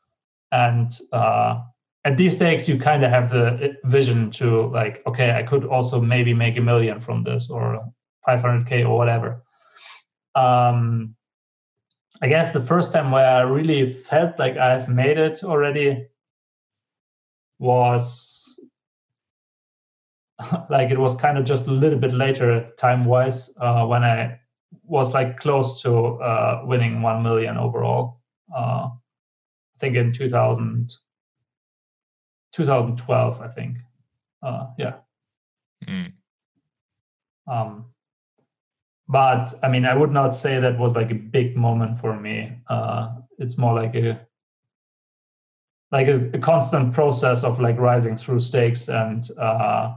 and 0.52 0.99
uh, 1.12 1.62
at 2.05 2.16
these 2.16 2.34
stakes 2.34 2.68
you 2.68 2.78
kind 2.78 3.05
of 3.05 3.10
have 3.10 3.31
the 3.31 3.76
vision 3.84 4.31
to 4.31 4.66
like 4.68 5.02
okay 5.07 5.32
i 5.32 5.42
could 5.42 5.65
also 5.65 6.00
maybe 6.00 6.32
make 6.32 6.57
a 6.57 6.60
million 6.60 6.99
from 7.00 7.23
this 7.23 7.50
or 7.50 7.84
500k 8.26 8.86
or 8.86 8.97
whatever 8.97 9.42
um 10.41 11.15
i 12.23 12.28
guess 12.28 12.52
the 12.52 12.67
first 12.73 12.93
time 12.93 13.10
where 13.10 13.27
i 13.27 13.41
really 13.41 13.93
felt 13.93 14.39
like 14.39 14.57
i've 14.57 14.89
made 14.89 15.19
it 15.19 15.43
already 15.44 16.07
was 17.59 18.59
like 20.70 20.91
it 20.91 20.99
was 20.99 21.15
kind 21.15 21.36
of 21.39 21.44
just 21.44 21.67
a 21.67 21.70
little 21.70 21.99
bit 21.99 22.12
later 22.12 22.70
time 22.78 23.05
wise 23.05 23.51
uh, 23.60 23.85
when 23.86 24.05
i 24.05 24.39
was 24.85 25.12
like 25.12 25.39
close 25.39 25.83
to 25.83 25.93
uh, 26.23 26.62
winning 26.65 27.02
1 27.02 27.23
million 27.23 27.57
overall 27.57 28.20
uh, 28.57 28.89
i 28.89 29.78
think 29.78 29.97
in 29.97 30.12
2000 30.12 30.91
2012, 32.52 33.41
I 33.41 33.49
think. 33.49 33.78
Uh, 34.43 34.67
yeah. 34.78 34.94
Mm. 35.86 36.12
Um, 37.47 37.86
but 39.10 39.52
I 39.64 39.68
mean, 39.68 39.84
I 39.84 39.94
would 39.94 40.12
not 40.12 40.36
say 40.36 40.60
that 40.60 40.78
was 40.78 40.94
like 40.94 41.10
a 41.10 41.16
big 41.16 41.56
moment 41.56 41.98
for 41.98 42.18
me. 42.18 42.56
Uh, 42.68 43.08
it's 43.39 43.58
more 43.58 43.74
like 43.74 43.97
a 43.97 44.20
like 45.90 46.06
a, 46.06 46.30
a, 46.32 46.39
constant 46.39 46.94
process 46.94 47.42
of 47.42 47.58
like 47.58 47.76
rising 47.76 48.16
through 48.16 48.39
stakes 48.39 48.89
and 48.89 49.28
uh, 49.36 49.94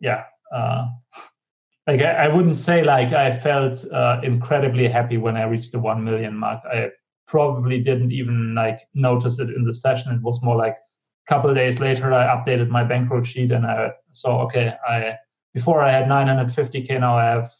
yeah. 0.00 0.24
Uh, 0.50 0.88
like 1.86 2.00
I, 2.00 2.24
I, 2.24 2.28
wouldn't 2.28 2.56
say 2.56 2.82
like 2.82 3.12
I 3.12 3.36
felt 3.36 3.84
uh, 3.92 4.20
incredibly 4.22 4.88
happy 4.88 5.18
when 5.18 5.36
I 5.36 5.42
reached 5.42 5.72
the 5.72 5.78
one 5.78 6.02
million 6.02 6.34
mark. 6.34 6.62
I 6.64 6.88
probably 7.26 7.82
didn't 7.82 8.12
even 8.12 8.54
like 8.54 8.80
notice 8.94 9.38
it 9.40 9.50
in 9.50 9.64
the 9.64 9.74
session. 9.74 10.14
It 10.14 10.22
was 10.22 10.42
more 10.42 10.56
like 10.56 10.76
a 10.76 11.28
couple 11.28 11.52
days 11.54 11.80
later, 11.80 12.14
I 12.14 12.34
updated 12.34 12.70
my 12.70 12.82
bankroll 12.82 13.24
sheet 13.24 13.50
and 13.50 13.66
I 13.66 13.90
saw, 14.12 14.42
okay, 14.44 14.72
I 14.88 15.16
before 15.52 15.82
I 15.82 15.92
had 15.92 16.06
950k, 16.06 16.98
now 16.98 17.18
I 17.18 17.24
have 17.24 17.50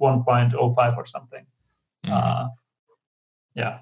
1.05 0.00 0.96
or 0.96 1.06
something. 1.06 1.46
Mm. 2.04 2.10
Uh, 2.12 2.48
yeah. 3.54 3.78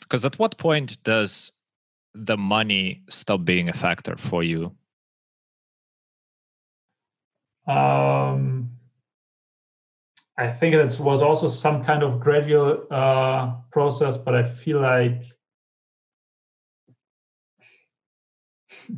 Because 0.00 0.24
at 0.24 0.38
what 0.38 0.58
point 0.58 1.02
does 1.04 1.52
the 2.14 2.36
money 2.36 3.02
stop 3.08 3.44
being 3.44 3.68
a 3.68 3.72
factor 3.72 4.16
for 4.16 4.42
you? 4.42 4.72
Um, 7.66 8.70
I 10.36 10.50
think 10.50 10.74
it 10.74 10.98
was 10.98 11.22
also 11.22 11.48
some 11.48 11.84
kind 11.84 12.02
of 12.02 12.20
gradual 12.20 12.86
uh, 12.90 13.54
process, 13.70 14.16
but 14.16 14.34
I 14.34 14.42
feel 14.42 14.80
like 14.80 15.22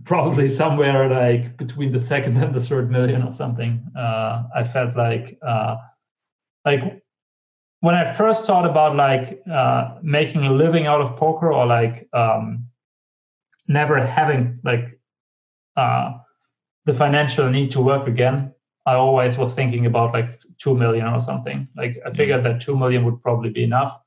probably 0.04 0.48
somewhere 0.48 1.08
like 1.08 1.56
between 1.56 1.92
the 1.92 2.00
second 2.00 2.36
and 2.42 2.54
the 2.54 2.60
third 2.60 2.90
million 2.90 3.22
or 3.22 3.32
something. 3.32 3.82
Uh, 3.96 4.44
I 4.54 4.64
felt 4.64 4.96
like 4.96 5.38
uh, 5.42 5.76
like 6.64 7.02
when 7.80 7.94
I 7.94 8.12
first 8.12 8.46
thought 8.46 8.66
about 8.66 8.96
like 8.96 9.42
uh, 9.50 9.96
making 10.02 10.46
a 10.46 10.52
living 10.52 10.86
out 10.86 11.00
of 11.00 11.16
poker 11.16 11.52
or 11.52 11.66
like 11.66 12.08
um, 12.12 12.68
never 13.68 14.04
having 14.04 14.58
like 14.64 14.98
uh, 15.76 16.14
the 16.86 16.94
financial 16.94 17.48
need 17.50 17.70
to 17.72 17.80
work 17.80 18.06
again, 18.08 18.54
I 18.86 18.94
always 18.94 19.36
was 19.36 19.54
thinking 19.54 19.86
about 19.86 20.12
like 20.12 20.40
two 20.58 20.74
million 20.76 21.06
or 21.06 21.20
something. 21.20 21.68
Like 21.76 21.98
I 22.06 22.10
figured 22.10 22.44
that 22.44 22.60
two 22.60 22.76
million 22.76 23.04
would 23.04 23.22
probably 23.22 23.50
be 23.50 23.64
enough. 23.64 23.98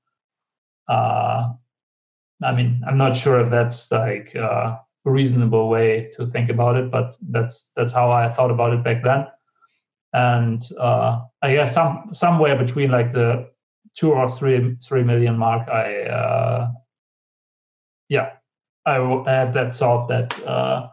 Uh, 0.88 1.54
I 2.44 2.52
mean, 2.54 2.84
I'm 2.88 2.98
not 2.98 3.16
sure 3.16 3.40
if 3.42 3.50
that's 3.50 3.92
like 3.92 4.36
uh, 4.36 4.78
reasonable 5.06 5.70
way 5.70 6.12
to 6.16 6.26
think 6.26 6.50
about 6.50 6.76
it, 6.76 6.92
but 6.92 7.18
that's 7.30 7.72
that's 7.76 7.92
how 7.92 8.12
I 8.12 8.30
thought 8.30 8.52
about 8.52 8.74
it 8.74 8.84
back 8.84 9.04
then. 9.04 9.28
And 10.14 10.62
uh, 10.80 11.22
I 11.42 11.54
guess 11.54 11.74
some 11.74 12.10
somewhere 12.12 12.58
between 12.58 12.92
like 12.92 13.12
the 13.12 13.50
two 13.96 14.12
or 14.12 14.30
three 14.30 14.76
three 14.84 15.04
million 15.04 15.38
mark, 15.38 15.68
I 15.70 16.04
uh, 16.04 16.72
yeah, 18.10 18.32
I 18.86 18.96
had 19.26 19.54
that 19.54 19.74
thought 19.74 20.08
that 20.08 20.44
uh, 20.46 20.90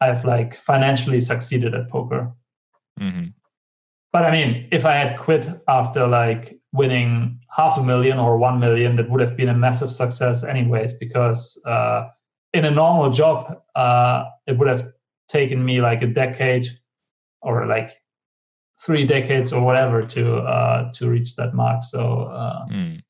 I've 0.00 0.24
like 0.24 0.56
financially 0.56 1.20
succeeded 1.20 1.74
at 1.74 1.90
poker. 1.90 2.32
Mm-hmm. 3.00 3.28
But 4.12 4.24
I 4.24 4.30
mean, 4.30 4.68
if 4.72 4.84
I 4.86 4.94
had 4.94 5.18
quit 5.18 5.48
after 5.68 6.06
like 6.06 6.58
winning 6.72 7.40
half 7.54 7.76
a 7.78 7.82
million 7.82 8.18
or 8.18 8.38
one 8.38 8.60
million, 8.60 8.96
that 8.96 9.10
would 9.10 9.20
have 9.20 9.36
been 9.36 9.48
a 9.48 9.54
massive 9.54 9.92
success, 9.92 10.44
anyways, 10.44 10.94
because 10.94 11.60
uh, 11.66 12.08
in 12.56 12.64
a 12.64 12.70
normal 12.70 13.10
job, 13.10 13.60
uh, 13.74 14.24
it 14.46 14.56
would 14.56 14.68
have 14.68 14.92
taken 15.28 15.64
me 15.64 15.80
like 15.80 16.02
a 16.02 16.06
decade 16.06 16.66
or 17.42 17.66
like 17.66 17.90
three 18.80 19.06
decades 19.06 19.52
or 19.52 19.62
whatever 19.62 20.06
to 20.06 20.36
uh, 20.38 20.92
to 20.92 21.08
reach 21.08 21.36
that 21.36 21.54
mark. 21.54 21.84
So. 21.84 22.22
Uh, 22.22 22.66
mm. 22.68 23.00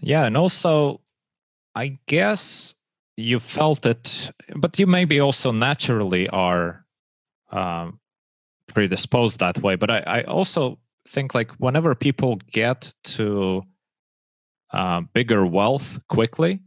Yeah, 0.00 0.26
and 0.26 0.36
also, 0.36 1.00
I 1.74 1.98
guess 2.06 2.74
you 3.16 3.40
felt 3.40 3.84
it, 3.84 4.30
but 4.54 4.78
you 4.78 4.86
maybe 4.86 5.18
also 5.18 5.50
naturally 5.50 6.28
are 6.28 6.84
um, 7.50 7.98
predisposed 8.68 9.40
that 9.40 9.60
way. 9.60 9.74
But 9.74 9.90
I, 9.90 9.98
I 10.06 10.22
also 10.22 10.78
think 11.08 11.34
like 11.34 11.50
whenever 11.58 11.96
people 11.96 12.36
get 12.52 12.94
to 13.02 13.64
uh, 14.72 15.02
bigger 15.12 15.46
wealth 15.46 15.98
quickly, 16.08 16.60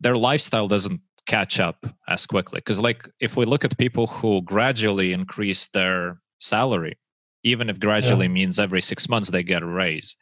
their 0.00 0.16
lifestyle 0.16 0.68
doesn't 0.68 1.00
catch 1.26 1.60
up 1.60 1.86
as 2.08 2.26
quickly. 2.26 2.58
Because 2.58 2.80
like 2.80 3.08
if 3.20 3.36
we 3.36 3.44
look 3.44 3.64
at 3.64 3.78
people 3.78 4.06
who 4.06 4.42
gradually 4.42 5.12
increase 5.12 5.68
their 5.68 6.20
salary, 6.40 6.98
even 7.44 7.68
if 7.70 7.78
gradually 7.78 8.26
yeah. 8.26 8.32
means 8.32 8.58
every 8.58 8.80
six 8.80 9.08
months 9.08 9.30
they 9.30 9.42
get 9.42 9.62
a 9.62 9.66
raise, 9.66 10.16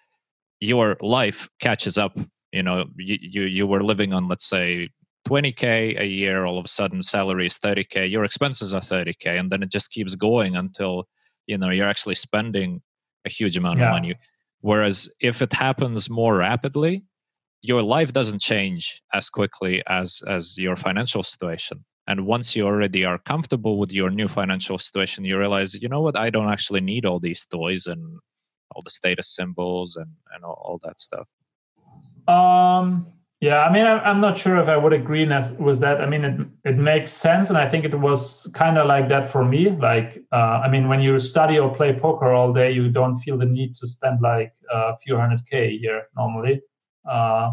your 0.61 0.97
life 1.01 1.49
catches 1.61 1.97
up. 1.97 2.19
You 2.53 2.63
know, 2.63 2.87
you, 2.97 3.19
you 3.21 3.43
you 3.43 3.67
were 3.67 3.83
living 3.83 4.13
on 4.13 4.29
let's 4.29 4.47
say 4.47 4.89
20k 5.29 6.01
a 6.01 6.07
year 6.07 6.45
all 6.45 6.59
of 6.59 6.65
a 6.65 6.69
sudden 6.69 7.03
salary 7.03 7.47
is 7.49 7.59
30k 7.59 8.09
your 8.09 8.23
expenses 8.23 8.73
are 8.73 8.81
30k 8.81 9.39
and 9.41 9.51
then 9.51 9.61
it 9.61 9.73
just 9.73 9.91
keeps 9.91 10.15
going 10.15 10.55
until 10.55 11.09
you 11.49 11.59
know 11.59 11.71
you're 11.71 11.89
actually 11.89 12.15
spending 12.15 12.81
a 13.25 13.29
huge 13.29 13.57
amount 13.57 13.81
yeah. 13.81 13.87
of 13.87 13.93
money 13.93 14.15
whereas 14.71 15.09
if 15.21 15.37
it 15.47 15.53
happens 15.53 16.11
more 16.11 16.35
rapidly 16.37 17.05
your 17.63 17.83
life 17.83 18.13
doesn't 18.13 18.41
change 18.41 19.03
as 19.13 19.29
quickly 19.39 19.83
as 19.87 20.23
as 20.37 20.43
your 20.59 20.77
financial 20.77 21.23
situation. 21.23 21.85
And 22.09 22.27
once 22.35 22.55
you 22.55 22.65
already 22.65 23.05
are 23.05 23.19
comfortable 23.19 23.79
with 23.79 23.93
your 23.93 24.11
new 24.11 24.29
financial 24.29 24.79
situation 24.79 25.25
you 25.25 25.39
realize 25.39 25.81
you 25.83 25.89
know 25.89 26.03
what? 26.07 26.17
I 26.17 26.31
don't 26.31 26.51
actually 26.57 26.81
need 26.93 27.05
all 27.07 27.21
these 27.21 27.47
toys 27.47 27.87
and 27.87 28.03
all 28.73 28.83
the 28.83 28.97
status 29.01 29.29
symbols 29.39 29.97
and 29.97 30.11
and 30.33 30.45
all, 30.45 30.59
all 30.67 30.79
that 30.87 30.99
stuff. 31.01 31.29
Um 32.37 32.87
yeah, 33.41 33.65
I 33.65 33.73
mean, 33.73 33.85
I'm 33.85 34.21
not 34.21 34.39
sure 34.39 34.57
if 34.57 34.69
I 34.69 34.79
would 34.79 34.95
agree 34.95 35.27
with 35.59 35.81
that. 35.81 36.01
I 36.01 36.07
mean, 36.07 36.25
it 36.25 36.41
it 36.65 36.79
makes 36.79 37.13
sense, 37.13 37.51
and 37.51 37.59
I 37.59 37.69
think 37.69 37.85
it 37.85 37.95
was 37.95 38.51
kind 38.55 38.79
of 38.79 38.87
like 38.87 39.11
that 39.11 39.29
for 39.29 39.45
me. 39.45 39.71
Like, 39.71 40.23
uh, 40.33 40.63
I 40.65 40.71
mean, 40.71 40.89
when 40.89 41.03
you 41.03 41.21
study 41.21 41.59
or 41.59 41.75
play 41.75 41.93
poker 41.93 42.33
all 42.33 42.55
day, 42.55 42.73
you 42.73 42.89
don't 42.89 43.17
feel 43.17 43.37
the 43.37 43.45
need 43.45 43.75
to 43.75 43.87
spend 43.87 44.23
like 44.23 44.55
a 44.73 44.97
few 44.97 45.19
hundred 45.19 45.45
k 45.51 45.69
a 45.69 45.71
year 45.71 46.05
normally. 46.17 46.63
Uh, 47.07 47.53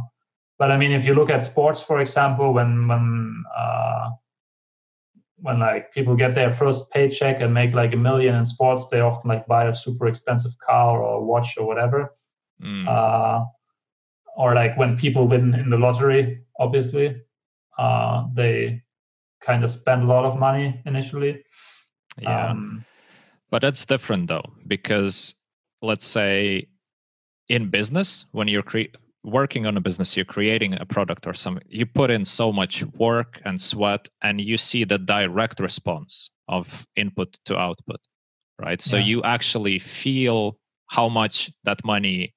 but 0.58 0.72
I 0.72 0.78
mean, 0.78 0.94
if 0.94 1.04
you 1.04 1.16
look 1.16 1.30
at 1.30 1.44
sports, 1.44 1.82
for 1.82 2.00
example, 2.00 2.54
when 2.54 2.88
when 2.88 3.44
uh, 3.54 4.10
when 5.36 5.60
like 5.60 5.92
people 5.92 6.16
get 6.16 6.34
their 6.34 6.52
first 6.52 6.90
paycheck 6.92 7.42
and 7.42 7.54
make 7.54 7.74
like 7.74 7.94
a 7.94 7.98
million 7.98 8.36
in 8.36 8.46
sports, 8.46 8.88
they 8.88 9.02
often 9.02 9.28
like 9.28 9.46
buy 9.48 9.66
a 9.66 9.76
super 9.76 10.08
expensive 10.08 10.58
car 10.66 11.04
or 11.04 11.26
watch 11.26 11.58
or 11.58 11.68
whatever. 11.68 12.16
Mm 12.62 13.50
or 14.36 14.54
like 14.56 14.78
when 14.78 14.98
people 14.98 15.28
win 15.28 15.54
in 15.54 15.70
the 15.70 15.78
lottery, 15.78 16.42
obviously, 16.60 17.22
uh, 17.78 18.26
they 18.34 18.82
kind 19.42 19.64
of 19.64 19.70
spend 19.70 20.04
a 20.04 20.06
lot 20.06 20.26
of 20.26 20.40
money 20.40 20.82
initially. 20.86 21.44
Yeah. 22.20 22.50
Um, 22.50 22.86
but 23.50 23.62
that's 23.62 23.86
different 23.86 24.28
though, 24.28 24.54
because 24.68 25.36
let's 25.82 26.06
say 26.06 26.68
in 27.50 27.70
business, 27.70 28.26
when 28.32 28.48
you're 28.48 28.64
cre- 28.64 28.96
working 29.24 29.66
on 29.66 29.78
a 29.78 29.82
business, 29.82 30.16
you're 30.16 30.26
creating 30.26 30.80
a 30.80 30.86
product 30.86 31.28
or 31.28 31.34
something, 31.34 31.64
you 31.68 31.86
put 31.86 32.10
in 32.10 32.26
so 32.26 32.52
much 32.52 32.84
work 32.96 33.42
and 33.46 33.62
sweat, 33.62 34.10
and 34.22 34.42
you 34.42 34.58
see 34.58 34.84
the 34.84 34.98
direct 34.98 35.60
response 35.60 36.30
of 36.48 36.86
input 36.96 37.38
to 37.46 37.58
output, 37.58 38.00
right? 38.60 38.82
So 38.82 38.98
yeah. 38.98 39.04
you 39.04 39.24
actually 39.24 39.80
feel 39.80 40.58
how 40.88 41.10
much 41.10 41.52
that 41.64 41.84
money 41.86 42.34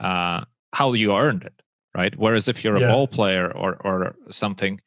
uh, 0.00 0.44
how 0.72 0.92
you 0.92 1.14
earned 1.14 1.44
it, 1.44 1.62
right? 1.96 2.14
Whereas 2.16 2.48
if 2.48 2.64
you're 2.64 2.78
yeah. 2.78 2.88
a 2.88 2.92
ball 2.92 3.08
player 3.08 3.50
or 3.50 3.76
or 3.84 4.16
something, 4.30 4.80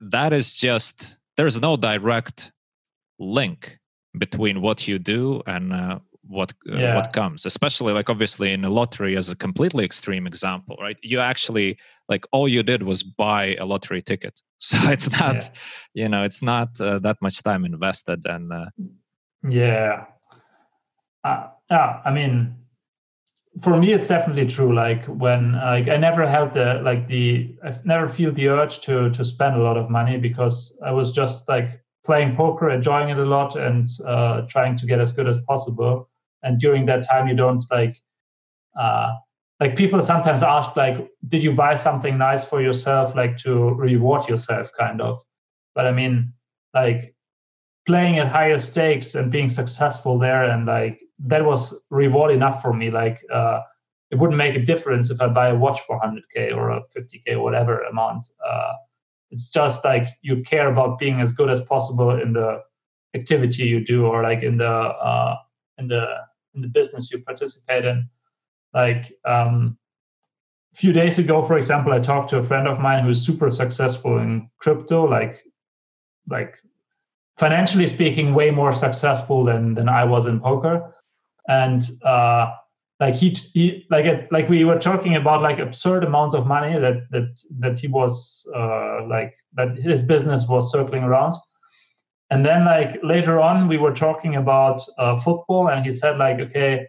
that 0.00 0.32
is 0.32 0.56
just 0.56 1.18
there's 1.36 1.60
no 1.60 1.76
direct 1.76 2.52
link 3.18 3.78
between 4.18 4.62
what 4.62 4.88
you 4.88 4.98
do 4.98 5.42
and 5.46 5.72
uh, 5.72 5.98
what 6.28 6.52
uh, 6.70 6.76
yeah. 6.76 6.94
what 6.94 7.12
comes 7.12 7.46
especially 7.46 7.92
like 7.92 8.10
obviously 8.10 8.52
in 8.52 8.64
a 8.64 8.70
lottery 8.70 9.16
as 9.16 9.28
a 9.30 9.36
completely 9.36 9.84
extreme 9.84 10.26
example 10.26 10.76
right 10.80 10.96
you 11.02 11.20
actually 11.20 11.78
like 12.08 12.26
all 12.32 12.48
you 12.48 12.62
did 12.62 12.82
was 12.82 13.02
buy 13.02 13.54
a 13.56 13.64
lottery 13.64 14.02
ticket 14.02 14.40
so 14.58 14.76
it's 14.84 15.10
not 15.10 15.50
yeah. 15.94 16.02
you 16.02 16.08
know 16.08 16.22
it's 16.22 16.42
not 16.42 16.80
uh, 16.80 16.98
that 16.98 17.16
much 17.20 17.42
time 17.42 17.64
invested 17.64 18.20
and 18.26 18.52
uh, 18.52 18.66
yeah 19.48 20.04
uh, 21.24 21.48
yeah 21.70 22.00
i 22.04 22.10
mean 22.10 22.54
for 23.62 23.76
me 23.76 23.92
it's 23.92 24.08
definitely 24.08 24.46
true. 24.46 24.74
Like 24.74 25.04
when 25.06 25.52
like 25.52 25.88
i 25.88 25.96
never 25.96 26.26
had 26.26 26.52
the 26.54 26.80
like 26.82 27.08
the 27.08 27.54
i 27.64 27.74
never 27.84 28.08
feel 28.08 28.32
the 28.32 28.48
urge 28.48 28.80
to 28.80 29.10
to 29.10 29.24
spend 29.24 29.56
a 29.56 29.62
lot 29.62 29.76
of 29.76 29.90
money 29.90 30.18
because 30.18 30.78
i 30.84 30.90
was 30.90 31.12
just 31.12 31.48
like 31.48 31.80
playing 32.04 32.36
poker 32.36 32.70
enjoying 32.70 33.08
it 33.08 33.18
a 33.18 33.24
lot 33.24 33.56
and 33.56 33.88
uh, 34.06 34.42
trying 34.42 34.76
to 34.76 34.86
get 34.86 35.00
as 35.00 35.10
good 35.10 35.28
as 35.28 35.38
possible. 35.48 36.08
And 36.44 36.60
during 36.60 36.86
that 36.86 37.02
time 37.02 37.26
you 37.26 37.34
don't 37.34 37.64
like 37.70 37.96
uh, 38.78 39.14
like 39.58 39.74
people 39.74 40.02
sometimes 40.02 40.42
ask 40.42 40.76
like 40.76 41.08
did 41.28 41.42
you 41.42 41.52
buy 41.52 41.74
something 41.74 42.18
nice 42.18 42.44
for 42.44 42.62
yourself 42.62 43.16
like 43.16 43.36
to 43.38 43.70
reward 43.74 44.28
yourself 44.28 44.70
kind 44.78 45.00
of? 45.00 45.22
But 45.74 45.86
i 45.86 45.92
mean 45.92 46.32
like 46.74 47.14
playing 47.86 48.18
at 48.18 48.28
higher 48.28 48.58
stakes 48.58 49.14
and 49.14 49.32
being 49.32 49.48
successful 49.48 50.18
there 50.18 50.44
and 50.44 50.66
like 50.66 51.00
that 51.18 51.44
was 51.44 51.84
reward 51.90 52.32
enough 52.32 52.62
for 52.62 52.72
me. 52.72 52.90
Like 52.90 53.24
uh, 53.32 53.60
it 54.10 54.18
wouldn't 54.18 54.38
make 54.38 54.54
a 54.54 54.64
difference 54.64 55.10
if 55.10 55.20
I 55.20 55.28
buy 55.28 55.48
a 55.48 55.54
watch 55.54 55.80
for 55.80 55.98
100k 56.00 56.54
or 56.54 56.70
a 56.70 56.82
50k 56.96 57.32
or 57.32 57.40
whatever 57.40 57.80
amount. 57.82 58.26
Uh, 58.46 58.72
it's 59.30 59.48
just 59.48 59.84
like 59.84 60.06
you 60.22 60.42
care 60.42 60.70
about 60.70 60.98
being 60.98 61.20
as 61.20 61.32
good 61.32 61.50
as 61.50 61.60
possible 61.62 62.10
in 62.10 62.32
the 62.32 62.62
activity 63.14 63.64
you 63.64 63.84
do 63.84 64.06
or 64.06 64.22
like 64.22 64.42
in 64.42 64.58
the 64.58 64.68
uh, 64.68 65.36
in 65.78 65.88
the 65.88 66.06
in 66.54 66.62
the 66.62 66.68
business 66.68 67.10
you 67.10 67.22
participate 67.22 67.84
in. 67.84 68.08
Like 68.72 69.12
um, 69.24 69.76
a 70.72 70.76
few 70.76 70.92
days 70.92 71.18
ago, 71.18 71.42
for 71.42 71.58
example, 71.58 71.92
I 71.92 71.98
talked 71.98 72.30
to 72.30 72.38
a 72.38 72.42
friend 72.42 72.68
of 72.68 72.78
mine 72.78 73.04
who's 73.04 73.24
super 73.24 73.50
successful 73.50 74.18
in 74.18 74.48
crypto, 74.58 75.04
like 75.04 75.42
like 76.28 76.54
financially 77.36 77.86
speaking, 77.86 78.34
way 78.34 78.50
more 78.50 78.72
successful 78.72 79.44
than 79.44 79.74
than 79.74 79.88
I 79.88 80.04
was 80.04 80.26
in 80.26 80.40
poker 80.40 80.92
and 81.48 81.82
uh, 82.04 82.52
like 83.00 83.14
he, 83.14 83.30
he 83.30 83.86
like 83.90 84.04
it, 84.04 84.30
like 84.32 84.48
we 84.48 84.64
were 84.64 84.78
talking 84.78 85.16
about 85.16 85.42
like 85.42 85.58
absurd 85.58 86.04
amounts 86.04 86.34
of 86.34 86.46
money 86.46 86.78
that 86.78 87.10
that 87.10 87.38
that 87.58 87.78
he 87.78 87.88
was 87.88 88.46
uh, 88.54 89.06
like 89.06 89.34
that 89.54 89.76
his 89.76 90.02
business 90.02 90.46
was 90.48 90.70
circling 90.72 91.02
around 91.02 91.34
and 92.30 92.44
then 92.44 92.64
like 92.64 92.98
later 93.02 93.40
on 93.40 93.68
we 93.68 93.76
were 93.76 93.92
talking 93.92 94.36
about 94.36 94.82
uh, 94.98 95.16
football 95.16 95.68
and 95.68 95.84
he 95.84 95.92
said 95.92 96.18
like 96.18 96.38
okay 96.40 96.86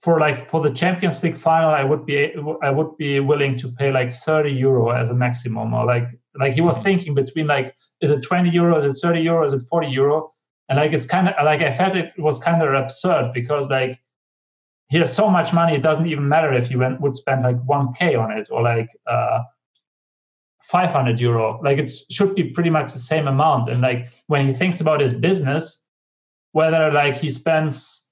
for 0.00 0.18
like 0.20 0.48
for 0.48 0.60
the 0.60 0.70
champions 0.70 1.22
league 1.22 1.36
final 1.36 1.70
i 1.70 1.82
would 1.82 2.06
be 2.06 2.32
i 2.62 2.70
would 2.70 2.96
be 2.96 3.20
willing 3.20 3.56
to 3.56 3.68
pay 3.72 3.90
like 3.90 4.12
30 4.12 4.50
euro 4.50 4.90
as 4.90 5.10
a 5.10 5.14
maximum 5.14 5.74
or 5.74 5.84
like 5.84 6.08
like 6.38 6.52
he 6.52 6.60
was 6.60 6.74
mm-hmm. 6.76 6.84
thinking 6.84 7.14
between 7.14 7.46
like 7.46 7.74
is 8.00 8.10
it 8.10 8.22
20 8.22 8.50
euro 8.50 8.76
is 8.76 8.84
it 8.84 9.00
30 9.00 9.20
euro 9.20 9.44
is 9.44 9.52
it 9.52 9.62
40 9.68 9.88
euro 9.88 10.32
and 10.68 10.76
like 10.76 10.92
it's 10.92 11.06
kind 11.06 11.28
of 11.28 11.34
like 11.44 11.60
i 11.60 11.72
felt 11.72 11.96
it 11.96 12.12
was 12.18 12.38
kind 12.38 12.62
of 12.62 12.72
absurd 12.74 13.32
because 13.32 13.68
like 13.68 14.00
he 14.88 14.98
has 14.98 15.14
so 15.14 15.28
much 15.28 15.52
money 15.52 15.76
it 15.76 15.82
doesn't 15.82 16.06
even 16.06 16.28
matter 16.28 16.52
if 16.52 16.70
you 16.70 16.78
went, 16.78 17.00
would 17.00 17.14
spend 17.14 17.42
like 17.42 17.56
1k 17.66 18.18
on 18.18 18.32
it 18.32 18.48
or 18.50 18.62
like 18.62 18.88
uh, 19.06 19.42
500 20.68 21.18
euro. 21.18 21.58
Like 21.62 21.78
it 21.78 21.90
should 22.10 22.34
be 22.34 22.44
pretty 22.44 22.68
much 22.68 22.92
the 22.92 22.98
same 22.98 23.26
amount. 23.26 23.68
And 23.68 23.80
like 23.80 24.08
when 24.26 24.46
he 24.46 24.52
thinks 24.52 24.80
about 24.82 25.00
his 25.00 25.14
business, 25.14 25.86
whether 26.52 26.92
like 26.92 27.16
he 27.16 27.30
spends 27.30 28.06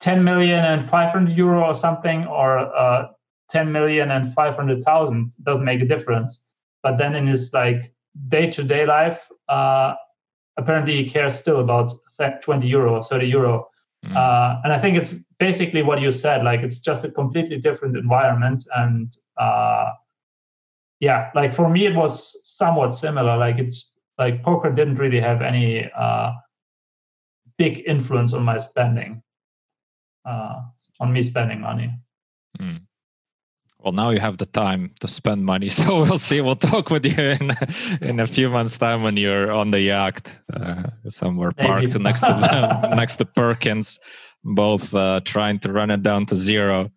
10 0.00 0.24
million 0.24 0.64
and 0.64 0.88
500 0.88 1.36
euro 1.36 1.64
or 1.64 1.74
something, 1.74 2.26
or 2.26 2.58
uh, 2.58 3.08
10 3.50 3.70
million 3.70 4.10
and 4.10 4.32
500,000, 4.32 5.32
doesn't 5.42 5.64
make 5.64 5.82
a 5.82 5.84
difference. 5.84 6.46
But 6.82 6.96
then 6.96 7.14
in 7.14 7.26
his 7.26 7.52
like 7.52 7.92
day 8.28 8.50
to 8.50 8.64
day 8.64 8.86
life, 8.86 9.28
uh, 9.48 9.94
apparently 10.56 11.02
he 11.02 11.10
cares 11.10 11.38
still 11.38 11.60
about 11.60 11.90
20 12.42 12.66
euro 12.68 12.96
or 12.96 13.04
30 13.04 13.26
euro. 13.26 13.66
Mm. 14.04 14.16
Uh, 14.16 14.60
and 14.64 14.72
I 14.72 14.78
think 14.78 14.96
it's 14.96 15.14
basically 15.38 15.82
what 15.82 16.00
you 16.00 16.10
said. 16.10 16.44
Like 16.44 16.60
it's 16.60 16.80
just 16.80 17.04
a 17.04 17.10
completely 17.10 17.58
different 17.58 17.96
environment, 17.96 18.64
and 18.74 19.16
uh, 19.36 19.90
yeah, 20.98 21.30
like 21.34 21.54
for 21.54 21.68
me 21.68 21.86
it 21.86 21.94
was 21.94 22.36
somewhat 22.56 22.94
similar. 22.94 23.36
Like 23.36 23.58
it's 23.58 23.92
like 24.18 24.42
poker 24.42 24.70
didn't 24.70 24.96
really 24.96 25.20
have 25.20 25.40
any 25.40 25.88
uh, 25.96 26.32
big 27.58 27.84
influence 27.86 28.32
on 28.32 28.42
my 28.42 28.56
spending, 28.56 29.22
uh, 30.24 30.62
on 30.98 31.12
me 31.12 31.22
spending 31.22 31.60
money. 31.60 31.92
Mm. 32.60 32.80
Well, 33.82 33.92
now 33.92 34.10
you 34.10 34.20
have 34.20 34.38
the 34.38 34.46
time 34.46 34.92
to 35.00 35.08
spend 35.08 35.44
money, 35.44 35.68
so 35.80 36.02
we'll 36.02 36.18
see. 36.18 36.40
We'll 36.40 36.56
talk 36.56 36.90
with 36.90 37.04
you 37.04 37.22
in 37.22 37.52
in 38.00 38.20
a 38.20 38.26
few 38.26 38.48
months' 38.48 38.78
time 38.78 39.02
when 39.02 39.16
you're 39.16 39.50
on 39.50 39.70
the 39.72 39.80
yacht 39.80 40.40
uh, 40.52 40.84
somewhere 41.08 41.52
parked 41.52 41.98
next 41.98 42.20
to 42.20 42.92
next 42.96 43.16
to 43.16 43.24
Perkins, 43.24 43.98
both 44.44 44.94
uh, 44.94 45.20
trying 45.24 45.58
to 45.60 45.72
run 45.72 45.90
it 45.90 46.02
down 46.02 46.26
to 46.26 46.36
zero. 46.36 46.90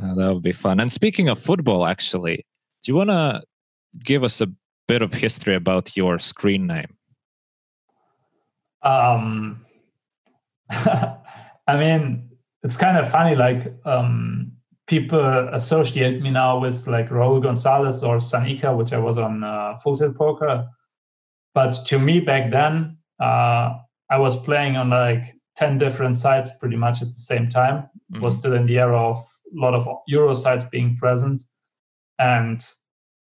Uh, 0.00 0.14
that 0.14 0.32
would 0.32 0.42
be 0.42 0.52
fun. 0.52 0.78
And 0.78 0.92
speaking 0.92 1.28
of 1.28 1.40
football, 1.40 1.86
actually, 1.86 2.46
do 2.82 2.92
you 2.92 2.94
want 2.94 3.10
to 3.10 3.42
give 4.04 4.22
us 4.22 4.40
a 4.40 4.48
bit 4.86 5.02
of 5.02 5.12
history 5.12 5.54
about 5.54 5.96
your 5.96 6.18
screen 6.18 6.66
name? 6.66 6.96
Um, 8.82 9.64
I 10.70 11.76
mean, 11.76 12.30
it's 12.62 12.76
kind 12.76 12.96
of 12.98 13.10
funny. 13.10 13.34
Like, 13.34 13.74
um, 13.84 14.52
people 14.86 15.48
associate 15.52 16.22
me 16.22 16.30
now 16.30 16.58
with 16.58 16.86
like 16.86 17.08
Raul 17.08 17.42
Gonzalez 17.42 18.02
or 18.02 18.18
San1ker, 18.18 18.76
which 18.76 18.92
I 18.92 18.98
was 18.98 19.18
on 19.18 19.42
uh, 19.42 19.76
Full 19.78 19.96
Tilt 19.96 20.16
Poker. 20.16 20.68
But 21.54 21.72
to 21.86 21.98
me 21.98 22.20
back 22.20 22.50
then, 22.50 22.98
uh, 23.20 23.78
I 24.10 24.18
was 24.18 24.36
playing 24.36 24.76
on 24.76 24.90
like 24.90 25.34
10 25.56 25.78
different 25.78 26.16
sites 26.16 26.52
pretty 26.58 26.76
much 26.76 27.02
at 27.02 27.08
the 27.08 27.18
same 27.18 27.48
time. 27.48 27.88
Mm-hmm. 28.12 28.22
Was 28.22 28.36
still 28.36 28.54
in 28.54 28.66
the 28.66 28.78
era 28.78 28.98
of 28.98 29.18
a 29.18 29.60
lot 29.60 29.74
of 29.74 29.88
Euro 30.06 30.34
sites 30.34 30.64
being 30.70 30.96
present. 30.96 31.42
And 32.18 32.64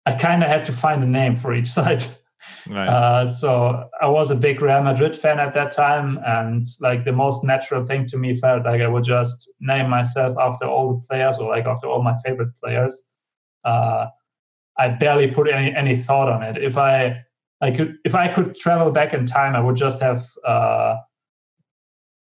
I 0.05 0.13
kind 0.13 0.43
of 0.43 0.49
had 0.49 0.65
to 0.65 0.71
find 0.71 1.03
a 1.03 1.07
name 1.07 1.35
for 1.35 1.53
each 1.53 1.67
site. 1.71 2.18
Right. 2.67 2.88
Uh, 2.88 3.27
so 3.27 3.89
I 4.01 4.07
was 4.07 4.31
a 4.31 4.35
big 4.35 4.61
Real 4.61 4.81
Madrid 4.81 5.15
fan 5.15 5.39
at 5.39 5.53
that 5.53 5.71
time, 5.71 6.19
and 6.25 6.65
like 6.79 7.05
the 7.05 7.11
most 7.11 7.43
natural 7.43 7.85
thing 7.85 8.05
to 8.07 8.17
me 8.17 8.35
felt 8.35 8.65
like 8.65 8.81
I 8.81 8.88
would 8.88 9.03
just 9.03 9.53
name 9.59 9.89
myself 9.89 10.35
after 10.39 10.65
all 10.65 10.95
the 10.95 11.07
players 11.07 11.38
or 11.38 11.49
like 11.49 11.65
after 11.65 11.88
all 11.88 12.01
my 12.01 12.15
favorite 12.25 12.55
players. 12.61 13.01
Uh, 13.63 14.07
I 14.77 14.89
barely 14.89 15.27
put 15.27 15.49
any 15.49 15.75
any 15.75 16.01
thought 16.01 16.29
on 16.29 16.43
it. 16.43 16.57
If 16.57 16.77
I 16.77 17.23
I 17.61 17.71
could 17.71 17.97
if 18.05 18.15
I 18.15 18.27
could 18.27 18.55
travel 18.55 18.91
back 18.91 19.13
in 19.13 19.25
time, 19.25 19.55
I 19.55 19.59
would 19.59 19.75
just 19.75 19.99
have 19.99 20.25
uh, 20.45 20.97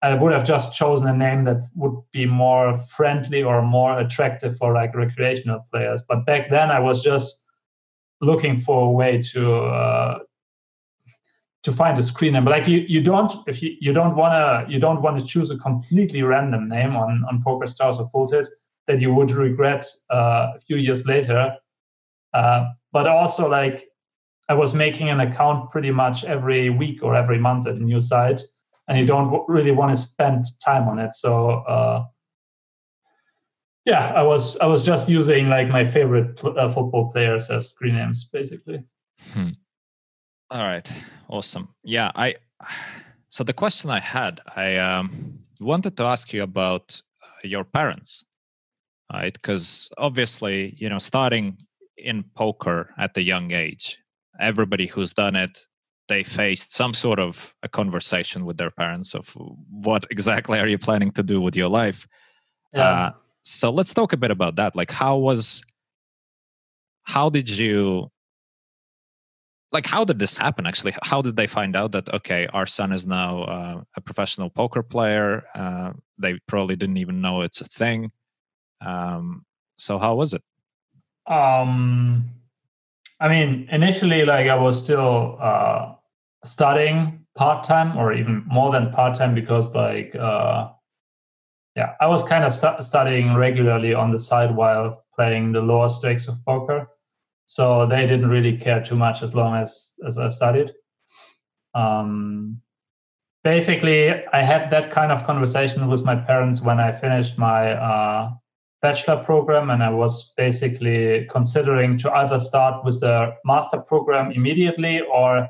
I 0.02 0.14
would 0.14 0.32
have 0.32 0.44
just 0.44 0.74
chosen 0.74 1.06
a 1.06 1.16
name 1.16 1.44
that 1.44 1.62
would 1.76 1.94
be 2.12 2.26
more 2.26 2.76
friendly 2.78 3.42
or 3.42 3.62
more 3.62 3.98
attractive 3.98 4.56
for 4.56 4.74
like 4.74 4.94
recreational 4.94 5.66
players. 5.70 6.02
But 6.06 6.26
back 6.26 6.50
then, 6.50 6.70
I 6.70 6.80
was 6.80 7.02
just 7.02 7.41
looking 8.22 8.56
for 8.56 8.86
a 8.86 8.90
way 8.90 9.20
to 9.20 9.54
uh, 9.54 10.18
to 11.64 11.72
find 11.72 11.98
a 11.98 12.02
screen 12.02 12.32
name. 12.32 12.44
But 12.44 12.50
like 12.50 12.68
you, 12.68 12.78
you 12.88 13.02
don't 13.02 13.32
if 13.46 13.62
you, 13.62 13.76
you 13.80 13.92
don't 13.92 14.16
wanna 14.16 14.64
you 14.68 14.78
don't 14.78 15.02
want 15.02 15.20
to 15.20 15.26
choose 15.26 15.50
a 15.50 15.58
completely 15.58 16.22
random 16.22 16.68
name 16.68 16.96
on 16.96 17.24
on 17.28 17.42
Poker 17.42 17.66
Stars 17.66 17.98
or 17.98 18.08
Tilt 18.26 18.48
that 18.86 19.00
you 19.00 19.12
would 19.12 19.30
regret 19.30 19.86
uh, 20.10 20.52
a 20.56 20.60
few 20.60 20.76
years 20.76 21.06
later. 21.06 21.54
Uh, 22.34 22.64
but 22.92 23.06
also 23.06 23.48
like 23.48 23.88
I 24.48 24.54
was 24.54 24.74
making 24.74 25.08
an 25.08 25.20
account 25.20 25.70
pretty 25.70 25.90
much 25.90 26.24
every 26.24 26.70
week 26.70 27.02
or 27.02 27.14
every 27.14 27.38
month 27.38 27.66
at 27.66 27.76
a 27.76 27.78
new 27.78 28.00
site, 28.00 28.42
and 28.88 28.98
you 28.98 29.06
don't 29.06 29.26
w- 29.26 29.44
really 29.48 29.70
want 29.70 29.94
to 29.94 30.00
spend 30.00 30.46
time 30.64 30.88
on 30.88 30.98
it. 30.98 31.14
So 31.14 31.50
uh, 31.68 32.04
yeah 33.84 34.12
i 34.14 34.22
was 34.22 34.56
i 34.58 34.66
was 34.66 34.84
just 34.84 35.08
using 35.08 35.48
like 35.48 35.68
my 35.68 35.84
favorite 35.84 36.36
pl- 36.36 36.58
uh, 36.58 36.68
football 36.68 37.10
players 37.10 37.50
as 37.50 37.70
screen 37.70 37.96
names 37.96 38.24
basically. 38.24 38.82
Hmm. 39.32 39.50
all 40.50 40.62
right. 40.62 40.90
Awesome. 41.28 41.68
Yeah 41.82 42.10
i 42.14 42.34
so 43.28 43.44
the 43.44 43.52
question 43.52 43.90
i 43.90 44.00
had 44.00 44.40
i 44.56 44.76
um, 44.76 45.38
wanted 45.60 45.96
to 45.96 46.04
ask 46.04 46.32
you 46.32 46.42
about 46.42 47.00
uh, 47.22 47.48
your 47.48 47.64
parents 47.64 48.24
right? 49.12 49.34
Because 49.34 49.90
obviously 49.98 50.74
you 50.78 50.88
know 50.88 50.98
starting 50.98 51.58
in 51.96 52.22
poker 52.34 52.94
at 52.98 53.16
a 53.16 53.22
young 53.22 53.52
age 53.52 53.98
everybody 54.40 54.86
who's 54.86 55.12
done 55.12 55.36
it 55.36 55.66
they 56.08 56.22
faced 56.22 56.74
some 56.74 56.94
sort 56.94 57.18
of 57.18 57.54
a 57.62 57.68
conversation 57.68 58.44
with 58.44 58.56
their 58.56 58.70
parents 58.70 59.14
of 59.14 59.34
what 59.70 60.04
exactly 60.10 60.58
are 60.58 60.66
you 60.66 60.78
planning 60.78 61.10
to 61.12 61.22
do 61.22 61.40
with 61.40 61.56
your 61.56 61.68
life? 61.68 62.06
Yeah. 62.74 62.82
Uh, 62.82 63.10
so 63.42 63.70
let's 63.70 63.92
talk 63.92 64.12
a 64.12 64.16
bit 64.16 64.30
about 64.30 64.56
that 64.56 64.74
like 64.74 64.90
how 64.90 65.16
was 65.16 65.62
how 67.04 67.28
did 67.28 67.48
you 67.48 68.10
like 69.72 69.86
how 69.86 70.04
did 70.04 70.18
this 70.18 70.36
happen 70.36 70.66
actually? 70.66 70.94
How 71.02 71.22
did 71.22 71.36
they 71.36 71.46
find 71.46 71.74
out 71.74 71.92
that 71.92 72.12
okay 72.12 72.46
our 72.48 72.66
son 72.66 72.92
is 72.92 73.06
now 73.06 73.42
uh, 73.44 73.82
a 73.96 74.00
professional 74.00 74.50
poker 74.50 74.82
player 74.82 75.42
uh, 75.54 75.92
they 76.18 76.38
probably 76.46 76.76
didn't 76.76 76.98
even 76.98 77.20
know 77.20 77.40
it's 77.42 77.60
a 77.60 77.64
thing 77.64 78.12
um, 78.84 79.44
so 79.76 79.98
how 79.98 80.14
was 80.14 80.34
it? 80.34 80.42
Um 81.26 82.28
i 83.20 83.28
mean 83.28 83.68
initially 83.70 84.24
like 84.24 84.48
i 84.48 84.54
was 84.54 84.82
still 84.82 85.38
uh 85.40 85.94
studying 86.44 87.24
part-time 87.36 87.96
or 87.96 88.12
even 88.12 88.42
more 88.46 88.72
than 88.72 88.90
part-time 88.90 89.32
because 89.32 89.72
like 89.74 90.14
uh 90.16 90.68
yeah, 91.76 91.94
I 92.00 92.06
was 92.06 92.22
kind 92.22 92.44
of 92.44 92.52
st- 92.52 92.82
studying 92.82 93.34
regularly 93.34 93.94
on 93.94 94.12
the 94.12 94.20
side 94.20 94.54
while 94.54 95.04
playing 95.14 95.52
the 95.52 95.60
lower 95.60 95.88
stakes 95.88 96.28
of 96.28 96.44
poker. 96.44 96.88
So 97.46 97.86
they 97.86 98.06
didn't 98.06 98.28
really 98.28 98.56
care 98.56 98.82
too 98.82 98.94
much 98.94 99.22
as 99.22 99.34
long 99.34 99.56
as 99.56 99.92
as 100.06 100.18
I 100.18 100.28
studied. 100.28 100.72
Um, 101.74 102.60
basically, 103.42 104.10
I 104.32 104.42
had 104.42 104.70
that 104.70 104.90
kind 104.90 105.10
of 105.10 105.24
conversation 105.24 105.88
with 105.88 106.04
my 106.04 106.16
parents 106.16 106.60
when 106.60 106.78
I 106.78 106.92
finished 106.92 107.38
my 107.38 107.72
uh, 107.72 108.30
bachelor 108.82 109.24
program, 109.24 109.70
and 109.70 109.82
I 109.82 109.90
was 109.90 110.32
basically 110.36 111.26
considering 111.30 111.98
to 111.98 112.12
either 112.12 112.38
start 112.38 112.84
with 112.84 113.00
the 113.00 113.34
master 113.44 113.80
program 113.80 114.30
immediately 114.32 115.00
or 115.00 115.48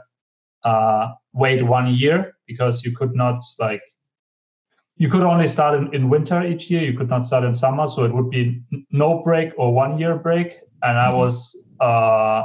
uh, 0.65 1.09
wait 1.33 1.63
one 1.63 1.93
year 1.93 2.35
because 2.47 2.85
you 2.85 2.97
could 2.97 3.15
not 3.15 3.43
like 3.59 3.83
you 5.03 5.09
could 5.09 5.25
only 5.25 5.49
start 5.49 5.75
in, 5.77 5.93
in 5.93 6.09
winter 6.09 6.45
each 6.45 6.71
year. 6.71 6.81
You 6.81 6.97
could 6.97 7.09
not 7.09 7.27
start 7.27 7.43
in 7.43 7.53
summer, 7.53 7.89
so 7.89 8.05
it 8.05 8.15
would 8.15 8.31
be 8.31 8.63
no 8.93 9.21
break 9.25 9.53
or 9.57 9.75
one 9.75 9.99
year 9.99 10.15
break. 10.15 10.59
And 10.85 10.97
I 10.97 11.09
mm-hmm. 11.09 11.19
was 11.19 11.67
uh, 11.81 12.45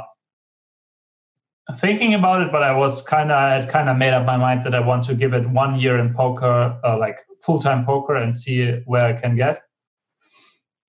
thinking 1.76 2.14
about 2.14 2.42
it, 2.42 2.50
but 2.50 2.64
I 2.64 2.72
was 2.74 3.00
kind 3.00 3.30
of 3.30 3.36
I 3.36 3.52
had 3.54 3.68
kind 3.68 3.88
of 3.88 3.96
made 3.96 4.12
up 4.12 4.26
my 4.26 4.36
mind 4.36 4.66
that 4.66 4.74
I 4.74 4.80
want 4.80 5.04
to 5.04 5.14
give 5.14 5.34
it 5.34 5.48
one 5.48 5.78
year 5.78 6.00
in 6.00 6.12
poker, 6.12 6.76
uh, 6.82 6.98
like 6.98 7.18
full 7.44 7.60
time 7.60 7.86
poker, 7.86 8.16
and 8.16 8.34
see 8.34 8.82
where 8.86 9.04
I 9.04 9.12
can 9.12 9.36
get. 9.36 9.62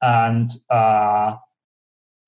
And 0.01 0.49
uh, 0.71 1.35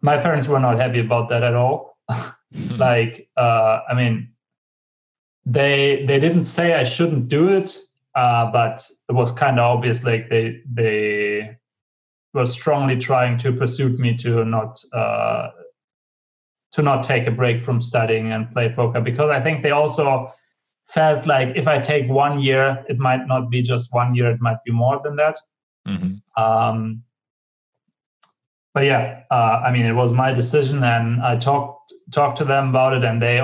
my 0.01 0.17
parents 0.19 0.45
were 0.47 0.59
not 0.59 0.77
happy 0.77 0.99
about 0.99 1.29
that 1.29 1.41
at 1.41 1.55
all. 1.55 1.97
like, 2.69 3.27
uh, 3.37 3.79
I 3.89 3.95
mean, 3.95 4.33
they 5.47 6.05
they 6.05 6.19
didn't 6.19 6.45
say 6.45 6.75
I 6.75 6.83
shouldn't 6.83 7.27
do 7.27 7.49
it 7.49 7.75
uh, 8.15 8.51
but 8.51 8.85
it 9.09 9.13
was 9.13 9.31
kind 9.31 9.59
of 9.59 9.77
obvious 9.77 10.03
like 10.03 10.29
they 10.29 10.61
they 10.71 11.57
were 12.33 12.45
strongly 12.45 12.97
trying 12.97 13.37
to 13.39 13.51
pursue 13.51 13.89
me 13.89 14.15
to 14.17 14.45
not 14.45 14.81
uh, 14.93 15.49
to 16.71 16.81
not 16.81 17.03
take 17.03 17.27
a 17.27 17.31
break 17.31 17.63
from 17.63 17.81
studying 17.81 18.31
and 18.31 18.51
play 18.51 18.73
poker 18.73 19.01
because 19.01 19.29
I 19.29 19.41
think 19.41 19.63
they 19.63 19.71
also 19.71 20.31
felt 20.85 21.25
like 21.27 21.55
if 21.55 21.67
I 21.67 21.79
take 21.79 22.09
one 22.09 22.41
year, 22.41 22.83
it 22.89 22.99
might 22.99 23.27
not 23.27 23.49
be 23.49 23.61
just 23.61 23.93
one 23.93 24.15
year; 24.15 24.31
it 24.31 24.41
might 24.41 24.63
be 24.65 24.71
more 24.71 24.99
than 25.03 25.15
that. 25.17 25.37
Mm-hmm. 25.87 26.41
Um, 26.41 27.03
but 28.73 28.85
yeah, 28.85 29.23
uh, 29.29 29.61
I 29.65 29.71
mean, 29.71 29.85
it 29.85 29.93
was 29.93 30.11
my 30.11 30.33
decision, 30.33 30.83
and 30.83 31.21
I 31.21 31.37
talked 31.37 31.93
talked 32.11 32.37
to 32.39 32.45
them 32.45 32.69
about 32.69 32.93
it, 32.93 33.03
and 33.03 33.21
they, 33.21 33.41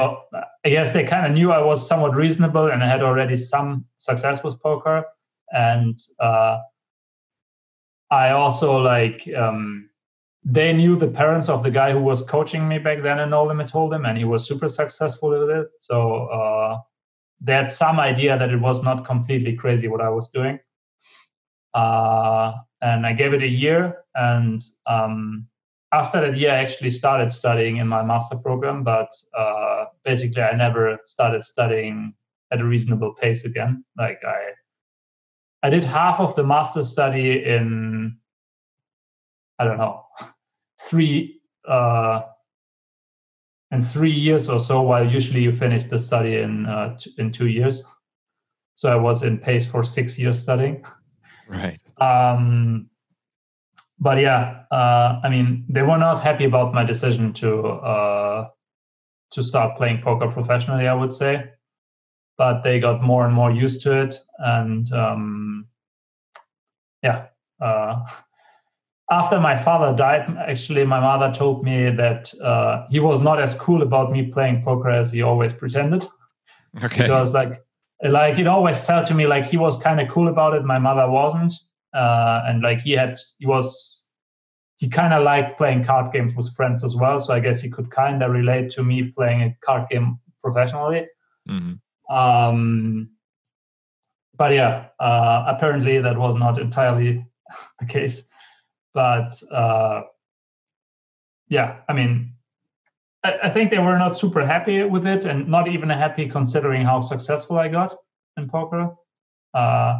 I 0.67 0.69
guess, 0.69 0.91
they 0.91 1.05
kind 1.05 1.25
of 1.25 1.31
knew 1.31 1.53
I 1.53 1.61
was 1.61 1.87
somewhat 1.87 2.13
reasonable, 2.13 2.71
and 2.71 2.83
I 2.83 2.87
had 2.87 3.01
already 3.01 3.37
some 3.37 3.85
success 3.95 4.43
with 4.43 4.61
poker, 4.61 5.05
and 5.53 5.97
uh, 6.19 6.57
I 8.11 8.31
also 8.31 8.75
like, 8.75 9.25
um, 9.33 9.89
they 10.43 10.73
knew 10.73 10.97
the 10.97 11.07
parents 11.07 11.47
of 11.47 11.63
the 11.63 11.71
guy 11.71 11.93
who 11.93 12.01
was 12.01 12.21
coaching 12.21 12.67
me 12.67 12.79
back 12.79 13.01
then 13.01 13.17
in 13.19 13.29
No 13.29 13.45
Limit 13.45 13.71
Hold'em, 13.71 14.05
and 14.05 14.17
he 14.17 14.25
was 14.25 14.45
super 14.45 14.67
successful 14.67 15.29
with 15.29 15.49
it. 15.49 15.69
So 15.79 16.25
uh, 16.25 16.81
they 17.39 17.53
had 17.53 17.71
some 17.71 17.97
idea 18.01 18.37
that 18.37 18.51
it 18.51 18.59
was 18.59 18.83
not 18.83 19.05
completely 19.05 19.55
crazy 19.55 19.87
what 19.87 20.01
I 20.01 20.09
was 20.09 20.27
doing. 20.27 20.59
Uh, 21.73 22.55
and 22.81 23.07
I 23.07 23.13
gave 23.13 23.31
it 23.33 23.41
a 23.41 23.47
year, 23.47 24.03
and 24.15 24.61
um, 24.85 25.47
after 25.93 26.22
that 26.22 26.38
year, 26.38 26.51
I 26.51 26.57
actually 26.57 26.90
started 26.90 27.32
studying 27.32 27.77
in 27.77 27.88
my 27.88 28.03
master 28.03 28.35
program, 28.35 28.83
but 28.83 29.09
uh, 29.38 29.85
basically, 30.03 30.41
I 30.41 30.56
never 30.56 30.99
started 31.06 31.43
studying 31.43 32.14
at 32.51 32.61
a 32.61 32.66
reasonable 32.66 33.14
pace 33.14 33.45
again. 33.45 33.83
Like 33.98 34.19
I, 34.25 34.51
I 35.64 35.69
did 35.69 35.83
half 35.83 36.19
of 36.19 36.35
the 36.35 36.43
master 36.43 36.83
study 36.83 37.43
in, 37.45 38.17
I 39.59 39.64
don't 39.64 39.77
know, 39.77 40.03
three 40.82 41.41
uh, 41.67 42.22
in 43.72 43.82
three 43.82 44.11
years 44.11 44.49
or 44.49 44.59
so. 44.59 44.82
While 44.82 45.09
usually 45.09 45.41
you 45.41 45.51
finish 45.51 45.85
the 45.85 45.99
study 45.99 46.38
in 46.38 46.66
uh, 46.66 46.98
t- 46.98 47.14
in 47.17 47.32
two 47.32 47.48
years. 47.48 47.83
So 48.75 48.91
I 48.91 48.95
was 48.95 49.24
in 49.24 49.40
pace 49.40 49.66
for 49.66 49.83
six 49.83 50.19
years 50.19 50.40
studying. 50.40 50.85
Right. 51.48 51.80
Um, 51.99 52.90
but 54.00 54.19
yeah, 54.19 54.64
uh, 54.72 55.19
I 55.24 55.30
mean, 55.30 55.66
they 55.69 55.82
were 55.82 55.98
not 55.98 56.22
happy 56.22 56.45
about 56.45 56.74
my 56.74 56.84
decision 56.84 57.34
to 57.34 57.67
uh, 57.67 58.50
to 59.32 59.43
start 59.43 59.77
playing 59.77 60.01
poker 60.01 60.27
professionally. 60.32 60.88
I 60.88 60.93
would 60.93 61.11
say, 61.11 61.51
but 62.38 62.61
they 62.64 62.80
got 62.80 63.01
more 63.01 63.26
and 63.26 63.34
more 63.34 63.51
used 63.51 63.82
to 63.84 64.01
it, 64.01 64.19
and 64.40 64.92
um, 64.93 65.67
yeah. 67.03 67.27
Uh, 67.59 68.06
after 69.11 69.40
my 69.40 69.56
father 69.56 69.98
died, 69.98 70.30
actually, 70.38 70.84
my 70.84 71.00
mother 71.00 71.34
told 71.34 71.64
me 71.64 71.90
that 71.90 72.34
uh, 72.42 72.85
he 72.90 73.00
was 73.00 73.19
not 73.19 73.42
as 73.42 73.56
cool 73.56 73.82
about 73.82 74.11
me 74.11 74.32
playing 74.32 74.64
poker 74.64 74.90
as 74.90 75.11
he 75.11 75.22
always 75.22 75.53
pretended. 75.53 76.06
Okay. 76.84 77.03
Because 77.03 77.34
like, 77.34 77.64
like 78.03 78.38
it 78.38 78.48
always 78.48 78.80
felt 78.80 79.08
to 79.08 79.14
me 79.14 79.26
like 79.26 79.45
he 79.45 79.58
was 79.58 79.82
kind 79.82 80.01
of 80.01 80.09
cool 80.09 80.27
about 80.27 80.53
it. 80.53 80.64
My 80.66 80.77
mother 80.77 81.09
wasn't 81.09 81.53
uh, 81.98 82.43
and 82.45 82.61
like 82.61 82.80
he 82.80 82.92
had 82.92 83.19
he 83.40 83.45
was 83.48 84.03
he 84.77 84.88
kind 84.88 85.14
of 85.14 85.24
liked 85.24 85.58
playing 85.58 85.84
card 85.84 86.14
games 86.14 86.35
with 86.35 86.56
friends 86.56 86.84
as 86.84 86.95
well 86.95 87.19
so 87.19 87.34
i 87.34 87.40
guess 87.40 87.59
he 87.61 87.69
could 87.69 87.90
kind 87.90 88.22
of 88.22 88.32
relate 88.32 88.69
to 88.69 88.84
me 88.84 89.11
playing 89.17 89.42
a 89.42 89.56
card 89.61 89.90
game 89.90 90.19
professionally. 90.43 91.08
Mm-hmm. 91.50 92.16
um, 92.16 93.09
but 94.38 94.53
yeah 94.53 94.88
uh, 95.00 95.45
apparently 95.48 96.00
that 96.00 96.17
was 96.17 96.35
not 96.35 96.59
entirely 96.59 97.26
the 97.80 97.85
case. 97.85 98.30
But 98.93 99.32
uh, 99.51 100.01
yeah 101.50 101.77
i 101.90 101.93
mean 101.93 102.34
I, 103.24 103.38
I 103.43 103.50
think 103.50 103.69
they 103.69 103.80
were 103.80 103.98
not 103.98 104.17
super 104.17 104.45
happy 104.45 104.84
with 104.84 105.06
it 105.06 105.26
and 105.26 105.48
not 105.48 105.67
even 105.67 105.90
happy 105.90 106.27
considering 106.30 106.84
how 106.85 107.01
successful 107.01 107.58
i 107.58 107.67
got 107.67 107.95
in 108.38 108.50
poker. 108.50 108.93
Uh, 109.53 110.00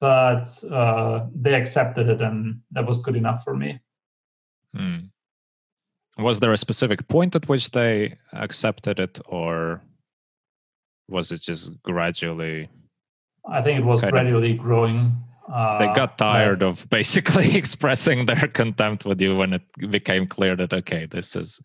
but 0.00 0.46
uh, 0.70 1.26
they 1.34 1.54
accepted 1.54 2.08
it 2.08 2.20
and 2.20 2.60
that 2.70 2.86
was 2.86 2.98
good 2.98 3.16
enough 3.16 3.42
for 3.44 3.54
me 3.56 3.78
Mm. 4.76 5.08
Was 6.18 6.40
there 6.40 6.52
a 6.52 6.56
specific 6.58 7.08
point 7.08 7.34
at 7.34 7.48
which 7.48 7.70
they 7.70 8.18
accepted 8.34 9.00
it, 9.00 9.18
or 9.26 9.80
was 11.08 11.32
it 11.32 11.40
just 11.40 11.70
gradually? 11.82 12.68
i 13.50 13.62
think 13.62 13.78
it 13.80 13.84
was 13.84 14.00
Kind 14.02 14.10
of- 14.10 14.12
gradually 14.12 14.52
growing 14.54 15.16
uh, 15.50 15.78
They 15.78 15.86
got 15.94 16.18
tired 16.18 16.62
of 16.62 16.86
basically 16.90 17.56
expressing 17.62 18.26
their 18.26 18.46
contempt 18.48 19.06
with 19.06 19.18
you 19.22 19.34
when 19.36 19.54
it 19.54 19.62
became 19.90 20.26
clear 20.26 20.54
that 20.56 20.72
okay, 20.74 21.06
this 21.06 21.34
is 21.34 21.60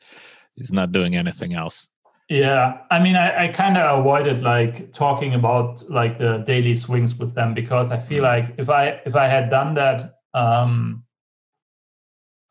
is 0.56 0.72
not 0.72 0.92
doing 0.94 1.18
anything 1.18 1.54
else. 1.56 1.90
Yeah, 2.30 2.80
I 2.90 3.00
mean, 3.00 3.16
I, 3.16 3.46
I 3.46 3.48
kind 3.50 3.78
of 3.78 4.00
avoided 4.00 4.42
like 4.42 4.94
talking 4.94 5.34
about 5.34 5.90
like 5.90 6.18
the 6.18 6.44
daily 6.48 6.74
swings 6.74 7.16
with 7.16 7.36
them 7.36 7.54
because 7.54 7.92
I 7.92 8.00
feel 8.00 8.24
like 8.24 8.56
if 8.58 8.70
I 8.70 9.02
if 9.06 9.16
I 9.16 9.28
had 9.28 9.50
done 9.50 9.74
that, 9.76 10.16
um, 10.34 11.04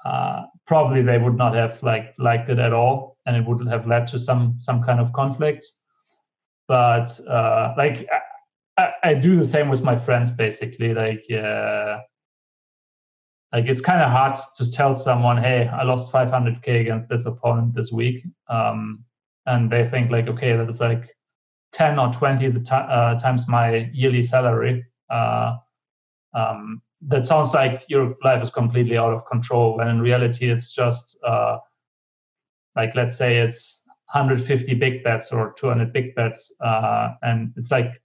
uh, 0.05 0.43
probably 0.67 1.03
they 1.03 1.17
would 1.19 1.37
not 1.37 1.55
have 1.55 1.83
like 1.83 2.15
liked 2.19 2.51
it 2.51 2.59
at 2.59 2.75
all, 2.75 3.17
and 3.25 3.35
it 3.35 3.47
would 3.47 3.67
have 3.67 3.87
led 3.87 4.07
to 4.09 4.19
some 4.19 4.57
some 4.59 4.83
kind 4.83 5.01
of 5.01 5.13
conflict. 5.15 5.65
But 6.69 7.19
uh, 7.27 7.75
like 7.79 8.07
I, 8.77 8.83
I, 8.83 8.93
I 9.11 9.15
do 9.15 9.37
the 9.37 9.47
same 9.47 9.71
with 9.71 9.83
my 9.83 9.99
friends, 9.99 10.31
basically. 10.31 10.93
Like, 10.93 11.25
uh, 11.31 11.99
like 13.53 13.67
it's 13.67 13.81
kind 13.81 14.03
of 14.03 14.11
hard 14.11 14.37
to 14.57 14.71
tell 14.71 14.97
someone, 14.97 15.39
"Hey, 15.39 15.67
I 15.67 15.83
lost 15.85 16.13
500k 16.13 16.83
against 16.83 17.09
this 17.09 17.25
opponent 17.25 17.75
this 17.75 17.91
week." 17.91 18.23
Um, 18.49 19.05
and 19.47 19.71
they 19.71 19.87
think 19.89 20.11
like 20.11 20.29
okay 20.29 20.57
that 20.57 20.69
is 20.69 20.81
like 20.81 21.15
10 21.73 21.99
or 21.99 22.13
20 22.13 22.49
the 22.49 22.61
ti 22.61 22.75
uh, 22.75 23.19
times 23.19 23.49
my 23.49 23.91
yearly 23.93 24.23
salary. 24.23 24.85
Uh, 25.11 25.57
um, 26.35 26.83
that 27.09 27.25
sounds 27.25 27.53
like 27.53 27.85
your 27.89 28.15
life 28.23 28.43
is 28.43 28.51
completely 28.51 28.97
out 28.97 29.13
of 29.13 29.27
control 29.27 29.77
when 29.77 29.89
in 29.89 30.01
reality 30.01 30.51
it's 30.51 30.73
just 30.73 31.19
uh, 31.25 31.59
like 32.77 32.95
let's 32.95 33.17
say 33.17 33.39
it's 33.39 33.83
150 34.13 34.75
big 34.75 35.03
bets 35.03 35.33
or 35.33 35.53
200 35.59 35.93
big 35.93 36.15
bets 36.15 36.55
uh, 36.61 37.15
and 37.23 37.53
it's 37.57 37.71
like 37.71 38.01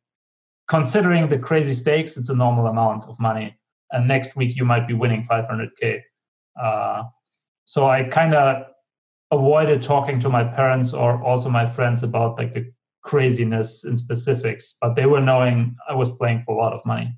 considering 0.67 1.30
the 1.30 1.38
crazy 1.38 1.74
stakes 1.74 2.17
it's 2.17 2.30
a 2.30 2.35
normal 2.35 2.67
amount 2.67 3.03
of 3.03 3.19
money 3.19 3.56
and 3.91 4.07
next 4.07 4.35
week 4.35 4.56
you 4.56 4.66
might 4.66 4.88
be 4.88 4.93
winning 4.93 5.25
500k 5.30 6.01
uh, 6.61 7.03
so 7.66 7.88
i 7.88 8.03
kind 8.03 8.33
of 8.33 8.66
avoided 9.31 9.83
talking 9.83 10.19
to 10.19 10.30
my 10.30 10.43
parents 10.43 10.93
or 10.93 11.22
also 11.23 11.49
my 11.49 11.65
friends 11.65 12.03
about 12.03 12.38
like 12.38 12.53
the 12.53 12.72
craziness 13.03 13.85
in 13.85 13.95
specifics 13.95 14.75
but 14.81 14.95
they 14.95 15.06
were 15.06 15.22
knowing 15.22 15.75
i 15.89 15.93
was 15.93 16.11
playing 16.17 16.43
for 16.45 16.56
a 16.56 16.59
lot 16.59 16.73
of 16.73 16.85
money 16.85 17.14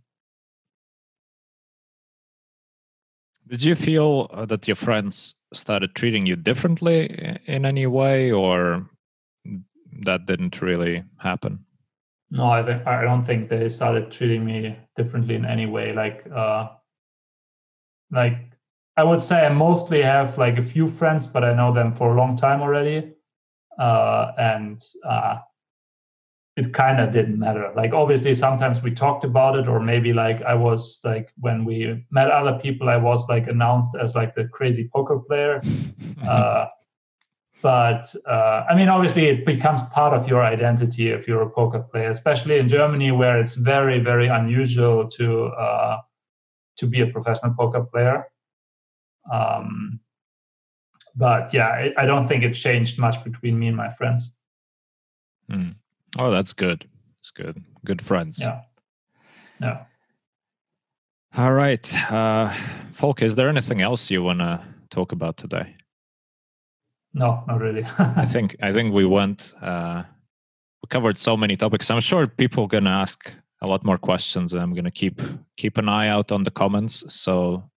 Did 3.48 3.64
you 3.64 3.74
feel 3.74 4.30
uh, 4.32 4.46
that 4.46 4.68
your 4.68 4.76
friends 4.76 5.34
started 5.54 5.96
treating 5.96 6.28
you 6.28 6.36
differently 6.36 7.10
in 7.48 7.66
any 7.66 7.88
way, 7.88 8.32
or 8.32 8.88
that 10.04 10.28
didn't 10.28 10.62
really 10.62 11.04
happen? 11.18 11.66
no 12.32 12.46
i 12.46 12.64
think 12.64 12.86
i 12.86 13.02
don't 13.02 13.26
think 13.26 13.50
they 13.50 13.70
started 13.70 14.12
treating 14.12 14.46
me 14.46 14.78
differently 14.96 15.36
in 15.36 15.46
any 15.46 15.66
way 15.66 15.94
like 15.94 16.28
uh 16.32 16.68
like 18.12 18.49
i 19.00 19.04
would 19.10 19.22
say 19.30 19.38
i 19.46 19.50
mostly 19.50 20.02
have 20.02 20.38
like 20.38 20.58
a 20.58 20.68
few 20.74 20.88
friends 20.88 21.28
but 21.34 21.44
i 21.44 21.54
know 21.60 21.72
them 21.74 21.94
for 21.94 22.14
a 22.14 22.18
long 22.22 22.36
time 22.36 22.62
already. 22.62 23.00
Uh 23.88 24.32
and 24.38 24.78
uh 25.06 25.36
it 26.60 26.74
kind 26.74 27.00
of 27.00 27.14
didn't 27.14 27.40
matter. 27.40 27.72
Like 27.82 27.94
obviously 27.94 28.34
sometimes 28.36 28.82
we 28.84 28.92
talked 28.92 29.24
about 29.24 29.54
it 29.60 29.66
or 29.74 29.80
maybe 29.92 30.12
like 30.12 30.42
i 30.54 30.56
was 30.66 31.00
like 31.12 31.28
when 31.46 31.64
we 31.70 31.78
met 32.18 32.30
other 32.40 32.56
people 32.60 32.90
i 32.90 32.98
was 32.98 33.22
like 33.34 33.48
announced 33.48 33.96
as 34.04 34.16
like 34.20 34.36
the 34.36 34.46
crazy 34.58 34.90
poker 34.94 35.20
player. 35.28 35.62
Uh, 36.30 36.66
but 37.62 38.14
uh, 38.26 38.66
I 38.70 38.76
mean, 38.76 38.88
obviously, 38.88 39.26
it 39.28 39.46
becomes 39.46 39.82
part 39.92 40.14
of 40.14 40.28
your 40.28 40.42
identity 40.44 41.10
if 41.10 41.28
you're 41.28 41.42
a 41.42 41.50
poker 41.50 41.80
player, 41.80 42.10
especially 42.10 42.58
in 42.58 42.68
Germany, 42.70 43.12
where 43.12 43.40
it's 43.40 43.56
very, 43.56 44.00
very 44.00 44.28
unusual 44.28 45.10
to 45.18 45.46
uh, 45.48 45.98
to 46.78 46.88
be 46.88 47.02
a 47.02 47.08
professional 47.08 47.54
poker 47.54 47.84
player. 47.84 48.26
Um, 49.32 50.00
but 51.16 51.54
yeah, 51.54 51.68
I, 51.68 51.94
I 51.98 52.06
don't 52.06 52.28
think 52.28 52.44
it 52.44 52.54
changed 52.54 53.00
much 53.00 53.24
between 53.24 53.60
me 53.60 53.68
and 53.68 53.78
my 53.78 53.90
friends. 53.90 54.38
Hmm. 55.50 55.72
Oh, 56.18 56.32
that's 56.32 56.54
good. 56.54 56.88
It's 57.20 57.32
good. 57.32 57.64
Good 57.86 58.02
friends. 58.02 58.40
Yeah, 58.40 58.62
yeah. 59.62 59.84
All 61.36 61.54
right, 61.54 62.12
uh, 62.12 62.54
Folk. 62.94 63.22
Is 63.22 63.36
there 63.36 63.50
anything 63.50 63.82
else 63.82 64.10
you 64.10 64.24
want 64.24 64.40
to 64.40 64.62
talk 64.90 65.12
about 65.12 65.38
today? 65.38 65.76
No, 67.14 67.44
not 67.48 67.60
really. 67.60 67.86
I 68.00 68.26
think 68.26 68.56
I 68.62 68.74
think 68.74 68.94
we 68.94 69.06
went. 69.06 69.54
Uh, 69.62 70.04
we 70.82 70.88
covered 70.90 71.18
so 71.18 71.38
many 71.38 71.56
topics. 71.56 71.92
I'm 71.92 72.00
sure 72.00 72.26
people 72.28 72.64
are 72.64 72.68
gonna 72.68 72.90
ask 72.90 73.32
a 73.62 73.68
lot 73.68 73.84
more 73.84 73.98
questions, 73.98 74.54
and 74.54 74.64
I'm 74.64 74.74
gonna 74.74 74.92
keep 74.92 75.22
keep 75.58 75.78
an 75.78 75.90
eye 75.90 76.08
out 76.08 76.32
on 76.32 76.44
the 76.44 76.52
comments. 76.52 77.04
So 77.14 77.70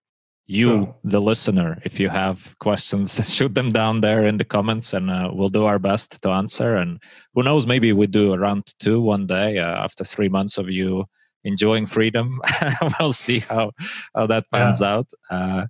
you, 0.53 0.69
Sure. 0.69 0.95
the 1.05 1.21
listener, 1.21 1.81
if 1.85 1.99
you 2.01 2.09
have 2.11 2.57
questions, 2.59 3.21
shoot 3.37 3.55
them 3.55 3.71
down 3.71 4.01
there 4.01 4.25
in 4.25 4.37
the 4.39 4.45
comments, 4.45 4.93
and 4.95 5.11
uh, 5.11 5.31
we'll 5.33 5.49
do 5.49 5.65
our 5.65 5.79
best 5.79 6.23
to 6.23 6.31
answer. 6.31 6.77
And 6.77 7.01
who 7.35 7.43
knows, 7.43 7.67
maybe 7.67 7.93
we 7.93 8.07
do 8.07 8.33
a 8.35 8.39
round 8.39 8.65
two 8.79 9.01
one 9.01 9.27
day 9.27 9.59
uh, 9.59 9.85
after 9.85 10.05
three 10.05 10.29
months 10.29 10.59
of 10.59 10.69
you 10.71 11.05
enjoying 11.45 11.87
freedom. 11.87 12.41
we'll 13.01 13.13
see 13.13 13.41
how 13.41 13.73
how 14.15 14.27
that 14.27 14.45
pans 14.51 14.81
out. 14.83 15.09
Uh, 15.31 15.67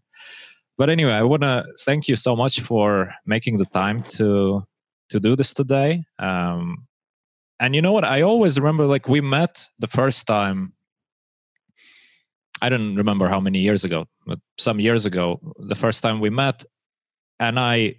but 0.79 0.91
anyway, 0.91 1.13
I 1.13 1.23
want 1.23 1.43
to 1.43 1.65
thank 1.87 2.09
you 2.09 2.17
so 2.17 2.35
much 2.37 2.61
for 2.61 3.15
making 3.25 3.59
the 3.59 3.67
time 3.67 4.03
to 4.19 4.65
to 5.11 5.21
do 5.21 5.37
this 5.37 5.53
today. 5.55 6.05
Um, 6.19 6.87
and 7.61 7.75
you 7.75 7.83
know 7.83 7.93
what? 7.93 8.05
I 8.05 8.23
always 8.23 8.59
remember 8.59 8.87
like 8.87 9.09
we 9.09 9.21
met 9.21 9.69
the 9.79 9.87
first 9.89 10.27
time. 10.27 10.73
I 12.63 12.69
don't 12.69 12.95
remember 12.95 13.29
how 13.29 13.41
many 13.41 13.59
years 13.59 13.83
ago, 13.83 14.07
but 14.25 14.39
some 14.57 14.79
years 14.79 15.05
ago, 15.05 15.41
the 15.59 15.75
first 15.75 16.01
time 16.01 16.21
we 16.21 16.31
met, 16.31 16.65
and 17.41 17.59
I 17.59 17.97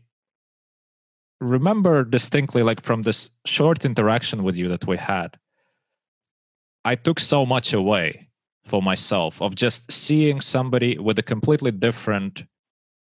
remember 1.41 2.05
distinctly, 2.05 2.63
like 2.63 2.81
from 2.81 3.01
this 3.01 3.29
short 3.45 3.83
interaction 3.83 4.41
with 4.41 4.55
you 4.55 4.69
that 4.69 4.87
we 4.87 4.95
had, 4.95 5.37
I 6.85 6.95
took 6.95 7.19
so 7.19 7.45
much 7.45 7.73
away 7.73 8.29
for 8.65 8.81
myself 8.81 9.41
of 9.41 9.53
just 9.53 9.91
seeing 9.91 10.39
somebody 10.39 10.97
with 10.97 11.19
a 11.19 11.23
completely 11.23 11.71
different, 11.71 12.43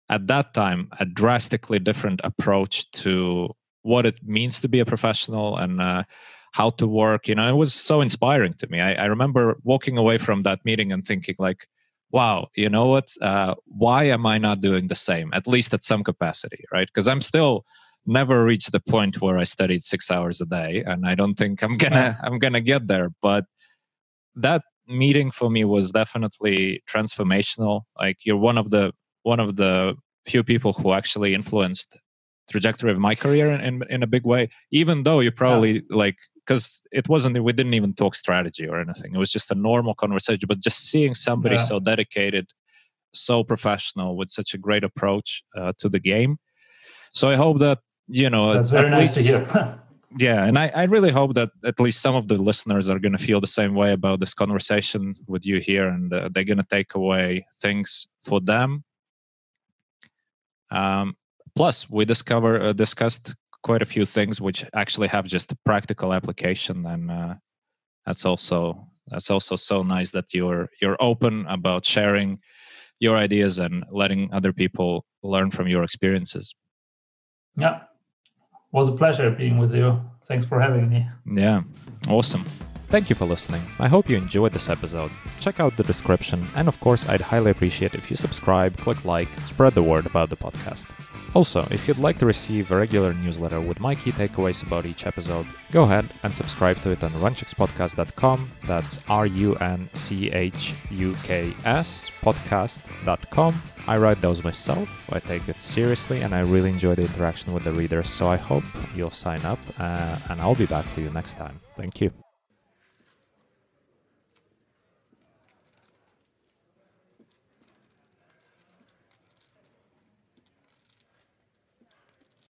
at 0.08 0.26
that 0.26 0.54
time, 0.54 0.88
a 0.98 1.04
drastically 1.04 1.78
different 1.78 2.20
approach 2.24 2.90
to 3.02 3.54
what 3.82 4.06
it 4.06 4.16
means 4.24 4.60
to 4.60 4.68
be 4.68 4.80
a 4.80 4.84
professional 4.84 5.56
and 5.56 5.80
uh, 5.80 6.02
how 6.54 6.70
to 6.70 6.86
work. 6.86 7.26
You 7.26 7.34
know, 7.34 7.48
it 7.48 7.56
was 7.56 7.74
so 7.74 8.00
inspiring 8.00 8.54
to 8.60 8.68
me. 8.68 8.80
I, 8.80 8.94
I 8.94 9.06
remember 9.06 9.58
walking 9.64 9.98
away 9.98 10.18
from 10.18 10.44
that 10.44 10.64
meeting 10.64 10.92
and 10.92 11.04
thinking, 11.04 11.34
like, 11.36 11.66
wow, 12.12 12.46
you 12.54 12.68
know 12.68 12.86
what? 12.86 13.08
Uh, 13.20 13.56
why 13.66 14.04
am 14.04 14.24
I 14.24 14.38
not 14.38 14.60
doing 14.60 14.86
the 14.86 14.94
same, 14.94 15.30
at 15.34 15.48
least 15.48 15.74
at 15.74 15.82
some 15.82 16.04
capacity, 16.04 16.62
right? 16.72 16.86
Because 16.86 17.08
I'm 17.08 17.20
still 17.20 17.64
never 18.06 18.44
reached 18.44 18.70
the 18.70 18.78
point 18.78 19.20
where 19.20 19.36
I 19.36 19.42
studied 19.42 19.82
six 19.82 20.12
hours 20.12 20.40
a 20.40 20.46
day, 20.46 20.84
and 20.86 21.04
I 21.04 21.16
don't 21.16 21.34
think 21.34 21.60
I'm 21.60 21.76
gonna 21.76 22.16
I'm 22.22 22.38
gonna 22.38 22.60
get 22.60 22.86
there. 22.86 23.08
But 23.20 23.46
that 24.36 24.62
meeting 24.86 25.32
for 25.32 25.50
me 25.50 25.64
was 25.64 25.90
definitely 25.90 26.84
transformational. 26.88 27.82
Like 27.98 28.18
you're 28.24 28.36
one 28.50 28.58
of 28.58 28.70
the 28.70 28.92
one 29.24 29.40
of 29.40 29.56
the 29.56 29.96
few 30.24 30.44
people 30.44 30.72
who 30.72 30.92
actually 30.92 31.34
influenced 31.34 31.98
trajectory 32.48 32.92
of 32.92 32.98
my 32.98 33.14
career 33.16 33.50
in, 33.50 33.60
in, 33.60 33.82
in 33.88 34.02
a 34.02 34.06
big 34.06 34.24
way 34.24 34.50
even 34.70 35.02
though 35.02 35.20
you 35.20 35.30
probably 35.30 35.72
yeah. 35.72 35.80
like 35.88 36.16
because 36.46 36.82
it 36.92 37.08
wasn't 37.08 37.42
we 37.42 37.52
didn't 37.52 37.74
even 37.74 37.94
talk 37.94 38.14
strategy 38.14 38.66
or 38.66 38.80
anything. 38.80 39.14
It 39.14 39.18
was 39.18 39.32
just 39.32 39.50
a 39.50 39.54
normal 39.54 39.94
conversation 39.94 40.46
but 40.46 40.60
just 40.60 40.88
seeing 40.90 41.14
somebody 41.14 41.56
yeah. 41.56 41.62
so 41.62 41.80
dedicated 41.80 42.50
so 43.12 43.44
professional 43.44 44.16
with 44.16 44.28
such 44.30 44.54
a 44.54 44.58
great 44.58 44.84
approach 44.84 45.42
uh, 45.56 45.72
to 45.78 45.88
the 45.88 46.00
game. 46.00 46.38
So 47.12 47.30
i 47.30 47.36
hope 47.36 47.60
that 47.60 47.78
you 48.08 48.28
know 48.28 48.52
that's 48.54 48.70
very 48.70 48.90
nice 48.90 49.16
least, 49.16 49.28
to 49.30 49.44
hear. 49.44 49.80
Yeah 50.16 50.44
and 50.44 50.56
I, 50.56 50.70
I 50.74 50.84
really 50.84 51.10
hope 51.10 51.34
that 51.34 51.50
at 51.64 51.80
least 51.80 52.00
some 52.00 52.14
of 52.14 52.28
the 52.28 52.38
listeners 52.38 52.88
are 52.88 53.00
going 53.00 53.16
to 53.18 53.24
feel 53.24 53.40
the 53.40 53.48
same 53.48 53.74
way 53.74 53.92
about 53.92 54.20
this 54.20 54.32
conversation 54.32 55.14
with 55.26 55.44
you 55.44 55.58
here 55.58 55.88
and 55.88 56.12
uh, 56.12 56.28
they're 56.32 56.44
going 56.44 56.58
to 56.58 56.66
take 56.70 56.94
away 56.94 57.46
things 57.60 58.06
for 58.22 58.40
them. 58.40 58.84
Um, 60.70 61.16
plus 61.56 61.90
we 61.90 62.04
discover 62.04 62.60
uh, 62.60 62.72
discussed 62.72 63.34
quite 63.64 63.82
a 63.82 63.86
few 63.86 64.04
things 64.04 64.40
which 64.40 64.64
actually 64.74 65.08
have 65.08 65.24
just 65.24 65.50
a 65.50 65.58
practical 65.64 66.12
application 66.12 66.86
and 66.86 67.10
uh, 67.10 67.34
that's 68.06 68.24
also 68.24 68.86
that's 69.08 69.30
also 69.30 69.56
so 69.56 69.82
nice 69.82 70.10
that 70.12 70.32
you're 70.34 70.68
you're 70.80 70.98
open 71.00 71.46
about 71.48 71.84
sharing 71.84 72.38
your 73.00 73.16
ideas 73.16 73.58
and 73.58 73.84
letting 73.90 74.32
other 74.32 74.52
people 74.52 75.04
learn 75.22 75.50
from 75.50 75.66
your 75.66 75.82
experiences 75.82 76.54
yeah 77.56 77.80
was 78.70 78.88
a 78.88 78.92
pleasure 78.92 79.30
being 79.30 79.56
with 79.56 79.74
you 79.74 79.98
thanks 80.28 80.46
for 80.46 80.60
having 80.60 80.88
me 80.88 81.06
yeah 81.42 81.62
awesome 82.08 82.44
Thank 82.90 83.10
you 83.10 83.16
for 83.16 83.24
listening. 83.24 83.62
I 83.80 83.88
hope 83.88 84.08
you 84.08 84.16
enjoyed 84.16 84.52
this 84.52 84.68
episode. 84.68 85.10
Check 85.40 85.58
out 85.58 85.76
the 85.76 85.82
description, 85.82 86.46
and 86.54 86.68
of 86.68 86.78
course, 86.78 87.08
I'd 87.08 87.22
highly 87.22 87.50
appreciate 87.50 87.94
if 87.94 88.08
you 88.08 88.16
subscribe, 88.16 88.76
click 88.76 89.04
like, 89.04 89.26
spread 89.46 89.74
the 89.74 89.82
word 89.82 90.06
about 90.06 90.30
the 90.30 90.36
podcast. 90.36 90.86
Also, 91.34 91.66
if 91.72 91.88
you'd 91.88 91.98
like 91.98 92.16
to 92.18 92.26
receive 92.26 92.70
a 92.70 92.76
regular 92.76 93.12
newsletter 93.12 93.60
with 93.60 93.80
my 93.80 93.94
key 93.94 94.12
takeaways 94.12 94.64
about 94.64 94.86
each 94.86 95.04
episode, 95.04 95.46
go 95.72 95.82
ahead 95.82 96.06
and 96.22 96.34
subscribe 96.34 96.80
to 96.82 96.90
it 96.90 97.02
on 97.02 97.10
runchukspodcast.com. 97.14 98.48
That's 98.64 99.00
R 99.08 99.26
U 99.26 99.56
N 99.56 99.90
C 99.94 100.30
H 100.30 100.74
U 100.90 101.16
K 101.24 101.52
S 101.64 102.10
podcast.com. 102.22 103.60
I 103.86 103.98
write 103.98 104.20
those 104.22 104.42
myself, 104.44 104.88
I 105.12 105.18
take 105.18 105.48
it 105.48 105.60
seriously, 105.60 106.22
and 106.22 106.34
I 106.34 106.40
really 106.40 106.70
enjoy 106.70 106.94
the 106.94 107.02
interaction 107.02 107.52
with 107.52 107.64
the 107.64 107.72
readers, 107.72 108.08
so 108.08 108.28
I 108.28 108.36
hope 108.36 108.64
you'll 108.94 109.10
sign 109.10 109.44
up, 109.44 109.58
uh, 109.78 110.16
and 110.30 110.40
I'll 110.40 110.54
be 110.54 110.66
back 110.66 110.86
for 110.86 111.00
you 111.00 111.10
next 111.10 111.34
time. 111.34 111.60
Thank 111.76 112.00
you. 112.00 112.23